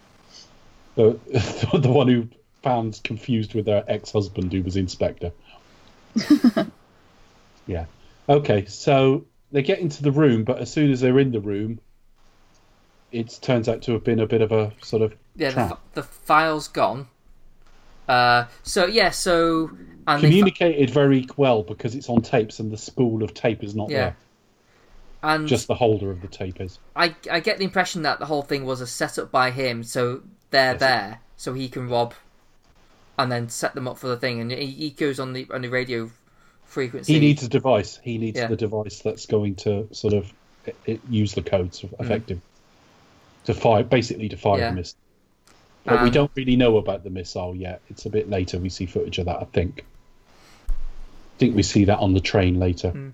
The, 0.96 1.78
the 1.78 1.92
one 1.92 2.08
who 2.08 2.28
found 2.62 3.00
confused 3.04 3.54
with 3.54 3.66
her 3.66 3.84
ex-husband 3.86 4.52
who 4.52 4.62
was 4.62 4.76
inspector. 4.76 5.30
yeah. 7.66 7.84
Okay, 8.28 8.64
so 8.64 9.26
they 9.52 9.62
get 9.62 9.78
into 9.78 10.02
the 10.02 10.10
room, 10.10 10.44
but 10.44 10.58
as 10.58 10.72
soon 10.72 10.90
as 10.90 11.00
they're 11.00 11.18
in 11.18 11.32
the 11.32 11.40
room, 11.40 11.80
it 13.12 13.38
turns 13.42 13.68
out 13.68 13.82
to 13.82 13.92
have 13.92 14.04
been 14.04 14.20
a 14.20 14.26
bit 14.26 14.40
of 14.40 14.52
a 14.52 14.72
sort 14.82 15.02
of 15.02 15.14
Yeah, 15.36 15.50
the, 15.50 15.68
fi- 15.68 15.78
the 15.94 16.02
file's 16.02 16.68
gone. 16.68 17.08
Uh, 18.08 18.46
so 18.62 18.86
yeah, 18.86 19.10
so 19.10 19.70
and 20.06 20.22
they 20.22 20.28
fi- 20.28 20.28
communicated 20.28 20.90
very 20.90 21.26
well 21.36 21.62
because 21.62 21.94
it's 21.94 22.08
on 22.08 22.22
tapes 22.22 22.60
and 22.60 22.70
the 22.70 22.76
spool 22.76 23.22
of 23.22 23.34
tape 23.34 23.62
is 23.64 23.74
not 23.74 23.90
Yeah. 23.90 23.98
there. 23.98 24.16
and 25.22 25.48
Just 25.48 25.66
the 25.66 25.74
holder 25.74 26.10
of 26.10 26.20
the 26.20 26.28
tape 26.28 26.60
is. 26.60 26.78
I 26.94 27.14
I 27.30 27.40
get 27.40 27.58
the 27.58 27.64
impression 27.64 28.02
that 28.02 28.18
the 28.20 28.26
whole 28.26 28.42
thing 28.42 28.64
was 28.64 28.80
a 28.80 28.86
setup 28.86 29.30
by 29.32 29.50
him, 29.50 29.82
so 29.82 30.22
they're 30.50 30.72
Yes. 30.72 30.80
there, 30.80 31.20
so 31.36 31.52
he 31.54 31.68
can 31.68 31.88
rob, 31.88 32.14
and 33.18 33.30
then 33.32 33.48
set 33.48 33.74
them 33.74 33.88
up 33.88 33.98
for 33.98 34.06
the 34.06 34.16
thing, 34.16 34.40
and 34.40 34.52
he, 34.52 34.66
he 34.66 34.90
goes 34.90 35.18
on 35.18 35.32
the 35.32 35.46
on 35.52 35.62
the 35.62 35.68
radio 35.68 36.10
frequency. 36.64 37.14
He 37.14 37.18
needs 37.20 37.42
a 37.42 37.48
device. 37.48 37.98
He 38.02 38.18
needs 38.18 38.38
Yeah. 38.38 38.46
the 38.46 38.56
device 38.56 39.00
that's 39.00 39.26
going 39.26 39.56
to 39.56 39.88
sort 39.92 40.14
of 40.14 40.32
it, 40.64 40.76
it, 40.86 41.00
use 41.10 41.32
the 41.34 41.42
codes 41.42 41.84
effective 41.98 42.40
to 43.46 43.54
fire, 43.54 43.82
basically 43.82 44.28
to 44.28 44.36
fire 44.36 44.58
Mm. 44.58 44.60
Yeah. 44.60 44.70
missile. 44.72 44.98
But 45.86 46.02
we 46.02 46.08
Um, 46.08 46.12
don't 46.14 46.30
really 46.34 46.56
know 46.56 46.76
about 46.78 47.04
the 47.04 47.10
missile 47.10 47.54
yet. 47.54 47.80
It's 47.90 48.06
a 48.06 48.10
bit 48.10 48.28
later. 48.28 48.58
We 48.58 48.68
see 48.68 48.86
footage 48.86 49.18
of 49.18 49.26
that. 49.26 49.40
I 49.40 49.44
think. 49.44 49.84
I 50.68 51.38
think 51.38 51.54
we 51.54 51.62
see 51.62 51.84
that 51.84 51.98
on 51.98 52.12
the 52.14 52.20
train 52.20 52.58
later. 52.58 52.90
Mm. 52.92 53.12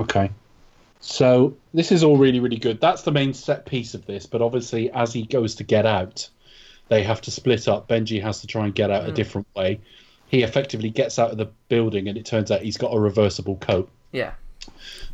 Okay. 0.00 0.30
So 1.00 1.54
this 1.74 1.92
is 1.92 2.02
all 2.02 2.16
really, 2.16 2.40
really 2.40 2.56
good. 2.58 2.80
That's 2.80 3.02
the 3.02 3.12
main 3.12 3.34
set 3.34 3.66
piece 3.66 3.94
of 3.94 4.06
this. 4.06 4.26
But 4.26 4.42
obviously, 4.42 4.90
as 4.90 5.12
he 5.12 5.22
goes 5.24 5.54
to 5.56 5.64
get 5.64 5.84
out, 5.86 6.28
they 6.88 7.02
have 7.02 7.20
to 7.22 7.30
split 7.30 7.68
up. 7.68 7.88
Benji 7.88 8.20
has 8.22 8.40
to 8.40 8.46
try 8.46 8.64
and 8.64 8.74
get 8.74 8.90
out 8.90 9.04
Mm. 9.04 9.08
a 9.08 9.12
different 9.12 9.46
way. 9.54 9.80
He 10.28 10.42
effectively 10.42 10.90
gets 10.90 11.18
out 11.18 11.30
of 11.30 11.38
the 11.38 11.48
building, 11.68 12.08
and 12.08 12.16
it 12.18 12.24
turns 12.26 12.50
out 12.50 12.62
he's 12.62 12.76
got 12.76 12.94
a 12.94 12.98
reversible 13.00 13.56
coat. 13.56 13.88
Yeah, 14.12 14.32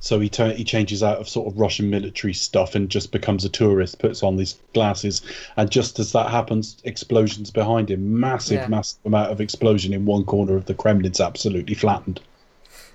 So 0.01 0.20
he 0.20 0.28
turn, 0.28 0.55
he 0.56 0.64
changes 0.64 1.02
out 1.02 1.18
of 1.18 1.28
sort 1.28 1.47
of 1.47 1.59
Russian 1.59 1.89
military 1.90 2.35
stuff 2.35 2.74
and 2.74 2.90
just 2.90 3.10
becomes 3.12 3.44
a 3.44 3.48
tourist. 3.48 3.98
Puts 3.98 4.22
on 4.22 4.36
these 4.36 4.59
glasses, 4.74 5.22
and 5.56 5.70
just 5.70 5.98
as 5.98 6.12
that 6.12 6.31
happens, 6.31 6.76
explosions 6.85 7.51
behind 7.51 7.90
him. 7.90 8.20
Massive, 8.20 8.60
Yeah. 8.62 8.68
massive 8.68 8.98
amount 9.06 9.32
of 9.32 9.40
explosion 9.40 9.93
in 9.94 10.05
one 10.05 10.24
corner 10.24 10.56
of 10.56 10.66
the 10.66 10.74
Kremlin's 10.74 11.20
absolutely 11.20 11.74
flattened. 11.74 12.20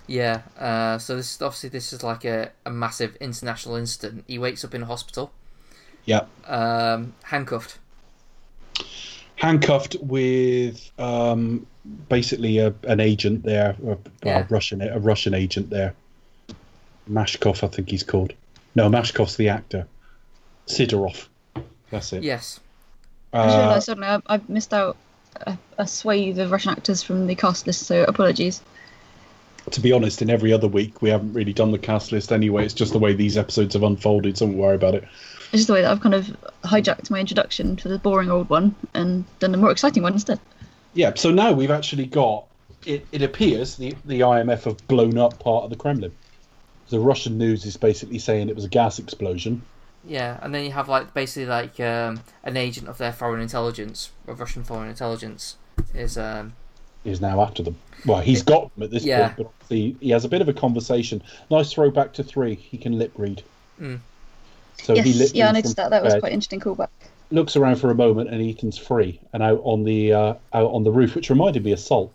yeah. 0.07 0.41
Uh, 0.57 0.98
so 0.98 1.15
this 1.15 1.36
is 1.36 1.41
obviously 1.41 1.69
this 1.69 1.94
is 1.94 2.03
like 2.03 2.26
a, 2.26 2.52
a 2.65 2.69
massive 2.69 3.15
international 3.19 3.76
incident. 3.76 4.23
He 4.27 4.38
wakes 4.40 4.64
up 4.64 4.73
in 4.76 4.84
a 4.84 4.86
hospital, 4.86 5.31
Yeah, 6.06 6.26
um, 6.48 7.14
handcuffed. 7.23 7.77
handcuffed 9.36 9.95
with 10.02 10.91
um, 10.99 11.65
basically 12.10 12.57
a, 12.60 12.73
an 12.84 12.99
agent 12.99 13.44
there, 13.44 13.76
a, 13.88 13.98
Yeah. 14.23 14.40
a 14.40 14.48
Russian 14.49 14.81
a 14.81 14.99
Russian 14.99 15.34
agent 15.34 15.69
there. 15.69 15.94
Mashkov, 17.10 17.64
I 17.64 17.68
think 17.68 17.90
he's 17.90 18.03
called. 18.03 18.34
No, 18.76 18.90
Mashkov's 18.90 19.36
the 19.38 19.49
actor. 19.49 19.88
Sidorov. 20.68 21.27
That's 21.90 22.14
it. 22.14 22.23
Yes. 22.23 22.60
I 23.34 23.45
just 23.45 23.56
Uh, 23.56 23.60
realised 23.60 23.86
suddenly 23.86 24.07
I, 24.07 24.22
I 24.36 24.41
missed 24.48 24.73
out 24.73 24.98
a, 25.48 25.57
a 25.77 25.88
swathe 25.88 26.40
of 26.40 26.52
Russian 26.52 26.72
actors 26.72 27.02
from 27.03 27.27
the 27.27 27.36
cast 27.36 27.65
list, 27.68 27.84
so 27.84 28.03
apologies. 28.03 28.61
to 29.72 29.81
be 29.81 29.91
honest, 29.91 30.22
in 30.22 30.30
every 30.30 30.52
other 30.53 30.68
week 30.68 31.02
we 31.02 31.10
haven't 31.10 31.34
really 31.34 31.53
done 31.53 31.72
the 31.72 31.77
cast 31.77 32.11
list 32.11 32.31
anyway. 32.31 32.65
It's 32.65 32.73
just 32.73 32.91
the 32.94 32.99
way 32.99 33.14
these 33.14 33.38
episodes 33.38 33.73
have 33.73 33.84
unfolded. 33.84 34.38
So 34.38 34.45
don't 34.48 34.57
worry 34.57 34.76
about 34.76 34.95
it. 34.95 35.03
It's 35.52 35.61
just 35.61 35.68
the 35.68 35.73
way 35.73 35.81
that 35.81 35.91
I've 35.91 36.02
kind 36.02 36.14
of 36.15 36.36
hijacked 36.64 37.10
my 37.10 37.19
introduction 37.19 37.76
to 37.77 37.88
the 37.90 37.98
boring 37.98 38.30
old 38.30 38.49
one 38.49 38.76
and 38.94 39.26
done 39.40 39.53
a 39.53 39.57
more 39.57 39.72
exciting 39.72 40.03
one 40.03 40.14
instead. 40.14 40.40
Yeah. 40.94 41.14
So 41.15 41.31
now 41.31 41.52
we've 41.52 41.72
actually 41.72 42.06
got. 42.06 42.45
It, 42.86 43.06
it 43.11 43.22
appears 43.22 43.76
the 43.76 43.94
the 44.06 44.22
IMF 44.22 44.64
have 44.64 44.88
blown 44.88 45.18
up 45.18 45.38
part 45.40 45.65
of 45.65 45.69
the 45.69 45.76
Kremlin. 45.76 46.11
The 46.90 46.99
Russian 46.99 47.38
news 47.38 47.66
is 47.66 47.78
basically 47.78 48.20
saying 48.20 48.49
it 48.49 48.56
was 48.56 48.66
a 48.66 48.70
gas 48.70 48.99
explosion. 48.99 49.61
Yeah, 50.06 50.40
and 50.41 50.56
then 50.56 50.64
you 50.64 50.72
have 50.72 50.88
like 50.90 51.14
basically 51.14 51.45
like 51.48 51.80
um, 51.80 52.22
an 52.44 52.57
agent 52.57 52.88
of 52.88 52.98
their 52.98 53.11
foreign 53.11 53.41
intelligence, 53.41 54.11
of 54.28 54.40
Russian 54.40 54.64
foreign 54.64 54.90
intelligence, 54.90 55.57
is 55.94 56.18
um, 56.18 56.53
Is 57.03 57.22
now 57.22 57.41
after 57.41 57.61
them. 57.64 57.76
Well, 58.06 58.22
he's 58.22 58.41
got 58.44 58.74
them 58.76 58.84
at 58.84 58.91
this 58.91 59.03
Yeah. 59.03 59.28
point, 59.28 59.38
but 59.38 59.45
obviously 59.48 59.98
he 59.99 60.10
has 60.11 60.24
a 60.26 60.30
bit 60.30 60.41
of 60.41 60.48
a 60.49 60.53
conversation. 60.53 61.22
Nice 61.52 61.72
throwback 61.74 62.14
to 62.14 62.24
three. 62.24 62.56
He 62.56 62.78
can 62.78 62.98
lip 62.98 63.11
read. 63.18 63.44
Mm. 63.80 63.99
So 64.82 64.94
he 64.95 65.02
lip 65.14 65.20
yes, 65.20 65.34
yeah, 65.36 65.49
I 65.49 65.52
noticed 65.52 65.76
that. 65.76 65.90
That 65.90 66.03
was 66.03 66.14
bed. 66.14 66.22
quite 66.22 66.32
interesting 66.32 66.61
callback. 66.61 66.88
looks 67.32 67.56
around 67.57 67.76
for 67.76 67.91
a 67.91 67.95
moment 67.95 68.30
and 68.30 68.41
Ethan's 68.41 68.78
free 68.78 69.20
and 69.34 69.44
out 69.44 69.60
on 69.64 69.84
the 69.84 70.14
uh, 70.14 70.34
out 70.53 70.72
on 70.72 70.84
the 70.86 70.91
roof, 70.91 71.14
which 71.14 71.30
reminded 71.30 71.64
me 71.66 71.74
of 71.74 71.80
Salt. 71.80 72.14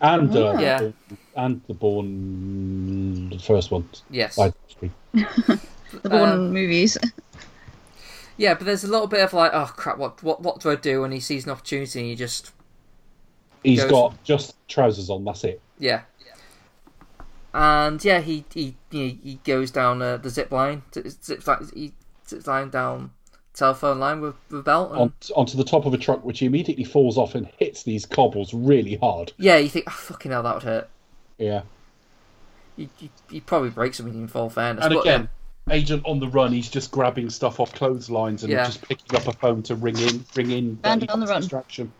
And 0.00 0.34
uh, 0.34 0.56
Yeah. 0.58 0.78
the, 0.78 0.92
and 1.36 1.60
the 1.66 1.74
Bourne, 1.74 3.28
the 3.30 3.38
first 3.38 3.70
one. 3.70 3.88
yes, 4.10 4.38
I- 4.38 4.52
The 5.12 6.08
Bourne 6.08 6.30
Um, 6.30 6.52
movies. 6.52 6.96
yeah, 8.36 8.54
but 8.54 8.64
there's 8.64 8.84
a 8.84 8.88
little 8.88 9.08
bit 9.08 9.20
of 9.20 9.32
like, 9.32 9.50
oh 9.52 9.72
crap, 9.76 9.98
what 9.98 10.22
what 10.22 10.40
what 10.40 10.60
do 10.60 10.70
I 10.70 10.76
do? 10.76 11.04
And 11.04 11.12
he 11.12 11.20
sees 11.20 11.44
an 11.44 11.50
opportunity, 11.50 11.98
and 12.00 12.08
he 12.08 12.14
just 12.16 12.52
He's 13.62 13.80
Goes- 13.82 13.90
got 13.90 14.24
just 14.24 14.54
trousers 14.68 15.10
on. 15.10 15.24
That's 15.24 15.44
it. 15.44 15.60
yeah, 15.78 16.02
and 17.52 18.02
yeah, 18.04 18.20
he 18.20 18.44
he 18.54 18.76
he, 18.90 19.18
he 19.22 19.40
goes 19.44 19.70
down 19.70 20.00
uh, 20.00 20.16
the 20.16 20.30
zip 20.30 20.50
line, 20.52 20.82
zips 20.94 21.46
line, 21.46 21.68
he 21.74 21.92
zips 22.26 22.46
line 22.46 22.70
down 22.70 23.10
telephone 23.60 23.98
line 24.00 24.20
with 24.20 24.34
with 24.50 24.64
belt, 24.64 24.90
and 24.90 25.00
On, 25.00 25.12
onto 25.36 25.56
the 25.56 25.64
top 25.64 25.86
of 25.86 25.94
a 25.94 25.98
truck, 25.98 26.24
which 26.24 26.40
he 26.40 26.46
immediately 26.46 26.84
falls 26.84 27.16
off 27.16 27.34
and 27.34 27.46
hits 27.58 27.84
these 27.84 28.04
cobbles 28.06 28.52
really 28.52 28.96
hard. 28.96 29.32
yeah, 29.38 29.56
you 29.56 29.68
think, 29.68 29.84
oh, 29.88 29.92
fucking 29.92 30.32
hell, 30.32 30.42
that 30.42 30.54
would 30.54 30.62
hurt. 30.64 30.88
Yeah. 31.38 31.62
You, 32.76 32.88
you, 32.98 33.08
you 33.30 33.40
probably 33.40 33.70
break 33.70 33.94
something 33.94 34.14
in 34.14 34.26
full 34.28 34.50
fairness. 34.50 34.84
And 34.84 34.94
but, 34.94 35.00
again, 35.00 35.28
agent 35.70 36.02
on 36.06 36.18
the 36.18 36.28
run. 36.28 36.52
He's 36.52 36.68
just 36.70 36.90
grabbing 36.90 37.30
stuff 37.30 37.60
off 37.60 37.72
clotheslines 37.74 38.42
and 38.42 38.52
Yeah. 38.52 38.64
just 38.64 38.82
picking 38.86 39.16
up 39.16 39.26
a 39.28 39.32
phone 39.32 39.62
to 39.64 39.74
ring 39.74 39.98
in, 39.98 40.24
ring 40.34 40.50
in. 40.50 40.70
that 40.76 40.82
Bandit 40.82 41.10
on 41.10 41.20
the 41.20 41.26
run. 41.26 41.38
Extraction. 41.42 41.92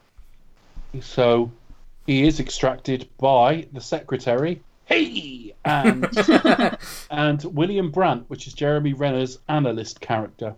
So 1.01 1.51
he 2.07 2.27
is 2.27 2.41
extracted 2.41 3.09
by 3.19 3.67
the 3.73 3.81
secretary. 3.81 4.63
Hey, 4.87 5.55
and 5.65 6.09
and 7.11 7.45
William 7.45 7.91
Brandt, 7.93 8.25
which 8.29 8.47
is 8.49 8.55
Jeremy 8.55 8.93
Renner's 8.93 9.39
analyst 9.49 10.01
character. 10.01 10.55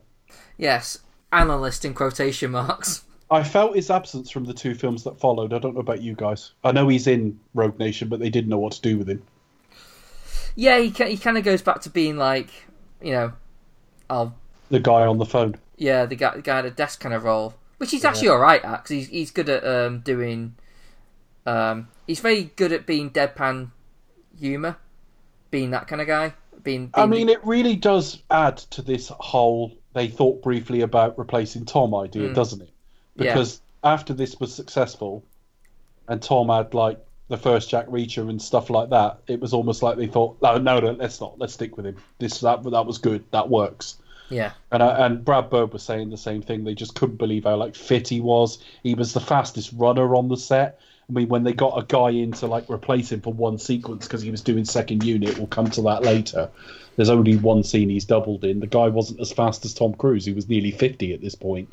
Yes, 0.62 0.98
analyst 1.32 1.84
in 1.84 1.92
quotation 1.92 2.52
marks. 2.52 3.02
I 3.30 3.42
felt 3.42 3.74
his 3.74 3.90
absence 3.90 4.30
from 4.30 4.44
the 4.44 4.52
two 4.54 4.74
films 4.74 5.04
that 5.04 5.18
followed. 5.18 5.52
I 5.54 5.58
don't 5.58 5.74
know 5.74 5.80
about 5.80 6.02
you 6.02 6.14
guys. 6.14 6.52
I 6.62 6.72
know 6.72 6.86
he's 6.88 7.06
in 7.06 7.40
Rogue 7.54 7.78
Nation, 7.78 8.08
but 8.08 8.20
they 8.20 8.28
didn't 8.30 8.50
know 8.50 8.58
what 8.58 8.74
to 8.74 8.80
do 8.82 8.98
with 8.98 9.08
him. 9.08 9.22
Yeah, 10.54 10.78
he 10.78 10.90
he 10.90 11.16
kind 11.16 11.38
of 11.38 11.44
goes 11.44 11.62
back 11.62 11.80
to 11.82 11.90
being 11.90 12.18
like, 12.18 12.50
you 13.00 13.12
know, 13.12 13.32
I'll 14.10 14.34
The 14.68 14.80
guy 14.80 15.06
on 15.06 15.16
the 15.16 15.24
phone. 15.24 15.56
yeah, 15.78 16.04
the 16.04 16.14
guy 16.14 16.36
the 16.36 16.42
guy 16.42 16.58
at 16.58 16.62
the 16.64 16.70
desk 16.70 17.00
kind 17.00 17.14
of 17.14 17.24
role, 17.24 17.54
which 17.78 17.90
he's 17.90 18.04
actually 18.04 18.28
all 18.28 18.38
right 18.38 18.62
at 18.62 18.82
because 18.82 18.90
he's 18.90 19.08
he's 19.08 19.30
good 19.30 19.48
at 19.48 19.64
um, 19.66 20.00
doing. 20.00 20.54
Um, 21.46 21.88
he's 22.06 22.20
very 22.20 22.44
good 22.44 22.72
at 22.72 22.86
being 22.86 23.10
deadpan 23.10 23.70
humor, 24.38 24.76
being 25.50 25.70
that 25.70 25.88
kind 25.88 26.02
of 26.02 26.06
guy. 26.06 26.34
Being, 26.62 26.90
I 26.92 27.06
being 27.06 27.10
mean, 27.10 27.28
it 27.30 27.44
really 27.44 27.76
does 27.76 28.22
add 28.30 28.58
to 28.58 28.82
this 28.82 29.08
whole 29.08 29.72
they 29.94 30.08
thought 30.08 30.42
briefly 30.42 30.80
about 30.80 31.18
replacing 31.18 31.64
Tom 31.64 31.94
idea, 31.94 32.28
Mm. 32.30 32.34
doesn't 32.34 32.62
it? 32.62 32.70
Yeah. 33.16 33.32
Because 33.34 33.60
after 33.84 34.14
this 34.14 34.38
was 34.40 34.54
successful 34.54 35.22
and 36.08 36.20
Tom 36.22 36.48
had 36.48 36.74
like 36.74 36.98
the 37.28 37.36
first 37.36 37.70
Jack 37.70 37.86
Reacher 37.86 38.28
and 38.28 38.40
stuff 38.40 38.70
like 38.70 38.90
that, 38.90 39.18
it 39.26 39.40
was 39.40 39.52
almost 39.54 39.82
like 39.82 39.96
they 39.96 40.06
thought, 40.06 40.36
no, 40.42 40.58
no, 40.58 40.80
no 40.80 40.92
let's 40.92 41.20
not. 41.20 41.38
Let's 41.38 41.54
stick 41.54 41.76
with 41.76 41.86
him. 41.86 41.96
This 42.18 42.40
that 42.40 42.62
that 42.64 42.86
was 42.86 42.98
good. 42.98 43.24
That 43.30 43.48
works. 43.48 43.96
yeah, 44.28 44.52
And 44.70 44.82
uh, 44.82 44.96
and 44.98 45.24
Brad 45.24 45.50
Bird 45.50 45.72
was 45.72 45.82
saying 45.82 46.10
the 46.10 46.16
same 46.16 46.42
thing. 46.42 46.64
They 46.64 46.74
just 46.74 46.94
couldn't 46.94 47.16
believe 47.16 47.44
how 47.44 47.56
like 47.56 47.74
fit 47.74 48.08
he 48.08 48.20
was. 48.20 48.58
He 48.82 48.94
was 48.94 49.12
the 49.12 49.20
fastest 49.20 49.72
runner 49.76 50.14
on 50.16 50.28
the 50.28 50.36
set. 50.36 50.80
I 51.08 51.12
mean, 51.12 51.28
when 51.28 51.42
they 51.44 51.52
got 51.52 51.76
a 51.76 51.84
guy 51.84 52.10
in 52.10 52.32
to 52.32 52.46
like 52.46 52.70
replace 52.70 53.12
him 53.12 53.20
for 53.20 53.32
one 53.32 53.58
sequence 53.58 54.06
because 54.06 54.22
he 54.22 54.30
was 54.30 54.40
doing 54.40 54.64
second 54.64 55.02
unit, 55.04 55.36
we'll 55.36 55.48
come 55.48 55.68
to 55.70 55.82
that 55.82 56.02
later. 56.02 56.50
There's 56.96 57.10
only 57.10 57.36
one 57.36 57.62
scene 57.62 57.88
he's 57.88 58.04
doubled 58.04 58.44
in. 58.44 58.60
The 58.60 58.66
guy 58.66 58.88
wasn't 58.88 59.20
as 59.20 59.32
fast 59.32 59.64
as 59.64 59.72
Tom 59.72 59.94
Cruise. 59.94 60.24
He 60.24 60.32
was 60.32 60.48
nearly 60.48 60.70
50 60.70 61.12
at 61.14 61.20
this 61.20 61.34
point. 61.34 61.72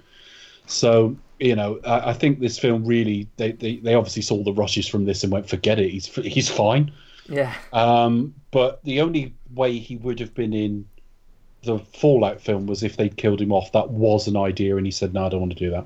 So 0.66 1.18
you 1.40 1.56
know, 1.56 1.80
I, 1.86 2.10
I 2.10 2.14
think 2.14 2.40
this 2.40 2.60
film 2.60 2.86
really 2.86 3.28
they, 3.38 3.54
they 3.54 3.78
they 3.78 3.96
obviously 3.96 4.22
saw 4.22 4.44
the 4.44 4.54
rushes 4.54 4.88
from 4.88 5.06
this 5.06 5.24
and 5.24 5.32
went, 5.32 5.50
forget 5.50 5.80
it. 5.80 5.90
He's 5.90 6.08
he's 6.08 6.50
fine. 6.50 6.92
Yeah. 7.28 7.54
Um, 7.74 8.34
but 8.52 8.84
the 8.84 9.02
only 9.02 9.34
way 9.54 9.78
he 9.78 9.96
would 9.98 10.20
have 10.20 10.34
been 10.34 10.54
in 10.54 10.88
the 11.64 11.80
Fallout 11.80 12.42
film 12.42 12.68
was 12.68 12.84
if 12.84 12.98
they'd 12.98 13.16
killed 13.18 13.42
him 13.42 13.52
off. 13.52 13.72
That 13.72 13.90
was 13.90 14.28
an 14.28 14.36
idea, 14.36 14.78
and 14.78 14.86
he 14.86 14.92
said, 14.92 15.14
"No, 15.14 15.26
I 15.26 15.30
don't 15.30 15.40
want 15.40 15.54
to 15.54 15.60
do 15.60 15.72
that." 15.72 15.86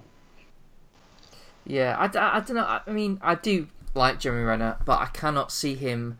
Yeah, 1.66 1.96
I, 1.98 2.06
I, 2.18 2.38
I 2.38 2.40
don't 2.40 2.56
know. 2.56 2.64
I, 2.64 2.82
I 2.86 2.92
mean, 2.92 3.20
I 3.22 3.36
do 3.36 3.68
like 3.94 4.20
Jeremy 4.20 4.44
Renner, 4.44 4.78
but 4.86 5.00
I 5.00 5.06
cannot 5.08 5.52
see 5.52 5.76
him 5.76 6.18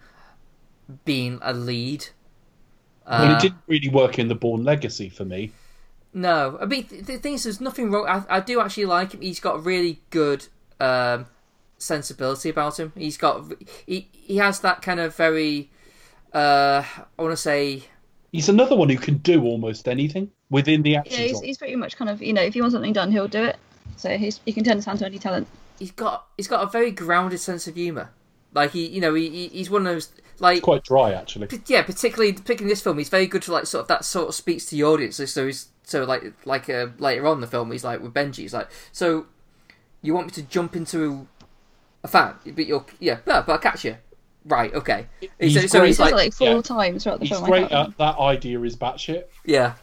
being 1.06 1.40
a 1.42 1.54
lead. 1.54 2.08
Well, 3.08 3.30
Uh, 3.30 3.34
it 3.36 3.40
didn't 3.42 3.62
really 3.68 3.90
work 3.90 4.18
in 4.20 4.28
the 4.28 4.36
Bourne 4.36 4.64
Legacy 4.64 5.10
for 5.10 5.26
me. 5.26 5.52
No, 6.14 6.58
I 6.62 6.66
mean 6.66 6.84
th- 6.86 7.06
the 7.06 7.18
thing 7.18 7.34
is, 7.34 7.44
there's 7.44 7.60
nothing 7.62 7.92
wrong. 7.92 8.08
I, 8.08 8.38
I 8.38 8.40
do 8.40 8.60
actually 8.62 8.86
like 8.86 9.14
him. 9.14 9.22
He's 9.22 9.40
got 9.40 9.56
a 9.56 9.60
really 9.60 10.00
good 10.12 10.48
um, 10.80 11.26
sensibility 11.78 12.50
about 12.50 12.80
him. 12.80 12.94
He's 12.96 13.18
got 13.18 13.52
he 13.86 14.08
he 14.12 14.38
has 14.38 14.60
that 14.62 14.82
kind 14.82 15.00
of 15.00 15.16
very 15.16 15.70
uh, 16.34 16.84
I 17.18 17.22
want 17.22 17.34
to 17.34 17.38
say 17.38 17.84
He's 18.32 18.50
another 18.50 18.76
one 18.76 18.90
who 18.90 18.98
can 18.98 19.18
do 19.18 19.44
almost 19.44 19.88
anything 19.88 20.32
within 20.50 20.82
the 20.82 20.92
Yeah, 20.92 21.00
action. 21.02 21.24
he's, 21.28 21.40
he's 21.42 21.58
pretty 21.58 21.76
much 21.76 21.98
kind 21.98 22.10
of 22.10 22.22
you 22.22 22.34
know 22.34 22.42
if 22.42 22.54
he 22.54 22.62
wants 22.62 22.74
something 22.74 22.94
done, 22.94 23.12
he'll 23.12 23.28
do 23.28 23.44
it. 23.44 23.58
So 23.98 24.18
he's 24.18 24.40
he 24.46 24.54
can 24.54 24.64
turn 24.64 24.76
his 24.78 24.86
hand 24.86 25.00
to 25.00 25.06
any 25.06 25.20
talent. 25.20 25.48
he's 25.80 25.92
got 25.92 26.28
he's 26.38 26.48
got 26.48 26.64
a 26.64 26.68
very 26.68 26.92
grounded 26.92 27.40
sense 27.40 27.68
of 27.68 27.76
humor. 27.76 28.12
Like 28.54 28.72
he 28.72 28.88
you 28.88 29.02
know 29.02 29.14
he, 29.14 29.30
he 29.30 29.48
he's 29.50 29.70
one 29.70 29.86
of 29.88 29.94
those 29.94 30.10
like 30.44 30.62
Quite 30.62 30.84
dry, 30.84 31.14
actually. 31.14 31.48
P- 31.48 31.62
yeah, 31.68 31.82
particularly 31.82 32.34
picking 32.34 32.68
this 32.68 32.82
film, 32.82 32.98
he's 32.98 33.10
very 33.10 33.26
good 33.26 33.42
to 33.44 33.52
like 33.54 33.66
sort 33.66 33.84
of 33.84 33.88
that 33.88 34.06
sort 34.06 34.28
of 34.28 34.36
speaks 34.36 34.66
to 34.66 34.76
the 34.76 34.84
audience. 34.84 35.16
So 35.16 35.46
he's 35.46 35.70
so 35.84 36.04
like 36.04 36.34
like 36.46 36.70
uh, 36.70 36.88
later 37.00 37.26
on 37.26 37.38
in 37.38 37.42
the 37.42 37.48
film, 37.48 37.72
he's 37.72 37.84
like 37.84 38.02
with 38.02 38.14
Benji, 38.14 38.38
he's 38.38 38.54
like, 38.54 38.70
so 38.92 39.26
you 40.02 40.14
want 40.14 40.28
me 40.28 40.32
to 40.34 40.44
jump 40.44 40.76
into 40.76 41.28
a 42.04 42.08
fan, 42.08 42.36
but 42.46 42.66
you'll 42.66 42.86
yeah, 43.00 43.20
no, 43.26 43.42
but 43.42 43.54
I'll 43.54 43.58
catch 43.58 43.86
you. 43.86 43.96
Right, 44.46 44.74
okay. 44.74 45.08
He's 45.40 45.54
so, 45.54 45.66
so 45.68 45.80
great. 45.80 45.88
he's 45.88 46.00
like, 46.00 46.14
like 46.14 46.34
four 46.34 46.56
yeah. 46.56 46.62
times 46.62 47.04
throughout 47.04 47.22
the 47.22 47.26
He's 47.26 47.38
film. 47.38 47.46
I 47.46 47.48
great 47.48 47.72
at 47.72 47.98
that 47.98 48.18
idea 48.20 48.60
is 48.64 48.76
batshit. 48.76 49.24
yeah, 49.46 49.76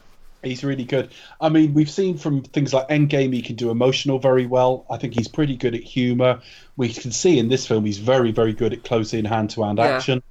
He's 0.43 0.65
really 0.65 0.85
good. 0.85 1.11
I 1.41 1.49
mean, 1.51 1.75
we've 1.75 1.91
seen 1.91 2.17
from 2.17 2.43
things 2.43 2.73
like 2.73 2.89
Endgame, 2.89 3.33
he 3.33 3.43
can 3.43 3.57
do 3.57 3.71
emotional 3.71 4.19
very 4.19 4.47
well. 4.47 4.87
I 4.91 4.97
think 4.97 5.15
he's 5.15 5.29
pretty 5.29 5.57
good 5.57 5.75
at 5.75 5.83
humour. 5.83 6.41
We 6.77 6.91
can 6.93 7.13
see 7.13 7.39
in 7.39 7.49
this 7.49 7.67
film 7.67 7.85
he's 7.85 7.99
very, 7.99 8.33
very 8.33 8.53
good 8.53 8.73
at 8.73 8.85
close 8.85 9.13
in 9.13 9.25
hand 9.25 9.51
to 9.51 9.65
hand 9.65 9.81
action. 9.81 10.23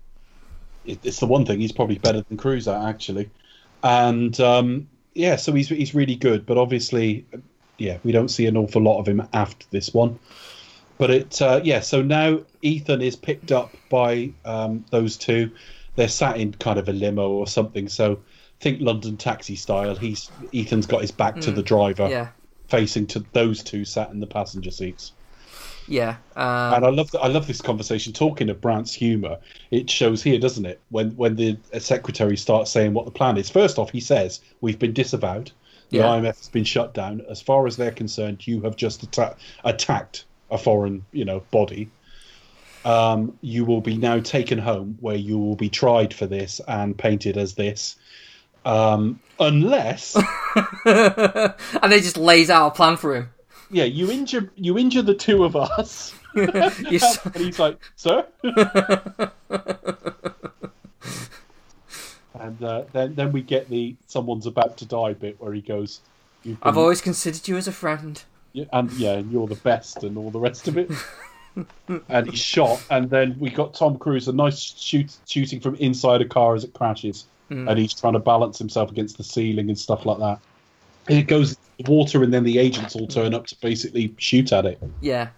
It, 0.86 1.00
it's 1.04 1.20
the 1.20 1.28
one 1.28 1.46
thing 1.46 1.60
he's 1.60 1.72
probably 1.72 1.98
better 1.98 2.22
than 2.22 2.38
Cruise 2.38 2.68
at, 2.68 2.82
actually. 2.82 3.30
And 3.84 4.40
um, 4.40 4.90
yeah, 5.14 5.36
so 5.36 5.54
he's 5.54 5.70
he's 5.70 5.96
really 5.96 6.16
good. 6.16 6.46
But 6.46 6.58
obviously, 6.58 7.26
yeah, 7.78 7.98
we 8.04 8.12
don't 8.12 8.30
see 8.30 8.46
an 8.46 8.58
awful 8.58 8.82
lot 8.82 9.00
of 9.00 9.08
him 9.08 9.28
after 9.34 9.66
this 9.72 9.94
one. 9.94 10.20
But 10.98 11.12
it, 11.12 11.42
uh, 11.42 11.62
yeah. 11.64 11.80
So 11.80 12.02
now 12.02 12.42
Ethan 12.62 13.02
is 13.02 13.16
picked 13.16 13.52
up 13.52 13.74
by 13.90 14.32
um, 14.44 14.84
those 14.92 15.16
two. 15.18 15.52
They're 15.96 16.10
sat 16.10 16.38
in 16.38 16.54
kind 16.54 16.78
of 16.78 16.90
a 16.90 16.94
limo 16.94 17.30
or 17.30 17.48
something. 17.48 17.88
So 17.88 18.20
think 18.60 18.82
London 18.82 19.16
taxi 19.16 19.56
style. 19.56 19.96
He's 19.96 20.30
Ethan's 20.54 20.86
got 20.86 21.02
his 21.02 21.12
back 21.12 21.40
to 21.42 21.52
the 21.52 21.64
driver, 21.64 22.04
Mm. 22.04 22.10
yeah, 22.12 22.28
facing 22.68 23.08
to 23.08 23.20
those 23.32 23.64
two 23.64 23.86
sat 23.86 24.12
in 24.12 24.20
the 24.20 24.28
passenger 24.28 24.72
seats. 24.72 25.14
Yeah. 25.90 26.18
Um, 26.36 26.74
And 26.76 26.86
I 26.86 26.90
love 26.90 27.10
I 27.22 27.28
love 27.28 27.48
this 27.48 27.62
conversation. 27.62 28.14
Talking 28.14 28.50
of 28.50 28.62
Brandt's 28.62 28.94
humour, 28.94 29.38
it 29.72 29.90
shows 29.90 30.24
here, 30.24 30.40
doesn't 30.40 30.66
it? 30.66 30.80
When 30.90 31.12
when 31.12 31.36
the 31.36 31.58
secretary 31.80 32.38
starts 32.38 32.72
saying 32.72 32.94
what 32.94 33.06
the 33.06 33.12
plan 33.12 33.38
is. 33.38 33.50
First 33.50 33.78
off, 33.78 33.90
he 33.90 34.00
says 34.00 34.40
we've 34.62 34.80
been 34.80 34.94
disavowed. 34.94 35.52
The 35.90 35.98
Yeah. 35.98 36.06
IMF 36.06 36.38
has 36.38 36.50
been 36.50 36.64
shut 36.64 36.94
down. 36.94 37.22
As 37.30 37.42
far 37.42 37.66
as 37.66 37.76
they're 37.76 37.92
concerned, 37.92 38.46
you 38.48 38.62
have 38.62 38.76
just 38.76 39.04
atta- 39.04 39.36
attacked 39.64 40.26
a 40.52 40.58
foreign, 40.58 41.04
you 41.12 41.26
know, 41.26 41.42
body. 41.52 41.90
Um, 42.86 43.38
you 43.42 43.66
will 43.66 43.82
be 43.82 43.98
now 43.98 44.20
taken 44.20 44.58
home, 44.60 44.98
where 45.02 45.16
you 45.18 45.38
will 45.38 45.56
be 45.56 45.70
tried 45.70 46.14
for 46.14 46.28
this 46.28 46.62
and 46.68 46.98
painted 46.98 47.38
as 47.38 47.56
this, 47.56 47.98
um, 48.66 49.20
unless 49.40 50.16
and 50.86 51.92
they 51.92 52.00
just 52.00 52.18
lays 52.18 52.50
out 52.50 52.68
a 52.68 52.72
plan 52.72 52.96
for 52.98 53.16
him. 53.16 53.30
Yeah, 53.72 53.84
you 53.84 54.12
injure 54.12 54.52
you 54.56 54.78
injure 54.78 55.02
the 55.02 55.14
two 55.14 55.44
of 55.44 55.56
us. 55.56 56.14
And 56.36 56.86
he's 56.88 57.58
like, 57.60 57.80
"Sir." 57.96 58.26
and 62.40 62.64
uh, 62.64 62.84
then 62.94 63.16
then 63.16 63.32
we 63.32 63.42
get 63.42 63.68
the 63.70 63.96
someone's 64.08 64.46
about 64.46 64.78
to 64.78 64.86
die 64.86 65.14
bit 65.14 65.42
where 65.42 65.54
he 65.54 65.62
goes, 65.62 66.02
You've 66.44 66.60
I've 66.62 66.78
always 66.78 67.02
considered 67.02 67.48
you 67.48 67.58
as 67.58 67.68
a 67.68 67.72
friend. 67.72 68.24
yeah, 68.54 68.66
and 68.74 68.92
yeah, 68.94 69.14
and 69.14 69.32
you're 69.32 69.48
the 69.48 69.56
best 69.56 70.04
and 70.04 70.18
all 70.18 70.30
the 70.30 70.40
rest 70.40 70.68
of 70.68 70.78
it." 70.78 70.92
and 72.08 72.30
he's 72.30 72.40
shot, 72.40 72.82
and 72.92 73.10
then 73.10 73.36
we 73.40 73.50
got 73.50 73.74
Tom 73.74 73.98
Cruise, 73.98 74.28
a 74.28 74.34
nice 74.34 74.60
shoot 74.60 75.12
shooting 75.28 75.60
from 75.60 75.76
inside 75.76 76.22
a 76.22 76.28
car 76.28 76.54
as 76.56 76.64
it 76.64 76.74
crashes, 76.74 77.26
and 77.50 77.78
he's 77.78 77.94
trying 77.94 78.14
to 78.14 78.20
balance 78.20 78.60
himself 78.60 78.92
against 78.92 79.18
the 79.18 79.24
ceiling 79.24 79.68
and 79.68 79.78
stuff 79.78 80.06
like 80.06 80.20
that. 80.20 80.40
It 81.10 81.28
goes 81.28 81.58
water, 81.86 82.24
and 82.24 82.34
then 82.34 82.44
the 82.44 82.58
agents 82.58 82.96
all 82.96 83.08
turn 83.08 83.34
up 83.34 83.48
to 83.48 83.56
basically 83.60 84.14
shoot 84.18 84.52
at 84.54 84.66
it. 84.66 84.80
Yeah, 85.02 85.30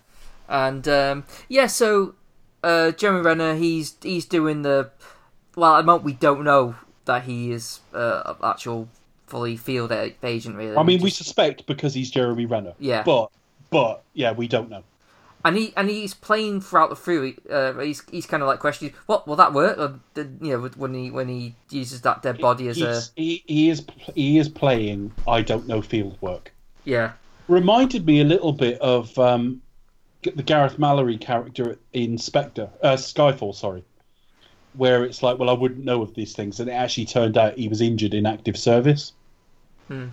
and 0.50 0.88
um, 0.88 1.24
yeah, 1.48 1.68
so 1.68 2.16
uh, 2.64 2.92
Jeremy 2.92 3.22
Renner, 3.22 3.56
he's 3.56 3.96
he's 4.02 4.26
doing 4.26 4.62
the. 4.62 4.92
Well, 5.56 5.76
at 5.76 5.82
the 5.82 5.86
moment 5.86 6.06
we 6.06 6.14
don't 6.14 6.44
know 6.44 6.76
that 7.06 7.24
he 7.24 7.52
is 7.52 7.82
uh, 7.94 8.22
an 8.26 8.36
actual 8.44 8.88
fully 9.28 9.58
field 9.58 9.92
agent. 9.92 10.56
Really, 10.56 10.76
I 10.76 10.84
mean, 10.84 11.02
we 11.02 11.10
suspect 11.10 11.66
because 11.66 11.94
he's 11.94 12.12
Jeremy 12.12 12.46
Renner. 12.46 12.74
Yeah. 12.80 13.04
But 13.04 13.32
but 13.70 14.04
yeah, 14.14 14.32
we 14.34 14.48
don't 14.48 14.70
know. 14.70 14.84
And 15.44 15.58
he 15.58 15.74
and 15.76 15.90
he's 15.90 16.14
playing 16.14 16.62
throughout 16.62 16.90
the 16.90 16.96
through. 16.96 17.36
Uh, 17.50 17.74
he's 17.80 18.04
he's 18.10 18.26
kind 18.26 18.44
of 18.44 18.48
like 18.48 18.60
questioning, 18.60 18.94
"What 19.06 19.28
will 19.28 19.36
that 19.36 19.54
work?" 19.54 19.78
Or, 19.78 20.00
you 20.16 20.36
know, 20.42 20.70
when 20.78 20.94
he 20.94 21.12
when 21.12 21.28
he 21.28 21.56
uses 21.70 22.02
that 22.02 22.22
dead 22.22 22.40
body 22.40 22.68
as 22.68 22.82
a 22.82 23.02
he 23.16 23.44
he 23.48 23.70
is 23.70 23.86
he 24.16 24.38
is 24.38 24.50
playing 24.50 25.12
I 25.28 25.42
don't 25.42 25.68
know 25.68 25.82
field 25.82 26.18
work. 26.22 26.52
yeah, 26.84 27.14
Reminded 27.48 28.06
me 28.06 28.22
a 28.22 28.26
little 28.26 28.54
bit 28.54 28.80
of 28.82 29.18
um, 29.20 29.62
the 30.24 30.44
Gareth 30.44 30.78
Mallory 30.80 31.18
character 31.18 31.78
in 31.94 32.18
Spectre, 32.18 32.70
uh, 32.84 32.96
Skyfall, 32.96 33.56
sorry, 33.56 33.84
where 34.74 35.04
it's 35.04 35.24
like, 35.24 35.40
well, 35.40 35.50
I 35.50 35.54
wouldn't 35.54 35.84
know 35.84 36.02
of 36.02 36.14
these 36.14 36.34
things, 36.34 36.60
and 36.60 36.70
it 36.70 36.74
actually 36.74 37.06
turned 37.06 37.38
out 37.38 37.58
he 37.58 37.68
was 37.68 37.82
injured 37.82 38.14
in 38.14 38.26
active 38.26 38.58
service. 38.58 39.14
Hmm. 39.88 40.08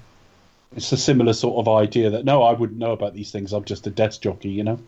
It's 0.77 0.93
a 0.93 0.97
similar 0.97 1.33
sort 1.33 1.59
of 1.59 1.69
idea 1.69 2.11
that 2.11 2.25
no, 2.25 2.43
I 2.43 2.53
wouldn't 2.53 2.79
know 2.79 2.93
about 2.93 3.15
these 3.15 3.31
things. 3.31 3.53
I'm 3.53 3.65
just 3.65 3.87
a 3.87 3.91
desk 3.91 4.21
jockey, 4.23 4.51
you 4.51 4.65
know. 4.65 4.79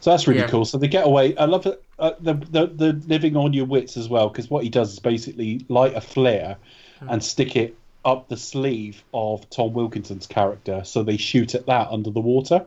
So 0.00 0.10
that's 0.10 0.26
really 0.28 0.40
Yeah. 0.40 0.48
cool. 0.48 0.64
So 0.64 0.78
the 0.78 0.88
getaway. 0.88 1.34
I 1.36 1.46
love 1.46 1.66
it, 1.66 1.82
uh, 1.98 2.12
the, 2.20 2.34
the 2.34 2.66
the 2.66 2.92
living 3.06 3.36
on 3.36 3.52
your 3.52 3.66
wits 3.66 3.96
as 3.96 4.08
well, 4.08 4.28
because 4.28 4.50
what 4.50 4.62
he 4.62 4.70
does 4.70 4.92
is 4.92 4.98
basically 4.98 5.64
light 5.68 5.94
a 5.94 6.00
flare 6.00 6.58
and 7.00 7.22
stick 7.22 7.56
it 7.56 7.78
up 8.04 8.28
the 8.28 8.36
sleeve 8.36 9.04
of 9.12 9.48
Tom 9.50 9.72
Wilkinson's 9.72 10.26
character, 10.26 10.82
so 10.84 11.02
they 11.02 11.16
shoot 11.16 11.54
at 11.54 11.66
that 11.66 11.88
under 11.90 12.10
the 12.10 12.20
water. 12.20 12.64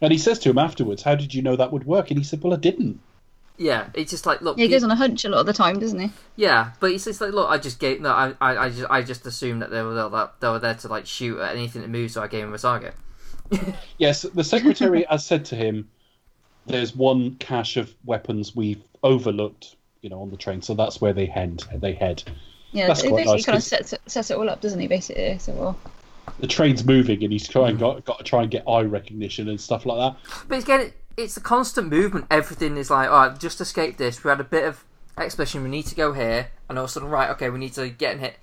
And 0.00 0.12
he 0.12 0.18
says 0.18 0.38
to 0.40 0.50
him 0.50 0.58
afterwards, 0.58 1.02
"How 1.02 1.14
did 1.14 1.32
you 1.34 1.42
know 1.42 1.56
that 1.56 1.72
would 1.72 1.84
work?" 1.84 2.10
And 2.10 2.18
he 2.18 2.24
said, 2.24 2.42
"Well, 2.42 2.52
I 2.54 2.56
didn't." 2.56 3.00
yeah. 3.58 3.88
It's 3.94 4.10
just 4.10 4.26
like 4.26 4.42
look, 4.42 4.58
Yeah, 4.58 4.66
he 4.66 4.70
goes 4.70 4.84
on 4.84 4.90
a 4.90 4.96
hunch 4.96 5.24
a 5.24 5.28
lot 5.28 5.40
of 5.40 5.46
the 5.46 5.52
time, 5.52 5.78
doesn't 5.78 5.98
he? 5.98 6.10
Yeah, 6.36 6.72
but 6.80 6.90
it's 6.90 7.04
just 7.04 7.20
like, 7.20 7.32
look, 7.32 7.48
I 7.50 7.58
just 7.58 7.78
gave 7.78 8.00
no, 8.00 8.10
I, 8.10 8.34
I, 8.40 8.56
I 8.66 8.68
just, 8.68 8.90
I 8.90 9.02
just 9.02 9.24
assumed 9.26 9.62
that 9.62 9.70
they 9.70 9.82
were 9.82 9.94
there, 9.94 10.08
that 10.10 10.40
they 10.40 10.48
were 10.48 10.58
there 10.58 10.74
to 10.74 10.88
like 10.88 11.06
shoot 11.06 11.40
at 11.40 11.56
anything 11.56 11.82
that 11.82 11.88
moves, 11.88 12.14
so 12.14 12.22
I 12.22 12.28
gave 12.28 12.44
him 12.44 12.54
a 12.54 12.58
target. 12.58 12.94
Yes, 13.98 14.22
the 14.22 14.44
secretary 14.44 15.06
has 15.08 15.24
said 15.24 15.44
to 15.46 15.56
him, 15.56 15.88
"There's 16.66 16.94
one 16.94 17.36
cache 17.36 17.76
of 17.76 17.94
weapons 18.04 18.54
we've 18.54 18.82
overlooked, 19.02 19.76
you 20.02 20.10
know, 20.10 20.20
on 20.20 20.30
the 20.30 20.36
train, 20.36 20.62
so 20.62 20.74
that's 20.74 21.00
where 21.00 21.12
they 21.12 21.26
head. 21.26 21.62
They 21.74 21.92
head. 21.92 22.22
Yeah, 22.72 22.88
That's 22.88 23.02
he 23.02 23.10
basically 23.10 23.36
nice, 23.36 23.46
kind 23.46 23.56
of 23.56 23.62
sets 23.62 23.92
it, 23.92 24.00
sets 24.06 24.30
it 24.30 24.36
all 24.36 24.50
up, 24.50 24.60
doesn't 24.60 24.78
he? 24.78 24.86
Basically, 24.86 25.38
so 25.38 25.52
well. 25.52 25.78
The 26.40 26.46
train's 26.46 26.84
moving, 26.84 27.22
and 27.22 27.32
he's 27.32 27.48
trying 27.48 27.76
mm. 27.76 27.80
got, 27.80 28.04
got 28.04 28.18
to 28.18 28.24
try 28.24 28.42
and 28.42 28.50
get 28.50 28.64
eye 28.68 28.82
recognition 28.82 29.48
and 29.48 29.60
stuff 29.60 29.86
like 29.86 29.98
that. 29.98 30.46
But 30.48 30.62
again, 30.62 30.92
it's 31.16 31.36
a 31.36 31.40
constant 31.40 31.88
movement. 31.88 32.26
Everything 32.30 32.76
is 32.76 32.90
like, 32.90 33.08
all 33.08 33.28
right, 33.28 33.38
just 33.38 33.60
escape 33.60 33.96
this. 33.96 34.22
We 34.22 34.28
had 34.28 34.40
a 34.40 34.44
bit 34.44 34.64
of 34.64 34.84
exposition. 35.16 35.62
We 35.62 35.70
need 35.70 35.86
to 35.86 35.94
go 35.94 36.12
here, 36.12 36.48
and 36.68 36.76
all 36.78 36.84
of 36.84 36.90
a 36.90 36.92
sudden, 36.92 37.08
right, 37.08 37.30
okay, 37.30 37.48
we 37.48 37.58
need 37.58 37.72
to 37.74 37.88
get 37.88 38.14
in 38.14 38.20
hit. 38.20 38.38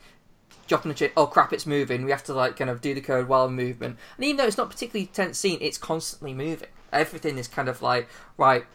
Dropping 0.66 0.90
the 0.90 0.96
chip. 0.96 1.12
Oh 1.18 1.28
crap! 1.28 1.52
It's 1.52 1.66
moving. 1.66 2.06
We 2.06 2.12
have 2.12 2.24
to 2.24 2.34
like 2.34 2.56
kind 2.56 2.70
of 2.70 2.80
do 2.80 2.94
the 2.94 3.02
code 3.02 3.28
while 3.28 3.48
in 3.48 3.54
movement. 3.54 3.98
And 4.16 4.26
even 4.26 4.38
though 4.38 4.46
it's 4.46 4.58
not 4.58 4.70
particularly 4.70 5.08
tense 5.08 5.38
scene, 5.38 5.58
it's 5.60 5.78
constantly 5.78 6.34
moving. 6.34 6.70
Everything 6.94 7.38
is 7.38 7.48
kind 7.48 7.68
of 7.68 7.82
like 7.82 8.08
right. 8.38 8.66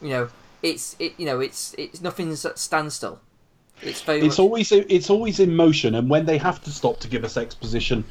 You 0.00 0.08
know, 0.08 0.28
it's 0.62 0.96
it. 0.98 1.14
You 1.18 1.26
know, 1.26 1.40
it's 1.40 1.74
it's 1.76 2.00
nothing's 2.00 2.44
at 2.44 2.58
standstill. 2.58 3.20
It's 3.82 4.02
very. 4.02 4.20
It's 4.20 4.38
much, 4.38 4.38
always 4.38 4.72
it's 4.72 5.10
always 5.10 5.40
in 5.40 5.54
motion, 5.54 5.94
and 5.94 6.08
when 6.08 6.26
they 6.26 6.38
have 6.38 6.62
to 6.64 6.70
stop 6.70 7.00
to 7.00 7.08
give 7.08 7.24
us 7.24 7.36
exposition, 7.36 8.04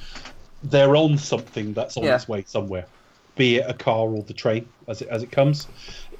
they're 0.63 0.95
on 0.95 1.17
something 1.17 1.73
that's 1.73 1.97
on 1.97 2.03
Yeah. 2.03 2.15
its 2.15 2.27
way 2.27 2.43
somewhere, 2.47 2.85
be 3.35 3.57
it 3.57 3.65
a 3.69 3.73
car 3.73 4.09
or 4.09 4.23
the 4.23 4.33
train 4.33 4.67
as 4.87 5.01
it 5.01 5.09
as 5.09 5.23
it 5.23 5.31
comes. 5.31 5.67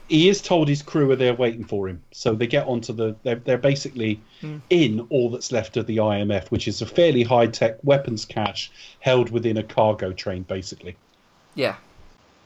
He 0.09 0.29
is 0.29 0.41
told 0.41 0.69
his 0.69 0.81
crew 0.81 1.11
are 1.11 1.17
there 1.17 1.33
waiting 1.33 1.65
for 1.65 1.89
him, 1.89 2.01
so 2.11 2.33
they 2.33 2.47
get 2.47 2.65
onto 2.65 2.93
the. 2.93 3.15
They're, 3.23 3.35
they're 3.35 3.57
basically 3.57 4.21
hmm. 4.39 4.57
in 4.69 5.05
all 5.09 5.29
that's 5.29 5.51
left 5.51 5.75
of 5.75 5.85
the 5.85 5.97
IMF, 5.97 6.49
which 6.49 6.67
is 6.67 6.81
a 6.81 6.85
fairly 6.85 7.23
high 7.23 7.47
tech 7.47 7.77
weapons 7.83 8.23
cache 8.23 8.71
held 9.01 9.31
within 9.31 9.57
a 9.57 9.63
cargo 9.63 10.13
train, 10.13 10.43
basically. 10.43 10.95
yeah. 11.55 11.75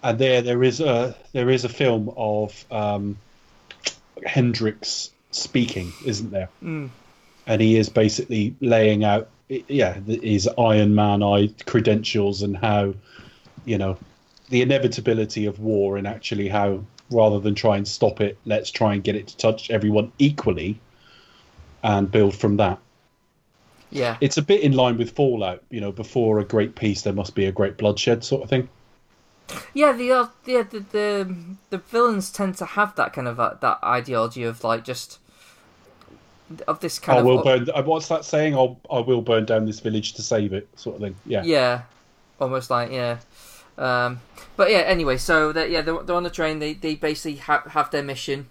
And 0.03 0.17
there 0.17 0.41
there 0.41 0.63
is 0.63 0.79
a 0.79 1.15
there 1.33 1.49
is 1.49 1.63
a 1.63 1.69
film 1.69 2.11
of 2.17 2.65
um, 2.71 3.17
Hendricks 4.25 5.11
speaking, 5.31 5.91
isn't 6.05 6.31
there? 6.31 6.49
Mm. 6.63 6.89
And 7.47 7.61
he 7.61 7.77
is 7.77 7.89
basically 7.89 8.55
laying 8.61 9.03
out, 9.03 9.29
yeah, 9.49 9.93
his 9.93 10.47
Iron 10.57 10.95
Man 10.95 11.23
eye 11.23 11.49
credentials 11.65 12.41
and 12.41 12.55
how, 12.55 12.93
you 13.65 13.77
know, 13.77 13.97
the 14.49 14.61
inevitability 14.61 15.45
of 15.45 15.59
war 15.59 15.97
and 15.97 16.07
actually 16.07 16.47
how 16.47 16.83
rather 17.09 17.39
than 17.39 17.55
try 17.55 17.77
and 17.77 17.87
stop 17.87 18.21
it, 18.21 18.37
let's 18.45 18.71
try 18.71 18.93
and 18.93 19.03
get 19.03 19.15
it 19.15 19.27
to 19.27 19.37
touch 19.37 19.69
everyone 19.69 20.11
equally, 20.17 20.79
and 21.83 22.09
build 22.09 22.35
from 22.35 22.57
that. 22.57 22.79
Yeah. 23.89 24.17
It's 24.21 24.37
a 24.37 24.41
bit 24.41 24.61
in 24.61 24.71
line 24.71 24.97
with 24.97 25.11
Fallout, 25.11 25.63
you 25.69 25.81
know, 25.81 25.91
before 25.91 26.39
a 26.39 26.45
great 26.45 26.75
peace 26.75 27.01
there 27.01 27.13
must 27.13 27.35
be 27.35 27.45
a 27.45 27.51
great 27.51 27.77
bloodshed 27.77 28.23
sort 28.23 28.43
of 28.43 28.49
thing. 28.49 28.69
Yeah, 29.73 29.93
the 29.93 30.11
uh, 30.11 30.27
yeah 30.45 30.63
the, 30.63 30.79
the 30.79 31.35
the 31.69 31.77
villains 31.77 32.31
tend 32.31 32.57
to 32.57 32.65
have 32.65 32.95
that 32.95 33.13
kind 33.13 33.27
of 33.27 33.39
uh, 33.39 33.55
that 33.61 33.79
ideology 33.83 34.43
of 34.43 34.63
like 34.63 34.83
just 34.83 35.19
of 36.67 36.79
this 36.81 36.99
kind 36.99 37.17
I 37.17 37.19
of 37.21 37.25
will 37.25 37.43
burn. 37.43 37.69
uh, 37.69 37.83
What's 37.83 38.07
that 38.09 38.25
saying? 38.25 38.55
I'll 38.55 38.79
I 38.91 38.99
will 38.99 39.21
burn 39.21 39.45
down 39.45 39.65
this 39.65 39.79
village 39.79 40.13
to 40.13 40.21
save 40.21 40.53
it, 40.53 40.67
sort 40.75 40.97
of 40.97 41.01
thing. 41.01 41.15
Yeah. 41.25 41.43
yeah, 41.43 41.81
almost 42.39 42.69
like 42.69 42.91
yeah. 42.91 43.17
Um, 43.77 44.21
but 44.57 44.69
yeah, 44.69 44.79
anyway, 44.79 45.17
so 45.17 45.51
that 45.53 45.69
yeah 45.69 45.81
they're, 45.81 46.03
they're 46.03 46.15
on 46.15 46.23
the 46.23 46.29
train. 46.29 46.59
They 46.59 46.73
they 46.73 46.95
basically 46.95 47.37
have 47.37 47.63
have 47.67 47.91
their 47.91 48.03
mission. 48.03 48.47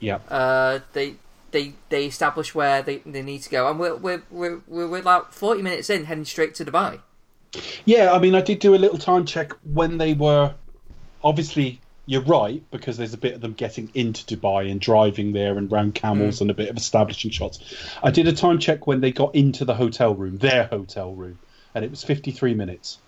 Yeah. 0.00 0.18
Uh, 0.28 0.80
they 0.92 1.16
they 1.50 1.74
they 1.88 2.06
establish 2.06 2.54
where 2.54 2.82
they, 2.82 2.98
they 2.98 3.22
need 3.22 3.42
to 3.42 3.50
go, 3.50 3.68
and 3.68 3.78
we're 3.78 3.96
we're 3.96 4.22
we're 4.30 4.60
we're, 4.66 4.88
we're 4.88 5.02
like 5.02 5.32
forty 5.32 5.62
minutes 5.62 5.90
in, 5.90 6.04
heading 6.04 6.24
straight 6.24 6.54
to 6.56 6.64
Dubai. 6.64 7.00
Yeah, 7.84 8.12
I 8.12 8.18
mean, 8.18 8.34
I 8.34 8.40
did 8.40 8.58
do 8.58 8.74
a 8.74 8.76
little 8.76 8.98
time 8.98 9.26
check 9.26 9.52
when 9.72 9.98
they 9.98 10.14
were. 10.14 10.54
Obviously, 11.22 11.80
you're 12.06 12.22
right 12.22 12.62
because 12.70 12.96
there's 12.96 13.14
a 13.14 13.18
bit 13.18 13.34
of 13.34 13.40
them 13.40 13.54
getting 13.54 13.90
into 13.94 14.36
Dubai 14.36 14.70
and 14.70 14.80
driving 14.80 15.32
there 15.32 15.56
and 15.56 15.70
round 15.72 15.94
camels 15.94 16.38
hmm. 16.38 16.44
and 16.44 16.50
a 16.50 16.54
bit 16.54 16.68
of 16.68 16.76
establishing 16.76 17.30
shots. 17.30 17.60
I 18.02 18.10
did 18.10 18.28
a 18.28 18.32
time 18.32 18.58
check 18.58 18.86
when 18.86 19.00
they 19.00 19.10
got 19.10 19.34
into 19.34 19.64
the 19.64 19.74
hotel 19.74 20.14
room, 20.14 20.38
their 20.38 20.64
hotel 20.64 21.14
room, 21.14 21.38
and 21.74 21.84
it 21.84 21.90
was 21.90 22.04
53 22.04 22.54
minutes. 22.54 22.98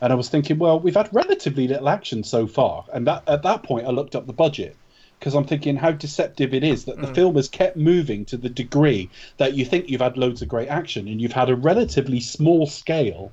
And 0.00 0.12
I 0.12 0.16
was 0.16 0.28
thinking, 0.28 0.58
well, 0.58 0.80
we've 0.80 0.96
had 0.96 1.10
relatively 1.12 1.68
little 1.68 1.88
action 1.88 2.24
so 2.24 2.46
far, 2.46 2.84
and 2.92 3.06
that 3.06 3.22
at 3.28 3.42
that 3.42 3.62
point 3.62 3.86
I 3.86 3.90
looked 3.90 4.16
up 4.16 4.26
the 4.26 4.32
budget 4.32 4.76
because 5.18 5.34
I'm 5.34 5.44
thinking 5.44 5.76
how 5.76 5.92
deceptive 5.92 6.52
it 6.52 6.64
is 6.64 6.86
that 6.86 7.00
the 7.00 7.06
hmm. 7.06 7.14
film 7.14 7.36
has 7.36 7.48
kept 7.48 7.76
moving 7.76 8.24
to 8.24 8.36
the 8.36 8.48
degree 8.48 9.08
that 9.36 9.54
you 9.54 9.64
think 9.64 9.88
you've 9.88 10.00
had 10.00 10.16
loads 10.16 10.42
of 10.42 10.48
great 10.48 10.68
action 10.68 11.06
and 11.06 11.20
you've 11.20 11.32
had 11.32 11.48
a 11.48 11.54
relatively 11.54 12.18
small 12.18 12.66
scale 12.66 13.30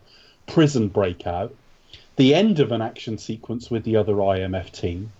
prison 0.49 0.87
breakout, 0.87 1.53
the 2.15 2.35
end 2.35 2.59
of 2.59 2.71
an 2.71 2.81
action 2.81 3.17
sequence 3.17 3.71
with 3.71 3.83
the 3.83 3.95
other 3.95 4.13
IMF 4.13 4.71
team, 4.71 5.11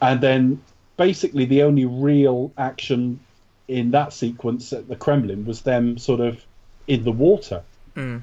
and 0.00 0.20
then 0.20 0.60
basically 0.96 1.44
the 1.44 1.62
only 1.62 1.84
real 1.84 2.52
action 2.58 3.20
in 3.68 3.90
that 3.92 4.12
sequence 4.12 4.72
at 4.72 4.88
the 4.88 4.96
Kremlin 4.96 5.44
was 5.44 5.62
them 5.62 5.98
sort 5.98 6.20
of 6.20 6.44
in 6.86 7.04
the 7.04 7.12
water. 7.12 7.62
Mm. 7.94 8.22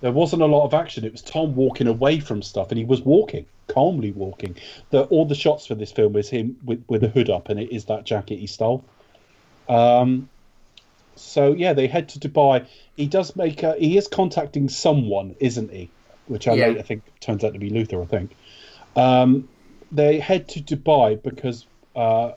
There 0.00 0.12
wasn't 0.12 0.42
a 0.42 0.46
lot 0.46 0.64
of 0.64 0.74
action. 0.74 1.04
It 1.04 1.12
was 1.12 1.22
Tom 1.22 1.54
walking 1.54 1.86
away 1.86 2.20
from 2.20 2.42
stuff, 2.42 2.70
and 2.70 2.78
he 2.78 2.84
was 2.84 3.00
walking 3.00 3.46
calmly 3.68 4.12
walking. 4.12 4.56
The, 4.90 5.04
all 5.04 5.26
the 5.26 5.34
shots 5.34 5.66
for 5.66 5.74
this 5.74 5.92
film 5.92 6.16
is 6.16 6.28
him 6.28 6.56
with 6.64 6.84
with 6.88 7.04
a 7.04 7.08
hood 7.08 7.30
up, 7.30 7.48
and 7.48 7.60
it 7.60 7.72
is 7.72 7.86
that 7.86 8.04
jacket 8.04 8.38
he 8.38 8.46
stole. 8.46 8.84
Um, 9.68 10.28
so 11.16 11.52
yeah, 11.52 11.72
they 11.72 11.86
head 11.86 12.08
to 12.10 12.18
Dubai. 12.18 12.66
He 12.96 13.06
does 13.06 13.34
make 13.36 13.62
a. 13.62 13.74
He 13.78 13.96
is 13.96 14.08
contacting 14.08 14.68
someone, 14.68 15.34
isn't 15.40 15.70
he? 15.72 15.90
Which 16.26 16.48
I 16.48 16.54
Yeah. 16.54 16.68
later 16.68 16.82
think 16.82 17.02
turns 17.20 17.44
out 17.44 17.52
to 17.54 17.58
be 17.58 17.70
Luther. 17.70 18.00
I 18.02 18.06
think. 18.06 18.30
Um, 18.96 19.48
they 19.92 20.18
head 20.18 20.48
to 20.50 20.60
Dubai 20.60 21.22
because 21.22 21.66
uh, 21.96 22.32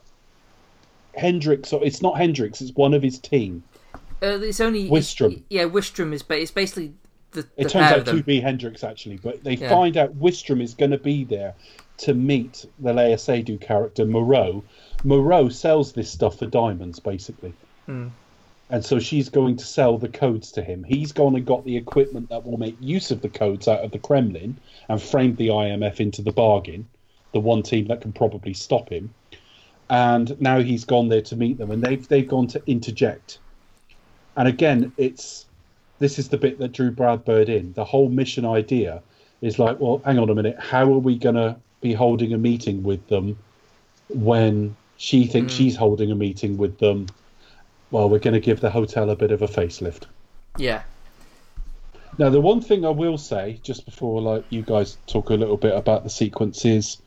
Hendricks. 1.15 1.73
Or 1.73 1.83
it's 1.83 2.01
not 2.01 2.17
Hendricks. 2.17 2.61
It's 2.61 2.75
one 2.75 2.93
of 2.93 3.01
his 3.03 3.19
team. 3.19 3.63
Uh, 4.21 4.39
it's 4.41 4.59
only 4.59 4.89
Wistrom. 4.89 5.43
Yeah, 5.49 5.65
Wistrom 5.65 6.11
is, 6.13 6.23
but 6.23 6.39
it's 6.39 6.51
basically 6.51 6.93
the, 7.31 7.43
the 7.43 7.47
It 7.57 7.69
turns 7.69 7.91
out 7.91 8.05
them. 8.05 8.17
to 8.17 8.23
be 8.23 8.39
Hendricks 8.39 8.83
actually, 8.83 9.17
but 9.17 9.43
they 9.43 9.53
Yeah. 9.55 9.69
find 9.69 9.95
out 9.95 10.17
Wistrom 10.17 10.61
is 10.61 10.73
going 10.73 10.91
to 10.91 10.97
be 10.97 11.23
there 11.23 11.53
to 11.99 12.13
meet 12.13 12.65
the 12.79 12.93
Léa 12.93 13.15
Seydoux 13.15 13.59
character 13.61 14.05
Moreau. 14.05 14.63
Moreau 15.03 15.49
sells 15.49 15.93
this 15.93 16.09
stuff 16.11 16.39
for 16.39 16.45
diamonds, 16.47 16.99
basically, 16.99 17.53
Hmm. 17.85 18.07
And 18.69 18.83
so 18.83 18.99
she's 18.99 19.29
going 19.29 19.55
to 19.57 19.65
sell 19.65 19.97
the 19.97 20.09
codes 20.09 20.51
to 20.53 20.61
him. 20.61 20.83
He's 20.83 21.13
gone 21.13 21.35
and 21.35 21.45
got 21.45 21.63
the 21.63 21.77
equipment 21.77 22.29
that 22.29 22.45
will 22.45 22.57
make 22.57 22.75
use 22.81 23.11
of 23.11 23.21
the 23.21 23.29
codes 23.29 23.67
out 23.67 23.79
of 23.79 23.91
the 23.91 23.99
Kremlin 23.99 24.57
and 24.89 25.01
framed 25.01 25.37
the 25.37 25.49
IMF 25.49 25.99
into 25.99 26.21
the 26.21 26.33
bargain, 26.33 26.87
the 27.31 27.39
one 27.39 27.63
team 27.63 27.87
that 27.87 28.01
can 28.01 28.11
probably 28.11 28.53
stop 28.53 28.89
him. 28.89 29.13
And 29.89 30.39
now 30.41 30.59
he's 30.59 30.83
gone 30.83 31.07
there 31.07 31.21
to 31.21 31.35
meet 31.37 31.57
them, 31.57 31.71
and 31.71 31.81
they've 31.81 32.05
they've 32.07 32.27
gone 32.27 32.47
to 32.47 32.61
interject. 32.67 33.39
And 34.35 34.49
again, 34.49 34.91
it's 34.97 35.45
this 35.99 36.19
is 36.19 36.27
the 36.27 36.37
bit 36.37 36.59
that 36.59 36.73
drew 36.73 36.91
Brad 36.91 37.23
Bird 37.23 37.47
in. 37.47 37.71
The 37.73 37.85
whole 37.85 38.09
mission 38.09 38.45
idea 38.45 39.01
is 39.41 39.59
like, 39.59 39.79
well, 39.79 40.01
hang 40.03 40.19
on 40.19 40.29
a 40.29 40.35
minute, 40.35 40.59
how 40.59 40.83
are 40.93 40.99
we 40.99 41.17
going 41.17 41.35
to 41.35 41.55
be 41.81 41.93
holding 41.93 42.33
a 42.33 42.37
meeting 42.37 42.83
with 42.83 43.07
them 43.07 43.37
when 44.09 44.75
she 44.97 45.25
thinks 45.25 45.53
mm. 45.53 45.57
she's 45.57 45.75
holding 45.75 46.11
a 46.11 46.15
meeting 46.15 46.57
with 46.57 46.79
them? 46.79 47.07
Well, 47.91 48.09
we're 48.09 48.19
going 48.19 48.33
to 48.33 48.39
give 48.39 48.59
the 48.59 48.69
hotel 48.69 49.09
a 49.09 49.15
bit 49.15 49.31
of 49.31 49.41
a 49.41 49.47
facelift. 49.47 50.03
Yeah. 50.57 50.83
Now, 52.17 52.29
the 52.29 52.41
one 52.41 52.61
thing 52.61 52.85
I 52.85 52.89
will 52.89 53.17
say, 53.17 53.59
just 53.63 53.85
before 53.85 54.21
like 54.21 54.43
you 54.49 54.63
guys 54.63 54.97
talk 55.07 55.29
a 55.29 55.35
little 55.35 55.57
bit 55.57 55.75
about 55.75 56.03
the 56.03 56.09
sequences, 56.09 56.97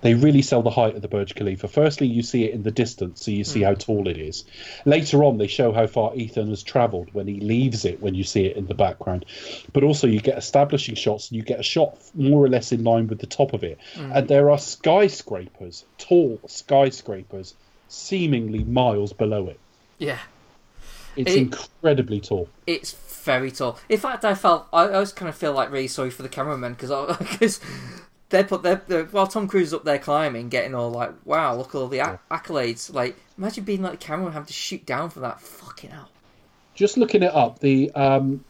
they 0.00 0.14
really 0.14 0.42
sell 0.42 0.62
the 0.62 0.70
height 0.70 0.94
of 0.94 1.02
the 1.02 1.08
Burj 1.08 1.34
Khalifa. 1.34 1.66
Firstly, 1.66 2.06
you 2.06 2.22
see 2.22 2.44
it 2.44 2.54
in 2.54 2.62
the 2.62 2.70
distance, 2.70 3.24
so 3.24 3.30
you 3.30 3.44
see 3.44 3.60
hmm. 3.60 3.66
how 3.66 3.74
tall 3.74 4.06
it 4.06 4.18
is. 4.18 4.44
Later 4.84 5.24
on, 5.24 5.38
they 5.38 5.48
show 5.48 5.72
how 5.72 5.86
far 5.86 6.14
Ethan 6.14 6.50
has 6.50 6.62
travelled 6.62 7.12
when 7.12 7.26
he 7.26 7.40
leaves 7.40 7.84
it, 7.84 8.00
when 8.00 8.14
you 8.14 8.24
see 8.24 8.44
it 8.44 8.56
in 8.56 8.66
the 8.66 8.74
background. 8.74 9.24
But 9.72 9.82
also, 9.82 10.06
you 10.06 10.20
get 10.20 10.38
establishing 10.38 10.94
shots, 10.94 11.30
and 11.30 11.36
you 11.36 11.42
get 11.42 11.58
a 11.60 11.64
shot 11.64 11.98
more 12.14 12.44
or 12.44 12.48
less 12.48 12.70
in 12.70 12.84
line 12.84 13.08
with 13.08 13.18
the 13.18 13.26
top 13.26 13.54
of 13.54 13.64
it. 13.64 13.78
Hmm. 13.94 14.12
And 14.12 14.28
there 14.28 14.50
are 14.50 14.58
skyscrapers, 14.58 15.84
tall 15.96 16.40
skyscrapers, 16.46 17.54
seemingly 17.88 18.62
miles 18.62 19.12
below 19.12 19.48
it. 19.48 19.58
Yeah. 19.98 20.18
It's 21.16 21.32
It- 21.32 21.38
incredibly 21.38 22.20
tall. 22.20 22.48
It's 22.66 22.92
very 23.24 23.50
tall. 23.50 23.78
In 23.88 23.98
fact, 23.98 24.24
I 24.24 24.34
felt 24.34 24.66
I, 24.72 24.84
I 24.84 24.94
always 24.94 25.12
kind 25.12 25.28
of 25.28 25.34
feel 25.36 25.52
like 25.52 25.70
really 25.70 25.88
sorry 25.88 26.10
for 26.10 26.22
the 26.22 26.28
cameramen 26.28 26.74
because 26.74 27.16
because 27.18 27.60
they 28.30 28.44
put 28.44 28.62
their, 28.62 28.82
their 28.86 29.04
while 29.06 29.26
Tom 29.26 29.48
Cruise 29.48 29.68
is 29.68 29.74
up 29.74 29.84
there 29.84 29.98
climbing, 29.98 30.48
getting 30.48 30.74
all 30.74 30.90
like, 30.90 31.12
wow, 31.24 31.54
look 31.56 31.74
at 31.74 31.78
all 31.78 31.88
the 31.88 32.00
acc- 32.00 32.28
accolades. 32.30 32.92
Like, 32.92 33.16
imagine 33.36 33.64
being 33.64 33.82
like 33.82 33.92
the 33.92 33.98
cameraman 33.98 34.32
having 34.32 34.46
to 34.46 34.52
shoot 34.52 34.86
down 34.86 35.10
for 35.10 35.20
that. 35.20 35.40
Fucking 35.40 35.90
hell. 35.90 36.08
just 36.74 36.96
looking 36.96 37.22
it 37.22 37.34
up, 37.34 37.58
the 37.58 37.90
um, 37.92 38.44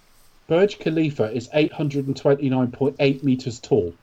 Burj 0.48 0.78
Khalifa 0.78 1.32
is 1.32 1.48
829.8 1.48 3.22
meters 3.22 3.58
tall. 3.60 3.94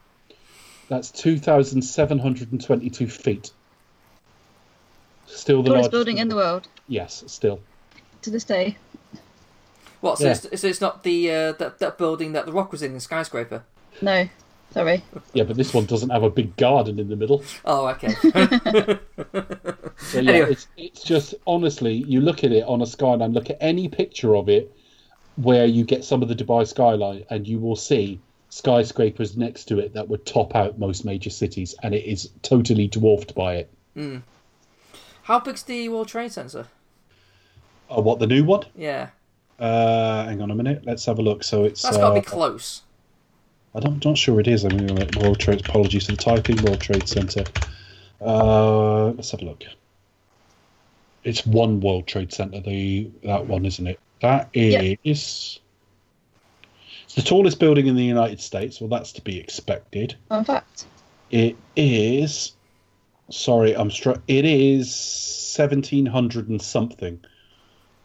That's 0.88 1.10
2,722 1.12 3.08
feet. 3.08 3.52
Still 5.28 5.64
the 5.64 5.70
Tallest 5.70 5.76
largest 5.76 5.92
building 5.92 6.18
in 6.20 6.28
the 6.30 6.36
world 6.36 6.68
Yes, 6.88 7.24
still. 7.28 7.60
to 8.22 8.30
this 8.30 8.44
day. 8.44 8.78
What? 10.02 10.18
So, 10.20 10.26
Yeah. 10.26 10.32
it's, 10.32 10.62
so 10.62 10.68
it's 10.68 10.82
not 10.82 11.04
the 11.04 11.32
uh, 11.32 11.52
that 11.54 11.80
that 11.80 11.98
building 11.98 12.34
that 12.34 12.46
the 12.46 12.52
Rock 12.52 12.72
was 12.72 12.82
in, 12.82 12.94
the 12.94 13.00
skyscraper. 13.00 13.64
No, 14.02 14.28
sorry. 14.72 15.04
Yeah, 15.34 15.44
but 15.44 15.58
this 15.58 15.74
one 15.74 15.86
doesn't 15.86 16.10
have 16.10 16.24
a 16.24 16.30
big 16.30 16.56
garden 16.58 17.00
in 17.00 17.08
the 17.10 17.16
middle. 17.16 17.44
Oh, 17.66 17.88
okay. 17.88 18.14
So 19.98 20.20
yeah, 20.20 20.32
Anyway. 20.34 20.52
it's, 20.52 20.68
it's 20.78 21.04
just 21.04 21.34
honestly, 21.48 21.94
you 21.94 22.22
look 22.22 22.44
at 22.44 22.52
it 22.52 22.64
on 22.66 22.82
a 22.82 22.86
skyline, 22.86 23.34
look 23.34 23.50
at 23.50 23.58
any 23.62 23.88
picture 23.88 24.36
of 24.36 24.50
it 24.50 24.72
where 25.38 25.66
you 25.66 25.84
get 25.84 26.04
some 26.04 26.22
of 26.22 26.28
the 26.28 26.36
Dubai 26.36 26.68
skyline, 26.68 27.26
and 27.30 27.48
you 27.48 27.60
will 27.60 27.76
see 27.76 28.20
skyscrapers 28.50 29.36
next 29.36 29.66
to 29.66 29.80
it 29.80 29.94
that 29.94 30.08
would 30.10 30.26
top 30.26 30.56
out 30.56 30.78
most 30.78 31.06
major 31.06 31.30
cities, 31.30 31.76
and 31.82 31.96
it 31.96 32.06
is 32.06 32.30
totally 32.42 32.88
dwarfed 32.88 33.34
by 33.36 33.56
it. 33.56 33.70
How 35.26 35.40
big's 35.40 35.64
the 35.64 35.90
World 35.90 36.08
Trade 36.08 36.32
Center? 36.32 36.68
Oh, 37.90 38.00
what 38.02 38.20
the 38.20 38.28
new 38.28 38.44
one? 38.44 38.62
Yeah, 38.76 39.10
Uh, 39.60 40.26
hang 40.26 40.40
on 40.40 40.52
a 40.52 40.56
minute. 40.56 40.84
Let's 40.86 41.04
have 41.06 41.18
a 41.18 41.24
look. 41.24 41.44
So 41.44 41.64
it's. 41.64 41.82
that's 41.82 41.98
got 41.98 42.10
to 42.10 42.14
uh, 42.14 42.20
be 42.20 42.22
close. 42.22 42.84
I 43.74 43.80
don't, 43.80 44.04
not 44.06 44.20
sure 44.20 44.40
it 44.40 44.48
is. 44.48 44.66
I 44.66 44.70
mean, 44.70 44.96
World 45.20 45.40
Trade. 45.40 45.68
Apologies 45.68 46.06
for 46.06 46.12
the 46.12 46.18
typing. 46.18 46.62
World 46.64 46.80
Trade 46.80 47.08
Center. 47.08 47.44
Uh, 48.22 49.08
let's 49.12 49.32
have 49.32 49.42
a 49.42 49.46
look. 49.46 49.64
It's 51.24 51.44
one 51.44 51.80
World 51.80 52.06
Trade 52.06 52.32
Center. 52.32 52.62
The 52.62 53.10
that 53.24 53.48
one, 53.48 53.66
isn't 53.66 53.88
it? 53.88 54.00
That 54.22 54.50
is. 54.54 54.74
Yeah. 54.74 55.12
It's 57.04 57.16
the 57.16 57.24
tallest 57.24 57.60
building 57.60 57.88
in 57.88 57.96
the 57.96 58.04
United 58.04 58.40
States. 58.42 58.80
Well, 58.80 58.90
that's 58.90 59.12
to 59.14 59.22
be 59.22 59.40
expected. 59.40 60.16
Fun 60.30 60.46
fact. 60.46 60.86
It 61.32 61.56
is. 61.76 62.52
Sorry, 63.30 63.76
I'm 63.76 63.90
str- 63.90 64.22
It 64.28 64.46
is 64.46 64.94
seventeen 64.96 66.06
hundred 66.06 66.48
and 66.50 66.62
something. 66.62 67.20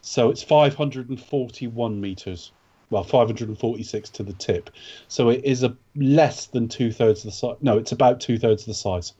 So 0.02 0.30
it's 0.30 0.42
five 0.42 0.74
hundred 0.74 1.08
and 1.10 1.20
forty-one 1.20 2.00
meters. 2.00 2.52
well, 2.90 3.04
546 3.04 4.08
to 4.10 4.22
the 4.24 4.32
tip. 4.32 4.70
So 5.08 5.28
it 5.28 5.44
is 5.44 5.62
a 5.62 5.76
less 5.94 6.46
than 6.46 6.68
two 6.68 6.90
thirds 6.90 7.20
of 7.20 7.26
the 7.26 7.36
size. 7.36 7.56
No, 7.60 7.78
it's 7.78 7.92
about 7.92 8.18
two 8.20 8.36
thirds 8.38 8.62
of 8.62 8.66
the 8.68 8.74
size. 8.74 9.12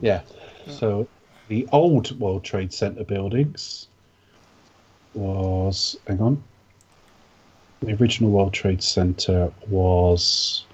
Yeah. 0.00 0.20
Hmm. 0.64 0.70
So 0.70 1.08
the 1.48 1.66
old 1.72 2.18
World 2.20 2.44
Trade 2.44 2.72
Center 2.72 3.04
buildings 3.04 3.88
was. 5.14 5.96
Hang 6.06 6.20
on. 6.20 6.42
The 7.80 7.94
original 7.94 8.30
World 8.30 8.52
Trade 8.52 8.82
Center 8.82 9.52
was. 9.68 10.64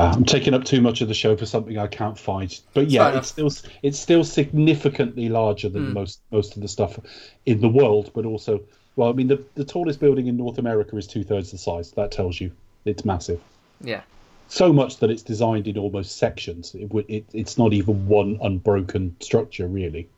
Uh, 0.00 0.12
I'm 0.16 0.24
taking 0.24 0.54
up 0.54 0.64
too 0.64 0.80
much 0.80 1.00
of 1.02 1.08
the 1.08 1.14
show 1.14 1.36
for 1.36 1.44
something 1.46 1.76
I 1.76 1.86
can't 1.86 2.18
find. 2.18 2.58
But 2.72 2.88
yeah, 2.90 3.18
it's 3.18 3.28
still 3.28 3.50
it's 3.82 3.98
still 3.98 4.24
significantly 4.24 5.28
larger 5.28 5.68
than 5.68 5.92
most 5.92 6.20
most 6.30 6.56
of 6.56 6.62
the 6.62 6.68
stuff 6.68 6.98
in 7.46 7.60
the 7.60 7.68
world, 7.68 8.10
but 8.14 8.24
also 8.24 8.60
well, 8.96 9.10
I 9.10 9.12
mean 9.12 9.28
the 9.28 9.42
the 9.56 9.64
tallest 9.64 10.00
building 10.00 10.26
in 10.26 10.36
North 10.36 10.58
America 10.58 10.96
is 10.96 11.06
two 11.06 11.22
thirds 11.22 11.50
the 11.50 11.58
size. 11.58 11.90
That 11.92 12.10
tells 12.12 12.40
you 12.40 12.50
it's 12.84 13.04
massive. 13.04 13.40
Yeah. 13.82 14.00
So 14.48 14.72
much 14.72 14.96
that 14.98 15.10
it's 15.10 15.22
designed 15.22 15.68
in 15.68 15.76
almost 15.78 16.16
sections. 16.16 16.74
It, 16.74 16.92
would- 16.92 17.08
it 17.10 17.24
it's 17.32 17.58
not 17.58 17.72
even 17.72 18.08
one 18.08 18.38
unbroken 18.42 19.14
structure 19.20 19.66
really. 19.68 20.08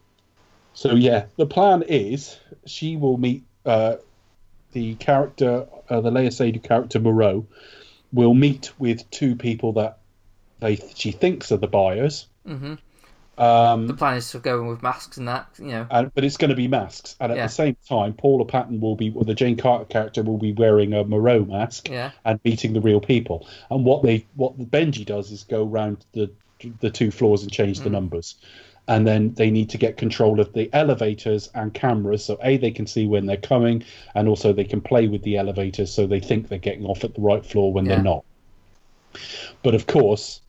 So 0.74 0.94
yeah, 0.94 1.24
the 1.36 1.46
plan 1.46 1.82
is 1.88 2.38
she 2.66 2.96
will 2.96 3.18
meet 3.18 3.42
uh, 3.66 3.96
the 4.72 4.94
character, 4.94 5.66
uh, 5.90 6.00
the 6.00 6.10
Léa 6.10 6.28
Seydoux 6.32 6.62
character 6.62 6.98
Moreau, 6.98 7.44
will 8.12 8.34
meet 8.34 8.72
with 8.78 9.08
two 9.10 9.34
people 9.36 9.72
that 9.74 9.98
they 10.60 10.76
she 10.94 11.12
thinks 11.12 11.50
are 11.52 11.56
the 11.56 11.66
buyers. 11.68 12.28
hmm 12.46 12.74
Um, 13.38 13.86
The 13.86 13.94
plan 13.94 14.16
is 14.18 14.30
to 14.32 14.38
go 14.38 14.60
in 14.60 14.66
with 14.68 14.82
masks 14.82 15.16
and 15.16 15.26
that, 15.26 15.48
you 15.58 15.68
know. 15.68 15.86
and, 15.90 16.12
but 16.14 16.22
it's 16.22 16.36
going 16.36 16.50
to 16.50 16.54
be 16.56 16.68
masks, 16.68 17.16
and 17.18 17.32
at 17.32 17.38
Yeah. 17.38 17.46
the 17.46 17.52
same 17.52 17.76
time, 17.88 18.12
Paula 18.12 18.44
Patton 18.44 18.78
will 18.80 18.94
be, 18.94 19.10
or 19.14 19.24
the 19.24 19.34
Jane 19.34 19.56
Carter 19.56 19.86
character 19.86 20.22
will 20.22 20.38
be 20.38 20.52
wearing 20.52 20.92
a 20.92 21.02
Moreau 21.04 21.44
mask 21.44 21.88
Yeah. 21.88 22.10
and 22.26 22.38
meeting 22.44 22.74
the 22.74 22.80
real 22.80 23.00
people. 23.00 23.48
And 23.70 23.84
what 23.84 24.02
they, 24.02 24.26
what 24.34 24.58
Benji 24.58 25.04
does 25.06 25.30
is 25.32 25.44
go 25.44 25.66
around 25.66 26.04
the 26.12 26.30
the 26.78 26.90
two 26.90 27.10
floors 27.10 27.42
and 27.42 27.50
change 27.50 27.80
Mm. 27.80 27.84
the 27.84 27.90
numbers, 27.90 28.36
and 28.88 29.06
then 29.06 29.32
they 29.34 29.50
need 29.50 29.70
to 29.70 29.78
get 29.78 29.96
control 29.96 30.40
of 30.40 30.52
the 30.52 30.68
elevators 30.72 31.48
and 31.54 31.72
cameras. 31.72 32.24
So 32.24 32.38
a 32.42 32.56
they 32.56 32.70
can 32.70 32.86
see 32.86 33.06
when 33.06 33.26
they're 33.26 33.36
coming, 33.36 33.84
and 34.14 34.28
also 34.28 34.52
they 34.52 34.64
can 34.64 34.80
play 34.80 35.08
with 35.08 35.22
the 35.22 35.36
elevators, 35.36 35.92
so 35.92 36.06
they 36.06 36.20
think 36.20 36.48
they're 36.48 36.58
getting 36.58 36.86
off 36.86 37.04
at 37.04 37.14
the 37.14 37.20
right 37.20 37.44
floor 37.44 37.72
when 37.72 37.86
Yeah. 37.86 37.94
they're 37.96 38.04
not. 38.04 38.24
But 39.62 39.74
of 39.74 39.86
course, 39.86 40.40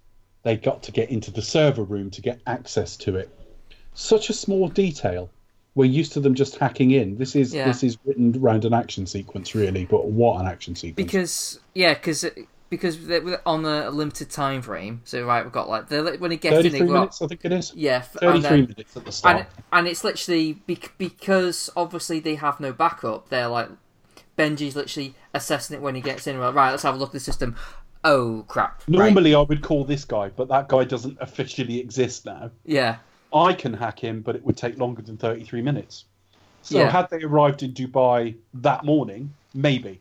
they 0.44 0.58
got 0.58 0.84
to 0.84 0.92
get 0.92 1.10
into 1.10 1.32
the 1.32 1.42
server 1.42 1.84
room 1.84 2.10
to 2.12 2.22
get 2.22 2.40
access 2.48 2.98
to 2.98 3.16
it 3.16 3.30
such 3.94 4.30
a 4.30 4.34
small 4.34 4.68
detail. 4.68 5.30
We're 5.76 5.86
used 5.86 6.14
to 6.14 6.20
them 6.20 6.36
just 6.36 6.58
hacking 6.58 6.92
in. 6.92 7.18
This 7.18 7.36
is 7.36 7.54
Yeah. 7.54 7.66
this 7.66 7.84
is 7.84 7.98
written 8.06 8.36
around 8.38 8.66
an 8.66 8.74
action 8.74 9.06
sequence, 9.06 9.56
really. 9.56 9.86
But 9.86 10.06
what 10.08 10.40
an 10.40 10.48
action 10.48 10.76
sequence! 10.76 10.96
Because, 10.96 11.60
yeah, 11.74 11.94
because 11.94 12.26
because 12.76 13.06
they're 13.06 13.48
on 13.48 13.66
a 13.66 13.92
limited 13.92 14.32
time 14.32 14.64
frame. 14.64 15.02
So, 15.06 15.24
right, 15.26 15.44
we've 15.44 15.54
got 15.54 15.70
like, 15.70 15.90
the, 15.90 16.16
when 16.18 16.32
he 16.32 16.38
gets 16.38 16.56
in, 16.58 16.64
thirty-three 16.64 16.88
got. 16.88 16.94
minutes, 16.94 17.22
I 17.22 17.28
think 17.28 17.46
it 17.46 17.52
is. 17.52 17.72
Yeah, 17.76 18.02
thirty-three 18.02 18.42
then- 18.62 18.68
minutes 18.70 18.98
at 18.98 19.06
the 19.06 19.12
start. 19.12 19.38
and 19.38 19.46
and 19.72 19.88
it's 19.88 20.04
literally 20.04 20.54
because 20.98 21.70
obviously 21.76 22.20
they 22.20 22.36
have 22.36 22.60
no 22.60 22.74
backup. 22.74 23.30
They're 23.30 23.48
like 23.48 23.70
Benji's 24.38 24.76
literally 24.76 25.14
assessing 25.36 25.76
it 25.78 25.82
when 25.84 25.94
he 25.94 26.02
gets 26.02 26.26
in. 26.26 26.40
Right, 26.40 26.72
let's 26.72 26.84
have 26.84 26.96
a 26.96 26.98
look 26.98 27.10
at 27.10 27.14
the 27.14 27.20
system. 27.20 27.56
Oh 28.04 28.44
crap! 28.48 28.82
Right. 28.88 28.98
Normally, 28.98 29.36
I 29.36 29.42
would 29.42 29.62
call 29.62 29.84
this 29.86 30.04
guy, 30.04 30.30
but 30.30 30.48
that 30.50 30.68
guy 30.68 30.84
doesn't 30.84 31.18
officially 31.22 31.80
exist 31.80 32.26
now. 32.26 32.50
yeah, 32.66 32.98
I 33.34 33.54
can 33.54 33.74
hack 33.74 34.00
him, 34.00 34.22
but 34.22 34.36
it 34.36 34.44
would 34.44 34.58
take 34.58 34.78
longer 34.80 35.02
than 35.04 35.16
33 35.18 35.62
minutes. 35.62 36.06
So, 36.64 36.80
Yeah. 36.80 36.90
had 36.90 37.10
they 37.10 37.22
arrived 37.24 37.62
in 37.62 37.74
Dubai 37.74 38.36
that 38.56 38.84
morning, 38.86 39.34
maybe. 39.54 40.00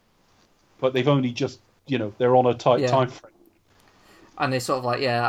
But 0.81 0.93
they've 0.95 1.09
only 1.09 1.31
just, 1.33 1.61
you 1.87 1.99
know, 1.99 2.13
they're 2.19 2.37
on 2.37 2.47
a 2.47 2.55
tight 2.55 2.81
Yeah. 2.81 2.89
time 2.89 3.09
frame. 3.09 3.33
and 4.39 4.53
they 4.53 4.59
sort 4.59 4.79
of 4.79 4.85
like 4.85 5.01
yeah 5.01 5.23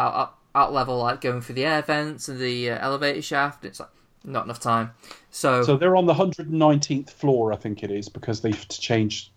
out, 0.56 0.72
level 0.74 0.98
like 1.00 1.22
going 1.22 1.42
through 1.42 1.56
the 1.56 1.66
air 1.66 1.82
vents 1.82 2.30
and 2.30 2.40
the 2.40 2.70
uh, 2.72 2.78
elevator 2.80 3.22
shaft. 3.22 3.66
It's 3.66 3.80
like 3.80 3.90
not 4.24 4.46
enough 4.46 4.60
time. 4.60 4.92
So, 5.32 5.64
So 5.64 5.76
they're 5.78 5.96
on 5.96 6.06
the 6.06 6.14
119th 6.14 7.10
floor, 7.10 7.52
I 7.52 7.58
think 7.58 7.84
it 7.84 7.92
is, 7.92 8.08
because 8.08 8.42
they 8.42 8.52
have 8.52 8.68
to 8.68 8.80
change. 8.80 9.32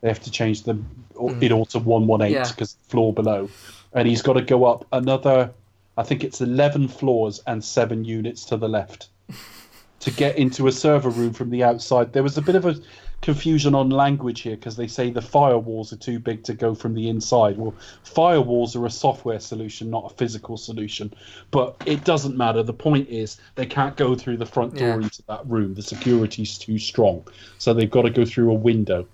They 0.00 0.08
have 0.08 0.20
to 0.22 0.30
change 0.32 0.64
them 0.64 1.04
it 1.40 1.52
all 1.52 1.64
to 1.66 1.78
118 1.78 2.50
because 2.50 2.74
the 2.74 2.90
floor 2.90 3.12
below, 3.12 3.48
and 3.92 4.08
he's 4.08 4.22
got 4.22 4.32
to 4.32 4.42
go 4.42 4.64
up 4.64 4.86
another. 4.92 5.52
I 5.96 6.02
think 6.02 6.24
it's 6.24 6.40
11 6.40 6.88
floors 6.88 7.40
and 7.46 7.62
seven 7.62 8.04
units 8.04 8.46
to 8.46 8.56
the 8.56 8.68
left 8.68 9.10
to 10.00 10.10
get 10.10 10.38
into 10.38 10.66
a 10.66 10.72
server 10.72 11.10
room 11.10 11.32
from 11.34 11.50
the 11.50 11.62
outside. 11.62 12.12
There 12.12 12.22
was 12.24 12.36
a 12.36 12.42
bit 12.42 12.56
of 12.56 12.64
a 12.66 12.76
confusion 13.22 13.74
on 13.74 13.88
language 13.88 14.40
here 14.40 14.56
because 14.56 14.76
they 14.76 14.88
say 14.88 15.08
the 15.10 15.20
firewalls 15.20 15.92
are 15.92 15.96
too 15.96 16.18
big 16.18 16.42
to 16.44 16.54
go 16.54 16.74
from 16.74 16.92
the 16.94 17.08
inside. 17.08 17.56
Well, 17.56 17.74
firewalls 18.04 18.76
are 18.76 18.84
a 18.84 18.90
software 18.90 19.40
solution, 19.40 19.88
not 19.90 20.10
a 20.12 20.14
physical 20.14 20.56
solution. 20.56 21.14
But 21.52 21.76
it 21.86 22.04
doesn't 22.04 22.36
matter. 22.36 22.62
The 22.62 22.74
point 22.74 23.08
is 23.08 23.38
they 23.54 23.66
can't 23.66 23.96
go 23.96 24.14
through 24.14 24.36
the 24.38 24.46
front 24.46 24.74
door 24.74 24.88
Yeah. 24.88 24.94
into 25.06 25.22
that 25.28 25.46
room. 25.46 25.74
The 25.74 25.82
security's 25.82 26.58
too 26.58 26.78
strong, 26.78 27.24
so 27.58 27.72
they've 27.72 27.90
got 27.90 28.02
to 28.02 28.10
go 28.10 28.24
through 28.24 28.50
a 28.50 28.54
window. 28.54 29.06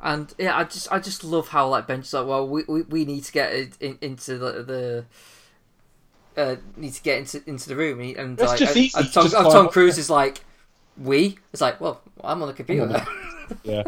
and 0.00 0.32
yeah, 0.38 0.56
I 0.56 0.64
just 0.64 0.92
I 0.92 0.98
just 1.00 1.24
love 1.24 1.48
how 1.48 1.68
like 1.68 1.88
Benji's 1.88 2.12
like, 2.12 2.26
well, 2.26 2.46
we 2.46 2.64
we, 2.68 2.82
we 2.82 3.04
need 3.04 3.24
to 3.24 3.32
get 3.32 3.52
in, 3.80 3.98
into 4.00 4.38
the 4.38 4.62
the. 4.62 5.04
Uh, 6.36 6.54
need 6.76 6.92
to 6.92 7.02
get 7.02 7.18
into 7.18 7.42
into 7.48 7.68
the 7.68 7.74
room 7.74 7.98
and, 8.00 8.16
and 8.16 8.38
like, 8.38 8.60
just 8.60 8.76
and, 8.76 9.04
and 9.06 9.12
Tom, 9.12 9.28
Tom 9.28 9.68
Cruise 9.70 9.98
is 9.98 10.08
like, 10.08 10.44
we. 10.96 11.36
It's 11.52 11.60
like, 11.60 11.80
well, 11.80 12.00
I'm 12.22 12.40
on 12.42 12.46
the 12.48 12.54
computer. 12.54 13.04
Yeah. 13.64 13.82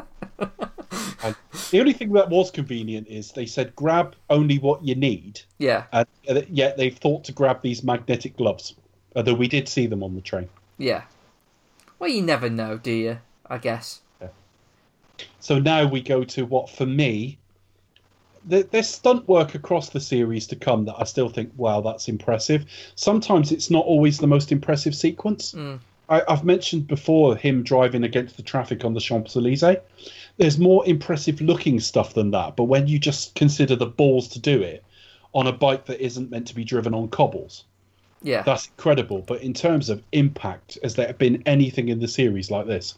and 1.22 1.34
the 1.70 1.80
only 1.80 1.92
thing 1.92 2.12
that 2.12 2.28
was 2.30 2.50
convenient 2.50 3.08
is 3.08 3.32
they 3.32 3.46
said 3.46 3.74
grab 3.76 4.14
only 4.30 4.58
what 4.58 4.82
you 4.84 4.94
need, 4.94 5.40
yeah, 5.58 5.84
and 5.92 6.06
uh, 6.28 6.42
yet 6.50 6.76
they've 6.76 6.96
thought 6.96 7.24
to 7.24 7.32
grab 7.32 7.62
these 7.62 7.82
magnetic 7.84 8.36
gloves. 8.36 8.74
Although 9.16 9.34
we 9.34 9.48
did 9.48 9.68
see 9.68 9.86
them 9.86 10.02
on 10.02 10.14
the 10.14 10.20
train. 10.20 10.48
yeah. 10.78 11.02
Well, 11.98 12.08
you 12.10 12.22
never 12.22 12.48
know, 12.48 12.78
do 12.78 12.92
you? 12.92 13.18
I 13.46 13.58
guess. 13.58 14.00
Yeah. 14.22 14.28
So 15.40 15.58
now 15.58 15.86
we 15.86 16.00
go 16.00 16.24
to 16.24 16.46
what, 16.46 16.70
for 16.70 16.86
me, 16.86 17.36
there- 18.46 18.62
there's 18.62 18.88
stunt 18.88 19.28
work 19.28 19.54
across 19.54 19.90
the 19.90 20.00
series 20.00 20.46
to 20.46 20.56
come 20.56 20.86
that 20.86 20.94
I 20.98 21.04
still 21.04 21.28
think, 21.28 21.52
wow, 21.58 21.82
that's 21.82 22.08
impressive. 22.08 22.64
Sometimes 22.94 23.52
it's 23.52 23.70
not 23.70 23.84
always 23.84 24.16
the 24.16 24.26
most 24.26 24.50
impressive 24.50 24.94
sequence. 24.94 25.54
I, 26.10 26.22
I've 26.28 26.44
mentioned 26.44 26.86
before 26.88 27.36
him 27.36 27.62
driving 27.62 28.04
against 28.04 28.36
the 28.36 28.42
traffic 28.42 28.84
on 28.84 28.92
the 28.94 29.00
Champs 29.00 29.36
Elysees. 29.36 29.78
There's 30.36 30.58
more 30.58 30.86
impressive 30.86 31.40
looking 31.40 31.80
stuff 31.80 32.14
than 32.14 32.30
that, 32.32 32.56
but 32.56 32.64
when 32.64 32.86
you 32.86 32.98
just 32.98 33.34
consider 33.34 33.76
the 33.76 33.86
balls 33.86 34.28
to 34.28 34.38
do 34.38 34.60
it 34.62 34.84
on 35.32 35.46
a 35.46 35.52
bike 35.52 35.86
that 35.86 36.04
isn't 36.04 36.30
meant 36.30 36.46
to 36.48 36.54
be 36.54 36.64
driven 36.64 36.92
on 36.94 37.08
cobbles, 37.08 37.64
Yeah. 38.22 38.42
that's 38.42 38.66
incredible. 38.66 39.22
But 39.22 39.42
in 39.42 39.54
terms 39.54 39.88
of 39.88 40.02
impact, 40.12 40.78
has 40.82 40.94
there 40.96 41.12
been 41.12 41.42
anything 41.46 41.88
in 41.88 42.00
the 42.00 42.08
series 42.08 42.50
like 42.50 42.66
this? 42.66 42.94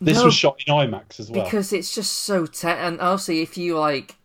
This 0.00 0.18
No. 0.18 0.24
was 0.24 0.34
shot 0.34 0.56
in 0.66 0.74
IMAX 0.74 1.20
as 1.20 1.30
well. 1.30 1.44
because 1.44 1.72
it's 1.72 1.94
just 1.94 2.12
so 2.12 2.46
te- 2.46 2.66
and 2.66 3.00
also 3.00 3.32
if 3.32 3.56
you 3.56 3.78
like 3.78 4.16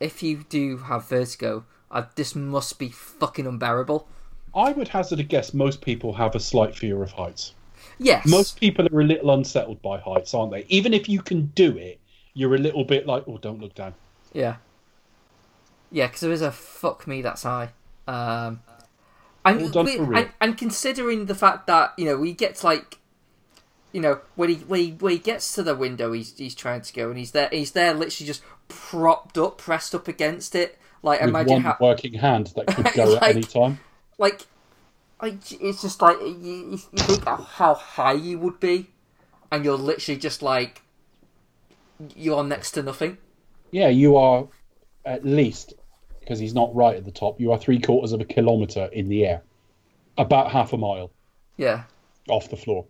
if 0.00 0.20
you 0.20 0.44
do 0.48 0.78
have 0.78 1.08
vertigo 1.08 1.64
uh, 1.92 2.02
this 2.16 2.34
must 2.34 2.76
be 2.80 2.88
fucking 2.88 3.46
unbearable 3.46 4.08
I 4.54 4.72
would 4.72 4.88
hazard 4.88 5.20
a 5.20 5.22
guess 5.22 5.54
most 5.54 5.80
people 5.80 6.12
have 6.14 6.34
a 6.34 6.40
slight 6.40 6.74
fear 6.76 7.02
of 7.02 7.12
heights. 7.12 7.54
yes 7.98 8.26
Most 8.26 8.58
people 8.60 8.86
are 8.92 9.00
a 9.00 9.04
little 9.04 9.30
unsettled 9.32 9.80
by 9.82 9.98
heights, 9.98 10.34
aren't 10.34 10.52
they? 10.52 10.64
Even 10.68 10.92
if 10.92 11.08
you 11.08 11.22
can 11.22 11.46
do 11.54 11.76
it, 11.78 11.98
you're 12.34 12.54
a 12.54 12.58
little 12.58 12.84
bit 12.84 13.06
like, 13.06 13.24
oh, 13.26 13.38
don't 13.38 13.60
look 13.60 13.74
down. 13.74 13.94
yeah 14.32 14.56
yeah 15.90 16.06
because 16.06 16.20
there 16.22 16.32
is 16.32 16.40
a 16.42 16.50
fuck 16.50 17.06
me 17.06 17.20
that's 17.20 17.42
high 17.42 17.68
um 18.08 18.60
and, 19.44 19.74
we- 19.74 19.98
and, 19.98 20.30
and 20.40 20.56
considering 20.56 21.26
the 21.26 21.34
fact 21.34 21.66
that 21.66 21.92
you 21.98 22.04
know 22.06 22.16
we 22.16 22.32
gets 22.32 22.64
like 22.64 22.98
you 23.92 24.00
know 24.00 24.20
when 24.34 24.48
he 24.48 24.54
when 24.56 24.80
he, 24.80 24.90
when 24.92 25.12
he 25.12 25.18
gets 25.18 25.52
to 25.54 25.62
the 25.62 25.74
window 25.74 26.12
he's 26.12 26.36
he's 26.38 26.54
trying 26.54 26.80
to 26.80 26.92
go 26.94 27.10
and 27.10 27.18
he's 27.18 27.32
there 27.32 27.48
he's 27.52 27.72
there 27.72 27.92
literally 27.92 28.26
just 28.26 28.42
propped 28.68 29.36
up 29.36 29.58
pressed 29.58 29.94
up 29.94 30.08
against 30.08 30.54
it 30.54 30.78
like 31.02 31.20
With 31.20 31.28
imagine 31.28 31.52
one 31.54 31.62
how 31.62 31.76
working 31.80 32.14
hand 32.14 32.52
that 32.56 32.68
could 32.68 32.90
go 32.94 33.04
Like- 33.12 33.22
at 33.22 33.30
any 33.36 33.42
time. 33.42 33.78
Like, 34.22 34.46
it's 35.20 35.82
just 35.82 36.00
like 36.00 36.18
you, 36.20 36.28
you 36.28 36.70
you 36.70 37.02
think 37.02 37.24
how 37.24 37.74
high 37.74 38.12
you 38.12 38.38
would 38.38 38.60
be, 38.60 38.88
and 39.50 39.64
you're 39.64 39.76
literally 39.76 40.18
just 40.18 40.42
like 40.42 40.82
you're 42.16 42.44
next 42.44 42.70
to 42.72 42.82
nothing. 42.82 43.18
Yeah, 43.72 43.88
you 43.88 44.16
are 44.16 44.46
at 45.04 45.24
least, 45.24 45.74
because 46.20 46.38
he's 46.38 46.54
not 46.54 46.74
right 46.74 46.96
at 46.96 47.04
the 47.04 47.10
top, 47.10 47.40
you 47.40 47.52
are 47.52 47.58
three 47.58 47.80
quarters 47.80 48.12
of 48.12 48.20
a 48.20 48.24
kilometre 48.24 48.86
in 48.92 49.08
the 49.08 49.26
air. 49.26 49.42
About 50.18 50.52
half 50.52 50.72
a 50.72 50.78
mile. 50.78 51.10
Yeah, 51.56 51.84
off 52.28 52.48
the 52.48 52.56
floor. 52.56 52.86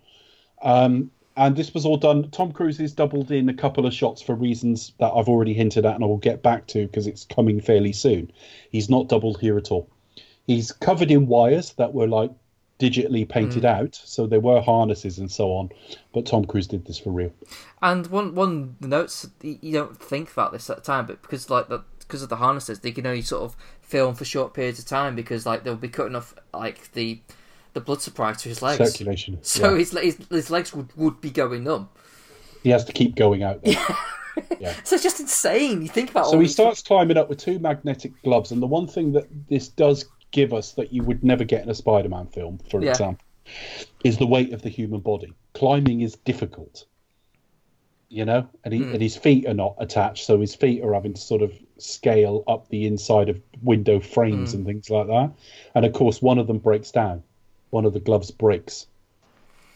Um, 0.62 1.10
and 1.34 1.56
this 1.56 1.72
was 1.72 1.86
all 1.86 1.96
done. 1.96 2.30
Tom 2.30 2.52
Cruise 2.52 2.76
has 2.78 2.92
doubled 2.92 3.30
in 3.30 3.48
a 3.48 3.54
couple 3.54 3.86
of 3.86 3.94
shots 3.94 4.20
for 4.20 4.34
reasons 4.34 4.92
that 4.98 5.12
I've 5.12 5.28
already 5.28 5.54
hinted 5.54 5.86
at, 5.86 5.94
and 5.94 6.04
I 6.04 6.06
will 6.06 6.18
get 6.18 6.42
back 6.42 6.66
to 6.68 6.86
because 6.86 7.06
it's 7.06 7.24
coming 7.24 7.60
fairly 7.60 7.92
soon. 7.94 8.30
He's 8.70 8.90
not 8.90 9.08
doubled 9.08 9.40
here 9.40 9.56
at 9.56 9.70
all. 9.70 9.88
He's 10.46 10.72
covered 10.72 11.10
in 11.10 11.26
wires 11.26 11.72
that 11.74 11.94
were 11.94 12.08
like 12.08 12.30
digitally 12.78 13.28
painted 13.28 13.62
hmm. 13.62 13.66
out, 13.66 13.94
so 13.94 14.26
there 14.26 14.40
were 14.40 14.60
harnesses 14.60 15.18
and 15.18 15.30
so 15.30 15.52
on. 15.52 15.70
But 16.12 16.26
Tom 16.26 16.44
Cruise 16.44 16.66
did 16.66 16.84
this 16.84 16.98
for 16.98 17.10
real. 17.10 17.32
And 17.80 18.06
one 18.08 18.34
one 18.34 18.76
notes 18.80 19.28
you 19.42 19.72
don't 19.72 19.98
think 19.98 20.32
about 20.32 20.52
this 20.52 20.68
at 20.68 20.76
the 20.76 20.82
time, 20.82 21.06
but 21.06 21.22
because 21.22 21.48
like 21.48 21.68
the 21.68 21.84
because 22.00 22.22
of 22.22 22.28
the 22.28 22.36
harnesses, 22.36 22.80
they 22.80 22.92
can 22.92 23.06
only 23.06 23.22
sort 23.22 23.42
of 23.42 23.56
film 23.80 24.14
for 24.14 24.24
short 24.24 24.52
periods 24.52 24.78
of 24.78 24.86
time 24.86 25.14
because 25.14 25.46
like 25.46 25.64
they'll 25.64 25.76
be 25.76 25.88
cutting 25.88 26.16
off 26.16 26.34
like 26.52 26.92
the 26.92 27.20
the 27.72 27.80
blood 27.80 28.02
supply 28.02 28.32
to 28.32 28.48
his 28.48 28.60
legs. 28.62 28.92
Circulation. 28.92 29.38
So 29.42 29.72
yeah. 29.72 29.78
his, 29.78 29.92
his 29.92 30.26
his 30.28 30.50
legs 30.50 30.74
would, 30.74 30.94
would 30.96 31.20
be 31.20 31.30
going 31.30 31.64
numb. 31.64 31.88
he 32.62 32.70
has 32.70 32.84
to 32.86 32.92
keep 32.92 33.14
going 33.14 33.42
out. 33.42 33.62
There. 33.62 33.76
So 34.84 34.94
it's 34.94 35.02
just 35.02 35.20
insane. 35.20 35.82
You 35.82 35.88
think 35.88 36.10
about 36.10 36.24
all 36.24 36.30
So 36.30 36.40
he 36.40 36.46
starts 36.46 36.82
climbing 36.82 37.16
up 37.16 37.28
with 37.28 37.38
two 37.38 37.58
magnetic 37.58 38.12
gloves, 38.22 38.52
and 38.52 38.62
the 38.62 38.66
one 38.66 38.86
thing 38.86 39.12
that 39.12 39.26
this 39.48 39.68
does 39.68 40.06
give 40.32 40.52
us 40.52 40.72
that 40.72 40.92
you 40.92 41.02
would 41.04 41.22
never 41.22 41.44
get 41.44 41.62
in 41.62 41.68
a 41.70 41.74
Spider-Man 41.74 42.26
film, 42.26 42.58
for 42.68 42.82
Yeah. 42.82 42.90
example, 42.90 43.24
is 44.04 44.18
the 44.18 44.26
weight 44.26 44.52
of 44.52 44.62
the 44.62 44.68
human 44.68 45.00
body. 45.00 45.32
Climbing 45.54 46.00
is 46.00 46.16
difficult, 46.16 46.86
you 48.08 48.24
know, 48.24 48.46
and, 48.64 48.74
he, 48.74 48.80
Hmm. 48.82 48.92
and 48.94 49.02
his 49.02 49.16
feet 49.16 49.46
are 49.46 49.54
not 49.54 49.76
attached, 49.78 50.24
so 50.26 50.40
his 50.40 50.54
feet 50.54 50.82
are 50.82 50.94
having 50.94 51.14
to 51.14 51.20
sort 51.20 51.42
of 51.42 51.52
scale 51.78 52.44
up 52.48 52.68
the 52.68 52.86
inside 52.86 53.28
of 53.28 53.40
window 53.62 54.00
frames 54.00 54.52
Hmm. 54.52 54.58
and 54.58 54.66
things 54.66 54.90
like 54.90 55.06
that. 55.06 55.32
And 55.74 55.84
of 55.84 55.92
course, 55.92 56.20
one 56.20 56.38
of 56.38 56.46
them 56.46 56.58
breaks 56.58 56.90
down. 56.90 57.22
One 57.70 57.84
of 57.84 57.92
the 57.92 58.00
gloves 58.00 58.30
breaks. 58.30 58.86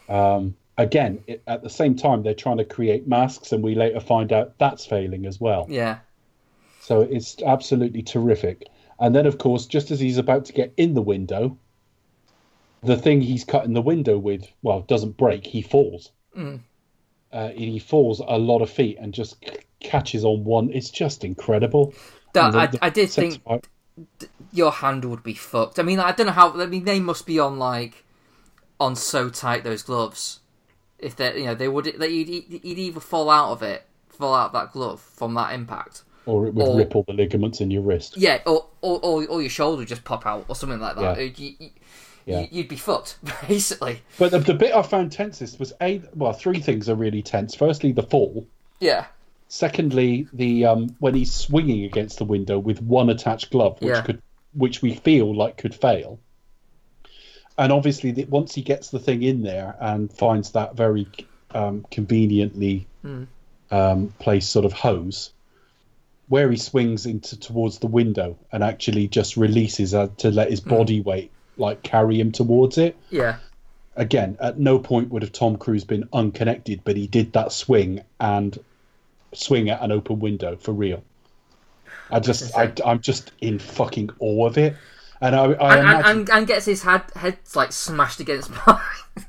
Um, 0.09 0.55
again, 0.78 1.24
it, 1.27 1.43
at 1.47 1.62
the 1.62 1.70
same 1.70 1.97
time, 1.97 2.23
they're 2.23 2.35
trying 2.35 2.59
to 2.59 2.65
create 2.65 3.09
masks, 3.09 3.53
and 3.53 3.62
we 3.62 3.74
later 3.74 4.01
find 4.01 4.33
out 4.33 4.59
that's 4.59 4.87
failing 4.87 5.27
as 5.27 5.41
well. 5.41 5.66
Yeah. 5.69 5.99
So 6.78 7.01
it's 7.01 7.43
absolutely 7.43 8.03
terrific. 8.03 8.69
And 8.98 9.14
then, 9.14 9.27
of 9.27 9.39
course, 9.39 9.66
just 9.66 9.90
as 9.90 10.01
he's 10.01 10.18
about 10.18 10.47
to 10.47 10.52
get 10.52 10.73
in 10.77 10.94
the 10.94 11.02
window, 11.02 11.59
the 12.82 12.97
thing 12.97 13.20
he's 13.20 13.44
cutting 13.44 13.74
the 13.74 13.82
window 13.82 14.16
with, 14.18 14.47
well, 14.62 14.81
doesn't 14.82 15.16
break. 15.16 15.47
He 15.47 15.62
falls. 15.62 16.12
Mm. 16.36 16.60
Uh, 17.32 17.48
he 17.48 17.78
falls 17.78 18.20
a 18.20 18.39
lot 18.39 18.62
of 18.62 18.70
feet 18.70 18.97
and 19.01 19.12
just 19.12 19.36
c- 19.44 19.59
catches 19.81 20.24
on 20.24 20.44
one. 20.44 20.70
It's 20.73 20.90
just 20.90 21.24
incredible. 21.24 21.93
That 22.32 22.52
the- 22.52 22.59
I, 22.59 22.66
the 22.66 22.85
I 22.85 22.90
did 22.90 23.10
think 23.10 23.43
fight- 23.44 23.66
your 24.52 24.70
hand 24.73 25.05
would 25.05 25.23
be 25.23 25.35
fucked. 25.35 25.78
I 25.78 25.82
mean, 25.82 25.98
I 25.98 26.12
don't 26.12 26.27
know 26.27 26.32
how. 26.32 26.59
I 26.60 26.66
mean, 26.66 26.85
they 26.85 27.01
must 27.01 27.27
be 27.27 27.39
on 27.39 27.59
like 27.59 28.05
on 28.78 28.94
so 28.97 29.28
tight 29.28 29.64
those 29.64 29.82
gloves. 29.82 30.40
If 30.98 31.16
they, 31.16 31.39
you 31.40 31.47
know, 31.47 31.55
they 31.55 31.68
would. 31.68 31.85
That 31.98 32.10
you'd, 32.12 32.28
you'd 32.28 32.78
either 32.78 33.01
fall 33.01 33.28
out 33.28 33.52
of 33.52 33.62
it, 33.62 33.85
fall 34.09 34.35
out 34.35 34.47
of 34.47 34.52
that 34.52 34.73
glove 34.73 35.01
from 35.01 35.35
that 35.35 35.52
impact. 35.52 36.02
Or 36.27 36.47
it 36.47 36.55
would 36.55 36.66
or- 36.69 36.77
rip 36.77 36.94
all 36.94 37.05
the 37.07 37.12
ligaments 37.15 37.61
in 37.61 37.70
your 37.70 37.82
wrist. 37.82 38.16
Yeah, 38.16 38.40
or 38.47 38.66
or, 38.82 39.01
or, 39.03 39.27
or 39.27 39.40
your 39.40 39.51
shoulder 39.51 39.78
would 39.78 39.89
just 39.89 40.05
pop 40.05 40.27
out 40.27 40.44
or 40.48 40.55
something 40.57 40.81
like 40.81 40.97
that. 40.97 41.19
Yeah. 41.19 41.23
You, 41.36 41.55
you, 41.59 41.70
Yeah. 42.27 42.47
you, 42.51 42.59
would 42.62 42.69
be 42.69 42.77
fucked 42.77 43.19
basically. 43.48 44.03
But 44.19 44.32
the, 44.32 44.40
the 44.40 44.55
bit 44.55 44.74
I 44.74 44.82
found 44.82 45.12
tensest 45.12 45.59
was 45.59 45.73
a 45.81 46.03
well, 46.15 46.32
three 46.32 46.61
things 46.61 46.89
are 46.89 46.94
really 46.97 47.23
tense. 47.23 47.55
Firstly, 47.55 47.93
the 47.93 48.03
fall. 48.03 48.47
Yeah, 48.81 49.07
Secondly, 49.48 50.27
the 50.32 50.66
um, 50.66 50.97
when 50.98 51.15
he's 51.15 51.32
swinging 51.32 51.85
against 51.85 52.19
the 52.19 52.24
window 52.24 52.59
with 52.59 52.82
one 52.82 53.09
attached 53.11 53.51
glove, 53.51 53.81
which 53.81 53.90
Yeah. 53.94 54.01
could, 54.03 54.20
which 54.55 54.82
we 54.82 54.94
feel 54.94 55.35
like 55.35 55.57
could 55.57 55.74
fail. 55.74 56.19
And 57.59 57.73
obviously, 57.73 58.11
the, 58.11 58.24
once 58.24 58.55
he 58.55 58.61
gets 58.62 58.90
the 58.90 58.98
thing 58.98 59.23
in 59.23 59.43
there 59.43 59.77
and 59.81 60.12
finds 60.12 60.51
that 60.53 60.74
very 60.77 61.07
um, 61.55 61.86
conveniently 61.90 62.86
um, 63.70 64.12
placed 64.19 64.51
sort 64.51 64.65
of 64.65 64.73
hose, 64.73 65.32
where 66.28 66.51
he 66.51 66.57
swings 66.57 67.07
into 67.07 67.39
towards 67.39 67.78
the 67.78 67.86
window 67.86 68.36
and 68.53 68.65
actually 68.65 69.09
just 69.09 69.36
releases 69.36 69.94
uh, 69.94 70.09
to 70.16 70.31
let 70.31 70.51
his 70.51 70.61
body 70.61 71.01
weight 71.01 71.31
like 71.57 71.82
carry 71.82 72.19
him 72.20 72.32
towards 72.32 72.78
it 72.78 72.97
yeah, 73.11 73.36
again, 73.97 74.36
at 74.40 74.59
no 74.59 74.78
point 74.78 75.11
would 75.11 75.23
have 75.23 75.32
Tom 75.32 75.57
Cruise 75.57 75.85
been 75.85 76.09
unconnected, 76.12 76.82
but 76.85 76.97
he 76.97 77.07
did 77.07 77.32
that 77.32 77.51
swing 77.51 78.03
and 78.20 78.57
swing 79.32 79.70
at 79.70 79.82
an 79.82 79.90
open 79.90 80.20
window 80.20 80.57
for 80.57 80.73
real. 80.73 81.03
I 82.11 82.20
just, 82.20 82.57
I, 82.57 82.73
I'm 82.85 83.01
just 83.01 83.32
in 83.40 83.59
fucking 83.59 84.11
awe 84.20 84.47
of 84.47 84.59
it, 84.59 84.77
and 85.20 85.35
I, 85.35 85.44
I 85.44 85.77
and, 85.77 85.81
imagine, 85.81 86.20
and, 86.20 86.31
and 86.31 86.47
gets 86.47 86.66
his 86.66 86.82
head 86.82 87.03
head 87.16 87.39
like 87.57 87.73
smashed 87.73 88.20
against 88.20 88.51
mine. 88.66 89.27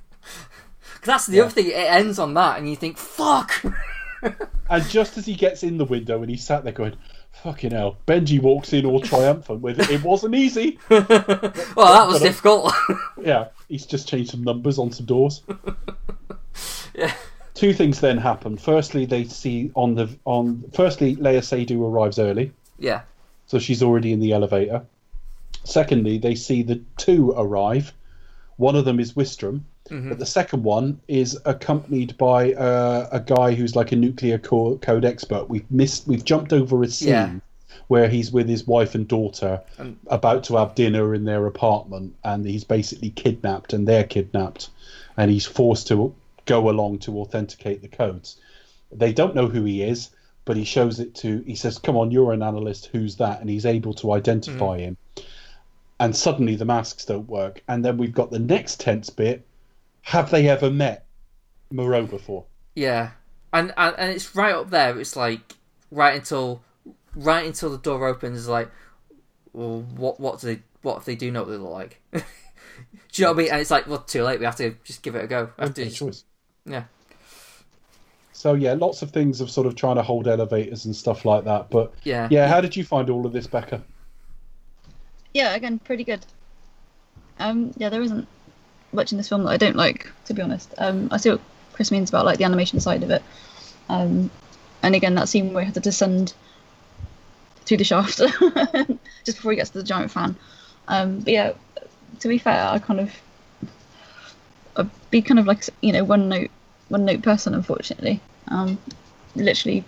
that's 1.04 1.26
the 1.26 1.42
other 1.42 1.50
thing. 1.50 1.68
It 1.68 1.74
ends 1.74 2.20
on 2.20 2.36
that, 2.36 2.60
and 2.60 2.70
you 2.70 2.76
think, 2.76 2.98
"Fuck." 2.98 3.64
and 4.70 4.84
just 4.90 5.18
as 5.18 5.26
he 5.26 5.36
gets 5.36 5.64
in 5.64 5.78
the 5.78 5.86
window 5.86 6.22
and 6.22 6.30
he's 6.30 6.44
sat 6.44 6.64
there 6.64 6.74
going, 6.74 6.96
"Fucking 7.44 7.72
hell," 7.72 7.98
Benji 8.08 8.42
walks 8.42 8.74
in 8.74 8.86
all 8.86 9.00
triumphant 9.02 9.62
with 9.62 9.80
it. 9.80 9.90
It 9.90 10.04
wasn't 10.04 10.36
easy. 10.36 10.80
well, 10.90 11.02
that 11.02 12.08
was 12.08 12.22
uh, 12.22 12.26
difficult. 12.26 12.74
yeah, 13.22 13.48
he's 13.70 13.86
just 13.86 14.08
changed 14.08 14.32
some 14.32 14.44
numbers 14.44 14.78
on 14.80 14.92
some 14.92 15.06
doors. 15.06 15.42
Yeah. 16.96 17.14
Two 17.54 17.74
things 17.74 18.00
then 18.00 18.18
happen. 18.18 18.58
Firstly, 18.58 19.06
they 19.06 19.24
see 19.26 19.72
on 19.76 19.94
the 19.94 20.10
on. 20.26 20.64
Firstly, 20.74 21.16
Léa 21.16 21.42
Seydoux 21.44 21.80
arrives 21.88 22.18
early. 22.18 22.52
yeah, 22.80 23.02
so 23.46 23.60
she's 23.60 23.84
already 23.84 24.12
in 24.14 24.20
the 24.20 24.34
elevator. 24.34 24.84
Secondly, 25.64 26.18
they 26.18 26.34
see 26.34 26.64
the 26.64 26.82
two 26.98 27.32
arrive. 27.38 27.94
One 28.58 28.76
of 28.76 28.86
them 28.86 29.00
is 29.00 29.14
Wistrom, 29.14 29.62
but 29.90 30.20
the 30.20 30.26
second 30.26 30.64
one 30.64 31.00
is 31.08 31.38
accompanied 31.46 32.18
by 32.18 32.54
uh, 32.54 33.08
a 33.12 33.20
guy 33.20 33.54
who's 33.54 33.76
like 33.76 33.92
a 33.92 33.96
nuclear 33.96 34.38
co- 34.38 34.78
code 34.80 35.06
expert. 35.06 35.48
We've 35.50 35.70
missed, 35.72 36.08
we've 36.08 36.26
jumped 36.26 36.52
over 36.52 36.82
a 36.84 36.88
scene 36.90 37.08
Yeah. 37.10 37.34
where 37.88 38.10
he's 38.10 38.32
with 38.32 38.50
his 38.50 38.68
wife 38.68 38.96
and 38.96 39.08
daughter, 39.08 39.62
about 40.08 40.44
to 40.46 40.56
have 40.58 40.76
dinner 40.76 41.14
in 41.14 41.24
their 41.24 41.46
apartment, 41.46 42.16
and 42.24 42.46
he's 42.46 42.64
basically 42.66 43.12
kidnapped, 43.12 43.72
and 43.74 43.88
they're 43.88 44.04
kidnapped, 44.04 44.70
and 45.16 45.32
he's 45.32 45.46
forced 45.46 45.88
to 45.88 46.14
go 46.46 46.70
along 46.70 47.00
to 47.00 47.20
authenticate 47.20 47.82
the 47.82 47.88
codes. 47.88 48.38
They 48.92 49.14
don't 49.14 49.36
know 49.36 49.48
who 49.48 49.64
he 49.66 49.84
is, 49.84 50.10
but 50.46 50.58
he 50.58 50.64
shows 50.64 51.00
it 51.00 51.14
to. 51.16 51.44
He 51.46 51.56
says, 51.56 51.78
"Come 51.78 51.96
on, 51.98 52.10
you're 52.12 52.34
an 52.34 52.42
analyst. 52.42 52.88
Who's 52.92 53.18
that?" 53.18 53.40
And 53.42 53.50
he's 53.50 53.66
able 53.66 53.94
to 53.96 54.14
identify 54.14 54.80
him. 54.80 54.98
And 56.00 56.16
suddenly 56.16 56.56
the 56.56 56.66
masks 56.66 57.06
don't 57.06 57.28
work, 57.28 57.64
and 57.68 57.84
then 57.84 57.98
we've 57.98 58.14
got 58.14 58.30
the 58.30 58.40
next 58.40 58.80
tense 58.80 59.10
bit. 59.10 59.48
Have 60.04 60.30
they 60.30 60.48
ever 60.48 60.70
met 60.70 61.06
Moreau 61.72 62.06
before? 62.06 62.46
yeah, 62.76 63.12
and, 63.52 63.74
and 63.76 63.96
and 63.98 64.12
it's 64.12 64.36
right 64.36 64.54
up 64.54 64.70
there. 64.70 65.00
It's 65.00 65.16
like 65.16 65.56
right 65.90 66.16
until 66.16 66.62
right 67.16 67.46
until 67.46 67.72
the 67.72 67.80
door 67.80 68.08
opens. 68.08 68.48
Like, 68.48 68.70
well, 69.54 69.82
what 69.96 70.20
what 70.20 70.40
do 70.40 70.48
they 70.48 70.62
what 70.84 70.98
if 70.98 71.06
they 71.06 71.16
do 71.16 71.32
know 71.32 71.42
what 71.42 71.50
they 71.50 71.58
look 71.58 71.72
like? 71.72 72.02
do 72.14 72.22
you 73.14 73.26
know 73.26 73.32
what 73.32 73.40
I 73.40 73.44
mean? 73.44 73.52
And 73.52 73.62
it's 73.62 73.72
like, 73.72 73.88
well, 73.88 74.00
too 74.00 74.24
late. 74.24 74.40
We 74.40 74.46
have 74.46 74.56
to 74.58 74.76
just 74.84 75.02
give 75.02 75.16
it 75.16 75.24
a 75.24 75.28
go. 75.28 75.50
Have 75.58 75.74
to 75.74 75.90
choice. 75.90 76.24
yeah, 76.66 76.84
So 78.34 78.54
yeah, 78.54 78.74
lots 78.74 79.02
of 79.02 79.10
things 79.12 79.42
of 79.42 79.50
sort 79.50 79.66
of 79.66 79.74
trying 79.76 79.96
to 79.96 80.04
hold 80.04 80.28
elevators 80.28 80.86
and 80.86 80.96
stuff 80.96 81.26
like 81.26 81.44
that. 81.46 81.72
But 81.72 81.94
yeah, 82.04 82.28
yeah, 82.30 82.48
how 82.48 82.62
did 82.62 82.76
you 82.76 82.84
find 82.84 83.10
all 83.10 83.26
of 83.26 83.34
this, 83.34 83.48
Becca? 83.48 83.84
Yeah, 85.38 85.54
again, 85.54 85.78
pretty 85.78 86.04
good. 86.04 86.26
Um, 87.40 87.72
yeah, 87.78 87.90
there 87.90 88.02
isn't 88.02 88.28
much 88.92 89.12
in 89.12 89.20
this 89.20 89.30
film 89.30 89.44
that 89.44 89.52
I 89.52 89.58
don't 89.58 89.76
like, 89.76 90.12
to 90.26 90.34
be 90.34 90.42
honest. 90.42 90.74
Um, 90.80 91.10
I 91.12 91.18
see 91.18 91.30
what 91.30 91.42
Chris 91.74 91.92
means 91.92 92.10
about 92.10 92.26
like 92.26 92.40
the 92.40 92.44
animation 92.44 92.80
side 92.80 93.04
of 93.04 93.12
it. 93.12 93.22
Um, 93.88 94.32
and 94.82 94.96
again, 94.96 95.14
that 95.14 95.30
scene 95.30 95.54
where 95.54 95.62
he 95.62 95.66
had 95.66 95.76
to 95.76 95.80
descend 95.80 96.34
through 97.66 97.78
the 97.78 97.84
shaft 97.84 98.18
just 99.26 99.38
before 99.38 99.52
he 99.52 99.58
gets 99.58 99.70
to 99.70 99.78
the 99.78 99.84
giant 99.84 100.10
fan. 100.10 100.36
Um, 100.88 101.20
but 101.20 101.32
yeah, 101.32 101.54
to 102.22 102.28
be 102.28 102.40
fair, 102.40 102.68
I 102.68 102.80
kind 102.80 103.00
of 103.00 103.14
I'd 104.76 104.90
be 105.12 105.22
kind 105.22 105.40
of 105.40 105.46
like 105.46 105.66
you 105.82 105.94
know 105.94 106.04
one 106.04 106.30
note 106.30 106.50
one 106.90 107.06
note 107.06 107.22
person, 107.22 107.54
unfortunately. 107.54 108.22
Um, 108.48 108.80
literally 109.36 109.84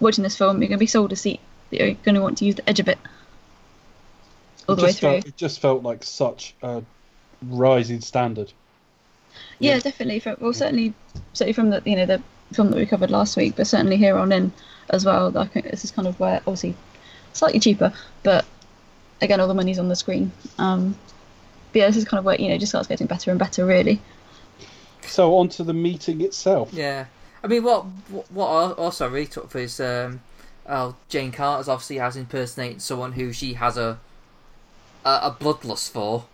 watching 0.00 0.24
this 0.24 0.36
film, 0.36 0.60
you're 0.60 0.68
gonna 0.68 0.78
be 0.78 0.86
sold 0.86 1.12
a 1.12 1.16
seat 1.16 1.40
you're 1.70 1.94
gonna 2.04 2.22
want 2.22 2.38
to 2.38 2.44
use 2.44 2.54
the 2.54 2.68
edge 2.68 2.80
of 2.80 2.88
it 2.88 2.98
all 4.68 4.74
it 4.74 4.76
the 4.76 4.82
way 4.82 4.88
just 4.88 5.00
through. 5.00 5.10
Felt, 5.10 5.26
it 5.26 5.36
just 5.36 5.60
felt 5.60 5.82
like 5.82 6.02
such 6.02 6.54
a 6.62 6.82
rising 7.42 8.00
standard. 8.00 8.52
Yeah, 9.58 9.78
definitely. 9.78 10.20
From, 10.20 10.36
well, 10.40 10.52
certainly, 10.52 10.94
certainly 11.32 11.52
from 11.52 11.70
the 11.70 11.82
you 11.84 11.96
know 11.96 12.06
the 12.06 12.22
film 12.52 12.70
that 12.70 12.76
we 12.76 12.86
covered 12.86 13.10
last 13.10 13.36
week, 13.36 13.56
but 13.56 13.66
certainly 13.66 13.96
here 13.96 14.16
on 14.16 14.32
in 14.32 14.52
as 14.90 15.04
well. 15.04 15.36
I 15.36 15.46
think 15.46 15.70
this 15.70 15.84
is 15.84 15.90
kind 15.90 16.06
of 16.06 16.18
where 16.20 16.38
obviously 16.38 16.74
slightly 17.32 17.60
cheaper, 17.60 17.92
but 18.22 18.44
again, 19.20 19.40
all 19.40 19.48
the 19.48 19.54
money's 19.54 19.78
on 19.78 19.88
the 19.88 19.96
screen. 19.96 20.32
Um, 20.58 20.96
but 21.72 21.80
yeah, 21.80 21.86
this 21.86 21.96
is 21.96 22.04
kind 22.04 22.18
of 22.18 22.24
where 22.24 22.40
you 22.40 22.48
know 22.48 22.58
just 22.58 22.70
starts 22.70 22.88
getting 22.88 23.06
better 23.06 23.30
and 23.30 23.38
better, 23.38 23.64
really. 23.64 24.00
So 25.02 25.36
on 25.36 25.48
to 25.50 25.64
the 25.64 25.74
meeting 25.74 26.20
itself. 26.20 26.72
Yeah, 26.72 27.06
I 27.42 27.46
mean, 27.46 27.62
what 27.62 27.84
what, 28.08 28.30
what 28.30 28.46
I 28.48 28.72
also 28.72 29.08
really 29.08 29.26
took 29.26 29.50
for 29.50 29.58
is 29.58 29.80
um, 29.80 30.20
oh, 30.68 30.96
Jane 31.08 31.32
Carter's 31.32 31.68
obviously 31.68 31.98
has 31.98 32.16
impersonated 32.16 32.82
someone 32.82 33.12
who 33.12 33.32
she 33.32 33.54
has 33.54 33.76
a 33.76 33.98
a, 35.04 35.10
a 35.22 35.36
bloodlust 35.38 35.90
for. 35.90 36.24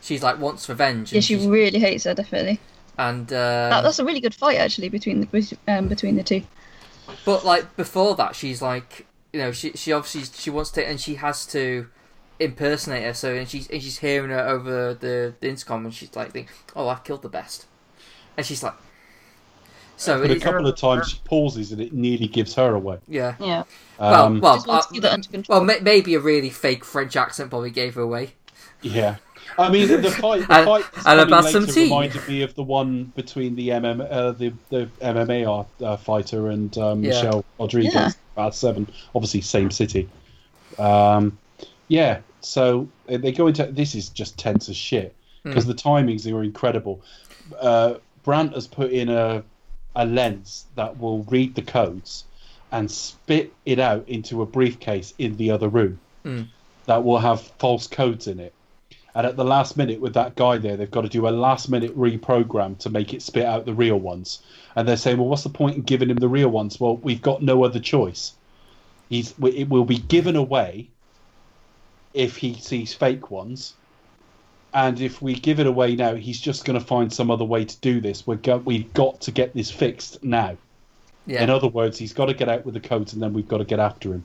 She's 0.00 0.22
like 0.22 0.38
wants 0.38 0.68
revenge. 0.68 1.12
Yeah, 1.12 1.20
she 1.20 1.36
really 1.36 1.78
hates 1.78 2.04
her, 2.04 2.14
definitely. 2.14 2.58
and 2.98 3.28
That, 3.28 3.72
uh, 3.72 3.82
that's 3.82 3.98
a 3.98 4.04
really 4.04 4.20
good 4.20 4.34
fight 4.34 4.58
actually 4.58 4.88
between 4.88 5.20
the 5.20 5.56
um, 5.68 5.88
between 5.88 6.16
the 6.16 6.22
two. 6.24 6.42
but 7.24 7.44
like 7.44 7.76
before 7.76 8.16
that, 8.16 8.34
she's 8.34 8.60
like 8.60 9.06
you 9.32 9.40
know 9.40 9.52
she 9.52 9.72
she 9.72 9.92
obviously 9.92 10.24
she 10.36 10.50
wants 10.50 10.70
to 10.72 10.86
and 10.86 11.00
she 11.00 11.14
has 11.16 11.46
to 11.46 11.88
impersonate 12.40 13.04
her. 13.04 13.14
So 13.14 13.32
and 13.34 13.48
she's 13.48 13.68
and 13.68 13.82
she's 13.82 13.98
hearing 13.98 14.30
her 14.30 14.46
over 14.46 14.94
the, 14.94 15.34
the 15.40 15.48
intercom, 15.48 15.84
and 15.84 15.94
she's 15.94 16.14
like, 16.16 16.32
think, 16.32 16.48
"Oh, 16.74 16.88
I've 16.88 17.04
killed 17.04 17.22
the 17.22 17.28
best," 17.28 17.66
and 18.36 18.44
she's 18.44 18.62
like, 18.62 18.74
"So 19.96 20.20
But 20.20 20.30
a 20.30 20.34
it, 20.36 20.42
couple 20.42 20.66
of 20.66 20.76
times 20.76 21.10
she 21.10 21.20
pauses 21.24 21.72
and 21.72 21.80
it 21.80 21.92
nearly 21.92 22.26
gives 22.28 22.54
her 22.54 22.74
away. 22.74 22.98
yeah." 23.08 23.34
Yeah. 23.40 23.64
Well, 23.98 24.24
Um, 24.26 24.40
well, 24.40 24.54
Just 24.56 24.66
want 24.66 24.82
to 24.82 24.88
uh, 24.88 24.92
get 24.92 25.02
that 25.02 25.12
under 25.12 25.28
control. 25.28 25.64
well, 25.64 25.78
maybe 25.82 26.14
a 26.14 26.20
really 26.20 26.50
fake 26.50 26.84
French 26.84 27.14
accent 27.16 27.50
probably 27.50 27.70
gave 27.70 27.94
her 27.94 28.02
away. 28.02 28.32
Yeah. 28.82 29.16
I 29.58 29.68
mean, 29.70 29.86
the 30.00 30.10
fight, 30.10 30.46
the 30.48 30.54
And- 30.58 30.64
fight 30.66 30.84
that's 30.94 31.06
and 31.06 31.20
about 31.20 31.44
some 31.44 31.66
tea. 31.66 31.84
reminded 31.84 32.26
me 32.26 32.42
of 32.42 32.54
the 32.54 32.62
one 32.62 33.12
between 33.14 33.54
the 33.54 33.68
MM, 33.68 34.00
uh, 34.10 34.32
the 34.32 34.52
the 34.70 34.88
MMA 35.02 35.66
uh, 35.82 35.96
fighter 35.98 36.48
and 36.48 36.76
um, 36.78 37.02
Yeah. 37.04 37.10
Michelle 37.10 37.44
Rodriguez. 37.58 37.94
Yeah. 37.94 38.10
About 38.34 38.54
seven, 38.54 38.88
obviously 39.14 39.42
same 39.42 39.70
city. 39.70 40.08
Um, 40.78 41.36
yeah, 41.88 42.20
so 42.40 42.88
uh, 43.10 43.18
they 43.18 43.30
go 43.32 43.46
into 43.46 43.66
this 43.66 43.94
is 43.94 44.08
just 44.08 44.38
tense 44.38 44.68
as 44.70 44.76
shit 44.76 45.14
because 45.44 45.66
the 45.66 45.74
timings 45.74 46.30
are 46.32 46.42
incredible. 46.42 47.02
Uh, 47.60 47.94
Brandt 48.22 48.54
has 48.54 48.66
put 48.66 48.90
in 48.92 49.08
a 49.10 49.42
a 49.94 50.06
lens 50.06 50.66
that 50.74 50.98
will 50.98 51.24
read 51.24 51.54
the 51.54 51.62
codes 51.62 52.24
and 52.70 52.90
spit 52.90 53.52
it 53.66 53.78
out 53.78 54.08
into 54.08 54.42
a 54.42 54.46
briefcase 54.46 55.12
in 55.18 55.36
the 55.36 55.50
other 55.50 55.68
room 55.68 56.00
hmm. 56.22 56.42
that 56.86 57.04
will 57.04 57.18
have 57.18 57.40
false 57.58 57.86
codes 57.86 58.26
in 58.26 58.40
it. 58.40 58.54
And 59.14 59.26
at 59.26 59.36
the 59.36 59.44
last 59.44 59.76
minute, 59.76 60.00
with 60.00 60.14
that 60.14 60.36
guy 60.36 60.56
there, 60.56 60.76
they've 60.76 60.90
got 60.90 61.02
to 61.02 61.08
do 61.08 61.28
a 61.28 61.30
last 61.30 61.68
minute 61.68 61.96
reprogram 61.96 62.78
to 62.78 62.88
make 62.88 63.12
it 63.12 63.20
spit 63.20 63.44
out 63.44 63.66
the 63.66 63.74
real 63.74 63.98
ones. 63.98 64.42
And 64.74 64.88
they're 64.88 64.96
saying, 64.96 65.18
well, 65.18 65.28
what's 65.28 65.42
the 65.42 65.50
point 65.50 65.76
in 65.76 65.82
giving 65.82 66.08
him 66.08 66.16
the 66.16 66.28
real 66.28 66.48
ones? 66.48 66.80
Well, 66.80 66.96
we've 66.96 67.20
got 67.20 67.42
no 67.42 67.62
other 67.62 67.78
choice. 67.78 68.32
He's 69.10 69.34
it 69.42 69.68
will 69.68 69.84
be 69.84 69.98
given 69.98 70.36
away 70.36 70.88
if 72.14 72.38
he 72.38 72.54
sees 72.54 72.94
fake 72.94 73.30
ones. 73.30 73.74
And 74.74 75.00
if 75.00 75.20
we 75.20 75.34
give 75.34 75.60
it 75.60 75.66
away 75.66 75.96
now, 75.96 76.14
he's 76.14 76.40
just 76.40 76.64
going 76.64 76.78
to 76.78 76.84
find 76.84 77.12
some 77.12 77.30
other 77.30 77.44
way 77.44 77.64
to 77.64 77.76
do 77.80 78.00
this. 78.00 78.26
We're 78.26 78.36
go- 78.36 78.56
we've 78.58 78.92
got 78.94 79.20
to 79.22 79.30
get 79.30 79.52
this 79.54 79.70
fixed 79.70 80.22
now. 80.24 80.56
Yeah. 81.26 81.42
In 81.42 81.50
other 81.50 81.68
words, 81.68 81.98
he's 81.98 82.12
got 82.14 82.26
to 82.26 82.34
get 82.34 82.48
out 82.48 82.64
with 82.64 82.74
the 82.74 82.80
codes, 82.80 83.12
and 83.12 83.22
then 83.22 83.32
we've 83.34 83.46
got 83.46 83.58
to 83.58 83.64
get 83.64 83.78
after 83.78 84.12
him. 84.14 84.24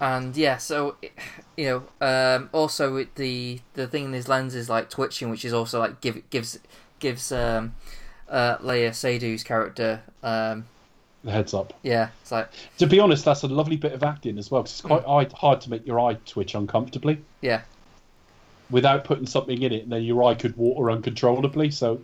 And 0.00 0.36
yeah, 0.36 0.58
so 0.58 0.96
you 1.56 1.82
know, 2.00 2.06
um, 2.06 2.50
also 2.52 2.92
with 2.92 3.14
the 3.14 3.60
the 3.74 3.86
thing 3.86 4.06
in 4.06 4.12
his 4.12 4.28
lens 4.28 4.54
is 4.54 4.68
like 4.68 4.90
twitching, 4.90 5.30
which 5.30 5.44
is 5.44 5.52
also 5.54 5.78
like 5.78 6.00
give 6.00 6.28
gives 6.30 6.58
gives 6.98 7.32
um, 7.32 7.74
uh, 8.28 8.58
Léa 8.58 8.90
Seydoux 8.90 9.42
character. 9.44 10.02
Um, 10.22 10.64
The 11.24 11.30
heads 11.30 11.54
up. 11.54 11.72
yeah, 11.82 12.08
it's 12.22 12.30
like 12.32 12.50
To 12.78 12.86
be 12.86 13.00
honest, 13.00 13.24
that's 13.24 13.42
a 13.42 13.48
lovely 13.48 13.76
bit 13.76 13.92
of 13.92 14.02
acting 14.02 14.36
as 14.38 14.50
well, 14.50 14.62
because 14.62 14.72
it's 14.72 14.80
quite 14.82 15.04
eye- 15.06 15.30
hard 15.34 15.60
to 15.62 15.70
make 15.70 15.86
your 15.86 15.98
eye 16.00 16.14
twitch 16.26 16.54
uncomfortably 16.54 17.18
yeah, 17.40 17.62
without 18.70 19.04
putting 19.04 19.26
something 19.26 19.62
in 19.62 19.72
it, 19.72 19.82
and 19.84 19.92
then 19.92 20.02
your 20.02 20.22
eye 20.24 20.34
could 20.34 20.56
water 20.56 20.90
uncontrollably. 20.90 21.70
So, 21.70 22.00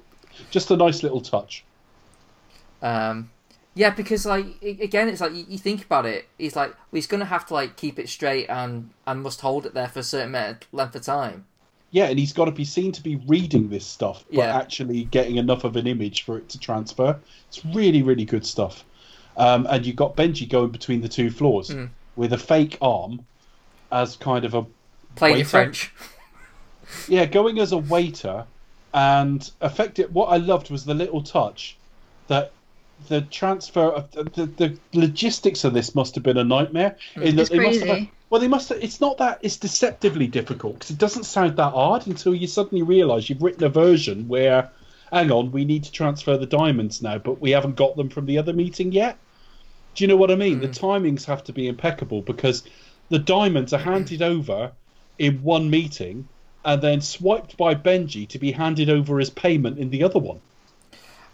just 0.51 0.71
a 0.71 0.77
nice 0.77 1.03
little 1.03 1.21
touch. 1.21 1.65
um, 2.83 3.31
yeah, 3.75 3.91
because 3.91 4.27
like 4.27 4.45
again, 4.63 5.09
it's 5.09 5.21
like 5.21 5.33
you, 5.33 5.45
you 5.49 5.57
think 5.59 5.85
about 5.85 6.05
it, 6.05 6.27
he's 6.37 6.55
like 6.57 6.71
well, 6.71 6.77
he's 6.99 7.07
gonna 7.07 7.25
have 7.25 7.47
to 7.47 7.55
like 7.55 7.77
keep 7.77 7.99
it 7.99 8.09
straight 8.09 8.47
and 8.51 8.91
and 9.07 9.23
must 9.23 9.41
hold 9.41 9.65
it 9.65 9.73
there 9.73 9.89
for 9.89 10.01
a 10.01 10.03
certain 10.03 10.33
length 10.73 10.95
of 10.95 11.03
time. 11.03 11.47
Yeah, 11.91 12.07
and 12.07 12.19
he's 12.19 12.33
got 12.33 12.47
to 12.47 12.51
be 12.53 12.65
seen 12.65 12.91
to 12.93 13.03
be 13.03 13.17
reading 13.27 13.69
this 13.69 13.87
stuff, 13.87 14.25
but 14.31 14.37
Yeah. 14.39 14.57
actually 14.57 15.05
getting 15.05 15.37
enough 15.37 15.65
of 15.65 15.77
an 15.77 15.87
image 15.87 16.23
for 16.25 16.39
it 16.39 16.49
to 16.51 16.59
transfer. 16.59 17.19
It's 17.49 17.63
really, 17.67 18.03
really 18.03 18.25
good 18.25 18.47
stuff. 18.47 18.83
Um, 19.37 19.67
and 19.69 19.85
you've 19.85 19.97
got 19.97 20.17
Benji 20.17 20.49
going 20.49 20.71
between 20.71 21.03
the 21.03 21.09
two 21.09 21.31
floors 21.31 21.69
Hmm. 21.71 21.87
with 22.17 22.33
a 22.33 22.39
fake 22.39 22.79
arm 22.81 23.27
as 23.91 24.17
kind 24.17 24.45
of 24.47 24.55
a 24.55 24.65
Playing 25.17 25.41
in 25.41 25.45
French. 25.45 25.93
yeah, 27.09 27.27
going 27.27 27.59
as 27.59 27.73
a 27.73 27.79
waiter, 27.79 28.47
and 28.95 29.51
effective. 29.63 30.15
What 30.15 30.27
I 30.27 30.37
loved 30.37 30.71
was 30.71 30.85
the 30.85 30.95
little 30.95 31.23
touch 31.23 31.77
that 32.29 32.53
the 33.09 33.23
transfer 33.23 33.81
of 33.81 34.11
the, 34.13 34.25
the, 34.25 34.47
the 34.47 34.79
logistics 34.93 35.65
of 35.65 35.75
this 35.75 35.95
must 35.95 36.15
have 36.15 36.25
been 36.25 36.39
a 36.39 36.45
nightmare. 36.45 36.97
Hmm. 37.15 37.23
In 37.23 37.37
that 37.37 37.43
It's 37.43 37.51
they 37.51 37.59
must 37.59 37.81
have, 37.81 37.89
crazy. 37.89 38.11
well, 38.31 38.41
they 38.41 38.49
must. 38.49 38.69
Have, 38.69 38.83
it's 38.83 39.01
not 39.01 39.19
that. 39.19 39.39
It's 39.43 39.57
deceptively 39.57 40.27
difficult 40.27 40.75
because 40.75 40.91
it 40.91 40.99
doesn't 40.99 41.25
sound 41.25 41.57
that 41.57 41.73
hard 41.73 42.07
until 42.07 42.35
you 42.35 42.47
suddenly 42.47 42.83
realise 42.83 43.29
you've 43.29 43.43
written 43.43 43.65
a 43.65 43.69
version 43.69 44.29
where, 44.29 44.71
hang 45.11 45.31
on, 45.31 45.53
we 45.53 45.65
need 45.65 45.85
to 45.85 45.93
transfer 45.93 46.37
the 46.37 46.47
diamonds 46.47 47.03
now, 47.03 47.19
but 47.19 47.41
we 47.41 47.51
haven't 47.51 47.77
got 47.77 47.97
them 47.97 48.09
from 48.09 48.27
the 48.27 48.39
other 48.39 48.53
meeting 48.53 48.93
yet. 48.93 49.17
Do 49.95 50.05
you 50.05 50.09
know 50.09 50.17
what 50.17 50.31
I 50.31 50.37
mean? 50.37 50.61
The 50.61 50.69
hmm. 50.69 50.73
timings 50.73 51.25
have 51.25 51.45
to 51.45 51.53
be 51.53 51.69
impeccable 51.69 52.23
because 52.23 52.63
the 53.09 53.19
diamonds 53.19 53.73
are 53.73 53.79
handed 53.79 54.23
over 54.23 54.73
in 55.19 55.43
one 55.43 55.69
meeting 55.69 56.29
and 56.65 56.81
then 56.83 57.01
swiped 57.01 57.57
by 57.57 57.75
Benji 57.75 58.29
to 58.29 58.39
be 58.39 58.53
handed 58.53 58.89
over 58.91 59.21
as 59.21 59.31
payment 59.31 59.79
in 59.79 59.91
the 59.91 60.03
other 60.03 60.19
one. 60.19 60.41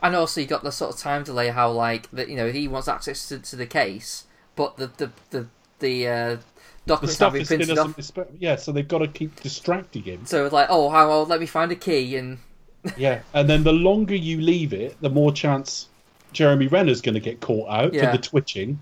And 0.02 0.14
also, 0.14 0.40
you 0.40 0.46
got 0.46 0.62
the 0.62 0.70
sort 0.72 0.94
of 0.94 1.00
time 1.00 1.24
delay. 1.24 1.48
How 1.48 1.70
like 1.70 2.10
that, 2.12 2.28
you 2.28 2.36
know, 2.36 2.50
he 2.52 2.68
wants 2.68 2.88
access 2.88 3.28
to, 3.28 3.38
to 3.40 3.56
the 3.56 3.66
case, 3.66 4.24
but 4.56 4.76
the 4.76 4.86
the 4.96 5.10
the 5.30 5.46
the 5.80 6.06
uh, 6.08 6.36
The 6.36 6.42
documents 6.86 7.14
stuff 7.16 7.34
have 7.34 7.48
been 7.48 7.58
printed 7.58 7.78
off. 7.78 7.96
dispe- 7.96 8.28
yeah, 8.38 8.56
so 8.56 8.72
they've 8.72 8.86
got 8.86 8.98
to 8.98 9.08
keep 9.08 9.40
distracting 9.40 10.04
him. 10.04 10.24
So 10.24 10.44
it's 10.44 10.52
like, 10.52 10.68
oh, 10.70 10.88
how 10.90 11.08
well, 11.08 11.24
let 11.26 11.40
me 11.40 11.46
find 11.46 11.70
a 11.72 11.76
key 11.76 12.16
and 12.16 12.38
Yeah, 12.96 13.22
and 13.34 13.48
then 13.50 13.64
the 13.64 13.72
longer 13.72 14.14
you 14.14 14.40
leave 14.40 14.72
it, 14.72 14.96
the 15.00 15.10
more 15.10 15.32
chance 15.32 15.88
Jeremy 16.32 16.68
Renner's 16.68 17.00
going 17.00 17.14
to 17.14 17.20
get 17.20 17.40
caught 17.40 17.68
out 17.68 17.92
Yeah. 17.92 18.10
for 18.12 18.16
the 18.16 18.22
twitching. 18.22 18.80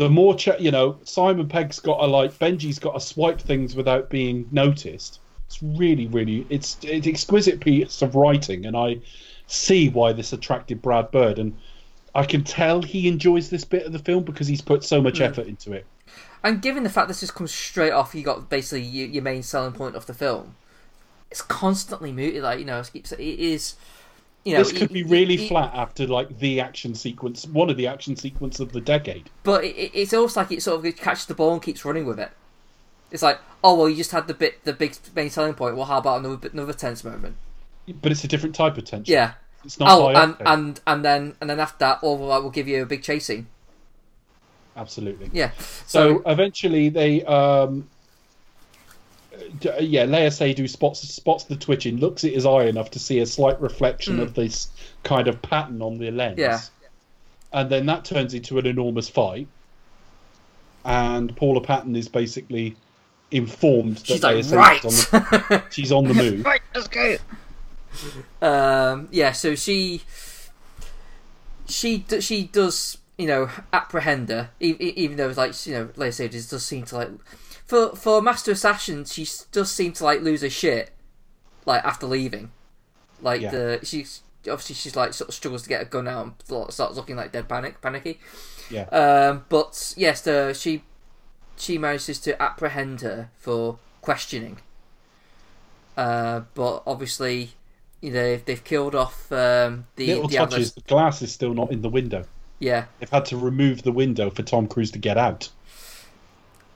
The 0.00 0.08
more, 0.08 0.34
ch- 0.34 0.58
you 0.58 0.70
know, 0.70 0.98
Simon 1.04 1.46
Pegg's 1.46 1.78
got 1.78 1.98
to 1.98 2.06
like 2.06 2.32
Benji's 2.38 2.78
got 2.78 2.94
to 2.94 3.00
swipe 3.00 3.38
things 3.38 3.76
without 3.76 4.08
being 4.08 4.48
noticed. 4.50 5.20
It's 5.46 5.62
really, 5.62 6.06
really, 6.06 6.46
it's 6.48 6.78
it's 6.80 7.06
exquisite 7.06 7.60
piece 7.60 8.00
of 8.00 8.14
writing, 8.14 8.64
and 8.64 8.74
I 8.74 9.00
see 9.46 9.90
why 9.90 10.14
this 10.14 10.32
attracted 10.32 10.80
Brad 10.80 11.10
Bird, 11.10 11.38
and 11.38 11.54
I 12.14 12.24
can 12.24 12.44
tell 12.44 12.80
he 12.80 13.08
enjoys 13.08 13.50
this 13.50 13.66
bit 13.66 13.84
of 13.84 13.92
the 13.92 13.98
film 13.98 14.24
because 14.24 14.46
he's 14.46 14.62
put 14.62 14.84
so 14.84 15.02
much 15.02 15.18
hmm. 15.18 15.24
effort 15.24 15.46
into 15.46 15.74
it. 15.74 15.84
And 16.42 16.62
given 16.62 16.82
the 16.82 16.88
fact 16.88 17.08
this 17.08 17.20
just 17.20 17.34
comes 17.34 17.52
straight 17.52 17.92
off, 17.92 18.14
you 18.14 18.22
got 18.22 18.48
basically 18.48 18.80
your, 18.80 19.06
your 19.06 19.22
main 19.22 19.42
selling 19.42 19.74
point 19.74 19.96
of 19.96 20.06
the 20.06 20.14
film. 20.14 20.54
It's 21.30 21.42
constantly 21.42 22.10
muted, 22.10 22.42
like 22.42 22.58
you 22.58 22.64
know, 22.64 22.82
it 22.94 23.20
is. 23.20 23.74
You 24.44 24.54
know, 24.54 24.58
this 24.60 24.72
could 24.72 24.82
it- 24.90 24.92
be 24.92 25.02
really 25.02 25.34
it- 25.34 25.48
flat 25.48 25.72
after 25.74 26.06
like 26.06 26.38
the 26.38 26.60
action 26.60 26.94
sequence, 26.94 27.46
one 27.46 27.68
of 27.70 27.76
the 27.76 27.86
action 27.86 28.16
sequence 28.16 28.58
of 28.60 28.72
the 28.72 28.80
decade. 28.80 29.28
but 29.42 29.64
it, 29.64 29.76
it- 29.76 29.90
it's 29.94 30.14
almost 30.14 30.36
like 30.36 30.50
it 30.52 30.62
sort 30.62 30.84
of 30.84 30.96
catches 30.96 31.26
the 31.26 31.34
ball 31.34 31.52
and 31.52 31.62
keeps 31.62 31.84
running 31.84 32.06
with 32.06 32.18
it. 32.18 32.30
It's 33.10 33.22
like, 33.22 33.38
oh 33.64 33.74
well, 33.76 33.88
you 33.88 33.96
just 33.96 34.12
had 34.12 34.28
the 34.28 34.34
bit, 34.34 34.64
the 34.64 34.72
big 34.72 34.96
main 35.14 35.30
selling 35.30 35.54
point. 35.54 35.76
Well, 35.76 35.86
how 35.86 35.98
about 35.98 36.20
another 36.20 36.36
bit- 36.36 36.52
another 36.54 36.72
tense 36.72 37.02
moment? 37.04 37.36
But 38.00 38.12
it's 38.12 38.22
a 38.24 38.28
different 38.28 38.54
type 38.54 38.78
of 38.78 38.84
tension. 38.84 39.12
Yeah. 39.12 39.32
It's 39.64 39.78
not 39.78 39.90
Oh, 39.90 40.08
and, 40.08 40.36
and 40.40 40.80
and 40.86 41.04
then 41.04 41.34
and 41.40 41.50
then 41.50 41.60
after 41.60 41.76
that, 41.80 41.98
oh, 42.02 42.14
well, 42.14 42.40
we'll 42.40 42.50
give 42.50 42.66
you 42.68 42.82
a 42.82 42.86
big 42.86 43.02
chasing. 43.02 43.46
Absolutely. 44.76 45.28
Yeah. 45.34 45.50
So 45.86 46.22
eventually 46.24 46.88
they, 46.88 47.22
um, 47.24 47.88
yeah, 49.80 50.06
Léa 50.06 50.28
Seydoux 50.28 50.68
spots 50.68 51.00
spots 51.00 51.44
the 51.44 51.56
twitching, 51.56 51.98
looks 51.98 52.24
at 52.24 52.32
his 52.32 52.46
eye 52.46 52.64
enough 52.64 52.90
to 52.92 52.98
see 52.98 53.20
a 53.20 53.26
slight 53.26 53.60
reflection 53.60 54.20
of 54.20 54.34
this 54.34 54.68
kind 55.02 55.28
of 55.28 55.40
pattern 55.42 55.82
on 55.82 55.98
the 55.98 56.10
lens. 56.10 56.38
Yeah. 56.38 56.60
And 57.52 57.70
then 57.70 57.86
that 57.86 58.04
turns 58.04 58.34
into 58.34 58.58
an 58.58 58.66
enormous 58.66 59.08
fight. 59.08 59.48
And 60.84 61.34
Paula 61.36 61.60
Patton 61.60 61.94
is 61.96 62.08
basically 62.08 62.76
informed 63.30 63.96
that 63.98 64.06
She's 64.06 64.22
like, 64.22 64.36
Leia 64.36 64.56
right. 64.56 64.84
On 64.84 64.90
the, 64.90 65.62
she's 65.70 65.92
on 65.92 66.04
the 66.04 66.14
move. 66.14 66.44
Right, 66.44 66.62
let's 66.74 66.88
go. 66.88 67.16
um, 68.40 69.08
yeah. 69.10 69.32
So 69.32 69.54
she 69.54 70.02
she 71.66 72.04
she 72.20 72.44
does 72.44 72.98
you 73.18 73.26
know 73.26 73.50
apprehend 73.72 74.30
her, 74.30 74.50
even 74.60 75.16
though 75.16 75.28
like 75.36 75.66
you 75.66 75.74
know, 75.74 75.86
Léa 75.96 76.08
Seydoux 76.08 76.48
does 76.48 76.64
seem 76.64 76.84
to 76.84 76.96
like 76.96 77.10
for 77.70 77.94
for 77.94 78.20
Master 78.20 78.50
Assassin, 78.50 79.04
she 79.04 79.26
does 79.52 79.70
seem 79.70 79.92
to 79.94 80.04
like 80.04 80.20
lose 80.22 80.42
her 80.42 80.50
shit 80.50 80.90
like 81.66 81.84
after 81.84 82.06
leaving. 82.06 82.50
Like 83.22 83.40
Yeah. 83.40 83.50
the 83.50 83.80
she's 83.84 84.22
obviously 84.50 84.74
she's 84.74 84.96
like 84.96 85.14
sort 85.14 85.28
of 85.28 85.34
struggles 85.34 85.62
to 85.62 85.68
get 85.68 85.82
a 85.82 85.84
gun 85.84 86.08
out 86.08 86.24
and 86.24 86.34
starts 86.72 86.96
looking 86.96 87.14
like 87.16 87.30
dead 87.32 87.48
panic 87.48 87.80
panicky. 87.80 88.18
Yeah. 88.70 88.84
Um, 88.90 89.44
but 89.48 89.94
yes, 89.96 90.20
the, 90.22 90.52
she 90.52 90.82
she 91.56 91.78
manages 91.78 92.18
to 92.20 92.40
apprehend 92.42 93.02
her 93.02 93.30
for 93.36 93.78
questioning. 94.02 94.58
Uh, 95.96 96.42
but 96.54 96.82
obviously, 96.86 97.50
you 98.00 98.10
know 98.10 98.22
they've, 98.22 98.44
they've 98.44 98.64
killed 98.64 98.94
off 98.94 99.30
um, 99.32 99.86
the 99.96 100.06
Little 100.08 100.28
the 100.28 100.36
touches, 100.36 100.54
others. 100.54 100.72
the 100.72 100.80
glass 100.82 101.22
is 101.22 101.32
still 101.32 101.54
not 101.54 101.70
in 101.70 101.82
the 101.82 101.88
window. 101.90 102.24
Yeah, 102.58 102.86
They've 102.98 103.08
had 103.08 103.24
to 103.26 103.36
remove 103.38 103.82
the 103.82 103.92
window 103.92 104.28
for 104.28 104.42
Tom 104.42 104.66
Cruise 104.66 104.90
to 104.90 104.98
get 104.98 105.16
out. 105.16 105.48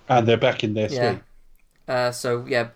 And 0.09 0.28
they're 0.28 0.36
back 0.36 0.64
in 0.64 0.74
their 0.74 0.90
yeah. 0.90 1.10
suite. 1.12 1.22
Uh, 1.89 2.10
so 2.10 2.47
yeah, 2.47 2.68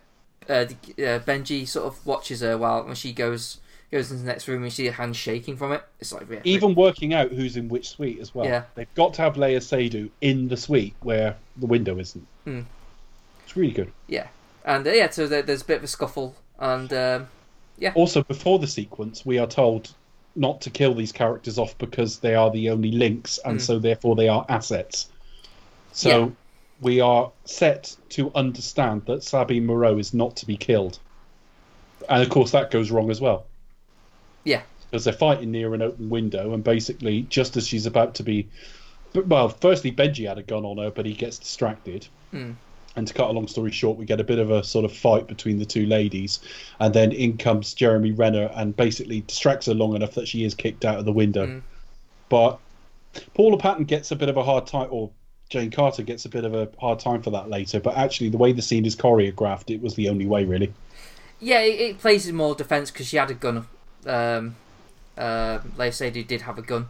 uh, 0.49 0.65
the, 0.65 0.75
uh, 0.99 1.19
Benji 1.21 1.67
sort 1.67 1.87
of 1.87 2.05
watches 2.07 2.41
her 2.41 2.57
while 2.57 2.85
when 2.85 2.95
she 2.95 3.13
goes 3.13 3.59
goes 3.91 4.11
into 4.11 4.23
the 4.23 4.29
next 4.29 4.47
room 4.47 4.63
and 4.63 4.73
she 4.73 4.83
see 4.83 4.87
her 4.87 4.93
hand 4.93 5.17
shaking 5.17 5.57
from 5.57 5.73
it. 5.73 5.83
It's 5.99 6.13
like 6.13 6.31
yeah, 6.31 6.41
even 6.45 6.75
working 6.75 7.15
out 7.15 7.31
who's 7.31 7.57
in 7.57 7.69
which 7.69 7.89
suite 7.89 8.19
as 8.21 8.35
well. 8.35 8.47
Yeah. 8.47 8.65
They've 8.75 8.95
got 8.95 9.15
to 9.15 9.23
have 9.23 9.35
Léa 9.35 9.59
Seydoux 9.59 10.11
in 10.21 10.49
the 10.49 10.57
suite 10.57 10.95
where 11.01 11.37
the 11.57 11.67
window 11.67 11.99
isn't. 11.99 12.27
It's 12.47 13.57
really 13.57 13.73
good. 13.73 13.93
Yeah, 14.09 14.27
and 14.65 14.87
uh, 14.87 14.91
yeah, 14.91 15.09
so 15.09 15.27
there, 15.27 15.41
there's 15.43 15.63
a 15.63 15.65
bit 15.65 15.79
of 15.79 15.85
a 15.85 15.87
scuffle, 15.87 16.35
and 16.59 16.93
um, 16.93 17.29
Also, 17.95 18.23
before 18.23 18.59
the 18.59 18.67
sequence, 18.67 19.25
we 19.25 19.39
are 19.39 19.47
told 19.47 19.95
not 20.37 20.61
to 20.61 20.71
kill 20.71 20.95
these 20.95 21.13
characters 21.13 21.59
off 21.59 21.77
because 21.79 22.19
they 22.19 22.35
are 22.35 22.51
the 22.51 22.69
only 22.71 22.93
links, 22.93 23.39
and 23.45 23.61
so 23.61 23.79
therefore 23.79 24.17
they 24.17 24.29
are 24.29 24.45
assets. 24.49 25.09
So 25.93 26.09
Yeah. 26.09 26.31
We 26.81 27.01
are 27.01 27.33
set 27.45 27.97
to 28.11 28.31
understand 28.35 29.03
that 29.07 29.23
Sabine 29.23 29.67
Moreau 29.67 29.99
is 29.99 30.15
not 30.15 30.37
to 30.37 30.47
be 30.47 30.57
killed, 30.57 30.99
and 32.09 32.23
of 32.23 32.29
course 32.29 32.53
that 32.53 32.71
goes 32.71 32.91
wrong 32.91 33.11
as 33.11 33.21
well. 33.21 33.47
Yeah, 34.45 34.63
because 34.91 35.05
they're 35.05 35.13
fighting 35.13 35.51
near 35.51 35.75
an 35.75 35.83
open 35.83 36.09
window, 36.09 36.55
and 36.55 36.63
basically 36.63 37.23
just 37.23 37.57
as 37.57 37.67
she's 37.67 37.87
about 37.87 38.15
to 38.17 38.23
be, 38.23 38.49
well, 39.15 39.49
firstly 39.49 39.93
Benji 39.93 40.27
had 40.29 40.39
a 40.39 40.43
gun 40.43 40.65
on 40.65 40.79
her, 40.79 40.91
but 40.91 41.07
he 41.07 41.15
gets 41.15 41.39
distracted. 41.39 42.07
Hmm. 42.31 42.53
And 42.97 43.07
to 43.07 43.15
cut 43.15 43.31
a 43.31 43.33
long 43.33 43.47
story 43.47 43.71
short, 43.71 43.97
we 43.97 44.07
get 44.07 44.19
a 44.19 44.25
bit 44.25 44.41
of 44.41 44.51
a 44.51 44.65
sort 44.65 44.85
of 44.85 44.93
fight 44.93 45.29
between 45.29 45.59
the 45.59 45.65
two 45.65 45.87
ladies, 45.87 46.41
and 46.81 46.93
then 46.93 47.13
in 47.13 47.37
comes 47.37 47.75
Jeremy 47.75 48.11
Renner 48.11 48.51
and 48.55 48.77
basically 48.77 49.21
distracts 49.21 49.67
her 49.67 49.75
long 49.75 49.95
enough 49.95 50.15
that 50.15 50.27
she 50.27 50.43
is 50.43 50.55
kicked 50.55 50.85
out 50.85 50.99
of 50.99 51.05
the 51.05 51.13
window. 51.13 51.47
Hmm. 51.47 51.59
But 52.29 52.59
Paula 53.35 53.59
Patton 53.59 53.85
gets 53.85 54.11
a 54.11 54.17
bit 54.17 54.29
of 54.29 54.37
a 54.37 54.43
hard 54.43 54.67
time, 54.67 54.89
or 54.91 55.11
Jane 55.49 55.71
Carter 55.71 56.03
gets 56.03 56.25
a 56.25 56.29
bit 56.29 56.45
of 56.45 56.55
a 56.55 56.69
hard 56.79 56.99
time 56.99 57.23
for 57.23 57.31
that 57.31 57.49
later. 57.49 57.81
But 57.81 57.97
actually, 57.97 58.29
the 58.31 58.37
way 58.39 58.53
the 58.53 58.63
scene 58.63 58.85
is 58.85 58.95
choreographed, 58.95 59.75
it 59.75 59.81
was 59.81 59.95
the 59.95 60.09
only 60.09 60.27
way, 60.27 60.45
really. 60.45 60.73
yeah. 61.41 61.61
It, 61.61 61.81
it 61.81 61.99
plays 61.99 62.29
in 62.29 62.35
more 62.37 62.55
defense 62.55 62.91
because 62.91 63.07
she 63.07 63.17
had 63.17 63.31
a 63.31 63.35
gun. 63.35 63.67
Um, 64.07 64.57
uh, 65.17 65.59
Léa 65.77 65.89
Seydoux 65.91 66.27
did 66.27 66.43
have 66.43 66.59
a 66.59 66.63
gun. 66.63 66.89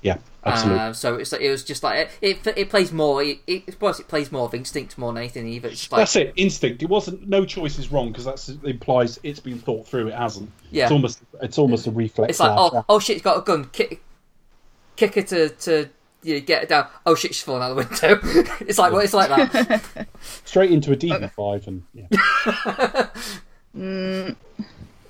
Yeah, 0.00 0.18
absolutely. 0.44 0.78
Uh, 0.78 0.92
so 0.92 1.16
it's 1.16 1.32
it 1.32 1.50
was 1.50 1.64
just 1.64 1.82
like 1.82 2.08
it. 2.22 2.46
It, 2.46 2.56
it 2.56 2.70
plays 2.70 2.92
more. 2.92 3.20
It, 3.20 3.40
it 3.48 3.78
plus 3.80 3.98
it 3.98 4.06
plays 4.06 4.30
more 4.30 4.44
of 4.44 4.54
instinct 4.54 4.96
more 4.96 5.12
than 5.12 5.18
anything. 5.18 5.48
Either 5.48 5.68
it's 5.68 5.90
like 5.90 5.98
that's 5.98 6.14
it, 6.14 6.32
instinct. 6.36 6.84
It 6.84 6.88
wasn't. 6.88 7.28
No 7.28 7.44
choice 7.44 7.80
is 7.80 7.90
wrong 7.90 8.12
because 8.12 8.24
that 8.24 8.64
implies 8.64 9.18
it's 9.24 9.40
been 9.40 9.58
thought 9.58 9.88
through. 9.88 10.06
It 10.08 10.14
hasn't. 10.14 10.52
Yeah. 10.70 10.84
It's 10.84 10.92
almost. 10.92 11.20
It's 11.42 11.58
almost 11.58 11.88
a 11.88 11.90
reflex. 11.90 12.30
it's 12.30 12.40
like 12.40 12.52
oh 12.56 12.84
oh 12.88 13.00
shit, 13.00 13.16
he's 13.16 13.22
got 13.22 13.38
a 13.38 13.40
gun. 13.40 13.64
Kick, 13.72 14.00
kick 14.94 15.16
her 15.16 15.22
to 15.22 15.48
to 15.48 15.88
you 16.22 16.34
know, 16.34 16.40
get 16.40 16.62
it 16.64 16.68
down. 16.68 16.88
Oh 17.06 17.14
shit, 17.14 17.34
she's 17.34 17.42
falling 17.44 17.62
out 17.62 17.68
the 17.70 17.74
window. 17.76 18.20
it's 18.66 18.78
like 18.78 18.92
well, 18.92 19.00
it's 19.02 19.14
like 19.14 19.28
that. 19.28 20.06
straight 20.44 20.70
into 20.72 20.92
a 20.92 20.96
DB5 20.96 21.66
and 21.66 21.82
yeah. 21.94 23.08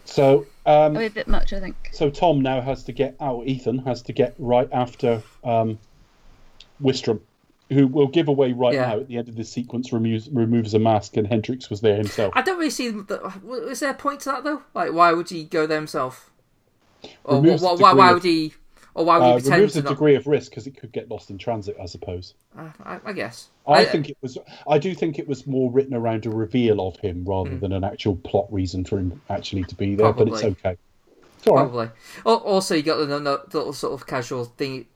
So 0.05 0.47
um, 0.67 0.97
a 0.97 1.09
bit 1.09 1.29
much, 1.29 1.53
I 1.53 1.61
think. 1.61 1.91
so 1.93 2.11
Tom 2.11 2.41
now 2.41 2.61
has 2.61 2.83
to 2.85 2.93
get 2.93 3.15
out. 3.21 3.47
Ethan 3.47 3.79
has 3.81 4.03
to 4.03 4.13
get 4.13 4.35
right 4.39 4.69
after 4.73 5.23
um, 5.45 5.79
Wistrom, 6.83 7.21
who 7.71 7.87
will 7.87 8.07
give 8.07 8.29
away 8.29 8.53
right 8.53 8.75
Yeah. 8.75 8.87
now 8.89 9.01
at 9.01 9.09
the 9.09 9.19
end 9.19 9.29
of 9.29 9.37
this 9.37 9.51
sequence. 9.53 9.93
Removes 9.93 10.29
removes 10.31 10.73
a 10.75 10.79
mask, 10.79 11.17
and 11.19 11.27
Hendricks 11.27 11.69
was 11.71 11.83
there 11.83 11.97
himself. 11.97 12.33
I 12.35 12.43
don't 12.43 12.59
really 12.59 12.71
see. 12.71 12.89
The, 12.91 13.33
is 13.69 13.81
there 13.81 13.91
a 13.91 13.95
point 13.95 14.21
to 14.21 14.31
that 14.31 14.45
though? 14.45 14.63
Like, 14.75 14.93
why 14.93 15.13
would 15.13 15.29
he 15.29 15.45
go 15.45 15.67
there 15.67 15.79
himself? 15.79 16.31
Or 17.25 17.37
Removes 17.41 17.63
why, 17.63 17.93
why 17.93 18.13
would 18.13 18.25
he? 18.25 18.55
Or 18.99 19.05
why 19.05 19.19
would 19.19 19.25
he 19.27 19.31
Uh, 19.31 19.35
pretend 19.35 19.55
removes 19.55 19.73
to 19.75 19.79
a 19.79 19.83
not? 19.83 19.89
degree 19.91 20.15
of 20.17 20.27
risk 20.27 20.51
because 20.51 20.67
it 20.67 20.77
could 20.77 20.91
get 20.91 21.09
lost 21.09 21.31
in 21.31 21.39
transit, 21.39 21.77
I 21.81 21.87
suppose. 21.87 22.35
Uh, 22.59 22.71
I, 22.85 22.99
I 23.05 23.13
guess. 23.13 23.49
I 23.67 23.85
think 23.85 24.09
it 24.11 24.17
was. 24.21 24.37
I 24.69 24.79
do 24.79 24.93
think 24.95 25.19
it 25.21 25.29
was 25.29 25.47
more 25.47 25.71
written 25.71 25.95
around 25.95 26.27
a 26.27 26.31
reveal 26.31 26.81
of 26.87 26.97
him 26.99 27.25
rather 27.25 27.51
Hmm. 27.51 27.61
than 27.61 27.73
an 27.73 27.85
actual 27.85 28.17
plot 28.17 28.53
reason 28.53 28.85
for 28.85 28.99
him 28.99 29.21
actually 29.31 29.63
to 29.65 29.75
be 29.77 29.95
there. 29.95 30.13
But 30.13 30.29
it's 30.29 30.43
okay. 30.43 30.77
It's 31.37 31.47
all 31.47 31.55
right. 31.55 31.63
Probably. 31.63 31.91
Al- 32.27 32.39
Also, 32.39 32.75
you 32.75 32.83
got 32.83 32.97
the, 32.97 33.07
the, 33.07 33.19
the 33.51 33.59
little 33.59 33.73
sort 33.73 33.93
of 33.95 34.07
casual 34.07 34.45
thing. 34.47 34.87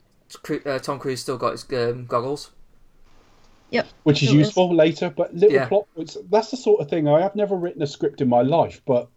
Uh, 0.66 0.78
Tom 0.80 0.98
Cruise 0.98 1.20
still 1.20 1.38
got 1.38 1.52
his 1.52 1.64
um, 1.72 2.06
goggles. 2.06 2.50
Yep. 3.70 3.86
which 4.02 4.22
is 4.22 4.30
It 4.30 4.36
was- 4.36 4.46
useful 4.48 4.74
later. 4.74 5.10
But 5.16 5.32
little 5.34 5.52
Yeah. 5.54 5.66
plot 5.68 5.86
points. 5.94 6.16
That's 6.28 6.50
the 6.50 6.56
sort 6.56 6.80
of 6.80 6.90
thing 6.90 7.06
I 7.06 7.20
have 7.22 7.36
never 7.36 7.54
written 7.54 7.82
a 7.82 7.86
script 7.86 8.20
in 8.20 8.28
my 8.28 8.42
life, 8.42 8.82
but 8.84 9.08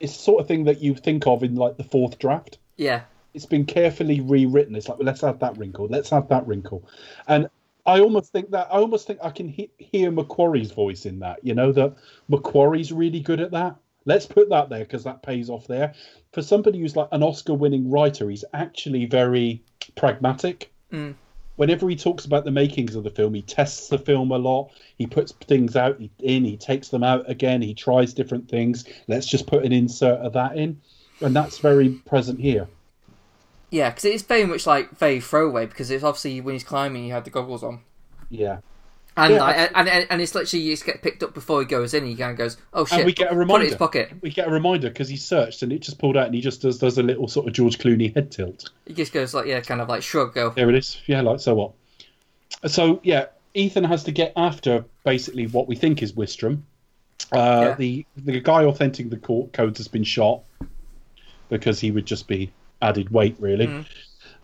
it's 0.00 0.16
the 0.16 0.22
sort 0.22 0.40
of 0.40 0.46
thing 0.46 0.64
that 0.64 0.80
you 0.80 0.94
think 0.94 1.26
of 1.26 1.42
in 1.42 1.56
like 1.56 1.76
the 1.76 1.84
fourth 1.84 2.18
draft. 2.20 2.58
Yeah. 2.76 3.02
It's 3.38 3.46
been 3.46 3.66
carefully 3.66 4.20
rewritten. 4.20 4.74
It's 4.74 4.88
like 4.88 4.98
well, 4.98 5.06
let's 5.06 5.22
add 5.22 5.38
that 5.38 5.56
wrinkle. 5.56 5.86
Let's 5.86 6.12
add 6.12 6.28
that 6.28 6.44
wrinkle, 6.44 6.82
and 7.28 7.48
I 7.86 8.00
almost 8.00 8.32
think 8.32 8.50
that 8.50 8.66
I 8.66 8.78
almost 8.78 9.06
think 9.06 9.20
I 9.22 9.30
can 9.30 9.46
he- 9.46 9.70
hear 9.78 10.10
McQuarrie's 10.10 10.72
voice 10.72 11.06
in 11.06 11.20
that. 11.20 11.38
You 11.44 11.54
know 11.54 11.70
that 11.70 11.94
McQuarrie's 12.28 12.90
really 12.90 13.20
good 13.20 13.38
at 13.38 13.52
that. 13.52 13.76
Let's 14.06 14.26
put 14.26 14.48
that 14.48 14.70
there 14.70 14.80
because 14.80 15.04
that 15.04 15.22
pays 15.22 15.48
off 15.48 15.68
there. 15.68 15.94
For 16.32 16.42
somebody 16.42 16.80
who's 16.80 16.96
like 16.96 17.10
an 17.12 17.22
Oscar-winning 17.22 17.88
writer, 17.88 18.28
he's 18.28 18.44
actually 18.52 19.06
very 19.06 19.62
pragmatic 19.94 20.72
mm. 20.92 21.14
whenever 21.54 21.88
he 21.88 21.94
talks 21.94 22.24
about 22.24 22.44
the 22.44 22.50
makings 22.50 22.96
of 22.96 23.04
the 23.04 23.10
film, 23.10 23.34
he 23.34 23.42
tests 23.42 23.86
the 23.86 23.98
film 23.98 24.32
a 24.32 24.38
lot. 24.38 24.72
He 24.96 25.06
puts 25.06 25.30
things 25.30 25.76
out 25.76 26.00
in, 26.18 26.44
he 26.44 26.56
takes 26.56 26.88
them 26.88 27.04
out 27.04 27.30
again. 27.30 27.62
He 27.62 27.72
tries 27.72 28.12
different 28.12 28.48
things. 28.48 28.84
Let's 29.06 29.28
just 29.28 29.46
put 29.46 29.64
an 29.64 29.72
insert 29.72 30.18
of 30.18 30.32
that 30.32 30.56
in, 30.56 30.80
and 31.20 31.36
that's 31.36 31.58
very 31.58 31.90
present 31.90 32.40
here. 32.40 32.66
Yeah, 33.70 33.90
because 33.90 34.04
it's 34.06 34.22
very 34.22 34.46
much 34.46 34.66
like 34.66 34.90
very 34.98 35.20
throwaway 35.20 35.66
because 35.66 35.90
it's 35.90 36.04
obviously 36.04 36.40
when 36.40 36.54
he's 36.54 36.64
climbing, 36.64 37.04
he 37.04 37.10
had 37.10 37.24
the 37.24 37.30
goggles 37.30 37.62
on. 37.62 37.80
Yeah, 38.30 38.58
And, 39.16 39.34
Yeah, 39.34 39.68
and, 39.74 39.88
and 39.88 40.06
and 40.10 40.20
it's 40.22 40.34
literally 40.34 40.62
you 40.64 40.72
just 40.72 40.84
get 40.86 41.02
picked 41.02 41.22
up 41.22 41.34
before 41.34 41.60
he 41.60 41.66
goes 41.66 41.92
in. 41.94 42.06
He 42.06 42.14
kind 42.16 42.30
of 42.32 42.38
goes, 42.38 42.56
"Oh 42.72 42.84
shit!" 42.84 42.98
and 43.00 43.06
we 43.06 43.12
get 43.12 43.26
a 43.26 43.30
Put 43.30 43.36
it 43.36 43.38
reminder. 43.40 43.64
in 43.64 43.70
his 43.70 43.78
pocket. 43.78 44.12
We 44.22 44.30
get 44.30 44.48
a 44.48 44.50
reminder 44.50 44.88
because 44.88 45.08
he 45.08 45.16
searched 45.16 45.62
and 45.62 45.72
it 45.72 45.80
just 45.80 45.98
pulled 45.98 46.16
out, 46.16 46.26
and 46.26 46.34
he 46.34 46.40
just 46.40 46.62
does 46.62 46.78
does 46.78 46.98
a 46.98 47.02
little 47.02 47.28
sort 47.28 47.46
of 47.46 47.52
George 47.52 47.78
Clooney 47.78 48.14
head 48.14 48.30
tilt. 48.30 48.70
He 48.86 48.94
just 48.94 49.12
goes 49.12 49.34
like, 49.34 49.46
yeah, 49.46 49.60
kind 49.60 49.80
of 49.80 49.88
like 49.88 50.02
shrug, 50.02 50.34
go. 50.34 50.50
There 50.50 50.68
it 50.70 50.76
is. 50.76 51.00
Yeah, 51.06 51.20
like 51.22 51.40
so 51.40 51.54
what? 51.54 51.72
So 52.70 53.00
yeah, 53.02 53.26
Ethan 53.54 53.84
has 53.84 54.04
to 54.04 54.12
get 54.12 54.32
after 54.36 54.84
basically 55.04 55.46
what 55.46 55.68
we 55.68 55.74
think 55.76 56.02
is 56.02 56.12
Wistrom. 56.12 56.62
Uh, 57.32 57.36
Yeah. 57.70 57.74
The 57.76 58.06
the 58.16 58.40
guy 58.40 58.64
authenticating 58.64 59.10
the 59.10 59.16
court 59.18 59.52
codes 59.52 59.78
has 59.78 59.88
been 59.88 60.04
shot 60.04 60.42
because 61.48 61.80
he 61.80 61.90
would 61.90 62.06
just 62.06 62.28
be 62.28 62.52
added 62.82 63.10
weight, 63.10 63.36
really. 63.38 63.66
Mm. 63.66 63.86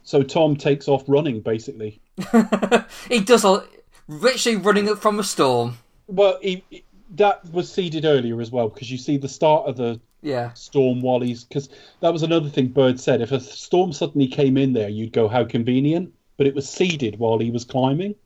So 0.03 0.23
Tom 0.23 0.57
takes 0.57 0.89
off 0.89 1.05
running, 1.09 1.41
basically. 1.41 2.01
He 3.09 3.21
does 3.21 3.45
a 3.45 3.65
literally 4.09 4.57
running 4.59 4.89
up 4.89 4.99
from 4.99 5.19
a 5.19 5.25
storm. 5.25 5.79
Well, 6.07 6.39
he, 6.43 6.63
he- 6.71 6.85
that 7.17 7.45
was 7.53 7.73
seeded 7.73 8.05
earlier 8.05 8.41
as 8.41 8.51
well 8.51 8.69
because 8.69 8.91
you 8.91 8.99
see 8.99 9.17
the 9.19 9.29
start 9.29 9.69
of 9.69 9.77
the 9.77 10.01
Yeah, 10.21 10.53
storm 10.55 11.01
while 11.01 11.21
he's 11.21 11.45
because 11.45 11.69
that 12.01 12.13
was 12.13 12.23
another 12.25 12.49
thing 12.49 12.69
Bird 12.69 12.99
said. 12.99 13.21
If 13.21 13.31
a 13.31 13.39
storm 13.41 13.93
suddenly 13.93 14.27
came 14.27 14.57
in 14.57 14.73
there, 14.73 14.89
you'd 14.89 15.13
go, 15.13 15.29
"How 15.29 15.45
convenient!" 15.45 16.13
But 16.37 16.47
it 16.49 16.55
was 16.55 16.69
seeded 16.69 17.19
while 17.19 17.39
he 17.39 17.51
was 17.53 17.65
climbing. 17.65 18.17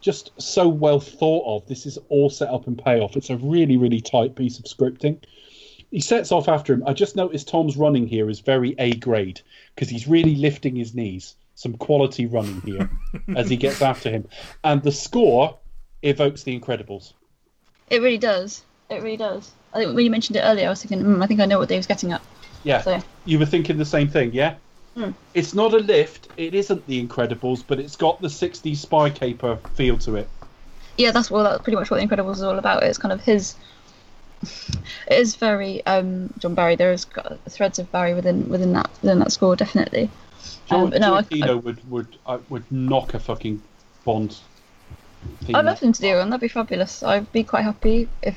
Just 0.00 0.32
so 0.40 0.66
well 0.68 0.98
thought 0.98 1.44
of. 1.46 1.68
This 1.68 1.86
is 1.86 1.98
all 2.08 2.30
set 2.30 2.48
up 2.48 2.66
and 2.66 2.82
payoff. 2.82 3.16
It's 3.16 3.30
a 3.30 3.36
really, 3.36 3.76
really 3.76 4.00
tight 4.00 4.34
piece 4.34 4.58
of 4.58 4.64
scripting. 4.64 5.18
He 5.90 6.00
sets 6.00 6.30
off 6.30 6.48
after 6.48 6.72
him. 6.72 6.84
I 6.86 6.92
just 6.92 7.16
noticed 7.16 7.48
Tom's 7.48 7.76
running 7.76 8.06
here 8.06 8.30
is 8.30 8.40
very 8.40 8.74
A 8.78 8.94
grade 8.94 9.40
because 9.74 9.88
he's 9.88 10.06
really 10.06 10.36
lifting 10.36 10.76
his 10.76 10.94
knees. 10.94 11.34
Some 11.56 11.74
quality 11.74 12.26
running 12.26 12.60
here 12.62 12.88
as 13.36 13.50
he 13.50 13.56
gets 13.56 13.82
after 13.82 14.08
him, 14.10 14.26
and 14.64 14.82
the 14.82 14.92
score 14.92 15.58
evokes 16.02 16.42
The 16.44 16.58
Incredibles. 16.58 17.12
It 17.90 18.00
really 18.00 18.18
does. 18.18 18.62
It 18.88 19.02
really 19.02 19.16
does. 19.16 19.50
I 19.74 19.78
think 19.78 19.94
when 19.94 20.04
you 20.04 20.10
mentioned 20.10 20.36
it 20.36 20.40
earlier, 20.42 20.66
I 20.66 20.70
was 20.70 20.82
thinking, 20.82 21.04
mm, 21.06 21.22
I 21.22 21.26
think 21.26 21.40
I 21.40 21.46
know 21.46 21.58
what 21.58 21.68
Dave's 21.68 21.86
getting 21.86 22.12
at. 22.12 22.22
Yeah. 22.64 22.80
So 22.82 23.00
You 23.24 23.38
were 23.38 23.46
thinking 23.46 23.76
the 23.78 23.84
same 23.84 24.08
thing, 24.08 24.32
yeah? 24.32 24.54
It's 25.34 25.54
not 25.54 25.72
a 25.72 25.78
lift. 25.78 26.28
It 26.36 26.54
isn't 26.54 26.86
The 26.86 27.06
Incredibles, 27.06 27.62
but 27.66 27.78
it's 27.80 27.96
got 27.96 28.20
the 28.20 28.28
60s 28.28 28.76
spy 28.76 29.08
caper 29.08 29.56
feel 29.74 29.96
to 29.98 30.16
it. 30.16 30.28
yeah, 30.98 31.10
that's 31.10 31.30
well, 31.30 31.44
that's 31.44 31.62
pretty 31.62 31.76
much 31.76 31.90
what 31.90 32.00
The 32.00 32.06
Incredibles 32.06 32.32
is 32.36 32.42
all 32.42 32.58
about. 32.58 32.82
It's 32.82 32.98
kind 32.98 33.12
of 33.12 33.20
his. 33.22 33.54
It 34.42 35.18
is 35.18 35.36
very 35.36 35.84
um, 35.86 36.32
John 36.38 36.54
Barry. 36.54 36.76
There 36.76 36.92
is 36.92 37.06
threads 37.48 37.78
of 37.78 37.90
Barry 37.92 38.14
within 38.14 38.48
within 38.48 38.72
that 38.72 38.90
within 39.02 39.18
that 39.18 39.32
score, 39.32 39.56
definitely. 39.56 40.10
Um, 40.70 40.90
George 40.90 40.90
but 40.92 41.00
no, 41.00 41.14
I, 41.14 41.24
I, 41.42 41.54
would 41.54 41.90
would 41.90 42.16
uh, 42.26 42.38
would 42.48 42.64
knock 42.70 43.14
a 43.14 43.18
fucking 43.18 43.62
Bond. 44.04 44.38
I'd 45.48 45.52
love 45.52 45.66
up. 45.66 45.80
them 45.80 45.92
to 45.92 46.00
do 46.00 46.16
one. 46.16 46.30
That'd 46.30 46.40
be 46.40 46.48
fabulous. 46.48 47.02
I'd 47.02 47.30
be 47.32 47.44
quite 47.44 47.62
happy 47.64 48.08
if, 48.22 48.36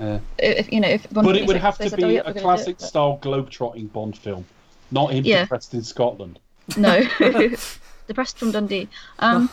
Uh, 0.00 0.18
if 0.38 0.72
you 0.72 0.80
know, 0.80 0.88
if. 0.88 1.10
Bond 1.10 1.26
but 1.26 1.36
it 1.36 1.46
would 1.46 1.56
have 1.56 1.76
to 1.78 1.90
said, 1.90 2.02
"Oh, 2.02 2.08
be 2.08 2.14
yeah, 2.14 2.20
a 2.20 2.24
we're 2.28 2.32
gonna 2.32 2.32
do 2.34 2.38
it," 2.38 2.42
classic 2.42 2.78
but- 2.78 2.86
style 2.86 3.18
globetrotting 3.22 3.92
Bond 3.92 4.16
film, 4.16 4.46
not 4.90 5.12
him 5.12 5.24
Yeah. 5.24 5.42
depressed 5.42 5.74
in 5.74 5.82
Scotland. 5.82 6.38
No, 6.78 7.02
depressed 8.06 8.38
from 8.38 8.52
Dundee. 8.52 8.88
Um, 9.18 9.50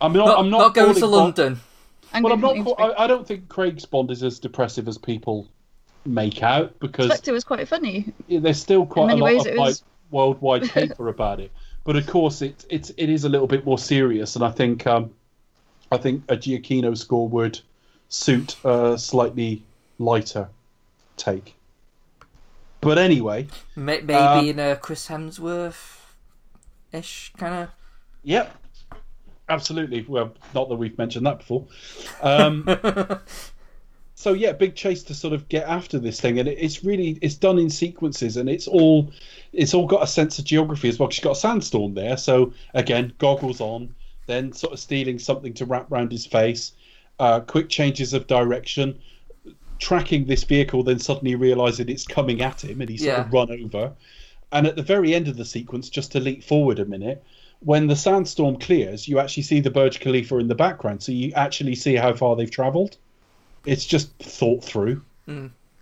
I'm 0.00 0.12
not. 0.12 0.26
not, 0.26 0.38
I'm 0.40 0.50
not, 0.50 0.58
not, 0.58 0.74
going 0.74 0.86
calling 0.86 0.94
to 0.94 1.00
Bond- 1.02 1.12
London. 1.12 1.60
I'm 2.12 2.22
Well, 2.22 2.32
I'm 2.32 2.40
not. 2.40 2.48
going 2.54 2.64
Call, 2.64 2.76
I, 2.78 3.04
I 3.04 3.06
don't 3.06 3.26
think 3.26 3.48
Craig's 3.48 3.84
Bond 3.84 4.10
is 4.10 4.22
as 4.22 4.38
depressive 4.38 4.88
as 4.88 4.98
people 4.98 5.48
make 6.06 6.42
out 6.42 6.78
because 6.80 7.06
Spectre 7.06 7.32
was 7.32 7.44
quite 7.44 7.66
funny. 7.68 8.12
yeah, 8.26 8.40
there's 8.40 8.60
still 8.60 8.86
quite 8.86 9.04
a 9.04 9.06
many 9.08 9.20
lot 9.20 9.26
ways 9.26 9.40
of 9.42 9.52
it 9.52 9.56
like 9.58 9.66
was- 9.68 9.84
worldwide 10.10 10.68
paper 10.70 11.08
about 11.08 11.40
it. 11.40 11.50
But 11.84 11.96
of 11.96 12.06
course, 12.06 12.42
it 12.42 12.64
it's 12.68 12.90
it 12.96 13.08
is 13.08 13.24
a 13.24 13.28
little 13.28 13.46
bit 13.46 13.64
more 13.64 13.78
serious, 13.78 14.36
and 14.36 14.44
I 14.44 14.50
think 14.50 14.86
um, 14.86 15.10
I 15.90 15.96
think 15.96 16.24
a 16.28 16.36
Giacchino 16.36 16.96
score 16.96 17.28
would 17.28 17.58
suit 18.08 18.56
a 18.64 18.98
slightly 18.98 19.62
lighter 19.98 20.48
take. 21.16 21.54
But 22.82 22.98
anyway, 22.98 23.46
Maybe 23.76 24.14
Um, 24.14 24.46
in 24.46 24.58
a 24.58 24.76
Chris 24.76 25.08
Hemsworth 25.08 25.98
ish 26.92 27.32
kind 27.36 27.54
of. 27.64 27.68
yep. 28.24 28.54
Absolutely. 29.50 30.04
Well, 30.08 30.32
not 30.54 30.68
that 30.68 30.76
we've 30.76 30.96
mentioned 30.96 31.26
that 31.26 31.38
before. 31.38 31.66
Um, 32.22 32.64
so 34.14 34.32
yeah, 34.32 34.52
big 34.52 34.76
chase 34.76 35.02
to 35.04 35.14
sort 35.14 35.34
of 35.34 35.48
get 35.48 35.66
after 35.66 35.98
this 35.98 36.20
thing, 36.20 36.38
and 36.38 36.48
it, 36.48 36.56
it's 36.58 36.84
really 36.84 37.18
it's 37.20 37.34
done 37.34 37.58
in 37.58 37.68
sequences, 37.68 38.36
and 38.36 38.48
it's 38.48 38.68
all 38.68 39.12
it's 39.52 39.74
all 39.74 39.86
got 39.86 40.04
a 40.04 40.06
sense 40.06 40.38
of 40.38 40.44
geography 40.44 40.88
as 40.88 41.00
well. 41.00 41.10
She's 41.10 41.24
got 41.24 41.32
a 41.32 41.40
sandstorm 41.40 41.94
there, 41.94 42.16
so 42.16 42.52
again, 42.74 43.12
goggles 43.18 43.60
on, 43.60 43.92
then 44.26 44.52
sort 44.52 44.72
of 44.72 44.78
stealing 44.78 45.18
something 45.18 45.52
to 45.54 45.64
wrap 45.64 45.90
around 45.90 46.12
his 46.12 46.26
face, 46.26 46.72
uh, 47.18 47.40
quick 47.40 47.68
changes 47.68 48.14
of 48.14 48.28
direction, 48.28 49.00
tracking 49.80 50.26
this 50.26 50.44
vehicle, 50.44 50.84
then 50.84 51.00
suddenly 51.00 51.34
realizing 51.34 51.88
it's 51.88 52.06
coming 52.06 52.40
at 52.40 52.62
him, 52.62 52.80
and 52.80 52.88
he's 52.88 53.04
sort 53.04 53.18
of 53.18 53.32
run 53.32 53.50
over. 53.50 53.92
And 54.52 54.66
at 54.68 54.76
the 54.76 54.82
very 54.82 55.12
end 55.12 55.26
of 55.26 55.36
the 55.36 55.44
sequence, 55.44 55.90
just 55.90 56.12
to 56.12 56.20
leap 56.20 56.44
forward 56.44 56.78
a 56.78 56.84
minute, 56.84 57.24
when 57.60 57.86
the 57.86 57.96
sandstorm 57.96 58.56
clears, 58.58 59.06
you 59.06 59.18
actually 59.18 59.42
see 59.44 59.60
the 59.60 59.70
Burj 59.70 60.00
Khalifa 60.00 60.38
in 60.38 60.48
the 60.48 60.54
background, 60.54 61.02
so 61.02 61.12
you 61.12 61.32
actually 61.34 61.74
see 61.74 61.94
how 61.94 62.14
far 62.14 62.36
they've 62.36 62.50
travelled. 62.50 62.96
It's 63.66 63.84
just 63.84 64.10
thought 64.18 64.64
through. 64.64 65.02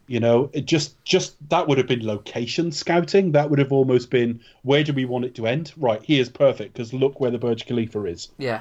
You 0.09 0.21
know, 0.21 0.51
it 0.55 0.65
just 0.65 1.03
just 1.05 1.37
that 1.51 1.69
would 1.69 1.79
have 1.79 1.87
been 1.87 2.05
location 2.05 2.73
scouting. 2.73 3.33
That 3.33 3.51
would 3.51 3.59
have 3.59 3.73
almost 3.73 4.11
been 4.11 4.41
where 4.63 4.83
do 4.83 4.93
we 4.93 5.05
want 5.05 5.27
it 5.27 5.35
to 5.37 5.47
end? 5.47 5.73
Right, 5.77 6.03
here's 6.03 6.31
perfect 6.31 6.73
because 6.73 6.93
look 6.93 7.21
where 7.21 7.31
the 7.31 7.39
Burj 7.39 7.67
Khalifa 7.67 8.05
is. 8.07 8.29
Yeah. 8.39 8.61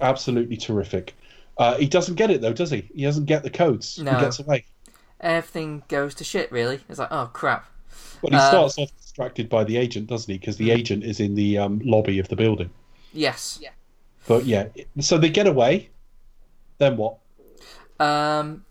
Absolutely 0.00 0.56
terrific. 0.56 1.14
Uh, 1.56 1.76
he 1.76 1.86
doesn't 1.86 2.16
get 2.16 2.30
it 2.30 2.40
though, 2.40 2.52
does 2.52 2.70
he? 2.70 2.88
He 2.94 3.04
doesn't 3.04 3.26
get 3.26 3.44
the 3.44 3.50
codes. 3.50 3.98
No. 3.98 4.12
He 4.14 4.20
gets 4.20 4.40
away. 4.40 4.64
Everything 5.20 5.82
goes 5.88 6.14
to 6.16 6.24
shit, 6.24 6.50
really. 6.52 6.80
It's 6.88 6.98
like, 6.98 7.10
oh, 7.10 7.30
crap. 7.32 7.66
But 8.22 8.32
he 8.32 8.36
Um, 8.38 8.48
starts 8.48 8.78
off 8.78 8.90
distracted 9.00 9.48
by 9.48 9.64
the 9.64 9.76
agent, 9.76 10.06
doesn't 10.08 10.30
he? 10.30 10.38
Because 10.38 10.56
the 10.56 10.70
agent 10.70 11.04
is 11.04 11.20
in 11.20 11.34
the 11.34 11.58
um, 11.58 11.80
lobby 11.84 12.18
of 12.18 12.28
the 12.28 12.36
building. 12.36 12.70
Yes. 13.12 13.60
But 14.26 14.44
yeah, 14.44 14.66
so 15.00 15.18
they 15.18 15.28
get 15.30 15.46
away. 15.46 15.90
Then 16.78 16.96
what? 16.96 17.18
Um, 18.00 18.64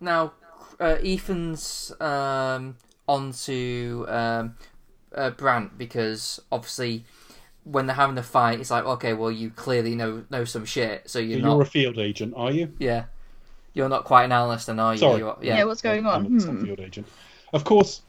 now, 0.00 0.32
uh, 0.80 0.96
Ethan's 1.04 1.92
um, 2.00 2.76
onto 3.06 4.04
um, 4.08 4.56
uh, 5.14 5.30
Brandt 5.30 5.76
because 5.78 6.40
obviously 6.50 7.04
when 7.64 7.86
they're 7.86 7.94
having 7.94 8.16
the 8.16 8.22
fight, 8.22 8.58
it's 8.58 8.70
like, 8.70 8.84
okay, 8.84 9.12
well, 9.12 9.30
you 9.30 9.50
clearly 9.50 9.94
know 9.94 10.24
know 10.30 10.44
some 10.44 10.64
shit, 10.64 11.08
so 11.08 11.18
you're 11.18 11.38
You're 11.38 11.46
not. 11.48 11.60
a 11.60 11.64
field 11.64 11.98
agent, 11.98 12.34
are 12.36 12.50
you? 12.50 12.72
Yeah. 12.78 13.04
You're 13.74 13.88
not 13.88 14.04
quite 14.04 14.24
an 14.24 14.32
analyst, 14.32 14.66
then, 14.66 14.78
are 14.80 14.94
you? 14.94 14.98
Sorry. 14.98 15.18
You're- 15.20 15.36
Yeah, 15.42 15.64
what's 15.64 15.80
going 15.82 16.04
on? 16.06 16.26
Analyst, 16.26 16.46
not 16.46 16.56
Hmm. 16.56 16.64
field 16.64 16.80
agent. 16.80 17.06
Of 17.52 17.64
course, 17.64 18.02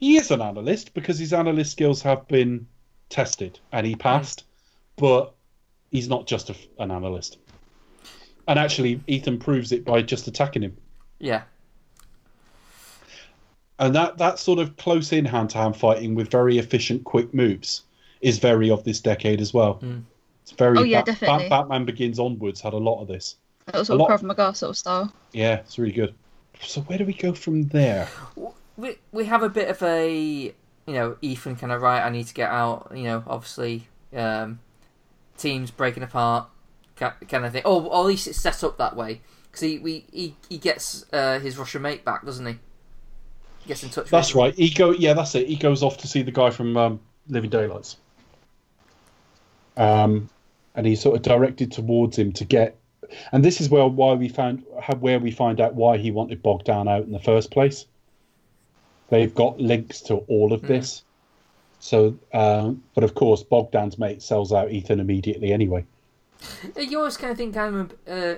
he 0.00 0.16
is 0.16 0.30
an 0.30 0.40
analyst 0.42 0.94
because 0.94 1.18
his 1.18 1.32
analyst 1.32 1.72
skills 1.72 2.02
have 2.02 2.26
been 2.28 2.66
tested 3.08 3.58
and 3.72 3.86
he 3.86 3.94
passed. 3.96 4.44
But 4.96 5.34
he's 5.90 6.08
not 6.08 6.26
just 6.26 6.48
a 6.50 6.54
f 6.54 6.66
an 6.78 6.90
analyst. 6.90 7.38
And 8.48 8.58
actually, 8.58 9.00
Ethan 9.06 9.38
proves 9.38 9.72
it 9.72 9.84
by 9.84 10.02
just 10.02 10.26
attacking 10.28 10.62
him. 10.62 10.76
Yeah. 11.18 11.42
And 13.78 13.94
that, 13.94 14.16
that 14.18 14.38
sort 14.38 14.58
of 14.58 14.76
close 14.76 15.12
in 15.12 15.24
hand 15.24 15.50
to 15.50 15.58
hand 15.58 15.76
fighting 15.76 16.14
with 16.14 16.30
very 16.30 16.56
efficient, 16.58 17.04
quick 17.04 17.34
moves 17.34 17.82
is 18.22 18.38
very 18.38 18.70
of 18.70 18.84
this 18.84 19.00
decade 19.00 19.40
as 19.40 19.52
well. 19.52 19.74
Mm. 19.82 20.02
It's 20.42 20.52
very 20.52 20.78
Oh, 20.78 20.82
yeah, 20.82 20.98
Bat- 21.00 21.06
definitely. 21.06 21.48
Bat- 21.48 21.50
Batman 21.50 21.84
Begins 21.84 22.18
onwards 22.18 22.60
had 22.60 22.72
a 22.72 22.78
lot 22.78 23.02
of 23.02 23.08
this. 23.08 23.36
That 23.66 23.74
was 23.74 23.82
A 23.82 23.84
sort 23.86 23.98
lot- 24.00 24.10
of 24.12 24.20
Krav 24.20 24.24
Maga 24.24 24.54
sort 24.54 24.70
of 24.70 24.78
style. 24.78 25.12
Yeah, 25.32 25.56
it's 25.56 25.78
really 25.78 25.92
good. 25.92 26.14
So 26.62 26.80
where 26.82 26.96
do 26.96 27.04
we 27.04 27.12
go 27.12 27.34
from 27.34 27.64
there? 27.68 28.08
We 28.76 28.98
we 29.12 29.24
have 29.26 29.42
a 29.42 29.48
bit 29.48 29.68
of 29.68 29.82
a 29.82 30.54
you 30.86 30.92
know 30.92 31.16
Ethan 31.22 31.56
kind 31.56 31.72
of 31.72 31.82
right. 31.82 32.02
I 32.02 32.10
need 32.10 32.26
to 32.26 32.34
get 32.34 32.50
out. 32.50 32.92
You 32.94 33.04
know, 33.04 33.24
obviously, 33.26 33.88
um, 34.14 34.60
teams 35.36 35.70
breaking 35.70 36.02
apart, 36.02 36.48
kind 36.96 37.44
of 37.44 37.52
thing. 37.52 37.62
Oh, 37.64 37.84
or 37.86 38.00
at 38.00 38.06
least 38.06 38.26
it's 38.26 38.40
set 38.40 38.62
up 38.64 38.78
that 38.78 38.96
way 38.96 39.20
because 39.44 39.60
he 39.60 39.78
we 39.78 40.04
he, 40.12 40.36
he 40.48 40.58
gets 40.58 41.06
uh, 41.12 41.40
his 41.40 41.58
Russian 41.58 41.82
mate 41.82 42.04
back, 42.04 42.24
doesn't 42.24 42.46
he? 42.46 42.58
He 43.60 43.68
gets 43.68 43.82
in 43.82 43.90
touch. 43.90 44.10
That's 44.10 44.34
with 44.34 44.36
him. 44.36 44.40
right. 44.42 44.54
He 44.54 44.70
go. 44.70 44.90
Yeah, 44.92 45.14
that's 45.14 45.34
it. 45.34 45.48
He 45.48 45.56
goes 45.56 45.82
off 45.82 45.98
to 45.98 46.08
see 46.08 46.22
the 46.22 46.32
guy 46.32 46.50
from 46.50 46.76
um, 46.76 47.00
Living 47.28 47.50
Daylights. 47.50 47.96
Um, 49.76 50.30
and 50.74 50.86
he's 50.86 51.00
sort 51.00 51.16
of 51.16 51.22
directed 51.22 51.72
towards 51.72 52.18
him 52.18 52.32
to 52.32 52.44
get. 52.44 52.78
And 53.32 53.44
this 53.44 53.60
is 53.60 53.68
where 53.68 53.86
why 53.86 54.14
we 54.14 54.28
found 54.28 54.64
how, 54.80 54.94
where 54.96 55.18
we 55.18 55.30
find 55.30 55.60
out 55.60 55.74
why 55.74 55.96
he 55.96 56.10
wanted 56.10 56.42
Bogdan 56.42 56.88
out 56.88 57.04
in 57.04 57.12
the 57.12 57.20
first 57.20 57.50
place. 57.50 57.86
They've 59.08 59.34
got 59.34 59.60
links 59.60 60.00
to 60.02 60.16
all 60.16 60.52
of 60.52 60.62
this. 60.62 61.02
So, 61.78 62.18
um, 62.34 62.82
but 62.94 63.04
of 63.04 63.14
course, 63.14 63.42
Bogdan's 63.44 63.98
mate 63.98 64.22
sells 64.22 64.52
out 64.52 64.72
Ethan 64.72 65.00
immediately 65.00 65.52
anyway. 65.52 65.84
You 66.76 66.98
always 66.98 67.16
kind 67.16 67.30
of 67.30 67.38
think 67.38 67.56
I'm 67.56 67.90
uh, 68.06 68.34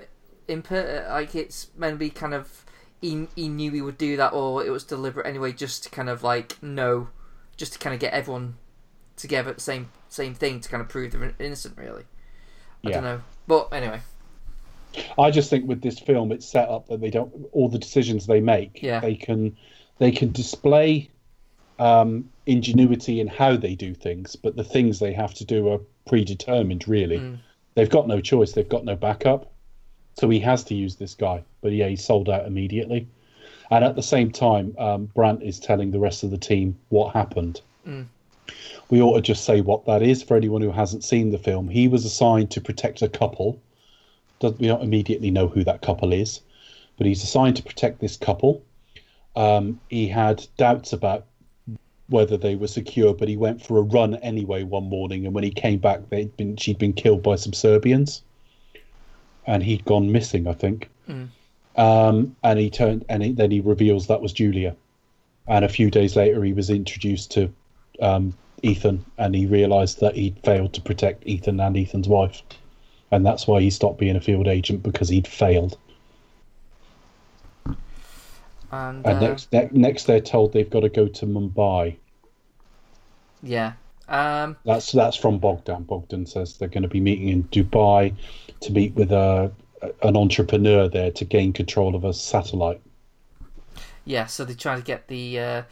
imper- 0.49 1.09
like 1.09 1.35
it's 1.35 1.69
meant 1.77 1.95
to 1.95 1.99
be 1.99 2.11
kind 2.11 2.32
of 2.32 2.65
he, 3.01 3.27
he 3.35 3.49
knew 3.49 3.70
he 3.73 3.82
would 3.82 3.99
do 3.99 4.16
that 4.16 4.32
or 4.32 4.65
it 4.65 4.70
was 4.70 4.85
deliberate 4.85 5.27
anyway, 5.27 5.53
just 5.53 5.85
to 5.85 5.90
kind 5.90 6.09
of 6.09 6.23
like 6.23 6.62
know, 6.62 7.09
just 7.57 7.73
to 7.74 7.78
kind 7.78 7.95
of 7.95 8.01
get 8.01 8.12
everyone 8.12 8.57
together 9.16 9.51
at 9.51 9.57
the 9.57 9.62
same 9.62 9.90
same 10.09 10.35
thing 10.35 10.61
to 10.61 10.69
kind 10.69 10.81
of 10.81 10.89
prove 10.89 11.12
they're 11.12 11.35
innocent. 11.39 11.77
Really, 11.77 12.05
I 12.85 12.89
Yeah. 12.90 12.95
don't 12.95 13.05
know, 13.05 13.20
but 13.47 13.69
anyway, 13.73 14.01
I 15.19 15.31
just 15.31 15.51
think 15.51 15.66
with 15.66 15.82
this 15.82 15.99
film, 15.99 16.32
it's 16.32 16.47
set 16.47 16.69
up 16.69 16.86
that 16.89 17.01
they 17.01 17.11
don't 17.11 17.32
all 17.53 17.69
the 17.69 17.78
decisions 17.78 18.27
they 18.27 18.40
make. 18.40 18.82
Yeah. 18.82 19.01
They 19.01 19.16
can 19.16 19.57
they 19.99 20.11
can 20.11 20.33
display 20.33 21.11
um, 21.79 22.29
ingenuity 22.47 23.20
in 23.20 23.27
how 23.27 23.57
they 23.57 23.75
do 23.75 23.95
things, 23.95 24.37
but 24.37 24.57
the 24.57 24.65
things 24.65 24.99
they 24.99 25.12
have 25.12 25.35
to 25.35 25.45
do 25.45 25.69
are 25.69 25.81
predetermined. 26.07 26.89
Really, 26.89 27.19
they've 27.75 27.91
got 27.91 28.09
no 28.09 28.20
choice. 28.20 28.53
They've 28.53 28.69
got 28.69 28.85
no 28.85 28.97
backup. 28.97 29.53
So 30.15 30.29
he 30.29 30.41
has 30.41 30.65
to 30.65 30.75
use 30.75 30.97
this 30.97 31.15
guy. 31.15 31.43
But 31.61 31.73
yeah, 31.73 31.89
he's 31.89 32.05
sold 32.05 32.29
out 32.29 32.47
immediately. 32.47 33.07
And 33.70 33.85
at 33.85 33.95
the 33.95 34.03
same 34.03 34.33
time, 34.33 34.75
um, 34.79 35.07
Brandt 35.15 35.43
is 35.43 35.61
telling 35.61 35.91
the 35.91 36.01
rest 36.01 36.25
of 36.25 36.31
the 36.31 36.39
team 36.39 36.77
what 36.89 37.15
happened. 37.15 37.61
We 38.91 39.03
ought 39.03 39.16
to 39.16 39.20
just 39.20 39.45
say 39.45 39.61
what 39.61 39.85
that 39.87 40.03
is 40.03 40.23
for 40.23 40.37
anyone 40.37 40.62
who 40.62 40.73
hasn't 40.73 41.05
seen 41.05 41.31
the 41.31 41.39
film. 41.39 41.69
He 41.69 41.87
was 41.87 42.05
assigned 42.05 42.51
to 42.53 42.61
protect 42.61 43.03
a 43.03 43.09
couple 43.09 43.61
does 44.39 44.59
we 44.59 44.66
don't 44.69 44.83
immediately 44.83 45.31
know 45.31 45.49
who 45.49 45.65
that 45.65 45.83
couple 45.83 46.12
is, 46.12 46.41
but 46.97 47.07
he's 47.07 47.23
assigned 47.23 47.57
to 47.57 47.62
protect 47.62 48.01
this 48.01 48.16
couple. 48.16 48.62
Um, 49.39 49.81
he 49.89 50.09
had 50.09 50.44
doubts 50.56 50.93
about 50.93 51.24
whether 52.09 52.36
they 52.36 52.56
were 52.56 52.66
secure, 52.66 53.15
but 53.15 53.28
he 53.28 53.36
went 53.36 53.65
for 53.65 53.78
a 53.78 53.82
run 53.82 54.16
anyway 54.16 54.65
one 54.65 54.89
morning, 54.89 55.24
and 55.24 55.35
when 55.35 55.44
he 55.44 55.52
came 55.52 55.78
back, 55.78 56.09
they'd 56.10 56.36
been 56.36 56.56
she'd 56.56 56.78
been 56.78 56.93
killed 56.93 57.23
by 57.23 57.36
some 57.36 57.52
Serbians, 57.52 58.23
and 59.47 59.62
he'd 59.62 59.85
gone 59.85 60.10
missing, 60.10 60.48
I 60.48 60.55
think. 60.55 60.90
Um, 61.77 62.35
and 62.43 62.59
he 62.59 62.69
turned, 62.69 63.05
and 63.09 63.23
he, 63.23 63.32
then 63.32 63.52
he 63.52 63.60
reveals 63.60 64.09
that 64.09 64.20
was 64.20 64.32
Julia, 64.32 64.74
and 65.47 65.65
a 65.65 65.69
few 65.69 65.89
days 65.89 66.16
later, 66.16 66.43
he 66.43 66.52
was 66.52 66.69
introduced 66.69 67.31
to 67.32 67.48
um, 68.02 68.35
Ethan, 68.62 69.05
and 69.19 69.36
he 69.36 69.47
realised 69.47 70.01
that 70.01 70.16
he'd 70.16 70.40
failed 70.43 70.73
to 70.73 70.81
protect 70.81 71.24
Ethan 71.28 71.60
and 71.60 71.77
Ethan's 71.77 72.09
wife 72.09 72.43
and 73.10 73.24
that's 73.24 73.47
why 73.47 73.60
he 73.60 73.70
stopped 73.70 73.98
being 73.98 74.16
a 74.16 74.20
field 74.20 74.47
agent 74.47 74.82
because 74.82 75.09
he'd 75.09 75.27
failed. 75.27 75.78
And, 78.70 79.05
And 79.05 79.19
uh, 79.19 79.20
next, 79.20 79.53
ne- 79.53 79.70
next 79.73 80.05
they're 80.05 80.20
told 80.20 80.53
they've 80.53 80.70
got 80.70 80.81
to 80.81 80.89
go 80.89 81.09
to 81.09 81.27
Mumbai. 81.27 81.99
yeah, 83.43 83.73
um, 84.09 84.57
That's 84.65 84.93
that's 84.93 85.16
from 85.16 85.39
Bogdan. 85.40 85.82
Bogdan 85.85 86.27
says 86.27 86.59
they're 86.59 86.69
going 86.69 86.82
to 86.82 86.89
be 86.89 87.01
meeting 87.01 87.28
in 87.28 87.45
Dubai 87.45 88.15
to 88.61 88.73
meet 88.73 88.95
with 88.95 89.11
a 89.12 89.53
an 90.03 90.16
entrepreneur 90.16 90.89
there 90.89 91.11
to 91.12 91.24
gain 91.24 91.53
control 91.53 91.95
of 91.95 92.05
a 92.05 92.12
satellite. 92.12 92.81
yeah. 94.05 94.27
So 94.27 94.45
they 94.45 94.55
try 94.55 94.77
to 94.77 94.82
get 94.82 95.09
the. 95.09 95.39
Uh, 95.40 95.62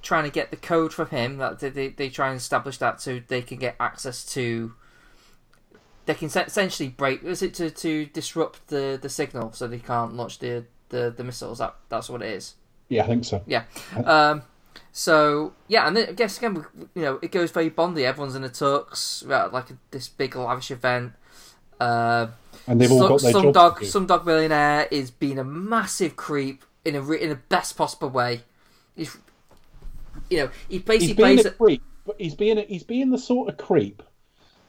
Trying 0.00 0.24
to 0.24 0.30
get 0.30 0.50
the 0.50 0.56
code 0.56 0.92
from 0.94 1.08
him 1.10 1.38
that 1.38 1.58
they, 1.58 1.68
they, 1.70 1.88
they 1.88 2.08
try 2.08 2.28
and 2.28 2.36
establish 2.36 2.78
that 2.78 3.00
so 3.00 3.20
they 3.26 3.42
can 3.42 3.58
get 3.58 3.74
access 3.80 4.24
to 4.32 4.74
they 6.06 6.14
can 6.14 6.28
essentially 6.28 6.88
break. 6.88 7.22
Is 7.22 7.42
it 7.42 7.54
to, 7.54 7.70
to 7.70 8.06
disrupt 8.06 8.68
the, 8.68 8.98
the 9.00 9.08
signal 9.08 9.52
so 9.52 9.66
they 9.66 9.78
can't 9.78 10.14
launch 10.14 10.38
the, 10.38 10.64
the, 10.88 11.12
the 11.16 11.24
missiles? 11.24 11.58
That 11.58 11.74
that's 11.88 12.08
what 12.08 12.22
it 12.22 12.30
is. 12.30 12.54
Yeah, 12.88 13.04
I 13.04 13.06
think 13.06 13.24
so. 13.24 13.42
Yeah. 13.46 13.64
Um. 14.04 14.42
So 14.92 15.52
yeah, 15.68 15.86
and 15.86 15.96
then, 15.96 16.08
I 16.08 16.12
guess 16.12 16.38
again, 16.38 16.64
you 16.94 17.02
know, 17.02 17.18
it 17.22 17.30
goes 17.30 17.50
very 17.50 17.68
Bondy. 17.68 18.04
Everyone's 18.04 18.34
in 18.34 18.44
a 18.44 18.48
tux, 18.48 19.26
like 19.52 19.66
this 19.90 20.08
big 20.08 20.34
lavish 20.34 20.70
event. 20.70 21.12
Uh, 21.80 22.28
And 22.66 22.80
they've 22.80 22.90
all 22.90 22.98
some, 22.98 23.08
got 23.08 23.20
their 23.22 23.32
some 23.32 23.52
dog, 23.52 23.84
some 23.84 24.06
dog 24.06 24.26
millionaire 24.26 24.88
is 24.90 25.12
being 25.12 25.38
a 25.38 25.44
massive 25.44 26.16
creep 26.16 26.64
in 26.84 26.96
a 26.96 27.10
in 27.12 27.28
the 27.28 27.36
best 27.36 27.76
possible 27.76 28.10
way. 28.10 28.42
He's, 28.96 29.16
you 30.28 30.38
know, 30.38 30.50
he 30.68 30.80
basically 30.80 31.06
He's 31.06 31.16
being 31.16 31.36
plays 31.36 31.46
a 31.46 31.50
creep, 31.52 31.82
but 32.04 32.16
he's 32.18 32.34
being 32.34 32.58
a, 32.58 32.62
he's 32.62 32.82
being 32.82 33.10
the 33.10 33.18
sort 33.18 33.48
of 33.48 33.56
creep 33.58 34.02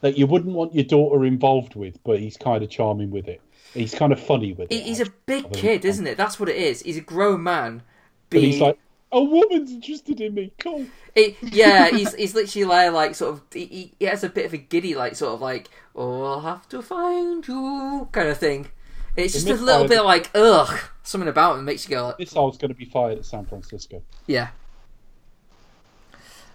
that 0.02 0.18
you 0.18 0.28
wouldn't 0.28 0.54
want 0.54 0.76
your 0.76 0.84
daughter 0.84 1.26
involved 1.26 1.76
with, 1.76 1.98
but 2.04 2.20
he's 2.20 2.38
kind 2.38 2.64
of 2.64 2.70
charming 2.70 3.10
with 3.10 3.28
it. 3.28 3.41
He's 3.74 3.94
kind 3.94 4.12
of 4.12 4.20
funny 4.20 4.54
with 4.54 4.72
it. 4.72 4.84
He's 4.84 5.00
a 5.00 5.10
big 5.26 5.52
kid, 5.54 5.86
isn't 5.86 6.08
it? 6.08 6.18
That's 6.18 6.40
what 6.40 6.50
it 6.50 6.56
is. 6.56 6.82
He's 6.82 6.98
a 6.98 7.02
grown 7.02 7.44
man. 7.44 7.84
But 8.30 8.41
he's 8.41 8.60
like 8.60 8.78
A 9.12 9.24
woman's 9.24 9.72
interested 9.72 10.22
in 10.22 10.34
me. 10.36 10.52
Cool. 10.60 10.86
It, 11.16 11.36
yeah, 11.41 11.90
he's 11.96 12.14
he's 12.16 12.34
literally 12.36 12.68
there, 12.68 12.91
like 12.91 13.16
sort 13.16 13.34
of. 13.34 13.41
He, 13.54 13.94
he- 14.00 14.06
has 14.06 14.24
a 14.24 14.30
bit 14.30 14.46
of 14.46 14.54
a 14.54 14.58
giddy, 14.58 14.96
like 14.96 15.16
sort 15.16 15.34
of 15.34 15.41
like, 15.41 15.70
"Oh, 15.96 16.24
I'll 16.24 16.41
have 16.41 16.68
to 16.70 16.82
find 16.82 17.48
you," 17.48 18.08
kind 18.12 18.28
of 18.30 18.38
thing. 18.38 18.70
It's 19.16 19.34
just 19.34 19.48
a 19.48 19.54
little 19.56 19.88
bit 19.88 20.02
like, 20.04 20.30
ugh, 20.34 20.80
something 21.04 21.28
about 21.28 21.58
him 21.60 21.66
makes 21.66 21.84
you 21.90 21.96
go, 21.96 22.06
like, 22.08 22.20
Missile's 22.20 22.58
going 22.58 22.70
to 22.70 22.78
be 22.78 22.86
fired 22.86 23.18
at 23.18 23.26
San 23.26 23.44
Francisco. 23.46 24.02
yeah. 24.28 24.50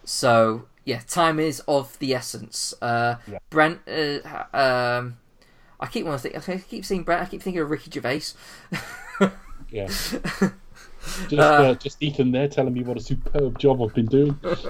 So 0.04 0.66
yeah, 0.84 1.00
time 1.06 1.38
is 1.40 1.60
of 1.66 1.98
the 1.98 2.14
essence. 2.14 2.74
Uh, 2.80 3.16
Yeah. 3.26 3.38
Brent, 3.50 3.80
uh, 3.88 4.44
um, 4.56 5.16
I 5.84 5.86
keep 5.88 6.06
want 6.06 6.22
to 6.22 6.30
think. 6.30 6.48
I 6.48 6.58
keep 6.58 6.82
saying 6.84 7.02
Brent. 7.02 7.20
I 7.20 7.26
keep 7.26 7.42
thinking 7.42 7.60
of 7.60 7.68
Ricky 7.68 7.90
Gervais. 7.90 8.32
Yeah. 9.70 9.88
Just, 11.28 11.34
uh, 11.34 11.74
just 11.74 12.02
Ethan 12.02 12.32
there 12.32 12.48
telling 12.48 12.72
me 12.72 12.82
what 12.82 12.96
a 12.96 13.00
superb 13.00 13.58
job 13.58 13.82
I've 13.82 13.92
been 13.92 14.06
doing. 14.06 14.32
bit 14.42 14.62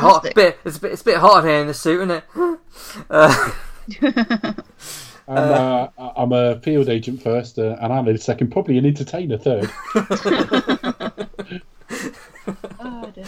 hot. 0.00 0.26
Bit, 0.34 0.58
it's 0.64 0.78
a 0.78 0.80
bit. 0.80 0.90
It's 0.92 1.02
a 1.02 1.04
bit 1.04 1.18
hot 1.18 1.44
here 1.44 1.60
in 1.60 1.68
the 1.68 1.74
suit, 1.74 2.00
isn't 2.00 2.10
it? 2.10 2.24
Uh, 3.08 3.52
I'm, 5.28 5.38
uh, 5.38 5.86
I'm 6.16 6.32
a 6.32 6.60
field 6.62 6.88
agent 6.88 7.22
first, 7.22 7.60
uh, 7.60 7.76
and 7.80 7.92
I'm 7.92 8.08
a 8.08 8.18
second, 8.18 8.50
probably 8.50 8.76
an 8.76 8.86
entertainer 8.86 9.38
third. 9.38 9.70
oh 12.80 13.12
dear. 13.14 13.24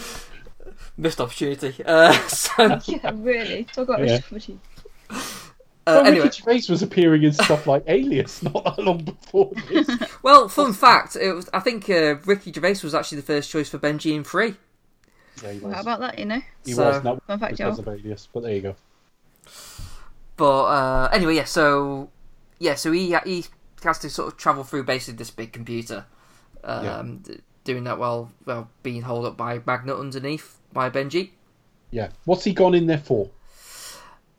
Missed 0.97 1.19
opportunity. 1.21 1.83
Uh, 1.85 2.13
so 2.27 2.79
Yeah, 2.85 3.11
really. 3.15 3.63
Talk 3.65 3.89
about 3.89 3.99
Yeah. 4.05 4.13
Richard 4.13 4.25
Footy. 4.25 4.59
uh, 5.09 5.17
well, 5.87 6.05
anyway, 6.05 6.25
Ricky 6.25 6.41
Gervais 6.41 6.63
was 6.69 6.81
appearing 6.81 7.23
in 7.23 7.31
stuff 7.33 7.67
like 7.67 7.83
Alias 7.87 8.41
not 8.43 8.63
that 8.63 8.79
long 8.79 9.03
before 9.03 9.51
this. 9.69 9.87
well, 10.23 10.47
fun 10.49 10.73
fact. 10.73 11.15
It 11.15 11.31
was. 11.33 11.49
I 11.53 11.59
think 11.59 11.89
uh, 11.89 12.15
Ricky 12.25 12.51
Gervais 12.51 12.79
was 12.83 12.95
actually 12.95 13.17
the 13.17 13.27
first 13.27 13.49
choice 13.51 13.69
for 13.69 13.77
Benji 13.77 14.15
and 14.15 14.25
Free. 14.25 14.55
Yeah, 15.43 15.51
he 15.51 15.59
was. 15.59 15.73
how 15.75 15.81
about 15.81 15.99
that, 15.99 16.17
you 16.17 16.25
know? 16.25 16.41
He 16.65 16.71
So- 16.73 16.85
was 16.87 17.03
not 17.03 17.21
Fun 17.27 17.39
fact, 17.39 17.57
because 17.57 17.75
Joe. 17.77 17.81
of 17.81 17.87
Alias, 17.99 18.27
but 18.33 18.43
there 18.43 18.53
you 18.55 18.61
go. 18.61 18.75
But 20.37 20.63
uh, 20.65 21.09
anyway, 21.13 21.35
yeah. 21.35 21.43
So 21.45 22.09
yeah, 22.59 22.75
so 22.75 22.91
he 22.91 23.15
he 23.25 23.45
has 23.83 23.99
to 23.99 24.09
sort 24.09 24.27
of 24.29 24.37
travel 24.37 24.63
through 24.63 24.83
basically 24.83 25.17
this 25.17 25.31
big 25.31 25.53
computer, 25.53 26.05
um, 26.63 27.19
d- 27.19 27.39
doing 27.63 27.83
that 27.85 27.97
while 27.99 28.31
well 28.45 28.69
being 28.83 29.01
held 29.03 29.25
up 29.25 29.37
by 29.37 29.61
Magnet 29.65 29.97
underneath 29.97 30.57
by 30.75 30.91
Benji. 30.91 31.31
Yeah. 31.89 32.09
What's 32.25 32.43
he 32.43 32.53
gone 32.53 32.75
in 32.75 32.85
there 32.85 32.99
for? 32.99 33.29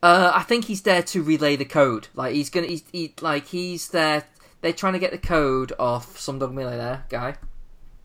Uh, 0.02 0.30
I 0.34 0.42
think 0.42 0.66
he's 0.66 0.82
there 0.82 1.02
to 1.02 1.22
relay 1.22 1.56
the 1.56 1.64
code. 1.64 2.06
Like 2.14 2.34
he's 2.34 2.50
gonna, 2.50 2.66
he's 2.68 2.84
he, 2.92 3.14
like 3.20 3.46
he's 3.48 3.88
there. 3.88 4.24
They're 4.60 4.72
trying 4.72 4.92
to 4.92 4.98
get 5.00 5.10
the 5.10 5.18
code 5.18 5.72
off 5.78 6.18
some 6.18 6.38
dog 6.38 6.52
millionaire 6.52 7.04
guy, 7.08 7.36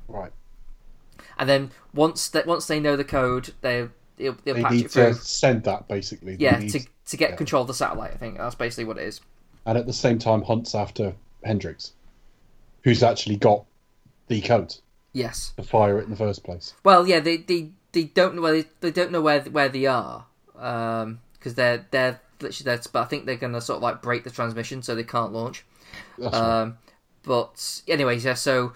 Right. 0.08 0.32
and 1.38 1.48
then 1.50 1.72
once 1.94 2.30
that 2.30 2.46
once 2.48 2.66
they 2.68 2.80
know 2.80 2.96
the 2.96 3.04
code, 3.04 3.54
they 3.62 3.88
they'll, 4.18 4.36
they'll 4.44 4.56
They 4.56 4.62
patch 4.64 4.72
need 4.72 4.86
it 4.86 4.92
through. 4.92 5.08
to 5.10 5.14
send 5.16 5.64
that 5.66 5.88
basically. 5.88 6.36
They 6.38 6.46
yeah, 6.46 6.58
need- 6.60 6.72
to 6.72 6.80
to 7.08 7.18
get 7.18 7.32
yeah. 7.32 7.36
control 7.36 7.62
of 7.64 7.68
the 7.68 7.74
satellite. 7.74 8.12
I 8.14 8.18
think 8.18 8.38
that's 8.38 8.56
basically 8.56 8.86
what 8.86 8.98
it 8.98 9.04
is. 9.04 9.20
and 9.66 9.78
at 9.78 9.86
the 9.86 9.94
same 9.94 10.18
time 10.18 10.42
hunts 10.44 10.74
after 10.76 11.14
Hendricks, 11.44 11.92
who's 12.84 13.04
actually 13.04 13.36
got 13.36 13.66
the 14.28 14.40
code 14.42 14.74
Yes. 15.14 15.52
to 15.58 15.64
fire 15.64 16.00
it 16.00 16.06
in 16.06 16.10
the 16.10 16.16
first 16.16 16.44
place. 16.44 16.74
Well, 16.86 17.06
yeah, 17.08 17.20
they 17.20 17.38
they, 17.38 17.72
they 17.92 18.04
don't 18.06 18.36
know 18.36 18.42
where 18.42 18.54
they, 18.54 18.66
they 18.80 18.92
don't 18.92 19.12
know 19.12 19.22
where 19.22 19.42
where 19.42 19.70
they 19.70 19.86
are 19.86 20.26
because 20.54 21.56
they're 21.56 21.86
they're 21.92 22.22
literally 22.40 22.66
there. 22.66 22.82
But 22.92 23.02
I 23.02 23.06
think 23.06 23.26
they're 23.26 23.36
gonna 23.36 23.62
sort 23.62 23.78
of 23.78 23.84
like 23.84 24.02
break 24.02 24.24
the 24.24 24.30
transmission 24.30 24.82
so 24.82 24.96
they 24.96 25.04
can't 25.04 25.34
launch. 25.34 25.64
Right. 26.18 26.34
Um, 26.34 26.78
but 27.24 27.82
anyways, 27.88 28.26
yeah. 28.26 28.34
So 28.34 28.74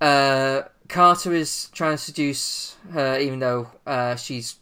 uh, 0.00 0.62
Carter 0.88 1.32
is 1.32 1.68
trying 1.72 1.92
to 1.92 1.98
seduce 1.98 2.76
her, 2.92 3.18
even 3.18 3.38
though 3.38 3.70
uh, 3.86 4.16
she's 4.16 4.56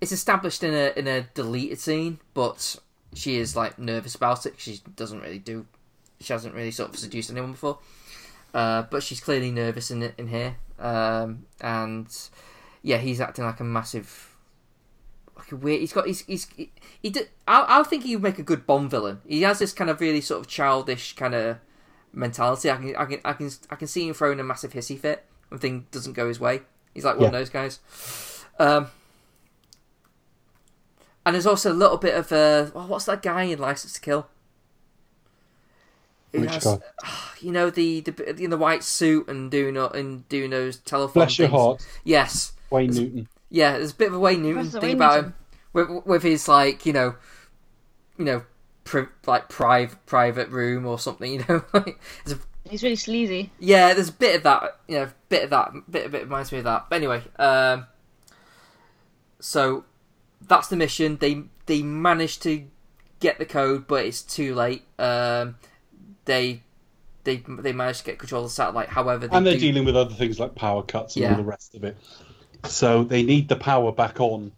it's 0.00 0.12
established 0.12 0.62
in 0.62 0.74
a 0.74 0.92
in 0.96 1.06
a 1.06 1.22
deleted 1.34 1.78
scene, 1.78 2.18
but 2.34 2.76
she 3.14 3.36
is 3.36 3.56
like 3.56 3.78
nervous 3.78 4.14
about 4.14 4.46
it. 4.46 4.54
She 4.58 4.80
doesn't 4.96 5.20
really 5.20 5.38
do. 5.38 5.66
She 6.20 6.32
hasn't 6.32 6.54
really 6.54 6.70
sort 6.70 6.90
of 6.90 6.98
seduced 6.98 7.30
anyone 7.30 7.52
before. 7.52 7.78
Uh, 8.54 8.82
but 8.82 9.02
she's 9.02 9.20
clearly 9.20 9.50
nervous 9.50 9.90
in 9.90 10.02
in 10.16 10.28
here, 10.28 10.56
um, 10.78 11.46
and 11.60 12.06
yeah, 12.82 12.98
he's 12.98 13.20
acting 13.20 13.44
like 13.44 13.60
a 13.60 13.64
massive, 13.64 14.36
like 15.36 15.52
a 15.52 15.56
weird. 15.56 15.80
He's 15.80 15.92
got 15.92 16.06
he's 16.06 16.20
he's 16.26 16.46
he, 16.56 16.70
he. 17.02 17.14
I 17.46 17.80
I 17.80 17.82
think 17.82 18.04
he 18.04 18.16
would 18.16 18.22
make 18.22 18.38
a 18.38 18.42
good 18.42 18.66
Bond 18.66 18.90
villain. 18.90 19.20
He 19.26 19.42
has 19.42 19.58
this 19.58 19.72
kind 19.72 19.90
of 19.90 20.00
really 20.00 20.20
sort 20.20 20.40
of 20.40 20.46
childish 20.46 21.14
kind 21.16 21.34
of 21.34 21.58
mentality. 22.12 22.70
I 22.70 22.76
can 22.76 22.96
I 22.96 23.04
can 23.04 23.20
I 23.24 23.32
can 23.32 23.50
I 23.70 23.76
can 23.76 23.88
see 23.88 24.06
him 24.08 24.14
throwing 24.14 24.40
a 24.40 24.44
massive 24.44 24.72
hissy 24.72 24.98
fit 24.98 25.24
when 25.48 25.58
thing 25.60 25.86
doesn't 25.90 26.12
go 26.14 26.28
his 26.28 26.40
way. 26.40 26.62
He's 26.94 27.04
like 27.04 27.16
one 27.16 27.26
of 27.26 27.32
those 27.32 27.50
guys. 27.50 27.80
Um, 28.58 28.88
and 31.24 31.34
there's 31.34 31.46
also 31.46 31.72
a 31.72 31.74
little 31.74 31.98
bit 31.98 32.14
of 32.14 32.32
uh, 32.32 32.70
oh, 32.74 32.86
what's 32.86 33.04
that 33.04 33.22
guy 33.22 33.42
in 33.44 33.58
License 33.58 33.92
to 33.94 34.00
Kill? 34.00 34.26
Who 36.32 36.40
Which 36.40 36.50
has- 36.50 36.64
guy? 36.64 36.78
you 37.40 37.52
know 37.52 37.70
the 37.70 38.00
the 38.00 38.34
in 38.42 38.50
the 38.50 38.56
white 38.56 38.82
suit 38.82 39.28
and 39.28 39.50
doing 39.50 39.76
uh, 39.76 39.88
and 39.88 40.28
doing 40.28 40.50
those 40.50 40.78
telephone. 40.78 41.14
Bless 41.14 41.38
your 41.38 41.48
heart, 41.48 41.86
Yes, 42.04 42.52
Wayne 42.70 42.90
Newton. 42.90 43.28
yeah. 43.50 43.72
There's 43.78 43.92
a 43.92 43.96
bit 43.96 44.08
of 44.08 44.14
a 44.14 44.18
Wayne 44.18 44.42
Newton 44.42 44.54
Professor 44.62 44.80
thing 44.80 44.88
Wayne 44.88 44.96
about 44.96 45.14
Newton. 45.14 45.30
him 45.30 45.34
with 45.72 46.06
with 46.06 46.22
his 46.22 46.48
like 46.48 46.84
you 46.86 46.92
know, 46.92 47.14
you 48.18 48.24
know, 48.24 48.42
pri- 48.84 49.06
like 49.26 49.48
private 49.48 50.04
private 50.06 50.48
room 50.50 50.86
or 50.86 50.98
something. 50.98 51.32
You 51.38 51.44
know, 51.48 51.64
like 51.72 52.00
a, 52.26 52.34
He's 52.68 52.82
really 52.82 52.96
sleazy. 52.96 53.50
yeah. 53.58 53.94
There's 53.94 54.10
a 54.10 54.12
bit 54.12 54.36
of 54.36 54.42
that. 54.42 54.78
You 54.88 54.98
know, 54.98 55.10
bit 55.30 55.44
of 55.44 55.50
that. 55.50 55.72
Bit 55.90 56.06
of 56.06 56.14
it 56.14 56.22
reminds 56.24 56.52
me 56.52 56.58
of 56.58 56.64
that. 56.64 56.86
But 56.90 56.96
anyway, 56.96 57.22
um, 57.38 57.86
so 59.40 59.84
that's 60.46 60.68
the 60.68 60.76
mission. 60.76 61.16
They 61.18 61.44
they 61.66 61.82
managed 61.82 62.42
to 62.42 62.64
get 63.20 63.38
the 63.38 63.46
code, 63.46 63.86
but 63.86 64.04
it's 64.04 64.22
too 64.22 64.54
late. 64.54 64.82
Um, 64.98 65.56
they 66.26 66.62
they 67.24 67.42
they 67.48 67.72
managed 67.72 68.00
to 68.00 68.04
get 68.06 68.18
control 68.18 68.44
of 68.44 68.50
the 68.50 68.54
satellite. 68.54 68.88
However, 68.90 69.26
they 69.28 69.36
And 69.36 69.46
they're 69.46 69.54
do- 69.54 69.60
dealing 69.60 69.84
with 69.84 69.96
other 69.96 70.14
things 70.14 70.38
like 70.38 70.54
power 70.54 70.82
cuts 70.82 71.16
and 71.16 71.22
Yeah. 71.22 71.30
all 71.30 71.36
the 71.38 71.44
rest 71.44 71.74
of 71.74 71.84
it. 71.84 71.96
So 72.64 73.04
they 73.04 73.22
need 73.22 73.48
the 73.48 73.56
power 73.56 73.92
back 73.92 74.20
on 74.20 74.52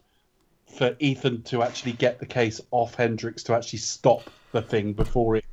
for 0.76 0.96
Ethan 0.98 1.42
to 1.42 1.62
actually 1.62 1.92
get 1.92 2.18
the 2.18 2.26
case 2.26 2.60
off 2.70 2.94
Hendricks 2.94 3.42
to 3.44 3.54
actually 3.54 3.80
stop 3.80 4.30
the 4.52 4.62
thing 4.62 4.92
before 4.92 5.36
it 5.36 5.44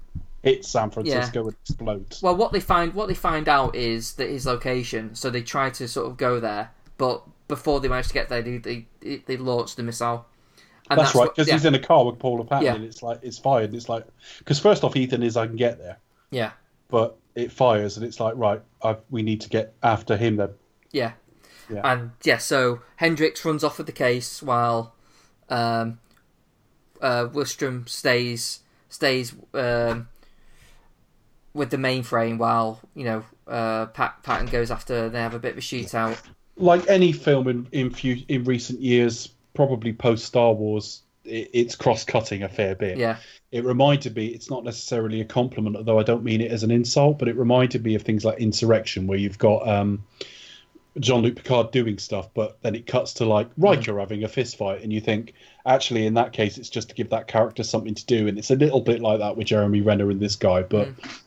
hits 0.44 0.70
San 0.70 0.90
Francisco 0.90 1.48
and 1.48 1.56
explodes. 1.62 2.22
Well, 2.22 2.36
what 2.36 2.52
they 2.54 2.60
find 2.60 2.94
what 2.94 3.08
they 3.08 3.14
find 3.14 3.50
out 3.50 3.76
is 3.76 4.14
that 4.14 4.30
his 4.30 4.46
location. 4.46 5.16
So 5.16 5.30
they 5.30 5.42
try 5.42 5.70
to 5.72 5.88
sort 5.88 6.08
of 6.08 6.18
go 6.18 6.40
there, 6.40 6.72
but 6.98 7.24
before 7.48 7.80
they 7.80 7.88
manage 7.88 8.08
to 8.08 8.14
get 8.14 8.30
there, 8.30 8.42
they 8.42 8.58
they, 9.02 9.18
they 9.26 9.38
launch 9.38 9.76
the 9.76 9.84
missile. 9.84 10.26
And 10.90 10.98
that's, 10.98 11.14
right, 11.16 11.30
because 11.30 11.50
yeah, 11.50 11.56
he's 11.56 11.66
in 11.66 11.76
a 11.76 11.80
car 11.80 12.06
with 12.06 12.18
Paula 12.18 12.46
Patton, 12.46 12.66
Yeah. 12.66 12.76
and 12.76 12.86
it's 12.86 13.04
like 13.04 13.20
it's 13.22 13.38
fired. 13.38 13.66
And 13.66 13.76
it's 13.76 13.90
like 13.90 14.06
because 14.40 14.58
first 14.58 14.86
off, 14.86 14.96
Ethan 14.96 15.22
is 15.22 15.36
I 15.36 15.46
can 15.46 15.58
get 15.58 15.80
there, 15.80 15.98
yeah, 16.32 16.52
but 16.88 17.18
it 17.36 17.52
fires, 17.52 17.98
and 17.98 18.06
it's 18.06 18.22
like 18.22 18.36
right, 18.38 18.62
i 18.82 18.96
we 19.10 19.22
need 19.22 19.42
to 19.42 19.50
get 19.50 19.74
after 19.84 20.16
him 20.16 20.38
then. 20.38 20.50
yeah, 20.92 21.12
Yeah. 21.70 21.82
and 21.84 22.12
yeah. 22.24 22.38
So 22.38 22.82
Hendricks 22.98 23.44
runs 23.44 23.64
off 23.64 23.78
with 23.78 23.88
the 23.88 23.94
case 23.94 24.42
while 24.42 24.94
um, 25.50 26.00
uh, 27.02 27.28
Wistrom 27.28 27.88
stays 27.88 28.62
stays 28.90 29.36
um, 29.54 30.08
with 31.54 31.70
the 31.70 31.78
mainframe 31.78 32.38
while 32.38 32.80
you 32.96 33.04
know 33.04 33.24
uh, 33.48 33.88
Pat 33.88 34.24
Patton 34.24 34.48
goes 34.48 34.72
after. 34.72 35.10
They 35.10 35.20
have 35.20 35.34
a 35.34 35.40
bit 35.40 35.54
of 35.54 35.58
a 35.58 35.62
shootout. 35.62 36.20
Like 36.56 36.88
any 36.88 37.12
film 37.12 37.48
in 37.48 37.68
in, 37.72 37.90
few, 37.92 38.24
in 38.28 38.44
recent 38.44 38.82
years, 38.82 39.30
probably 39.54 39.94
post 39.94 40.26
Star 40.26 40.54
Wars, 40.54 41.02
it, 41.24 41.50
it's 41.54 41.76
cross 41.76 42.04
cutting 42.04 42.44
a 42.44 42.50
fair 42.50 42.76
bit. 42.76 42.98
Yeah, 42.98 43.18
It 43.52 43.64
reminded 43.64 44.16
me. 44.16 44.28
It's 44.28 44.50
not 44.50 44.64
necessarily 44.64 45.22
a 45.22 45.26
compliment, 45.26 45.76
although 45.76 46.00
I 46.00 46.04
don't 46.04 46.24
mean 46.24 46.42
it 46.42 46.52
as 46.52 46.64
an 46.64 46.72
insult, 46.72 47.20
but 47.20 47.28
it 47.28 47.36
reminded 47.36 47.84
me 47.84 47.96
of 47.96 48.02
things 48.02 48.26
like 48.26 48.40
Insurrection, 48.40 49.08
where 49.08 49.20
you've 49.20 49.38
got. 49.38 49.68
Um, 49.68 50.04
Jean 51.00 51.22
Luc 51.22 51.36
Picard 51.36 51.72
doing 51.72 51.98
stuff, 51.98 52.30
but 52.34 52.58
then 52.62 52.76
it 52.76 52.88
cuts 52.88 53.14
to 53.14 53.26
like 53.26 53.50
Riker 53.58 53.94
mm. 53.94 54.00
having 54.00 54.24
a 54.24 54.28
fist 54.28 54.58
fight, 54.58 54.82
and 54.82 54.92
you 54.92 55.02
think, 55.02 55.34
actually, 55.66 56.06
in 56.06 56.14
that 56.16 56.34
case, 56.34 56.58
it's 56.58 56.70
just 56.70 56.90
to 56.90 56.96
give 56.96 57.10
that 57.10 57.28
character 57.28 57.64
something 57.64 57.96
to 57.96 58.06
do, 58.06 58.28
and 58.28 58.38
it's 58.38 58.52
a 58.52 58.56
little 58.56 58.82
bit 58.82 59.02
like 59.02 59.20
that 59.20 59.38
with 59.38 59.48
Jeremy 59.48 59.82
Renner 59.82 60.10
and 60.10 60.20
this 60.20 60.36
guy, 60.36 60.64
but 60.64 60.88
mm. 60.88 61.20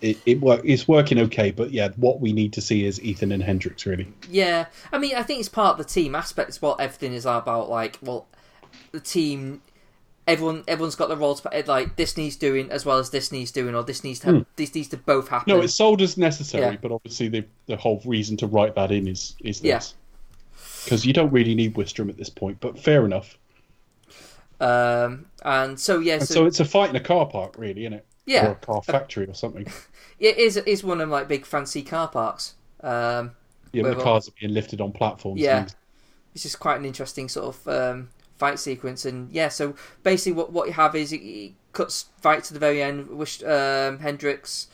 it 0.00 0.18
it 0.26 0.40
work 0.40 0.60
it's 0.64 0.86
working 0.86 1.18
okay. 1.20 1.50
But 1.50 1.70
yeah, 1.70 1.88
what 1.96 2.20
we 2.20 2.32
need 2.32 2.52
to 2.54 2.60
see 2.60 2.84
is 2.84 3.00
Ethan 3.02 3.32
and 3.32 3.42
Hendricks 3.42 3.86
really. 3.86 4.12
Yeah, 4.30 4.66
I 4.92 4.98
mean, 4.98 5.14
I 5.14 5.22
think 5.22 5.40
it's 5.40 5.48
part 5.48 5.78
of 5.78 5.78
the 5.78 5.92
team 5.92 6.14
aspect. 6.14 6.48
It's 6.48 6.62
what 6.62 6.80
everything 6.80 7.12
is 7.12 7.26
about. 7.26 7.68
Like, 7.68 7.98
well, 8.02 8.26
the 8.92 9.00
team, 9.00 9.62
everyone, 10.26 10.64
everyone's 10.68 10.96
got 10.96 11.08
the 11.08 11.16
role 11.16 11.34
to 11.34 11.48
play. 11.48 11.62
Like, 11.62 11.96
this 11.96 12.16
needs 12.16 12.36
doing 12.36 12.70
as 12.70 12.84
well 12.84 12.98
as 12.98 13.10
this 13.10 13.30
needs 13.32 13.50
doing, 13.50 13.74
or 13.74 13.82
this 13.82 14.02
needs 14.04 14.20
to, 14.20 14.44
this 14.56 14.74
needs 14.74 14.88
to 14.88 14.96
both 14.96 15.28
happen. 15.28 15.54
No, 15.54 15.60
it's 15.62 15.74
sold 15.74 16.02
as 16.02 16.16
necessary, 16.16 16.74
Yeah. 16.74 16.78
but 16.80 16.92
obviously 16.92 17.28
the 17.28 17.44
the 17.66 17.76
whole 17.76 18.00
reason 18.04 18.36
to 18.38 18.46
write 18.46 18.74
that 18.74 18.90
in 18.92 19.06
is 19.08 19.36
is 19.40 19.60
this. 19.60 19.94
Because 20.84 21.04
you 21.04 21.12
don't 21.12 21.32
really 21.32 21.54
need 21.54 21.74
Wistrom 21.74 22.08
at 22.08 22.16
this 22.16 22.30
point, 22.30 22.58
but 22.60 22.78
fair 22.78 23.04
enough. 23.04 23.36
um, 24.60 25.26
and 25.44 25.78
so 25.78 25.98
yeah, 26.00 26.14
And 26.14 26.26
so, 26.28 26.34
so 26.34 26.46
it's 26.46 26.60
a 26.60 26.64
fight 26.64 26.90
in 26.90 26.96
a 26.96 27.00
car 27.00 27.26
park, 27.26 27.54
really, 27.58 27.82
isn't 27.82 27.92
it? 27.94 28.06
Yeah, 28.24 28.48
or 28.48 28.50
a 28.52 28.54
car 28.56 28.82
factory 28.82 29.26
or 29.28 29.34
something. 29.34 29.66
it 30.18 30.36
is 30.38 30.56
is 30.56 30.82
one 30.82 31.00
of 31.00 31.08
like 31.08 31.28
big 31.28 31.44
fancy 31.46 31.82
car 31.82 32.08
parks. 32.08 32.54
Um, 32.82 33.32
Yeah, 33.72 33.82
the 33.84 33.96
cars 33.96 34.28
are 34.28 34.32
being 34.40 34.52
lifted 34.54 34.80
on 34.80 34.92
platforms. 34.92 35.40
Yeah. 35.40 35.66
this 36.32 36.44
is 36.46 36.56
quite 36.56 36.78
an 36.78 36.84
interesting 36.84 37.28
sort 37.28 37.54
of 37.56 37.68
um, 37.68 38.08
fight 38.38 38.58
sequence, 38.58 39.04
and 39.04 39.30
yeah, 39.32 39.48
so 39.48 39.74
basically 40.02 40.32
what 40.32 40.52
what 40.52 40.66
you 40.66 40.72
have 40.74 40.94
is 40.94 41.12
it, 41.12 41.22
it 41.22 41.52
cuts 41.72 42.06
right 42.24 42.42
to 42.44 42.54
the 42.54 42.60
very 42.60 42.82
end. 42.82 43.08
Wish 43.08 43.42
um, 43.42 43.98
Hendricks 43.98 44.68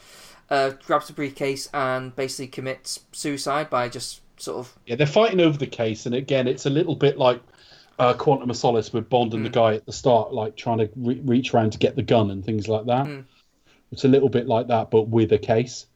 uh, 0.51 0.71
grabs 0.87 1.07
the 1.07 1.13
briefcase 1.13 1.69
and 1.73 2.15
basically 2.15 2.49
commits 2.49 3.01
suicide 3.13 3.71
by 3.71 3.89
just 3.89 4.21
sort 4.41 4.59
of 4.59 4.79
Yeah, 4.87 4.97
they're 4.97 5.07
fighting 5.07 5.41
over 5.41 5.59
the 5.59 5.67
case, 5.67 6.07
and 6.07 6.15
again, 6.15 6.49
it's 6.49 6.67
a 6.67 6.71
little 6.71 6.95
bit 6.95 7.19
like 7.19 7.41
uh, 7.99 8.15
Quantum 8.15 8.51
of 8.51 8.57
Solace 8.57 8.93
with 8.93 9.09
Bond 9.09 9.35
and 9.35 9.45
the 9.45 9.51
guy 9.51 9.75
at 9.75 9.87
the 9.87 9.93
start, 9.93 10.33
like 10.33 10.57
trying 10.57 10.79
to 10.79 10.91
re- 10.97 11.21
reach 11.25 11.55
around 11.55 11.73
to 11.73 11.79
get 11.79 11.97
the 11.97 12.03
gun 12.03 12.31
and 12.31 12.45
things 12.45 12.69
like 12.69 12.87
that. 12.87 13.07
It's 13.93 14.05
a 14.05 14.09
little 14.09 14.31
bit 14.31 14.47
like 14.47 14.69
that, 14.69 14.91
but 14.91 15.09
with 15.09 15.33
a 15.33 15.39
case. 15.39 15.87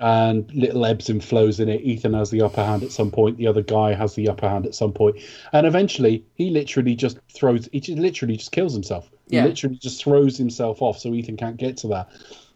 And 0.00 0.48
little 0.54 0.84
ebbs 0.86 1.08
and 1.10 1.22
flows 1.24 1.58
in 1.58 1.68
it. 1.68 1.80
Ethan 1.80 2.14
has 2.14 2.30
the 2.30 2.42
upper 2.42 2.64
hand 2.64 2.84
at 2.84 2.92
some 2.92 3.10
point. 3.10 3.36
The 3.36 3.48
other 3.48 3.62
guy 3.62 3.94
has 3.94 4.14
the 4.14 4.28
upper 4.28 4.48
hand 4.48 4.64
at 4.64 4.74
some 4.74 4.92
point, 4.92 5.16
and 5.52 5.66
eventually 5.66 6.24
he 6.34 6.50
literally 6.50 6.94
just 6.94 7.18
throws. 7.34 7.68
He 7.72 7.80
just 7.80 7.98
literally 7.98 8.36
just 8.36 8.52
kills 8.52 8.72
himself. 8.72 9.10
Yeah. 9.26 9.42
He 9.42 9.48
literally 9.48 9.76
just 9.76 10.02
throws 10.04 10.36
himself 10.36 10.82
off, 10.82 10.98
so 10.98 11.12
Ethan 11.14 11.36
can't 11.36 11.56
get 11.56 11.76
to 11.78 11.88
that. 11.88 12.10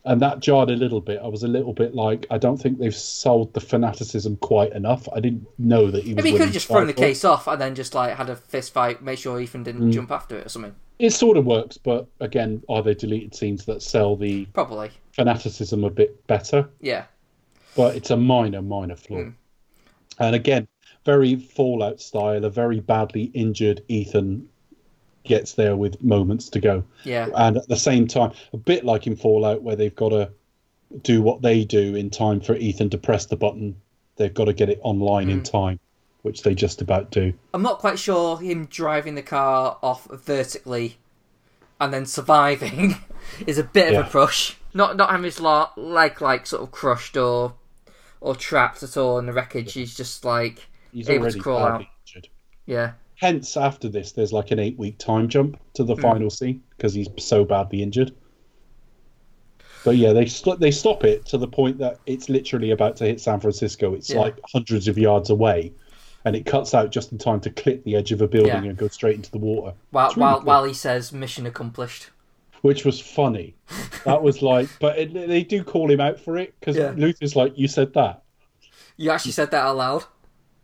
And 0.04 0.20
that 0.22 0.40
jarred 0.40 0.70
a 0.70 0.74
little 0.76 1.00
bit. 1.00 1.20
I 1.22 1.28
was 1.28 1.42
a 1.44 1.48
little 1.48 1.72
bit 1.72 1.94
like, 1.94 2.26
I 2.30 2.36
don't 2.38 2.56
think 2.56 2.78
they've 2.78 2.94
sold 2.94 3.54
the 3.54 3.60
fanaticism 3.60 4.36
quite 4.36 4.72
enough. 4.72 5.08
I 5.14 5.20
didn't 5.20 5.46
know 5.58 5.92
that 5.92 6.02
he 6.02 6.10
was. 6.14 6.16
Maybe 6.16 6.30
he 6.30 6.36
could 6.36 6.46
have 6.46 6.52
just 6.52 6.66
thrown 6.66 6.88
the 6.88 6.92
fight 6.92 6.98
for 6.98 7.04
it. 7.04 7.08
case 7.08 7.24
off 7.24 7.46
and 7.46 7.60
then 7.60 7.74
just 7.76 7.94
like 7.94 8.16
had 8.16 8.28
a 8.28 8.34
fist 8.34 8.72
fight, 8.72 9.00
made 9.02 9.20
sure 9.20 9.40
Ethan 9.40 9.62
didn't 9.62 9.90
Mm. 9.90 9.92
jump 9.92 10.10
after 10.10 10.36
it 10.38 10.46
or 10.46 10.48
something. 10.48 10.74
It 10.98 11.10
sort 11.10 11.36
of 11.36 11.46
works, 11.46 11.76
but 11.78 12.06
again, 12.20 12.62
are 12.68 12.82
there 12.82 12.94
deleted 12.94 13.34
scenes 13.34 13.64
that 13.66 13.80
sell 13.82 14.16
the 14.16 14.44
Probably, 14.46 14.90
fanaticism 15.12 15.84
a 15.84 15.90
bit 15.90 16.24
better? 16.26 16.68
yeah. 16.80 17.04
But 17.76 17.96
it's 17.96 18.10
a 18.10 18.16
minor, 18.16 18.62
minor 18.62 18.96
flaw. 18.96 19.18
Mm. 19.18 19.34
And 20.18 20.34
again, 20.34 20.68
very 21.04 21.36
Fallout 21.36 22.00
style. 22.00 22.44
A 22.44 22.50
very 22.50 22.80
badly 22.80 23.24
injured 23.34 23.82
Ethan 23.88 24.48
gets 25.24 25.52
there 25.54 25.76
with 25.76 26.02
moments 26.02 26.48
to 26.50 26.60
go. 26.60 26.84
Yeah. 27.04 27.28
And 27.34 27.56
at 27.56 27.68
the 27.68 27.76
same 27.76 28.06
time, 28.06 28.32
a 28.52 28.56
bit 28.56 28.84
like 28.84 29.06
in 29.06 29.16
Fallout, 29.16 29.62
where 29.62 29.76
they've 29.76 29.94
got 29.94 30.10
to 30.10 30.30
do 31.02 31.22
what 31.22 31.40
they 31.42 31.64
do 31.64 31.94
in 31.94 32.10
time 32.10 32.40
for 32.40 32.54
Ethan 32.54 32.90
to 32.90 32.98
press 32.98 33.26
the 33.26 33.36
button. 33.36 33.76
They've 34.16 34.34
got 34.34 34.44
to 34.46 34.52
get 34.52 34.68
it 34.68 34.80
online 34.82 35.30
in 35.30 35.40
Mm. 35.40 35.50
time, 35.50 35.80
which 36.22 36.42
they 36.42 36.54
just 36.54 36.82
about 36.82 37.10
do. 37.10 37.32
I'm 37.54 37.62
not 37.62 37.78
quite 37.78 37.98
sure 37.98 38.38
him 38.38 38.66
driving 38.66 39.14
the 39.14 39.22
car 39.22 39.78
off 39.82 40.06
vertically 40.10 40.98
and 41.80 41.92
then 41.92 42.04
surviving 42.04 42.96
is 43.46 43.58
a 43.58 43.64
bit 43.64 43.94
of 43.94 44.06
a 44.06 44.10
push. 44.10 44.56
Not 44.74 44.96
not 44.96 45.10
having 45.10 45.24
his 45.24 45.40
leg 45.40 46.20
like 46.20 46.46
sort 46.46 46.62
of 46.62 46.70
crushed 46.70 47.16
or 47.16 47.54
or 48.22 48.34
trapped 48.34 48.82
at 48.82 48.96
all 48.96 49.18
in 49.18 49.26
the 49.26 49.32
wreckage. 49.32 49.74
He's 49.74 49.94
just 49.94 50.24
like 50.24 50.68
He's 50.92 51.10
able 51.10 51.30
to 51.30 51.38
crawl 51.38 51.58
out. 51.64 51.84
injured. 52.06 52.28
Yeah, 52.66 52.92
Hence, 53.22 53.56
after 53.56 53.88
this, 53.88 54.10
there's 54.10 54.32
like 54.32 54.50
an 54.50 54.58
eight 54.58 54.76
week 54.78 54.98
time 54.98 55.28
jump 55.28 55.56
to 55.74 55.84
the 55.84 55.94
hmm. 55.94 56.00
final 56.00 56.28
scene 56.30 56.60
because 56.76 56.92
he's 56.92 57.08
so 57.18 57.44
badly 57.44 57.80
injured. 57.80 58.12
But 59.84 59.96
yeah, 59.96 60.12
they 60.12 60.26
st- 60.26 60.58
they 60.58 60.72
stop 60.72 61.04
it 61.04 61.24
to 61.26 61.38
the 61.38 61.46
point 61.46 61.78
that 61.78 61.98
it's 62.06 62.28
literally 62.28 62.72
about 62.72 62.96
to 62.96 63.04
hit 63.04 63.20
San 63.20 63.38
Francisco. 63.38 63.94
It's 63.94 64.10
Yeah. 64.10 64.20
like 64.20 64.40
hundreds 64.52 64.88
of 64.88 64.98
yards 64.98 65.30
away, 65.30 65.72
and 66.24 66.34
it 66.34 66.46
cuts 66.46 66.74
out 66.74 66.90
just 66.90 67.12
in 67.12 67.18
time 67.18 67.40
to 67.42 67.50
clip 67.50 67.84
the 67.84 67.94
edge 67.96 68.10
of 68.10 68.22
a 68.22 68.28
building 68.28 68.64
Yeah. 68.64 68.70
and 68.70 68.76
go 68.76 68.88
straight 68.88 69.16
into 69.16 69.30
the 69.30 69.38
water. 69.38 69.74
while 69.90 70.08
really 70.08 70.20
while 70.20 70.36
cool. 70.38 70.44
while 70.44 70.64
he 70.64 70.74
says 70.74 71.12
mission 71.12 71.46
accomplished. 71.46 72.10
Which 72.62 72.84
was 72.84 73.00
funny. 73.00 73.54
That 74.04 74.22
was 74.22 74.42
like, 74.42 74.68
but 74.80 74.98
it, 74.98 75.12
they 75.14 75.44
do 75.44 75.62
call 75.62 75.90
him 75.90 76.00
out 76.00 76.18
for 76.18 76.36
it 76.38 76.54
because 76.58 76.76
Yeah. 76.76 76.92
Luther's 76.96 77.36
like, 77.36 77.52
"You 77.56 77.68
said 77.68 77.92
that." 77.94 78.22
You 78.96 79.10
actually 79.10 79.32
said 79.32 79.50
that 79.52 79.62
out 79.64 79.76
loud. 79.76 80.04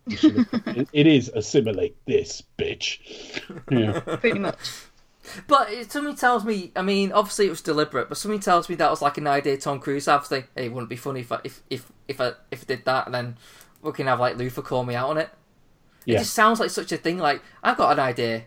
it, 0.07 0.87
it 0.91 1.07
is 1.07 1.29
assimilate 1.35 1.95
this 2.05 2.41
bitch. 2.57 2.99
Yeah. 3.71 3.99
Pretty 4.17 4.39
much. 4.39 4.57
But 5.47 5.71
it, 5.71 5.91
something 5.91 6.15
tells 6.15 6.43
me, 6.43 6.71
I 6.75 6.81
mean, 6.81 7.11
obviously 7.11 7.45
it 7.45 7.51
was 7.51 7.61
deliberate, 7.61 8.09
but 8.09 8.17
something 8.17 8.39
tells 8.39 8.67
me 8.67 8.75
that 8.75 8.89
was 8.89 9.01
like 9.01 9.17
an 9.19 9.27
idea 9.27 9.57
Tom 9.57 9.79
Cruise 9.79 10.07
had. 10.07 10.19
Think, 10.19 10.47
hey, 10.55 10.65
it 10.65 10.73
wouldn't 10.73 10.89
be 10.89 10.95
funny 10.95 11.19
if 11.19 11.31
I, 11.31 11.39
if 11.43 11.61
if 11.69 11.91
if 12.07 12.19
I 12.19 12.31
if 12.49 12.63
I 12.63 12.65
did 12.65 12.85
that, 12.85 13.05
and 13.05 13.13
then 13.13 13.37
we 13.83 13.91
can 13.91 14.07
have 14.07 14.19
like 14.19 14.37
Luther 14.37 14.61
call 14.63 14.83
me 14.83 14.95
out 14.95 15.09
on 15.09 15.17
it. 15.19 15.29
It 16.07 16.13
Yeah. 16.13 16.19
just 16.19 16.33
sounds 16.33 16.59
like 16.59 16.71
such 16.71 16.91
a 16.91 16.97
thing. 16.97 17.19
Like 17.19 17.41
I've 17.61 17.77
got 17.77 17.91
an 17.91 17.99
idea, 17.99 18.45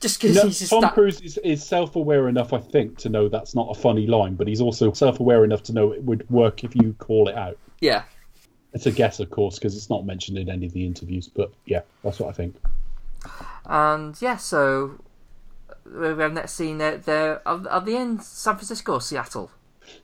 just 0.00 0.20
because 0.20 0.36
No, 0.36 0.42
he's 0.44 0.58
just 0.58 0.70
Tom 0.70 0.80
that. 0.82 0.94
Cruise 0.94 1.20
is, 1.20 1.38
is 1.38 1.64
self-aware 1.64 2.28
enough, 2.28 2.52
I 2.52 2.58
think, 2.58 2.98
to 2.98 3.08
know 3.08 3.28
that's 3.28 3.54
not 3.54 3.68
a 3.70 3.74
funny 3.80 4.06
line, 4.06 4.34
but 4.34 4.46
he's 4.48 4.60
also 4.60 4.92
self-aware 4.92 5.44
enough 5.44 5.62
to 5.64 5.72
know 5.72 5.92
it 5.92 6.02
would 6.02 6.28
work 6.30 6.64
if 6.64 6.74
you 6.74 6.94
call 6.98 7.28
it 7.28 7.36
out. 7.36 7.56
Yeah, 7.80 8.02
It's 8.72 8.86
a 8.86 8.90
guess, 8.92 9.20
of 9.20 9.30
course, 9.30 9.58
because 9.58 9.76
it's 9.76 9.88
not 9.90 10.04
mentioned 10.04 10.38
in 10.38 10.48
any 10.48 10.66
of 10.66 10.72
the 10.72 10.84
interviews. 10.86 11.28
But 11.28 11.52
yeah, 11.66 11.82
that's 12.02 12.18
what 12.20 12.28
I 12.28 12.32
think. 12.32 12.56
and 13.66 14.20
yeah, 14.20 14.36
so 14.36 15.00
we 15.84 16.06
have 16.06 16.32
next 16.32 16.52
scene 16.54 16.78
there. 16.78 16.98
There 16.98 17.46
are, 17.48 17.66
are 17.68 17.80
they 17.80 17.96
in 17.96 18.20
San 18.20 18.56
Francisco 18.56 18.94
or 18.94 19.00
Seattle? 19.00 19.50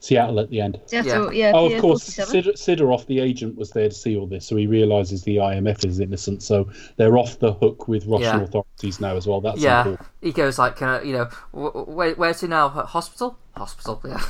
Seattle 0.01 0.40
at 0.40 0.51
the 0.51 0.61
end. 0.61 0.81
Seattle, 0.86 1.32
yeah. 1.32 1.52
oh, 1.55 1.69
Pier 1.69 1.77
of 1.77 1.82
course, 1.82 2.15
47. 2.16 2.56
Sid- 2.56 2.78
Sidorov, 2.78 3.06
the 3.06 3.20
agent, 3.20 3.56
was 3.56 3.70
there 3.70 3.89
to 3.89 3.94
see 3.94 4.16
all 4.16 4.27
this, 4.27 4.47
so 4.47 4.56
he 4.56 4.66
realizes 4.66 5.23
the 5.23 5.36
IMF 5.36 5.85
is 5.85 6.01
innocent. 6.01 6.43
So 6.43 6.69
they're 6.97 7.16
off 7.19 7.39
the 7.39 7.52
hook 7.55 7.89
with 7.89 8.06
Russian 8.06 8.39
Yeah. 8.40 8.43
authorities 8.44 9.01
now 9.01 9.16
as 9.16 9.27
well. 9.27 9.40
That's 9.40 9.61
yeah, 9.61 9.81
important. 9.85 10.09
he 10.20 10.32
goes 10.32 10.59
like, 10.59 10.77
can 10.77 10.89
I, 10.89 11.02
you 11.02 11.12
know, 11.12 11.24
wh- 11.52 11.89
where, 11.89 12.15
where 12.15 12.35
to 12.35 12.48
now? 12.48 12.69
Hospital, 12.69 13.39
hospital. 13.56 14.01
Yeah, 14.05 14.20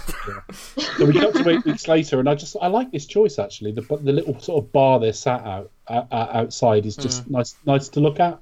So 0.98 1.06
we 1.06 1.12
cut 1.12 1.34
to 1.34 1.48
eight 1.48 1.64
weeks 1.66 1.88
later, 1.88 2.20
and 2.20 2.28
I 2.28 2.34
just 2.34 2.56
I 2.60 2.68
like 2.68 2.90
this 2.92 3.06
choice 3.06 3.38
actually. 3.38 3.72
The 3.72 3.82
the 4.02 4.12
little 4.12 4.38
sort 4.40 4.64
of 4.64 4.72
bar 4.72 5.00
they're 5.00 5.12
sat 5.12 5.44
out 5.44 5.70
uh, 5.88 6.02
uh, 6.10 6.28
outside 6.32 6.86
is 6.86 6.96
just 6.96 7.28
nice 7.28 7.54
nice 7.66 7.88
to 7.90 8.00
look 8.00 8.20
at. 8.20 8.38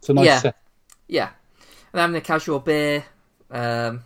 It's 0.00 0.08
a 0.08 0.14
nice 0.14 0.26
Yeah. 0.26 0.38
set. 0.40 0.56
yeah. 1.08 1.30
And 1.92 2.00
having 2.00 2.16
a 2.16 2.20
casual 2.20 2.58
beer, 2.60 3.04
um, 3.50 4.04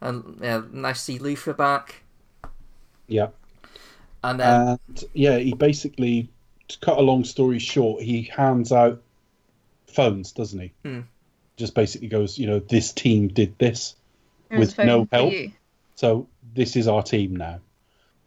and 0.00 0.38
yeah, 0.40 0.62
nice 0.72 0.96
to 0.98 1.02
see 1.02 1.18
Luther 1.18 1.52
back, 1.54 2.02
Yeah. 3.06 3.28
and 4.24 4.40
then 4.40 4.78
and 4.88 5.04
yeah, 5.12 5.38
he 5.38 5.54
basically, 5.54 6.28
to 6.68 6.78
cut 6.80 6.98
a 6.98 7.02
long 7.02 7.24
story 7.24 7.58
short, 7.58 8.02
he 8.02 8.22
hands 8.22 8.72
out 8.72 9.02
phones, 9.86 10.32
doesn't 10.32 10.58
he? 10.60 10.72
Hmm. 10.84 11.00
Just 11.56 11.74
basically 11.74 12.08
goes, 12.08 12.38
you 12.38 12.46
know, 12.46 12.58
this 12.60 12.92
team 12.92 13.28
did 13.28 13.58
this, 13.58 13.94
Here's 14.48 14.76
with 14.76 14.86
no 14.86 15.06
help. 15.12 15.34
so 15.96 16.26
this 16.54 16.76
is 16.76 16.88
our 16.88 17.02
team 17.02 17.36
now. 17.36 17.60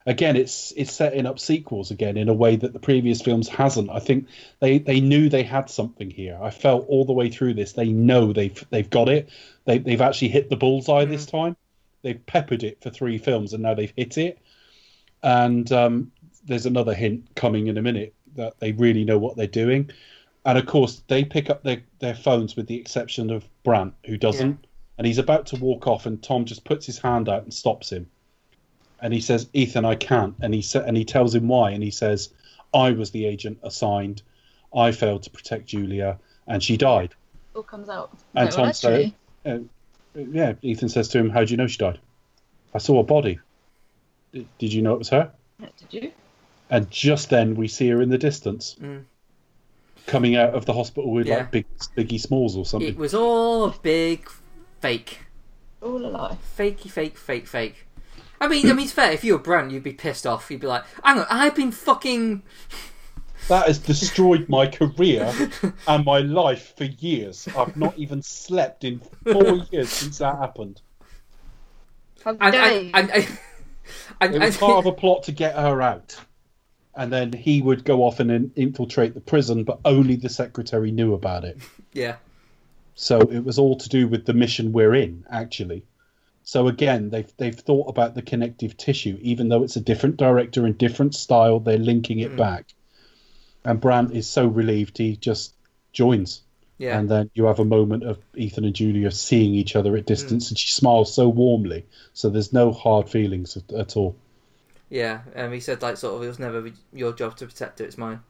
Again, 0.05 0.35
it's 0.35 0.73
it's 0.75 0.91
setting 0.91 1.25
up 1.25 1.39
sequels 1.39 1.89
again 1.89 2.17
in 2.17 2.27
a 2.27 2.33
way 2.33 2.57
that 2.57 2.73
the 2.73 2.79
previous 2.79 3.21
films 3.21 3.47
hasn't. 3.47 3.89
I 3.89 3.99
think 3.99 4.27
they 4.59 4.77
they 4.77 4.99
knew 4.99 5.29
they 5.29 5.43
had 5.43 5.69
something 5.69 6.09
here. 6.11 6.37
I 6.41 6.49
felt 6.49 6.87
all 6.89 7.05
the 7.05 7.13
way 7.13 7.29
through 7.29 7.53
this 7.53 7.71
they 7.71 7.87
know 7.87 8.33
they've 8.33 8.65
they've 8.69 8.89
got 8.89 9.07
it. 9.07 9.29
They 9.63 9.77
they've 9.77 10.01
actually 10.01 10.27
hit 10.27 10.49
the 10.49 10.57
bullseye 10.57 11.05
this 11.05 11.25
time. 11.25 11.55
They've 12.03 12.23
peppered 12.25 12.63
it 12.63 12.81
for 12.81 12.91
three 12.91 13.17
films 13.17 13.53
and 13.53 13.63
now 13.63 13.73
they've 13.73 13.93
hit 13.95 14.17
it. 14.17 14.39
And 15.23 15.71
um, 15.71 16.11
there's 16.45 16.65
another 16.65 16.93
hint 16.93 17.35
coming 17.35 17.67
in 17.67 17.77
a 17.77 17.81
minute 17.81 18.13
that 18.35 18.59
they 18.59 18.73
really 18.73 19.05
know 19.05 19.17
what 19.17 19.35
they're 19.35 19.47
doing. 19.47 19.89
And 20.45 20.57
of 20.57 20.65
course, 20.65 21.01
they 21.07 21.23
pick 21.23 21.49
up 21.49 21.63
their, 21.63 21.81
their 21.99 22.15
phones 22.15 22.55
with 22.55 22.67
the 22.67 22.75
exception 22.75 23.29
of 23.31 23.47
Brandt, 23.63 23.93
who 24.05 24.17
doesn't. 24.17 24.67
And 24.97 25.07
he's 25.07 25.17
about 25.17 25.47
to 25.47 25.55
walk 25.55 25.87
off, 25.87 26.05
and 26.05 26.21
Tom 26.21 26.45
just 26.45 26.65
puts 26.65 26.85
his 26.85 26.99
hand 26.99 27.27
out 27.27 27.43
and 27.43 27.53
stops 27.53 27.91
him. 27.91 28.05
And 29.01 29.11
he 29.13 29.21
says, 29.21 29.49
"Ethan, 29.53 29.85
I 29.85 29.95
can't." 29.95 30.35
And 30.41 30.53
he 30.53 30.61
sa- 30.61 30.81
and 30.81 30.95
he 30.95 31.03
tells 31.03 31.33
him 31.33 31.47
why. 31.47 31.71
And 31.71 31.81
he 31.81 31.89
says, 31.89 32.29
"I 32.73 32.91
was 32.91 33.09
the 33.09 33.25
agent 33.25 33.57
assigned. 33.63 34.21
I 34.75 34.91
failed 34.91 35.23
to 35.23 35.29
protect 35.31 35.65
Julia, 35.65 36.19
and 36.47 36.61
she 36.61 36.77
died." 36.77 37.15
All 37.55 37.63
comes 37.63 37.89
out. 37.89 38.11
And 38.35 38.49
well, 38.49 38.57
Tom 38.57 38.67
actually, 38.67 39.15
uh, 39.45 39.59
"Yeah." 40.15 40.53
Ethan 40.61 40.89
says 40.89 41.07
to 41.09 41.17
him, 41.19 41.29
"How 41.29 41.43
do 41.43 41.51
you 41.51 41.57
know 41.57 41.67
she 41.67 41.77
died?" 41.77 41.99
I 42.73 42.77
saw 42.79 42.99
a 42.99 43.03
body. 43.03 43.39
"D- 44.33 44.47
Did 44.59 44.73
you 44.73 44.81
know 44.81 44.93
it 44.93 44.99
was 44.99 45.09
her? 45.09 45.31
yeah, 45.59 45.67
Did 45.89 46.03
you? 46.03 46.11
And 46.69 46.89
just 46.89 47.29
then 47.29 47.55
we 47.55 47.67
see 47.67 47.89
her 47.89 48.01
in 48.01 48.09
the 48.09 48.17
distance, 48.17 48.75
Mm. 48.81 49.03
coming 50.07 50.35
out 50.35 50.53
of 50.55 50.65
the 50.65 50.73
hospital 50.73 51.11
with 51.11 51.27
Yeah. 51.27 51.37
like 51.37 51.51
big 51.51 51.65
Biggie 51.97 52.19
Smalls 52.19 52.55
or 52.57 52.65
something. 52.65 52.89
it 52.89 52.97
was 52.97 53.13
all 53.13 53.65
a 53.65 53.73
big 53.81 54.27
fake, 54.81 55.19
All 55.81 56.05
a 56.05 56.07
lie. 56.09 56.37
fakey, 56.57 56.89
fake, 56.89 57.17
fake, 57.17 57.47
fake. 57.47 57.87
I 58.41 58.47
mean, 58.47 58.69
I 58.69 58.73
mean, 58.73 58.85
it's 58.85 58.91
fair. 58.93 59.11
If 59.11 59.23
you 59.23 59.33
were 59.33 59.39
Brandt, 59.39 59.71
you'd 59.71 59.83
be 59.83 59.93
pissed 59.93 60.25
off. 60.27 60.49
You'd 60.51 60.59
be 60.61 60.67
like, 60.67 60.83
"Hang 61.03 61.19
on, 61.19 61.25
I've 61.29 61.55
been 61.55 61.71
fucking." 61.71 62.41
That 63.49 63.67
has 63.67 63.77
destroyed 63.77 64.47
my 64.47 64.67
career 64.67 65.33
and 65.87 66.05
my 66.05 66.19
life 66.19 66.73
for 66.77 66.85
years. 66.85 67.47
I've 67.57 67.75
not 67.75 67.97
even 67.97 68.21
slept 68.21 68.83
in 68.83 69.01
four 69.23 69.57
years 69.71 69.89
since 69.89 70.19
that 70.19 70.37
happened. 70.37 70.81
How 72.23 72.37
And, 72.39 72.51
dare 72.53 72.63
and, 72.63 72.85
you? 72.85 72.91
and, 72.93 73.11
and, 73.11 73.39
and, 74.21 74.35
It 74.35 74.41
was 74.41 74.57
part 74.57 74.77
of 74.77 74.85
a 74.91 74.93
plot 74.93 75.23
to 75.23 75.31
get 75.31 75.55
her 75.55 75.81
out. 75.81 76.15
And 76.95 77.11
then 77.11 77.33
he 77.33 77.61
would 77.61 77.83
go 77.83 78.03
off 78.03 78.19
and 78.19 78.31
in- 78.31 78.51
infiltrate 78.55 79.13
the 79.13 79.21
prison, 79.21 79.63
but 79.63 79.79
only 79.83 80.15
the 80.15 80.29
secretary 80.29 80.91
knew 80.91 81.13
about 81.13 81.43
it. 81.43 81.57
yeah, 81.91 82.17
So 82.95 83.19
it 83.19 83.39
was 83.43 83.59
all 83.59 83.77
to 83.77 83.89
do 83.89 84.07
with 84.07 84.25
the 84.25 84.33
mission 84.33 84.71
we're 84.71 84.93
in, 84.95 85.25
actually. 85.29 85.83
So 86.43 86.67
again, 86.67 87.09
they've 87.09 87.31
they've 87.37 87.55
thought 87.55 87.87
about 87.87 88.15
the 88.15 88.21
connective 88.21 88.75
tissue, 88.77 89.17
even 89.21 89.47
though 89.49 89.63
it's 89.63 89.77
a 89.77 89.81
different 89.81 90.17
director 90.17 90.65
and 90.65 90.77
different 90.77 91.15
style. 91.15 91.59
They're 91.59 91.77
linking 91.77 92.19
it 92.19 92.31
hmm. 92.31 92.37
back, 92.37 92.73
and 93.65 93.79
Brandt 93.79 94.13
is 94.15 94.27
so 94.27 94.47
relieved 94.47 94.97
he 94.97 95.15
just 95.15 95.55
joins. 95.91 96.41
Yeah. 96.77 96.97
And 96.97 97.07
then 97.09 97.29
you 97.33 97.45
have 97.45 97.59
a 97.59 97.65
moment 97.65 98.03
of 98.03 98.17
Ethan 98.35 98.65
and 98.65 98.73
Julia 98.75 99.11
seeing 99.11 99.53
each 99.53 99.75
other 99.75 99.95
at 99.95 100.05
distance, 100.05 100.49
and 100.49 100.57
she 100.57 100.73
smiles 100.73 101.13
so 101.13 101.29
warmly. 101.29 101.85
So 102.13 102.29
there's 102.29 102.51
no 102.51 102.71
hard 102.71 103.09
feelings 103.09 103.55
at, 103.55 103.71
at 103.73 103.95
all. 103.95 104.15
Yeah, 104.89 105.21
um, 105.35 105.51
he 105.53 105.59
said 105.59 105.81
like 105.81 105.97
sort 105.97 106.15
of 106.15 106.23
it 106.23 106.27
was 106.27 106.39
never 106.39 106.71
your 106.91 107.13
job 107.13 107.37
to 107.37 107.45
protect 107.45 107.79
her; 107.79 107.85
it's 107.85 107.97
mine. 107.97 108.21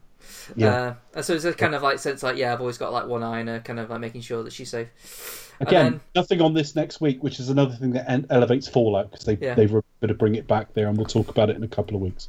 Yeah. 0.56 0.68
Uh, 0.74 0.94
and 1.14 1.24
so 1.24 1.34
it's 1.34 1.44
a 1.44 1.52
kind 1.52 1.74
of 1.74 1.82
like 1.82 1.98
sense 1.98 2.22
like 2.22 2.36
yeah, 2.36 2.52
I've 2.52 2.60
always 2.60 2.78
got 2.78 2.92
like 2.92 3.06
one 3.06 3.22
eye 3.22 3.40
on 3.40 3.46
her, 3.48 3.60
kind 3.60 3.80
of 3.80 3.90
like 3.90 4.00
making 4.00 4.20
sure 4.22 4.42
that 4.42 4.52
she's 4.52 4.70
safe. 4.70 5.52
Again, 5.60 5.84
then- 5.92 6.00
nothing 6.14 6.40
on 6.40 6.54
this 6.54 6.74
next 6.74 7.00
week, 7.00 7.22
which 7.22 7.40
is 7.40 7.48
another 7.48 7.74
thing 7.74 7.92
that 7.92 8.26
elevates 8.30 8.68
Fallout 8.68 9.10
because 9.10 9.26
they 9.26 9.36
Yeah. 9.40 9.54
they've 9.54 9.70
to 9.70 10.14
bring 10.14 10.34
it 10.34 10.46
back 10.46 10.74
there, 10.74 10.88
and 10.88 10.96
we'll 10.96 11.06
talk 11.06 11.28
about 11.28 11.50
it 11.50 11.56
in 11.56 11.62
a 11.64 11.68
couple 11.68 11.96
of 11.96 12.02
weeks. 12.02 12.28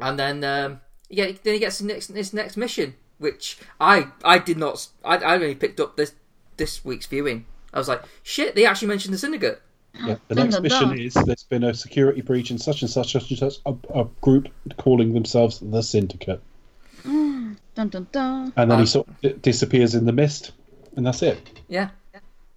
and 0.00 0.18
then 0.18 0.42
um, 0.44 0.80
yeah, 1.12 1.30
then 1.42 1.54
he 1.54 1.60
gets 1.60 1.78
his 1.78 1.86
next 1.86 2.08
his 2.08 2.32
next 2.32 2.56
mission, 2.56 2.94
which 3.18 3.58
I 3.78 4.08
I 4.24 4.38
did 4.38 4.56
not 4.56 4.88
I 5.04 5.18
only 5.34 5.54
picked 5.54 5.78
up 5.78 5.96
this 5.96 6.14
this 6.56 6.84
week's 6.84 7.06
viewing. 7.06 7.44
I 7.72 7.78
was 7.78 7.88
like, 7.88 8.02
shit, 8.22 8.54
they 8.54 8.64
actually 8.66 8.88
mentioned 8.88 9.14
the 9.14 9.18
syndicate. 9.18 9.62
Yeah, 9.94 10.16
the 10.28 10.34
Dun, 10.34 10.44
next 10.44 10.54
dun, 10.54 10.62
mission 10.62 10.98
is 10.98 11.14
there's 11.14 11.44
been 11.44 11.64
a 11.64 11.74
security 11.74 12.22
breach 12.22 12.50
in 12.50 12.58
such 12.58 12.80
and 12.80 12.90
such, 12.90 13.12
such 13.12 13.28
and 13.30 13.38
such 13.38 13.54
a, 13.66 13.74
a 13.94 14.04
group 14.22 14.48
calling 14.78 15.12
themselves 15.12 15.60
the 15.60 15.82
Syndicate, 15.82 16.40
Dun 17.04 17.56
dun 17.74 18.06
dun. 18.10 18.52
and 18.56 18.70
then 18.70 18.78
he 18.78 18.86
sort 18.86 19.06
of 19.08 19.20
di- 19.20 19.32
disappears 19.34 19.94
in 19.94 20.06
the 20.06 20.12
mist, 20.12 20.52
and 20.96 21.06
that's 21.06 21.22
it. 21.22 21.60
Yeah. 21.68 21.90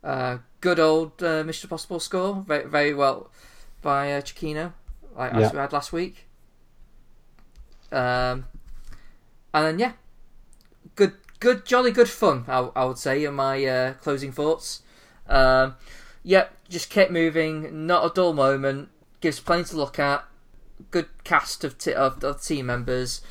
Uh, 0.02 0.38
good 0.62 0.80
old 0.80 1.22
uh, 1.24 1.44
Mission 1.44 1.70
Possible 1.70 2.00
score, 2.00 2.44
very 2.48 2.66
very 2.70 2.94
well 2.94 3.30
by 3.82 4.14
uh, 4.14 4.22
Giacchino, 4.22 4.72
like 5.18 5.34
as 5.34 5.52
we 5.52 5.58
had 5.60 5.74
last 5.74 5.92
week. 5.92 6.28
Um, 7.96 8.46
and 9.54 9.66
then 9.66 9.80
yeah, 9.80 9.94
good, 10.96 11.14
good, 11.40 11.66
jolly 11.66 11.92
good 11.92 12.10
fun. 12.10 12.46
I, 12.48 12.70
I 12.76 12.86
would 12.86 12.98
say 12.98 13.24
in 13.24 13.34
my 13.34 13.64
uh, 13.66 13.94
closing 13.94 14.32
thoughts. 14.32 14.82
Um, 15.28 15.76
yep, 16.24 16.54
just 16.70 16.90
kept 16.90 17.12
moving, 17.12 17.88
not 17.88 18.06
a 18.06 18.14
dull 18.14 18.34
moment. 18.34 18.90
Gives 19.22 19.40
plenty 19.40 19.70
to 19.70 19.78
look 19.78 19.98
at. 19.98 20.26
Good 20.92 21.08
cast 21.24 21.64
of 21.64 21.78
t- 21.78 21.94
of, 21.94 22.24
of 22.24 22.44
team 22.44 22.66
members. 22.66 23.22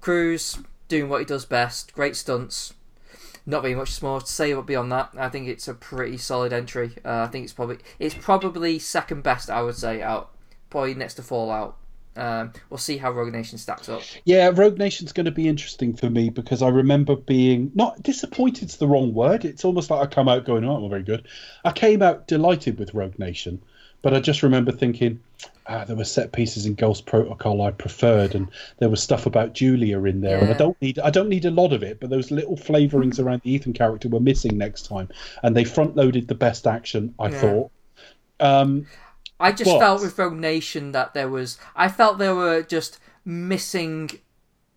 Cruise 0.00 0.58
doing 0.88 1.08
what 1.08 1.20
he 1.20 1.26
does 1.26 1.44
best. 1.44 1.92
Great 1.92 2.16
stunts 2.16 2.72
not 3.46 3.62
very 3.62 3.74
much 3.74 4.00
more 4.02 4.20
to 4.20 4.26
say 4.26 4.54
beyond 4.62 4.90
that. 4.92 5.10
I 5.16 5.28
think 5.28 5.48
it's 5.48 5.68
a 5.68 5.74
pretty 5.74 6.16
solid 6.16 6.52
entry. 6.52 6.92
Uh, 7.04 7.22
I 7.22 7.26
think 7.26 7.44
it's 7.44 7.52
probably 7.52 7.78
it's 7.98 8.14
probably 8.14 8.78
second 8.78 9.22
best. 9.22 9.50
I 9.50 9.62
would 9.62 9.76
say 9.76 10.02
out, 10.02 10.30
probably 10.70 10.94
next 10.94 11.14
to 11.14 11.22
Fallout. 11.22 11.76
Um, 12.16 12.52
we'll 12.70 12.78
see 12.78 12.96
how 12.96 13.10
Rogue 13.10 13.32
Nation 13.32 13.58
stacks 13.58 13.88
up. 13.88 14.02
Yeah, 14.24 14.50
Rogue 14.54 14.78
Nation's 14.78 15.12
going 15.12 15.26
to 15.26 15.32
be 15.32 15.48
interesting 15.48 15.94
for 15.94 16.08
me 16.08 16.30
because 16.30 16.62
I 16.62 16.68
remember 16.68 17.16
being 17.16 17.72
not 17.74 18.02
disappointed's 18.02 18.76
the 18.76 18.86
wrong 18.86 19.14
word. 19.14 19.44
It's 19.44 19.64
almost 19.64 19.90
like 19.90 20.00
I 20.00 20.06
come 20.06 20.28
out 20.28 20.44
going, 20.44 20.64
"Oh, 20.64 20.78
well, 20.80 20.88
very 20.88 21.02
good." 21.02 21.26
I 21.64 21.72
came 21.72 22.02
out 22.02 22.26
delighted 22.26 22.78
with 22.78 22.94
Rogue 22.94 23.18
Nation, 23.18 23.62
but 24.02 24.14
I 24.14 24.20
just 24.20 24.42
remember 24.42 24.70
thinking, 24.70 25.20
ah, 25.66 25.84
there 25.84 25.96
were 25.96 26.04
set 26.04 26.32
pieces 26.32 26.66
in 26.66 26.74
Ghost 26.74 27.06
Protocol 27.06 27.62
I 27.62 27.70
preferred, 27.70 28.34
and 28.34 28.50
there 28.78 28.90
was 28.90 29.02
stuff 29.02 29.26
about 29.26 29.54
Julia 29.54 30.02
in 30.04 30.20
there, 30.20 30.40
and 30.40 30.50
I 30.50 30.54
don't 30.54 30.80
need 30.80 30.98
I 30.98 31.10
don't 31.10 31.28
need 31.28 31.46
a 31.46 31.50
lot 31.50 31.72
of 31.72 31.82
it, 31.82 32.00
but 32.00 32.10
those 32.10 32.30
little 32.30 32.56
flavourings 32.56 33.18
around 33.18 33.42
the 33.42 33.52
Ethan 33.52 33.72
character 33.72 34.08
were 34.08 34.20
missing 34.20 34.56
next 34.56 34.86
time, 34.86 35.08
and 35.42 35.56
they 35.56 35.64
front 35.64 35.96
loaded 35.96 36.28
the 36.28 36.34
best 36.34 36.66
action. 36.66 37.14
I 37.18 37.28
Yeah. 37.30 37.40
thought. 37.40 37.70
Um, 38.40 38.86
I 39.40 39.52
just 39.52 39.70
But- 39.70 39.80
felt 39.80 40.02
with 40.02 40.18
Rogue 40.18 40.34
Nation 40.34 40.92
that 40.92 41.14
there 41.14 41.28
was. 41.28 41.58
I 41.74 41.88
felt 41.88 42.18
there 42.18 42.34
were 42.34 42.62
just 42.62 42.98
missing 43.24 44.10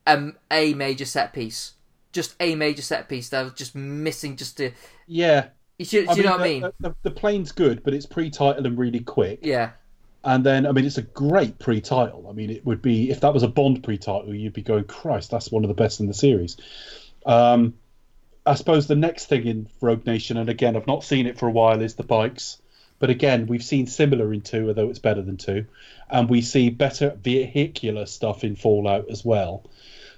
um, 0.06 0.36
a 0.52 0.74
major 0.74 1.06
set 1.06 1.34
piece. 1.34 1.74
Just 2.12 2.36
a 2.40 2.56
major 2.56 2.82
set 2.82 3.08
piece 3.10 3.30
that 3.30 3.44
was 3.44 3.54
just 3.54 3.76
missing. 3.76 4.36
Just 4.38 4.58
to, 4.58 4.72
yeah. 5.06 5.48
you, 5.78 5.86
do 5.86 5.98
you 6.16 6.24
know 6.24 6.32
what 6.32 6.42
I 6.42 6.44
mean? 6.44 6.62
The, 6.62 6.74
the, 6.80 6.96
the 7.04 7.12
plane's 7.12 7.52
good, 7.52 7.84
but 7.84 7.94
it's 7.94 8.06
pre-title 8.06 8.66
and 8.66 8.78
really 8.78 9.02
quick. 9.02 9.40
yeah, 9.44 9.72
And 10.24 10.44
then, 10.44 10.66
I 10.66 10.72
mean, 10.72 10.86
it's 10.86 10.98
a 10.98 11.04
great 11.04 11.60
pre-title. 11.60 12.26
I 12.30 12.34
mean, 12.34 12.50
it 12.50 12.66
would 12.66 12.82
be 12.82 13.12
if 13.12 13.20
that 13.20 13.34
was 13.34 13.44
a 13.44 13.48
Bond 13.48 13.84
pre-title, 13.84 14.34
you'd 14.34 14.54
be 14.54 14.64
going, 14.64 14.86
Christ, 14.86 15.30
that's 15.30 15.52
one 15.52 15.64
of 15.64 15.68
the 15.68 15.76
best 15.76 16.00
in 16.00 16.08
the 16.08 16.14
series. 16.14 16.58
Um, 17.26 17.76
I 18.46 18.56
suppose 18.56 18.88
the 18.88 18.96
next 18.96 19.26
thing 19.26 19.46
in 19.46 19.70
Rogue 19.82 20.06
Nation, 20.08 20.38
and 20.38 20.50
again, 20.50 20.76
I've 20.78 20.88
not 20.88 21.04
seen 21.04 21.28
it 21.28 21.38
for 21.38 21.48
a 21.48 21.52
while, 21.52 21.82
is 21.82 21.96
the 21.96 22.04
bikes. 22.04 22.60
But 23.00 23.10
again, 23.10 23.48
we've 23.48 23.64
seen 23.64 23.88
similar 23.88 24.34
in 24.34 24.42
two, 24.42 24.68
although 24.68 24.90
it's 24.90 25.00
better 25.00 25.22
than 25.22 25.38
two, 25.38 25.66
and 26.10 26.30
we 26.30 26.42
see 26.42 26.70
better 26.70 27.18
vehicular 27.22 28.06
stuff 28.06 28.44
in 28.44 28.56
Fallout 28.56 29.10
as 29.10 29.24
well. 29.24 29.70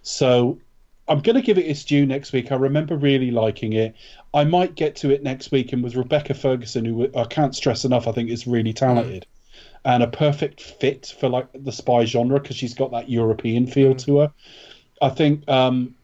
So 0.01 0.59
I'm 1.07 1.19
going 1.19 1.35
to 1.35 1.41
give 1.41 1.57
it 1.57 1.65
its 1.65 1.83
due 1.83 2.05
next 2.05 2.31
week. 2.31 2.51
I 2.51 2.55
remember 2.55 2.95
really 2.95 3.31
liking 3.31 3.73
it. 3.73 3.95
I 4.33 4.45
might 4.45 4.75
get 4.75 4.95
to 4.97 5.11
it 5.11 5.23
next 5.23 5.51
week, 5.51 5.73
and 5.73 5.83
with 5.83 5.95
Rebecca 5.95 6.33
Ferguson, 6.33 6.85
who 6.85 7.09
I 7.15 7.25
can't 7.25 7.55
stress 7.55 7.83
enough, 7.83 8.07
I 8.07 8.11
think 8.11 8.29
is 8.29 8.47
really 8.47 8.73
talented 8.73 9.25
and 9.85 10.03
a 10.03 10.07
perfect 10.07 10.61
fit 10.61 11.13
for 11.19 11.29
like 11.29 11.47
the 11.53 11.71
spy 11.71 12.05
genre 12.05 12.39
because 12.39 12.55
she's 12.55 12.73
got 12.73 12.91
that 12.91 13.09
European 13.09 13.67
feel 13.67 13.95
to 13.95 14.19
her. 14.19 14.31
I 15.01 15.09
think 15.09 15.47
um, 15.49 15.95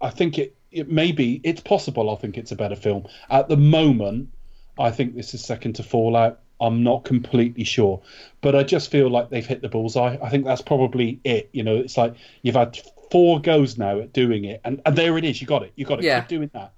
I 0.00 0.10
think 0.10 0.38
it 0.38 0.54
it 0.70 0.90
may 0.90 1.12
be 1.12 1.40
it's 1.44 1.60
possible. 1.60 2.10
I 2.10 2.16
think 2.16 2.36
it's 2.36 2.52
a 2.52 2.56
better 2.56 2.76
film 2.76 3.06
at 3.30 3.48
the 3.48 3.56
moment. 3.56 4.30
I 4.78 4.90
think 4.90 5.14
this 5.14 5.34
is 5.34 5.44
second 5.44 5.74
to 5.74 5.82
Fallout. 5.82 6.40
I'm 6.60 6.82
not 6.82 7.04
completely 7.04 7.64
sure, 7.64 8.00
but 8.40 8.54
I 8.54 8.62
just 8.62 8.90
feel 8.90 9.08
like 9.10 9.28
they've 9.28 9.44
hit 9.46 9.60
the 9.60 9.68
bullseye. 9.68 10.16
I 10.22 10.30
think 10.30 10.44
that's 10.44 10.62
probably 10.62 11.20
it. 11.24 11.50
You 11.52 11.64
know, 11.64 11.76
it's 11.76 11.96
like 11.96 12.14
you've 12.42 12.54
had 12.54 12.78
four 13.10 13.40
goes 13.40 13.76
now 13.76 13.98
at 14.00 14.12
doing 14.12 14.44
it, 14.44 14.60
and, 14.64 14.80
and 14.86 14.96
there 14.96 15.18
it 15.18 15.24
is. 15.24 15.40
You 15.40 15.46
got 15.46 15.62
it. 15.64 15.72
You 15.76 15.84
got 15.84 15.98
it. 15.98 16.04
Yeah. 16.04 16.20
Keep 16.20 16.28
doing 16.28 16.50
that. 16.54 16.72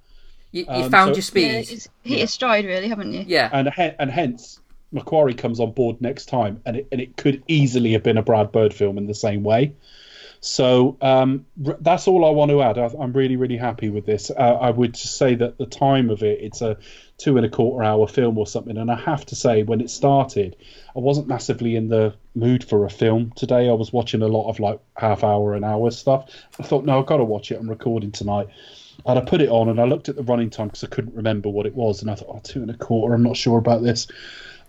you, 0.51 0.63
you 0.63 0.69
Um, 0.85 0.91
found 0.91 1.11
so- 1.11 1.17
your 1.17 1.23
speed. 1.23 1.53
Yeah, 1.53 1.59
it's 1.59 1.89
hit 2.03 2.19
your 2.19 2.27
stride, 2.27 2.65
really, 2.65 2.89
haven't 2.89 3.13
you? 3.13 3.25
yeah. 3.27 3.51
and 3.53 3.71
and 3.79 4.11
hence 4.11 4.61
McQuarrie 4.95 5.37
comes 5.37 5.61
on 5.61 5.73
board 5.73 6.01
next 6.01 6.27
time, 6.27 6.61
and 6.65 6.79
it 6.79 6.89
and 6.91 7.01
it 7.01 7.17
could 7.17 7.43
easily 7.47 7.93
have 7.93 8.03
been 8.03 8.17
a 8.17 8.23
Brad 8.23 8.53
Bird 8.53 8.73
film 8.73 8.97
in 8.99 9.07
the 9.07 9.15
same 9.15 9.43
way. 9.45 9.75
So 10.47 10.97
um, 11.01 11.45
r- 11.67 11.77
that's 11.81 12.07
all 12.07 12.25
I 12.25 12.31
want 12.31 12.53
to 12.53 12.63
add. 12.63 12.79
I, 12.79 12.89
I'm 13.01 13.13
really 13.13 13.37
really 13.37 13.57
happy 13.57 13.89
with 13.89 14.07
this. 14.07 14.31
Uh, 14.31 14.35
I 14.61 14.71
would 14.71 14.95
just 14.95 15.17
say 15.17 15.35
that 15.35 15.59
the 15.59 15.67
time 15.67 16.09
of 16.09 16.23
it, 16.23 16.41
it's 16.41 16.63
a 16.63 16.79
two 17.19 17.37
and 17.37 17.45
a 17.45 17.49
quarter 17.49 17.83
hour 17.83 18.07
film 18.07 18.39
or 18.39 18.47
something, 18.47 18.77
and 18.77 18.91
I 18.91 18.97
have 18.97 19.27
to 19.27 19.35
say 19.35 19.65
when 19.65 19.81
it 19.81 19.91
started, 19.91 20.57
I 20.95 21.01
wasn't 21.01 21.27
massively 21.27 21.75
in 21.75 21.89
the 21.89 22.15
mood 22.37 22.63
for 22.63 22.85
a 22.85 22.91
film 22.91 23.33
today. 23.35 23.69
I 23.69 23.73
was 23.73 23.93
watching 23.93 24.23
a 24.23 24.29
lot 24.29 24.49
of 24.49 24.61
like 24.61 24.79
half 24.97 25.25
hour 25.25 25.55
and 25.55 25.65
hour 25.65 25.91
stuff. 25.91 26.31
I 26.61 26.63
thought, 26.63 26.85
no, 26.85 27.01
I've 27.01 27.07
got 27.07 27.17
to 27.17 27.25
watch 27.25 27.51
it. 27.51 27.59
I'm 27.59 27.69
recording 27.69 28.13
tonight. 28.13 28.49
And 29.05 29.19
I 29.19 29.23
put 29.23 29.41
it 29.41 29.49
on 29.49 29.69
and 29.69 29.81
I 29.81 29.85
looked 29.85 30.09
at 30.09 30.17
the 30.17 30.23
running 30.23 30.51
time 30.51 30.69
because 30.69 30.85
I 30.85 30.89
couldn't 30.89 31.15
remember 31.15 31.49
what 31.49 31.67
it 31.67 31.75
was. 31.75 32.03
And 32.03 32.11
I 32.11 32.15
thought, 32.15 32.29
oh, 32.31 32.41
two 32.43 32.63
and 32.63 32.71
a 32.71 32.77
quarter, 32.77 33.15
I'm 33.15 33.23
not 33.23 33.37
sure 33.37 33.59
about 33.59 33.83
this. 33.83 34.07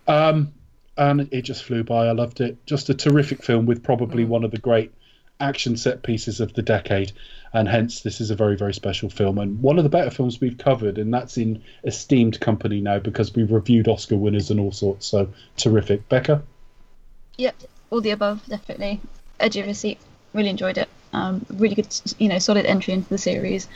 Um, 0.07 0.53
and 0.97 1.29
it 1.31 1.43
just 1.43 1.63
flew 1.63 1.83
by. 1.83 2.07
I 2.07 2.11
loved 2.11 2.41
it. 2.41 2.65
Just 2.65 2.89
a 2.89 2.93
terrific 2.93 3.43
film 3.43 3.65
with 3.65 3.83
probably 3.83 4.25
one 4.25 4.43
of 4.43 4.51
the 4.51 4.57
great 4.57 4.91
action 5.39 5.77
set 5.77 6.03
pieces 6.03 6.39
of 6.39 6.53
the 6.53 6.61
decade. 6.61 7.11
And 7.53 7.67
hence, 7.67 8.01
this 8.01 8.19
is 8.19 8.29
a 8.29 8.35
very, 8.35 8.57
very 8.57 8.73
special 8.73 9.09
film. 9.09 9.37
And 9.37 9.61
one 9.61 9.77
of 9.77 9.83
the 9.83 9.89
better 9.89 10.11
films 10.11 10.41
we've 10.41 10.57
covered. 10.57 10.97
And 10.97 11.13
that's 11.13 11.37
in 11.37 11.63
esteemed 11.83 12.39
company 12.39 12.81
now 12.81 12.99
because 12.99 13.33
we've 13.33 13.51
reviewed 13.51 13.87
Oscar 13.87 14.17
winners 14.17 14.51
and 14.51 14.59
all 14.59 14.71
sorts. 14.71 15.07
So 15.07 15.29
terrific. 15.55 16.07
Becca? 16.09 16.43
Yep, 17.37 17.55
all 17.91 18.01
the 18.01 18.11
above, 18.11 18.45
definitely. 18.47 18.99
Edge 19.39 19.57
of 19.57 19.65
your 19.65 19.75
seat. 19.75 19.99
Really 20.33 20.49
enjoyed 20.49 20.77
it. 20.77 20.89
Um, 21.13 21.45
really 21.49 21.75
good, 21.75 21.87
you 22.17 22.27
know, 22.27 22.39
solid 22.39 22.65
entry 22.65 22.93
into 22.93 23.09
the 23.09 23.17
series. 23.17 23.67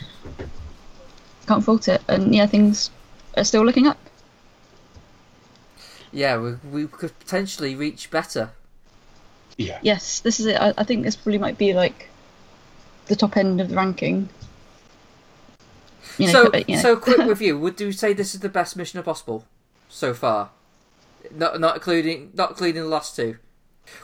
Can't 1.48 1.64
fault 1.64 1.88
it. 1.88 2.02
And 2.08 2.36
yeah, 2.36 2.46
things 2.46 2.92
are 3.38 3.44
still 3.44 3.66
looking 3.66 3.88
up. 3.88 3.98
Yeah, 6.12 6.38
we, 6.38 6.54
we 6.70 6.88
could 6.88 7.18
potentially 7.20 7.76
reach 7.76 8.12
better. 8.12 8.52
Yeah. 9.62 9.80
Yes, 9.82 10.20
this 10.20 10.40
is 10.40 10.46
it. 10.46 10.56
I, 10.60 10.74
I 10.78 10.84
think 10.84 11.04
this 11.04 11.16
probably 11.16 11.38
might 11.38 11.58
be 11.58 11.74
like 11.74 12.10
the 13.08 13.16
top 13.16 13.38
end 13.38 13.62
of 13.62 13.70
the 13.70 13.76
ranking. 13.76 14.30
You 16.18 16.28
know, 16.28 16.34
so, 16.34 16.52
but, 16.52 16.70
you 16.70 16.76
know. 16.76 16.82
so 16.82 16.96
quick 16.96 17.18
review. 17.26 17.58
Would 17.60 17.80
you 17.80 17.92
say 17.92 18.14
this 18.14 18.34
is 18.34 18.42
the 18.42 18.50
best 18.50 18.76
Mission 18.76 19.00
Impossible 19.00 19.46
so 19.90 20.14
far? 20.14 20.50
Not 21.32 21.60
not 21.60 21.76
including 21.76 22.32
not 22.34 22.52
including 22.52 22.84
the 22.84 22.90
last 22.90 23.16
two. 23.16 23.38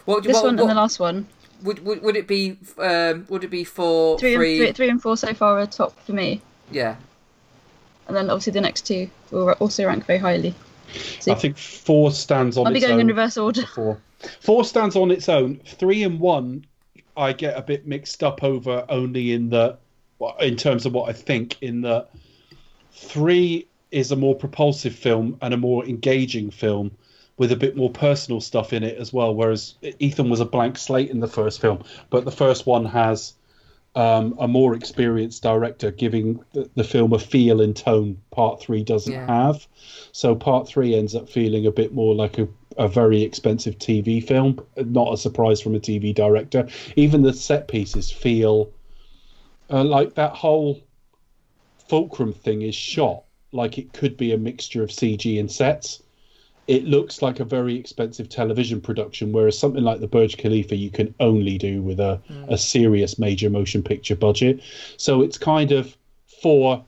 What 0.06 0.24
this 0.24 0.34
what, 0.34 0.46
one 0.46 0.56
what, 0.56 0.62
and 0.64 0.72
the 0.72 0.76
last 0.76 1.00
one, 1.00 1.28
would, 1.64 1.84
would 1.86 2.02
would 2.02 2.16
it 2.16 2.28
be? 2.28 2.58
Um, 2.78 3.26
would 3.30 3.44
it 3.44 3.50
be 3.50 3.64
for 3.64 4.18
three, 4.20 4.36
three? 4.36 4.58
And, 4.58 4.68
three, 4.68 4.74
three 4.74 4.90
and 4.90 5.02
four 5.02 5.18
so 5.18 5.34
far 5.34 5.60
are 5.60 5.66
top 5.66 5.98
for 6.04 6.14
me, 6.14 6.42
Yeah, 6.72 6.96
and 8.08 8.16
then 8.16 8.30
obviously 8.30 8.54
the 8.54 8.62
next 8.62 8.86
two 8.86 9.10
will 9.32 9.52
also 9.52 9.86
rank 9.86 10.06
very 10.06 10.20
highly. 10.20 10.56
So 11.20 11.32
I 11.32 11.36
think 11.36 11.58
four 11.58 12.12
stands 12.12 12.58
on 12.58 12.68
I'll 12.68 12.74
be 12.74 12.80
going 12.80 12.94
own. 12.94 13.02
in 13.02 13.08
reverse 13.08 13.38
order. 13.38 13.66
Four. 13.66 14.00
Four 14.40 14.66
stands 14.66 14.96
on 14.96 15.12
its 15.12 15.30
own. 15.30 15.60
Three 15.66 16.04
and 16.04 16.20
one, 16.20 16.66
I 17.16 17.34
get 17.34 17.58
a 17.58 17.62
bit 17.62 17.88
mixed 17.88 18.24
up 18.24 18.44
over 18.44 18.86
only 18.90 19.32
in 19.34 19.50
the, 19.50 19.78
in 20.40 20.56
terms 20.56 20.86
of 20.86 20.94
what 20.94 21.10
I 21.10 21.14
think. 21.14 21.58
In 21.62 21.82
the 21.82 22.08
three 22.92 23.68
is 23.92 24.12
a 24.12 24.16
more 24.16 24.36
propulsive 24.36 24.96
film 24.96 25.38
and 25.42 25.54
a 25.54 25.58
more 25.58 25.86
engaging 25.86 26.52
film, 26.52 26.92
with 27.38 27.52
a 27.52 27.56
bit 27.56 27.76
more 27.76 27.92
personal 27.92 28.42
stuff 28.42 28.74
in 28.74 28.84
it 28.84 28.98
as 28.98 29.14
well. 29.14 29.34
Whereas 29.34 29.76
Ethan 30.00 30.30
was 30.30 30.40
a 30.40 30.46
blank 30.46 30.78
slate 30.78 31.10
in 31.12 31.20
the 31.20 31.28
first 31.28 31.62
film, 31.62 31.84
but 32.10 32.26
the 32.26 32.32
first 32.32 32.66
one 32.66 32.86
has 32.86 33.34
um, 33.96 34.36
a 34.40 34.48
more 34.48 34.76
experienced 34.76 35.42
director 35.44 35.92
giving 35.92 36.44
the, 36.54 36.70
the 36.76 36.84
film 36.84 37.14
a 37.14 37.20
feel 37.20 37.62
and 37.62 37.76
tone. 37.76 38.18
Part 38.32 38.60
three 38.60 38.84
doesn't 38.84 39.14
Yeah. 39.14 39.26
have, 39.28 39.68
so 40.12 40.36
part 40.36 40.68
three 40.68 40.96
ends 40.96 41.16
up 41.16 41.30
feeling 41.30 41.66
a 41.66 41.72
bit 41.72 41.94
more 41.94 42.14
like 42.14 42.38
a, 42.40 42.48
a 42.78 42.88
very 42.88 43.22
expensive 43.22 43.78
TV 43.78 44.24
film. 44.26 44.66
Not 44.78 45.14
a 45.14 45.18
surprise 45.18 45.62
from 45.62 45.76
a 45.76 45.80
TV 45.80 46.14
director. 46.14 46.68
Even 46.96 47.22
the 47.22 47.34
set 47.34 47.68
pieces 47.68 48.12
feel 48.12 48.70
uh, 49.70 49.84
like 49.84 50.16
that 50.16 50.34
whole 50.34 50.82
fulcrum 51.88 52.34
thing 52.34 52.62
is 52.62 52.76
shot 52.76 53.24
like 53.52 53.78
it 53.78 53.94
could 53.94 54.18
be 54.18 54.32
a 54.32 54.38
mixture 54.38 54.84
of 54.84 54.90
CG 54.90 55.40
and 55.40 55.52
sets. 55.52 56.04
It 56.68 56.84
looks 56.84 57.22
like 57.22 57.40
a 57.40 57.46
very 57.46 57.76
expensive 57.76 58.28
television 58.28 58.82
production, 58.82 59.32
whereas 59.32 59.58
something 59.58 59.84
like 59.84 60.02
the 60.02 60.08
Burj 60.08 60.38
Khalifa 60.38 60.76
you 60.76 60.90
can 60.90 61.16
only 61.22 61.58
do 61.58 61.82
with 61.82 62.00
a, 62.00 62.20
a 62.50 62.58
serious 62.58 63.18
major 63.18 63.50
motion 63.50 63.82
picture 63.82 64.18
budget. 64.18 64.62
So 64.98 65.22
it's 65.22 65.38
kind 65.38 65.72
of 65.72 65.96
four, 66.42 66.84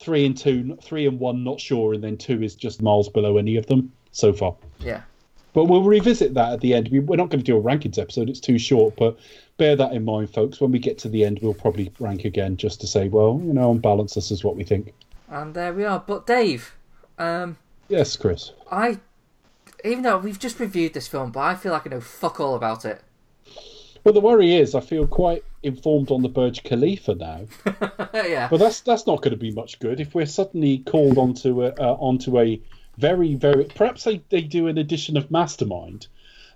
three 0.00 0.24
and 0.24 0.36
two, 0.36 0.78
three 0.82 1.06
and 1.06 1.20
one, 1.20 1.44
not 1.44 1.60
sure, 1.60 1.92
and 1.92 2.02
then 2.02 2.16
two 2.16 2.42
is 2.42 2.54
just 2.54 2.80
miles 2.80 3.10
below 3.10 3.36
any 3.36 3.56
of 3.56 3.66
them 3.66 3.92
so 4.12 4.32
far. 4.32 4.56
Yeah. 4.80 5.02
But 5.54 5.66
we'll 5.66 5.82
revisit 5.82 6.34
that 6.34 6.52
at 6.52 6.60
the 6.60 6.74
end. 6.74 6.88
We- 6.88 7.00
We're 7.00 7.16
not 7.16 7.28
going 7.28 7.40
to 7.40 7.44
do 7.44 7.56
a 7.58 7.62
rankings 7.62 7.98
episode; 7.98 8.28
it's 8.30 8.40
too 8.40 8.58
short. 8.58 8.96
But 8.96 9.18
bear 9.58 9.76
that 9.76 9.92
in 9.92 10.04
mind, 10.04 10.30
folks. 10.30 10.60
When 10.60 10.72
we 10.72 10.78
get 10.78 10.98
to 10.98 11.08
the 11.08 11.24
end, 11.24 11.40
we'll 11.42 11.54
probably 11.54 11.92
rank 11.98 12.24
again, 12.24 12.56
just 12.56 12.80
to 12.80 12.86
say, 12.86 13.08
well, 13.08 13.40
you 13.44 13.52
know, 13.52 13.70
on 13.70 13.78
balance, 13.78 14.14
this 14.14 14.30
is 14.30 14.42
what 14.44 14.56
we 14.56 14.64
think. 14.64 14.92
And 15.28 15.54
there 15.54 15.72
we 15.72 15.84
are. 15.84 16.02
But 16.06 16.26
Dave, 16.26 16.74
um, 17.18 17.56
Yes, 17.88 18.16
Chris. 18.16 18.52
I, 18.70 19.00
even 19.84 20.02
though 20.02 20.18
we've 20.18 20.38
just 20.38 20.58
reviewed 20.60 20.94
this 20.94 21.08
film, 21.08 21.30
but 21.32 21.40
I 21.40 21.54
feel 21.54 21.72
like 21.72 21.86
I 21.86 21.90
know 21.90 22.00
fuck 22.00 22.40
all 22.40 22.54
about 22.54 22.84
it. 22.84 23.02
Well, 24.04 24.14
the 24.14 24.20
worry 24.20 24.54
is, 24.56 24.74
I 24.74 24.80
feel 24.80 25.06
quite 25.06 25.44
informed 25.62 26.10
on 26.10 26.22
the 26.22 26.28
Burj 26.28 26.64
Khalifa 26.64 27.14
now, 27.14 27.42
yeah. 28.14 28.48
but 28.50 28.56
that's 28.58 28.80
that's 28.80 29.06
not 29.06 29.22
going 29.22 29.30
to 29.30 29.36
be 29.36 29.52
much 29.52 29.78
good 29.78 30.00
if 30.00 30.12
we're 30.12 30.26
suddenly 30.26 30.78
called 30.78 31.18
onto 31.18 31.62
a 31.62 31.68
uh, 31.68 31.94
onto 32.00 32.36
a 32.40 32.60
very 32.98 33.34
very 33.34 33.64
perhaps 33.64 34.04
they, 34.04 34.22
they 34.28 34.42
do 34.42 34.66
an 34.68 34.78
edition 34.78 35.16
of 35.16 35.30
Mastermind 35.30 36.06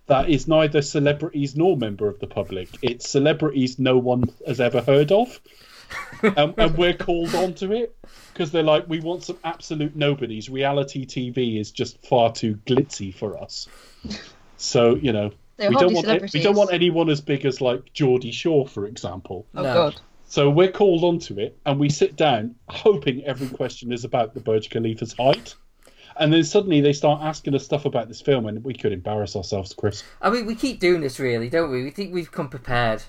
that 0.07 0.29
is 0.31 0.47
neither 0.47 0.83
celebrities 0.83 1.57
nor 1.57 1.77
member 1.77 2.09
of 2.09 2.21
the 2.21 2.27
public. 2.27 2.69
It's 2.81 3.09
celebrities 3.09 3.79
no 3.79 3.99
one 3.99 4.25
has 4.47 4.61
ever 4.61 4.81
heard 4.81 5.11
of, 5.11 5.41
and, 6.23 6.39
um, 6.39 6.55
and 6.57 6.79
we're 6.79 6.95
called 6.95 7.35
onto 7.35 7.73
it 7.73 7.97
because 8.33 8.53
they're 8.53 8.63
like, 8.63 8.89
we 8.89 9.01
want 9.01 9.25
some 9.25 9.39
absolute 9.43 9.97
nobodies. 9.97 10.49
Reality 10.49 11.07
TV 11.07 11.61
is 11.61 11.73
just 11.73 12.07
far 12.07 12.33
too 12.33 12.55
glitzy 12.67 13.13
for 13.13 13.37
us. 13.37 13.69
So 14.57 14.95
you 14.95 15.13
know, 15.13 15.33
They're 15.57 15.71
we 15.71 15.77
don't 15.77 15.93
want 15.93 16.33
we 16.33 16.43
don't 16.43 16.57
want 16.57 16.73
anyone 16.73 17.11
as 17.11 17.21
big 17.21 17.45
as 17.45 17.61
like 17.61 17.93
Geordie 17.93 18.33
Shore, 18.33 18.67
for 18.69 18.87
example. 18.87 19.47
Oh 19.55 19.63
No. 19.63 19.75
god. 19.75 20.01
So 20.29 20.51
we're 20.51 20.73
called 20.73 21.05
onto 21.05 21.39
it, 21.39 21.57
and 21.65 21.79
we 21.79 21.89
sit 21.89 22.17
down, 22.17 22.57
hoping 22.69 23.25
every 23.25 23.49
question 23.49 23.93
is 23.93 24.05
about 24.05 24.35
the 24.35 24.41
Burj 24.41 24.71
Khalifa's 24.71 25.13
height. 25.13 25.55
And 26.19 26.33
then 26.33 26.45
suddenly 26.45 26.81
they 26.81 26.93
start 26.93 27.23
asking 27.23 27.55
us 27.55 27.65
stuff 27.65 27.85
about 27.85 28.09
this 28.09 28.21
film, 28.21 28.47
and 28.47 28.65
we 28.65 28.75
could 28.75 28.93
embarrass 28.93 29.37
ourselves, 29.37 29.75
Chris. 29.75 30.03
I 30.23 30.31
mean, 30.31 30.47
we 30.47 30.55
keep 30.55 30.81
doing 30.81 31.01
this, 31.03 31.21
really, 31.21 31.51
don't 31.51 31.71
we? 31.71 31.85
We 31.85 31.91
think 31.91 32.15
we've 32.15 32.33
come 32.33 32.49
prepared. 32.49 33.03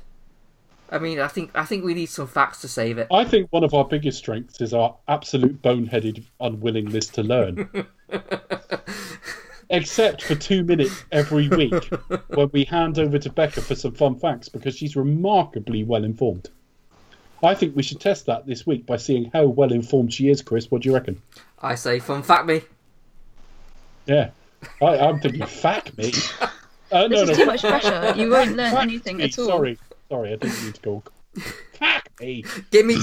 I 0.89 0.99
mean, 0.99 1.19
I 1.19 1.27
think 1.27 1.51
I 1.53 1.65
think 1.65 1.83
we 1.83 1.93
need 1.93 2.07
some 2.07 2.27
facts 2.27 2.61
to 2.61 2.67
save 2.67 2.97
it. 2.97 3.07
I 3.11 3.25
think 3.25 3.51
one 3.51 3.63
of 3.63 3.73
our 3.73 3.85
biggest 3.85 4.19
strengths 4.19 4.61
is 4.61 4.73
our 4.73 4.95
absolute 5.07 5.61
boneheaded 5.61 6.23
unwillingness 6.39 7.07
to 7.09 7.23
learn. 7.23 7.87
Except 9.69 10.23
for 10.23 10.35
two 10.35 10.63
minutes 10.63 11.03
every 11.11 11.49
week 11.49 11.89
when 12.29 12.49
we 12.53 12.63
hand 12.63 12.99
over 12.99 13.19
to 13.19 13.29
Becca 13.29 13.61
for 13.61 13.75
some 13.75 13.91
fun 13.91 14.15
facts 14.17 14.47
because 14.47 14.77
she's 14.77 14.95
remarkably 14.95 15.83
well 15.83 16.05
informed. 16.05 16.49
I 17.43 17.53
think 17.53 17.75
we 17.75 17.83
should 17.83 17.99
test 17.99 18.25
that 18.27 18.47
this 18.47 18.65
week 18.65 18.85
by 18.85 18.95
seeing 18.95 19.29
how 19.31 19.45
well 19.45 19.73
informed 19.73 20.13
she 20.13 20.29
is, 20.29 20.41
Chris. 20.41 20.71
What 20.71 20.83
do 20.83 20.89
you 20.89 20.95
reckon? 20.95 21.21
I 21.61 21.75
say, 21.75 21.99
fun 21.99 22.23
fact 22.23 22.47
me. 22.47 22.61
Yeah. 24.07 24.29
I, 24.81 24.97
I'm 24.97 25.19
thinking, 25.19 25.45
fact 25.45 25.97
me. 25.97 26.13
Uh, 26.89 27.05
no, 27.05 27.09
This 27.25 27.31
is 27.31 27.37
no. 27.37 27.43
too 27.43 27.45
much 27.47 27.59
pressure. 27.61 28.13
You 28.15 28.29
won't 28.29 28.55
learn 28.55 28.71
Fact 28.71 28.83
anything 28.83 29.17
me. 29.17 29.25
at 29.25 29.37
all. 29.37 29.47
Sorry. 29.47 29.77
Sorry, 30.07 30.31
I 30.31 30.35
didn't 30.37 30.63
mean 30.63 30.71
to 30.71 30.81
go. 30.81 31.03
Fact 31.73 32.21
me. 32.21 32.45
Give 32.71 32.85
me, 32.85 32.95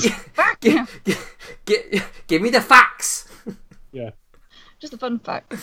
Yeah. 0.62 0.86
give, 1.66 2.10
give 2.26 2.40
me 2.40 2.48
the 2.48 2.62
facts. 2.62 3.28
Yeah. 3.92 4.10
Just 4.80 4.94
a 4.94 4.96
fun 4.96 5.18
fact. 5.18 5.54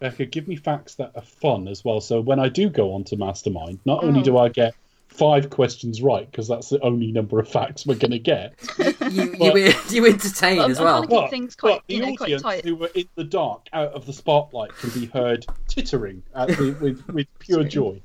Becca, 0.00 0.24
give 0.24 0.48
me 0.48 0.56
facts 0.56 0.94
that 0.94 1.12
are 1.14 1.20
fun 1.22 1.68
as 1.68 1.84
well. 1.84 2.00
So 2.00 2.22
when 2.22 2.40
I 2.40 2.48
do 2.48 2.70
go 2.70 2.94
on 2.94 3.04
to 3.04 3.16
Mastermind, 3.18 3.80
not 3.84 4.02
only 4.02 4.20
Oh. 4.20 4.24
do 4.24 4.38
I 4.38 4.48
get 4.48 4.74
five 5.14 5.48
questions 5.48 6.02
right, 6.02 6.28
because 6.30 6.48
that's 6.48 6.68
the 6.68 6.80
only 6.80 7.12
number 7.12 7.38
of 7.38 7.48
facts 7.48 7.86
we're 7.86 7.94
going 7.94 8.10
to 8.10 8.18
get, 8.18 8.54
You 9.12 9.34
you, 9.40 9.72
you 9.90 10.06
entertain 10.06 10.58
Well, 10.58 10.70
as 10.70 10.78
I'm 10.78 10.84
well. 10.84 11.00
keep 11.02 11.10
but, 11.10 11.30
things 11.30 11.54
quite, 11.54 11.76
but 11.76 11.82
the 11.86 11.94
you 11.94 12.00
know, 12.00 12.16
quite 12.16 12.20
audience 12.26 12.42
tight. 12.42 12.64
who 12.64 12.74
were 12.74 12.90
in 12.94 13.08
the 13.14 13.24
dark, 13.24 13.68
out 13.72 13.92
of 13.92 14.06
the 14.06 14.12
spotlight, 14.12 14.76
can 14.76 14.90
be 14.90 15.06
heard 15.06 15.46
tittering 15.68 16.22
at 16.34 16.48
the, 16.48 16.76
with, 16.80 17.06
with 17.08 17.26
pure 17.38 17.60
Sorry. 17.60 17.68
joy. 17.68 18.02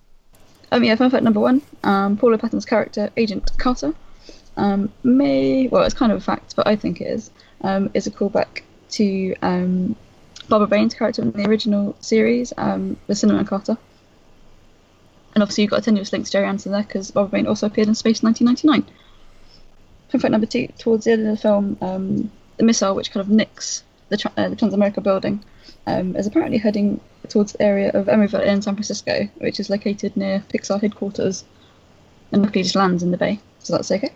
Um, 0.71 0.83
yeah, 0.83 0.95
fun 0.95 1.09
fact 1.09 1.23
number 1.23 1.39
one. 1.39 1.63
Um, 1.83 2.15
Paula 2.15 2.37
Patton's 2.37 2.65
character, 2.65 3.09
Agent 3.17 3.51
Carter, 3.57 3.93
um, 4.55 4.91
may 5.03 5.67
well, 5.67 5.83
it's 5.83 5.95
kind 5.95 6.11
of 6.11 6.19
a 6.19 6.21
fact, 6.21 6.55
but 6.55 6.67
I 6.67 6.75
think 6.75 7.01
it 7.01 7.05
is. 7.05 7.31
Um, 7.61 7.89
is 7.95 8.05
a 8.05 8.11
callback 8.11 8.61
to 8.91 9.35
um, 9.41 9.95
Barbara 10.47 10.67
Bain's 10.67 10.93
character 10.93 11.23
in 11.23 11.31
the 11.31 11.47
original 11.47 11.95
series, 12.01 12.53
um, 12.57 12.97
The 13.07 13.15
Cinnamon 13.15 13.45
Carter. 13.45 13.77
And 15.33 15.43
obviously, 15.43 15.63
you've 15.63 15.71
got 15.71 15.79
a 15.79 15.83
tenuous 15.83 16.11
link 16.11 16.25
to 16.25 16.31
Gerry 16.31 16.47
Anderson 16.47 16.71
there 16.71 16.83
because 16.83 17.11
Barbara 17.11 17.39
Bain 17.39 17.47
also 17.47 17.67
appeared 17.67 17.87
in 17.87 17.95
Space 17.95 18.23
1999. 18.23 18.95
Fun 20.09 20.21
fact 20.21 20.31
number 20.31 20.47
two. 20.47 20.67
Towards 20.77 21.05
the 21.05 21.11
end 21.11 21.27
of 21.27 21.35
the 21.35 21.41
film, 21.41 21.77
um, 21.81 22.31
the 22.57 22.63
missile 22.63 22.95
which 22.95 23.11
kind 23.11 23.21
of 23.21 23.29
nicks 23.29 23.83
the, 24.09 24.17
tra- 24.17 24.33
uh, 24.37 24.49
the 24.49 24.55
Transamerica 24.55 25.01
building 25.01 25.43
um, 25.87 26.15
is 26.15 26.27
apparently 26.27 26.57
heading 26.57 26.99
towards 27.27 27.53
the 27.53 27.61
area 27.61 27.91
of 27.93 28.07
Emeryville 28.07 28.45
in 28.45 28.61
San 28.61 28.75
Francisco, 28.75 29.29
which 29.37 29.59
is 29.59 29.69
located 29.69 30.17
near 30.17 30.43
Pixar 30.53 30.81
headquarters, 30.81 31.45
and 32.31 32.41
luckily 32.41 32.63
just 32.63 32.75
lands 32.75 33.03
in 33.03 33.11
the 33.11 33.17
bay, 33.17 33.39
so 33.59 33.73
that's 33.73 33.91
okay. 33.91 34.11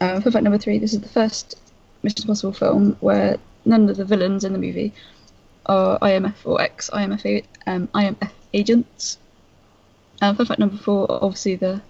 Um, 0.00 0.22
fun 0.22 0.32
fact 0.32 0.44
number 0.44 0.58
three: 0.58 0.78
this 0.78 0.92
is 0.92 1.00
the 1.00 1.08
first 1.08 1.56
Mission 2.02 2.22
Impossible 2.22 2.52
film 2.52 2.96
where 3.00 3.38
none 3.64 3.88
of 3.88 3.96
the 3.96 4.04
villains 4.04 4.44
in 4.44 4.52
the 4.52 4.58
movie 4.58 4.92
are 5.66 5.98
IMF 6.00 6.34
or 6.44 6.60
ex 6.60 6.90
IMF 6.90 7.44
um, 7.66 7.88
IMF 7.88 8.30
agents. 8.52 9.18
Um, 10.22 10.36
fun 10.36 10.46
fact 10.46 10.60
number 10.60 10.76
four: 10.76 11.06
obviously 11.10 11.56
the 11.56 11.82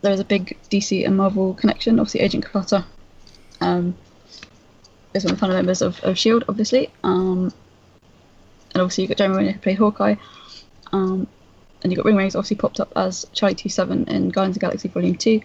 there 0.00 0.12
is 0.12 0.20
a 0.20 0.24
big 0.24 0.56
DC 0.70 1.04
and 1.04 1.16
Marvel 1.16 1.54
connection. 1.54 1.98
Obviously, 1.98 2.20
Agent 2.20 2.44
Carter 2.44 2.84
um, 3.60 3.96
is 5.14 5.24
one 5.24 5.32
of 5.32 5.38
the 5.38 5.40
final 5.40 5.56
members 5.56 5.82
of, 5.82 6.02
of 6.04 6.18
Shield, 6.18 6.44
obviously. 6.48 6.90
Um, 7.02 7.52
and 8.74 8.82
obviously 8.82 9.04
you've 9.04 9.08
got 9.08 9.18
Jeremy 9.18 9.36
Renner 9.36 9.52
who 9.52 9.58
played 9.58 9.78
Hawkeye. 9.78 10.14
Um, 10.92 11.26
and 11.82 11.92
you've 11.92 11.96
got 11.96 12.06
Ving 12.06 12.16
Rhames 12.16 12.36
obviously 12.36 12.56
popped 12.56 12.80
up 12.80 12.92
as 12.96 13.26
Charlie 13.32 13.54
T7 13.54 14.08
in 14.08 14.28
Guardians 14.30 14.56
of 14.56 14.60
Galaxy 14.60 14.88
Volume 14.88 15.16
2. 15.16 15.40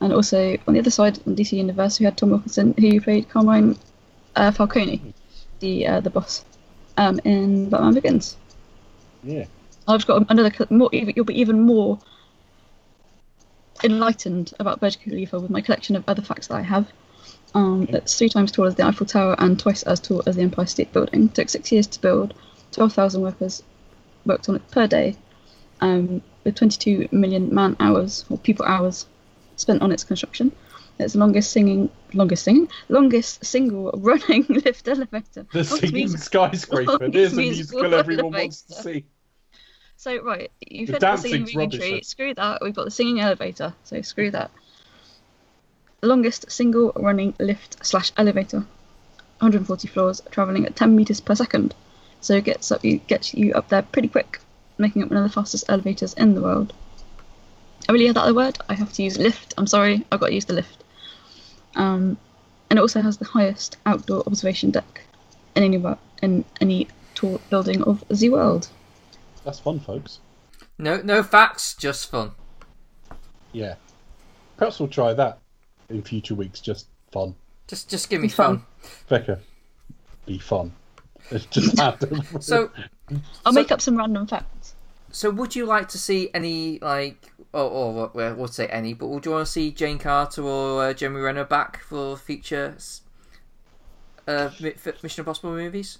And 0.00 0.12
also 0.12 0.56
on 0.66 0.74
the 0.74 0.80
other 0.80 0.90
side, 0.90 1.18
in 1.26 1.36
DC 1.36 1.52
Universe, 1.52 2.00
we 2.00 2.04
had 2.04 2.16
Tom 2.16 2.30
Wilkinson 2.30 2.74
who 2.78 3.00
played 3.00 3.28
Carmine 3.28 3.78
uh, 4.34 4.50
Falcone, 4.50 5.14
the 5.60 5.86
uh, 5.86 6.00
the 6.00 6.10
boss, 6.10 6.44
um, 6.96 7.20
in 7.24 7.68
Batman 7.70 7.94
Begins. 7.94 8.36
Yeah. 9.22 9.44
I've 9.88 10.06
got 10.06 10.30
another 10.30 10.52
more. 10.70 10.90
You'll 10.92 11.24
be 11.24 11.40
even 11.40 11.60
more 11.60 11.98
enlightened 13.84 14.52
about 14.60 14.80
Burj 14.80 15.00
Khalifa 15.00 15.40
with 15.40 15.50
my 15.50 15.60
collection 15.60 15.96
of 15.96 16.04
other 16.06 16.22
facts 16.22 16.46
that 16.48 16.54
I 16.54 16.62
have. 16.62 16.86
Um, 17.54 17.86
It's 17.90 18.16
three 18.16 18.28
times 18.28 18.52
taller 18.52 18.68
as 18.68 18.76
the 18.76 18.84
Eiffel 18.84 19.06
Tower 19.06 19.34
and 19.38 19.58
twice 19.58 19.82
as 19.82 20.00
tall 20.00 20.22
as 20.26 20.36
the 20.36 20.42
Empire 20.42 20.66
State 20.66 20.92
Building. 20.92 21.24
It 21.24 21.34
took 21.34 21.48
six 21.48 21.70
years 21.72 21.86
to 21.88 22.00
build. 22.00 22.34
Twelve 22.70 22.92
thousand 22.92 23.22
workers 23.22 23.62
worked 24.24 24.48
on 24.48 24.56
it 24.56 24.70
per 24.70 24.86
day, 24.86 25.16
um, 25.80 26.22
with 26.44 26.54
22 26.54 27.08
million 27.12 27.54
man 27.54 27.76
hours 27.80 28.24
or 28.30 28.38
people 28.38 28.64
hours 28.64 29.06
spent 29.56 29.82
on 29.82 29.92
its 29.92 30.04
construction. 30.04 30.52
It's 30.98 31.14
the 31.14 31.18
longest 31.18 31.52
singing, 31.52 31.90
longest 32.14 32.44
singing, 32.44 32.68
longest 32.88 33.44
single 33.44 33.90
running 33.94 34.46
lift 34.48 34.88
elevator. 34.88 35.46
The 35.52 35.64
singing 35.64 36.08
skyscraper. 36.08 36.98
There's 37.10 37.32
a 37.32 37.36
musical 37.36 37.80
musical 37.82 37.94
everyone 37.94 38.32
wants 38.32 38.62
to 38.62 38.74
see. 38.74 39.04
So 40.02 40.20
right, 40.20 40.50
you've 40.68 40.88
The 40.88 40.94
had 40.94 41.00
the 41.00 41.16
singing 41.16 41.56
rubbish, 41.56 41.78
tree. 41.78 41.90
though. 41.92 42.00
Screw 42.00 42.34
that. 42.34 42.60
We've 42.60 42.74
got 42.74 42.86
the 42.86 42.90
singing 42.90 43.20
elevator. 43.20 43.72
So 43.84 44.02
screw 44.02 44.32
that. 44.32 44.50
Longest 46.02 46.50
single 46.50 46.90
running 46.96 47.34
lift 47.38 47.86
slash 47.86 48.10
elevator, 48.16 48.66
140 49.38 49.86
floors, 49.86 50.20
traveling 50.32 50.66
at 50.66 50.74
10 50.74 50.96
meters 50.96 51.20
per 51.20 51.36
second. 51.36 51.76
So 52.20 52.34
it 52.34 52.42
gets 52.42 52.72
up 52.72 52.84
you 52.84 52.98
gets 52.98 53.32
you 53.32 53.52
up 53.52 53.68
there 53.68 53.82
pretty 53.82 54.08
quick, 54.08 54.40
making 54.76 55.02
it 55.02 55.08
one 55.08 55.18
of 55.18 55.22
the 55.22 55.32
fastest 55.32 55.66
elevators 55.68 56.14
in 56.14 56.34
the 56.34 56.42
world. 56.42 56.72
I 57.88 57.92
really 57.92 58.06
had 58.06 58.16
that 58.16 58.22
other 58.24 58.34
word. 58.34 58.58
I 58.68 58.74
have 58.74 58.92
to 58.94 59.04
use 59.04 59.18
lift. 59.18 59.54
I'm 59.56 59.68
sorry. 59.68 60.04
I've 60.10 60.18
got 60.18 60.30
to 60.30 60.34
use 60.34 60.46
the 60.46 60.54
lift. 60.54 60.82
Um, 61.76 62.16
and 62.70 62.80
it 62.80 62.82
also 62.82 63.02
has 63.02 63.18
the 63.18 63.24
highest 63.26 63.76
outdoor 63.86 64.24
observation 64.26 64.72
deck 64.72 65.02
in 65.54 65.62
any 65.62 65.80
in 66.22 66.44
any 66.60 66.88
tall 67.14 67.40
building 67.50 67.84
of 67.84 68.02
the 68.10 68.30
world. 68.30 68.68
That's 69.44 69.58
fun, 69.58 69.80
folks. 69.80 70.20
No, 70.78 71.00
no 71.02 71.22
facts, 71.22 71.74
just 71.74 72.10
fun. 72.10 72.32
Yeah. 73.52 73.74
Perhaps 74.56 74.78
we'll 74.80 74.88
try 74.88 75.12
that 75.14 75.38
in 75.88 76.02
future 76.02 76.34
weeks. 76.34 76.60
Just 76.60 76.86
fun. 77.12 77.34
Just, 77.68 77.88
just 77.90 78.08
give 78.08 78.20
me 78.20 78.28
fun. 78.28 78.58
fun. 78.58 78.66
Becca, 79.08 79.40
be 80.26 80.38
fun. 80.38 80.72
It's 81.30 81.46
just 81.46 81.78
random. 81.78 82.22
So, 82.40 82.70
I'll 83.44 83.52
So- 83.52 83.60
make 83.60 83.70
up 83.72 83.80
some 83.80 83.96
random 83.96 84.26
facts. 84.26 84.74
so 85.10 85.30
would 85.30 85.54
you 85.54 85.66
like 85.66 85.88
to 85.88 85.98
see 85.98 86.30
any 86.34 86.78
like, 86.80 87.32
or, 87.52 87.62
or 87.64 88.10
well, 88.14 88.34
we'll 88.34 88.48
say 88.48 88.66
any, 88.68 88.94
but 88.94 89.08
would 89.08 89.24
you 89.24 89.32
want 89.32 89.46
to 89.46 89.52
see 89.52 89.70
Jane 89.70 89.98
Carter 89.98 90.42
or 90.42 90.84
uh, 90.84 90.92
Jeremy 90.92 91.20
Renner 91.20 91.44
back 91.44 91.82
for 91.82 92.16
future 92.16 92.76
uh, 94.26 94.50
Mission 94.60 95.20
Impossible 95.20 95.52
movies? 95.52 95.98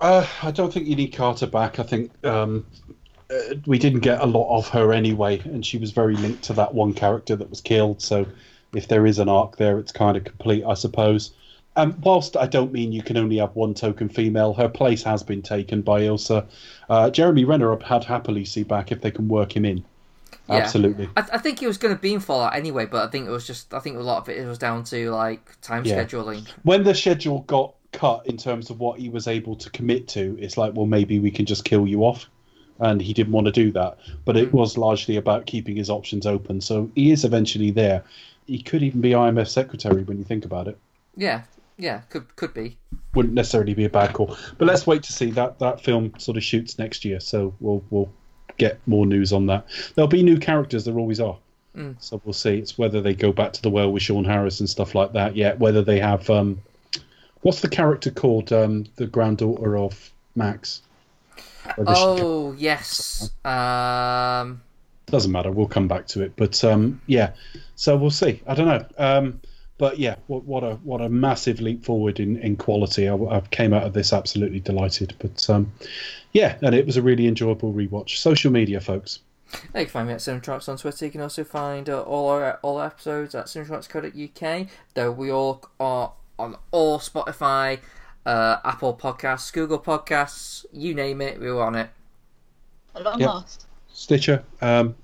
Uh, 0.00 0.26
I 0.42 0.50
don't 0.50 0.72
think 0.72 0.86
you 0.86 0.96
need 0.96 1.08
Carter 1.08 1.46
back. 1.46 1.78
I 1.78 1.82
think 1.82 2.10
um, 2.24 2.66
uh, 3.30 3.54
we 3.66 3.78
didn't 3.78 4.00
get 4.00 4.20
a 4.20 4.26
lot 4.26 4.56
of 4.56 4.68
her 4.68 4.92
anyway, 4.92 5.40
and 5.40 5.64
she 5.64 5.78
was 5.78 5.90
very 5.90 6.16
linked 6.16 6.42
to 6.44 6.52
that 6.54 6.74
one 6.74 6.92
character 6.92 7.34
that 7.36 7.48
was 7.48 7.60
killed. 7.60 8.02
So 8.02 8.26
if 8.74 8.88
there 8.88 9.06
is 9.06 9.18
an 9.18 9.28
arc 9.28 9.56
there, 9.56 9.78
it's 9.78 9.92
kind 9.92 10.16
of 10.16 10.24
complete, 10.24 10.64
I 10.64 10.74
suppose. 10.74 11.32
Um, 11.76 11.94
whilst 12.02 12.36
I 12.36 12.46
don't 12.46 12.72
mean 12.72 12.92
you 12.92 13.02
can 13.02 13.16
only 13.18 13.36
have 13.36 13.54
one 13.54 13.74
token 13.74 14.08
female, 14.08 14.54
her 14.54 14.68
place 14.68 15.02
has 15.02 15.22
been 15.22 15.42
taken 15.42 15.82
by 15.82 16.02
Ilsa. 16.02 16.46
Uh, 16.88 17.10
Jeremy 17.10 17.44
Renner 17.44 17.72
I'd 17.72 17.82
had 17.82 18.04
happily 18.04 18.44
see 18.46 18.62
back 18.62 18.92
if 18.92 19.02
they 19.02 19.10
can 19.10 19.28
work 19.28 19.54
him 19.54 19.64
in. 19.66 19.84
Yeah. 20.48 20.56
Absolutely. 20.56 21.08
I, 21.16 21.24
I 21.32 21.38
think 21.38 21.58
he 21.58 21.66
was 21.66 21.76
going 21.76 21.94
to 21.94 22.00
be 22.00 22.14
in 22.14 22.20
Fallout 22.20 22.54
anyway, 22.54 22.86
but 22.86 23.06
I 23.06 23.10
think 23.10 23.26
it 23.26 23.30
was 23.30 23.46
just, 23.46 23.74
I 23.74 23.80
think 23.80 23.96
a 23.96 24.00
lot 24.00 24.18
of 24.22 24.28
it 24.28 24.46
was 24.46 24.58
down 24.58 24.84
to 24.84 25.10
like 25.10 25.60
time 25.60 25.84
Yeah. 25.84 26.02
scheduling. 26.02 26.48
when 26.62 26.84
the 26.84 26.94
schedule 26.94 27.40
got 27.40 27.74
cut 27.92 28.26
in 28.26 28.36
terms 28.36 28.70
of 28.70 28.80
what 28.80 28.98
he 28.98 29.08
was 29.08 29.26
able 29.26 29.56
to 29.56 29.70
commit 29.70 30.08
to, 30.08 30.36
it's 30.40 30.56
like, 30.56 30.74
well, 30.74 30.86
maybe 30.86 31.18
we 31.18 31.30
can 31.30 31.46
just 31.46 31.64
kill 31.64 31.86
you 31.86 32.04
off. 32.04 32.28
And 32.78 33.00
he 33.00 33.14
didn't 33.14 33.32
want 33.32 33.46
to 33.46 33.52
do 33.52 33.72
that. 33.72 33.98
But 34.26 34.36
it 34.36 34.52
was 34.52 34.76
largely 34.76 35.16
about 35.16 35.46
keeping 35.46 35.76
his 35.76 35.88
options 35.88 36.26
open. 36.26 36.60
So 36.60 36.90
he 36.94 37.10
is 37.10 37.24
eventually 37.24 37.70
there. 37.70 38.04
He 38.46 38.60
could 38.60 38.82
even 38.82 39.00
be 39.00 39.10
IMF 39.10 39.48
secretary 39.48 40.02
when 40.02 40.18
you 40.18 40.24
think 40.24 40.44
about 40.44 40.68
it. 40.68 40.76
Yeah, 41.16 41.44
yeah, 41.78 42.00
could 42.10 42.36
could 42.36 42.52
be. 42.52 42.76
Wouldn't 43.14 43.34
necessarily 43.34 43.72
be 43.72 43.86
a 43.86 43.90
bad 43.90 44.12
call. 44.12 44.36
But 44.58 44.66
let's 44.66 44.86
wait 44.86 45.02
to 45.04 45.12
see 45.12 45.30
that 45.32 45.58
that 45.58 45.80
film 45.82 46.12
sort 46.18 46.36
of 46.36 46.44
shoots 46.44 46.78
next 46.78 47.04
year. 47.04 47.18
So 47.18 47.54
we'll 47.60 47.82
we'll 47.88 48.10
get 48.58 48.78
more 48.86 49.06
news 49.06 49.32
on 49.32 49.46
that. 49.46 49.66
There'll 49.94 50.08
be 50.08 50.22
new 50.22 50.38
characters. 50.38 50.84
There 50.84 50.98
always 50.98 51.20
are. 51.20 51.38
So 51.98 52.20
we'll 52.24 52.32
see. 52.32 52.56
It's 52.58 52.78
whether 52.78 53.00
they 53.02 53.14
go 53.14 53.32
back 53.32 53.52
to 53.52 53.62
the 53.62 53.70
well 53.70 53.92
with 53.92 54.02
Sean 54.02 54.24
Harris 54.24 54.60
and 54.60 54.68
stuff 54.68 54.94
like 54.94 55.12
that. 55.12 55.36
Yeah, 55.36 55.54
whether 55.54 55.82
they 55.82 56.00
have 56.00 56.28
um, 56.30 56.62
what's 57.42 57.60
the 57.60 57.68
character 57.68 58.10
called? 58.10 58.52
Um, 58.52 58.86
the 58.96 59.06
granddaughter 59.06 59.76
of 59.78 60.10
Max. 60.34 60.82
Oh 61.78 62.54
yes. 62.58 63.30
Um, 63.44 64.62
doesn't 65.06 65.32
matter. 65.32 65.50
We'll 65.50 65.68
come 65.68 65.88
back 65.88 66.06
to 66.08 66.22
it. 66.22 66.32
But 66.36 66.62
um, 66.64 67.00
yeah, 67.06 67.32
so 67.74 67.96
we'll 67.96 68.10
see. 68.10 68.42
I 68.46 68.54
don't 68.54 68.66
know. 68.66 68.86
Um, 68.98 69.40
but 69.78 69.98
yeah, 69.98 70.16
what, 70.26 70.44
what 70.44 70.64
a 70.64 70.76
what 70.76 71.00
a 71.00 71.08
massive 71.08 71.60
leap 71.60 71.84
forward 71.84 72.18
in 72.18 72.38
in 72.38 72.56
quality. 72.56 73.08
I, 73.08 73.14
I 73.14 73.40
came 73.50 73.72
out 73.72 73.84
of 73.84 73.92
this 73.92 74.12
absolutely 74.12 74.60
delighted. 74.60 75.14
But 75.18 75.48
um, 75.50 75.72
yeah, 76.32 76.56
and 76.62 76.74
it 76.74 76.86
was 76.86 76.96
a 76.96 77.02
really 77.02 77.26
enjoyable 77.26 77.72
rewatch. 77.72 78.18
Social 78.18 78.50
media, 78.50 78.80
folks. 78.80 79.20
You 79.52 79.68
can 79.72 79.86
find 79.86 80.08
me 80.08 80.14
at 80.14 80.20
Cinetronics 80.20 80.68
on 80.68 80.76
Twitter. 80.76 81.04
You 81.04 81.12
can 81.12 81.20
also 81.20 81.44
find 81.44 81.88
uh, 81.88 82.02
all 82.02 82.28
our 82.28 82.58
all 82.62 82.78
our 82.78 82.86
episodes 82.86 83.34
at 83.34 83.46
cinetronics.co.uk. 83.46 84.66
Though 84.94 85.12
we 85.12 85.30
all 85.30 85.62
are 85.78 86.12
on 86.38 86.56
all 86.70 86.98
Spotify, 86.98 87.78
uh, 88.24 88.58
Apple 88.64 88.94
Podcasts, 88.94 89.52
Google 89.52 89.78
Podcasts, 89.78 90.64
you 90.72 90.94
name 90.94 91.20
it, 91.20 91.40
we're 91.40 91.60
on 91.60 91.74
it. 91.74 91.90
At 92.94 93.02
long 93.04 93.20
Yep. 93.20 93.28
last. 93.28 93.66
Stitcher, 93.92 94.42
um, 94.60 94.94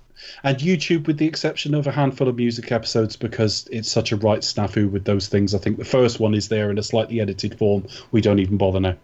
and 0.45 0.59
YouTube, 0.59 1.07
with 1.07 1.19
the 1.19 1.27
exception 1.27 1.75
of 1.75 1.87
a 1.87 1.91
handful 1.91 2.29
of 2.29 2.37
music 2.37 2.71
episodes, 2.71 3.17
because 3.17 3.67
it's 3.71 3.91
such 3.91 4.13
a 4.13 4.17
right 4.17 4.41
snafu 4.41 4.91
with 4.91 5.05
those 5.05 5.29
things. 5.29 5.55
I 5.55 5.59
think 5.59 5.79
the 5.79 5.85
first 5.85 6.21
one 6.21 6.35
is 6.35 6.49
there 6.49 6.71
in 6.71 6.79
a 6.79 6.83
slightly 6.83 7.21
edited 7.21 7.59
form. 7.59 7.87
We 8.11 8.21
don't 8.21 8.39
even 8.39 8.57
bother 8.57 8.81
now, 8.81 8.97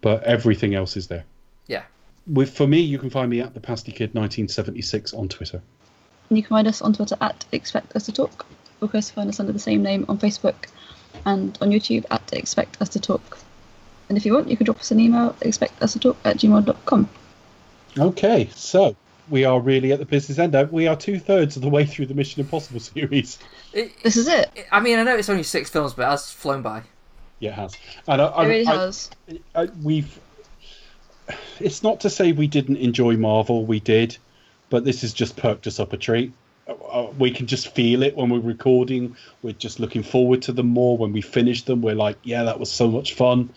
but 0.00 0.22
everything 0.24 0.74
else 0.74 0.96
is 0.96 1.08
there. 1.08 1.24
Yeah. 1.66 1.82
With 2.26 2.50
for 2.50 2.66
me, 2.66 2.80
you 2.80 2.98
can 2.98 3.10
find 3.10 3.30
me 3.30 3.40
at 3.40 3.54
the 3.54 3.60
Pasty 3.60 3.92
Kid 3.92 4.14
1976 4.14 5.14
on 5.14 5.28
Twitter. 5.28 5.62
And 6.28 6.36
you 6.36 6.42
can 6.42 6.50
find 6.50 6.68
us 6.68 6.82
on 6.82 6.92
Twitter 6.92 7.16
at 7.20 7.44
Expect 7.52 7.96
Us 7.96 8.06
to 8.06 8.12
Talk. 8.12 8.46
Or 8.80 8.86
of 8.86 8.92
course, 8.92 9.10
find 9.10 9.28
us 9.28 9.40
under 9.40 9.52
the 9.52 9.58
same 9.58 9.82
name 9.82 10.04
on 10.08 10.18
Facebook 10.18 10.66
and 11.26 11.56
on 11.60 11.70
YouTube 11.70 12.04
at 12.10 12.22
Expect 12.32 12.80
Us 12.80 12.88
to 12.90 13.00
Talk. 13.00 13.38
And 14.08 14.16
if 14.16 14.24
you 14.24 14.32
want, 14.34 14.48
you 14.48 14.56
can 14.56 14.64
drop 14.64 14.80
us 14.80 14.90
an 14.90 15.00
email, 15.00 15.36
Expect 15.42 15.82
Us 15.82 15.92
to 15.94 15.98
Talk 15.98 16.16
at 16.24 16.36
expectustotalk 16.36 16.64
at 16.64 16.64
gmail.com. 16.66 17.08
Okay, 17.98 18.48
so 18.54 18.96
we 19.28 19.44
are 19.44 19.60
really 19.60 19.92
at 19.92 19.98
the 19.98 20.04
business 20.06 20.38
end. 20.38 20.52
now. 20.52 20.64
We 20.64 20.86
are 20.86 20.96
two 20.96 21.18
thirds 21.18 21.56
of 21.56 21.62
the 21.62 21.68
way 21.68 21.84
through 21.84 22.06
the 22.06 22.14
Mission 22.14 22.40
Impossible 22.40 22.80
series. 22.80 23.38
It, 23.72 23.92
This 24.02 24.16
is 24.16 24.28
it. 24.28 24.50
it- 24.54 24.66
I 24.72 24.80
mean, 24.80 24.98
I 24.98 25.02
know 25.02 25.16
it's 25.16 25.28
only 25.28 25.42
six 25.42 25.68
films, 25.70 25.94
but 25.94 26.02
it 26.02 26.10
has 26.10 26.30
flown 26.30 26.62
by. 26.62 26.82
Yeah, 27.40 27.50
it 27.50 27.54
has. 27.54 27.74
And 28.06 28.22
I, 28.22 28.26
I, 28.26 28.44
It 28.44 28.48
really 28.48 28.66
I- 28.66 28.74
has. 28.74 29.10
I, 29.54 29.64
we've. 29.82 30.18
It's 31.60 31.82
not 31.82 32.00
to 32.00 32.10
say 32.10 32.32
we 32.32 32.46
didn't 32.46 32.76
enjoy 32.76 33.16
Marvel, 33.16 33.66
we 33.66 33.80
did, 33.80 34.16
but 34.70 34.84
this 34.84 35.02
has 35.02 35.12
just 35.12 35.36
perked 35.36 35.66
us 35.66 35.78
up 35.78 35.92
a 35.92 35.96
treat. 35.96 36.32
Uh, 36.68 36.72
uh, 36.72 37.12
We 37.18 37.30
can 37.30 37.46
just 37.46 37.74
feel 37.74 38.02
it 38.02 38.16
when 38.16 38.30
we're 38.30 38.40
recording. 38.40 39.16
We're 39.42 39.52
just 39.52 39.80
looking 39.80 40.02
forward 40.02 40.42
to 40.42 40.52
them 40.52 40.66
more. 40.68 40.98
When 40.98 41.12
we 41.12 41.20
finish 41.20 41.62
them, 41.62 41.82
we're 41.82 41.94
like, 41.94 42.18
yeah, 42.22 42.44
that 42.44 42.60
was 42.60 42.70
so 42.70 42.88
much 42.88 43.14
fun. 43.14 43.50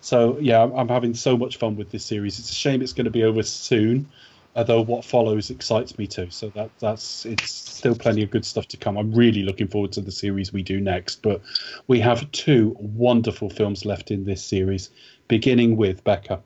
So 0.00 0.38
yeah, 0.40 0.62
I'm, 0.62 0.88
having 0.88 1.14
so 1.14 1.36
much 1.36 1.56
fun 1.56 1.76
with 1.76 1.90
this 1.90 2.04
series. 2.04 2.38
It's 2.38 2.50
a 2.50 2.54
shame 2.54 2.82
it's 2.82 2.92
going 2.92 3.06
to 3.06 3.10
be 3.10 3.24
over 3.24 3.42
soon, 3.42 4.08
although 4.54 4.80
what 4.80 5.04
follows 5.04 5.50
excites 5.50 5.98
me 5.98 6.06
too. 6.06 6.30
So 6.30 6.50
that 6.50 6.70
that's 6.78 7.26
it's 7.26 7.50
still 7.50 7.96
plenty 7.96 8.22
of 8.22 8.30
good 8.30 8.44
stuff 8.44 8.68
to 8.68 8.76
come. 8.76 8.96
I'm 8.96 9.12
really 9.12 9.42
looking 9.42 9.66
forward 9.66 9.92
to 9.92 10.00
the 10.00 10.12
series 10.12 10.52
we 10.52 10.62
do 10.62 10.80
next. 10.80 11.22
But 11.22 11.40
we 11.88 11.98
have 12.00 12.30
two 12.30 12.76
wonderful 12.78 13.50
films 13.50 13.84
left 13.84 14.10
in 14.10 14.24
this 14.24 14.44
series, 14.44 14.90
beginning 15.26 15.76
with 15.76 16.04
Becca. 16.04 16.40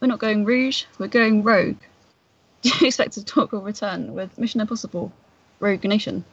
We're 0.00 0.08
not 0.08 0.20
going 0.20 0.44
Rouge, 0.44 0.84
we're 0.98 1.08
going 1.08 1.42
Rogue. 1.42 1.76
Do 2.62 2.70
you 2.80 2.86
expect 2.88 3.12
talk 3.24 3.52
will 3.52 3.60
return 3.62 4.14
with 4.14 4.36
Mission 4.38 4.60
Impossible 4.60 5.12
Rogue 5.60 5.84
Nation? 5.84 6.24